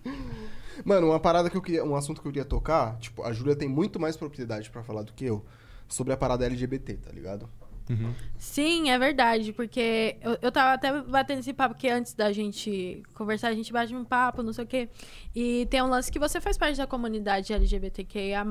Mano, 0.85 1.07
uma 1.07 1.19
parada 1.19 1.49
que 1.49 1.57
eu 1.57 1.61
queria. 1.61 1.83
Um 1.83 1.95
assunto 1.95 2.21
que 2.21 2.27
eu 2.27 2.31
queria 2.31 2.45
tocar, 2.45 2.99
tipo, 2.99 3.23
a 3.23 3.33
Júlia 3.33 3.55
tem 3.55 3.67
muito 3.67 3.99
mais 3.99 4.15
propriedade 4.15 4.69
para 4.69 4.83
falar 4.83 5.01
do 5.01 5.11
que 5.11 5.25
eu 5.25 5.43
sobre 5.87 6.13
a 6.13 6.17
parada 6.17 6.45
LGBT, 6.45 6.93
tá 6.97 7.11
ligado? 7.11 7.49
Uhum. 7.89 8.13
Sim, 8.37 8.89
é 8.89 8.97
verdade, 8.97 9.51
porque 9.53 10.17
eu, 10.21 10.37
eu 10.41 10.51
tava 10.51 10.73
até 10.73 11.01
batendo 11.01 11.39
esse 11.39 11.53
papo, 11.53 11.75
porque 11.75 11.89
antes 11.89 12.13
da 12.13 12.31
gente 12.31 13.03
conversar, 13.13 13.49
a 13.49 13.53
gente 13.53 13.73
bate 13.73 13.95
um 13.95 14.05
papo, 14.05 14.41
não 14.41 14.53
sei 14.53 14.63
o 14.63 14.67
quê. 14.67 14.89
E 15.35 15.67
tem 15.69 15.81
um 15.81 15.87
lance 15.87 16.11
que 16.11 16.19
você 16.19 16.39
faz 16.39 16.57
parte 16.57 16.77
da 16.77 16.87
comunidade 16.87 17.53
LGBTQIA. 17.53 18.43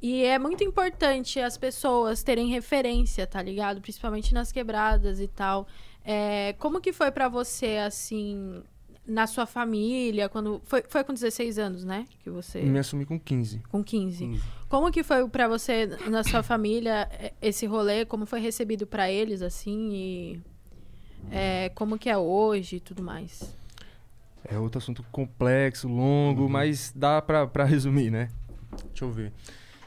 E 0.00 0.24
é 0.24 0.38
muito 0.38 0.62
importante 0.62 1.40
as 1.40 1.58
pessoas 1.58 2.22
terem 2.22 2.48
referência, 2.48 3.26
tá 3.26 3.42
ligado? 3.42 3.80
Principalmente 3.80 4.32
nas 4.32 4.52
quebradas 4.52 5.18
e 5.20 5.26
tal. 5.26 5.66
É, 6.04 6.54
como 6.58 6.80
que 6.80 6.92
foi 6.92 7.10
para 7.10 7.28
você, 7.28 7.78
assim, 7.78 8.62
na 9.08 9.26
sua 9.26 9.46
família, 9.46 10.28
quando. 10.28 10.60
Foi, 10.64 10.84
foi 10.86 11.02
com 11.02 11.14
16 11.14 11.58
anos, 11.58 11.84
né? 11.84 12.04
Que 12.22 12.28
você. 12.28 12.60
Me 12.60 12.78
assumi 12.78 13.06
com 13.06 13.18
15. 13.18 13.62
Com 13.70 13.82
15. 13.82 14.18
15. 14.18 14.42
Como 14.68 14.92
que 14.92 15.02
foi 15.02 15.26
para 15.28 15.48
você, 15.48 15.86
na 16.08 16.22
sua 16.22 16.42
família, 16.42 17.08
esse 17.40 17.64
rolê? 17.66 18.04
Como 18.04 18.26
foi 18.26 18.40
recebido 18.40 18.86
para 18.86 19.10
eles, 19.10 19.40
assim? 19.40 19.90
E. 19.92 20.40
É, 21.30 21.70
como 21.70 21.98
que 21.98 22.08
é 22.08 22.16
hoje 22.16 22.76
e 22.76 22.80
tudo 22.80 23.02
mais? 23.02 23.56
É 24.44 24.58
outro 24.58 24.78
assunto 24.78 25.02
complexo, 25.10 25.88
longo, 25.88 26.42
uhum. 26.42 26.48
mas 26.48 26.92
dá 26.94 27.20
pra, 27.20 27.46
pra 27.46 27.64
resumir, 27.64 28.10
né? 28.10 28.28
Deixa 28.88 29.04
eu 29.04 29.10
ver. 29.10 29.32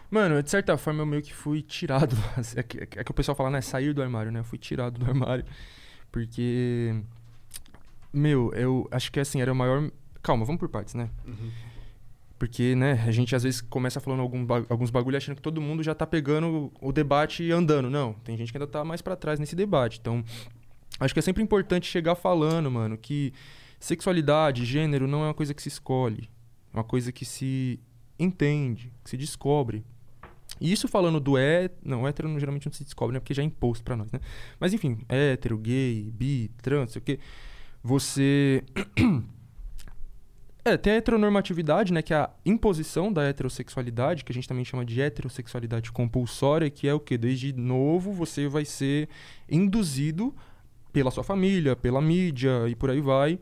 Mano, 0.10 0.44
de 0.44 0.50
certa 0.50 0.78
forma 0.78 1.02
eu 1.02 1.06
meio 1.06 1.22
que 1.22 1.34
fui 1.34 1.62
tirado. 1.62 2.16
É 2.56 2.64
que, 2.64 2.80
é 3.00 3.04
que 3.04 3.12
o 3.12 3.14
pessoal 3.14 3.36
fala, 3.36 3.50
né? 3.50 3.62
Sair 3.62 3.94
do 3.94 4.02
armário, 4.02 4.32
né? 4.32 4.40
Eu 4.40 4.44
fui 4.44 4.58
tirado 4.58 5.00
do 5.00 5.06
armário. 5.06 5.46
Porque 6.12 6.94
meu, 8.14 8.52
eu 8.54 8.88
acho 8.92 9.12
que 9.12 9.20
assim, 9.20 9.42
era 9.42 9.52
o 9.52 9.56
maior. 9.56 9.90
Calma, 10.22 10.46
vamos 10.46 10.60
por 10.60 10.70
partes, 10.70 10.94
né? 10.94 11.10
Uhum. 11.26 11.50
Porque, 12.38 12.76
né, 12.76 12.94
a 13.06 13.12
gente 13.12 13.36
às 13.36 13.44
vezes 13.44 13.62
começa 13.62 14.00
falando 14.00 14.22
algum, 14.22 14.46
alguns 14.68 14.90
bagulho 14.90 15.16
achando 15.16 15.36
que 15.36 15.42
todo 15.42 15.62
mundo 15.62 15.84
já 15.84 15.94
tá 15.94 16.08
pegando 16.08 16.72
o 16.82 16.92
debate 16.92 17.44
e 17.44 17.52
andando. 17.52 17.90
Não, 17.90 18.14
tem 18.14 18.36
gente 18.36 18.52
que 18.52 18.58
ainda 18.58 18.66
tá 18.66 18.84
mais 18.84 19.02
para 19.02 19.16
trás 19.16 19.40
nesse 19.40 19.56
debate. 19.56 20.00
Então, 20.02 20.24
acho 21.00 21.14
que 21.14 21.20
é 21.20 21.22
sempre 21.22 21.44
importante 21.44 21.88
chegar 21.88 22.16
falando, 22.16 22.70
mano, 22.72 22.98
que 22.98 23.32
sexualidade, 23.80 24.66
gênero 24.66 25.08
não 25.08 25.22
é 25.22 25.28
uma 25.28 25.34
coisa 25.36 25.54
que 25.54 25.62
se 25.62 25.70
escolhe. 25.70 26.30
É 26.74 26.78
uma 26.78 26.84
coisa 26.84 27.12
que 27.12 27.26
se 27.26 27.80
entende, 28.18 28.92
que 29.04 29.12
se 29.12 29.18
descobre. 29.18 29.86
E 30.60 30.72
isso 30.72 30.88
falando 30.88 31.20
do 31.20 31.38
hétero. 31.38 31.80
Não, 31.84 32.08
hétero 32.08 32.40
geralmente 32.40 32.66
não 32.66 32.74
se 32.74 32.84
descobre, 32.84 33.14
né? 33.14 33.20
Porque 33.20 33.36
já 33.36 33.44
é 33.44 33.46
imposto 33.46 33.84
pra 33.84 33.96
nós, 33.96 34.12
né? 34.12 34.20
Mas 34.60 34.74
enfim, 34.74 35.00
hétero, 35.08 35.60
gay, 35.60 36.12
bi, 36.12 36.50
trans, 36.62 36.92
sei 36.92 37.00
o 37.00 37.06
quê 37.06 37.20
você. 37.84 38.64
É, 40.64 40.78
tem 40.78 40.94
a 40.94 40.98
heteronormatividade, 40.98 41.92
né, 41.92 42.04
que 42.04 42.14
é 42.14 42.18
a 42.18 42.30
imposição 42.46 43.12
da 43.12 43.24
heterossexualidade, 43.24 44.24
que 44.24 44.32
a 44.32 44.36
gente 44.36 44.48
também 44.48 44.64
chama 44.64 44.86
de 44.86 45.02
heterossexualidade 45.02 45.92
compulsória, 45.92 46.70
que 46.70 46.88
é 46.88 46.94
o 46.94 47.00
que 47.00 47.18
desde 47.18 47.52
novo 47.52 48.14
você 48.14 48.48
vai 48.48 48.64
ser 48.64 49.10
induzido 49.50 50.36
pela 50.94 51.10
sua 51.10 51.24
família, 51.24 51.76
pela 51.76 52.00
mídia 52.00 52.70
e 52.70 52.76
por 52.76 52.92
aí 52.92 53.02
vai, 53.02 53.40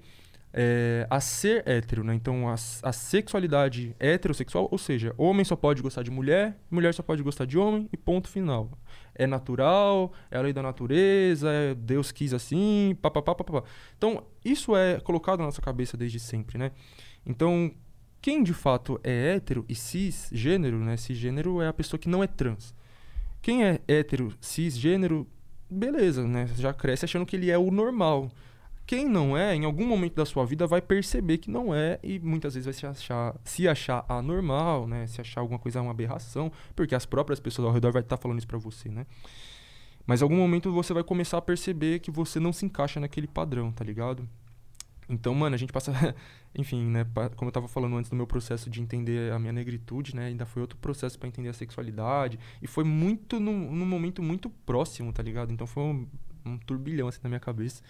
é, 0.53 1.05
a 1.09 1.19
ser 1.19 1.67
hétero, 1.67 2.05
né? 2.05 2.15
Então 2.15 2.47
a, 2.47 2.53
a 2.53 2.93
sexualidade 2.93 3.93
heterossexual, 3.99 4.69
ou 4.71 4.77
seja, 4.77 5.13
homem 5.17 5.43
só 5.43 5.57
pode 5.57 5.81
gostar 5.81 6.03
de 6.03 6.11
mulher, 6.11 6.57
mulher 6.71 6.93
só 6.93 7.03
pode 7.03 7.21
gostar 7.21 7.43
de 7.43 7.57
homem 7.57 7.89
e 7.91 7.97
ponto 7.97 8.29
final 8.29 8.71
é 9.19 9.27
natural, 9.27 10.14
é 10.31 10.38
a 10.38 10.41
lei 10.41 10.53
da 10.53 10.64
natureza, 10.64 11.51
é 11.51 11.75
Deus 11.75 12.11
quis 12.11 12.33
assim, 12.33 12.98
papapá, 13.01 13.35
papapá. 13.35 13.64
Então, 13.98 14.23
isso 14.43 14.75
é 14.75 14.99
colocado 15.01 15.39
na 15.39 15.45
nossa 15.45 15.61
cabeça 15.61 15.98
desde 15.98 16.19
sempre, 16.19 16.57
né? 16.57 16.72
Então, 17.25 17.72
quem 18.22 18.41
de 18.41 18.53
fato 18.53 18.99
é 19.03 19.35
hétero 19.35 19.65
e 19.67 19.75
cisgênero, 19.75 20.80
né? 20.80 20.95
Cisgênero 20.95 21.61
é 21.61 21.67
a 21.67 21.73
pessoa 21.73 21.99
que 21.99 22.07
não 22.07 22.23
é 22.23 22.27
trans. 22.27 22.73
Quem 23.41 23.65
é 23.65 23.81
hétero, 23.88 24.33
cisgênero, 24.39 25.27
beleza, 25.69 26.25
né? 26.25 26.48
Já 26.56 26.73
cresce 26.73 27.03
achando 27.03 27.25
que 27.25 27.35
ele 27.35 27.51
é 27.51 27.57
o 27.57 27.69
normal. 27.69 28.31
Quem 28.89 29.07
não 29.07 29.37
é, 29.37 29.53
em 29.53 29.65
algum 29.65 29.85
momento 29.85 30.15
da 30.15 30.25
sua 30.25 30.43
vida 30.47 30.65
vai 30.65 30.81
perceber 30.81 31.37
que 31.37 31.51
não 31.51 31.71
é 31.75 31.99
e 32.01 32.17
muitas 32.17 32.55
vezes 32.55 32.65
vai 32.65 32.73
se 32.73 32.87
achar, 32.87 33.35
se 33.43 33.67
achar 33.67 34.03
anormal, 34.09 34.87
né? 34.87 35.05
Se 35.05 35.21
achar 35.21 35.41
alguma 35.41 35.59
coisa 35.59 35.79
uma 35.79 35.91
aberração, 35.91 36.51
porque 36.75 36.95
as 36.95 37.05
próprias 37.05 37.39
pessoas 37.39 37.67
ao 37.67 37.71
redor 37.71 37.91
vai 37.91 38.01
estar 38.01 38.17
tá 38.17 38.19
falando 38.19 38.39
isso 38.39 38.47
para 38.47 38.57
você, 38.57 38.89
né? 38.89 39.05
Mas 40.07 40.21
em 40.21 40.23
algum 40.23 40.37
momento 40.37 40.73
você 40.73 40.91
vai 40.91 41.03
começar 41.03 41.37
a 41.37 41.41
perceber 41.41 41.99
que 41.99 42.09
você 42.09 42.39
não 42.39 42.51
se 42.51 42.65
encaixa 42.65 42.99
naquele 42.99 43.27
padrão, 43.27 43.71
tá 43.71 43.85
ligado? 43.85 44.27
Então, 45.07 45.35
mano, 45.35 45.53
a 45.53 45.59
gente 45.59 45.71
passa. 45.71 45.93
Enfim, 46.57 46.83
né? 46.83 47.05
Como 47.35 47.47
eu 47.47 47.53
tava 47.53 47.67
falando 47.67 47.95
antes 47.95 48.09
do 48.09 48.15
meu 48.15 48.25
processo 48.25 48.71
de 48.71 48.81
entender 48.81 49.31
a 49.31 49.37
minha 49.37 49.53
negritude, 49.53 50.15
né? 50.15 50.25
Ainda 50.25 50.47
foi 50.47 50.63
outro 50.63 50.79
processo 50.79 51.19
para 51.19 51.27
entender 51.27 51.49
a 51.49 51.53
sexualidade. 51.53 52.39
E 52.59 52.65
foi 52.65 52.83
muito 52.83 53.39
num, 53.39 53.71
num 53.71 53.85
momento 53.85 54.23
muito 54.23 54.49
próximo, 54.49 55.13
tá 55.13 55.21
ligado? 55.21 55.53
Então 55.53 55.67
foi 55.67 55.83
um, 55.83 56.07
um 56.43 56.57
turbilhão 56.57 57.07
assim 57.07 57.19
na 57.21 57.29
minha 57.29 57.39
cabeça. 57.39 57.83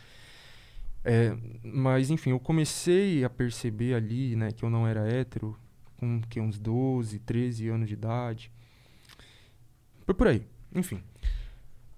É, 1.04 1.36
mas, 1.64 2.10
enfim, 2.10 2.32
eu 2.32 2.40
comecei 2.40 3.24
a 3.24 3.30
perceber 3.30 3.94
ali, 3.94 4.36
né, 4.36 4.52
que 4.52 4.64
eu 4.64 4.70
não 4.70 4.88
era 4.88 5.08
hétero 5.08 5.58
com 5.98 6.22
que, 6.22 6.40
uns 6.40 6.58
12, 6.58 7.20
13 7.20 7.70
anos 7.70 7.88
de 7.88 7.94
idade. 7.94 8.52
Foi 10.06 10.14
por 10.14 10.28
aí. 10.28 10.46
Enfim. 10.74 11.02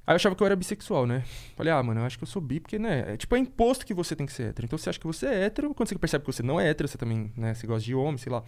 Aí 0.05 0.13
eu 0.13 0.15
achava 0.15 0.35
que 0.35 0.41
eu 0.41 0.45
era 0.47 0.55
bissexual, 0.55 1.05
né? 1.05 1.23
Falei, 1.55 1.71
ah, 1.71 1.81
mano, 1.81 2.01
eu 2.01 2.05
acho 2.05 2.17
que 2.17 2.23
eu 2.23 2.27
sou 2.27 2.41
bi, 2.41 2.59
porque, 2.59 2.79
né? 2.79 3.13
É, 3.13 3.17
tipo, 3.17 3.35
é 3.35 3.39
imposto 3.39 3.85
que 3.85 3.93
você 3.93 4.15
tem 4.15 4.25
que 4.25 4.33
ser 4.33 4.49
hétero. 4.49 4.65
Então 4.65 4.77
você 4.77 4.89
acha 4.89 4.99
que 4.99 5.05
você 5.05 5.27
é 5.27 5.45
hétero, 5.45 5.73
quando 5.75 5.89
você 5.89 5.97
percebe 5.97 6.25
que 6.25 6.31
você 6.33 6.41
não 6.43 6.59
é 6.59 6.67
hétero, 6.69 6.87
você 6.89 6.97
também, 6.97 7.31
né? 7.37 7.53
Você 7.53 7.67
gosta 7.67 7.85
de 7.85 7.93
homem, 7.93 8.17
sei 8.17 8.31
lá. 8.31 8.43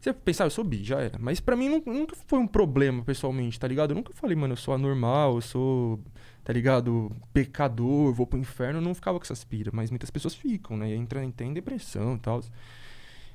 Você 0.00 0.12
pensa, 0.12 0.44
ah, 0.44 0.46
eu 0.46 0.50
sou 0.50 0.64
bi, 0.64 0.82
já 0.84 1.00
era. 1.00 1.16
Mas 1.18 1.40
pra 1.40 1.56
mim 1.56 1.68
nu- 1.68 1.82
nunca 1.86 2.14
foi 2.26 2.38
um 2.38 2.46
problema, 2.46 3.02
pessoalmente, 3.04 3.58
tá 3.58 3.66
ligado? 3.68 3.92
Eu 3.92 3.94
nunca 3.94 4.12
falei, 4.12 4.36
mano, 4.36 4.52
eu 4.52 4.56
sou 4.58 4.74
anormal, 4.74 5.36
eu 5.36 5.40
sou, 5.40 6.00
tá 6.44 6.52
ligado, 6.52 7.10
pecador, 7.32 8.12
vou 8.12 8.26
pro 8.26 8.38
inferno. 8.38 8.80
Eu 8.80 8.82
não 8.82 8.94
ficava 8.94 9.18
com 9.18 9.24
essas 9.24 9.44
piras. 9.44 9.72
Mas 9.72 9.90
muitas 9.90 10.10
pessoas 10.10 10.34
ficam, 10.34 10.76
né? 10.76 10.90
E 10.90 10.94
entra 10.94 11.24
em 11.24 11.52
depressão 11.52 12.16
e 12.16 12.18
tal. 12.18 12.42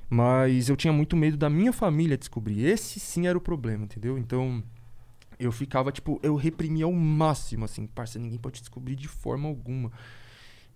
Mas 0.08 0.68
eu 0.68 0.76
tinha 0.76 0.92
muito 0.92 1.16
medo 1.16 1.36
da 1.36 1.48
minha 1.48 1.72
família 1.72 2.18
descobrir. 2.18 2.64
Esse 2.64 3.00
sim 3.00 3.26
era 3.26 3.36
o 3.36 3.40
problema, 3.40 3.84
entendeu? 3.84 4.18
Então, 4.18 4.62
eu 5.44 5.52
ficava, 5.52 5.90
tipo, 5.92 6.18
eu 6.22 6.34
reprimia 6.36 6.84
ao 6.84 6.92
máximo, 6.92 7.64
assim, 7.64 7.86
parça, 7.86 8.18
ninguém 8.18 8.38
pode 8.38 8.60
descobrir 8.60 8.96
de 8.96 9.08
forma 9.08 9.48
alguma. 9.48 9.90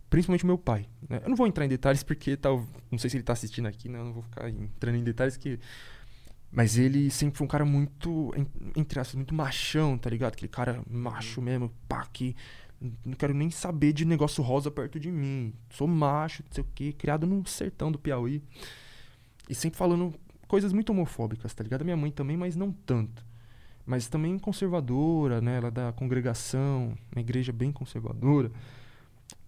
Principalmente 0.08 0.46
meu 0.46 0.56
pai. 0.58 0.86
né? 1.08 1.20
Eu 1.24 1.28
não 1.28 1.36
vou 1.36 1.46
entrar 1.46 1.64
em 1.64 1.68
detalhes 1.68 2.02
porque 2.02 2.36
tal, 2.36 2.64
não 2.90 2.98
sei 2.98 3.10
se 3.10 3.16
ele 3.16 3.24
tá 3.24 3.32
assistindo 3.32 3.66
aqui, 3.66 3.88
né? 3.88 3.98
Eu 3.98 4.04
não 4.04 4.12
vou 4.12 4.22
ficar 4.22 4.48
entrando 4.48 4.96
em 4.96 5.02
detalhes 5.04 5.36
que. 5.36 5.58
Mas 6.50 6.78
ele 6.78 7.10
sempre 7.10 7.36
foi 7.36 7.44
um 7.44 7.48
cara 7.48 7.64
muito, 7.64 8.32
en- 8.36 8.46
entre 8.76 9.00
aspas, 9.00 9.16
muito 9.16 9.34
machão, 9.34 9.98
tá 9.98 10.08
ligado? 10.08 10.32
Aquele 10.34 10.48
cara 10.48 10.80
macho 10.88 11.42
mesmo, 11.42 11.70
pá, 11.88 12.06
que 12.12 12.36
não 13.04 13.14
quero 13.14 13.34
nem 13.34 13.50
saber 13.50 13.92
de 13.92 14.04
negócio 14.04 14.42
rosa 14.44 14.70
perto 14.70 14.98
de 15.00 15.10
mim. 15.10 15.52
Sou 15.70 15.88
macho, 15.88 16.44
não 16.44 16.52
sei 16.54 16.62
o 16.62 16.66
quê, 16.74 16.92
criado 16.92 17.26
no 17.26 17.44
sertão 17.46 17.90
do 17.90 17.98
Piauí. 17.98 18.42
E 19.48 19.54
sempre 19.54 19.76
falando 19.76 20.14
coisas 20.46 20.72
muito 20.72 20.90
homofóbicas, 20.90 21.52
tá 21.52 21.64
ligado? 21.64 21.82
A 21.82 21.84
minha 21.84 21.96
mãe 21.96 22.10
também, 22.12 22.36
mas 22.36 22.54
não 22.54 22.70
tanto. 22.70 23.24
Mas 23.86 24.08
também 24.08 24.36
conservadora, 24.38 25.40
né? 25.40 25.58
Ela 25.58 25.68
é 25.68 25.70
da 25.70 25.92
congregação, 25.92 26.94
uma 27.14 27.20
igreja 27.20 27.52
bem 27.52 27.70
conservadora. 27.70 28.50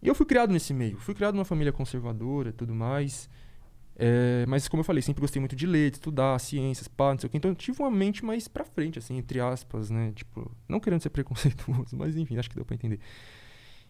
E 0.00 0.06
eu 0.06 0.14
fui 0.14 0.24
criado 0.24 0.52
nesse 0.52 0.72
meio. 0.72 0.96
Fui 0.98 1.14
criado 1.14 1.34
numa 1.34 1.44
família 1.44 1.72
conservadora 1.72 2.50
e 2.50 2.52
tudo 2.52 2.72
mais. 2.72 3.28
É, 3.96 4.46
mas 4.46 4.68
como 4.68 4.80
eu 4.80 4.84
falei, 4.84 5.02
sempre 5.02 5.20
gostei 5.20 5.40
muito 5.40 5.56
de 5.56 5.66
ler, 5.66 5.90
de 5.90 5.96
estudar, 5.96 6.38
ciências, 6.38 6.86
pá, 6.86 7.10
não 7.10 7.18
sei 7.18 7.26
o 7.26 7.30
que. 7.30 7.36
Então 7.36 7.50
eu 7.50 7.54
tive 7.56 7.82
uma 7.82 7.90
mente 7.90 8.24
mais 8.24 8.46
pra 8.46 8.64
frente, 8.64 9.00
assim, 9.00 9.16
entre 9.16 9.40
aspas, 9.40 9.90
né? 9.90 10.12
Tipo, 10.14 10.48
não 10.68 10.78
querendo 10.78 11.02
ser 11.02 11.10
preconceituoso, 11.10 11.96
mas 11.96 12.16
enfim, 12.16 12.38
acho 12.38 12.48
que 12.48 12.54
deu 12.54 12.64
pra 12.64 12.76
entender. 12.76 13.00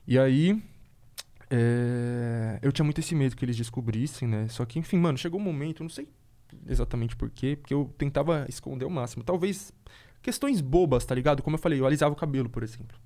E 0.07 0.19
aí, 0.19 0.63
é, 1.51 2.59
eu 2.63 2.73
tinha 2.73 2.85
muito 2.85 3.01
esse 3.01 3.15
medo 3.15 3.37
que 3.37 3.45
eles 3.45 3.57
descobrissem, 3.57 4.27
né? 4.27 4.49
Só 4.49 4.65
que, 4.65 4.79
enfim, 4.79 4.97
mano, 4.97 5.19
chegou 5.19 5.39
um 5.39 5.45
momento, 5.45 5.83
não 5.83 5.91
sei 5.91 6.09
exatamente 6.67 7.15
porquê, 7.15 7.57
porque 7.57 7.75
eu 7.75 7.93
tentava 7.99 8.47
esconder 8.49 8.87
o 8.87 8.91
máximo. 8.91 9.23
Talvez 9.23 9.71
questões 10.23 10.61
bobas, 10.61 11.05
tá 11.05 11.15
ligado? 11.15 11.43
Como 11.43 11.57
eu 11.57 11.61
falei, 11.61 11.81
eu 11.81 11.87
alisava 11.87 12.13
o 12.13 12.17
cabelo, 12.17 12.49
por 12.49 12.63
exemplo. 12.63 12.97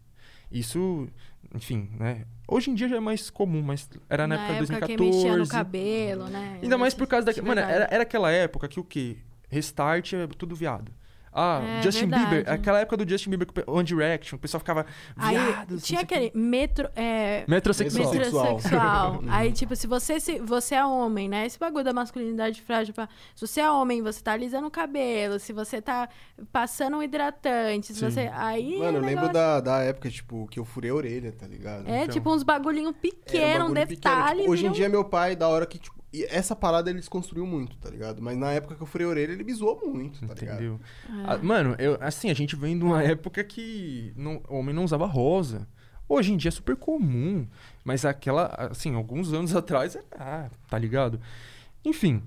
Isso, 0.51 1.09
enfim, 1.55 1.91
né? 1.99 2.27
Hoje 2.47 2.71
em 2.71 2.75
dia 2.75 2.89
já 2.89 2.97
é 2.97 3.01
mais 3.01 3.31
comum, 3.31 3.63
mas 3.63 3.89
era 4.09 4.27
na, 4.27 4.35
época 4.35 4.77
de 4.77 4.87
quem 4.87 4.97
2014. 4.97 5.11
mexia 5.11 5.37
no 5.37 5.49
cabelo, 5.49 6.29
né? 6.29 6.59
Ainda 6.63 6.77
mais 6.77 6.93
por 6.93 7.07
causa 7.07 7.33
da. 7.33 7.43
Mano, 7.43 7.61
era, 7.61 7.89
era 7.91 8.03
aquela 8.03 8.31
época 8.31 8.69
que 8.69 8.79
o 8.79 8.85
quê? 8.85 9.17
Restart 9.49 10.13
é 10.13 10.27
tudo 10.27 10.55
viado. 10.55 10.93
Ah, 11.33 11.63
É, 11.63 11.83
Justin 11.83 12.09
verdade. 12.09 12.27
Bieber. 12.27 12.53
Aquela 12.53 12.81
época 12.81 12.97
do 12.99 13.09
Justin 13.09 13.31
Bieber, 13.31 13.47
com 13.47 13.71
o 13.73 13.75
One 13.77 13.85
Direction, 13.85 14.37
o 14.37 14.39
pessoal 14.39 14.59
ficava. 14.61 14.85
Aí 15.17 15.37
Viado, 15.39 15.81
tinha 15.81 16.01
aquele 16.01 16.31
metro. 16.35 16.89
É, 16.95 17.45
Metrosexual. 17.49 18.13
Metrosexual. 18.13 19.23
Aí, 19.31 19.53
tipo, 19.53 19.75
se 19.75 19.87
você, 19.87 20.21
se 20.21 20.39
você 20.41 20.75
é 20.75 20.85
homem, 20.85 21.29
né? 21.29 21.47
Esse 21.47 21.59
bagulho 21.59 21.85
da 21.85 21.93
masculinidade 21.93 22.61
frágil. 22.61 22.93
pá, 22.93 23.09
Se 23.35 23.47
você 23.47 23.61
é 23.61 23.71
homem, 23.71 24.03
você 24.03 24.23
tá 24.23 24.33
alisando 24.33 24.67
o 24.67 24.71
cabelo, 24.71 25.39
se 25.39 25.53
você 25.53 25.81
tá 25.81 26.09
passando 26.53 26.99
um 26.99 27.03
hidratante, 27.03 27.87
se 27.89 27.95
Sim. 27.95 28.11
você. 28.11 28.31
Aí. 28.35 28.79
Mano, 28.79 28.99
o 28.99 29.03
eu 29.03 29.07
lembro 29.07 29.33
da, 29.33 29.61
da 29.61 29.79
época, 29.81 30.11
tipo, 30.11 30.47
que 30.49 30.59
eu 30.59 30.65
furei 30.65 30.91
a 30.91 30.95
orelha, 30.95 31.33
tá 31.33 31.47
ligado? 31.47 31.89
É, 31.89 32.03
então. 32.03 32.09
tipo, 32.15 32.31
uns 32.31 32.43
bagulhinho 32.43 32.89
Era 32.91 32.99
pequeno, 32.99 33.65
um 33.65 33.69
bagulho 33.69 33.87
pequeno, 33.87 34.15
detalhe. 34.15 34.41
tipo, 34.41 34.53
hoje 34.53 34.67
em 34.67 34.73
dia, 34.73 34.89
meu 34.89 35.05
pai, 35.05 35.35
da 35.35 35.49
hora 35.49 35.65
que, 35.67 35.79
tipo, 35.79 36.02
e 36.13 36.25
essa 36.25 36.55
parada 36.55 36.91
ele 36.91 36.99
desconstruiu 36.99 37.47
muito, 37.47 37.77
tá 37.79 37.89
ligado? 37.89 38.21
Mas 38.21 38.37
na 38.37 38.53
época 38.53 38.75
que 38.75 38.83
eu 38.83 38.87
furei 38.87 39.07
a 39.07 39.11
orelha, 39.11 39.33
ele 39.33 39.45
me 39.45 39.55
zoou 39.55 39.81
muito, 39.93 40.21
tá 40.27 40.35
ligado? 40.35 40.57
Entendeu? 40.57 40.81
É. 41.09 41.25
Ah, 41.27 41.39
mano, 41.39 41.75
eu, 41.79 41.97
assim, 42.01 42.31
a 42.31 42.35
gente 42.35 42.55
vem 42.55 42.79
de 42.79 42.85
uma 42.85 43.03
época 43.03 43.43
que 43.43 44.13
não, 44.17 44.43
o 44.49 44.57
homem 44.59 44.75
não 44.75 44.85
usava 44.85 45.07
rosa. 45.07 45.67
Hoje 46.09 46.33
em 46.33 46.37
dia 46.37 46.51
é 46.51 46.53
super 46.53 46.77
comum. 46.77 47.47
Mas 47.83 48.05
aquela, 48.05 48.47
assim, 48.47 48.95
alguns 48.95 49.33
anos 49.33 49.55
atrás, 49.57 49.97
é- 49.97 50.05
ah, 50.13 50.51
tá 50.69 50.79
ligado? 50.79 51.19
Enfim. 51.85 52.23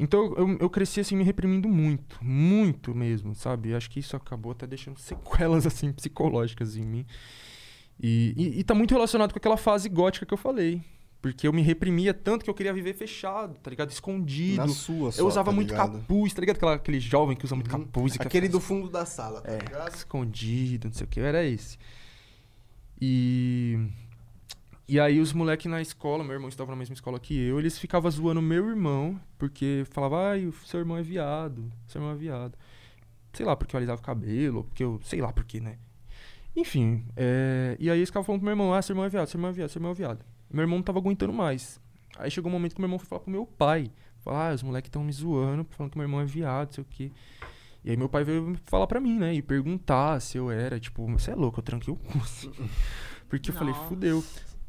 Então 0.00 0.32
eu, 0.36 0.56
eu 0.60 0.70
cresci 0.70 1.00
assim 1.00 1.16
me 1.16 1.24
reprimindo 1.24 1.68
muito, 1.68 2.24
muito 2.24 2.94
mesmo, 2.94 3.34
sabe? 3.34 3.74
Acho 3.74 3.90
que 3.90 3.98
isso 3.98 4.16
acabou 4.16 4.52
até 4.52 4.66
deixando 4.66 4.96
sequelas 4.98 5.66
assim 5.66 5.92
psicológicas 5.92 6.76
em 6.76 6.84
mim. 6.84 7.04
E, 8.00 8.32
e, 8.36 8.60
e 8.60 8.64
tá 8.64 8.74
muito 8.74 8.94
relacionado 8.94 9.32
com 9.32 9.38
aquela 9.38 9.56
fase 9.56 9.88
gótica 9.88 10.24
que 10.24 10.32
eu 10.32 10.38
falei. 10.38 10.80
Porque 11.32 11.46
eu 11.46 11.52
me 11.52 11.62
reprimia 11.62 12.12
tanto 12.14 12.44
que 12.44 12.50
eu 12.50 12.54
queria 12.54 12.72
viver 12.72 12.94
fechado, 12.94 13.54
tá 13.58 13.70
ligado? 13.70 13.90
Escondido. 13.90 14.56
Na 14.58 14.68
sua 14.68 15.12
só, 15.12 15.20
Eu 15.22 15.26
usava 15.26 15.50
tá 15.50 15.54
muito 15.56 15.70
ligado? 15.70 15.98
capuz, 15.98 16.32
tá 16.34 16.40
ligado? 16.40 16.56
Aquela, 16.56 16.74
aquele 16.74 17.00
jovem 17.00 17.36
que 17.36 17.44
usa 17.44 17.54
muito 17.54 17.72
Uhum. 17.72 17.84
capuz. 17.84 18.14
e 18.14 18.18
que 18.18 18.26
Aquele 18.26 18.46
faz- 18.46 18.52
do 18.52 18.60
fundo 18.60 18.88
da 18.88 19.04
sala, 19.06 19.40
tá 19.40 19.52
é, 19.52 19.58
ligado? 19.58 19.94
escondido, 19.94 20.86
não 20.88 20.92
sei 20.94 21.04
o 21.04 21.08
que, 21.08 21.20
era 21.20 21.44
esse. 21.44 21.78
E. 23.00 23.78
E 24.88 24.98
aí 24.98 25.20
os 25.20 25.34
moleques 25.34 25.66
na 25.70 25.82
escola, 25.82 26.24
meu 26.24 26.32
irmão 26.32 26.48
estava 26.48 26.70
na 26.70 26.76
mesma 26.76 26.94
escola 26.94 27.20
que 27.20 27.38
eu, 27.38 27.58
eles 27.58 27.78
ficavam 27.78 28.10
zoando 28.10 28.40
meu 28.40 28.66
irmão, 28.70 29.20
porque 29.36 29.84
falava, 29.90 30.30
ai, 30.30 30.46
o 30.46 30.52
seu 30.64 30.80
irmão 30.80 30.96
é 30.96 31.02
viado, 31.02 31.70
seu 31.86 32.00
irmão 32.00 32.14
é 32.14 32.16
viado. 32.16 32.56
Sei 33.34 33.44
lá, 33.44 33.54
porque 33.54 33.76
eu 33.76 33.78
alisava 33.78 34.00
o 34.00 34.04
cabelo, 34.04 34.64
porque 34.64 34.82
eu. 34.82 34.98
Sei 35.04 35.20
lá 35.20 35.30
por 35.30 35.44
quê, 35.44 35.60
né? 35.60 35.76
Enfim, 36.56 37.04
é, 37.14 37.76
e 37.78 37.90
aí 37.90 37.98
eles 37.98 38.08
ficavam 38.08 38.24
falando 38.24 38.40
pro 38.40 38.46
meu 38.46 38.52
irmão, 38.52 38.72
ah, 38.72 38.80
seu 38.80 38.94
irmão 38.94 39.04
é 39.04 39.08
viado, 39.10 39.28
seu 39.28 39.36
irmão 39.38 39.50
é 39.50 39.52
viado, 39.52 39.68
seu 39.68 39.78
irmão 39.78 39.90
é 39.92 39.94
viado. 39.94 40.24
Meu 40.50 40.62
irmão 40.62 40.78
não 40.78 40.82
tava 40.82 40.98
aguentando 40.98 41.32
mais. 41.32 41.80
Aí 42.18 42.30
chegou 42.30 42.50
um 42.50 42.52
momento 42.52 42.74
que 42.74 42.80
meu 42.80 42.86
irmão 42.86 42.98
foi 42.98 43.08
falar 43.08 43.20
pro 43.20 43.30
meu 43.30 43.46
pai. 43.46 43.90
Falar, 44.20 44.50
ah, 44.50 44.54
os 44.54 44.62
moleques 44.62 44.88
estão 44.88 45.04
me 45.04 45.12
zoando, 45.12 45.66
falando 45.70 45.92
que 45.92 45.98
meu 45.98 46.04
irmão 46.04 46.20
é 46.20 46.24
viado, 46.24 46.74
sei 46.74 46.82
o 46.82 46.86
quê. 46.88 47.12
E 47.84 47.90
aí 47.90 47.96
meu 47.96 48.08
pai 48.08 48.24
veio 48.24 48.58
falar 48.64 48.86
pra 48.86 49.00
mim, 49.00 49.18
né? 49.18 49.34
E 49.34 49.40
perguntar 49.40 50.20
se 50.20 50.36
eu 50.36 50.50
era, 50.50 50.80
tipo, 50.80 51.06
você 51.06 51.30
é 51.30 51.34
louco, 51.34 51.60
eu 51.60 51.62
tranquei 51.62 51.92
o 51.92 51.96
cu. 51.96 52.18
assim. 52.18 52.50
Porque 53.28 53.50
eu 53.50 53.54
falei, 53.54 53.72
Nossa. 53.74 53.88
fudeu. 53.88 54.24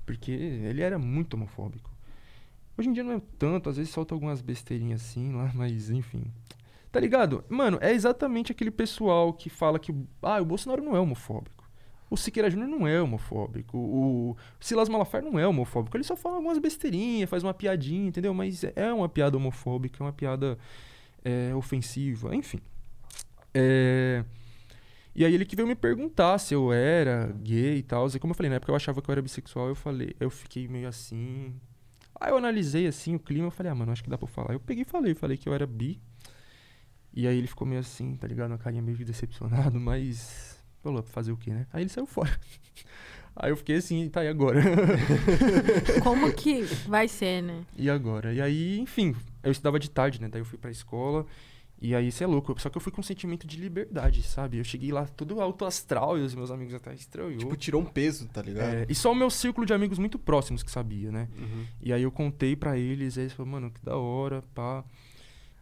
Porque 0.05 0.31
ele 0.31 0.81
era 0.81 0.99
muito 0.99 1.33
homofóbico. 1.33 1.89
Hoje 2.77 2.89
em 2.89 2.93
dia 2.93 3.03
não 3.03 3.13
é 3.13 3.21
tanto, 3.37 3.69
às 3.69 3.77
vezes 3.77 3.91
solta 3.91 4.13
algumas 4.13 4.41
besteirinhas 4.41 5.01
assim 5.01 5.33
lá, 5.33 5.51
mas 5.55 5.89
enfim. 5.89 6.23
Tá 6.91 6.99
ligado? 6.99 7.43
Mano, 7.49 7.77
é 7.81 7.91
exatamente 7.91 8.51
aquele 8.51 8.71
pessoal 8.71 9.33
que 9.33 9.49
fala 9.49 9.77
que 9.77 9.93
ah, 10.21 10.41
o 10.41 10.45
Bolsonaro 10.45 10.83
não 10.83 10.95
é 10.95 10.99
homofóbico. 10.99 11.58
O 12.09 12.17
Siqueira 12.17 12.49
Júnior 12.49 12.69
não 12.69 12.87
é 12.87 13.01
homofóbico. 13.01 13.77
O 13.77 14.37
Silas 14.59 14.89
Malafaia 14.89 15.23
não 15.23 15.37
é 15.39 15.47
homofóbico. 15.47 15.95
Ele 15.95 16.03
só 16.03 16.15
fala 16.15 16.37
algumas 16.37 16.57
besteirinhas, 16.57 17.29
faz 17.29 17.43
uma 17.43 17.53
piadinha, 17.53 18.07
entendeu? 18.07 18.33
Mas 18.33 18.63
é 18.63 18.91
uma 18.93 19.07
piada 19.09 19.37
homofóbica, 19.37 20.03
é 20.03 20.05
uma 20.05 20.13
piada 20.13 20.57
é, 21.23 21.53
ofensiva, 21.55 22.35
enfim. 22.35 22.59
É, 23.53 24.23
E 25.15 25.25
aí 25.25 25.33
ele 25.33 25.45
que 25.45 25.55
veio 25.55 25.67
me 25.67 25.75
perguntar 25.75 26.37
se 26.39 26.53
eu 26.53 26.71
era 26.71 27.27
gay 27.41 27.77
e 27.77 27.83
tal. 27.83 28.07
E 28.07 28.19
como 28.19 28.31
eu 28.31 28.35
falei, 28.35 28.49
na 28.49 28.55
época 28.57 28.71
eu 28.71 28.75
achava 28.75 29.01
que 29.01 29.09
eu 29.09 29.13
era 29.13 29.21
bissexual, 29.21 29.67
eu 29.67 29.75
falei, 29.75 30.15
eu 30.19 30.29
fiquei 30.29 30.67
meio 30.67 30.87
assim. 30.87 31.55
Aí 32.19 32.31
eu 32.31 32.37
analisei 32.37 32.87
assim 32.87 33.15
o 33.15 33.19
clima, 33.19 33.47
eu 33.47 33.51
falei, 33.51 33.71
ah, 33.71 33.75
mano, 33.75 33.91
acho 33.91 34.03
que 34.03 34.09
dá 34.09 34.17
pra 34.17 34.27
falar. 34.27 34.53
Eu 34.53 34.59
peguei 34.59 34.83
e 34.83 34.85
falei, 34.85 35.15
falei 35.15 35.37
que 35.37 35.49
eu 35.49 35.53
era 35.53 35.67
bi. 35.67 36.01
E 37.13 37.27
aí 37.27 37.37
ele 37.37 37.47
ficou 37.47 37.67
meio 37.67 37.81
assim, 37.81 38.15
tá 38.15 38.27
ligado? 38.27 38.51
Uma 38.51 38.57
carinha 38.57 38.81
meio 38.81 38.97
decepcionado, 39.05 39.79
mas. 39.81 40.58
Falou, 40.81 41.03
fazer 41.03 41.31
o 41.31 41.37
quê, 41.37 41.51
né? 41.51 41.67
Aí 41.73 41.83
ele 41.83 41.89
saiu 41.89 42.05
fora. 42.05 42.31
Aí 43.35 43.51
eu 43.51 43.57
fiquei 43.57 43.77
assim, 43.77 44.09
tá, 44.09 44.23
e 44.23 44.27
agora? 44.27 44.61
Como 46.03 46.31
que 46.33 46.63
vai 46.87 47.07
ser, 47.07 47.41
né? 47.41 47.63
e 47.77 47.89
agora? 47.89 48.33
E 48.33 48.41
aí, 48.41 48.79
enfim, 48.79 49.15
eu 49.41 49.51
estudava 49.51 49.79
de 49.79 49.89
tarde, 49.89 50.19
né? 50.21 50.27
Daí 50.27 50.41
eu 50.41 50.45
fui 50.45 50.57
pra 50.57 50.69
escola. 50.69 51.25
E 51.81 51.95
aí, 51.95 52.09
isso 52.09 52.21
é 52.21 52.27
louco. 52.27 52.53
Só 52.59 52.69
que 52.69 52.75
eu 52.75 52.81
fui 52.81 52.91
com 52.91 52.99
um 52.99 53.03
sentimento 53.03 53.47
de 53.47 53.57
liberdade, 53.57 54.21
sabe? 54.23 54.57
Eu 54.57 54.65
cheguei 54.65 54.91
lá 54.91 55.05
todo 55.05 55.39
alto 55.39 55.63
astral 55.63 56.17
e 56.17 56.21
os 56.21 56.35
meus 56.35 56.51
amigos 56.51 56.73
até 56.73 56.93
estranhou. 56.93 57.37
Tipo, 57.37 57.55
tirou 57.55 57.81
um 57.81 57.85
peso, 57.85 58.27
tá 58.27 58.41
ligado? 58.41 58.75
É, 58.75 58.85
e 58.89 58.93
só 58.93 59.13
o 59.13 59.15
meu 59.15 59.29
círculo 59.29 59.65
de 59.65 59.73
amigos 59.73 59.97
muito 59.97 60.19
próximos 60.19 60.61
que 60.61 60.69
sabia, 60.69 61.09
né? 61.09 61.29
Uhum. 61.37 61.65
E 61.81 61.93
aí 61.93 62.03
eu 62.03 62.11
contei 62.11 62.57
pra 62.57 62.77
eles, 62.77 63.15
e 63.15 63.21
eles 63.21 63.31
falaram, 63.31 63.51
mano, 63.53 63.71
que 63.71 63.79
da 63.81 63.95
hora, 63.95 64.43
pá. 64.53 64.83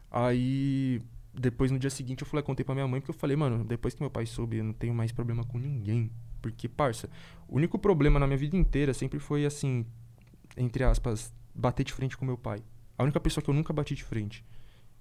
Aí, 0.10 1.00
depois 1.40 1.72
no 1.72 1.78
dia 1.78 1.90
seguinte 1.90 2.22
eu 2.22 2.28
falei, 2.28 2.44
contei 2.44 2.64
pra 2.66 2.74
minha 2.74 2.88
mãe, 2.88 3.00
porque 3.00 3.12
eu 3.12 3.20
falei, 3.20 3.36
mano, 3.36 3.64
depois 3.64 3.94
que 3.94 4.02
meu 4.02 4.10
pai 4.10 4.26
soube, 4.26 4.58
eu 4.58 4.64
não 4.64 4.74
tenho 4.74 4.94
mais 4.94 5.12
problema 5.12 5.44
com 5.44 5.58
ninguém. 5.58 6.12
Porque, 6.42 6.68
parça, 6.68 7.10
o 7.48 7.56
único 7.56 7.78
problema 7.78 8.20
na 8.20 8.28
minha 8.28 8.38
vida 8.38 8.56
inteira 8.56 8.94
sempre 8.94 9.20
foi 9.20 9.46
assim, 9.46 9.86
entre 10.56 10.84
aspas, 10.84 11.34
bater 11.54 11.84
de 11.84 11.94
frente 11.94 12.18
com 12.18 12.26
meu 12.26 12.38
pai. 12.38 12.60
A 12.98 13.04
única 13.04 13.20
pessoa 13.20 13.44
que 13.44 13.50
eu 13.50 13.54
nunca 13.54 13.72
bati 13.72 13.96
de 13.96 14.04
frente. 14.04 14.44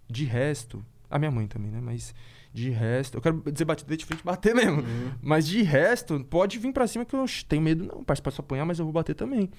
De 0.09 0.25
resto, 0.25 0.85
a 1.11 1.19
minha 1.19 1.31
mãe 1.31 1.47
também, 1.47 1.71
né? 1.71 1.81
Mas 1.81 2.15
de 2.53 2.71
resto, 2.71 3.19
eu 3.19 3.23
quero 3.23 3.43
dizer 3.51 3.65
bater 3.65 3.97
de 3.97 4.05
frente, 4.05 4.25
bater 4.25 4.55
mesmo. 4.55 4.81
Uhum. 4.81 5.13
Mas 5.23 5.47
de 5.47 5.63
resto, 5.63 6.23
pode 6.25 6.59
vir 6.59 6.73
pra 6.73 6.87
cima 6.87 7.05
que 7.05 7.15
eu 7.15 7.23
"Oxe, 7.23 7.45
tenho 7.45 7.63
medo 7.63 7.85
não, 7.85 8.05
parceiro, 8.05 8.25
posso 8.25 8.41
apanhar, 8.41 8.65
mas 8.65 8.79
eu 8.79 8.85
vou 8.85 8.93
bater 8.93 9.15
também. 9.15 9.51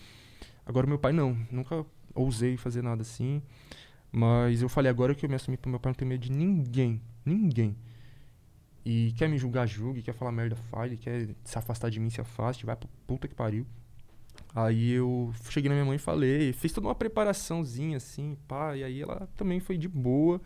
Agora 0.65 0.85
meu 0.85 0.99
pai 0.99 1.13
não, 1.13 1.37
nunca 1.51 1.85
ousei 2.13 2.57
fazer 2.57 2.81
nada 2.81 3.01
assim. 3.01 3.41
Mas 4.11 4.61
eu 4.61 4.69
falei 4.69 4.89
agora 4.89 5.13
que 5.13 5.25
eu 5.25 5.29
me 5.29 5.35
assumi 5.35 5.57
pro 5.57 5.69
meu 5.69 5.79
pai, 5.79 5.91
não 5.91 5.95
tenho 5.95 6.09
medo 6.09 6.21
de 6.21 6.31
ninguém, 6.31 7.01
ninguém. 7.25 7.75
E 8.85 9.13
quer 9.17 9.27
me 9.27 9.37
julgar, 9.37 9.67
julgue. 9.67 10.01
Quer 10.01 10.13
falar 10.13 10.31
merda, 10.31 10.55
fale. 10.55 10.95
Quer 10.95 11.29
se 11.43 11.57
afastar 11.57 11.89
de 11.89 11.99
mim, 11.99 12.09
se 12.09 12.21
afaste. 12.21 12.65
Vai 12.65 12.75
pro 12.75 12.87
puta 13.05 13.27
que 13.27 13.35
pariu. 13.35 13.65
Aí 14.55 14.91
eu 14.91 15.33
cheguei 15.49 15.67
na 15.67 15.75
minha 15.75 15.85
mãe 15.85 15.97
e 15.97 15.99
falei. 15.99 16.53
Fiz 16.53 16.71
toda 16.71 16.87
uma 16.87 16.95
preparaçãozinha, 16.95 17.97
assim, 17.97 18.37
pá. 18.47 18.77
E 18.77 18.83
aí 18.85 19.01
ela 19.01 19.27
também 19.35 19.59
foi 19.59 19.77
de 19.77 19.89
boa. 19.89 20.39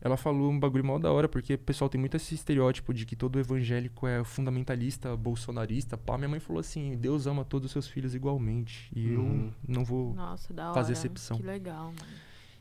Ela 0.00 0.16
falou 0.16 0.50
um 0.50 0.58
bagulho 0.58 0.84
mal 0.84 0.98
da 0.98 1.10
hora, 1.12 1.28
porque 1.28 1.54
o 1.54 1.58
pessoal 1.58 1.88
tem 1.88 1.98
muito 1.98 2.16
esse 2.16 2.34
estereótipo 2.34 2.92
de 2.92 3.06
que 3.06 3.14
todo 3.16 3.38
evangélico 3.38 4.06
é 4.06 4.22
fundamentalista, 4.24 5.16
bolsonarista. 5.16 5.96
Pá, 5.96 6.18
minha 6.18 6.28
mãe 6.28 6.40
falou 6.40 6.58
assim: 6.60 6.96
Deus 6.96 7.26
ama 7.26 7.44
todos 7.44 7.66
os 7.66 7.72
seus 7.72 7.86
filhos 7.88 8.14
igualmente. 8.16 8.90
E 8.94 9.14
Uhum. 9.14 9.46
eu 9.68 9.74
não 9.74 9.84
vou 9.84 10.12
Nossa, 10.12 10.52
da 10.52 10.64
hora. 10.66 10.74
fazer 10.74 10.92
excepção. 10.94 11.36
Que 11.38 11.42
legal, 11.44 11.84
mano. 11.86 11.96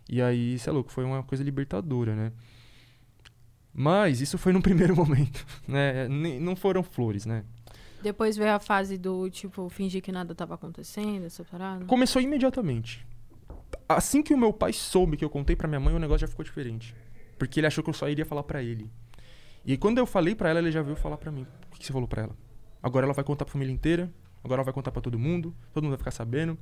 E 0.10 0.22
aí, 0.22 0.58
você 0.58 0.70
é 0.70 0.74
louco, 0.74 0.92
foi 0.92 1.04
uma 1.04 1.24
coisa 1.24 1.44
libertadora, 1.44 2.16
né? 2.16 2.32
Mas 3.74 4.22
isso 4.22 4.38
foi 4.38 4.54
num 4.54 4.62
primeiro 4.62 4.96
momento, 4.96 5.46
né? 5.68 6.08
Não 6.08 6.56
foram 6.56 6.84
flores, 6.84 7.26
né? 7.26 7.44
Depois 8.02 8.36
veio 8.36 8.52
a 8.52 8.60
fase 8.60 8.98
do, 8.98 9.30
tipo, 9.30 9.70
fingir 9.70 10.02
que 10.02 10.12
nada 10.12 10.36
tava 10.36 10.56
acontecendo, 10.56 11.26
essa 11.26 11.44
parada. 11.46 11.86
Começou 11.86 12.22
imediatamente. 12.22 13.08
Assim 13.88 14.22
que 14.22 14.34
o 14.34 14.38
meu 14.38 14.52
pai 14.52 14.74
soube 14.74 15.16
que 15.16 15.24
eu 15.24 15.30
contei 15.30 15.56
pra 15.56 15.68
minha 15.68 15.80
mãe, 15.80 15.96
o 15.96 16.00
negócio 16.00 16.20
já 16.20 16.28
ficou 16.28 16.44
diferente. 16.44 16.94
Porque 17.40 17.60
ele 17.60 17.68
achou 17.68 17.84
que 17.84 17.90
eu 17.90 17.94
só 17.94 18.08
iria 18.10 18.26
falar 18.26 18.44
pra 18.44 18.62
ele. 18.62 18.92
E 19.66 19.78
quando 19.78 19.98
eu 19.98 20.06
falei 20.06 20.36
pra 20.36 20.50
ela, 20.50 20.60
ele 20.60 20.72
já 20.72 20.82
veio 20.82 20.98
falar 20.98 21.18
pra 21.18 21.32
mim. 21.32 21.48
O 21.74 21.80
que 21.80 21.86
você 21.86 21.94
falou 21.94 22.08
pra 22.08 22.24
ela? 22.24 22.38
Agora 22.82 23.06
ela 23.06 23.14
vai 23.14 23.24
contar 23.24 23.46
pra 23.46 23.54
família 23.54 23.74
inteira, 23.74 24.12
agora 24.44 24.60
ela 24.60 24.66
vai 24.66 24.74
contar 24.74 24.92
pra 24.92 25.02
todo 25.02 25.18
mundo, 25.18 25.56
todo 25.74 25.84
mundo 25.84 25.92
vai 25.92 25.98
ficar 25.98 26.12
sabendo. 26.12 26.58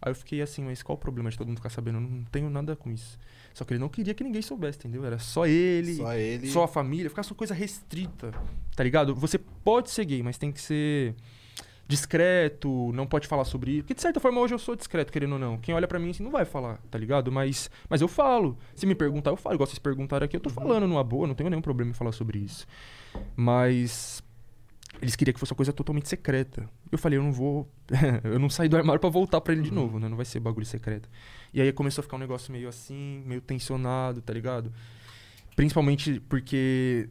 Aí 0.00 0.10
eu 0.10 0.14
fiquei 0.14 0.40
assim, 0.40 0.62
mas 0.62 0.82
qual 0.82 0.96
o 0.96 1.00
problema 1.00 1.28
de 1.30 1.36
todo 1.36 1.48
mundo 1.48 1.56
ficar 1.58 1.70
sabendo? 1.70 1.96
Eu 1.98 2.02
não 2.02 2.24
tenho 2.24 2.48
nada 2.48 2.76
com 2.76 2.90
isso. 2.90 3.18
Só 3.52 3.64
que 3.64 3.72
ele 3.72 3.80
não 3.80 3.88
queria 3.88 4.14
que 4.14 4.22
ninguém 4.22 4.40
soubesse, 4.42 4.78
entendeu? 4.78 5.04
Era 5.04 5.18
só 5.18 5.46
ele, 5.46 5.96
Só 5.96 6.14
ele. 6.14 6.48
só 6.50 6.62
a 6.64 6.68
família, 6.68 7.10
ficar 7.10 7.24
só 7.24 7.34
coisa 7.34 7.52
restrita, 7.52 8.30
tá 8.76 8.84
ligado? 8.84 9.14
Você 9.16 9.38
pode 9.38 9.90
ser 9.90 10.04
gay, 10.04 10.22
mas 10.22 10.38
tem 10.38 10.52
que 10.52 10.60
ser 10.60 11.14
discreto, 11.88 12.92
não 12.92 13.06
pode 13.06 13.26
falar 13.26 13.44
sobre 13.44 13.72
isso. 13.72 13.80
Porque 13.82 13.94
de 13.94 14.02
certa 14.02 14.20
forma 14.20 14.40
hoje 14.40 14.54
eu 14.54 14.58
sou 14.58 14.76
discreto, 14.76 15.10
querendo 15.12 15.32
ou 15.32 15.38
não. 15.38 15.56
Quem 15.58 15.74
olha 15.74 15.88
pra 15.88 15.98
mim 15.98 16.10
assim 16.10 16.22
não 16.22 16.30
vai 16.30 16.44
falar, 16.44 16.78
tá 16.90 16.98
ligado? 16.98 17.32
Mas, 17.32 17.70
mas 17.88 18.00
eu 18.00 18.06
falo. 18.08 18.56
Se 18.74 18.86
me 18.86 18.94
perguntar, 18.94 19.30
eu 19.30 19.36
falo. 19.36 19.54
Igual 19.56 19.66
vocês 19.66 19.78
perguntaram 19.78 20.24
aqui, 20.24 20.36
eu 20.36 20.40
tô 20.40 20.50
falando 20.50 20.86
numa 20.86 21.02
boa, 21.02 21.26
não 21.26 21.34
tenho 21.34 21.48
nenhum 21.50 21.62
problema 21.62 21.90
em 21.90 21.94
falar 21.94 22.12
sobre 22.12 22.38
isso. 22.38 22.66
Mas 23.34 24.22
eles 25.00 25.16
queriam 25.16 25.32
que 25.32 25.40
fosse 25.40 25.52
uma 25.52 25.56
coisa 25.56 25.72
totalmente 25.72 26.08
secreta. 26.08 26.68
Eu 26.90 26.98
falei, 26.98 27.18
eu 27.18 27.22
não 27.22 27.32
vou. 27.32 27.68
eu 28.24 28.38
não 28.38 28.50
saí 28.50 28.68
do 28.68 28.76
armário 28.76 29.00
pra 29.00 29.10
voltar 29.10 29.40
pra 29.40 29.52
ele 29.52 29.62
de 29.62 29.72
novo, 29.72 29.98
né? 29.98 30.08
Não 30.08 30.16
vai 30.16 30.24
ser 30.26 30.40
bagulho 30.40 30.66
secreto. 30.66 31.08
E 31.52 31.60
aí 31.60 31.72
começou 31.72 32.02
a 32.02 32.04
ficar 32.04 32.16
um 32.16 32.20
negócio 32.20 32.52
meio 32.52 32.68
assim, 32.68 33.22
meio 33.26 33.40
tensionado, 33.40 34.20
tá 34.20 34.32
ligado? 34.32 34.72
Principalmente 35.56 36.20
porque. 36.28 37.08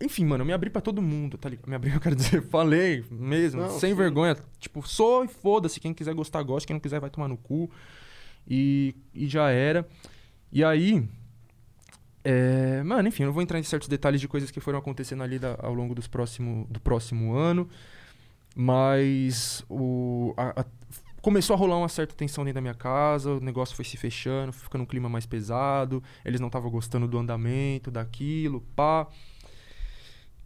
Enfim, 0.00 0.24
mano, 0.24 0.42
eu 0.42 0.46
me 0.46 0.52
abri 0.52 0.68
pra 0.68 0.82
todo 0.82 1.00
mundo, 1.00 1.38
tá 1.38 1.48
ligado? 1.48 1.68
Me 1.68 1.76
abri, 1.76 1.90
eu 1.94 2.00
quero 2.00 2.16
dizer, 2.16 2.42
falei 2.42 3.04
mesmo, 3.10 3.62
Não, 3.62 3.70
sem 3.78 3.90
sim. 3.90 3.96
vergonha. 3.96 4.36
Tipo, 4.58 4.86
sou 4.86 5.24
e 5.24 5.28
foda-se. 5.28 5.80
Quem 5.80 5.94
quiser 5.94 6.14
gostar, 6.14 6.42
gosta. 6.42 6.66
Quem 6.66 6.74
não 6.74 6.80
quiser, 6.80 7.00
vai 7.00 7.10
tomar 7.10 7.28
no 7.28 7.36
cu. 7.36 7.70
E, 8.46 8.94
e 9.14 9.26
já 9.28 9.50
era. 9.50 9.86
E 10.50 10.64
aí. 10.64 11.06
É, 12.24 12.82
mano, 12.84 13.08
enfim, 13.08 13.24
eu 13.24 13.26
não 13.28 13.32
vou 13.34 13.42
entrar 13.42 13.58
em 13.58 13.62
certos 13.62 13.88
detalhes 13.88 14.20
de 14.20 14.28
coisas 14.28 14.50
que 14.50 14.60
foram 14.60 14.78
acontecendo 14.78 15.22
ali 15.22 15.38
da- 15.38 15.56
ao 15.60 15.74
longo 15.74 15.94
dos 15.94 16.06
próximo, 16.06 16.66
do 16.70 16.80
próximo 16.80 17.34
ano. 17.34 17.68
Mas 18.54 19.64
o, 19.68 20.34
a- 20.36 20.60
a- 20.62 20.66
começou 21.22 21.54
a 21.54 21.58
rolar 21.58 21.78
uma 21.78 21.88
certa 21.88 22.14
tensão 22.14 22.44
dentro 22.44 22.56
da 22.56 22.60
minha 22.60 22.74
casa, 22.74 23.32
o 23.32 23.40
negócio 23.40 23.74
foi 23.76 23.84
se 23.84 23.96
fechando, 23.96 24.52
ficando 24.52 24.82
um 24.82 24.86
clima 24.86 25.08
mais 25.08 25.26
pesado, 25.26 26.02
eles 26.24 26.40
não 26.40 26.48
estavam 26.48 26.70
gostando 26.70 27.08
do 27.08 27.18
andamento, 27.18 27.90
daquilo, 27.90 28.60
pá. 28.76 29.08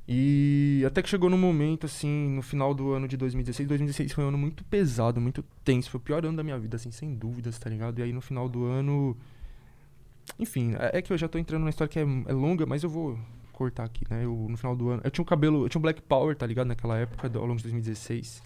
E 0.08 0.84
até 0.86 1.02
que 1.02 1.08
chegou 1.08 1.28
num 1.28 1.36
momento, 1.38 1.86
assim, 1.86 2.28
no 2.28 2.42
final 2.42 2.72
do 2.72 2.92
ano 2.92 3.08
de 3.08 3.16
2016. 3.16 3.66
2016 3.68 4.12
foi 4.12 4.24
um 4.24 4.28
ano 4.28 4.38
muito 4.38 4.62
pesado, 4.64 5.20
muito 5.20 5.42
tenso. 5.64 5.90
Foi 5.90 5.98
o 5.98 6.02
pior 6.02 6.24
ano 6.24 6.36
da 6.36 6.44
minha 6.44 6.58
vida, 6.58 6.76
assim, 6.76 6.92
sem 6.92 7.14
dúvidas, 7.14 7.58
tá 7.58 7.68
ligado? 7.68 7.98
E 7.98 8.02
aí 8.02 8.12
no 8.12 8.20
final 8.20 8.48
do 8.48 8.64
ano. 8.64 9.16
Enfim, 10.38 10.74
é 10.78 10.98
é 10.98 11.02
que 11.02 11.12
eu 11.12 11.18
já 11.18 11.28
tô 11.28 11.38
entrando 11.38 11.60
numa 11.60 11.70
história 11.70 11.90
que 11.90 11.98
é, 11.98 12.02
é 12.02 12.32
longa, 12.32 12.66
mas 12.66 12.82
eu 12.82 12.90
vou 12.90 13.18
cortar 13.52 13.84
aqui, 13.84 14.04
né? 14.10 14.24
Eu, 14.24 14.46
no 14.50 14.56
final 14.56 14.76
do 14.76 14.88
ano. 14.90 15.00
Eu 15.04 15.10
tinha 15.10 15.22
um 15.22 15.26
cabelo. 15.26 15.64
Eu 15.64 15.68
tinha 15.68 15.78
um 15.78 15.82
Black 15.82 16.02
Power, 16.02 16.36
tá 16.36 16.46
ligado? 16.46 16.66
Naquela 16.66 16.96
época, 16.98 17.26
ao 17.38 17.46
longo 17.46 17.56
de 17.56 17.62
2016. 17.64 18.42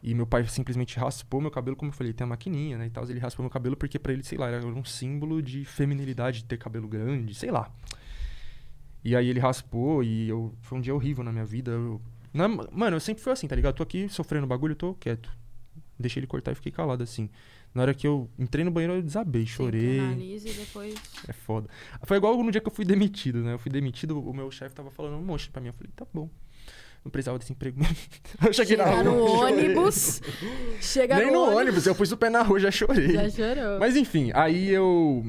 E 0.00 0.14
meu 0.14 0.26
pai 0.26 0.46
simplesmente 0.46 0.96
raspou 0.96 1.40
meu 1.40 1.50
cabelo, 1.50 1.76
como 1.76 1.90
eu 1.90 1.94
falei, 1.94 2.12
tem 2.12 2.24
a 2.24 2.28
maquininha, 2.28 2.78
né? 2.78 2.86
E 2.86 2.90
tal. 2.90 3.04
Ele 3.08 3.18
raspou 3.18 3.42
meu 3.42 3.50
cabelo 3.50 3.76
porque 3.76 3.98
pra 3.98 4.12
ele, 4.12 4.22
sei 4.22 4.38
lá, 4.38 4.48
era 4.48 4.64
um 4.64 4.84
símbolo 4.84 5.42
de 5.42 5.64
feminilidade, 5.64 6.38
de 6.38 6.44
ter 6.44 6.56
cabelo 6.56 6.86
grande, 6.86 7.34
sei 7.34 7.50
lá. 7.50 7.68
E 9.04 9.16
aí 9.16 9.28
ele 9.28 9.40
raspou 9.40 10.02
e 10.04 10.28
eu, 10.28 10.54
foi 10.60 10.78
um 10.78 10.80
dia 10.80 10.94
horrível 10.94 11.24
na 11.24 11.32
minha 11.32 11.44
vida. 11.44 11.72
Eu, 11.72 12.00
na- 12.32 12.46
mano, 12.48 12.96
eu 12.96 13.00
sempre 13.00 13.22
fui 13.22 13.32
assim, 13.32 13.48
tá 13.48 13.56
ligado? 13.56 13.74
tô 13.76 13.82
aqui 13.82 14.08
sofrendo 14.08 14.46
bagulho, 14.46 14.76
tô 14.76 14.94
quieto. 14.94 15.30
Deixei 15.98 16.20
ele 16.20 16.26
cortar 16.28 16.52
e 16.52 16.54
fiquei 16.54 16.70
calado 16.70 17.02
assim. 17.02 17.28
Na 17.78 17.82
hora 17.82 17.94
que 17.94 18.08
eu 18.08 18.28
entrei 18.36 18.64
no 18.64 18.72
banheiro, 18.72 18.94
eu 18.94 19.02
desabei, 19.02 19.46
chorei. 19.46 20.00
Analisa 20.00 20.48
e 20.48 20.52
depois. 20.52 20.96
É 21.28 21.32
foda. 21.32 21.68
Foi 22.02 22.16
igual 22.16 22.36
no 22.42 22.50
dia 22.50 22.60
que 22.60 22.66
eu 22.66 22.72
fui 22.72 22.84
demitido, 22.84 23.38
né? 23.38 23.52
Eu 23.52 23.58
fui 23.60 23.70
demitido, 23.70 24.18
o 24.18 24.34
meu 24.34 24.50
chefe 24.50 24.74
tava 24.74 24.90
falando 24.90 25.14
um 25.14 25.22
monte 25.22 25.48
pra 25.48 25.62
mim. 25.62 25.68
Eu 25.68 25.74
falei, 25.74 25.88
tá 25.94 26.04
bom. 26.12 26.28
Não 27.04 27.12
precisava 27.12 27.38
desse 27.38 27.52
emprego 27.52 27.78
mesmo. 27.78 27.96
Eu 28.44 28.52
cheguei 28.52 28.76
na 28.76 28.84
rua. 28.84 29.04
no 29.04 29.24
ônibus. 29.24 30.20
Chega 30.80 31.18
Nem 31.18 31.30
no 31.30 31.56
ônibus, 31.56 31.86
eu 31.86 31.94
pus 31.94 32.10
o 32.10 32.16
pé 32.16 32.28
na 32.28 32.42
rua, 32.42 32.58
já 32.58 32.72
chorei. 32.72 33.12
Já 33.12 33.30
chorou. 33.30 33.78
Mas 33.78 33.94
enfim, 33.94 34.32
aí 34.34 34.70
eu. 34.70 35.24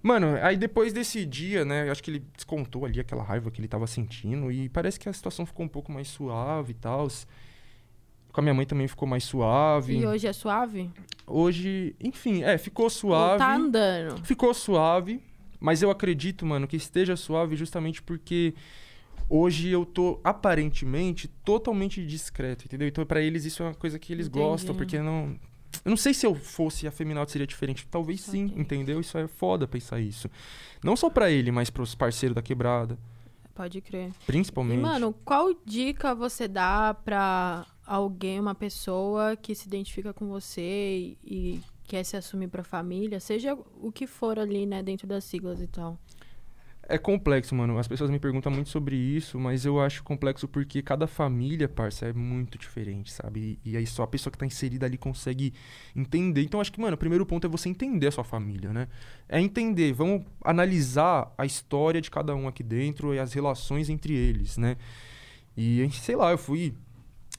Mano, 0.00 0.38
aí 0.40 0.56
depois 0.56 0.92
desse 0.92 1.26
dia, 1.26 1.64
né? 1.64 1.88
eu 1.88 1.90
Acho 1.92 2.04
que 2.04 2.12
ele 2.12 2.24
descontou 2.36 2.84
ali 2.84 3.00
aquela 3.00 3.24
raiva 3.24 3.50
que 3.50 3.60
ele 3.60 3.66
tava 3.66 3.88
sentindo. 3.88 4.52
E 4.52 4.68
parece 4.68 5.00
que 5.00 5.08
a 5.08 5.12
situação 5.12 5.44
ficou 5.44 5.66
um 5.66 5.68
pouco 5.68 5.90
mais 5.90 6.06
suave 6.06 6.70
e 6.70 6.74
tal. 6.74 7.08
Com 8.38 8.40
a 8.40 8.44
minha 8.44 8.54
mãe 8.54 8.64
também 8.64 8.86
ficou 8.86 9.08
mais 9.08 9.24
suave. 9.24 9.96
E 9.98 10.06
hoje 10.06 10.28
é 10.28 10.32
suave? 10.32 10.88
Hoje, 11.26 11.96
enfim, 11.98 12.44
é, 12.44 12.56
ficou 12.56 12.84
Ou 12.84 12.90
suave. 12.90 13.38
tá 13.38 13.52
andando? 13.56 14.24
Ficou 14.24 14.54
suave, 14.54 15.20
mas 15.58 15.82
eu 15.82 15.90
acredito, 15.90 16.46
mano, 16.46 16.64
que 16.68 16.76
esteja 16.76 17.16
suave 17.16 17.56
justamente 17.56 18.00
porque 18.00 18.54
hoje 19.28 19.70
eu 19.70 19.84
tô 19.84 20.20
aparentemente 20.22 21.26
totalmente 21.44 22.06
discreto, 22.06 22.64
entendeu? 22.64 22.86
Então 22.86 23.04
pra 23.04 23.20
eles 23.20 23.44
isso 23.44 23.60
é 23.64 23.66
uma 23.66 23.74
coisa 23.74 23.98
que 23.98 24.12
eles 24.12 24.28
Entendi. 24.28 24.44
gostam, 24.44 24.72
porque 24.72 25.00
não 25.00 25.36
eu 25.84 25.90
não 25.90 25.96
sei 25.96 26.14
se 26.14 26.24
eu 26.24 26.32
fosse 26.36 26.86
afeminado 26.86 27.28
seria 27.32 27.44
diferente, 27.46 27.88
talvez 27.90 28.20
sim, 28.20 28.46
Ok. 28.46 28.60
entendeu? 28.60 29.00
Isso 29.00 29.18
é 29.18 29.26
foda 29.26 29.66
pensar 29.66 29.98
isso. 29.98 30.30
Não 30.84 30.94
só 30.94 31.10
pra 31.10 31.28
ele, 31.28 31.50
mas 31.50 31.70
pros 31.70 31.96
parceiros 31.96 32.36
da 32.36 32.42
quebrada, 32.42 32.96
Pode 33.52 33.80
crer. 33.80 34.12
principalmente. 34.28 34.78
E, 34.78 34.80
mano, 34.80 35.12
qual 35.24 35.52
dica 35.66 36.14
você 36.14 36.46
dá 36.46 36.94
pra 36.94 37.66
alguém, 37.88 38.38
uma 38.38 38.54
pessoa 38.54 39.34
que 39.34 39.54
se 39.54 39.66
identifica 39.66 40.12
com 40.12 40.28
você 40.28 40.62
e, 40.62 41.18
e 41.24 41.60
quer 41.84 42.04
se 42.04 42.16
assumir 42.16 42.48
pra 42.48 42.62
família, 42.62 43.18
seja 43.18 43.56
o 43.80 43.90
que 43.90 44.06
for 44.06 44.38
ali, 44.38 44.66
né, 44.66 44.82
dentro 44.82 45.06
das 45.06 45.24
siglas 45.24 45.60
e 45.60 45.66
tal? 45.66 45.98
É 46.90 46.96
complexo, 46.96 47.54
mano. 47.54 47.78
As 47.78 47.86
pessoas 47.86 48.10
me 48.10 48.18
perguntam 48.18 48.50
muito 48.50 48.70
sobre 48.70 48.96
isso, 48.96 49.38
mas 49.38 49.66
eu 49.66 49.78
acho 49.78 50.02
complexo 50.02 50.48
porque 50.48 50.80
cada 50.80 51.06
família, 51.06 51.68
parça, 51.68 52.06
é 52.06 52.14
muito 52.14 52.56
diferente, 52.56 53.12
sabe? 53.12 53.58
E, 53.62 53.72
e 53.72 53.76
aí 53.76 53.86
só 53.86 54.04
a 54.04 54.06
pessoa 54.06 54.30
que 54.30 54.38
tá 54.38 54.46
inserida 54.46 54.86
ali 54.86 54.96
consegue 54.96 55.52
entender. 55.94 56.42
Então 56.42 56.62
acho 56.62 56.72
que, 56.72 56.80
mano, 56.80 56.94
o 56.94 56.98
primeiro 56.98 57.26
ponto 57.26 57.46
é 57.46 57.50
você 57.50 57.68
entender 57.68 58.06
a 58.06 58.10
sua 58.10 58.24
família, 58.24 58.72
né? 58.72 58.88
É 59.28 59.38
entender, 59.38 59.92
vamos 59.92 60.24
analisar 60.42 61.30
a 61.36 61.44
história 61.44 62.00
de 62.00 62.10
cada 62.10 62.34
um 62.34 62.48
aqui 62.48 62.62
dentro 62.62 63.12
e 63.12 63.18
as 63.18 63.34
relações 63.34 63.90
entre 63.90 64.14
eles, 64.14 64.56
né? 64.56 64.78
E, 65.54 65.86
sei 65.92 66.16
lá, 66.16 66.30
eu 66.30 66.38
fui 66.38 66.74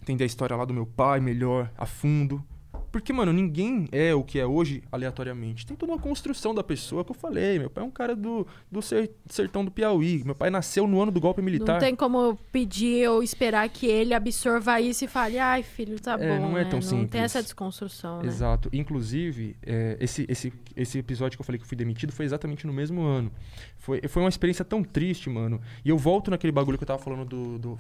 entender 0.01 0.23
a 0.23 0.27
história 0.27 0.55
lá 0.55 0.65
do 0.65 0.73
meu 0.73 0.85
pai 0.85 1.19
melhor, 1.19 1.71
a 1.77 1.85
fundo. 1.85 2.43
Porque, 2.91 3.13
mano, 3.13 3.31
ninguém 3.31 3.87
é 3.91 4.13
o 4.15 4.23
que 4.23 4.39
é 4.39 4.45
hoje 4.45 4.81
aleatoriamente. 4.91 5.65
Tem 5.65 5.77
toda 5.77 5.91
uma 5.91 5.99
construção 6.01 6.55
da 6.55 6.63
pessoa 6.63 7.05
que 7.05 7.11
eu 7.11 7.15
falei. 7.15 7.59
Meu 7.59 7.69
pai 7.69 7.83
é 7.83 7.87
um 7.87 7.91
cara 7.91 8.15
do, 8.15 8.47
do 8.71 8.81
ser- 8.81 9.11
sertão 9.27 9.63
do 9.63 9.69
Piauí. 9.69 10.23
Meu 10.25 10.33
pai 10.33 10.49
nasceu 10.49 10.87
no 10.87 10.99
ano 11.01 11.11
do 11.11 11.19
golpe 11.21 11.41
militar. 11.41 11.73
Não 11.73 11.79
tem 11.79 11.95
como 11.95 12.35
pedir 12.51 13.07
ou 13.09 13.21
esperar 13.21 13.69
que 13.69 13.85
ele 13.85 14.13
absorva 14.13 14.81
isso 14.81 15.05
e 15.05 15.07
fale, 15.07 15.37
ai, 15.37 15.61
filho, 15.61 15.99
tá 15.99 16.13
É, 16.19 16.37
bom. 16.37 16.47
não 16.49 16.57
é 16.57 16.63
né? 16.63 16.69
tão 16.69 16.79
Não 16.79 16.87
simples. 16.87 17.09
tem 17.11 17.21
essa 17.21 17.43
desconstrução, 17.43 18.21
né? 18.21 18.27
Exato. 18.27 18.69
Inclusive, 18.73 19.55
é, 19.63 19.95
esse, 19.99 20.25
esse, 20.27 20.51
esse 20.75 20.97
episódio 20.97 21.37
que 21.37 21.41
eu 21.41 21.45
falei 21.45 21.59
que 21.59 21.63
eu 21.65 21.67
fui 21.69 21.77
demitido 21.77 22.11
foi 22.11 22.25
exatamente 22.25 22.65
no 22.65 22.73
mesmo 22.73 23.03
ano. 23.03 23.31
Foi, 23.77 24.01
foi 24.07 24.23
uma 24.23 24.29
experiência 24.29 24.65
tão 24.65 24.83
triste, 24.83 25.29
mano. 25.29 25.61
E 25.85 25.89
eu 25.89 25.97
volto 25.97 26.31
naquele 26.31 26.51
bagulho 26.51 26.77
que 26.77 26.83
eu 26.83 26.87
tava 26.87 27.01
falando 27.01 27.25
do, 27.25 27.59
do 27.59 27.77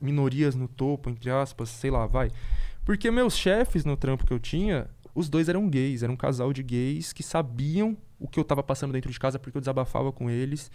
minorias 0.00 0.54
no 0.54 0.68
topo, 0.68 1.10
entre 1.10 1.28
aspas, 1.30 1.68
sei 1.68 1.90
lá, 1.90 2.06
vai. 2.06 2.30
Porque 2.84 3.10
meus 3.10 3.36
chefes 3.36 3.84
no 3.84 3.96
trampo 3.96 4.26
que 4.26 4.32
eu 4.32 4.38
tinha, 4.38 4.88
os 5.14 5.28
dois 5.28 5.48
eram 5.48 5.68
gays, 5.68 6.02
era 6.02 6.12
um 6.12 6.16
casal 6.16 6.52
de 6.52 6.62
gays 6.62 7.12
que 7.12 7.22
sabiam 7.22 7.96
o 8.18 8.28
que 8.28 8.38
eu 8.38 8.44
tava 8.44 8.62
passando 8.62 8.92
dentro 8.92 9.10
de 9.10 9.18
casa 9.18 9.38
porque 9.38 9.56
eu 9.56 9.60
desabafava 9.60 10.12
com 10.12 10.30
eles. 10.30 10.70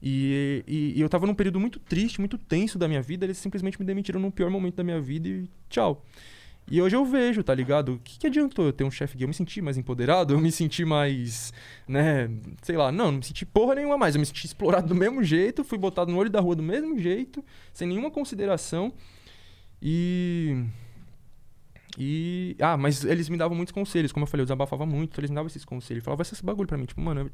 E, 0.00 0.62
e, 0.66 0.92
e 0.96 1.00
eu 1.00 1.08
tava 1.08 1.26
num 1.26 1.34
período 1.34 1.58
muito 1.58 1.78
triste, 1.80 2.20
muito 2.20 2.38
tenso 2.38 2.78
da 2.78 2.86
minha 2.86 3.02
vida, 3.02 3.26
eles 3.26 3.36
simplesmente 3.38 3.78
me 3.80 3.84
demitiram 3.84 4.20
no 4.20 4.30
pior 4.30 4.48
momento 4.48 4.76
da 4.76 4.84
minha 4.84 5.00
vida 5.00 5.28
e 5.28 5.50
tchau. 5.68 6.04
E 6.70 6.82
hoje 6.82 6.94
eu 6.94 7.04
vejo, 7.04 7.42
tá 7.42 7.54
ligado? 7.54 7.94
O 7.94 7.98
que, 7.98 8.18
que 8.18 8.26
adiantou 8.26 8.66
eu 8.66 8.72
ter 8.72 8.84
um 8.84 8.90
chefe 8.90 9.16
gay? 9.16 9.24
Eu 9.24 9.28
me 9.28 9.34
senti 9.34 9.62
mais 9.62 9.78
empoderado, 9.78 10.34
eu 10.34 10.38
me 10.38 10.52
senti 10.52 10.84
mais, 10.84 11.52
né, 11.86 12.30
sei 12.62 12.76
lá, 12.76 12.92
não, 12.92 13.06
não 13.06 13.18
me 13.18 13.24
senti 13.24 13.46
porra 13.46 13.74
nenhuma 13.74 13.96
mais. 13.96 14.14
Eu 14.14 14.20
me 14.20 14.26
senti 14.26 14.44
explorado 14.44 14.86
do 14.86 14.94
mesmo 14.94 15.24
jeito, 15.24 15.64
fui 15.64 15.78
botado 15.78 16.12
no 16.12 16.18
olho 16.18 16.28
da 16.28 16.40
rua 16.40 16.54
do 16.54 16.62
mesmo 16.62 16.98
jeito, 16.98 17.42
sem 17.72 17.88
nenhuma 17.88 18.10
consideração. 18.10 18.92
E. 19.80 20.64
E. 22.00 22.54
Ah, 22.60 22.76
mas 22.76 23.04
eles 23.04 23.28
me 23.28 23.36
davam 23.36 23.56
muitos 23.56 23.72
conselhos. 23.72 24.12
Como 24.12 24.22
eu 24.22 24.28
falei, 24.28 24.42
eu 24.42 24.46
desabafava 24.46 24.86
muito, 24.86 25.10
então 25.10 25.20
eles 25.20 25.30
me 25.30 25.34
davam 25.34 25.48
esses 25.48 25.64
conselhos. 25.64 26.04
Falavam 26.04 26.22
esse 26.22 26.44
bagulho 26.44 26.68
pra 26.68 26.78
mim. 26.78 26.84
Tipo, 26.84 27.00
mano, 27.00 27.28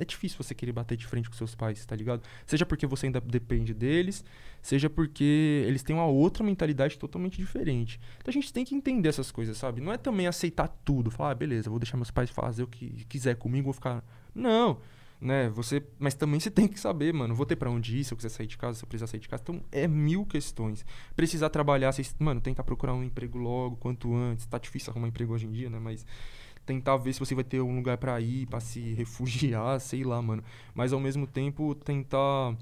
é 0.00 0.04
difícil 0.04 0.36
você 0.42 0.56
querer 0.56 0.72
bater 0.72 0.96
de 0.96 1.06
frente 1.06 1.30
com 1.30 1.36
seus 1.36 1.54
pais, 1.54 1.86
tá 1.86 1.94
ligado? 1.94 2.22
Seja 2.44 2.66
porque 2.66 2.84
você 2.84 3.06
ainda 3.06 3.20
depende 3.20 3.72
deles, 3.72 4.24
seja 4.60 4.90
porque 4.90 5.64
eles 5.68 5.84
têm 5.84 5.94
uma 5.94 6.06
outra 6.06 6.42
mentalidade 6.42 6.98
totalmente 6.98 7.36
diferente. 7.36 8.00
Então 8.18 8.30
a 8.30 8.32
gente 8.32 8.52
tem 8.52 8.64
que 8.64 8.74
entender 8.74 9.08
essas 9.08 9.30
coisas, 9.30 9.56
sabe? 9.56 9.80
Não 9.80 9.92
é 9.92 9.96
também 9.96 10.26
aceitar 10.26 10.66
tudo. 10.84 11.12
Falar, 11.12 11.30
ah, 11.30 11.34
beleza, 11.36 11.70
vou 11.70 11.78
deixar 11.78 11.96
meus 11.96 12.10
pais 12.10 12.28
fazer 12.28 12.64
o 12.64 12.66
que 12.66 13.04
quiser 13.08 13.36
comigo, 13.36 13.66
vou 13.66 13.72
ficar. 13.72 14.04
Não. 14.34 14.78
Né, 15.20 15.48
você, 15.48 15.82
mas 15.98 16.14
também 16.14 16.38
você 16.38 16.48
tem 16.48 16.68
que 16.68 16.78
saber, 16.78 17.12
mano, 17.12 17.34
vou 17.34 17.44
ter 17.44 17.56
pra 17.56 17.68
onde 17.68 17.98
ir, 17.98 18.04
se 18.04 18.12
eu 18.12 18.16
quiser 18.16 18.28
sair 18.28 18.46
de 18.46 18.56
casa, 18.56 18.78
se 18.78 18.84
eu 18.84 18.88
precisar 18.88 19.08
sair 19.08 19.18
de 19.18 19.28
casa. 19.28 19.42
Então, 19.42 19.60
é 19.72 19.88
mil 19.88 20.24
questões. 20.24 20.86
Precisar 21.16 21.50
trabalhar, 21.50 21.90
vocês, 21.90 22.14
mano, 22.20 22.40
tentar 22.40 22.62
procurar 22.62 22.94
um 22.94 23.02
emprego 23.02 23.36
logo, 23.36 23.76
quanto 23.76 24.14
antes. 24.14 24.46
Tá 24.46 24.58
difícil 24.58 24.92
arrumar 24.92 25.08
emprego 25.08 25.34
hoje 25.34 25.46
em 25.46 25.50
dia, 25.50 25.68
né, 25.68 25.78
mas 25.80 26.06
tentar 26.64 26.96
ver 26.98 27.14
se 27.14 27.20
você 27.20 27.34
vai 27.34 27.42
ter 27.42 27.60
um 27.60 27.74
lugar 27.74 27.98
pra 27.98 28.20
ir, 28.20 28.46
pra 28.46 28.60
se 28.60 28.92
refugiar, 28.94 29.80
sei 29.80 30.04
lá, 30.04 30.22
mano. 30.22 30.44
Mas 30.72 30.92
ao 30.92 31.00
mesmo 31.00 31.26
tempo 31.26 31.74
tentar 31.74 32.56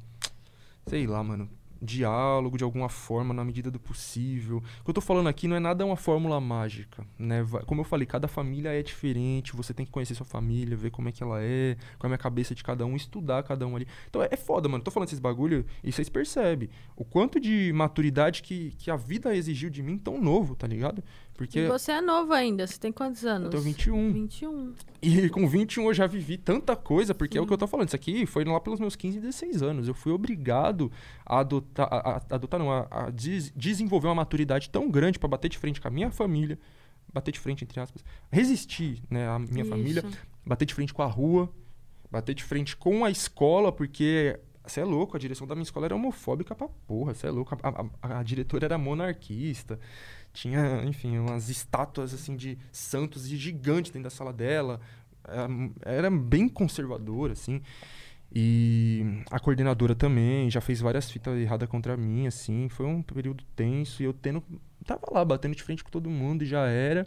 sei 0.86 1.06
lá, 1.06 1.22
mano, 1.22 1.48
diálogo 1.86 2.58
de 2.58 2.64
alguma 2.64 2.88
forma 2.88 3.32
na 3.32 3.44
medida 3.44 3.70
do 3.70 3.80
possível. 3.80 4.58
O 4.58 4.84
que 4.84 4.90
eu 4.90 4.94
tô 4.94 5.00
falando 5.00 5.28
aqui 5.28 5.48
não 5.48 5.56
é 5.56 5.60
nada 5.60 5.86
uma 5.86 5.96
fórmula 5.96 6.40
mágica, 6.40 7.06
né? 7.18 7.46
Como 7.64 7.80
eu 7.80 7.84
falei, 7.84 8.06
cada 8.06 8.28
família 8.28 8.70
é 8.70 8.82
diferente, 8.82 9.56
você 9.56 9.72
tem 9.72 9.86
que 9.86 9.92
conhecer 9.92 10.14
sua 10.14 10.26
família, 10.26 10.76
ver 10.76 10.90
como 10.90 11.08
é 11.08 11.12
que 11.12 11.22
ela 11.22 11.42
é, 11.42 11.76
como 11.98 12.12
é 12.12 12.16
a 12.16 12.18
cabeça 12.18 12.54
de 12.54 12.62
cada 12.62 12.84
um, 12.84 12.96
estudar 12.96 13.42
cada 13.44 13.66
um 13.66 13.76
ali. 13.76 13.86
Então 14.08 14.22
é, 14.22 14.28
é 14.30 14.36
foda, 14.36 14.68
mano. 14.68 14.84
Tô 14.84 14.90
falando 14.90 15.08
esses 15.08 15.20
bagulho 15.20 15.64
e 15.82 15.92
vocês 15.92 16.08
percebem 16.08 16.68
o 16.96 17.04
quanto 17.04 17.40
de 17.40 17.72
maturidade 17.72 18.42
que, 18.42 18.72
que 18.78 18.90
a 18.90 18.96
vida 18.96 19.34
exigiu 19.34 19.70
de 19.70 19.82
mim 19.82 19.96
tão 19.96 20.20
novo, 20.20 20.56
tá 20.56 20.66
ligado? 20.66 21.02
Porque 21.36 21.58
E 21.60 21.68
você 21.68 21.92
é 21.92 22.00
novo 22.00 22.32
ainda, 22.32 22.66
você 22.66 22.78
tem 22.78 22.90
quantos 22.90 23.24
anos? 23.24 23.44
eu 23.46 23.50
tenho 23.50 23.62
21. 23.62 24.12
21. 24.12 24.74
E 25.02 25.28
com 25.28 25.46
21 25.46 25.84
eu 25.86 25.94
já 25.94 26.06
vivi 26.06 26.38
tanta 26.38 26.74
coisa, 26.74 27.14
porque 27.14 27.36
é 27.36 27.40
o 27.40 27.46
que 27.46 27.52
eu 27.52 27.58
tô 27.58 27.66
falando. 27.66 27.88
Isso 27.88 27.96
aqui 27.96 28.24
foi 28.24 28.44
lá 28.44 28.58
pelos 28.58 28.80
meus 28.80 28.96
15, 28.96 29.20
16 29.20 29.62
anos. 29.62 29.86
Eu 29.86 29.94
fui 29.94 30.12
obrigado 30.12 30.90
a 31.24 31.40
adotar, 31.40 31.88
a, 31.90 32.16
a- 32.16 32.22
adotar 32.30 32.58
não, 32.58 32.72
a, 32.72 32.86
a 32.90 33.10
des- 33.10 33.52
desenvolver 33.54 34.08
uma 34.08 34.14
maturidade 34.14 34.70
tão 34.70 34.90
grande 34.90 35.18
pra 35.18 35.28
bater 35.28 35.48
de 35.50 35.58
frente 35.58 35.80
com 35.80 35.88
a 35.88 35.90
minha 35.90 36.10
família, 36.10 36.58
bater 37.12 37.32
de 37.32 37.38
frente, 37.38 37.64
entre 37.64 37.78
aspas, 37.80 38.02
resistir, 38.30 39.02
né, 39.10 39.28
a 39.28 39.38
minha 39.38 39.64
família, 39.64 40.02
Isso. 40.06 40.18
bater 40.44 40.64
de 40.64 40.74
frente 40.74 40.92
com 40.94 41.02
a 41.02 41.06
rua, 41.06 41.50
bater 42.10 42.34
de 42.34 42.42
frente 42.44 42.76
com 42.76 43.04
a 43.04 43.10
escola, 43.10 43.70
porque 43.70 44.38
você 44.66 44.80
é 44.80 44.84
louco, 44.84 45.16
a 45.16 45.20
direção 45.20 45.46
da 45.46 45.54
minha 45.54 45.62
escola 45.62 45.86
era 45.86 45.94
homofóbica 45.94 46.54
pra 46.54 46.66
porra, 46.68 47.14
você 47.14 47.26
é 47.26 47.30
louco. 47.30 47.56
A, 47.62 47.86
a- 48.02 48.18
a 48.20 48.22
diretora 48.22 48.64
era 48.64 48.76
monarquista. 48.78 49.78
Tinha, 50.36 50.84
enfim, 50.84 51.16
umas 51.16 51.48
estátuas 51.48 52.12
assim 52.12 52.36
de 52.36 52.58
santos 52.70 53.32
e 53.32 53.38
gigantes 53.38 53.90
dentro 53.90 54.04
da 54.04 54.10
sala 54.10 54.34
dela. 54.34 54.82
Era, 55.82 56.10
bem 56.10 56.46
conservadora, 56.46 57.32
assim. 57.32 57.62
E 58.30 59.22
a 59.30 59.40
coordenadora 59.40 59.94
também 59.94 60.50
já 60.50 60.60
fez 60.60 60.78
várias 60.78 61.10
fitas 61.10 61.38
erradas 61.40 61.66
contra 61.70 61.96
mim, 61.96 62.26
assim. 62.26 62.68
Foi 62.68 62.84
um 62.84 63.00
período 63.00 63.42
tenso 63.56 64.02
e 64.02 64.04
eu 64.04 64.12
tendo. 64.12 64.44
Tava 64.84 65.06
lá 65.10 65.24
batendo 65.24 65.56
de 65.56 65.62
frente 65.62 65.82
com 65.82 65.90
todo 65.90 66.10
mundo 66.10 66.42
e 66.42 66.46
já 66.46 66.66
era. 66.66 67.06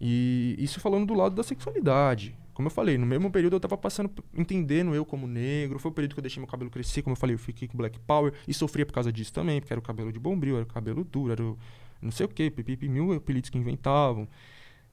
E 0.00 0.56
isso 0.58 0.80
falando 0.80 1.08
do 1.08 1.12
lado 1.12 1.34
da 1.34 1.42
sexualidade. 1.42 2.34
Como 2.54 2.68
eu 2.68 2.70
falei, 2.70 2.96
no 2.96 3.04
mesmo 3.04 3.30
período 3.30 3.56
eu 3.56 3.60
tava 3.60 3.76
passando, 3.76 4.10
entendendo 4.34 4.94
eu 4.94 5.04
como 5.04 5.26
negro. 5.26 5.78
Foi 5.78 5.90
o 5.90 5.94
período 5.94 6.14
que 6.14 6.20
eu 6.20 6.22
deixei 6.22 6.40
meu 6.40 6.48
cabelo 6.48 6.70
crescer, 6.70 7.02
como 7.02 7.12
eu 7.12 7.18
falei, 7.18 7.34
eu 7.34 7.38
fiquei 7.38 7.68
com 7.68 7.76
Black 7.76 7.98
Power. 8.00 8.32
E 8.48 8.54
sofria 8.54 8.86
por 8.86 8.94
causa 8.94 9.12
disso 9.12 9.30
também, 9.30 9.60
porque 9.60 9.74
era 9.74 9.80
o 9.80 9.82
cabelo 9.82 10.10
de 10.10 10.18
bombril, 10.18 10.56
era 10.56 10.64
o 10.64 10.66
cabelo 10.66 11.04
duro, 11.04 11.32
era 11.32 11.42
o 11.42 11.58
não 12.00 12.10
sei 12.10 12.26
o 12.26 12.28
que, 12.28 12.50
pipipi, 12.50 12.88
mil 12.88 13.12
apelidos 13.12 13.50
que 13.50 13.58
inventavam. 13.58 14.28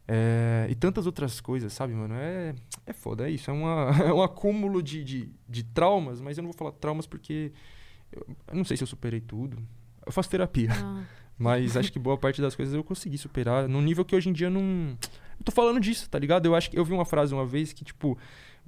É, 0.08 0.68
e 0.70 0.76
tantas 0.76 1.06
outras 1.06 1.42
coisas, 1.42 1.74
sabe, 1.74 1.94
mano? 1.94 2.16
É, 2.16 2.56
é 2.86 2.94
foda, 2.94 3.28
é 3.28 3.32
isso. 3.32 3.50
É, 3.50 3.54
uma, 3.54 3.92
é 4.06 4.14
um 4.14 4.22
acúmulo 4.22 4.82
de, 4.82 5.04
de, 5.04 5.30
de 5.48 5.64
traumas, 5.64 6.22
mas 6.22 6.38
eu 6.38 6.44
não 6.44 6.52
vou 6.52 6.58
falar 6.58 6.72
traumas 6.72 7.06
porque 7.06 7.52
eu, 8.12 8.26
eu 8.48 8.56
não 8.56 8.64
sei 8.64 8.78
se 8.78 8.84
eu 8.84 8.88
superei 8.88 9.20
tudo. 9.20 9.58
Eu 10.06 10.12
faço 10.12 10.30
terapia. 10.30 10.70
Ah, 10.74 11.04
Mas 11.38 11.78
acho 11.78 11.92
que 11.92 12.00
boa 12.00 12.18
parte 12.18 12.42
das 12.42 12.56
coisas 12.56 12.74
eu 12.74 12.84
consegui 12.84 13.18
superar. 13.18 13.68
Num 13.68 13.82
nível 13.82 14.04
que 14.04 14.16
hoje 14.16 14.28
em 14.28 14.34
dia 14.34 14.50
não. 14.50 14.98
Eu 15.38 15.44
tô 15.46 15.52
falando 15.52 15.80
disso, 15.80 16.10
tá 16.10 16.18
ligado? 16.18 16.48
Eu 16.48 16.56
acho 16.56 16.72
que 16.72 16.80
eu 16.80 16.84
vi 16.84 16.94
uma 16.94 17.06
frase 17.06 17.32
uma 17.32 17.46
vez 17.46 17.72
que, 17.72 17.86
tipo, 17.86 18.18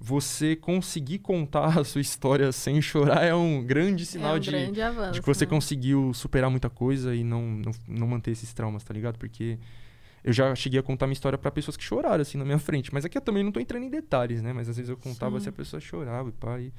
você 0.01 0.55
conseguir 0.55 1.19
contar 1.19 1.77
a 1.79 1.83
sua 1.83 1.99
história 1.99 2.51
sem 2.51 2.81
chorar 2.81 3.23
é 3.23 3.35
um 3.35 3.61
grande 3.63 4.05
sinal 4.05 4.35
é 4.35 4.37
um 4.37 4.39
de, 4.39 4.49
grande 4.51 4.81
avanço. 4.81 5.11
de 5.13 5.19
que 5.21 5.27
você 5.27 5.45
né? 5.45 5.49
conseguiu 5.49 6.13
superar 6.13 6.49
muita 6.49 6.69
coisa 6.69 7.13
e 7.13 7.23
não, 7.23 7.41
não, 7.41 7.71
não 7.87 8.07
manter 8.07 8.31
esses 8.31 8.53
traumas, 8.53 8.83
tá 8.83 8.93
ligado? 8.93 9.17
Porque 9.19 9.59
eu 10.23 10.31
já 10.31 10.55
cheguei 10.55 10.79
a 10.79 10.83
contar 10.83 11.05
minha 11.05 11.13
história 11.13 11.37
pra 11.37 11.51
pessoas 11.51 11.75
que 11.75 11.83
choraram, 11.83 12.21
assim, 12.21 12.37
na 12.37 12.45
minha 12.45 12.59
frente. 12.59 12.93
Mas 12.93 13.03
aqui 13.03 13.17
eu 13.17 13.21
também 13.21 13.43
não 13.43 13.51
tô 13.51 13.59
entrando 13.59 13.83
em 13.83 13.89
detalhes, 13.89 14.41
né? 14.41 14.53
Mas 14.53 14.69
às 14.69 14.77
vezes 14.77 14.89
eu 14.89 14.97
contava 14.97 15.37
Sim. 15.39 15.43
se 15.43 15.49
a 15.49 15.51
pessoa 15.51 15.79
chorava 15.79 16.29
e 16.29 16.31
pá. 16.31 16.59
e- 16.59 16.73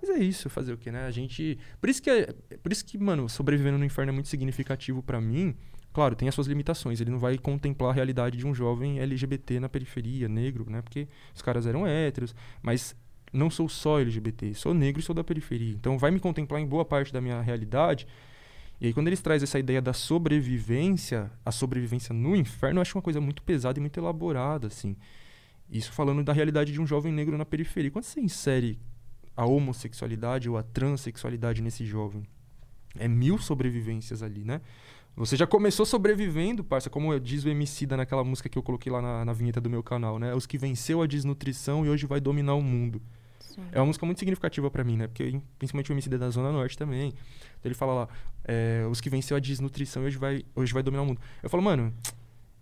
Mas 0.00 0.10
é 0.10 0.18
isso, 0.18 0.50
fazer 0.50 0.72
o 0.72 0.76
quê, 0.78 0.90
né? 0.90 1.06
A 1.06 1.10
gente. 1.10 1.58
Por 1.80 1.88
isso 1.88 2.02
que, 2.02 2.10
é... 2.10 2.32
Por 2.62 2.72
isso 2.72 2.84
que 2.84 2.98
mano, 2.98 3.28
sobrevivendo 3.28 3.78
no 3.78 3.84
inferno 3.84 4.10
é 4.10 4.12
muito 4.12 4.28
significativo 4.28 5.02
pra 5.02 5.20
mim. 5.20 5.54
Claro, 5.96 6.14
tem 6.14 6.28
as 6.28 6.34
suas 6.34 6.46
limitações. 6.46 7.00
Ele 7.00 7.10
não 7.10 7.18
vai 7.18 7.38
contemplar 7.38 7.88
a 7.88 7.94
realidade 7.94 8.36
de 8.36 8.46
um 8.46 8.54
jovem 8.54 9.00
LGBT 9.00 9.58
na 9.58 9.66
periferia, 9.66 10.28
negro, 10.28 10.66
né? 10.68 10.82
Porque 10.82 11.08
os 11.34 11.40
caras 11.40 11.66
eram 11.66 11.86
héteros. 11.86 12.34
Mas 12.60 12.94
não 13.32 13.48
sou 13.48 13.66
só 13.66 13.98
LGBT, 13.98 14.52
sou 14.52 14.74
negro 14.74 15.00
e 15.00 15.02
sou 15.02 15.14
da 15.14 15.24
periferia. 15.24 15.72
Então 15.72 15.96
vai 15.96 16.10
me 16.10 16.20
contemplar 16.20 16.60
em 16.60 16.66
boa 16.66 16.84
parte 16.84 17.14
da 17.14 17.18
minha 17.18 17.40
realidade. 17.40 18.06
E 18.78 18.88
aí 18.88 18.92
quando 18.92 19.06
eles 19.06 19.22
trazem 19.22 19.44
essa 19.44 19.58
ideia 19.58 19.80
da 19.80 19.94
sobrevivência, 19.94 21.32
a 21.42 21.50
sobrevivência 21.50 22.14
no 22.14 22.36
inferno, 22.36 22.76
eu 22.76 22.82
acho 22.82 22.98
uma 22.98 23.02
coisa 23.02 23.18
muito 23.18 23.42
pesada 23.42 23.78
e 23.78 23.80
muito 23.80 23.98
elaborada, 23.98 24.66
assim. 24.66 24.98
Isso 25.70 25.90
falando 25.92 26.22
da 26.22 26.34
realidade 26.34 26.74
de 26.74 26.78
um 26.78 26.86
jovem 26.86 27.10
negro 27.10 27.38
na 27.38 27.46
periferia. 27.46 27.90
Quando 27.90 28.04
você 28.04 28.20
insere 28.20 28.78
a 29.34 29.46
homossexualidade 29.46 30.46
ou 30.46 30.58
a 30.58 30.62
transexualidade 30.62 31.62
nesse 31.62 31.86
jovem, 31.86 32.22
é 32.98 33.08
mil 33.08 33.38
sobrevivências 33.38 34.22
ali, 34.22 34.44
né? 34.44 34.60
Você 35.16 35.34
já 35.36 35.46
começou 35.46 35.86
sobrevivendo, 35.86 36.62
parça, 36.62 36.90
como 36.90 37.18
diz 37.18 37.42
o 37.44 37.48
Emicida 37.48 37.96
naquela 37.96 38.22
música 38.22 38.48
que 38.50 38.58
eu 38.58 38.62
coloquei 38.62 38.92
lá 38.92 39.00
na, 39.00 39.24
na 39.24 39.32
vinheta 39.32 39.60
do 39.60 39.70
meu 39.70 39.82
canal, 39.82 40.18
né? 40.18 40.34
Os 40.34 40.44
que 40.46 40.58
venceu 40.58 41.00
a 41.00 41.06
desnutrição 41.06 41.86
e 41.86 41.88
hoje 41.88 42.04
vai 42.06 42.20
dominar 42.20 42.54
o 42.54 42.62
mundo. 42.62 43.00
É 43.72 43.80
uma 43.80 43.86
música 43.86 44.04
muito 44.04 44.18
significativa 44.18 44.70
pra 44.70 44.84
mim, 44.84 44.98
né? 44.98 45.06
Porque 45.06 45.40
principalmente 45.58 45.90
o 45.90 45.94
MC 45.94 46.10
da 46.10 46.28
Zona 46.28 46.52
Norte 46.52 46.76
também. 46.76 47.08
Então 47.08 47.64
ele 47.64 47.74
fala 47.74 47.94
lá, 47.94 48.08
é, 48.44 48.86
os 48.90 49.00
que 49.00 49.08
venceu 49.08 49.34
a 49.36 49.40
desnutrição 49.40 50.02
e 50.02 50.06
hoje 50.08 50.18
vai, 50.18 50.44
hoje 50.54 50.74
vai 50.74 50.82
dominar 50.82 51.02
o 51.02 51.06
mundo. 51.06 51.20
Eu 51.42 51.48
falo, 51.48 51.62
mano, 51.62 51.94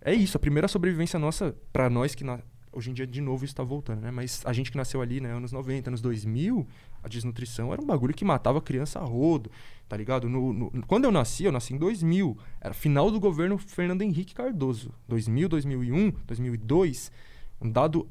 é 0.00 0.14
isso, 0.14 0.36
a 0.36 0.40
primeira 0.40 0.68
sobrevivência 0.68 1.18
nossa, 1.18 1.56
pra 1.72 1.90
nós 1.90 2.14
que 2.14 2.22
na- 2.22 2.38
hoje 2.72 2.90
em 2.90 2.94
dia 2.94 3.06
de 3.06 3.20
novo 3.20 3.44
isso 3.44 3.54
tá 3.56 3.64
voltando, 3.64 4.00
né? 4.02 4.12
Mas 4.12 4.42
a 4.44 4.52
gente 4.52 4.70
que 4.70 4.76
nasceu 4.76 5.00
ali, 5.02 5.20
né, 5.20 5.32
anos 5.32 5.50
90, 5.50 5.90
anos 5.90 6.00
2000, 6.00 6.64
a 7.04 7.08
desnutrição 7.08 7.72
era 7.72 7.80
um 7.82 7.86
bagulho 7.86 8.14
que 8.14 8.24
matava 8.24 8.60
criança 8.60 8.98
a 8.98 9.04
rodo, 9.04 9.50
tá 9.88 9.96
ligado? 9.96 10.28
No, 10.28 10.52
no- 10.52 10.70
quando 10.86 11.04
eu 11.04 11.12
nasci, 11.12 11.44
eu 11.44 11.52
nasci 11.52 11.74
em 11.74 11.78
2000, 11.78 12.36
era 12.60 12.72
final 12.74 13.10
do 13.10 13.20
governo 13.20 13.58
Fernando 13.58 14.02
Henrique 14.02 14.34
Cardoso. 14.34 14.92
2000, 15.08 15.48
2001, 15.48 16.10
2002, 16.26 17.12
um 17.60 17.70
dado 17.70 18.08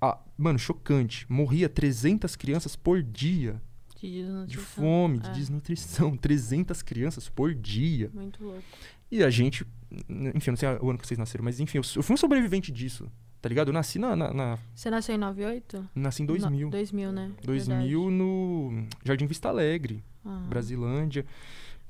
ah, 0.00 0.18
mano, 0.38 0.58
chocante. 0.58 1.26
Morria 1.30 1.68
300 1.68 2.34
crianças 2.34 2.74
por 2.74 3.02
dia 3.02 3.60
De, 4.00 4.24
de 4.46 4.56
fome, 4.56 5.18
de 5.18 5.28
É, 5.28 5.32
desnutrição. 5.32 6.16
300 6.18 6.80
crianças 6.82 7.28
por 7.28 7.54
dia. 7.54 8.10
Muito 8.14 8.42
louco. 8.42 8.62
E 9.10 9.22
a 9.22 9.28
gente, 9.28 9.66
enfim, 10.34 10.48
eu 10.48 10.52
não 10.52 10.56
sei 10.56 10.68
o 10.80 10.88
ano 10.88 10.98
que 10.98 11.06
vocês 11.06 11.18
nasceram, 11.18 11.44
mas 11.44 11.60
enfim, 11.60 11.76
eu, 11.78 11.84
eu 11.96 12.02
fui 12.02 12.14
um 12.14 12.16
sobrevivente 12.16 12.72
disso, 12.72 13.10
tá 13.40 13.48
ligado? 13.48 13.68
Eu 13.68 13.72
nasci 13.74 13.98
na, 13.98 14.14
na- 14.16 14.32
na- 14.32 14.58
Você 14.74 14.90
nasceu 14.90 15.14
em 15.14 15.18
98? 15.18 15.88
nasci 15.94 16.22
em 16.22 16.26
2000. 16.26 16.66
No, 16.66 16.70
2000, 16.70 17.12
né? 17.12 17.30
2000 17.44 18.10
no 18.10 18.84
Jardim 19.04 19.26
Vista 19.26 19.48
Alegre, 19.48 20.02
Verdade. 20.24 20.44
Ah. 20.44 20.48
Brasilândia. 20.48 21.26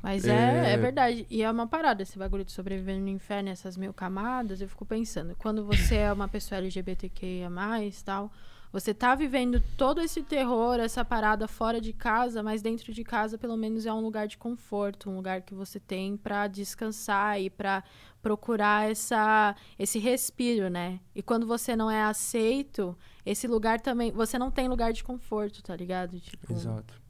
Mas 0.03 0.25
é... 0.25 0.31
É- 0.31 0.73
é 0.73 0.77
verdade. 0.79 1.27
E 1.29 1.43
é 1.43 1.51
uma 1.51 1.67
parada, 1.67 2.03
esse 2.03 2.19
bagulho 2.19 2.45
de 2.45 2.53
sobreviver 2.53 2.99
no 2.99 3.09
inferno, 3.09 3.51
essas 3.51 3.77
mil 3.77 3.93
camadas, 3.93 4.61
eu 4.61 4.69
fico 4.69 4.87
pensando, 4.87 5.35
quando 5.39 5.65
você 5.65 5.97
é 5.97 6.12
uma 6.12 6.27
pessoa 6.29 6.59
LGBTQIA, 6.59 7.51
tal, 8.03 8.33
você 8.73 8.94
tá 8.94 9.15
vivendo 9.15 9.60
todo 9.76 10.00
esse 10.00 10.23
terror, 10.23 10.78
essa 10.78 11.05
parada 11.05 11.49
fora 11.49 11.81
de 11.81 11.92
casa, 11.92 12.42
mas 12.42 12.62
dentro 12.62 12.92
de 12.92 13.02
casa, 13.02 13.36
pelo 13.36 13.57
menos, 13.57 13.84
é 13.84 13.92
um 13.92 14.00
lugar 14.00 14.28
de 14.28 14.39
conforto, 14.39 15.10
um 15.10 15.16
lugar 15.16 15.42
que 15.42 15.55
você 15.55 15.81
tem 15.81 16.16
pra 16.16 16.47
descansar 16.47 17.40
e 17.40 17.50
pra 17.50 17.82
procurar 18.23 18.89
essa, 18.89 19.57
esse 19.78 19.99
respiro, 19.99 20.68
né? 20.68 21.00
E 21.15 21.23
quando 21.23 21.47
você 21.47 21.74
não 21.74 21.90
é 21.90 22.02
aceito, 22.02 22.97
esse 23.26 23.49
lugar 23.49 23.81
também. 23.81 24.12
Você 24.12 24.39
não 24.39 24.50
tem 24.50 24.68
lugar 24.68 24.92
de 24.92 25.02
conforto, 25.02 25.62
tá 25.62 25.74
ligado? 25.74 26.20
Tipo, 26.20 26.52
Exato. 26.52 27.00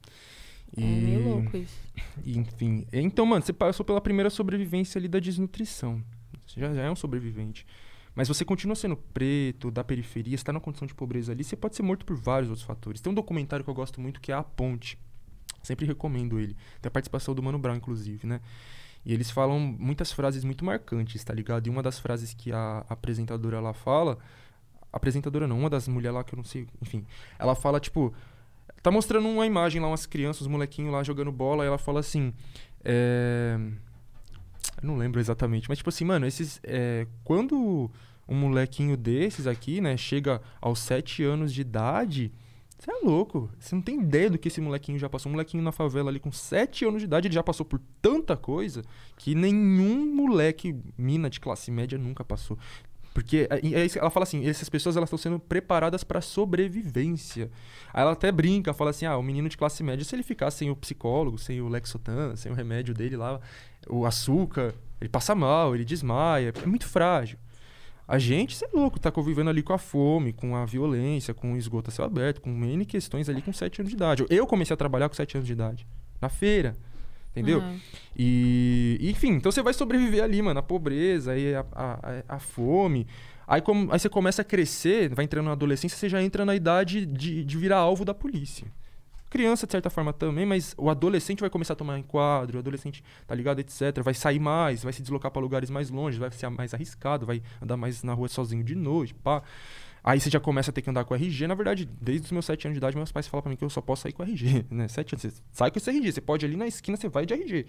É 0.75 0.81
meio 0.81 1.27
louco 1.27 1.57
isso. 1.57 1.77
E, 2.23 2.37
enfim. 2.37 2.87
Então, 2.93 3.25
mano, 3.25 3.43
você 3.43 3.51
passou 3.53 3.85
pela 3.85 3.99
primeira 3.99 4.29
sobrevivência 4.29 4.97
ali 4.97 5.07
da 5.07 5.19
desnutrição. 5.19 6.01
Você 6.47 6.59
já, 6.59 6.73
já 6.73 6.83
é 6.83 6.89
um 6.89 6.95
sobrevivente. 6.95 7.67
Mas 8.13 8.27
você 8.27 8.43
continua 8.43 8.75
sendo 8.75 8.97
preto, 8.97 9.71
da 9.71 9.83
periferia, 9.83 10.35
está 10.35 10.51
na 10.51 10.59
condição 10.59 10.85
de 10.85 10.93
pobreza 10.93 11.31
ali, 11.31 11.43
você 11.43 11.55
pode 11.55 11.75
ser 11.75 11.83
morto 11.83 12.05
por 12.05 12.15
vários 12.15 12.49
outros 12.49 12.65
fatores. 12.65 12.99
Tem 13.01 13.11
um 13.11 13.15
documentário 13.15 13.63
que 13.63 13.69
eu 13.69 13.73
gosto 13.73 14.01
muito 14.01 14.19
que 14.19 14.31
é 14.31 14.35
A 14.35 14.43
Ponte. 14.43 14.99
Sempre 15.63 15.85
recomendo 15.85 16.39
ele. 16.39 16.55
Tem 16.81 16.87
a 16.87 16.91
participação 16.91 17.33
do 17.33 17.41
Mano 17.41 17.59
Brown, 17.59 17.75
inclusive, 17.75 18.27
né? 18.27 18.41
E 19.05 19.13
eles 19.13 19.31
falam 19.31 19.59
muitas 19.59 20.11
frases 20.11 20.43
muito 20.43 20.63
marcantes, 20.63 21.23
tá 21.23 21.33
ligado? 21.33 21.67
E 21.67 21.69
uma 21.69 21.81
das 21.81 21.99
frases 21.99 22.33
que 22.33 22.51
a 22.51 22.85
apresentadora 22.89 23.59
lá 23.59 23.73
fala. 23.73 24.17
Apresentadora 24.91 25.47
não, 25.47 25.57
uma 25.57 25.69
das 25.69 25.87
mulheres 25.87 26.15
lá 26.15 26.23
que 26.23 26.33
eu 26.33 26.37
não 26.37 26.43
sei. 26.43 26.67
Enfim. 26.81 27.05
Ela 27.39 27.55
fala, 27.55 27.79
tipo. 27.79 28.13
Tá 28.83 28.89
mostrando 28.89 29.27
uma 29.27 29.45
imagem 29.45 29.79
lá, 29.79 29.87
umas 29.87 30.07
crianças, 30.07 30.41
os 30.41 30.47
molequinhos 30.47 30.91
lá 30.91 31.03
jogando 31.03 31.31
bola, 31.31 31.63
e 31.63 31.67
ela 31.67 31.77
fala 31.77 31.99
assim. 31.99 32.33
É. 32.83 33.57
Eu 34.81 34.87
não 34.87 34.97
lembro 34.97 35.19
exatamente, 35.19 35.69
mas 35.69 35.77
tipo 35.77 35.89
assim, 35.89 36.05
mano, 36.05 36.25
esses. 36.25 36.59
É, 36.63 37.05
quando 37.23 37.89
um 38.27 38.35
molequinho 38.35 38.95
desses 38.95 39.45
aqui, 39.45 39.81
né, 39.81 39.97
chega 39.97 40.41
aos 40.59 40.79
7 40.79 41.23
anos 41.23 41.53
de 41.53 41.61
idade, 41.61 42.31
você 42.81 42.89
é 42.89 42.99
louco. 43.03 43.47
Você 43.59 43.75
não 43.75 43.81
tem 43.81 43.99
ideia 44.01 44.27
do 44.27 44.39
que 44.39 44.47
esse 44.47 44.59
molequinho 44.59 44.97
já 44.97 45.07
passou. 45.07 45.29
Um 45.29 45.33
molequinho 45.33 45.61
na 45.61 45.71
favela 45.71 46.09
ali 46.09 46.19
com 46.19 46.31
7 46.31 46.83
anos 46.85 47.01
de 47.01 47.05
idade, 47.05 47.27
ele 47.27 47.35
já 47.35 47.43
passou 47.43 47.63
por 47.63 47.79
tanta 48.01 48.35
coisa 48.35 48.81
que 49.17 49.35
nenhum 49.35 50.15
moleque, 50.15 50.75
mina 50.97 51.29
de 51.29 51.39
classe 51.39 51.69
média, 51.69 51.95
nunca 51.97 52.25
passou. 52.25 52.57
Porque 53.13 53.47
é, 53.49 53.83
é 53.83 53.87
ela 53.97 54.09
fala 54.09 54.23
assim, 54.23 54.47
essas 54.47 54.69
pessoas 54.69 54.95
elas 54.95 55.07
estão 55.07 55.17
sendo 55.17 55.39
preparadas 55.39 56.03
para 56.03 56.21
sobrevivência. 56.21 57.51
Aí 57.93 58.01
ela 58.01 58.13
até 58.13 58.31
brinca, 58.31 58.73
fala 58.73 58.91
assim: 58.91 59.05
"Ah, 59.05 59.17
o 59.17 59.23
menino 59.23 59.49
de 59.49 59.57
classe 59.57 59.83
média, 59.83 60.03
se 60.03 60.15
ele 60.15 60.23
ficar 60.23 60.49
sem 60.51 60.69
o 60.69 60.75
psicólogo, 60.75 61.37
sem 61.37 61.61
o 61.61 61.67
Lexotan, 61.67 62.35
sem 62.35 62.51
o 62.51 62.55
remédio 62.55 62.93
dele 62.93 63.17
lá, 63.17 63.39
o 63.89 64.05
açúcar, 64.05 64.73
ele 64.99 65.09
passa 65.09 65.35
mal, 65.35 65.75
ele 65.75 65.83
desmaia, 65.83 66.53
é 66.63 66.65
muito 66.65 66.87
frágil". 66.87 67.37
A 68.07 68.19
gente, 68.19 68.55
você 68.55 68.65
é 68.65 68.69
louco, 68.73 68.99
tá 68.99 69.09
convivendo 69.09 69.49
ali 69.49 69.63
com 69.63 69.71
a 69.71 69.77
fome, 69.77 70.33
com 70.33 70.55
a 70.55 70.65
violência, 70.65 71.33
com 71.33 71.53
o 71.53 71.57
esgoto 71.57 71.89
a 71.89 71.93
céu 71.93 72.03
aberto, 72.03 72.41
com 72.41 72.49
N 72.49 72.85
questões 72.85 73.29
ali 73.29 73.41
com 73.41 73.53
7 73.53 73.81
anos 73.81 73.89
de 73.89 73.95
idade. 73.95 74.25
Eu 74.29 74.45
comecei 74.45 74.73
a 74.73 74.77
trabalhar 74.77 75.07
com 75.07 75.15
7 75.15 75.37
anos 75.37 75.47
de 75.47 75.53
idade, 75.53 75.87
na 76.19 76.27
feira. 76.27 76.75
Entendeu? 77.31 77.59
Uhum. 77.59 77.79
E, 78.15 78.99
enfim, 79.01 79.31
então 79.31 79.51
você 79.51 79.61
vai 79.61 79.73
sobreviver 79.73 80.23
ali, 80.23 80.41
mano, 80.41 80.59
a 80.59 80.63
pobreza, 80.63 81.31
aí 81.31 81.55
a, 81.55 81.65
a, 81.71 82.35
a 82.35 82.39
fome. 82.39 83.07
Aí, 83.47 83.61
como, 83.61 83.91
aí 83.91 83.99
você 83.99 84.09
começa 84.09 84.41
a 84.41 84.45
crescer, 84.45 85.13
vai 85.13 85.25
entrando 85.25 85.45
na 85.45 85.53
adolescência, 85.53 85.97
você 85.97 86.09
já 86.09 86.21
entra 86.21 86.45
na 86.45 86.55
idade 86.55 87.05
de, 87.05 87.43
de 87.43 87.57
virar 87.57 87.77
alvo 87.77 88.03
da 88.03 88.13
polícia. 88.13 88.67
Criança, 89.29 89.65
de 89.65 89.71
certa 89.71 89.89
forma, 89.89 90.11
também, 90.11 90.45
mas 90.45 90.75
o 90.77 90.89
adolescente 90.89 91.39
vai 91.39 91.49
começar 91.49 91.71
a 91.71 91.75
tomar 91.75 91.97
enquadro, 91.97 92.57
o 92.57 92.59
adolescente, 92.59 93.01
tá 93.25 93.33
ligado, 93.33 93.59
etc. 93.59 94.01
Vai 94.03 94.13
sair 94.13 94.39
mais, 94.39 94.83
vai 94.83 94.91
se 94.91 95.01
deslocar 95.01 95.31
para 95.31 95.41
lugares 95.41 95.69
mais 95.69 95.89
longe, 95.89 96.19
vai 96.19 96.29
ser 96.31 96.49
mais 96.49 96.73
arriscado, 96.73 97.25
vai 97.25 97.41
andar 97.61 97.77
mais 97.77 98.03
na 98.03 98.13
rua 98.13 98.27
sozinho 98.27 98.61
de 98.61 98.75
noite, 98.75 99.13
pá. 99.13 99.41
Aí 100.03 100.19
você 100.19 100.29
já 100.29 100.39
começa 100.39 100.71
a 100.71 100.73
ter 100.73 100.81
que 100.81 100.89
andar 100.89 101.05
com 101.05 101.13
RG. 101.13 101.47
Na 101.47 101.53
verdade, 101.53 101.87
desde 102.01 102.25
os 102.25 102.31
meus 102.31 102.45
7 102.45 102.67
anos 102.67 102.75
de 102.75 102.79
idade, 102.79 102.95
meus 102.95 103.11
pais 103.11 103.27
falam 103.27 103.43
para 103.43 103.49
mim 103.49 103.55
que 103.55 103.63
eu 103.63 103.69
só 103.69 103.81
posso 103.81 104.03
sair 104.03 104.13
com 104.13 104.23
RG, 104.23 104.65
né? 104.71 104.87
7 104.87 105.13
anos, 105.13 105.21
você 105.21 105.41
sai 105.51 105.69
com 105.69 105.77
esse 105.77 105.89
RG. 105.89 106.11
Você 106.11 106.21
pode 106.21 106.45
ir 106.45 106.47
ali 106.47 106.57
na 106.57 106.67
esquina, 106.67 106.97
você 106.97 107.07
vai 107.07 107.25
de 107.25 107.33
RG. 107.33 107.67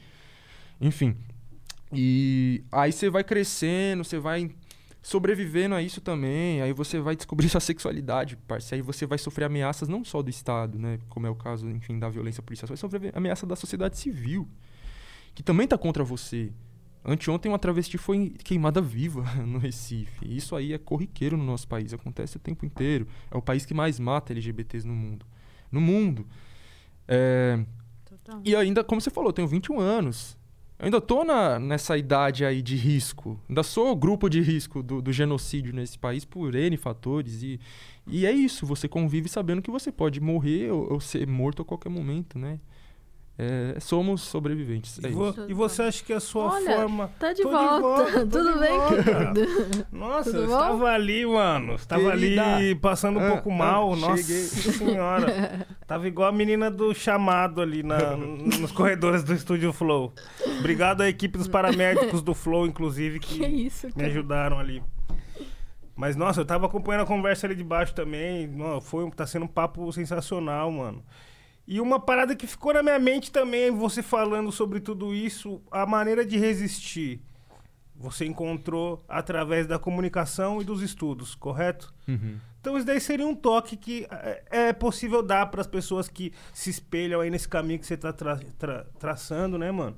Enfim. 0.81 1.17
E 1.93 2.65
aí 2.73 2.91
você 2.91 3.11
vai 3.11 3.23
crescendo, 3.23 4.03
você 4.03 4.19
vai 4.19 4.51
sobrevivendo 5.03 5.75
a 5.75 5.83
isso 5.83 6.01
também, 6.01 6.63
aí 6.63 6.73
você 6.73 7.01
vai 7.01 7.17
descobrir 7.17 7.49
sua 7.51 7.61
sexualidade, 7.61 8.37
parceiro, 8.37 8.83
aí 8.83 8.87
você 8.87 9.05
vai 9.05 9.19
sofrer 9.19 9.45
ameaças 9.45 9.89
não 9.89 10.05
só 10.05 10.23
do 10.23 10.31
Estado, 10.31 10.79
né, 10.79 11.01
como 11.09 11.27
é 11.27 11.31
o 11.31 11.35
caso, 11.35 11.69
enfim, 11.69 11.99
da 11.99 12.09
violência 12.09 12.43
policial, 12.43 12.69
você 12.69 12.73
vai 12.73 12.77
sofrer 12.77 13.17
ameaça 13.17 13.45
da 13.45 13.57
sociedade 13.57 13.99
civil, 13.99 14.49
que 15.35 15.43
também 15.43 15.67
tá 15.67 15.77
contra 15.77 16.05
você. 16.05 16.53
Anteontem 17.05 17.51
uma 17.51 17.59
travesti 17.59 17.99
foi 17.99 18.31
queimada 18.45 18.81
viva 18.81 19.23
no 19.45 19.59
Recife. 19.59 20.25
Isso 20.25 20.55
aí 20.55 20.73
é 20.73 20.79
corriqueiro 20.79 21.37
no 21.37 21.45
nosso 21.45 21.67
país, 21.67 21.93
acontece 21.93 22.37
o 22.37 22.41
tempo 22.41 22.65
inteiro. 22.65 23.07
É 23.31 23.37
o 23.37 23.43
país 23.43 23.67
que 23.67 23.75
mais 23.75 23.99
mata 23.99 24.33
LGBTs 24.33 24.87
no 24.87 24.95
mundo. 24.95 25.27
No 25.71 25.81
mundo. 25.81 26.27
É... 27.09 27.65
E 28.45 28.55
ainda, 28.55 28.85
como 28.85 29.01
você 29.01 29.11
falou, 29.11 29.31
eu 29.31 29.33
tenho 29.33 29.49
21 29.49 29.81
anos. 29.81 30.39
Eu 30.79 30.87
ainda 30.87 31.01
tô 31.01 31.25
na, 31.25 31.59
nessa 31.59 31.97
idade 31.97 32.45
aí 32.45 32.63
de 32.63 32.77
risco. 32.77 33.39
Ainda 33.49 33.63
sou 33.63 33.91
o 33.91 33.97
grupo 33.97 34.29
de 34.29 34.41
risco 34.41 34.83
do, 34.83 35.03
do 35.03 35.13
genocídio 35.13 35.73
nesse 35.73 35.99
país 35.99 36.25
por 36.25 36.55
N 36.55 36.77
fatores. 36.77 37.43
E, 37.43 37.61
e 38.07 38.27
é 38.27 38.33
isso, 38.33 38.65
você 38.65 38.89
convive 38.89 39.29
sabendo 39.29 39.63
que 39.63 39.71
você 39.71 39.91
pode 39.91 40.21
morrer 40.21 40.71
ou, 40.71 40.95
ou 40.95 41.01
ser 41.01 41.27
morto 41.27 41.63
a 41.63 41.65
qualquer 41.65 41.89
momento, 41.89 42.39
né? 42.39 42.61
É, 43.39 43.81
somos 43.81 44.21
sobreviventes. 44.21 45.03
É 45.03 45.09
e, 45.09 45.11
vo 45.11 45.35
e, 45.49 45.55
você 45.55 45.83
acha 45.83 46.05
que 46.05 46.13
a 46.13 46.21
sua 46.21 46.53
Olha, 46.53 46.77
forma. 46.77 47.11
Tá 47.19 47.33
de, 47.33 47.43
volta. 47.43 47.77
de 47.77 47.81
volta. 47.81 48.27
Tudo 48.29 48.59
bem, 48.59 48.79
querido? 48.89 49.87
Nossa, 49.91 50.31
Tudo 50.31 50.45
estava 50.45 50.91
ali, 50.91 51.25
mano. 51.25 51.75
Estava 51.75 52.11
ali 52.11 52.75
passando 52.77 53.19
um 53.19 53.27
ah, 53.27 53.31
pouco 53.31 53.51
ah, 53.51 53.57
mal. 53.57 53.97
Nossa 53.97 54.23
cheguei. 54.23 54.43
senhora. 54.45 55.67
Tava 55.87 56.07
igual 56.07 56.29
a 56.29 56.33
menina 56.33 56.71
do 56.71 56.95
chamado 56.95 57.63
ali 57.63 57.83
na, 57.83 58.17
nos 58.17 58.71
corredores 58.71 59.25
do 59.25 59.33
Estúdio 59.33 59.73
Flow. 59.73 60.13
Obrigado 60.59 61.01
à 61.01 61.09
equipe 61.09 61.39
dos 61.39 61.49
paramédicos 61.49 62.21
do 62.21 62.35
Flow, 62.35 62.67
inclusive, 62.67 63.19
que, 63.19 63.39
que 63.39 63.47
isso, 63.47 63.89
me 63.97 64.05
ajudaram 64.05 64.59
ali. 64.59 64.83
Mas, 65.97 66.17
nossa, 66.17 66.43
eu 66.43 66.45
tava 66.45 66.67
acompanhando 66.67 67.03
a 67.03 67.07
conversa 67.07 67.47
ali 67.47 67.55
de 67.55 67.65
baixo 67.65 67.95
também. 67.95 68.51
foi, 68.83 69.11
tá 69.11 69.27
sendo 69.27 69.47
um 69.47 69.49
papo 69.49 69.91
sensacional, 69.91 70.71
mano. 70.71 71.03
E 71.73 71.81
uma 71.81 71.99
parada 71.99 72.37
que 72.37 72.47
ficou 72.47 72.75
na 72.75 72.83
minha 72.83 72.99
mente 72.99 73.33
também, 73.33 73.71
você 73.71 74.03
falando 74.03 74.53
sobre 74.53 74.79
tudo 74.79 75.15
isso, 75.15 75.59
a 75.71 75.87
maneira 75.87 76.23
de 76.23 76.37
resistir. 76.37 77.23
Você 77.97 78.27
encontrou 78.27 79.03
através 79.09 79.67
da 79.67 79.79
comunicação 79.79 80.61
e 80.61 80.65
dos 80.67 80.83
estudos, 80.83 81.35
correto? 81.35 81.91
Uhum. 82.07 82.37
Então 82.61 82.77
isso 82.77 82.85
daí 82.85 83.01
seria 83.01 83.27
um 83.27 83.35
toque 83.35 83.79
que 83.79 84.07
é, 84.11 84.69
é 84.69 84.73
possível 84.75 85.23
dar 85.23 85.47
para 85.47 85.63
as 85.63 85.67
pessoas 85.67 86.09
que 86.09 86.35
se 86.53 86.69
espelham 86.69 87.23
aí 87.23 87.31
nesse 87.31 87.49
caminho 87.49 87.79
que 87.79 87.87
você 87.87 87.95
está 87.95 88.13
tra 88.13 88.39
tra 88.59 88.85
traçando, 88.99 89.57
né, 89.57 89.73
mano? 89.73 89.97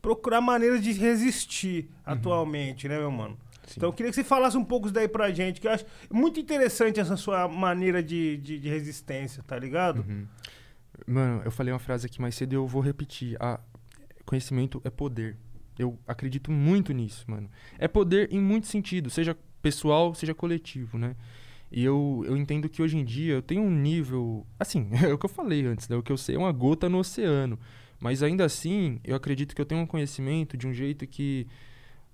Procurar 0.00 0.40
maneiras 0.40 0.80
de 0.80 0.92
resistir 0.92 1.90
uhum. 2.06 2.12
atualmente, 2.12 2.86
né, 2.86 2.96
meu 2.96 3.10
mano? 3.10 3.36
Sim. 3.66 3.74
Então 3.78 3.88
eu 3.88 3.92
queria 3.92 4.10
que 4.10 4.14
você 4.14 4.22
falasse 4.22 4.56
um 4.56 4.64
pouco 4.64 4.86
isso 4.86 4.94
daí 4.94 5.08
pra 5.08 5.32
gente, 5.32 5.60
que 5.60 5.66
eu 5.66 5.72
acho 5.72 5.84
muito 6.08 6.38
interessante 6.38 7.00
essa 7.00 7.16
sua 7.16 7.48
maneira 7.48 8.00
de, 8.00 8.36
de, 8.36 8.60
de 8.60 8.68
resistência, 8.68 9.42
tá 9.42 9.58
ligado? 9.58 10.04
Uhum. 10.08 10.24
Mano, 11.06 11.42
eu 11.44 11.50
falei 11.50 11.72
uma 11.72 11.78
frase 11.78 12.06
aqui 12.06 12.20
mais 12.20 12.34
cedo 12.34 12.52
e 12.52 12.56
eu 12.56 12.66
vou 12.66 12.82
repetir. 12.82 13.36
Conhecimento 14.24 14.80
é 14.84 14.90
poder. 14.90 15.36
Eu 15.78 15.98
acredito 16.06 16.52
muito 16.52 16.92
nisso, 16.92 17.24
mano. 17.28 17.50
É 17.78 17.88
poder 17.88 18.32
em 18.32 18.40
muitos 18.40 18.70
sentidos, 18.70 19.14
seja 19.14 19.36
pessoal, 19.62 20.14
seja 20.14 20.34
coletivo, 20.34 20.98
né? 20.98 21.16
E 21.70 21.84
eu, 21.84 22.24
eu 22.26 22.36
entendo 22.36 22.68
que 22.68 22.82
hoje 22.82 22.98
em 22.98 23.04
dia 23.04 23.34
eu 23.34 23.42
tenho 23.42 23.62
um 23.62 23.70
nível. 23.70 24.46
Assim, 24.58 24.88
é 25.02 25.12
o 25.12 25.18
que 25.18 25.26
eu 25.26 25.30
falei 25.30 25.64
antes, 25.66 25.88
né? 25.88 25.96
O 25.96 26.02
que 26.02 26.10
eu 26.12 26.16
sei 26.16 26.34
é 26.34 26.38
uma 26.38 26.52
gota 26.52 26.88
no 26.88 26.98
oceano. 26.98 27.58
Mas 27.98 28.22
ainda 28.22 28.44
assim, 28.44 28.98
eu 29.04 29.14
acredito 29.14 29.54
que 29.54 29.60
eu 29.60 29.66
tenho 29.66 29.80
um 29.80 29.86
conhecimento 29.86 30.56
de 30.56 30.66
um 30.66 30.72
jeito 30.72 31.06
que. 31.06 31.46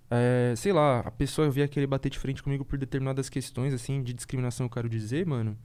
É, 0.09 0.55
sei 0.57 0.73
lá, 0.73 1.01
a 1.01 1.11
pessoa 1.11 1.51
vier 1.51 1.69
querer 1.69 1.87
bater 1.89 2.11
de 2.11 2.19
frente 2.19 2.41
comigo 2.41 2.65
por 2.65 2.79
determinadas 2.79 3.29
questões, 3.29 3.75
assim, 3.75 4.03
de 4.03 4.13
discriminação, 4.15 4.67
eu 4.67 4.71
quero 4.71 4.89
dizer, 4.89 5.27
mano. 5.27 5.57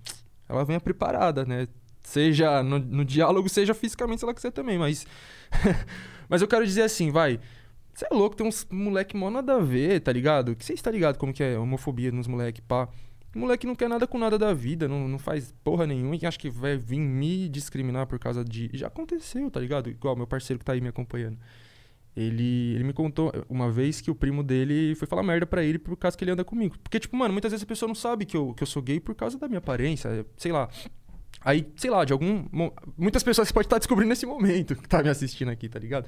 Ela 0.50 0.66
venha 0.66 0.80
preparada, 0.80 1.46
né? 1.46 1.68
Seja 2.04 2.64
no, 2.64 2.80
no 2.80 3.06
diálogo, 3.06 3.48
seja 3.48 3.74
fisicamente, 3.74 4.20
se 4.20 4.26
ela 4.26 4.34
quiser 4.34 4.52
também, 4.52 4.78
mas. 4.78 5.06
mas 6.28 6.42
eu 6.42 6.48
quero 6.48 6.66
dizer 6.66 6.84
assim, 6.84 7.12
vai. 7.12 7.40
Você 7.94 8.06
é 8.10 8.14
louco, 8.14 8.36
tem 8.36 8.48
uns 8.48 8.66
moleque 8.72 9.16
mó 9.16 9.30
nada 9.30 9.56
a 9.56 9.60
ver, 9.60 10.00
tá 10.00 10.12
ligado? 10.12 10.56
Que 10.56 10.66
você 10.66 10.74
está 10.74 10.90
ligado 10.90 11.18
como 11.18 11.34
que 11.34 11.44
é 11.44 11.58
homofobia 11.58 12.12
nos 12.12 12.28
moleque, 12.28 12.62
pá. 12.62 12.88
Moleque 13.34 13.66
não 13.66 13.76
quer 13.76 13.88
nada 13.88 14.06
com 14.06 14.18
nada 14.18 14.38
da 14.38 14.54
vida, 14.54 14.88
não, 14.88 15.08
não 15.08 15.18
faz 15.18 15.54
porra 15.64 15.88
nenhuma 15.88 16.16
e 16.16 16.26
acha 16.26 16.38
que 16.38 16.50
vai 16.50 16.78
vir 16.78 17.00
me 17.00 17.48
discriminar 17.48 18.08
por 18.08 18.20
causa 18.20 18.44
de. 18.44 18.70
Já 18.74 18.88
aconteceu, 18.88 19.50
tá 19.50 19.60
ligado? 19.60 19.90
Igual 19.90 20.16
meu 20.16 20.28
parceiro 20.28 20.60
que 20.60 20.66
tá 20.66 20.74
aí 20.74 20.82
me 20.82 20.90
acompanhando. 20.90 21.38
Ele, 22.16 22.74
ele 22.76 22.84
me 22.84 22.92
contou 22.92 23.32
uma 23.48 23.72
vez 23.72 24.02
que 24.02 24.12
o 24.12 24.16
primo 24.16 24.44
dele 24.44 24.96
foi 24.96 25.08
falar 25.08 25.24
merda 25.24 25.46
pra 25.46 25.64
ele 25.64 25.80
por 25.80 25.96
causa 25.96 26.18
que 26.18 26.24
ele 26.26 26.32
anda 26.32 26.44
comigo. 26.44 26.76
Porque, 26.84 27.00
tipo, 27.00 27.16
mano, 27.16 27.34
muitas 27.34 27.52
vezes 27.52 27.64
a 27.64 27.68
pessoa 27.68 27.88
não 27.88 27.96
sabe 27.96 28.26
que 28.26 28.36
eu, 28.36 28.54
que 28.54 28.64
eu 28.64 28.68
sou 28.68 28.82
gay 28.82 29.00
por 29.00 29.16
causa 29.16 29.38
da 29.38 29.48
minha 29.48 29.60
aparência. 29.60 30.26
Sei 30.36 30.52
lá. 30.52 30.68
Aí, 31.44 31.68
sei 31.76 31.90
lá, 31.90 32.06
de 32.06 32.14
algum. 32.14 32.46
Muitas 32.98 33.24
pessoas 33.24 33.52
podem 33.52 33.66
estar 33.66 33.80
descobrindo 33.80 34.10
nesse 34.10 34.26
momento 34.26 34.76
que 34.76 34.88
tá 34.88 35.02
me 35.02 35.10
assistindo 35.10 35.50
aqui, 35.50 35.68
tá 35.68 35.80
ligado? 35.80 36.06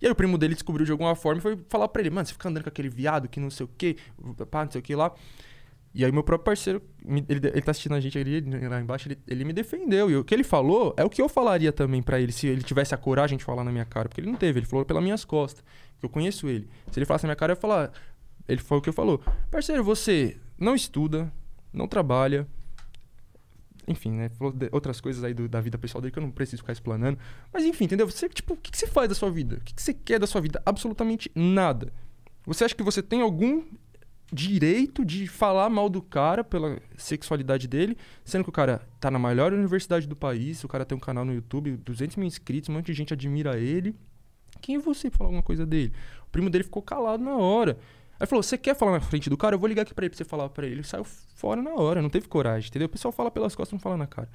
E 0.00 0.06
aí 0.06 0.12
o 0.12 0.14
primo 0.14 0.36
dele 0.36 0.54
descobriu 0.54 0.84
de 0.84 0.90
alguma 0.90 1.14
forma 1.14 1.38
e 1.38 1.42
foi 1.42 1.58
falar 1.68 1.86
pra 1.88 2.02
ele, 2.02 2.10
mano, 2.10 2.26
você 2.26 2.32
fica 2.32 2.48
andando 2.48 2.64
com 2.64 2.68
aquele 2.68 2.88
viado 2.88 3.28
que 3.28 3.38
não 3.38 3.50
sei 3.50 3.64
o 3.64 3.70
quê, 3.78 3.96
pá, 4.50 4.64
não 4.64 4.72
sei 4.72 4.80
o 4.80 4.82
que 4.82 4.94
lá. 4.96 5.12
E 5.94 6.04
aí 6.04 6.10
meu 6.10 6.24
próprio 6.24 6.46
parceiro, 6.46 6.82
ele, 7.06 7.46
ele 7.48 7.60
tá 7.60 7.70
assistindo 7.70 7.94
a 7.94 8.00
gente 8.00 8.18
ali, 8.18 8.40
lá 8.66 8.80
embaixo, 8.80 9.08
ele, 9.08 9.18
ele 9.28 9.44
me 9.44 9.52
defendeu. 9.52 10.10
E 10.10 10.16
o 10.16 10.24
que 10.24 10.34
ele 10.34 10.42
falou 10.42 10.94
é 10.96 11.04
o 11.04 11.10
que 11.10 11.20
eu 11.20 11.28
falaria 11.28 11.70
também 11.70 12.02
para 12.02 12.18
ele, 12.18 12.32
se 12.32 12.46
ele 12.46 12.62
tivesse 12.62 12.94
a 12.94 12.98
coragem 12.98 13.36
de 13.36 13.44
falar 13.44 13.62
na 13.62 13.70
minha 13.70 13.84
cara. 13.84 14.08
Porque 14.08 14.20
ele 14.20 14.30
não 14.30 14.38
teve, 14.38 14.58
ele 14.58 14.66
falou 14.66 14.84
pelas 14.84 15.02
minhas 15.02 15.24
costas. 15.24 15.62
Porque 15.92 16.06
eu 16.06 16.10
conheço 16.10 16.48
ele. 16.48 16.68
Se 16.90 16.98
ele 16.98 17.06
falasse 17.06 17.24
na 17.24 17.28
minha 17.28 17.36
cara, 17.36 17.52
eu 17.52 17.56
ia 17.56 17.60
falar. 17.60 17.92
Ele 18.48 18.60
foi 18.60 18.78
o 18.78 18.80
que 18.80 18.88
eu 18.88 18.92
falou. 18.92 19.22
Parceiro, 19.50 19.84
você 19.84 20.36
não 20.58 20.74
estuda, 20.74 21.30
não 21.72 21.86
trabalha, 21.86 22.48
enfim, 23.86 24.12
né? 24.12 24.28
Falou 24.30 24.54
outras 24.70 25.00
coisas 25.00 25.24
aí 25.24 25.34
do, 25.34 25.48
da 25.48 25.60
vida 25.60 25.76
pessoal 25.78 26.00
dele 26.00 26.12
que 26.12 26.18
eu 26.18 26.22
não 26.22 26.30
preciso 26.30 26.62
ficar 26.62 26.72
explanando. 26.72 27.18
Mas 27.52 27.64
enfim, 27.64 27.84
entendeu? 27.84 28.08
Você, 28.08 28.28
tipo, 28.28 28.54
o 28.54 28.56
que, 28.56 28.70
que 28.70 28.78
você 28.78 28.86
faz 28.86 29.08
da 29.08 29.14
sua 29.14 29.30
vida? 29.30 29.56
O 29.56 29.60
que, 29.60 29.74
que 29.74 29.82
você 29.82 29.92
quer 29.92 30.18
da 30.18 30.26
sua 30.26 30.40
vida? 30.40 30.62
Absolutamente 30.64 31.30
nada. 31.34 31.92
Você 32.46 32.64
acha 32.64 32.74
que 32.74 32.82
você 32.82 33.02
tem 33.02 33.20
algum 33.20 33.62
direito 34.32 35.04
de 35.04 35.26
falar 35.26 35.68
mal 35.68 35.90
do 35.90 36.00
cara 36.00 36.42
pela 36.42 36.80
sexualidade 36.96 37.68
dele, 37.68 37.96
sendo 38.24 38.44
que 38.44 38.50
o 38.50 38.52
cara 38.52 38.80
tá 38.98 39.10
na 39.10 39.18
maior 39.18 39.52
universidade 39.52 40.06
do 40.06 40.16
país, 40.16 40.64
o 40.64 40.68
cara 40.68 40.86
tem 40.86 40.96
um 40.96 41.00
canal 41.00 41.24
no 41.24 41.34
YouTube, 41.34 41.76
200 41.76 42.16
mil 42.16 42.26
inscritos, 42.26 42.70
um 42.70 42.72
monte 42.72 42.86
de 42.86 42.94
gente 42.94 43.12
admira 43.12 43.58
ele. 43.58 43.94
Quem 44.60 44.76
é 44.76 44.78
você 44.78 45.10
pra 45.10 45.18
falar 45.18 45.28
alguma 45.28 45.42
coisa 45.42 45.66
dele? 45.66 45.92
O 46.26 46.30
primo 46.30 46.48
dele 46.48 46.64
ficou 46.64 46.82
calado 46.82 47.22
na 47.22 47.36
hora. 47.36 47.78
Aí 48.22 48.26
falou: 48.28 48.40
Você 48.40 48.56
quer 48.56 48.76
falar 48.76 48.92
na 48.92 49.00
frente 49.00 49.28
do 49.28 49.36
cara? 49.36 49.56
Eu 49.56 49.58
vou 49.58 49.68
ligar 49.68 49.82
aqui 49.82 49.92
pra 49.92 50.04
ele 50.04 50.10
pra 50.10 50.16
você 50.16 50.24
falar 50.24 50.48
pra 50.48 50.64
ele. 50.64 50.76
Ele 50.76 50.84
saiu 50.84 51.02
fora 51.34 51.60
na 51.60 51.74
hora, 51.74 52.00
não 52.00 52.08
teve 52.08 52.28
coragem, 52.28 52.68
entendeu? 52.68 52.86
O 52.86 52.88
pessoal 52.88 53.10
fala 53.10 53.32
pelas 53.32 53.56
costas, 53.56 53.72
não 53.72 53.80
fala 53.80 53.96
na 53.96 54.06
cara. 54.06 54.28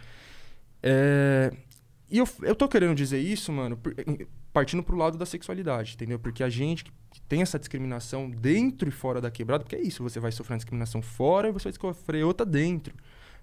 É... 0.84 1.54
E 2.12 2.18
eu, 2.18 2.28
eu 2.42 2.54
tô 2.54 2.68
querendo 2.68 2.94
dizer 2.94 3.20
isso, 3.20 3.50
mano, 3.52 3.80
partindo 4.52 4.84
pro 4.84 4.98
lado 4.98 5.18
da 5.18 5.26
sexualidade, 5.26 5.94
entendeu? 5.94 6.20
Porque 6.20 6.44
a 6.44 6.50
gente 6.50 6.84
que 6.84 7.22
tem 7.30 7.42
essa 7.42 7.58
discriminação 7.58 8.30
dentro 8.30 8.90
e 8.90 8.92
fora 8.92 9.22
da 9.22 9.32
quebrada, 9.32 9.64
porque 9.64 9.76
é 9.78 9.82
isso, 9.82 10.04
você 10.04 10.20
vai 10.20 10.34
sofrer 10.34 10.56
uma 10.56 10.58
discriminação 10.58 11.02
fora 11.02 11.48
e 11.48 11.52
você 11.54 11.70
vai 11.70 11.94
sofrer 11.94 12.26
outra 12.26 12.46
dentro. 12.46 12.94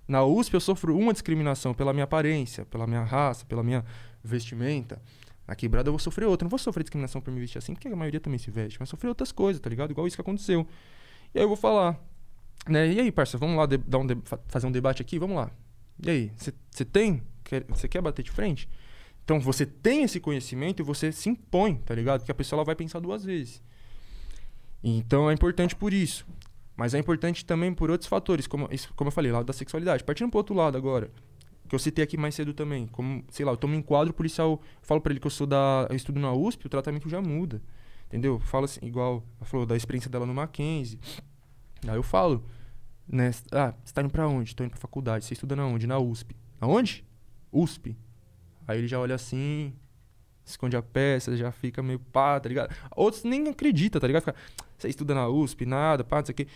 Na 0.06 0.24
USP 0.24 0.52
eu 0.52 0.60
sofro 0.60 0.96
uma 0.96 1.12
discriminação 1.14 1.72
pela 1.72 1.92
minha 1.94 2.04
aparência, 2.04 2.66
pela 2.66 2.86
minha 2.86 3.02
raça, 3.02 3.46
pela 3.46 3.62
minha 3.62 3.82
vestimenta. 4.22 5.00
Na 5.46 5.54
quebrada 5.54 5.88
eu 5.88 5.92
vou 5.92 5.98
sofrer 5.98 6.26
outra. 6.26 6.44
Não 6.44 6.50
vou 6.50 6.58
sofrer 6.58 6.82
discriminação 6.84 7.20
por 7.20 7.32
me 7.32 7.40
vestir 7.40 7.58
assim, 7.58 7.74
porque 7.74 7.88
a 7.88 7.96
maioria 7.96 8.20
também 8.20 8.38
se 8.38 8.50
veste, 8.50 8.78
mas 8.80 8.88
sofrer 8.88 9.08
outras 9.08 9.32
coisas, 9.32 9.60
tá 9.60 9.68
ligado? 9.68 9.90
Igual 9.90 10.06
isso 10.06 10.16
que 10.16 10.22
aconteceu. 10.22 10.66
E 11.34 11.38
aí 11.38 11.44
eu 11.44 11.48
vou 11.48 11.56
falar, 11.56 12.00
né? 12.68 12.92
E 12.92 13.00
aí, 13.00 13.12
parça, 13.12 13.36
vamos 13.36 13.56
lá 13.56 13.66
dar 13.66 13.98
um 13.98 14.06
fazer 14.48 14.66
um 14.66 14.72
debate 14.72 15.02
aqui? 15.02 15.18
Vamos 15.18 15.36
lá. 15.36 15.50
E 16.04 16.10
aí, 16.10 16.32
você 16.36 16.84
tem? 16.84 17.22
Você 17.68 17.86
quer 17.88 18.00
bater 18.00 18.22
de 18.22 18.30
frente? 18.30 18.68
Então 19.24 19.40
você 19.40 19.64
tem 19.64 20.02
esse 20.02 20.20
conhecimento 20.20 20.80
e 20.80 20.84
você 20.84 21.10
se 21.10 21.28
impõe, 21.28 21.76
tá 21.76 21.94
ligado? 21.94 22.20
Porque 22.20 22.32
a 22.32 22.34
pessoa 22.34 22.58
ela 22.58 22.64
vai 22.64 22.74
pensar 22.74 23.00
duas 23.00 23.24
vezes. 23.24 23.62
Então 24.82 25.30
é 25.30 25.34
importante 25.34 25.74
por 25.74 25.92
isso. 25.92 26.26
Mas 26.76 26.92
é 26.92 26.98
importante 26.98 27.44
também 27.44 27.72
por 27.72 27.90
outros 27.90 28.08
fatores, 28.08 28.46
como, 28.46 28.68
isso, 28.70 28.92
como 28.94 29.08
eu 29.08 29.12
falei, 29.12 29.30
lado 29.30 29.46
da 29.46 29.52
sexualidade. 29.52 30.04
Partindo 30.04 30.28
pro 30.28 30.38
outro 30.38 30.54
lado 30.54 30.76
agora, 30.76 31.10
que 31.74 31.76
eu 31.76 31.78
citei 31.80 32.04
aqui 32.04 32.16
mais 32.16 32.34
cedo 32.36 32.54
também. 32.54 32.86
Como, 32.86 33.24
sei 33.30 33.44
lá, 33.44 33.52
eu 33.52 33.56
tomo 33.56 33.74
um 33.74 33.78
enquadro, 33.78 34.12
o 34.12 34.14
policial 34.14 34.60
falo 34.80 35.00
pra 35.00 35.12
ele 35.12 35.18
que 35.18 35.26
eu 35.26 35.30
sou 35.30 35.46
da. 35.46 35.86
Eu 35.90 35.96
estudo 35.96 36.20
na 36.20 36.32
USP, 36.32 36.66
o 36.66 36.68
tratamento 36.68 37.08
já 37.08 37.20
muda. 37.20 37.60
Entendeu? 38.06 38.38
Fala 38.38 38.66
assim, 38.66 38.80
igual, 38.86 39.24
ela 39.38 39.46
falou 39.46 39.66
da 39.66 39.76
experiência 39.76 40.08
dela 40.08 40.24
no 40.24 40.32
Mackenzie. 40.32 41.00
Aí 41.86 41.96
eu 41.96 42.02
falo, 42.02 42.44
né? 43.08 43.32
Ah, 43.50 43.74
você 43.84 43.92
tá 43.92 44.02
indo 44.02 44.10
pra 44.10 44.28
onde? 44.28 44.54
Tô 44.54 44.62
indo 44.62 44.70
pra 44.70 44.78
faculdade. 44.78 45.24
Você 45.24 45.34
estuda 45.34 45.56
na 45.56 45.66
onde? 45.66 45.86
Na 45.86 45.98
USP. 45.98 46.36
Aonde? 46.60 47.04
USP. 47.50 47.96
Aí 48.68 48.78
ele 48.78 48.86
já 48.86 49.00
olha 49.00 49.16
assim, 49.16 49.74
esconde 50.44 50.76
a 50.76 50.82
peça, 50.82 51.36
já 51.36 51.50
fica 51.50 51.82
meio 51.82 51.98
pá, 51.98 52.38
tá 52.38 52.48
ligado? 52.48 52.74
Outros 52.96 53.24
nem 53.24 53.48
acreditam, 53.48 54.00
tá 54.00 54.06
ligado? 54.06 54.22
Fica, 54.22 54.36
você 54.78 54.88
estuda 54.88 55.14
na 55.14 55.28
USP, 55.28 55.66
nada, 55.66 56.04
pá, 56.04 56.18
não 56.18 56.26
sei 56.26 56.32
o 56.32 56.36
quê. 56.36 56.46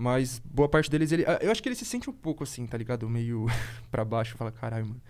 Mas 0.00 0.40
boa 0.44 0.68
parte 0.68 0.88
deles, 0.88 1.10
ele, 1.10 1.24
eu 1.40 1.50
acho 1.50 1.60
que 1.60 1.68
ele 1.68 1.74
se 1.74 1.84
sente 1.84 2.08
um 2.08 2.12
pouco 2.12 2.44
assim, 2.44 2.64
tá 2.68 2.78
ligado? 2.78 3.08
Meio 3.10 3.46
pra 3.90 4.04
baixo, 4.04 4.36
fala, 4.36 4.52
caralho, 4.52 4.86
mano. 4.86 5.02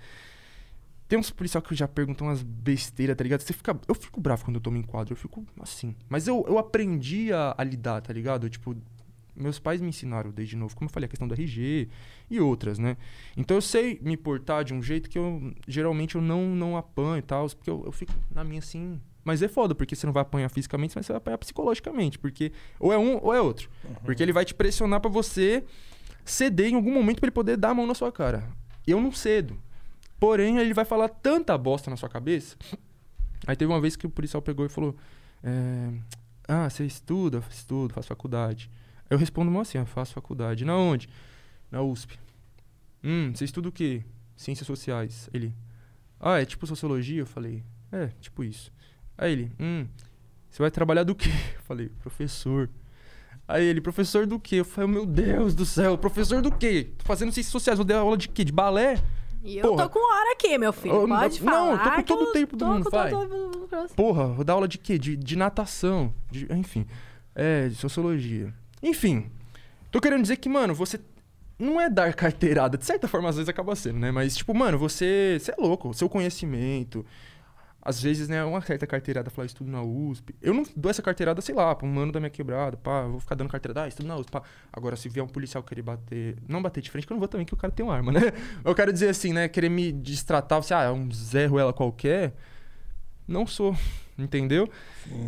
Tem 1.06 1.18
uns 1.18 1.30
policial 1.30 1.60
que 1.60 1.74
já 1.74 1.86
perguntam 1.86 2.26
umas 2.26 2.42
besteiras, 2.42 3.14
tá 3.14 3.22
ligado? 3.22 3.40
Você 3.40 3.52
fica, 3.52 3.78
eu 3.86 3.94
fico 3.94 4.18
bravo 4.18 4.46
quando 4.46 4.56
eu 4.56 4.62
tomo 4.62 4.78
enquadro, 4.78 5.12
eu 5.12 5.16
fico 5.16 5.44
assim. 5.60 5.94
Mas 6.08 6.26
eu, 6.26 6.42
eu 6.48 6.56
aprendi 6.56 7.30
a, 7.32 7.54
a 7.56 7.64
lidar, 7.64 8.00
tá 8.00 8.14
ligado? 8.14 8.48
Tipo, 8.48 8.74
meus 9.36 9.58
pais 9.58 9.80
me 9.80 9.88
ensinaram 9.88 10.30
desde 10.30 10.56
novo, 10.56 10.74
como 10.74 10.88
eu 10.88 10.92
falei, 10.92 11.04
a 11.04 11.08
questão 11.08 11.28
do 11.28 11.34
RG 11.34 11.88
e 12.30 12.40
outras, 12.40 12.78
né? 12.78 12.96
Então 13.36 13.58
eu 13.58 13.62
sei 13.62 13.98
me 14.02 14.16
portar 14.16 14.64
de 14.64 14.72
um 14.72 14.82
jeito 14.82 15.10
que 15.10 15.18
eu 15.18 15.52
geralmente 15.66 16.14
eu 16.14 16.22
não, 16.22 16.46
não 16.56 16.78
apanho 16.78 17.18
e 17.18 17.22
tal, 17.22 17.46
porque 17.50 17.68
eu, 17.68 17.82
eu 17.84 17.92
fico 17.92 18.12
na 18.34 18.42
minha 18.42 18.60
assim. 18.60 18.98
Mas 19.28 19.42
é 19.42 19.46
foda, 19.48 19.74
porque 19.74 19.94
você 19.94 20.06
não 20.06 20.12
vai 20.14 20.22
apanhar 20.22 20.48
fisicamente, 20.48 20.96
mas 20.96 21.04
você 21.04 21.12
vai 21.12 21.18
apanhar 21.18 21.36
psicologicamente, 21.36 22.18
porque 22.18 22.50
ou 22.80 22.90
é 22.90 22.96
um 22.96 23.22
ou 23.22 23.34
é 23.34 23.38
outro. 23.42 23.68
Porque 24.02 24.22
ele 24.22 24.32
vai 24.32 24.42
te 24.42 24.54
pressionar 24.54 25.02
pra 25.02 25.10
você 25.10 25.62
ceder 26.24 26.68
em 26.72 26.76
algum 26.76 26.90
momento 26.90 27.18
pra 27.20 27.26
ele 27.26 27.34
poder 27.34 27.58
dar 27.58 27.68
a 27.68 27.74
mão 27.74 27.86
na 27.86 27.94
sua 27.94 28.10
cara. 28.10 28.48
Eu 28.86 29.02
não 29.02 29.12
cedo. 29.12 29.54
Porém, 30.18 30.56
ele 30.56 30.72
vai 30.72 30.86
falar 30.86 31.10
tanta 31.10 31.58
bosta 31.58 31.90
na 31.90 31.96
sua 31.98 32.08
cabeça. 32.08 32.56
Aí 33.46 33.54
teve 33.54 33.70
uma 33.70 33.82
vez 33.82 33.96
que 33.96 34.06
o 34.06 34.10
policial 34.10 34.40
pegou 34.40 34.64
e 34.64 34.70
falou: 34.70 34.96
é, 35.44 35.90
Ah, 36.48 36.70
você 36.70 36.86
estuda? 36.86 37.44
Estudo, 37.50 37.92
faço 37.92 38.08
faculdade. 38.08 38.70
Aí 39.10 39.14
eu 39.14 39.18
respondo 39.18 39.50
mal 39.50 39.60
assim: 39.60 39.76
"Eu 39.76 39.84
faço 39.84 40.14
faculdade. 40.14 40.64
Na 40.64 40.74
onde? 40.74 41.06
Na 41.70 41.82
USP. 41.82 42.18
Hum, 43.04 43.30
você 43.34 43.44
estuda 43.44 43.68
o 43.68 43.72
quê? 43.72 44.02
Ciências 44.34 44.66
sociais. 44.66 45.28
Ele: 45.34 45.52
Ah, 46.18 46.40
é 46.40 46.46
tipo 46.46 46.66
sociologia? 46.66 47.20
Eu 47.20 47.26
falei: 47.26 47.62
É, 47.92 48.06
tipo 48.22 48.42
isso. 48.42 48.72
Aí 49.18 49.32
ele: 49.32 49.52
Hum, 49.60 49.86
você 50.48 50.62
vai 50.62 50.70
trabalhar 50.70 51.02
do 51.04 51.14
quê? 51.14 51.28
Eu 51.56 51.62
falei: 51.62 51.90
Professor. 52.00 52.70
Aí 53.46 53.64
ele, 53.64 53.80
professor 53.80 54.26
do 54.26 54.38
quê? 54.38 54.56
Eu 54.56 54.64
falei, 54.66 54.90
meu 54.90 55.06
Deus 55.06 55.54
do 55.54 55.64
céu, 55.64 55.96
professor 55.96 56.42
do 56.42 56.52
quê? 56.52 56.88
Tô 56.98 57.04
fazendo 57.06 57.32
ciências 57.32 57.50
sociais, 57.50 57.78
vou 57.78 57.84
dar 57.86 58.00
aula 58.00 58.14
de 58.14 58.28
quê? 58.28 58.44
De 58.44 58.52
balé? 58.52 59.02
E 59.42 59.56
eu 59.56 59.62
Porra. 59.70 59.84
tô 59.84 59.88
com 59.90 60.00
hora 60.14 60.32
aqui, 60.34 60.58
meu 60.58 60.70
filho. 60.70 60.94
Eu 60.94 61.06
não- 61.06 61.18
Pode 61.18 61.42
não, 61.42 61.52
falar. 61.52 61.72
eu 61.72 61.78
tô 61.78 61.90
com 61.96 62.02
todo 62.02 62.22
eu 62.24 62.28
o 62.28 62.32
tempo 62.34 62.56
do 62.58 62.66
mundo, 62.66 62.90
vai. 62.90 63.10
todo. 63.10 63.66
Porra, 63.96 64.26
vou 64.26 64.44
dar 64.44 64.52
aula 64.52 64.68
de 64.68 64.76
quê? 64.76 64.98
De, 64.98 65.16
de 65.16 65.34
natação, 65.34 66.12
de, 66.30 66.46
enfim, 66.52 66.84
é, 67.34 67.68
de 67.68 67.76
sociologia. 67.76 68.52
Enfim, 68.82 69.30
tô 69.90 69.98
querendo 69.98 70.20
dizer 70.20 70.36
que, 70.36 70.48
mano, 70.50 70.74
você 70.74 71.00
não 71.58 71.80
é 71.80 71.88
dar 71.88 72.12
carteirada, 72.12 72.76
de 72.76 72.84
certa 72.84 73.08
forma 73.08 73.30
às 73.30 73.36
vezes 73.36 73.48
acaba 73.48 73.74
sendo, 73.74 73.98
né? 73.98 74.10
Mas, 74.10 74.36
tipo, 74.36 74.52
mano, 74.54 74.76
você, 74.76 75.38
você 75.40 75.52
é 75.52 75.56
louco, 75.58 75.94
seu 75.94 76.08
conhecimento, 76.10 77.02
às 77.80 78.02
vezes, 78.02 78.28
né, 78.28 78.44
uma 78.44 78.60
certa 78.60 78.86
carteirada, 78.86 79.30
falar 79.30 79.46
estudo 79.46 79.70
na 79.70 79.82
USP. 79.82 80.34
Eu 80.42 80.52
não 80.52 80.64
dou 80.76 80.90
essa 80.90 81.00
carteirada, 81.00 81.40
sei 81.40 81.54
lá, 81.54 81.74
pra 81.74 81.86
um 81.86 81.90
mano 81.92 82.12
da 82.12 82.20
minha 82.20 82.30
quebrada, 82.30 82.76
pá, 82.76 83.02
eu 83.02 83.12
vou 83.12 83.20
ficar 83.20 83.34
dando 83.34 83.48
carteirada, 83.48 83.84
ah, 83.84 83.88
estudo 83.88 84.06
na 84.06 84.16
USP, 84.16 84.30
pá. 84.30 84.42
Agora, 84.72 84.96
se 84.96 85.08
vier 85.08 85.24
um 85.24 85.28
policial 85.28 85.62
querer 85.62 85.82
bater, 85.82 86.36
não 86.48 86.60
bater 86.60 86.80
de 86.80 86.90
frente, 86.90 87.06
que 87.06 87.12
eu 87.12 87.14
não 87.14 87.20
vou 87.20 87.28
também, 87.28 87.46
que 87.46 87.54
o 87.54 87.56
cara 87.56 87.72
tem 87.72 87.84
uma 87.86 87.94
arma, 87.94 88.12
né? 88.12 88.20
Eu 88.64 88.74
quero 88.74 88.92
dizer 88.92 89.08
assim, 89.08 89.32
né, 89.32 89.48
querer 89.48 89.68
me 89.68 89.92
destratar, 89.92 90.62
você, 90.62 90.74
ah, 90.74 90.82
é 90.82 90.90
um 90.90 91.10
Zé 91.12 91.46
Ruela 91.46 91.72
qualquer, 91.72 92.34
não 93.26 93.46
sou, 93.46 93.76
entendeu? 94.18 94.68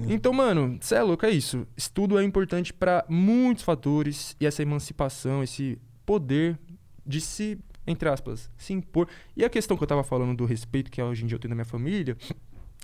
Então, 0.08 0.32
mano, 0.32 0.76
cê 0.80 0.96
é 0.96 1.02
louco, 1.02 1.24
é 1.24 1.30
isso. 1.30 1.66
Estudo 1.76 2.18
é 2.18 2.24
importante 2.24 2.72
pra 2.72 3.04
muitos 3.08 3.62
fatores 3.62 4.36
e 4.40 4.46
essa 4.46 4.62
emancipação, 4.62 5.42
esse 5.42 5.78
poder 6.04 6.58
de 7.06 7.20
se, 7.20 7.58
entre 7.90 8.08
aspas, 8.08 8.50
se 8.56 8.72
impor. 8.72 9.08
E 9.36 9.44
a 9.44 9.50
questão 9.50 9.76
que 9.76 9.82
eu 9.82 9.88
tava 9.88 10.04
falando 10.04 10.36
do 10.36 10.44
respeito 10.44 10.90
que 10.90 11.02
hoje 11.02 11.24
em 11.24 11.26
dia 11.26 11.36
eu 11.36 11.40
tenho 11.40 11.50
na 11.50 11.56
minha 11.56 11.64
família, 11.64 12.16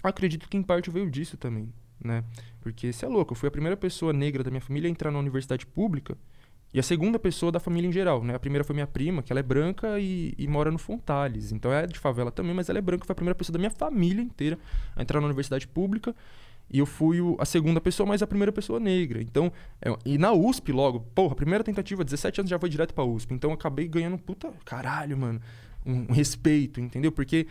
acredito 0.03 0.49
que 0.49 0.57
em 0.57 0.63
parte 0.63 0.91
veio 0.91 1.11
disso 1.11 1.37
também, 1.37 1.73
né? 2.03 2.25
Porque 2.61 2.93
você 2.93 3.05
é 3.05 3.09
louco, 3.09 3.33
eu 3.33 3.37
fui 3.37 3.49
a 3.49 3.53
primeira 3.53 3.77
pessoa 3.77 4.13
negra 4.13 4.43
da 4.43 4.51
minha 4.51 4.61
família 4.61 4.89
a 4.89 4.91
entrar 4.91 5.11
na 5.11 5.19
universidade 5.19 5.67
pública 5.67 6.17
e 6.75 6.81
a 6.81 6.83
segunda 6.83 7.19
pessoa 7.19 7.51
da 7.51 7.61
família 7.61 7.89
em 7.89 7.93
geral, 7.93 8.23
né? 8.23 8.35
A 8.35 8.39
primeira 8.39 8.65
foi 8.65 8.75
minha 8.75 8.87
prima, 8.87 9.23
que 9.23 9.33
ela 9.33 9.41
é 9.41 9.43
branca 9.43 9.99
e, 9.99 10.35
e 10.37 10.47
mora 10.47 10.71
no 10.71 10.79
Fontales. 10.79 11.53
Então 11.53 11.73
é 11.73 11.87
de 11.87 11.99
favela 11.99 12.31
também, 12.31 12.55
mas 12.55 12.69
ela 12.69 12.79
é 12.79 12.83
branca, 12.83 13.05
foi 13.05 13.13
a 13.13 13.17
primeira 13.17 13.35
pessoa 13.35 13.53
da 13.55 13.59
minha 13.59 13.71
família 13.71 14.21
inteira 14.21 14.59
a 14.95 15.03
entrar 15.03 15.21
na 15.21 15.27
universidade 15.27 15.67
pública. 15.67 16.15
E 16.71 16.79
eu 16.81 16.87
fui 16.87 17.21
o- 17.21 17.37
a 17.39 17.45
segunda 17.45 17.81
pessoa, 17.81 18.07
mas 18.07 18.23
a 18.23 18.27
primeira 18.27 18.51
pessoa 18.51 18.81
negra. 18.81 19.23
Então, 19.23 19.53
é- 19.81 19.95
e 20.05 20.19
na 20.19 20.33
USP 20.33 20.73
logo, 20.73 21.01
porra, 21.15 21.33
a 21.33 21.37
primeira 21.37 21.63
tentativa, 21.63 22.03
17 22.05 22.41
anos 22.41 22.51
já 22.51 22.59
foi 22.59 22.69
direto 22.69 22.93
pra 22.93 23.05
USP. 23.05 23.33
Então 23.35 23.51
eu 23.51 23.55
acabei 23.55 23.87
ganhando 23.87 24.19
puta, 24.19 24.53
caralho, 24.65 25.17
mano, 25.17 25.41
um, 25.85 26.07
um 26.11 26.13
respeito, 26.13 26.81
entendeu? 26.81 27.13
Porque 27.13 27.47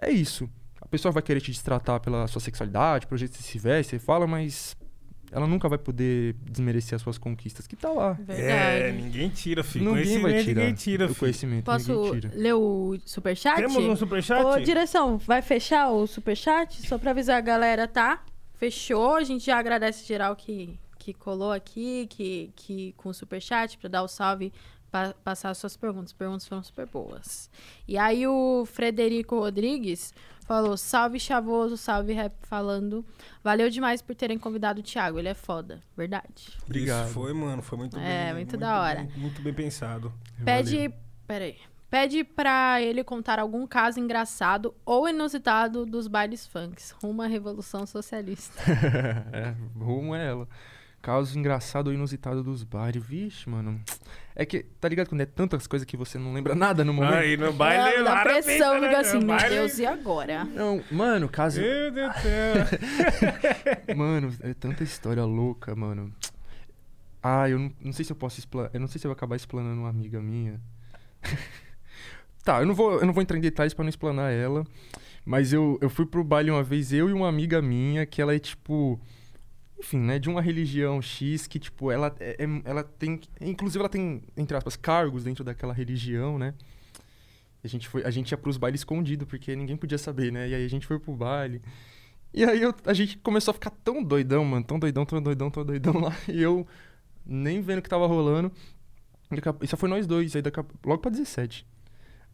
é 0.00 0.10
isso. 0.10 0.48
A 0.80 0.86
pessoa 0.88 1.12
vai 1.12 1.22
querer 1.22 1.40
te 1.40 1.50
destratar 1.50 2.00
pela 2.00 2.26
sua 2.28 2.40
sexualidade, 2.40 3.06
pelo 3.06 3.18
jeito 3.18 3.32
que 3.32 3.42
você 3.42 3.50
se 3.52 3.58
veste, 3.58 3.90
você 3.90 3.98
fala, 3.98 4.26
mas 4.26 4.74
ela 5.32 5.46
nunca 5.46 5.68
vai 5.68 5.76
poder 5.78 6.34
desmerecer 6.50 6.94
as 6.96 7.02
suas 7.02 7.18
conquistas, 7.18 7.66
que 7.66 7.74
tá 7.76 7.90
lá. 7.90 8.16
É, 8.28 8.32
Verdade. 8.32 9.02
ninguém 9.02 9.28
tira, 9.28 9.64
filho. 9.64 9.84
Ninguém 9.92 10.04
vai 10.20 10.30
Conhecimento 10.30 10.44
tirar 10.44 10.60
ninguém 10.60 10.74
tira, 10.74 11.04
o 11.04 11.08
filho. 11.08 11.18
conhecimento, 11.20 11.64
Posso 11.64 11.92
ninguém 11.92 12.20
tira. 12.20 12.30
ler 12.34 12.54
o 12.54 12.96
superchat? 13.04 13.56
Temos 13.56 13.76
um 13.76 13.96
superchat? 13.96 14.44
Ô, 14.46 14.58
direção, 14.60 15.18
vai 15.18 15.42
fechar 15.42 15.90
o 15.90 16.06
superchat? 16.06 16.86
Só 16.86 16.96
pra 16.96 17.10
avisar 17.10 17.36
a 17.36 17.40
galera, 17.42 17.86
tá? 17.88 18.22
Fechou. 18.58 19.14
A 19.16 19.24
gente 19.24 19.44
já 19.46 19.58
agradece 19.58 20.04
geral 20.06 20.34
que, 20.36 20.78
que 20.98 21.12
colou 21.12 21.52
aqui, 21.52 22.06
que, 22.08 22.50
que 22.56 22.92
com 22.96 23.08
o 23.10 23.14
superchat, 23.14 23.76
pra 23.78 23.88
dar 23.88 24.02
o 24.02 24.08
salve, 24.08 24.52
pa- 24.90 25.14
passar 25.24 25.50
as 25.50 25.58
suas 25.58 25.76
perguntas. 25.76 26.10
As 26.10 26.12
perguntas 26.12 26.46
foram 26.46 26.62
super 26.62 26.86
boas. 26.86 27.50
E 27.86 27.96
aí 27.98 28.26
o 28.26 28.64
Frederico 28.66 29.38
Rodrigues 29.38 30.12
falou: 30.46 30.76
salve 30.76 31.18
chavoso, 31.20 31.76
salve 31.76 32.12
rap 32.12 32.32
falando. 32.42 33.04
Valeu 33.44 33.68
demais 33.68 34.00
por 34.00 34.14
terem 34.14 34.38
convidado 34.38 34.80
o 34.80 34.82
Thiago, 34.82 35.18
ele 35.18 35.28
é 35.28 35.34
foda. 35.34 35.82
Verdade. 35.96 36.56
Obrigado. 36.64 37.04
Isso 37.06 37.14
foi, 37.14 37.32
mano, 37.32 37.62
foi 37.62 37.78
muito 37.78 37.98
É, 37.98 38.26
bem. 38.26 38.34
muito 38.34 38.56
da 38.56 38.80
hora. 38.80 39.02
bem- 39.04 39.12
muito 39.18 39.42
bem 39.42 39.52
pensado. 39.54 40.12
Pede. 40.44 40.92
Peraí. 41.26 41.56
Pede 41.88 42.24
pra 42.24 42.82
ele 42.82 43.04
contar 43.04 43.38
algum 43.38 43.64
caso 43.66 44.00
engraçado 44.00 44.74
ou 44.84 45.08
inusitado 45.08 45.86
dos 45.86 46.08
bailes 46.08 46.44
funks, 46.46 46.90
rumo 47.00 47.22
à 47.22 47.26
Revolução 47.26 47.86
Socialista. 47.86 48.60
é, 49.32 49.54
rumo 49.78 50.14
é 50.14 50.26
ela. 50.26 50.48
caso 51.00 51.38
engraçado 51.38 51.86
ou 51.86 51.92
inusitado 51.92 52.42
dos 52.42 52.64
bares. 52.64 53.00
Vixe, 53.00 53.48
mano. 53.48 53.80
É 54.34 54.44
que, 54.44 54.64
tá 54.80 54.88
ligado 54.88 55.08
quando 55.08 55.20
é 55.20 55.26
tantas 55.26 55.68
coisas 55.68 55.86
que 55.86 55.96
você 55.96 56.18
não 56.18 56.32
lembra 56.32 56.56
nada 56.56 56.84
no 56.84 56.92
momento? 56.92 57.14
Aí 57.14 57.36
no 57.36 57.52
baile. 57.52 57.98
Ela 57.98 58.14
dá 58.16 58.22
pressão, 58.22 58.74
fica 58.74 58.88
né, 58.88 58.96
assim, 58.96 59.24
meu 59.24 59.36
Deus, 59.48 59.78
e 59.78 59.86
agora? 59.86 60.44
Não, 60.44 60.82
mano, 60.90 61.28
caso. 61.28 61.60
Meu 61.60 61.92
Deus 61.92 62.12
do 62.12 62.20
céu. 62.20 62.54
Mano, 63.96 64.34
é 64.40 64.52
tanta 64.52 64.82
história 64.82 65.24
louca, 65.24 65.74
mano. 65.74 66.12
Ah, 67.22 67.48
eu 67.48 67.58
não, 67.58 67.72
não 67.80 67.92
sei 67.92 68.04
se 68.04 68.12
eu 68.12 68.16
posso 68.16 68.38
explanar. 68.40 68.70
Eu 68.74 68.80
não 68.80 68.88
sei 68.88 69.00
se 69.00 69.06
eu 69.06 69.08
vou 69.08 69.16
acabar 69.16 69.36
explanando 69.36 69.80
uma 69.80 69.88
amiga 69.88 70.20
minha. 70.20 70.60
tá, 72.46 72.60
eu 72.60 72.66
não, 72.66 72.74
vou, 72.74 73.00
eu 73.00 73.06
não 73.06 73.12
vou 73.12 73.22
entrar 73.22 73.36
em 73.36 73.40
detalhes 73.40 73.74
pra 73.74 73.82
não 73.84 73.90
explanar 73.90 74.32
ela. 74.32 74.64
Mas 75.24 75.52
eu, 75.52 75.76
eu 75.82 75.90
fui 75.90 76.06
pro 76.06 76.22
baile 76.24 76.50
uma 76.50 76.62
vez, 76.62 76.92
eu 76.92 77.10
e 77.10 77.12
uma 77.12 77.28
amiga 77.28 77.60
minha, 77.60 78.06
que 78.06 78.22
ela 78.22 78.34
é 78.34 78.38
tipo. 78.38 78.98
Enfim, 79.78 79.98
né? 79.98 80.18
De 80.18 80.28
uma 80.30 80.40
religião 80.40 81.02
X 81.02 81.46
que, 81.46 81.58
tipo, 81.58 81.90
ela, 81.90 82.14
é, 82.20 82.36
é- 82.44 82.62
ela 82.64 82.82
tem. 82.84 83.20
Inclusive, 83.40 83.80
ela 83.80 83.88
tem, 83.88 84.22
entre 84.36 84.56
aspas, 84.56 84.76
cargos 84.76 85.24
dentro 85.24 85.42
daquela 85.44 85.74
religião, 85.74 86.38
né? 86.38 86.54
A 87.64 87.68
gente, 87.68 87.88
foi, 87.88 88.04
a 88.04 88.10
gente 88.10 88.30
ia 88.30 88.38
pros 88.38 88.56
bailes 88.56 88.80
escondido, 88.80 89.26
porque 89.26 89.54
ninguém 89.56 89.76
podia 89.76 89.98
saber, 89.98 90.30
né? 90.32 90.48
E 90.48 90.54
aí 90.54 90.64
a 90.64 90.68
gente 90.68 90.86
foi 90.86 90.98
pro 91.00 91.12
baile. 91.12 91.60
E 92.32 92.44
aí 92.44 92.62
eu- 92.62 92.74
a 92.84 92.94
gente 92.94 93.18
começou 93.18 93.50
a 93.50 93.54
ficar 93.54 93.70
tão 93.70 94.02
doidão, 94.04 94.44
mano. 94.44 94.64
Tão 94.64 94.78
doidão, 94.78 95.04
tão 95.04 95.20
doidão, 95.20 95.50
tão 95.50 95.64
doidão 95.64 95.94
lá. 96.00 96.12
E 96.28 96.40
eu 96.40 96.64
nem 97.26 97.60
vendo 97.60 97.80
o 97.80 97.82
que 97.82 97.88
tava 97.88 98.06
rolando. 98.06 98.52
Só 99.66 99.76
foi 99.76 99.88
nós 99.88 100.06
dois. 100.06 100.36
Aí 100.36 100.42
daqui 100.42 100.60
logo 100.84 101.02
pra 101.02 101.10
17. 101.10 101.66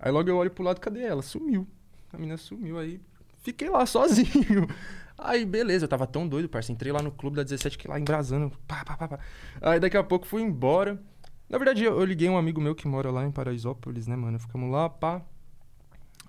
Aí 0.02 0.10
logo 0.12 0.28
eu 0.28 0.36
olho 0.36 0.50
pro 0.50 0.64
lado, 0.64 0.80
cadê 0.80 1.02
ela? 1.04 1.22
Sumiu. 1.22 1.66
A 2.12 2.16
menina 2.18 2.36
sumiu. 2.36 2.78
Aí 2.78 3.00
fiquei 3.42 3.70
lá 3.70 3.86
sozinho. 3.86 4.66
Aí 5.16 5.44
beleza, 5.46 5.84
eu 5.84 5.88
tava 5.88 6.06
tão 6.06 6.26
doido, 6.26 6.48
parça. 6.48 6.72
Entrei 6.72 6.92
lá 6.92 7.00
no 7.00 7.12
clube 7.12 7.36
da 7.36 7.44
17, 7.44 7.78
que 7.78 7.86
lá 7.88 7.98
embrasando. 8.00 8.50
Pá, 8.66 8.84
pá, 8.84 8.96
pá, 8.96 9.08
pá. 9.08 9.18
Aí 9.60 9.78
daqui 9.80 9.96
a 9.96 10.02
pouco 10.02 10.26
fui 10.26 10.42
embora. 10.42 11.00
Na 11.48 11.58
verdade, 11.58 11.84
eu, 11.84 11.98
eu 11.98 12.04
liguei 12.04 12.28
um 12.28 12.36
amigo 12.36 12.60
meu 12.60 12.74
que 12.74 12.88
mora 12.88 13.10
lá 13.10 13.24
em 13.24 13.30
Paraisópolis, 13.30 14.06
né, 14.06 14.16
mano? 14.16 14.38
Ficamos 14.38 14.70
lá, 14.70 14.88
pá. 14.90 15.22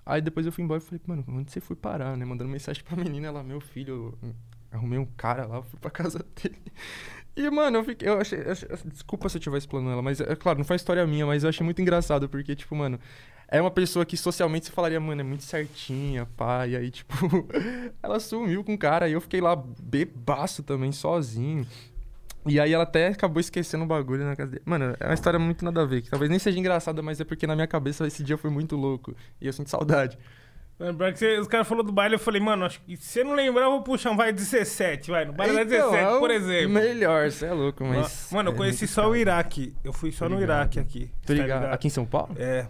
Aí 0.06 0.20
depois 0.20 0.44
eu 0.46 0.52
fui 0.52 0.62
embora 0.62 0.80
e 0.80 0.84
falei, 0.84 1.00
mano, 1.06 1.24
onde 1.28 1.50
você 1.50 1.60
foi 1.60 1.74
parar, 1.74 2.16
né? 2.16 2.24
Mandando 2.24 2.50
mensagem 2.50 2.84
pra 2.84 2.94
menina, 3.02 3.28
ela, 3.28 3.42
meu 3.42 3.60
filho, 3.60 4.16
eu 4.22 4.34
arrumei 4.70 4.98
um 4.98 5.06
cara 5.16 5.46
lá, 5.46 5.62
fui 5.62 5.78
pra 5.80 5.90
casa 5.90 6.18
dele. 6.40 6.58
E, 7.36 7.48
mano, 7.50 7.78
eu 7.78 7.84
fiquei. 7.84 8.08
Eu 8.08 8.20
achei, 8.20 8.38
eu 8.40 8.52
achei- 8.52 8.68
desculpa 8.84 9.28
se 9.28 9.36
eu 9.36 9.40
estiver 9.40 9.58
explorando 9.58 9.90
ela, 9.90 10.02
mas 10.02 10.20
é 10.20 10.36
claro, 10.36 10.58
não 10.58 10.64
foi 10.64 10.76
história 10.76 11.04
minha, 11.06 11.26
mas 11.26 11.42
eu 11.42 11.48
achei 11.48 11.64
muito 11.64 11.80
engraçado, 11.82 12.28
porque, 12.28 12.54
tipo, 12.54 12.76
mano, 12.76 12.98
é 13.48 13.60
uma 13.60 13.70
pessoa 13.70 14.04
que 14.04 14.16
socialmente 14.16 14.66
você 14.66 14.72
falaria, 14.72 14.98
mano, 15.00 15.20
é 15.20 15.24
muito 15.24 15.42
certinha, 15.44 16.26
pá. 16.36 16.66
E 16.66 16.76
aí, 16.76 16.90
tipo, 16.92 17.14
ela 18.02 18.18
sumiu 18.20 18.62
com 18.64 18.74
o 18.74 18.78
cara, 18.78 19.06
aí 19.06 19.12
eu 19.12 19.20
fiquei 19.20 19.40
lá 19.40 19.54
bebaço 19.80 20.62
também, 20.62 20.92
sozinho. 20.92 21.66
E 22.46 22.60
aí 22.60 22.72
ela 22.74 22.84
até 22.84 23.08
acabou 23.08 23.40
esquecendo 23.40 23.84
o 23.84 23.86
bagulho 23.86 24.24
na 24.24 24.36
casa 24.36 24.50
dele. 24.50 24.62
Mano, 24.66 24.94
é 25.00 25.06
uma 25.06 25.14
história 25.14 25.38
muito 25.38 25.64
nada 25.64 25.80
a 25.82 25.86
ver, 25.86 26.02
que 26.02 26.10
talvez 26.10 26.28
nem 26.30 26.38
seja 26.38 26.58
engraçada, 26.58 27.00
mas 27.02 27.18
é 27.20 27.24
porque 27.24 27.46
na 27.46 27.54
minha 27.54 27.66
cabeça 27.66 28.06
esse 28.06 28.22
dia 28.22 28.36
foi 28.36 28.50
muito 28.50 28.76
louco. 28.76 29.14
E 29.40 29.46
eu 29.46 29.52
sinto 29.52 29.70
saudade. 29.70 30.18
Lembrar 30.78 31.12
que 31.12 31.20
você- 31.20 31.38
os 31.38 31.46
caras 31.46 31.66
falaram 31.68 31.86
do 31.86 31.92
baile, 31.92 32.16
eu 32.16 32.18
falei, 32.18 32.40
mano, 32.40 32.64
acho 32.64 32.80
que 32.82 32.96
se 32.96 33.04
você 33.04 33.24
não 33.24 33.32
lembrar, 33.34 33.66
eu 33.66 33.70
vou 33.70 33.82
puxar 33.82 34.10
um 34.10 34.16
vai 34.16 34.32
17, 34.32 35.10
vai. 35.10 35.24
No 35.24 35.32
baile 35.32 35.54
Então, 35.54 35.64
17, 35.92 36.16
é 36.16 36.18
por 36.18 36.30
exemplo. 36.30 36.70
Melhor, 36.74 37.30
você 37.30 37.46
é 37.46 37.52
louco, 37.52 37.84
mas. 37.84 38.28
Mano, 38.32 38.50
eu 38.50 38.54
é 38.54 38.56
conheci 38.56 38.86
só 38.88 39.08
o. 39.08 39.14
Iraque. 39.16 39.72
Eu 39.84 39.92
fui 39.92 40.10
só 40.10 40.24
Tô 40.26 40.34
no 40.34 40.40
ligado. 40.40 40.58
Iraque 40.58 40.80
aqui. 40.80 41.10
Tô 41.24 41.32
tá 41.32 41.40
ligado. 41.40 41.64
Aqui 41.66 41.86
em 41.86 41.90
São 41.90 42.04
Paulo? 42.04 42.34
É. 42.36 42.66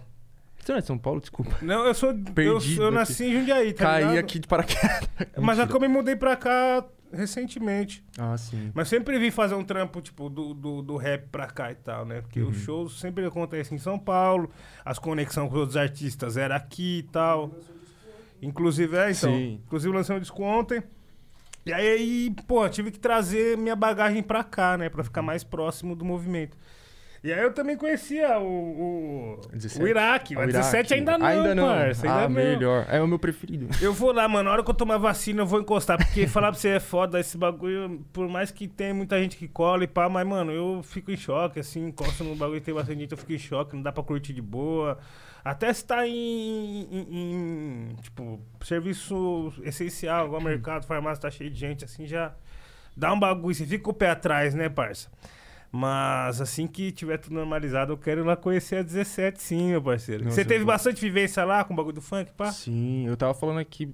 Você 0.65 0.71
não 0.71 0.77
é 0.79 0.81
de 0.81 0.87
São 0.87 0.97
Paulo? 0.97 1.19
Desculpa. 1.21 1.55
Não, 1.61 1.85
eu 1.85 1.93
sou. 1.93 2.09
Eu, 2.09 2.17
Perdido 2.33 2.83
eu 2.83 2.91
nasci 2.91 3.25
em 3.25 3.33
Jundiaí, 3.39 3.71
tá 3.71 3.83
Caí 3.85 4.03
ligado? 4.03 4.17
aqui 4.17 4.39
de 4.39 4.47
paraquedas. 4.47 5.07
Mas 5.37 5.57
já 5.57 5.63
Mentira. 5.63 5.67
que 5.67 5.75
eu 5.75 5.79
me 5.81 5.87
mudei 5.87 6.15
pra 6.15 6.35
cá 6.35 6.83
recentemente. 7.13 8.03
Ah, 8.17 8.35
sim. 8.37 8.71
Mas 8.73 8.87
sempre 8.89 9.17
vim 9.19 9.29
fazer 9.31 9.53
um 9.55 9.63
trampo, 9.63 10.01
tipo, 10.01 10.27
do, 10.29 10.53
do, 10.55 10.81
do 10.81 10.97
rap 10.97 11.27
pra 11.31 11.45
cá 11.47 11.71
e 11.71 11.75
tal, 11.75 12.03
né? 12.05 12.21
Porque 12.21 12.41
Uhum. 12.41 12.49
os 12.49 12.57
shows 12.57 12.99
sempre 12.99 13.23
acontecem 13.25 13.75
em 13.75 13.79
São 13.79 13.97
Paulo, 13.99 14.49
as 14.83 14.97
conexões 14.99 15.47
com 15.47 15.53
os 15.53 15.59
outros 15.61 15.77
artistas 15.77 16.35
eram 16.35 16.55
aqui 16.55 16.99
e 16.99 17.03
tal. 17.03 17.51
Inclusive, 18.41 18.95
é, 18.97 19.11
então. 19.11 19.29
Sim. 19.31 19.61
Inclusive, 19.65 19.93
lancei 19.95 20.15
um 20.15 20.19
disco 20.19 20.43
ontem. 20.43 20.81
E 21.65 21.73
aí, 21.73 22.33
pô, 22.47 22.67
tive 22.69 22.91
que 22.91 22.99
trazer 22.99 23.57
minha 23.57 23.75
bagagem 23.75 24.21
pra 24.21 24.43
cá, 24.43 24.77
né? 24.77 24.89
Pra 24.89 25.03
ficar 25.03 25.21
mais 25.21 25.43
próximo 25.43 25.95
do 25.95 26.05
movimento. 26.05 26.55
E 27.25 27.33
aí 27.33 27.41
eu 27.41 27.51
também 27.51 27.75
conhecia 27.75 28.37
o, 28.39 29.39
o, 29.39 29.41
17? 29.51 29.83
o 29.83 29.87
Iraque. 29.87 30.35
Ah, 30.35 30.39
O 30.39 30.43
o 30.43 30.45
17 30.45 30.75
Iraque. 30.75 30.93
ainda 30.93 31.17
não, 31.17 31.25
Ainda 31.25 31.55
não. 31.55 31.67
parça, 31.67 32.05
ainda 32.07 32.19
ah, 32.19 32.29
não. 32.29 32.35
melhor. 32.35 32.85
É 32.87 33.01
o 33.01 33.07
meu 33.07 33.17
preferido. 33.17 33.67
Eu 33.81 33.91
vou 33.93 34.11
lá, 34.13 34.27
mano. 34.27 34.43
Na 34.43 34.51
hora 34.51 34.63
que 34.63 34.69
eu 34.69 34.75
tomar 34.75 34.97
vacina, 34.99 35.41
eu 35.41 35.45
vou 35.47 35.59
encostar. 35.59 35.97
Porque 35.97 36.27
falar 36.29 36.51
pra 36.51 36.59
você 36.59 36.69
é 36.69 36.79
foda 36.79 37.19
esse 37.19 37.35
bagulho. 37.35 38.05
Por 38.13 38.27
mais 38.29 38.51
que 38.51 38.67
tenha 38.67 38.93
muita 38.93 39.19
gente 39.19 39.37
que 39.37 39.47
cola 39.47 39.83
e 39.83 39.87
pá, 39.87 40.07
mas, 40.07 40.27
mano, 40.27 40.51
eu 40.51 40.81
fico 40.83 41.09
em 41.11 41.17
choque, 41.17 41.59
assim. 41.59 41.87
Encosto 41.87 42.23
no 42.23 42.35
bagulho 42.35 42.61
tem 42.61 42.73
bastante 42.75 42.99
gente, 42.99 43.11
eu 43.11 43.17
fico 43.17 43.33
em 43.33 43.39
choque. 43.39 43.75
Não 43.75 43.81
dá 43.81 43.91
pra 43.91 44.03
curtir 44.03 44.31
de 44.31 44.41
boa. 44.43 44.99
Até 45.43 45.73
se 45.73 45.83
tá 45.83 46.07
em, 46.07 46.81
em- 46.91 47.07
em, 47.11 47.95
tipo, 48.03 48.39
serviço 48.63 49.51
essencial, 49.63 50.27
igual 50.27 50.41
mercado, 50.41 50.85
farmácia, 50.85 51.21
tá 51.23 51.31
cheio 51.31 51.49
de 51.49 51.59
gente, 51.59 51.85
assim, 51.85 52.05
já 52.05 52.33
dá 52.95 53.11
um 53.13 53.19
bagulho. 53.19 53.53
Você 53.55 53.65
fica 53.65 53.83
com 53.83 53.91
o 53.91 53.93
pé 53.93 54.09
atrás, 54.11 54.53
né, 54.53 54.69
parça? 54.69 55.09
Mas 55.77 56.39
assim 56.39 56.67
que 56.67 56.89
tiver 56.91 57.17
tudo 57.17 57.33
normalizado, 57.35 57.91
eu 57.93 57.97
quero 57.97 58.21
ir 58.21 58.23
lá 58.23 58.35
conhecer 58.37 58.77
a 58.77 58.81
17, 58.81 59.41
sim, 59.41 59.71
meu 59.71 59.81
parceiro. 59.81 60.23
Nossa, 60.23 60.35
Você 60.35 60.45
teve 60.45 60.63
bastante 60.63 61.01
vivência 61.01 61.43
lá 61.43 61.63
com 61.65 61.73
o 61.73 61.75
bagulho 61.75 61.95
do 61.95 62.01
funk, 62.01 62.31
pá? 62.31 62.49
Sim, 62.51 63.05
eu 63.07 63.17
tava 63.17 63.33
falando 63.33 63.59
aqui 63.59 63.91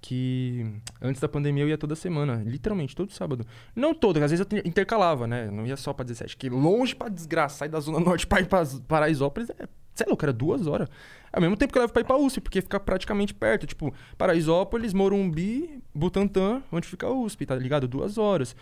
que 0.00 0.64
antes 1.02 1.20
da 1.20 1.28
pandemia 1.28 1.64
eu 1.64 1.68
ia 1.68 1.76
toda 1.78 1.96
semana, 1.96 2.42
literalmente, 2.46 2.94
todo 2.94 3.10
sábado. 3.12 3.44
Não 3.74 3.92
todo, 3.92 4.18
às 4.18 4.30
vezes 4.30 4.38
eu 4.40 4.44
te- 4.46 4.68
intercalava, 4.68 5.26
né? 5.26 5.50
Não 5.50 5.66
ia 5.66 5.76
só 5.76 5.92
pra 5.92 6.04
17, 6.04 6.36
que 6.36 6.48
longe 6.48 6.94
pra 6.94 7.08
desgraçar 7.08 7.66
e 7.66 7.70
da 7.70 7.80
Zona 7.80 7.98
Norte 7.98 8.24
pra 8.26 8.40
ir 8.40 8.46
pra 8.46 8.62
Paraisópolis, 8.86 9.50
é, 9.50 9.66
sei 9.94 10.06
lá, 10.06 10.12
o 10.14 10.16
cara, 10.16 10.32
duas 10.32 10.66
horas. 10.68 10.88
Ao 11.32 11.40
mesmo 11.40 11.56
tempo 11.56 11.72
que 11.72 11.78
eu 11.78 11.82
levo 11.82 11.92
pra 11.92 12.02
ir 12.02 12.04
pra 12.04 12.16
USP, 12.16 12.40
porque 12.40 12.62
fica 12.62 12.78
praticamente 12.78 13.34
perto. 13.34 13.66
Tipo, 13.66 13.92
Paraisópolis, 14.16 14.92
Morumbi, 14.92 15.82
Butantã, 15.94 16.62
onde 16.70 16.86
fica 16.86 17.06
a 17.08 17.10
USP, 17.12 17.44
tá 17.44 17.56
ligado? 17.56 17.88
Duas 17.88 18.16
horas. 18.16 18.54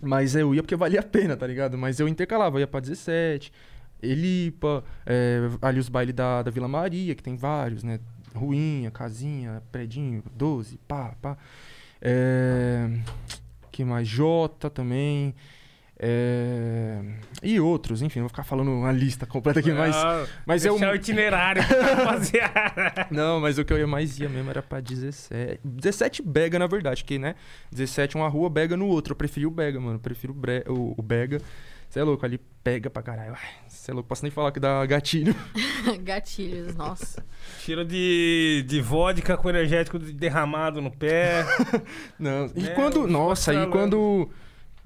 Mas 0.00 0.34
eu 0.34 0.54
ia 0.54 0.62
porque 0.62 0.76
valia 0.76 1.00
a 1.00 1.02
pena, 1.02 1.36
tá 1.36 1.46
ligado? 1.46 1.78
Mas 1.78 1.98
eu 1.98 2.08
intercalava, 2.08 2.56
eu 2.56 2.60
ia 2.60 2.66
pra 2.66 2.80
17, 2.80 3.52
Elipa, 4.02 4.84
é, 5.06 5.40
ali 5.62 5.78
os 5.78 5.88
bailes 5.88 6.14
da, 6.14 6.42
da 6.42 6.50
Vila 6.50 6.68
Maria, 6.68 7.14
que 7.14 7.22
tem 7.22 7.36
vários, 7.36 7.82
né? 7.82 7.98
Ruinha, 8.34 8.90
casinha, 8.90 9.62
predinho, 9.72 10.22
12, 10.34 10.78
pá, 10.86 11.14
pá. 11.20 11.38
É, 12.00 12.90
que 13.72 13.84
mais? 13.84 14.06
Jota 14.06 14.68
também. 14.68 15.34
É, 15.98 16.98
e 17.42 17.58
outros, 17.58 18.02
enfim, 18.02 18.20
vou 18.20 18.28
ficar 18.28 18.44
falando 18.44 18.70
uma 18.70 18.92
lista 18.92 19.24
completa 19.26 19.60
aqui, 19.60 19.72
mas. 19.72 19.96
Ah, 19.96 20.26
mas 20.44 20.64
eu- 20.64 20.74
o 20.76 20.94
itinerário, 20.94 21.62
rapaziada. 21.62 23.06
Não, 23.10 23.40
mas 23.40 23.58
o 23.58 23.64
que 23.64 23.72
eu 23.72 23.78
ia 23.78 23.86
mais 23.86 24.18
ia 24.18 24.28
mesmo 24.28 24.50
era 24.50 24.62
pra 24.62 24.80
17. 24.80 25.60
17 25.64 26.22
Bega, 26.22 26.58
na 26.58 26.66
verdade, 26.66 27.02
que, 27.04 27.18
né? 27.18 27.34
17 27.72 28.14
uma 28.16 28.28
rua, 28.28 28.50
Bega 28.50 28.76
no 28.76 28.86
outro. 28.86 29.12
Eu 29.12 29.16
preferi 29.16 29.46
o 29.46 29.50
Bega, 29.50 29.80
mano. 29.80 29.96
Eu 29.96 30.00
prefiro 30.00 30.32
o, 30.32 30.36
bre... 30.36 30.64
o, 30.68 30.94
o 30.98 31.02
Bega. 31.02 31.40
Você 31.88 32.00
é 32.00 32.02
louco, 32.02 32.26
ali 32.26 32.38
pega 32.64 32.90
pra 32.90 33.00
caralho. 33.00 33.34
Você 33.68 33.90
é 33.92 33.94
louco, 33.94 34.08
posso 34.08 34.22
nem 34.24 34.30
falar 34.30 34.50
que 34.52 34.58
dá 34.60 34.84
gatilho. 34.84 35.34
Gatilhos, 36.02 36.74
nossa. 36.74 37.24
Cheiro 37.60 37.84
de, 37.84 38.64
de 38.66 38.80
vodka 38.80 39.36
com 39.36 39.48
energético 39.48 39.98
derramado 39.98 40.82
no 40.82 40.90
pé. 40.90 41.44
Não. 42.18 42.50
E 42.56 42.66
É, 42.68 42.70
quando. 42.74 43.06
Nossa, 43.06 43.52
e 43.52 43.54
falando. 43.54 43.70
quando. 43.72 44.30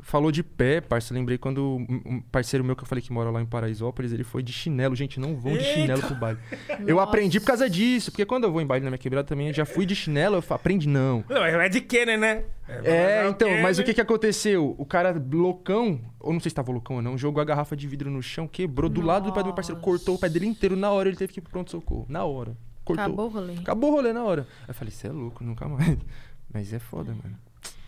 Falou 0.02 0.32
de 0.32 0.42
pé, 0.42 0.80
parça. 0.80 1.12
Lembrei 1.12 1.38
quando 1.38 1.76
um 2.04 2.20
parceiro 2.32 2.64
meu 2.64 2.74
que 2.74 2.82
eu 2.82 2.86
falei 2.86 3.02
que 3.02 3.12
mora 3.12 3.30
lá 3.30 3.40
em 3.40 3.46
Paraisópolis, 3.46 4.12
ele 4.12 4.24
foi 4.24 4.42
de 4.42 4.52
chinelo. 4.52 4.96
Gente, 4.96 5.20
não 5.20 5.36
vão 5.36 5.52
de 5.52 5.64
chinelo 5.64 6.02
pro 6.02 6.14
baile. 6.14 6.38
Eu 6.86 6.96
Nossa. 6.96 7.08
aprendi 7.08 7.38
por 7.40 7.46
causa 7.46 7.68
disso. 7.68 8.10
Porque 8.10 8.24
quando 8.24 8.44
eu 8.44 8.52
vou 8.52 8.60
em 8.60 8.66
baile 8.66 8.84
na 8.84 8.90
minha 8.90 8.98
quebrada 8.98 9.26
também, 9.26 9.48
eu 9.48 9.54
já 9.54 9.64
fui 9.64 9.84
de 9.84 9.94
chinelo, 9.94 10.36
eu 10.36 10.54
aprendi, 10.54 10.88
não. 10.88 11.24
Não, 11.28 11.44
é 11.44 11.68
de 11.68 11.80
Kenner, 11.80 12.18
né? 12.18 12.44
É, 12.68 13.22
mas 13.22 13.32
então, 13.32 13.50
mas 13.62 13.78
o 13.78 13.82
que 13.82 13.86
Kenner. 13.86 13.94
que 13.94 14.00
aconteceu? 14.00 14.74
O 14.78 14.86
cara 14.86 15.14
loucão, 15.32 16.00
ou 16.18 16.32
não 16.32 16.40
sei 16.40 16.50
se 16.50 16.54
tava 16.54 16.70
loucão 16.70 16.96
ou 16.96 17.02
não, 17.02 17.18
jogou 17.18 17.40
a 17.40 17.44
garrafa 17.44 17.76
de 17.76 17.86
vidro 17.86 18.10
no 18.10 18.22
chão, 18.22 18.46
quebrou 18.46 18.88
do 18.88 19.00
lado 19.00 19.24
do 19.24 19.32
pé 19.32 19.40
do 19.40 19.46
meu 19.46 19.54
parceiro, 19.54 19.80
Nossa. 19.80 19.84
cortou 19.84 20.14
o 20.14 20.18
pé 20.18 20.28
dele 20.28 20.46
inteiro, 20.46 20.76
na 20.76 20.90
hora 20.90 21.08
ele 21.08 21.16
teve 21.16 21.32
que 21.32 21.40
ir 21.40 21.42
pro 21.42 21.50
pronto-socorro. 21.50 22.06
Na 22.08 22.24
hora. 22.24 22.56
Cortou. 22.84 23.04
Acabou 23.04 23.26
o 23.26 23.28
rolê. 23.28 23.54
Acabou 23.54 23.90
o 23.90 23.94
rolê 23.94 24.12
na 24.12 24.24
hora. 24.24 24.46
Aí 24.62 24.68
eu 24.68 24.74
falei, 24.74 24.90
você 24.92 25.08
é 25.08 25.12
louco, 25.12 25.44
nunca 25.44 25.68
mais. 25.68 25.98
Mas 26.52 26.72
é 26.72 26.78
foda, 26.78 27.12
mano. 27.12 27.36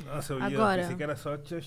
Nossa, 0.06 0.32
eu 0.32 0.38
ia, 0.38 0.46
Agora. 0.46 0.82
pensei 0.82 0.96
que 0.96 1.02
era 1.02 1.16
só 1.16 1.36
tinha 1.36 1.60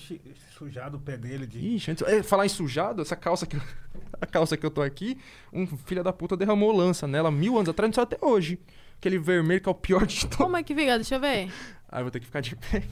sujado 0.56 0.96
o 0.96 1.00
pé 1.00 1.16
dele 1.16 1.46
de... 1.46 1.58
Ixi, 1.76 1.90
antes, 1.90 2.06
é, 2.06 2.22
falar 2.22 2.46
em 2.46 2.48
sujado, 2.48 3.02
essa 3.02 3.16
calça 3.16 3.46
que 3.46 3.56
eu- 3.56 3.62
a 4.20 4.26
calça 4.26 4.56
que 4.56 4.64
eu 4.64 4.70
tô 4.70 4.82
aqui, 4.82 5.18
um 5.52 5.66
filho 5.66 6.02
da 6.04 6.12
puta 6.12 6.36
derramou 6.36 6.70
lança 6.74 7.06
nela 7.06 7.30
mil 7.30 7.56
anos 7.56 7.68
atrás, 7.68 7.88
não 7.88 7.94
saiu 7.94 8.04
até 8.04 8.18
hoje. 8.20 8.58
Aquele 8.98 9.18
vermelho 9.18 9.60
que 9.60 9.68
é 9.68 9.72
o 9.72 9.74
pior 9.74 10.06
de 10.06 10.20
todos. 10.22 10.38
Como 10.38 10.56
é 10.56 10.62
que 10.62 10.74
fica? 10.74 10.94
Deixa 10.96 11.16
eu 11.16 11.20
ver. 11.20 11.52
Aí 11.90 12.00
eu 12.00 12.04
vou 12.04 12.10
ter 12.10 12.18
que 12.18 12.24
ficar 12.24 12.40
de 12.40 12.56
pé. 12.56 12.82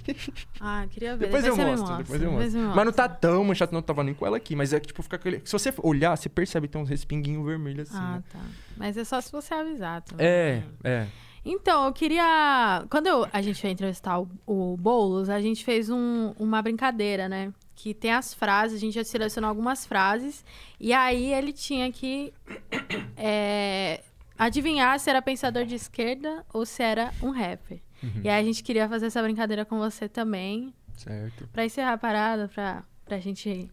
Ah, 0.60 0.86
queria 0.90 1.16
ver. 1.16 1.26
Depois 1.26 1.47
eu 1.47 1.56
você 1.56 1.64
me 1.64 1.70
mostro, 1.70 1.86
mostra, 1.89 2.02
depois 2.05 2.23
eu 2.23 2.28
depois 2.28 2.55
mostro. 2.55 2.68
me 2.68 2.76
Mas 2.76 2.84
não 2.84 2.92
tá 2.92 3.08
tão 3.08 3.42
manchado, 3.42 3.73
não 3.73 3.81
tava 3.81 4.05
nem 4.05 4.12
com 4.12 4.26
ela 4.26 4.36
aqui. 4.36 4.55
Mas 4.55 4.74
é 4.74 4.81
que, 4.81 4.89
tipo, 4.89 5.02
fica 5.02 5.16
aquele. 5.16 5.40
Se 5.47 5.52
você 5.52 5.73
olhar, 5.82 6.14
você 6.14 6.28
percebe 6.28 6.68
que 6.68 6.74
tem 6.74 6.82
uns 6.82 6.90
respinguinhos 6.90 7.44
vermelhos 7.47 7.89
assim. 7.89 7.98
Ah, 7.98 8.16
né? 8.16 8.24
tá. 8.31 8.39
Mas 8.76 8.98
é 8.98 9.05
só 9.05 9.18
se 9.18 9.32
você 9.32 9.55
avisar 9.55 10.02
também. 10.02 10.26
É, 10.26 10.62
é. 10.84 11.06
Então, 11.44 11.84
eu 11.86 11.92
queria. 11.92 12.84
Quando 12.90 13.06
eu- 13.06 13.26
a 13.32 13.42
gente 13.42 13.60
foi 13.60 13.70
entrevistar 13.70 14.18
o, 14.20 14.28
o 14.47 14.76
Boulos, 14.76 15.28
a 15.28 15.40
gente 15.40 15.64
fez 15.64 15.90
um- 15.90 16.32
uma 16.39 16.62
brincadeira, 16.62 17.28
né? 17.28 17.52
que 17.76 17.92
tem 17.92 18.12
as 18.12 18.32
frases, 18.32 18.76
a 18.76 18.81
gente 18.81 18.94
já 18.94 19.02
selecionou 19.02 19.48
algumas 19.48 19.84
frases, 19.84 20.44
e 20.78 20.92
aí 20.92 21.34
ele 21.34 21.52
tinha 21.52 21.90
que 21.90 22.32
é, 23.16 24.00
adivinhar 24.39 24.98
se 25.00 25.10
era 25.10 25.20
pensador 25.20 25.64
de 25.64 25.74
esquerda 25.74 26.47
ou 26.52 26.64
se 26.64 26.82
era 26.82 27.12
um 27.20 27.31
rapper. 27.31 27.81
Uhum. 28.02 28.20
E 28.23 28.28
aí 28.28 28.40
a 28.40 28.44
gente 28.44 28.62
queria 28.62 28.89
fazer 28.89 29.06
essa 29.06 29.20
brincadeira 29.20 29.64
com 29.64 29.76
você 29.78 30.08
também, 30.08 30.73
Certo. 30.97 31.48
pra 31.52 31.64
encerrar 31.64 31.94
a 31.94 31.98
parada, 31.98 32.48
pra, 32.48 32.84
pra 33.05 33.18
gente... 33.18 33.68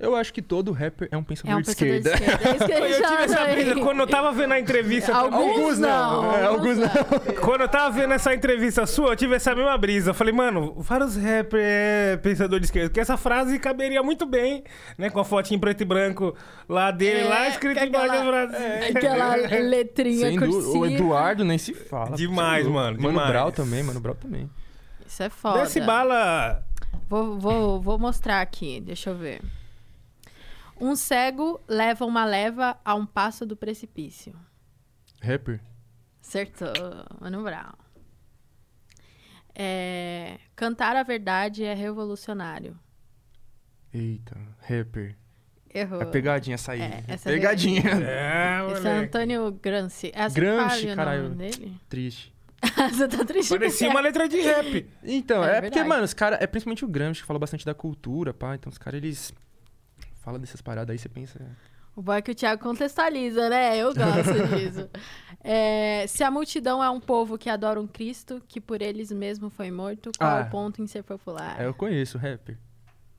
Eu 0.00 0.14
acho 0.14 0.32
que 0.32 0.40
todo 0.40 0.70
rapper 0.70 1.08
é 1.10 1.16
um 1.16 1.24
pensador, 1.24 1.52
É 1.52 1.56
um 1.56 1.60
de, 1.60 1.66
pensador 1.74 1.94
esquerda. 1.96 2.16
de 2.16 2.24
esquerda. 2.24 2.48
É 2.48 2.54
isso 2.56 2.66
que 2.66 2.72
a 2.72 2.78
Eu 2.78 3.08
tive 3.08 3.22
essa 3.24 3.44
brisa 3.46 3.74
quando 3.80 3.98
eu 3.98 4.06
tava 4.06 4.30
vendo 4.32 4.52
a 4.54 4.60
entrevista. 4.60 5.12
Alguns, 5.12 5.34
Alguns 5.50 5.78
não, 5.80 6.22
não. 6.22 6.36
é, 6.36 6.44
alguns 6.44 6.78
não. 6.78 6.88
Quando 7.44 7.62
eu 7.62 7.68
tava 7.68 7.90
vendo 7.90 8.12
essa 8.14 8.32
entrevista 8.32 8.86
sua, 8.86 9.08
eu 9.10 9.16
tive 9.16 9.34
essa 9.34 9.54
mesma 9.56 9.76
brisa. 9.76 10.10
Eu 10.10 10.14
falei, 10.14 10.32
mano, 10.32 10.72
vários 10.78 11.16
rappers 11.16 11.64
é 11.64 12.16
pensador 12.22 12.60
de 12.60 12.66
esquerda. 12.66 12.90
Porque 12.90 13.00
essa 13.00 13.16
frase 13.16 13.58
caberia 13.58 14.00
muito 14.00 14.24
bem, 14.24 14.62
né? 14.96 15.10
Com 15.10 15.18
a 15.18 15.24
fotinha 15.24 15.56
em 15.56 15.60
preto 15.60 15.80
e 15.80 15.84
branco 15.84 16.32
lá 16.68 16.92
dele, 16.92 17.22
É, 17.26 17.28
lá 17.28 17.48
escrito 17.48 17.82
embaixo 17.82 18.06
da 18.06 18.14
aquela- 18.14 18.48
frase. 18.48 18.96
Aquela 18.96 19.36
letrinha 19.68 20.28
Sem 20.28 20.38
cursiva. 20.38 20.78
O 20.78 20.86
Eduardo 20.86 21.44
nem 21.44 21.58
se 21.58 21.74
fala. 21.74 22.14
Demais, 22.16 22.64
é 22.64 22.70
Mano 22.70 22.98
demais. 22.98 23.28
Brau 23.28 23.50
também, 23.50 23.82
Mano 23.82 23.98
Brau 23.98 24.14
também. 24.14 24.48
Isso 25.04 25.24
é 25.24 25.28
foda. 25.28 25.58
Desce 25.62 25.80
bala. 25.80 26.62
Vou, 27.08 27.36
vou, 27.38 27.80
vou 27.80 27.98
mostrar 27.98 28.40
aqui, 28.42 28.80
deixa 28.80 29.10
eu 29.10 29.16
ver. 29.16 29.40
Um 30.80 30.94
cego 30.94 31.60
leva 31.68 32.04
uma 32.04 32.24
leva 32.24 32.78
a 32.84 32.94
um 32.94 33.06
passo 33.06 33.44
do 33.44 33.56
precipício. 33.56 34.34
Rapper? 35.20 35.60
Acertou, 36.22 36.72
Mano 37.20 37.42
Brown. 37.42 37.72
É, 39.54 40.38
cantar 40.54 40.94
a 40.94 41.02
verdade 41.02 41.64
é 41.64 41.74
revolucionário. 41.74 42.78
Eita, 43.92 44.36
rapper. 44.60 45.16
Errou. 45.74 46.00
É 46.00 46.04
pegadinha 46.04 46.54
essa 46.54 46.72
aí. 46.72 46.80
É, 46.80 47.04
essa 47.08 47.28
é 47.28 47.32
pegadinha. 47.34 47.82
É, 47.82 48.72
Esse 48.72 48.86
é. 48.86 48.90
Antônio 48.90 49.50
Gramsci. 49.52 50.10
Essa 50.14 50.34
Gramsci, 50.34 50.94
caralho. 50.94 51.24
nome 51.24 51.36
dele? 51.36 51.76
Triste. 51.88 52.34
Você 52.90 53.06
tá 53.06 53.24
triste 53.24 53.50
Parecia 53.50 53.88
uma 53.88 54.00
letra 54.00 54.28
de 54.28 54.40
rap. 54.40 54.88
Então, 55.04 55.44
É 55.44 55.58
é, 55.58 55.60
porque, 55.60 55.82
mano, 55.84 56.04
os 56.04 56.14
caras. 56.14 56.40
É 56.40 56.46
principalmente 56.46 56.84
o 56.84 56.88
Gramsci 56.88 57.20
que 57.20 57.26
fala 57.26 57.38
bastante 57.38 57.64
da 57.64 57.74
cultura, 57.74 58.32
pá. 58.32 58.54
Então 58.54 58.70
os 58.70 58.78
caras, 58.78 58.98
eles. 58.98 59.32
Falam 60.28 60.38
dessas 60.38 60.60
paradas 60.60 60.92
aí, 60.92 60.98
você 60.98 61.08
pensa. 61.08 61.40
O 61.96 62.02
bom 62.02 62.12
é 62.12 62.20
que 62.20 62.30
o 62.30 62.34
Thiago 62.34 62.62
contextualiza, 62.62 63.48
né? 63.48 63.78
Eu 63.78 63.94
gosto 63.94 64.34
disso. 64.58 64.90
É, 65.42 66.06
se 66.06 66.22
a 66.22 66.30
multidão 66.30 66.84
é 66.84 66.90
um 66.90 67.00
povo 67.00 67.38
que 67.38 67.48
adora 67.48 67.80
um 67.80 67.86
Cristo, 67.86 68.42
que 68.46 68.60
por 68.60 68.82
eles 68.82 69.10
mesmo 69.10 69.48
foi 69.48 69.70
morto, 69.70 70.10
qual 70.18 70.36
Ah. 70.36 70.42
o 70.42 70.50
ponto 70.50 70.82
em 70.82 70.86
ser 70.86 71.02
popular? 71.02 71.58
É, 71.58 71.64
eu 71.64 71.72
conheço, 71.72 72.18
rapper. 72.18 72.58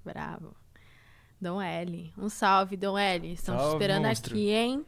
Bravo. 0.05 0.55
Dom 1.41 1.59
L. 1.59 2.13
Um 2.15 2.29
salve, 2.29 2.77
Dom 2.77 2.95
L. 2.95 3.35
Te 3.35 3.41
Salve, 3.41 3.73
esperando 3.73 4.05
monstro. 4.05 4.33
aqui, 4.35 4.49
hein? 4.51 4.85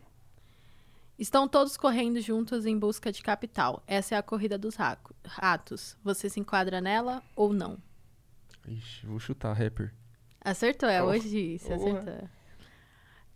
Estão 1.18 1.48
todos 1.48 1.76
correndo 1.76 2.22
juntos 2.22 2.68
em 2.68 2.78
busca 2.78 3.12
de 3.12 3.24
capital. 3.24 3.82
Essa 3.88 4.14
é 4.14 4.18
a 4.20 4.22
corrida 4.24 4.60
dos 4.60 4.76
ratos. 5.26 5.98
Você 6.04 6.30
se 6.30 6.40
enquadra 6.40 6.80
nela 6.80 7.24
ou 7.36 7.52
não? 7.52 7.80
Ixi, 8.68 9.08
vou 9.08 9.18
chutar, 9.20 9.54
rapper. 9.54 9.92
Acertou, 10.44 10.90
é 10.90 11.02
Oh. 11.04 11.08
hoje. 11.08 11.58
Você 11.60 11.76
Porra. 11.76 12.00
acertou. 12.00 12.30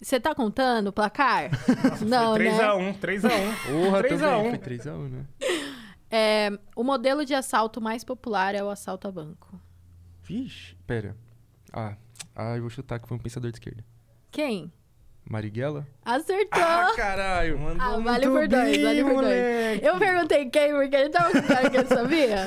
Você 0.02 0.20
tá 0.20 0.36
contando 0.36 0.88
o 0.88 0.94
placar? 0.94 1.50
não, 2.06 2.36
Foi 2.36 2.44
né? 2.46 2.52
3x1, 2.58 3.00
3x1. 3.00 3.30
Porra, 3.72 4.00
3 4.04 4.22
a 4.24 4.28
também. 4.30 4.48
1. 4.48 4.50
Foi 4.50 4.60
3x1, 4.60 5.10
né? 5.10 5.26
É, 6.12 6.52
o 6.76 6.84
modelo 6.84 7.24
de 7.26 7.34
assalto 7.34 7.80
mais 7.82 8.04
popular 8.04 8.54
é 8.56 8.64
o 8.64 8.70
assalto 8.70 9.08
a 9.08 9.12
banco. 9.12 9.60
Vixe, 10.24 10.76
pera. 10.86 11.16
Ah, 11.72 11.96
ah, 12.36 12.56
eu 12.56 12.62
vou 12.62 12.70
chutar 12.70 13.00
que 13.00 13.08
foi 13.08 13.18
um 13.18 13.20
pensador 13.20 13.52
de 13.52 13.58
esquerda. 13.58 13.84
Quem? 14.32 14.72
Marighella? 15.28 15.88
Acertou! 16.04 16.96
caralho. 16.96 17.58
Mandou 17.60 17.82
Ah, 17.82 17.98
vale 18.00 18.28
por 18.28 18.48
dois, 18.48 18.72
bem, 18.78 18.84
vale 18.84 19.04
por 19.04 19.24
dois. 19.24 19.82
Eu 19.84 19.98
perguntei 19.98 20.50
quem, 20.50 20.72
porque 20.74 20.96
ele 20.96 21.10
tava 21.10 21.32
com 21.32 21.42
cara 21.48 21.70
que 21.70 21.78
eu 21.78 21.88
sabia. 21.88 22.46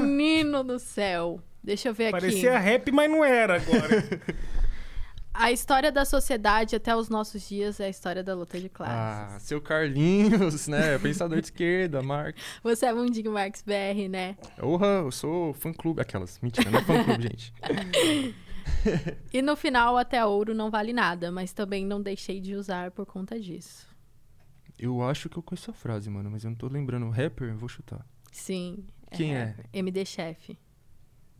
Menino 0.00 0.62
do 0.62 0.78
céu. 0.78 1.40
Deixa 1.66 1.88
eu 1.88 1.94
ver 1.94 2.04
aqui. 2.06 2.12
Parecia 2.12 2.56
rap, 2.58 2.92
mas 2.92 3.10
não 3.10 3.24
era 3.24 3.56
agora. 3.56 4.04
A 5.38 5.52
história 5.52 5.92
da 5.92 6.06
sociedade 6.06 6.74
até 6.74 6.96
os 6.96 7.10
nossos 7.10 7.46
dias 7.46 7.78
é 7.78 7.84
a 7.84 7.88
história 7.90 8.24
da 8.24 8.34
luta 8.34 8.58
de 8.58 8.68
Ah, 8.68 9.26
classes. 9.28 9.42
seu 9.42 9.60
Carlinhos, 9.60 10.66
né? 10.66 10.98
Pensador 10.98 11.38
de 11.42 11.48
esquerda, 11.48 12.02
Marx. 12.02 12.40
Você 12.62 12.86
é 12.86 12.92
Mundinho 12.94 13.32
Marx 13.32 13.60
BR, 13.62 14.08
né? 14.08 14.38
Porra, 14.58 14.86
eu 15.04 15.12
sou 15.12 15.52
fã-clube. 15.52 16.00
Aquelas. 16.00 16.40
Mentira, 16.40 16.70
não 16.70 16.78
é 16.78 16.82
fã-clube, 16.82 17.22
gente. 17.24 17.52
E 19.30 19.42
no 19.42 19.56
final, 19.56 19.98
até 19.98 20.24
ouro 20.24 20.54
não 20.54 20.70
vale 20.70 20.94
nada, 20.94 21.30
mas 21.30 21.52
também 21.52 21.84
não 21.84 22.00
deixei 22.00 22.40
de 22.40 22.54
usar 22.54 22.90
por 22.92 23.04
conta 23.04 23.38
disso. 23.38 23.86
Eu 24.78 25.02
acho 25.02 25.28
que 25.28 25.36
eu 25.36 25.42
conheço 25.42 25.70
a 25.70 25.74
frase, 25.74 26.08
mano, 26.08 26.30
mas 26.30 26.44
eu 26.44 26.50
não 26.50 26.56
tô 26.56 26.66
lembrando. 26.66 27.10
Rapper, 27.10 27.48
eu 27.50 27.58
vou 27.58 27.68
chutar. 27.68 28.06
Sim. 28.32 28.86
Quem 29.12 29.34
é? 29.36 29.44
rapper. 29.44 29.66
MD 29.74 30.06
Chefe. 30.06 30.58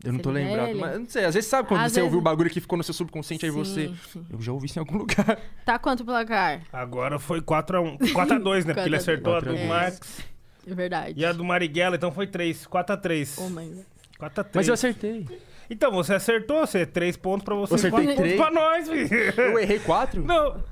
Eu 0.03 0.13
não 0.13 0.19
tô 0.19 0.31
Você 0.31 0.37
lembrado. 0.39 0.65
dele? 0.67 0.79
Mas 0.79 0.93
eu 0.93 0.99
não 0.99 1.09
sei, 1.09 1.25
às 1.25 1.33
vezes 1.33 1.49
sabe 1.49 1.67
quando 1.67 1.81
Às 1.81 1.91
você 1.91 1.95
vezes- 1.95 2.03
ouviu 2.05 2.19
o 2.19 2.21
bagulho 2.21 2.49
que 2.49 2.61
ficou 2.61 2.77
no 2.77 2.83
seu 2.83 2.93
subconsciente, 2.93 3.43
aí 3.45 3.51
você. 3.51 3.87
Sim, 3.87 3.97
sim. 4.13 4.25
Eu 4.31 4.39
já 4.41 4.51
ouvi 4.51 4.67
isso 4.67 4.77
em 4.77 4.81
algum 4.81 4.97
lugar. 4.99 5.39
Tá 5.65 5.79
quanto 5.79 6.01
o 6.01 6.05
placar? 6.05 6.61
Agora 6.71 7.17
foi 7.17 7.41
4x1. 7.41 7.97
4x2, 8.13 8.65
né? 8.65 8.73
Porque 8.73 8.89
ele 8.89 8.89
4 8.89 8.89
a 8.89 8.89
2. 8.89 8.93
acertou 8.95 9.35
a 9.35 9.39
do 9.39 9.45
4 9.45 9.55
2. 9.57 9.67
Max 9.67 10.21
É 10.67 10.73
verdade. 10.75 11.13
e 11.19 11.25
a 11.25 11.31
do 11.33 11.43
Marighella, 11.43 11.95
então 11.95 12.11
foi 12.11 12.27
3. 12.27 12.67
4x3. 12.67 13.33
Oh, 13.39 13.49
mãe. 13.49 13.83
4x3. 14.19 14.49
Mas 14.53 14.67
eu 14.67 14.73
acertei. 14.75 15.25
Então, 15.69 15.91
você 15.91 16.13
acertou, 16.13 16.65
você 16.65 16.85
3 16.85 17.17
pontos 17.17 17.43
pra 17.43 17.55
você 17.55 17.73
Eu 17.73 17.77
acertei 17.77 18.05
4 18.05 18.23
pontos 18.23 18.35
pra 18.37 18.51
nós, 18.51 18.87
filho. 18.89 19.09
Eu 19.35 19.59
errei 19.59 19.79
quatro? 19.79 20.23
Não. 20.23 20.63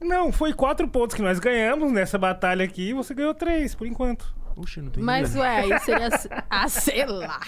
Não, 0.00 0.30
foi 0.30 0.52
4 0.52 0.86
pontos 0.88 1.16
que 1.16 1.22
nós 1.22 1.38
ganhamos 1.38 1.90
nessa 1.90 2.18
batalha 2.18 2.64
aqui 2.64 2.90
e 2.90 2.92
você 2.92 3.14
ganhou 3.14 3.34
3, 3.34 3.74
por 3.74 3.86
enquanto. 3.86 4.32
Oxe, 4.60 4.80
eu 4.80 4.84
não 4.84 4.90
tô 4.90 5.00
Mas, 5.00 5.36
ué, 5.36 5.56
aí 5.58 5.78
seria. 5.80 6.08
Ah, 6.50 6.68
sei 6.68 7.06
lá. 7.06 7.38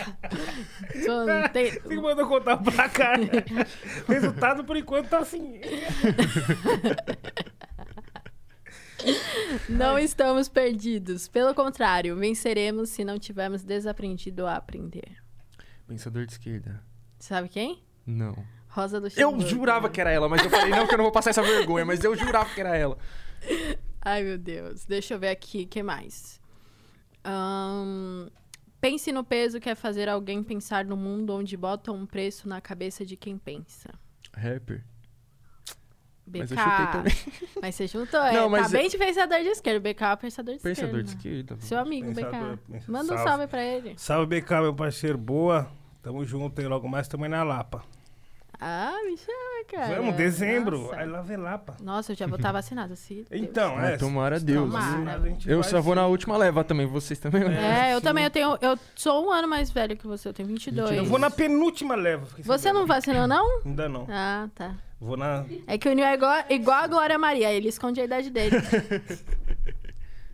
Não 1.06 1.48
tem- 1.52 1.72
Você 1.80 1.96
mandou 1.96 2.26
contar 2.28 2.54
o 2.54 2.62
placar. 2.62 3.18
o 4.08 4.12
resultado, 4.12 4.64
por 4.64 4.76
enquanto, 4.76 5.08
tá 5.08 5.18
assim. 5.18 5.60
Não 9.68 9.98
estamos 9.98 10.48
perdidos. 10.48 11.26
Pelo 11.28 11.54
contrário, 11.54 12.16
venceremos 12.16 12.90
se 12.90 13.04
não 13.04 13.18
tivermos 13.18 13.62
desaprendido 13.62 14.46
a 14.46 14.56
aprender. 14.56 15.16
Pensador 15.88 16.26
de 16.26 16.32
esquerda. 16.32 16.82
Sabe 17.18 17.48
quem? 17.48 17.82
Não. 18.06 18.36
Rosa 18.68 19.00
do 19.00 19.08
Eu 19.16 19.30
Luxemburgo. 19.30 19.48
jurava 19.48 19.88
que 19.90 20.00
era 20.00 20.10
ela, 20.12 20.28
mas 20.28 20.44
eu 20.44 20.50
falei, 20.50 20.70
não, 20.70 20.86
que 20.86 20.94
eu 20.94 20.98
não 20.98 21.04
vou 21.04 21.12
passar 21.12 21.30
essa 21.30 21.42
vergonha, 21.42 21.84
mas 21.84 22.04
eu 22.04 22.14
jurava 22.16 22.54
que 22.54 22.60
era 22.60 22.76
ela. 22.76 22.96
Ai, 24.00 24.22
meu 24.22 24.38
Deus. 24.38 24.84
Deixa 24.84 25.14
eu 25.14 25.18
ver 25.18 25.30
aqui. 25.30 25.62
O 25.64 25.66
que 25.66 25.82
mais? 25.82 26.39
Ahn, 27.24 28.28
pense 28.80 29.12
no 29.12 29.22
peso 29.24 29.60
que 29.60 29.68
é 29.68 29.74
fazer 29.74 30.08
alguém 30.08 30.42
pensar 30.42 30.84
no 30.84 30.96
mundo 30.96 31.34
onde 31.34 31.56
botam 31.56 31.94
um 31.94 32.06
preço 32.06 32.48
na 32.48 32.60
cabeça 32.60 33.04
de 33.04 33.16
quem 33.16 33.36
pensa. 33.38 33.90
Rapper. 34.34 34.84
BK. 36.26 36.38
Mas 36.38 36.50
eu 36.52 36.56
chutei 36.58 36.86
também. 36.92 37.12
Mas 37.62 37.74
você 37.74 37.86
juntou, 37.88 38.20
é. 38.20 38.32
Não, 38.32 38.48
mas 38.48 38.62
tá 38.70 38.78
bem 38.78 38.88
de 38.88 38.96
pensador 38.96 39.38
de 39.40 39.48
esquerda. 39.48 39.80
BK 39.80 40.02
é 40.04 40.16
pensador 40.16 40.54
de 40.54 40.60
Pensador 40.60 41.02
de 41.02 41.08
esquerda. 41.10 41.38
esquerda. 41.54 41.60
Seu 41.66 41.78
amigo, 41.78 42.06
Pensador, 42.14 42.56
BK. 42.56 42.72
pensa- 42.72 42.92
Manda 42.92 43.04
um 43.04 43.08
salve. 43.16 43.24
salve 43.24 43.46
pra 43.48 43.64
ele. 43.64 43.94
Salve, 43.98 44.40
BK, 44.40 44.50
meu 44.60 44.74
parceiro. 44.74 45.18
Boa. 45.18 45.68
Tamo 46.02 46.24
junto 46.24 46.60
aí. 46.60 46.68
Logo 46.68 46.88
mais 46.88 47.08
também 47.08 47.28
na 47.28 47.42
Lapa. 47.42 47.82
Ah, 48.60 48.94
me 49.06 49.16
chama, 49.16 49.64
cara. 49.70 49.96
Vamos, 49.96 50.14
dezembro. 50.16 50.78
Nossa. 50.82 50.96
Aí 50.96 51.06
lá 51.08 51.22
vem 51.22 51.36
Lapa. 51.38 51.76
Nossa, 51.80 52.12
eu 52.12 52.16
já 52.16 52.26
vou 52.26 52.36
estar 52.36 52.52
vacinada, 52.52 52.94
se 52.94 53.24
Deus 53.28 53.28
Então, 53.42 53.80
é. 53.80 53.96
tomara 53.96 54.38
Deus. 54.38 54.70
Tomara. 54.70 55.14
a 55.22 55.28
gente 55.28 55.48
Eu 55.50 55.62
só 55.62 55.80
vou 55.80 55.94
na 55.94 56.06
última 56.06 56.36
leva 56.36 56.62
também, 56.62 56.86
vocês 56.86 57.18
também. 57.18 57.44
né? 57.48 57.88
É, 57.88 57.94
eu 57.94 57.98
sim. 57.98 58.04
também, 58.04 58.24
eu 58.24 58.30
tenho. 58.30 58.58
Eu 58.60 58.78
sou 58.94 59.26
um 59.26 59.30
ano 59.32 59.48
mais 59.48 59.70
velho 59.70 59.96
que 59.96 60.06
você, 60.06 60.28
eu 60.28 60.32
tenho 60.34 60.48
22. 60.48 60.92
Eu 60.92 61.04
vou 61.06 61.18
na 61.18 61.30
penúltima 61.30 61.94
leva. 61.94 62.26
Você 62.40 62.72
não 62.72 62.86
vacinou, 62.86 63.26
não? 63.26 63.62
Ainda 63.64 63.88
não. 63.88 64.06
Ah, 64.10 64.48
tá. 64.54 64.74
Vou 65.00 65.16
na. 65.16 65.46
É 65.66 65.78
que 65.78 65.88
o 65.88 65.92
Nil 65.94 66.04
é 66.04 66.12
igual, 66.12 66.44
igual 66.50 66.82
a 66.82 66.86
Glória 66.86 67.18
Maria, 67.18 67.50
ele 67.50 67.68
esconde 67.68 67.98
a 68.00 68.04
idade 68.04 68.28
dele. 68.28 68.56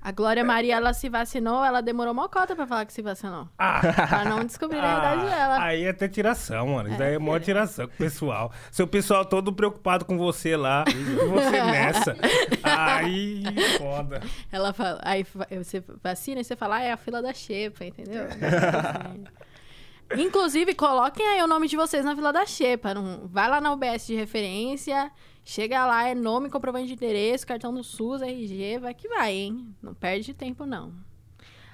A 0.07 0.12
Glória 0.12 0.44
Maria, 0.44 0.76
ela 0.76 0.93
se 0.93 1.09
vacinou, 1.09 1.65
ela 1.65 1.81
demorou 1.83 2.12
uma 2.12 2.28
cota 2.28 2.55
pra 2.55 2.65
falar 2.65 2.86
que 2.86 2.93
se 2.93 3.02
vacinou. 3.02 3.49
Ah! 3.59 3.81
Pra 4.09 4.25
não 4.25 4.44
descobrir 4.44 4.78
a 4.78 4.99
idade 4.99 5.23
Ah, 5.26 5.28
dela. 5.31 5.60
Aí 5.60 5.83
é 5.83 5.89
até 5.89 6.07
tiração, 6.07 6.68
mano. 6.68 6.89
Isso 6.91 6.97
daí 6.99 7.15
é 7.15 7.18
mó 7.18 7.36
tiração 7.41 7.89
com 7.89 7.94
o 7.94 7.97
pessoal. 7.97 8.52
Seu 8.70 8.86
pessoal 8.86 9.25
todo 9.25 9.52
preocupado 9.52 10.05
com 10.05 10.17
você 10.17 10.57
lá 10.57 10.85
e 10.89 10.93
você 11.26 11.51
nessa. 11.60 12.17
Aí, 12.62 13.43
foda. 13.78 14.23
Ela 14.52 14.73
fala, 14.73 15.01
aí 15.02 15.26
você 15.51 15.83
vacina 16.01 16.41
e 16.41 16.44
você 16.44 16.55
fala, 16.55 16.76
ah, 16.76 16.83
é 16.83 16.93
a 16.93 16.97
fila 16.97 17.20
da 17.20 17.33
xepa, 17.33 17.85
entendeu? 17.85 18.26
Inclusive, 20.17 20.73
coloquem 20.75 21.26
aí 21.26 21.43
o 21.43 21.49
nome 21.49 21.67
de 21.67 21.76
vocês 21.76 22.05
na 22.05 22.15
fila 22.15 22.33
da 22.33 22.47
xepa. 22.47 22.94
Não, 22.94 23.26
vai 23.26 23.49
lá 23.51 23.60
na 23.60 23.73
UBS 23.73 24.07
de 24.07 24.15
referência, 24.15 25.10
chega 25.47 25.86
lá, 25.86 26.08
é 26.08 26.15
nome, 26.15 26.50
comprovante 26.50 26.89
de 26.89 26.94
endereço, 26.94 27.47
cartão 27.47 27.73
do 27.73 27.83
SUS, 27.83 28.20
RG, 28.20 28.78
vai 28.81 28.92
que 28.92 29.08
vai, 29.08 29.33
hein? 29.33 29.75
Não 29.81 29.94
perde 29.94 30.34
tempo, 30.34 30.66
não. 30.66 30.92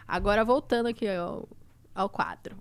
Agora, 0.07 0.45
voltando 0.45 0.87
aqui 0.87 1.09
ao, 1.09 1.49
ao 1.95 2.09
quadro. 2.09 2.55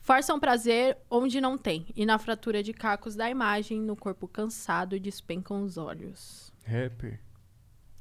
Forçam 0.00 0.38
prazer 0.38 0.96
onde 1.10 1.40
não 1.40 1.58
tem. 1.58 1.86
E 1.96 2.06
na 2.06 2.18
fratura 2.18 2.62
de 2.62 2.72
cacos 2.72 3.16
da 3.16 3.28
imagem, 3.28 3.80
no 3.80 3.96
corpo 3.96 4.28
cansado, 4.28 5.00
despencam 5.00 5.62
os 5.62 5.76
olhos. 5.76 6.52
Rapper. 6.64 7.20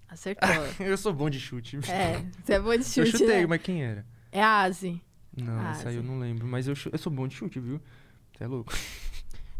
Acertou. 0.07 0.47
Eu 0.79 0.97
sou 0.97 1.11
bom 1.11 1.29
de 1.29 1.39
chute. 1.39 1.77
é, 1.89 2.23
você 2.43 2.53
é 2.53 2.59
bom 2.59 2.77
de 2.77 2.83
eu 2.99 3.05
chute, 3.05 3.11
chutei, 3.17 3.41
né? 3.41 3.47
mas 3.47 3.61
quem 3.61 3.83
era? 3.83 4.05
É 4.31 4.43
a 4.43 4.61
Asi. 4.61 5.01
Não, 5.35 5.67
essa 5.69 5.89
aí 5.89 5.95
eu 5.95 6.03
não 6.03 6.19
lembro. 6.19 6.45
Mas 6.45 6.67
eu, 6.67 6.75
eu 6.91 6.97
sou 6.99 7.11
bom 7.11 7.27
de 7.27 7.35
chute, 7.35 7.59
viu? 7.59 7.81
Você 8.31 8.43
é 8.43 8.47
louco. 8.47 8.71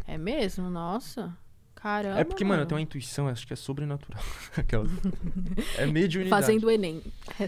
É 0.06 0.16
mesmo? 0.16 0.70
Nossa. 0.70 1.36
Caramba. 1.84 2.18
é 2.18 2.24
porque, 2.24 2.42
mano, 2.44 2.62
eu 2.62 2.66
tenho 2.66 2.78
uma 2.78 2.82
intuição, 2.82 3.28
acho 3.28 3.46
que 3.46 3.52
é 3.52 3.56
sobrenatural. 3.56 4.22
Aquela. 4.56 4.86
É 5.76 5.84
mediunidade. 5.86 6.30
Fazendo 6.42 6.64
o 6.64 6.70
Enem. 6.70 7.02
É. 7.38 7.46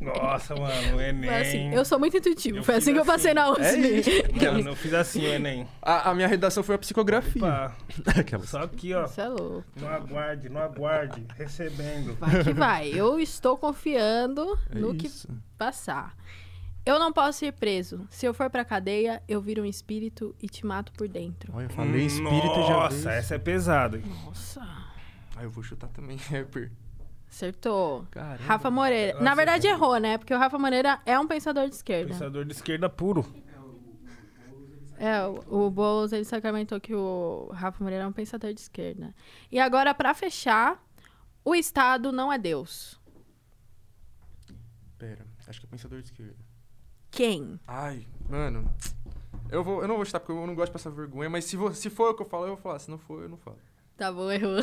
Nossa, 0.02 0.54
mano, 0.56 0.96
o 0.96 1.00
Enem. 1.00 1.28
Foi 1.28 1.40
assim, 1.40 1.74
eu 1.74 1.84
sou 1.84 1.98
muito 1.98 2.16
intuitivo. 2.16 2.58
Eu 2.58 2.62
Foi 2.64 2.76
assim 2.76 2.92
que 2.92 2.98
eu 2.98 3.02
assim. 3.02 3.10
passei 3.12 3.34
na 3.34 3.50
USP. 3.50 4.42
É. 4.42 4.50
Mano, 4.50 4.70
eu 4.70 4.76
fiz 4.76 4.94
assim 4.94 5.26
o 5.26 5.28
Enem. 5.32 5.66
A, 5.82 6.10
a 6.10 6.14
minha 6.14 6.26
redação 6.26 6.62
foi 6.62 6.74
a 6.74 6.78
psicografia. 6.78 7.42
Opa, 7.44 7.76
Aquelas. 8.18 8.48
só 8.48 8.62
aqui, 8.62 8.94
ó. 8.94 9.04
Isso 9.04 9.20
é 9.20 9.28
louco. 9.28 9.64
No 9.76 9.86
aguarde, 9.88 10.48
no 10.48 10.58
aguarde, 10.58 11.22
recebendo. 11.36 12.14
Vai 12.18 12.42
que 12.44 12.52
vai. 12.54 12.88
Eu 12.88 13.20
estou 13.20 13.58
confiando 13.58 14.58
É 14.74 14.78
no 14.78 14.94
que 14.94 15.06
isso. 15.06 15.28
passar. 15.58 16.14
Eu 16.86 16.98
não 16.98 17.12
posso 17.12 17.44
ir 17.44 17.52
preso. 17.52 18.06
Se 18.10 18.26
eu 18.26 18.34
for 18.34 18.50
pra 18.50 18.64
cadeia, 18.64 19.22
eu 19.26 19.40
viro 19.40 19.62
um 19.62 19.64
espírito 19.66 20.34
e 20.42 20.46
te 20.48 20.66
mato 20.66 20.92
por 20.92 21.08
dentro. 21.08 21.50
Olha, 21.54 21.64
eu 21.64 21.70
falei 21.70 22.04
espírito 22.04 22.62
já 22.66 22.74
Nossa, 22.74 23.10
essa 23.12 23.34
é 23.36 23.38
pesada. 23.38 23.96
hein? 23.96 24.04
Nossa. 24.24 24.60
Ah, 25.36 25.42
eu 25.42 25.50
vou 25.50 25.62
chutar 25.64 25.88
também 25.88 26.16
rapper. 26.30 26.70
Acertou. 27.28 28.06
Caramba. 28.10 28.44
Rafa 28.44 28.70
Moreira. 28.70 29.14
Na 29.14 29.20
Nossa, 29.24 29.36
verdade, 29.36 29.66
eu- 29.66 29.72
errou, 29.74 29.96
né? 29.98 30.18
Porque 30.18 30.32
o 30.34 30.38
Rafa 30.38 30.58
Moreira 30.58 31.00
é 31.06 31.18
um 31.18 31.26
pensador 31.26 31.68
de 31.68 31.74
esquerda. 31.74 32.12
Pensador 32.12 32.44
de 32.44 32.52
esquerda 32.52 32.88
puro. 32.88 33.24
É, 34.96 35.26
o, 35.26 35.66
o 35.66 35.70
Boulos, 35.70 36.12
ele 36.12 36.24
sacramentou 36.24 36.80
que 36.80 36.94
o 36.94 37.50
Rafa 37.52 37.82
Moreira 37.82 38.04
é 38.04 38.06
um 38.06 38.12
pensador 38.12 38.52
de 38.54 38.60
esquerda. 38.60 39.12
E 39.50 39.58
agora, 39.58 39.92
pra 39.92 40.14
fechar, 40.14 40.80
o 41.44 41.54
Estado 41.54 42.12
não 42.12 42.32
é 42.32 42.38
Deus. 42.38 43.00
Pera, 44.96 45.26
acho 45.48 45.58
que 45.60 45.66
é 45.66 45.68
pensador 45.68 46.00
de 46.00 46.06
esquerda. 46.08 46.36
Quem? 47.14 47.58
Ai, 47.66 48.06
mano. 48.28 48.70
Eu, 49.50 49.62
vou, 49.62 49.82
eu 49.82 49.88
não 49.88 49.96
vou 49.96 50.04
chutar 50.04 50.20
porque 50.20 50.32
eu 50.32 50.46
não 50.46 50.54
gosto 50.54 50.66
de 50.66 50.72
passar 50.72 50.90
vergonha, 50.90 51.30
mas 51.30 51.44
se, 51.44 51.56
vo- 51.56 51.72
se 51.72 51.88
for 51.90 52.10
o 52.10 52.14
que 52.14 52.22
eu 52.22 52.26
falo, 52.26 52.44
eu 52.44 52.48
vou 52.54 52.56
falar. 52.56 52.78
Se 52.78 52.90
não 52.90 52.98
for, 52.98 53.22
eu 53.22 53.28
não 53.28 53.36
falo. 53.36 53.56
Tá 53.96 54.10
bom, 54.10 54.30
errou. 54.32 54.58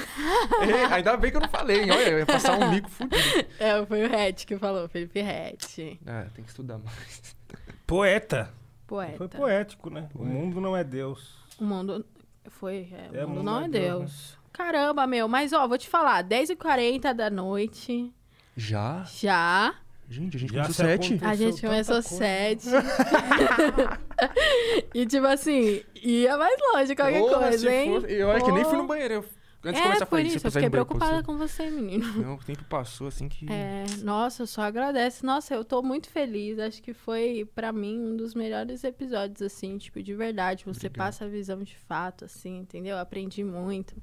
Errei, 0.61 0.83
ainda 0.91 1.15
bem 1.15 1.31
que 1.31 1.37
eu 1.37 1.41
não 1.41 1.47
falei, 1.47 1.83
hein? 1.83 1.91
Olha, 1.91 2.09
eu 2.09 2.19
ia 2.19 2.25
passar 2.25 2.57
um 2.59 2.69
mico 2.69 2.89
fudido. 2.89 3.21
É, 3.59 3.85
foi 3.85 4.03
o 4.05 4.09
Ret 4.09 4.45
que 4.45 4.57
falou, 4.57 4.89
Felipe 4.89 5.21
Ret. 5.21 5.99
Ah, 6.05 6.25
tem 6.33 6.43
que 6.43 6.49
estudar 6.49 6.77
mais. 6.79 7.35
Poeta. 7.87 8.51
Poeta. 8.87 9.17
Foi 9.17 9.27
poético, 9.29 9.89
né? 9.89 10.09
O 10.13 10.25
mundo 10.25 10.59
não 10.59 10.75
é 10.75 10.83
Deus. 10.83 11.35
O 11.57 11.63
mundo 11.63 12.05
foi. 12.49 12.89
É, 13.13 13.19
É, 13.19 13.25
o 13.25 13.29
mundo 13.29 13.43
não 13.43 13.61
é 13.61 13.69
Deus. 13.69 14.37
Caramba, 14.51 15.07
meu. 15.07 15.29
Mas, 15.29 15.53
ó, 15.53 15.65
vou 15.65 15.77
te 15.77 15.87
falar. 15.87 16.23
10h40 16.25 17.13
da 17.13 17.29
noite. 17.29 18.13
Já? 18.57 19.03
Já. 19.03 19.75
Gente, 20.11 20.35
a 20.35 20.39
gente 20.39 20.53
Já 20.53 20.61
começou 20.63 20.85
se 20.85 20.91
sete. 20.97 21.19
A 21.25 21.35
gente 21.35 21.61
começou 21.61 22.01
sete. 22.01 22.67
e, 24.93 25.05
tipo 25.05 25.25
assim, 25.25 25.81
ia 25.95 26.37
mais 26.37 26.55
longe 26.73 26.95
qualquer 26.95 27.19
Porra, 27.19 27.47
coisa, 27.49 27.71
hein? 27.73 27.91
eu 28.09 28.31
acho 28.31 28.45
que 28.45 28.51
nem 28.51 28.63
fui 28.65 28.77
no 28.77 28.87
banheiro. 28.87 29.13
Eu, 29.15 29.19
antes 29.63 29.73
de 29.73 29.79
É, 29.79 29.83
começar 29.83 30.03
a 30.03 30.07
por 30.07 30.17
falar 30.17 30.21
isso. 30.23 30.39
se 30.39 30.47
Eu 30.47 30.51
fiquei 30.51 30.69
preocupada 30.69 31.17
você- 31.17 31.23
com 31.23 31.37
você, 31.37 31.69
menino. 31.69 32.05
Não, 32.17 32.35
o 32.35 32.39
tempo 32.39 32.63
passou 32.65 33.07
assim 33.07 33.29
que. 33.29 33.45
É, 33.51 33.85
nossa, 34.03 34.45
só 34.45 34.63
agradece. 34.63 35.25
Nossa, 35.25 35.53
eu 35.53 35.63
tô 35.63 35.81
muito 35.81 36.09
feliz. 36.09 36.59
Acho 36.59 36.81
que 36.81 36.93
foi, 36.93 37.47
pra 37.55 37.71
mim, 37.71 37.97
um 37.99 38.15
dos 38.17 38.33
melhores 38.33 38.83
episódios, 38.83 39.41
assim, 39.41 39.77
tipo, 39.77 40.01
de 40.01 40.13
verdade. 40.15 40.63
Você 40.65 40.87
Obrigado. 40.87 40.97
passa 40.97 41.25
a 41.25 41.27
visão 41.27 41.61
de 41.63 41.77
fato, 41.77 42.25
assim, 42.25 42.59
entendeu? 42.59 42.97
Aprendi 42.97 43.43
muito. 43.43 43.95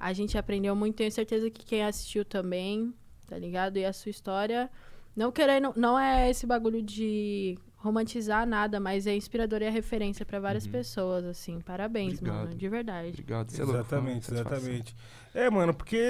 A 0.00 0.12
gente 0.12 0.36
aprendeu 0.38 0.74
muito. 0.74 0.96
Tenho 0.96 1.12
certeza 1.12 1.50
que 1.50 1.64
quem 1.64 1.84
assistiu 1.84 2.24
também, 2.24 2.92
tá 3.28 3.38
ligado? 3.38 3.76
E 3.76 3.84
a 3.84 3.92
sua 3.92 4.10
história, 4.10 4.70
não 5.16 5.30
querendo, 5.32 5.72
não 5.76 5.98
é 5.98 6.30
esse 6.30 6.46
bagulho 6.46 6.82
de 6.82 7.58
romantizar 7.76 8.46
nada, 8.46 8.80
mas 8.80 9.06
é 9.06 9.14
inspirador 9.14 9.60
e 9.60 9.66
é 9.66 9.70
referência 9.70 10.24
pra 10.24 10.40
várias 10.40 10.64
Uhum. 10.64 10.72
pessoas, 10.72 11.24
assim. 11.26 11.60
Parabéns, 11.60 12.14
Obrigado. 12.14 12.36
mano, 12.44 12.54
de 12.54 12.68
verdade. 12.68 13.08
Obrigado, 13.10 13.50
você 13.50 13.60
é 13.60 13.64
louco, 13.64 13.78
Exatamente, 13.80 14.32
exatamente. 14.32 14.96
É, 15.34 15.50
mano, 15.50 15.74
porque 15.74 16.00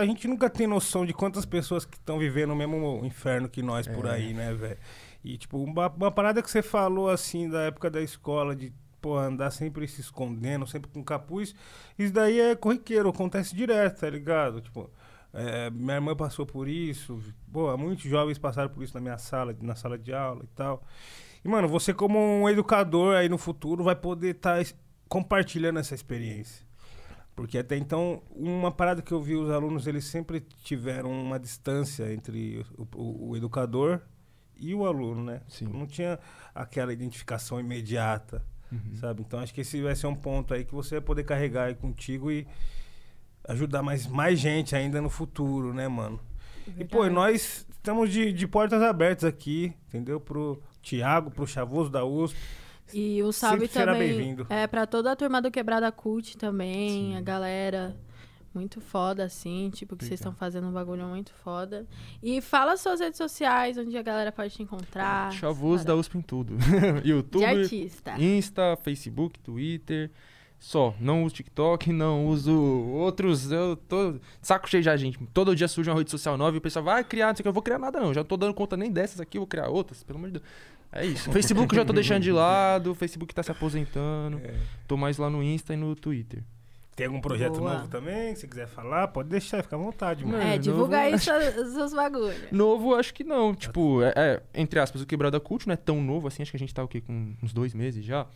a 0.00 0.06
gente 0.06 0.26
nunca 0.26 0.48
tem 0.48 0.66
noção 0.66 1.04
de 1.04 1.12
quantas 1.12 1.44
pessoas 1.44 1.84
que 1.84 1.96
estão 1.96 2.18
vivendo 2.18 2.52
o 2.52 2.56
mesmo 2.56 3.02
inferno 3.04 3.46
que 3.48 3.60
nós 3.60 3.86
por 3.86 4.06
É. 4.06 4.12
aí, 4.12 4.32
né, 4.32 4.54
velho? 4.54 4.78
E, 5.22 5.36
tipo, 5.36 5.58
uma, 5.58 5.88
uma 5.88 6.10
parada 6.10 6.40
que 6.40 6.50
você 6.50 6.62
falou, 6.62 7.10
assim, 7.10 7.50
da 7.50 7.62
época 7.64 7.90
da 7.90 8.00
escola, 8.00 8.56
de, 8.56 8.72
pô, 9.00 9.18
andar 9.18 9.50
sempre 9.50 9.86
se 9.86 10.00
escondendo, 10.00 10.66
sempre 10.66 10.90
com 10.90 11.04
capuz, 11.04 11.54
isso 11.98 12.12
daí 12.12 12.40
é 12.40 12.54
corriqueiro, 12.56 13.10
acontece 13.10 13.54
direto, 13.54 14.00
tá 14.00 14.08
ligado? 14.08 14.60
Tipo, 14.62 14.88
é, 15.32 15.70
minha 15.70 15.94
irmã 15.96 16.14
passou 16.16 16.46
por 16.46 16.68
isso, 16.68 17.20
pô, 17.52 17.76
muitos 17.76 18.04
jovens 18.04 18.38
passaram 18.38 18.70
por 18.70 18.82
isso 18.82 18.94
na 18.94 19.00
minha 19.00 19.18
sala, 19.18 19.54
na 19.60 19.74
sala 19.74 19.98
de 19.98 20.12
aula 20.12 20.42
e 20.44 20.48
tal. 20.48 20.82
E, 21.44 21.48
mano, 21.48 21.68
você 21.68 21.92
como 21.94 22.18
um 22.18 22.48
educador 22.48 23.14
aí 23.16 23.28
no 23.28 23.38
futuro 23.38 23.84
vai 23.84 23.94
poder 23.94 24.34
estar 24.36 24.60
compartilhando 25.08 25.78
essa 25.78 25.94
experiência. 25.94 26.66
Porque 27.36 27.56
até 27.58 27.76
então, 27.76 28.20
uma 28.34 28.72
parada 28.72 29.00
que 29.00 29.12
eu 29.12 29.22
vi 29.22 29.36
os 29.36 29.48
alunos, 29.50 29.86
eles 29.86 30.04
sempre 30.04 30.40
tiveram 30.40 31.10
uma 31.10 31.38
distância 31.38 32.12
entre 32.12 32.66
o, 32.76 32.86
o- 32.96 33.28
o 33.30 33.36
educador 33.36 34.00
e 34.58 34.74
o 34.74 34.84
aluno, 34.84 35.22
né? 35.22 35.42
Sim. 35.46 35.66
Não 35.66 35.86
tinha 35.86 36.18
aquela 36.54 36.92
identificação 36.92 37.60
imediata, 37.60 38.44
Uhum. 38.72 38.96
sabe? 38.96 39.22
Então 39.22 39.38
acho 39.40 39.54
que 39.54 39.60
esse 39.62 39.80
vai 39.80 39.94
ser 39.94 40.08
um 40.08 40.14
ponto 40.16 40.52
aí 40.52 40.64
que 40.64 40.74
você 40.74 40.96
vai 40.96 41.00
poder 41.00 41.22
carregar 41.24 41.64
aí 41.68 41.74
contigo 41.76 42.30
e 42.30 42.44
ajudar 43.48 43.82
mais, 43.82 44.06
mais 44.06 44.38
gente 44.38 44.76
ainda 44.76 45.00
no 45.00 45.10
futuro, 45.10 45.72
né, 45.74 45.88
mano? 45.88 46.20
E, 46.76 46.84
pô, 46.84 47.08
nós 47.08 47.66
estamos 47.70 48.10
de, 48.10 48.32
de 48.32 48.46
portas 48.46 48.82
abertas 48.82 49.24
aqui, 49.24 49.72
entendeu? 49.88 50.20
Pro 50.20 50.62
Tiago, 50.82 51.30
pro 51.30 51.46
Chavoso 51.46 51.90
da 51.90 52.04
USP. 52.04 52.36
E 52.92 53.22
um 53.22 53.32
salve 53.32 53.68
também 53.68 53.98
bem-vindo. 54.16 54.46
é 54.48 54.66
pra 54.66 54.86
toda 54.86 55.12
a 55.12 55.16
turma 55.16 55.42
do 55.42 55.50
Quebrada 55.50 55.90
Cult 55.92 56.36
também, 56.38 57.10
Sim. 57.12 57.16
a 57.16 57.20
galera 57.20 57.96
muito 58.54 58.80
foda 58.80 59.24
assim, 59.24 59.70
tipo 59.72 59.94
que 59.94 60.04
vocês 60.06 60.18
estão 60.18 60.32
fazendo 60.32 60.66
um 60.68 60.72
bagulho 60.72 61.04
muito 61.04 61.32
foda. 61.44 61.86
E 62.22 62.40
fala 62.40 62.76
suas 62.78 62.98
redes 63.00 63.18
sociais, 63.18 63.76
onde 63.76 63.96
a 63.96 64.02
galera 64.02 64.32
pode 64.32 64.54
te 64.54 64.62
encontrar. 64.62 65.30
Chavoso 65.32 65.84
da 65.84 65.92
Para- 65.92 66.00
USP 66.00 66.18
em 66.18 66.22
tudo. 66.22 66.56
de 67.02 67.10
YouTube, 67.10 67.44
artista. 67.44 68.18
Insta, 68.18 68.76
Facebook, 68.82 69.38
Twitter. 69.40 70.10
Só. 70.58 70.94
Não 71.00 71.24
uso 71.24 71.36
TikTok, 71.36 71.92
não 71.92 72.26
uso 72.26 72.52
outros. 72.52 73.50
Eu 73.50 73.76
tô 73.76 74.16
saco 74.42 74.68
cheio 74.68 74.82
já, 74.82 74.96
gente. 74.96 75.18
Todo 75.32 75.54
dia 75.54 75.68
surge 75.68 75.88
uma 75.88 75.96
rede 75.96 76.10
social 76.10 76.36
nova 76.36 76.56
e 76.56 76.58
o 76.58 76.60
pessoal 76.60 76.84
vai 76.84 77.04
criar, 77.04 77.28
não 77.28 77.36
sei 77.36 77.42
o 77.42 77.44
que. 77.44 77.48
Eu 77.48 77.52
vou 77.52 77.62
criar 77.62 77.78
nada, 77.78 78.00
não. 78.00 78.12
Já 78.12 78.20
não 78.20 78.26
tô 78.26 78.36
dando 78.36 78.54
conta 78.54 78.76
nem 78.76 78.90
dessas 78.90 79.20
aqui, 79.20 79.38
eu 79.38 79.42
vou 79.42 79.46
criar 79.46 79.68
outras, 79.68 80.02
pelo 80.02 80.18
amor 80.18 80.30
de 80.30 80.40
Deus. 80.40 80.44
É 80.90 81.06
isso. 81.06 81.30
Facebook 81.32 81.72
eu 81.74 81.80
já 81.80 81.84
tô 81.84 81.92
deixando 81.92 82.22
de 82.22 82.32
lado, 82.32 82.90
o 82.90 82.94
Facebook 82.94 83.34
tá 83.34 83.42
se 83.42 83.52
aposentando. 83.52 84.38
É. 84.38 84.54
Tô 84.86 84.96
mais 84.96 85.16
lá 85.18 85.30
no 85.30 85.42
Insta 85.42 85.74
e 85.74 85.76
no 85.76 85.94
Twitter. 85.94 86.42
Tem 86.98 87.06
algum 87.06 87.20
projeto 87.20 87.60
Boa. 87.60 87.74
novo 87.74 87.86
também? 87.86 88.34
Se 88.34 88.48
quiser 88.48 88.66
falar, 88.66 89.06
pode 89.06 89.28
deixar, 89.28 89.62
fica 89.62 89.76
à 89.76 89.78
vontade, 89.78 90.26
mano. 90.26 90.42
É, 90.42 90.58
divulga 90.58 90.98
aí 90.98 91.16
seus, 91.16 91.72
seus 91.72 91.94
bagulhos. 91.94 92.50
Novo, 92.50 92.96
acho 92.96 93.14
que 93.14 93.22
não. 93.22 93.54
Tipo, 93.54 94.02
é, 94.02 94.12
é, 94.16 94.42
entre 94.52 94.80
aspas, 94.80 95.00
o 95.00 95.06
Quebrada 95.06 95.38
Cult 95.38 95.68
não 95.68 95.74
é 95.74 95.76
tão 95.76 96.02
novo 96.02 96.26
assim. 96.26 96.42
Acho 96.42 96.50
que 96.50 96.56
a 96.56 96.58
gente 96.58 96.74
tá 96.74 96.82
o 96.82 96.88
quê? 96.88 97.00
Com 97.00 97.34
uns 97.40 97.52
dois 97.52 97.72
meses 97.72 98.04
já. 98.04 98.26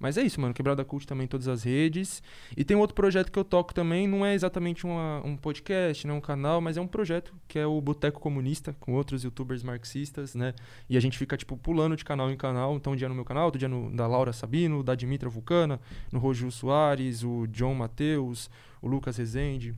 Mas 0.00 0.16
é 0.16 0.22
isso, 0.22 0.40
mano. 0.40 0.54
Quebrada 0.54 0.82
Cult 0.82 1.06
também 1.06 1.26
em 1.26 1.28
todas 1.28 1.46
as 1.46 1.62
redes. 1.62 2.22
E 2.56 2.64
tem 2.64 2.74
outro 2.74 2.94
projeto 2.94 3.30
que 3.30 3.38
eu 3.38 3.44
toco 3.44 3.74
também. 3.74 4.08
Não 4.08 4.24
é 4.24 4.34
exatamente 4.34 4.86
uma- 4.86 5.20
um 5.22 5.36
podcast, 5.36 6.06
não 6.06 6.14
é 6.14 6.18
um 6.18 6.20
canal, 6.22 6.58
mas 6.58 6.78
é 6.78 6.80
um 6.80 6.86
projeto 6.86 7.34
que 7.46 7.58
é 7.58 7.66
o 7.66 7.78
Boteco 7.82 8.18
Comunista, 8.18 8.74
com 8.80 8.94
outros 8.94 9.22
youtubers 9.24 9.62
marxistas, 9.62 10.34
né? 10.34 10.54
E 10.88 10.96
a 10.96 11.00
gente 11.00 11.18
fica, 11.18 11.36
tipo, 11.36 11.54
pulando 11.54 11.96
de 11.96 12.04
canal 12.04 12.30
em 12.30 12.36
canal. 12.36 12.74
Então, 12.76 12.94
um 12.94 12.96
dia 12.96 13.10
no 13.10 13.14
meu 13.14 13.26
canal, 13.26 13.44
outro 13.44 13.58
dia 13.58 13.68
no 13.68 13.94
da 13.94 14.06
Laura 14.06 14.32
Sabino, 14.32 14.82
da 14.82 14.94
Dimitra 14.94 15.28
Vulcana, 15.28 15.78
no 16.10 16.18
Roju 16.18 16.50
Soares, 16.50 17.22
o 17.22 17.46
John 17.48 17.74
Matheus, 17.74 18.48
o 18.80 18.88
Lucas 18.88 19.18
Rezende. 19.18 19.74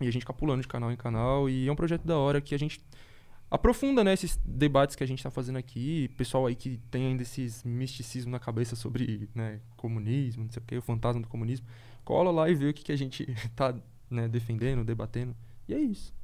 E 0.00 0.08
a 0.08 0.10
gente 0.10 0.22
fica 0.22 0.32
pulando 0.32 0.62
de 0.62 0.68
canal 0.68 0.90
em 0.90 0.96
canal. 0.96 1.50
E 1.50 1.68
é 1.68 1.70
um 1.70 1.76
projeto 1.76 2.06
da 2.06 2.16
hora 2.16 2.40
que 2.40 2.54
a 2.54 2.58
gente 2.58 2.80
aprofunda 3.50 4.04
né, 4.04 4.12
esses 4.12 4.38
debates 4.44 4.94
que 4.94 5.02
a 5.02 5.06
gente 5.06 5.18
está 5.18 5.30
fazendo 5.30 5.56
aqui. 5.56 6.08
Pessoal 6.16 6.46
aí 6.46 6.54
que 6.54 6.78
tem 6.90 7.06
ainda 7.06 7.22
esses 7.22 7.64
misticismo 7.64 8.30
na 8.30 8.38
cabeça 8.38 8.76
sobre 8.76 9.28
né, 9.34 9.60
comunismo, 9.76 10.44
não 10.44 10.50
sei 10.50 10.62
o 10.62 10.64
que, 10.64 10.76
o 10.76 10.82
fantasma 10.82 11.20
do 11.20 11.28
comunismo. 11.28 11.66
Cola 12.04 12.30
lá 12.30 12.48
e 12.48 12.54
vê 12.54 12.68
o 12.68 12.74
que, 12.74 12.84
que 12.84 12.92
a 12.92 12.96
gente 12.96 13.26
tá 13.56 13.74
né, 14.08 14.28
defendendo, 14.28 14.84
debatendo. 14.84 15.34
E 15.68 15.74
é 15.74 15.78
isso. 15.78 16.14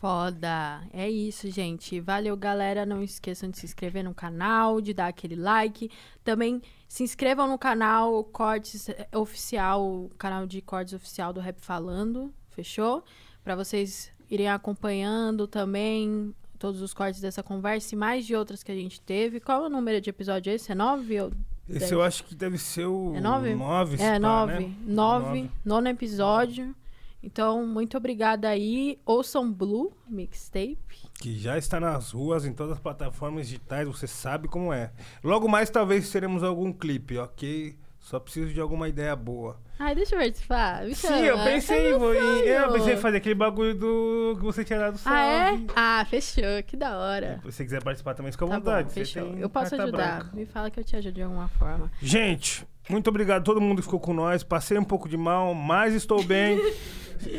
Foda. 0.00 0.82
É 0.94 1.10
isso, 1.10 1.50
gente. 1.50 2.00
Valeu, 2.00 2.34
galera. 2.34 2.86
Não 2.86 3.02
esqueçam 3.02 3.50
de 3.50 3.58
se 3.58 3.66
inscrever 3.66 4.02
no 4.02 4.14
canal, 4.14 4.80
de 4.80 4.94
dar 4.94 5.08
aquele 5.08 5.36
like. 5.36 5.90
Também 6.24 6.62
se 6.88 7.02
inscrevam 7.02 7.46
no 7.46 7.58
canal 7.58 8.24
Cortes 8.24 8.88
eh, 8.88 9.06
Oficial, 9.14 10.10
canal 10.16 10.46
de 10.46 10.62
cortes 10.62 10.94
oficial 10.94 11.34
do 11.34 11.40
Rap 11.40 11.60
Falando. 11.60 12.32
Fechou? 12.48 13.04
Pra 13.44 13.54
vocês 13.54 14.10
irem 14.30 14.48
acompanhando 14.48 15.46
também 15.46 16.34
todos 16.58 16.80
os 16.82 16.92
cortes 16.94 17.20
dessa 17.20 17.42
conversa 17.42 17.94
e 17.94 17.98
mais 17.98 18.24
de 18.26 18.34
outras 18.36 18.62
que 18.62 18.70
a 18.70 18.74
gente 18.74 19.00
teve. 19.00 19.40
Qual 19.40 19.64
é 19.64 19.66
o 19.66 19.70
número 19.70 20.00
de 20.00 20.10
episódio 20.10 20.52
esse? 20.52 20.70
É 20.70 20.74
nove 20.74 21.20
ou 21.20 21.32
Esse 21.68 21.78
dez? 21.80 21.92
eu 21.92 22.02
acho 22.02 22.24
que 22.24 22.34
deve 22.34 22.58
ser 22.58 22.86
o 22.86 23.14
É 23.16 23.20
nove? 23.20 23.54
nove, 23.54 23.96
É, 24.02 24.12
pá, 24.12 24.18
nove. 24.18 24.52
né? 24.52 24.74
Nove. 24.86 25.24
Nove. 25.26 25.50
Nono 25.64 25.88
episódio. 25.88 26.74
Então, 27.22 27.66
muito 27.66 27.96
obrigada 27.98 28.48
aí. 28.48 28.98
Ouçam 29.04 29.52
Blue 29.52 29.92
Mixtape. 30.08 30.78
Que 31.20 31.38
já 31.38 31.58
está 31.58 31.78
nas 31.78 32.12
ruas, 32.12 32.46
em 32.46 32.52
todas 32.52 32.72
as 32.74 32.80
plataformas 32.80 33.46
digitais, 33.46 33.86
você 33.86 34.06
sabe 34.06 34.48
como 34.48 34.72
é. 34.72 34.90
Logo 35.22 35.46
mais, 35.46 35.68
talvez 35.68 36.10
teremos 36.10 36.42
algum 36.42 36.72
clipe, 36.72 37.18
ok? 37.18 37.76
Só 38.10 38.18
preciso 38.18 38.52
de 38.52 38.60
alguma 38.60 38.88
ideia 38.88 39.14
boa. 39.14 39.56
Ai, 39.78 39.94
deixa 39.94 40.16
eu 40.16 40.18
participar. 40.18 40.84
Me 40.84 40.96
Sim, 40.96 41.14
eu 41.22 41.38
pensei, 41.44 41.90
meu 41.90 42.00
vou- 42.00 42.12
em- 42.12 42.40
eu 42.40 42.72
pensei 42.72 42.94
em 42.94 42.96
fazer 42.96 43.18
aquele 43.18 43.36
bagulho 43.36 43.72
do 43.72 44.34
que 44.36 44.42
você 44.44 44.64
tinha 44.64 44.80
dado 44.80 44.98
salve. 44.98 45.16
Ah, 45.16 45.52
é? 45.54 45.58
Ah, 45.76 46.04
fechou. 46.10 46.42
Que 46.66 46.76
da 46.76 46.98
hora. 46.98 47.38
Se 47.40 47.52
você 47.52 47.62
quiser 47.64 47.80
participar 47.84 48.14
também, 48.14 48.32
fica 48.32 48.44
à 48.44 48.48
Tá 48.48 48.54
vontade. 48.56 48.88
bom, 48.88 48.94
fechou. 48.94 49.32
Eu 49.38 49.48
posso 49.48 49.76
ajudar. 49.80 50.18
branca. 50.18 50.30
Me 50.36 50.44
fala 50.44 50.72
que 50.72 50.80
eu 50.80 50.84
te 50.84 50.96
ajudo 50.96 51.14
de 51.14 51.22
alguma 51.22 51.46
forma. 51.50 51.88
Gente, 52.02 52.66
muito 52.88 53.08
obrigado 53.08 53.40
a 53.40 53.44
todo 53.44 53.60
mundo 53.60 53.76
que 53.78 53.82
ficou 53.84 54.00
com 54.00 54.12
nós. 54.14 54.42
Passei 54.42 54.78
um 54.78 54.84
pouco 54.84 55.08
de 55.08 55.16
mal, 55.16 55.54
mas 55.54 55.94
estou 55.94 56.22
bem. 56.22 56.58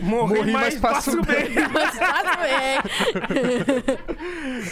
Morri, 0.04 0.36
Morri, 0.36 0.52
mas 0.52 0.76
mas 0.76 0.80
passo 0.80 1.18
passo 1.18 1.22
bem. 1.24 1.50
Mas 1.74 1.98
tá 1.98 2.38
bem. 2.38 2.78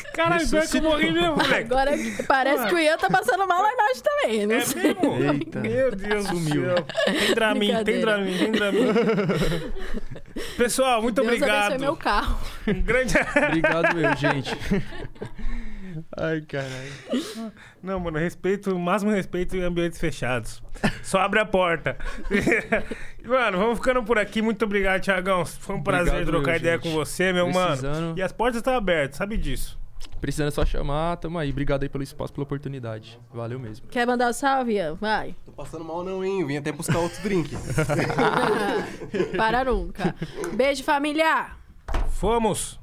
Caralho, 0.14 0.48
pior 0.48 0.68
que 0.68 0.78
eu 0.78 0.82
morri 0.84 1.12
mesmo, 1.12 1.36
moleque. 1.36 1.64
Agora 1.74 1.92
parece 2.28 2.68
que 2.68 2.76
o 2.76 2.78
Ian 2.80 2.96
tá 2.96 3.10
passando 3.10 3.48
mal 3.48 3.60
lá 3.64 3.74
embaixo 3.74 4.04
também. 4.04 4.46
Não 4.46 4.56
É 4.56 4.60
sei. 4.62 4.84
mesmo? 4.84 5.24
Eita. 5.34 5.60
Meu 5.62 5.96
Deus 5.96 6.28
Sumiu. 6.28 6.62
do 6.62 6.76
céu. 6.76 6.86
Tem 7.06 7.34
Dramin, 7.34 7.84
tem. 7.84 8.02
Dramin, 8.02 8.38
tem 8.38 8.52
Dramin. 8.52 8.88
Pessoal, 10.58 11.02
muito 11.02 11.16
Deus 11.24 11.28
obrigado. 11.28 11.80
meu 11.80 11.96
carro. 11.96 12.38
Um 12.68 12.80
grande... 12.82 13.16
Obrigado 13.18 14.00
eu, 14.00 14.16
gente. 14.16 14.56
Ai, 16.18 16.42
caralho. 16.42 17.52
Não, 17.82 18.00
mano, 18.00 18.18
respeito, 18.18 18.76
o 18.76 18.80
máximo 18.80 19.12
respeito 19.12 19.56
em 19.56 19.62
ambientes 19.62 20.00
fechados. 20.00 20.62
Só 21.04 21.20
abre 21.20 21.40
a 21.40 21.46
porta. 21.46 21.98
mano, 23.26 23.58
vamos 23.58 23.80
ficando 23.80 24.04
por 24.04 24.18
aqui. 24.18 24.42
Muito 24.42 24.64
obrigado, 24.66 25.02
Thiagão. 25.02 25.46
Foi 25.46 25.76
um 25.76 25.84
prazer 25.84 26.14
Obrigado 26.14 26.28
trocar 26.28 26.52
eu, 26.52 26.58
ideia 26.58 26.76
gente. 26.78 26.84
com 26.84 26.92
você, 26.92 27.34
meu 27.34 27.50
mano. 27.52 27.78
Precisando. 27.78 28.18
E 28.18 28.22
as 28.22 28.32
portas 28.32 28.58
estão 28.58 28.74
abertas, 28.76 29.18
sabe 29.18 29.38
disso. 29.38 29.80
Precisando 30.20 30.50
é 30.50 30.52
só 30.52 30.66
chamar, 30.66 31.18
tamo 31.18 31.40
aí. 31.40 31.50
Obrigado 31.50 31.84
aí 31.84 31.90
pelo 31.90 32.04
espaço, 32.04 32.34
pela 32.34 32.44
oportunidade. 32.44 33.20
Valeu 33.34 33.58
mesmo. 33.58 33.88
Quer 33.88 34.06
mandar 34.06 34.30
o 34.30 34.34
salve, 34.34 34.74
Ian? 34.74 34.96
Vai. 34.96 35.36
Tô 35.46 35.52
passando 35.54 35.86
mal 35.86 36.04
não, 36.04 36.24
hein? 36.24 36.42
Eu 36.42 36.48
vim 36.48 36.58
até 36.58 36.72
buscar 36.72 37.00
outro 37.00 37.22
drink. 37.24 37.56
Para 39.38 39.64
nunca. 39.64 40.14
Beijo, 40.54 40.84
família! 40.84 41.52
Fomos! 42.10 42.78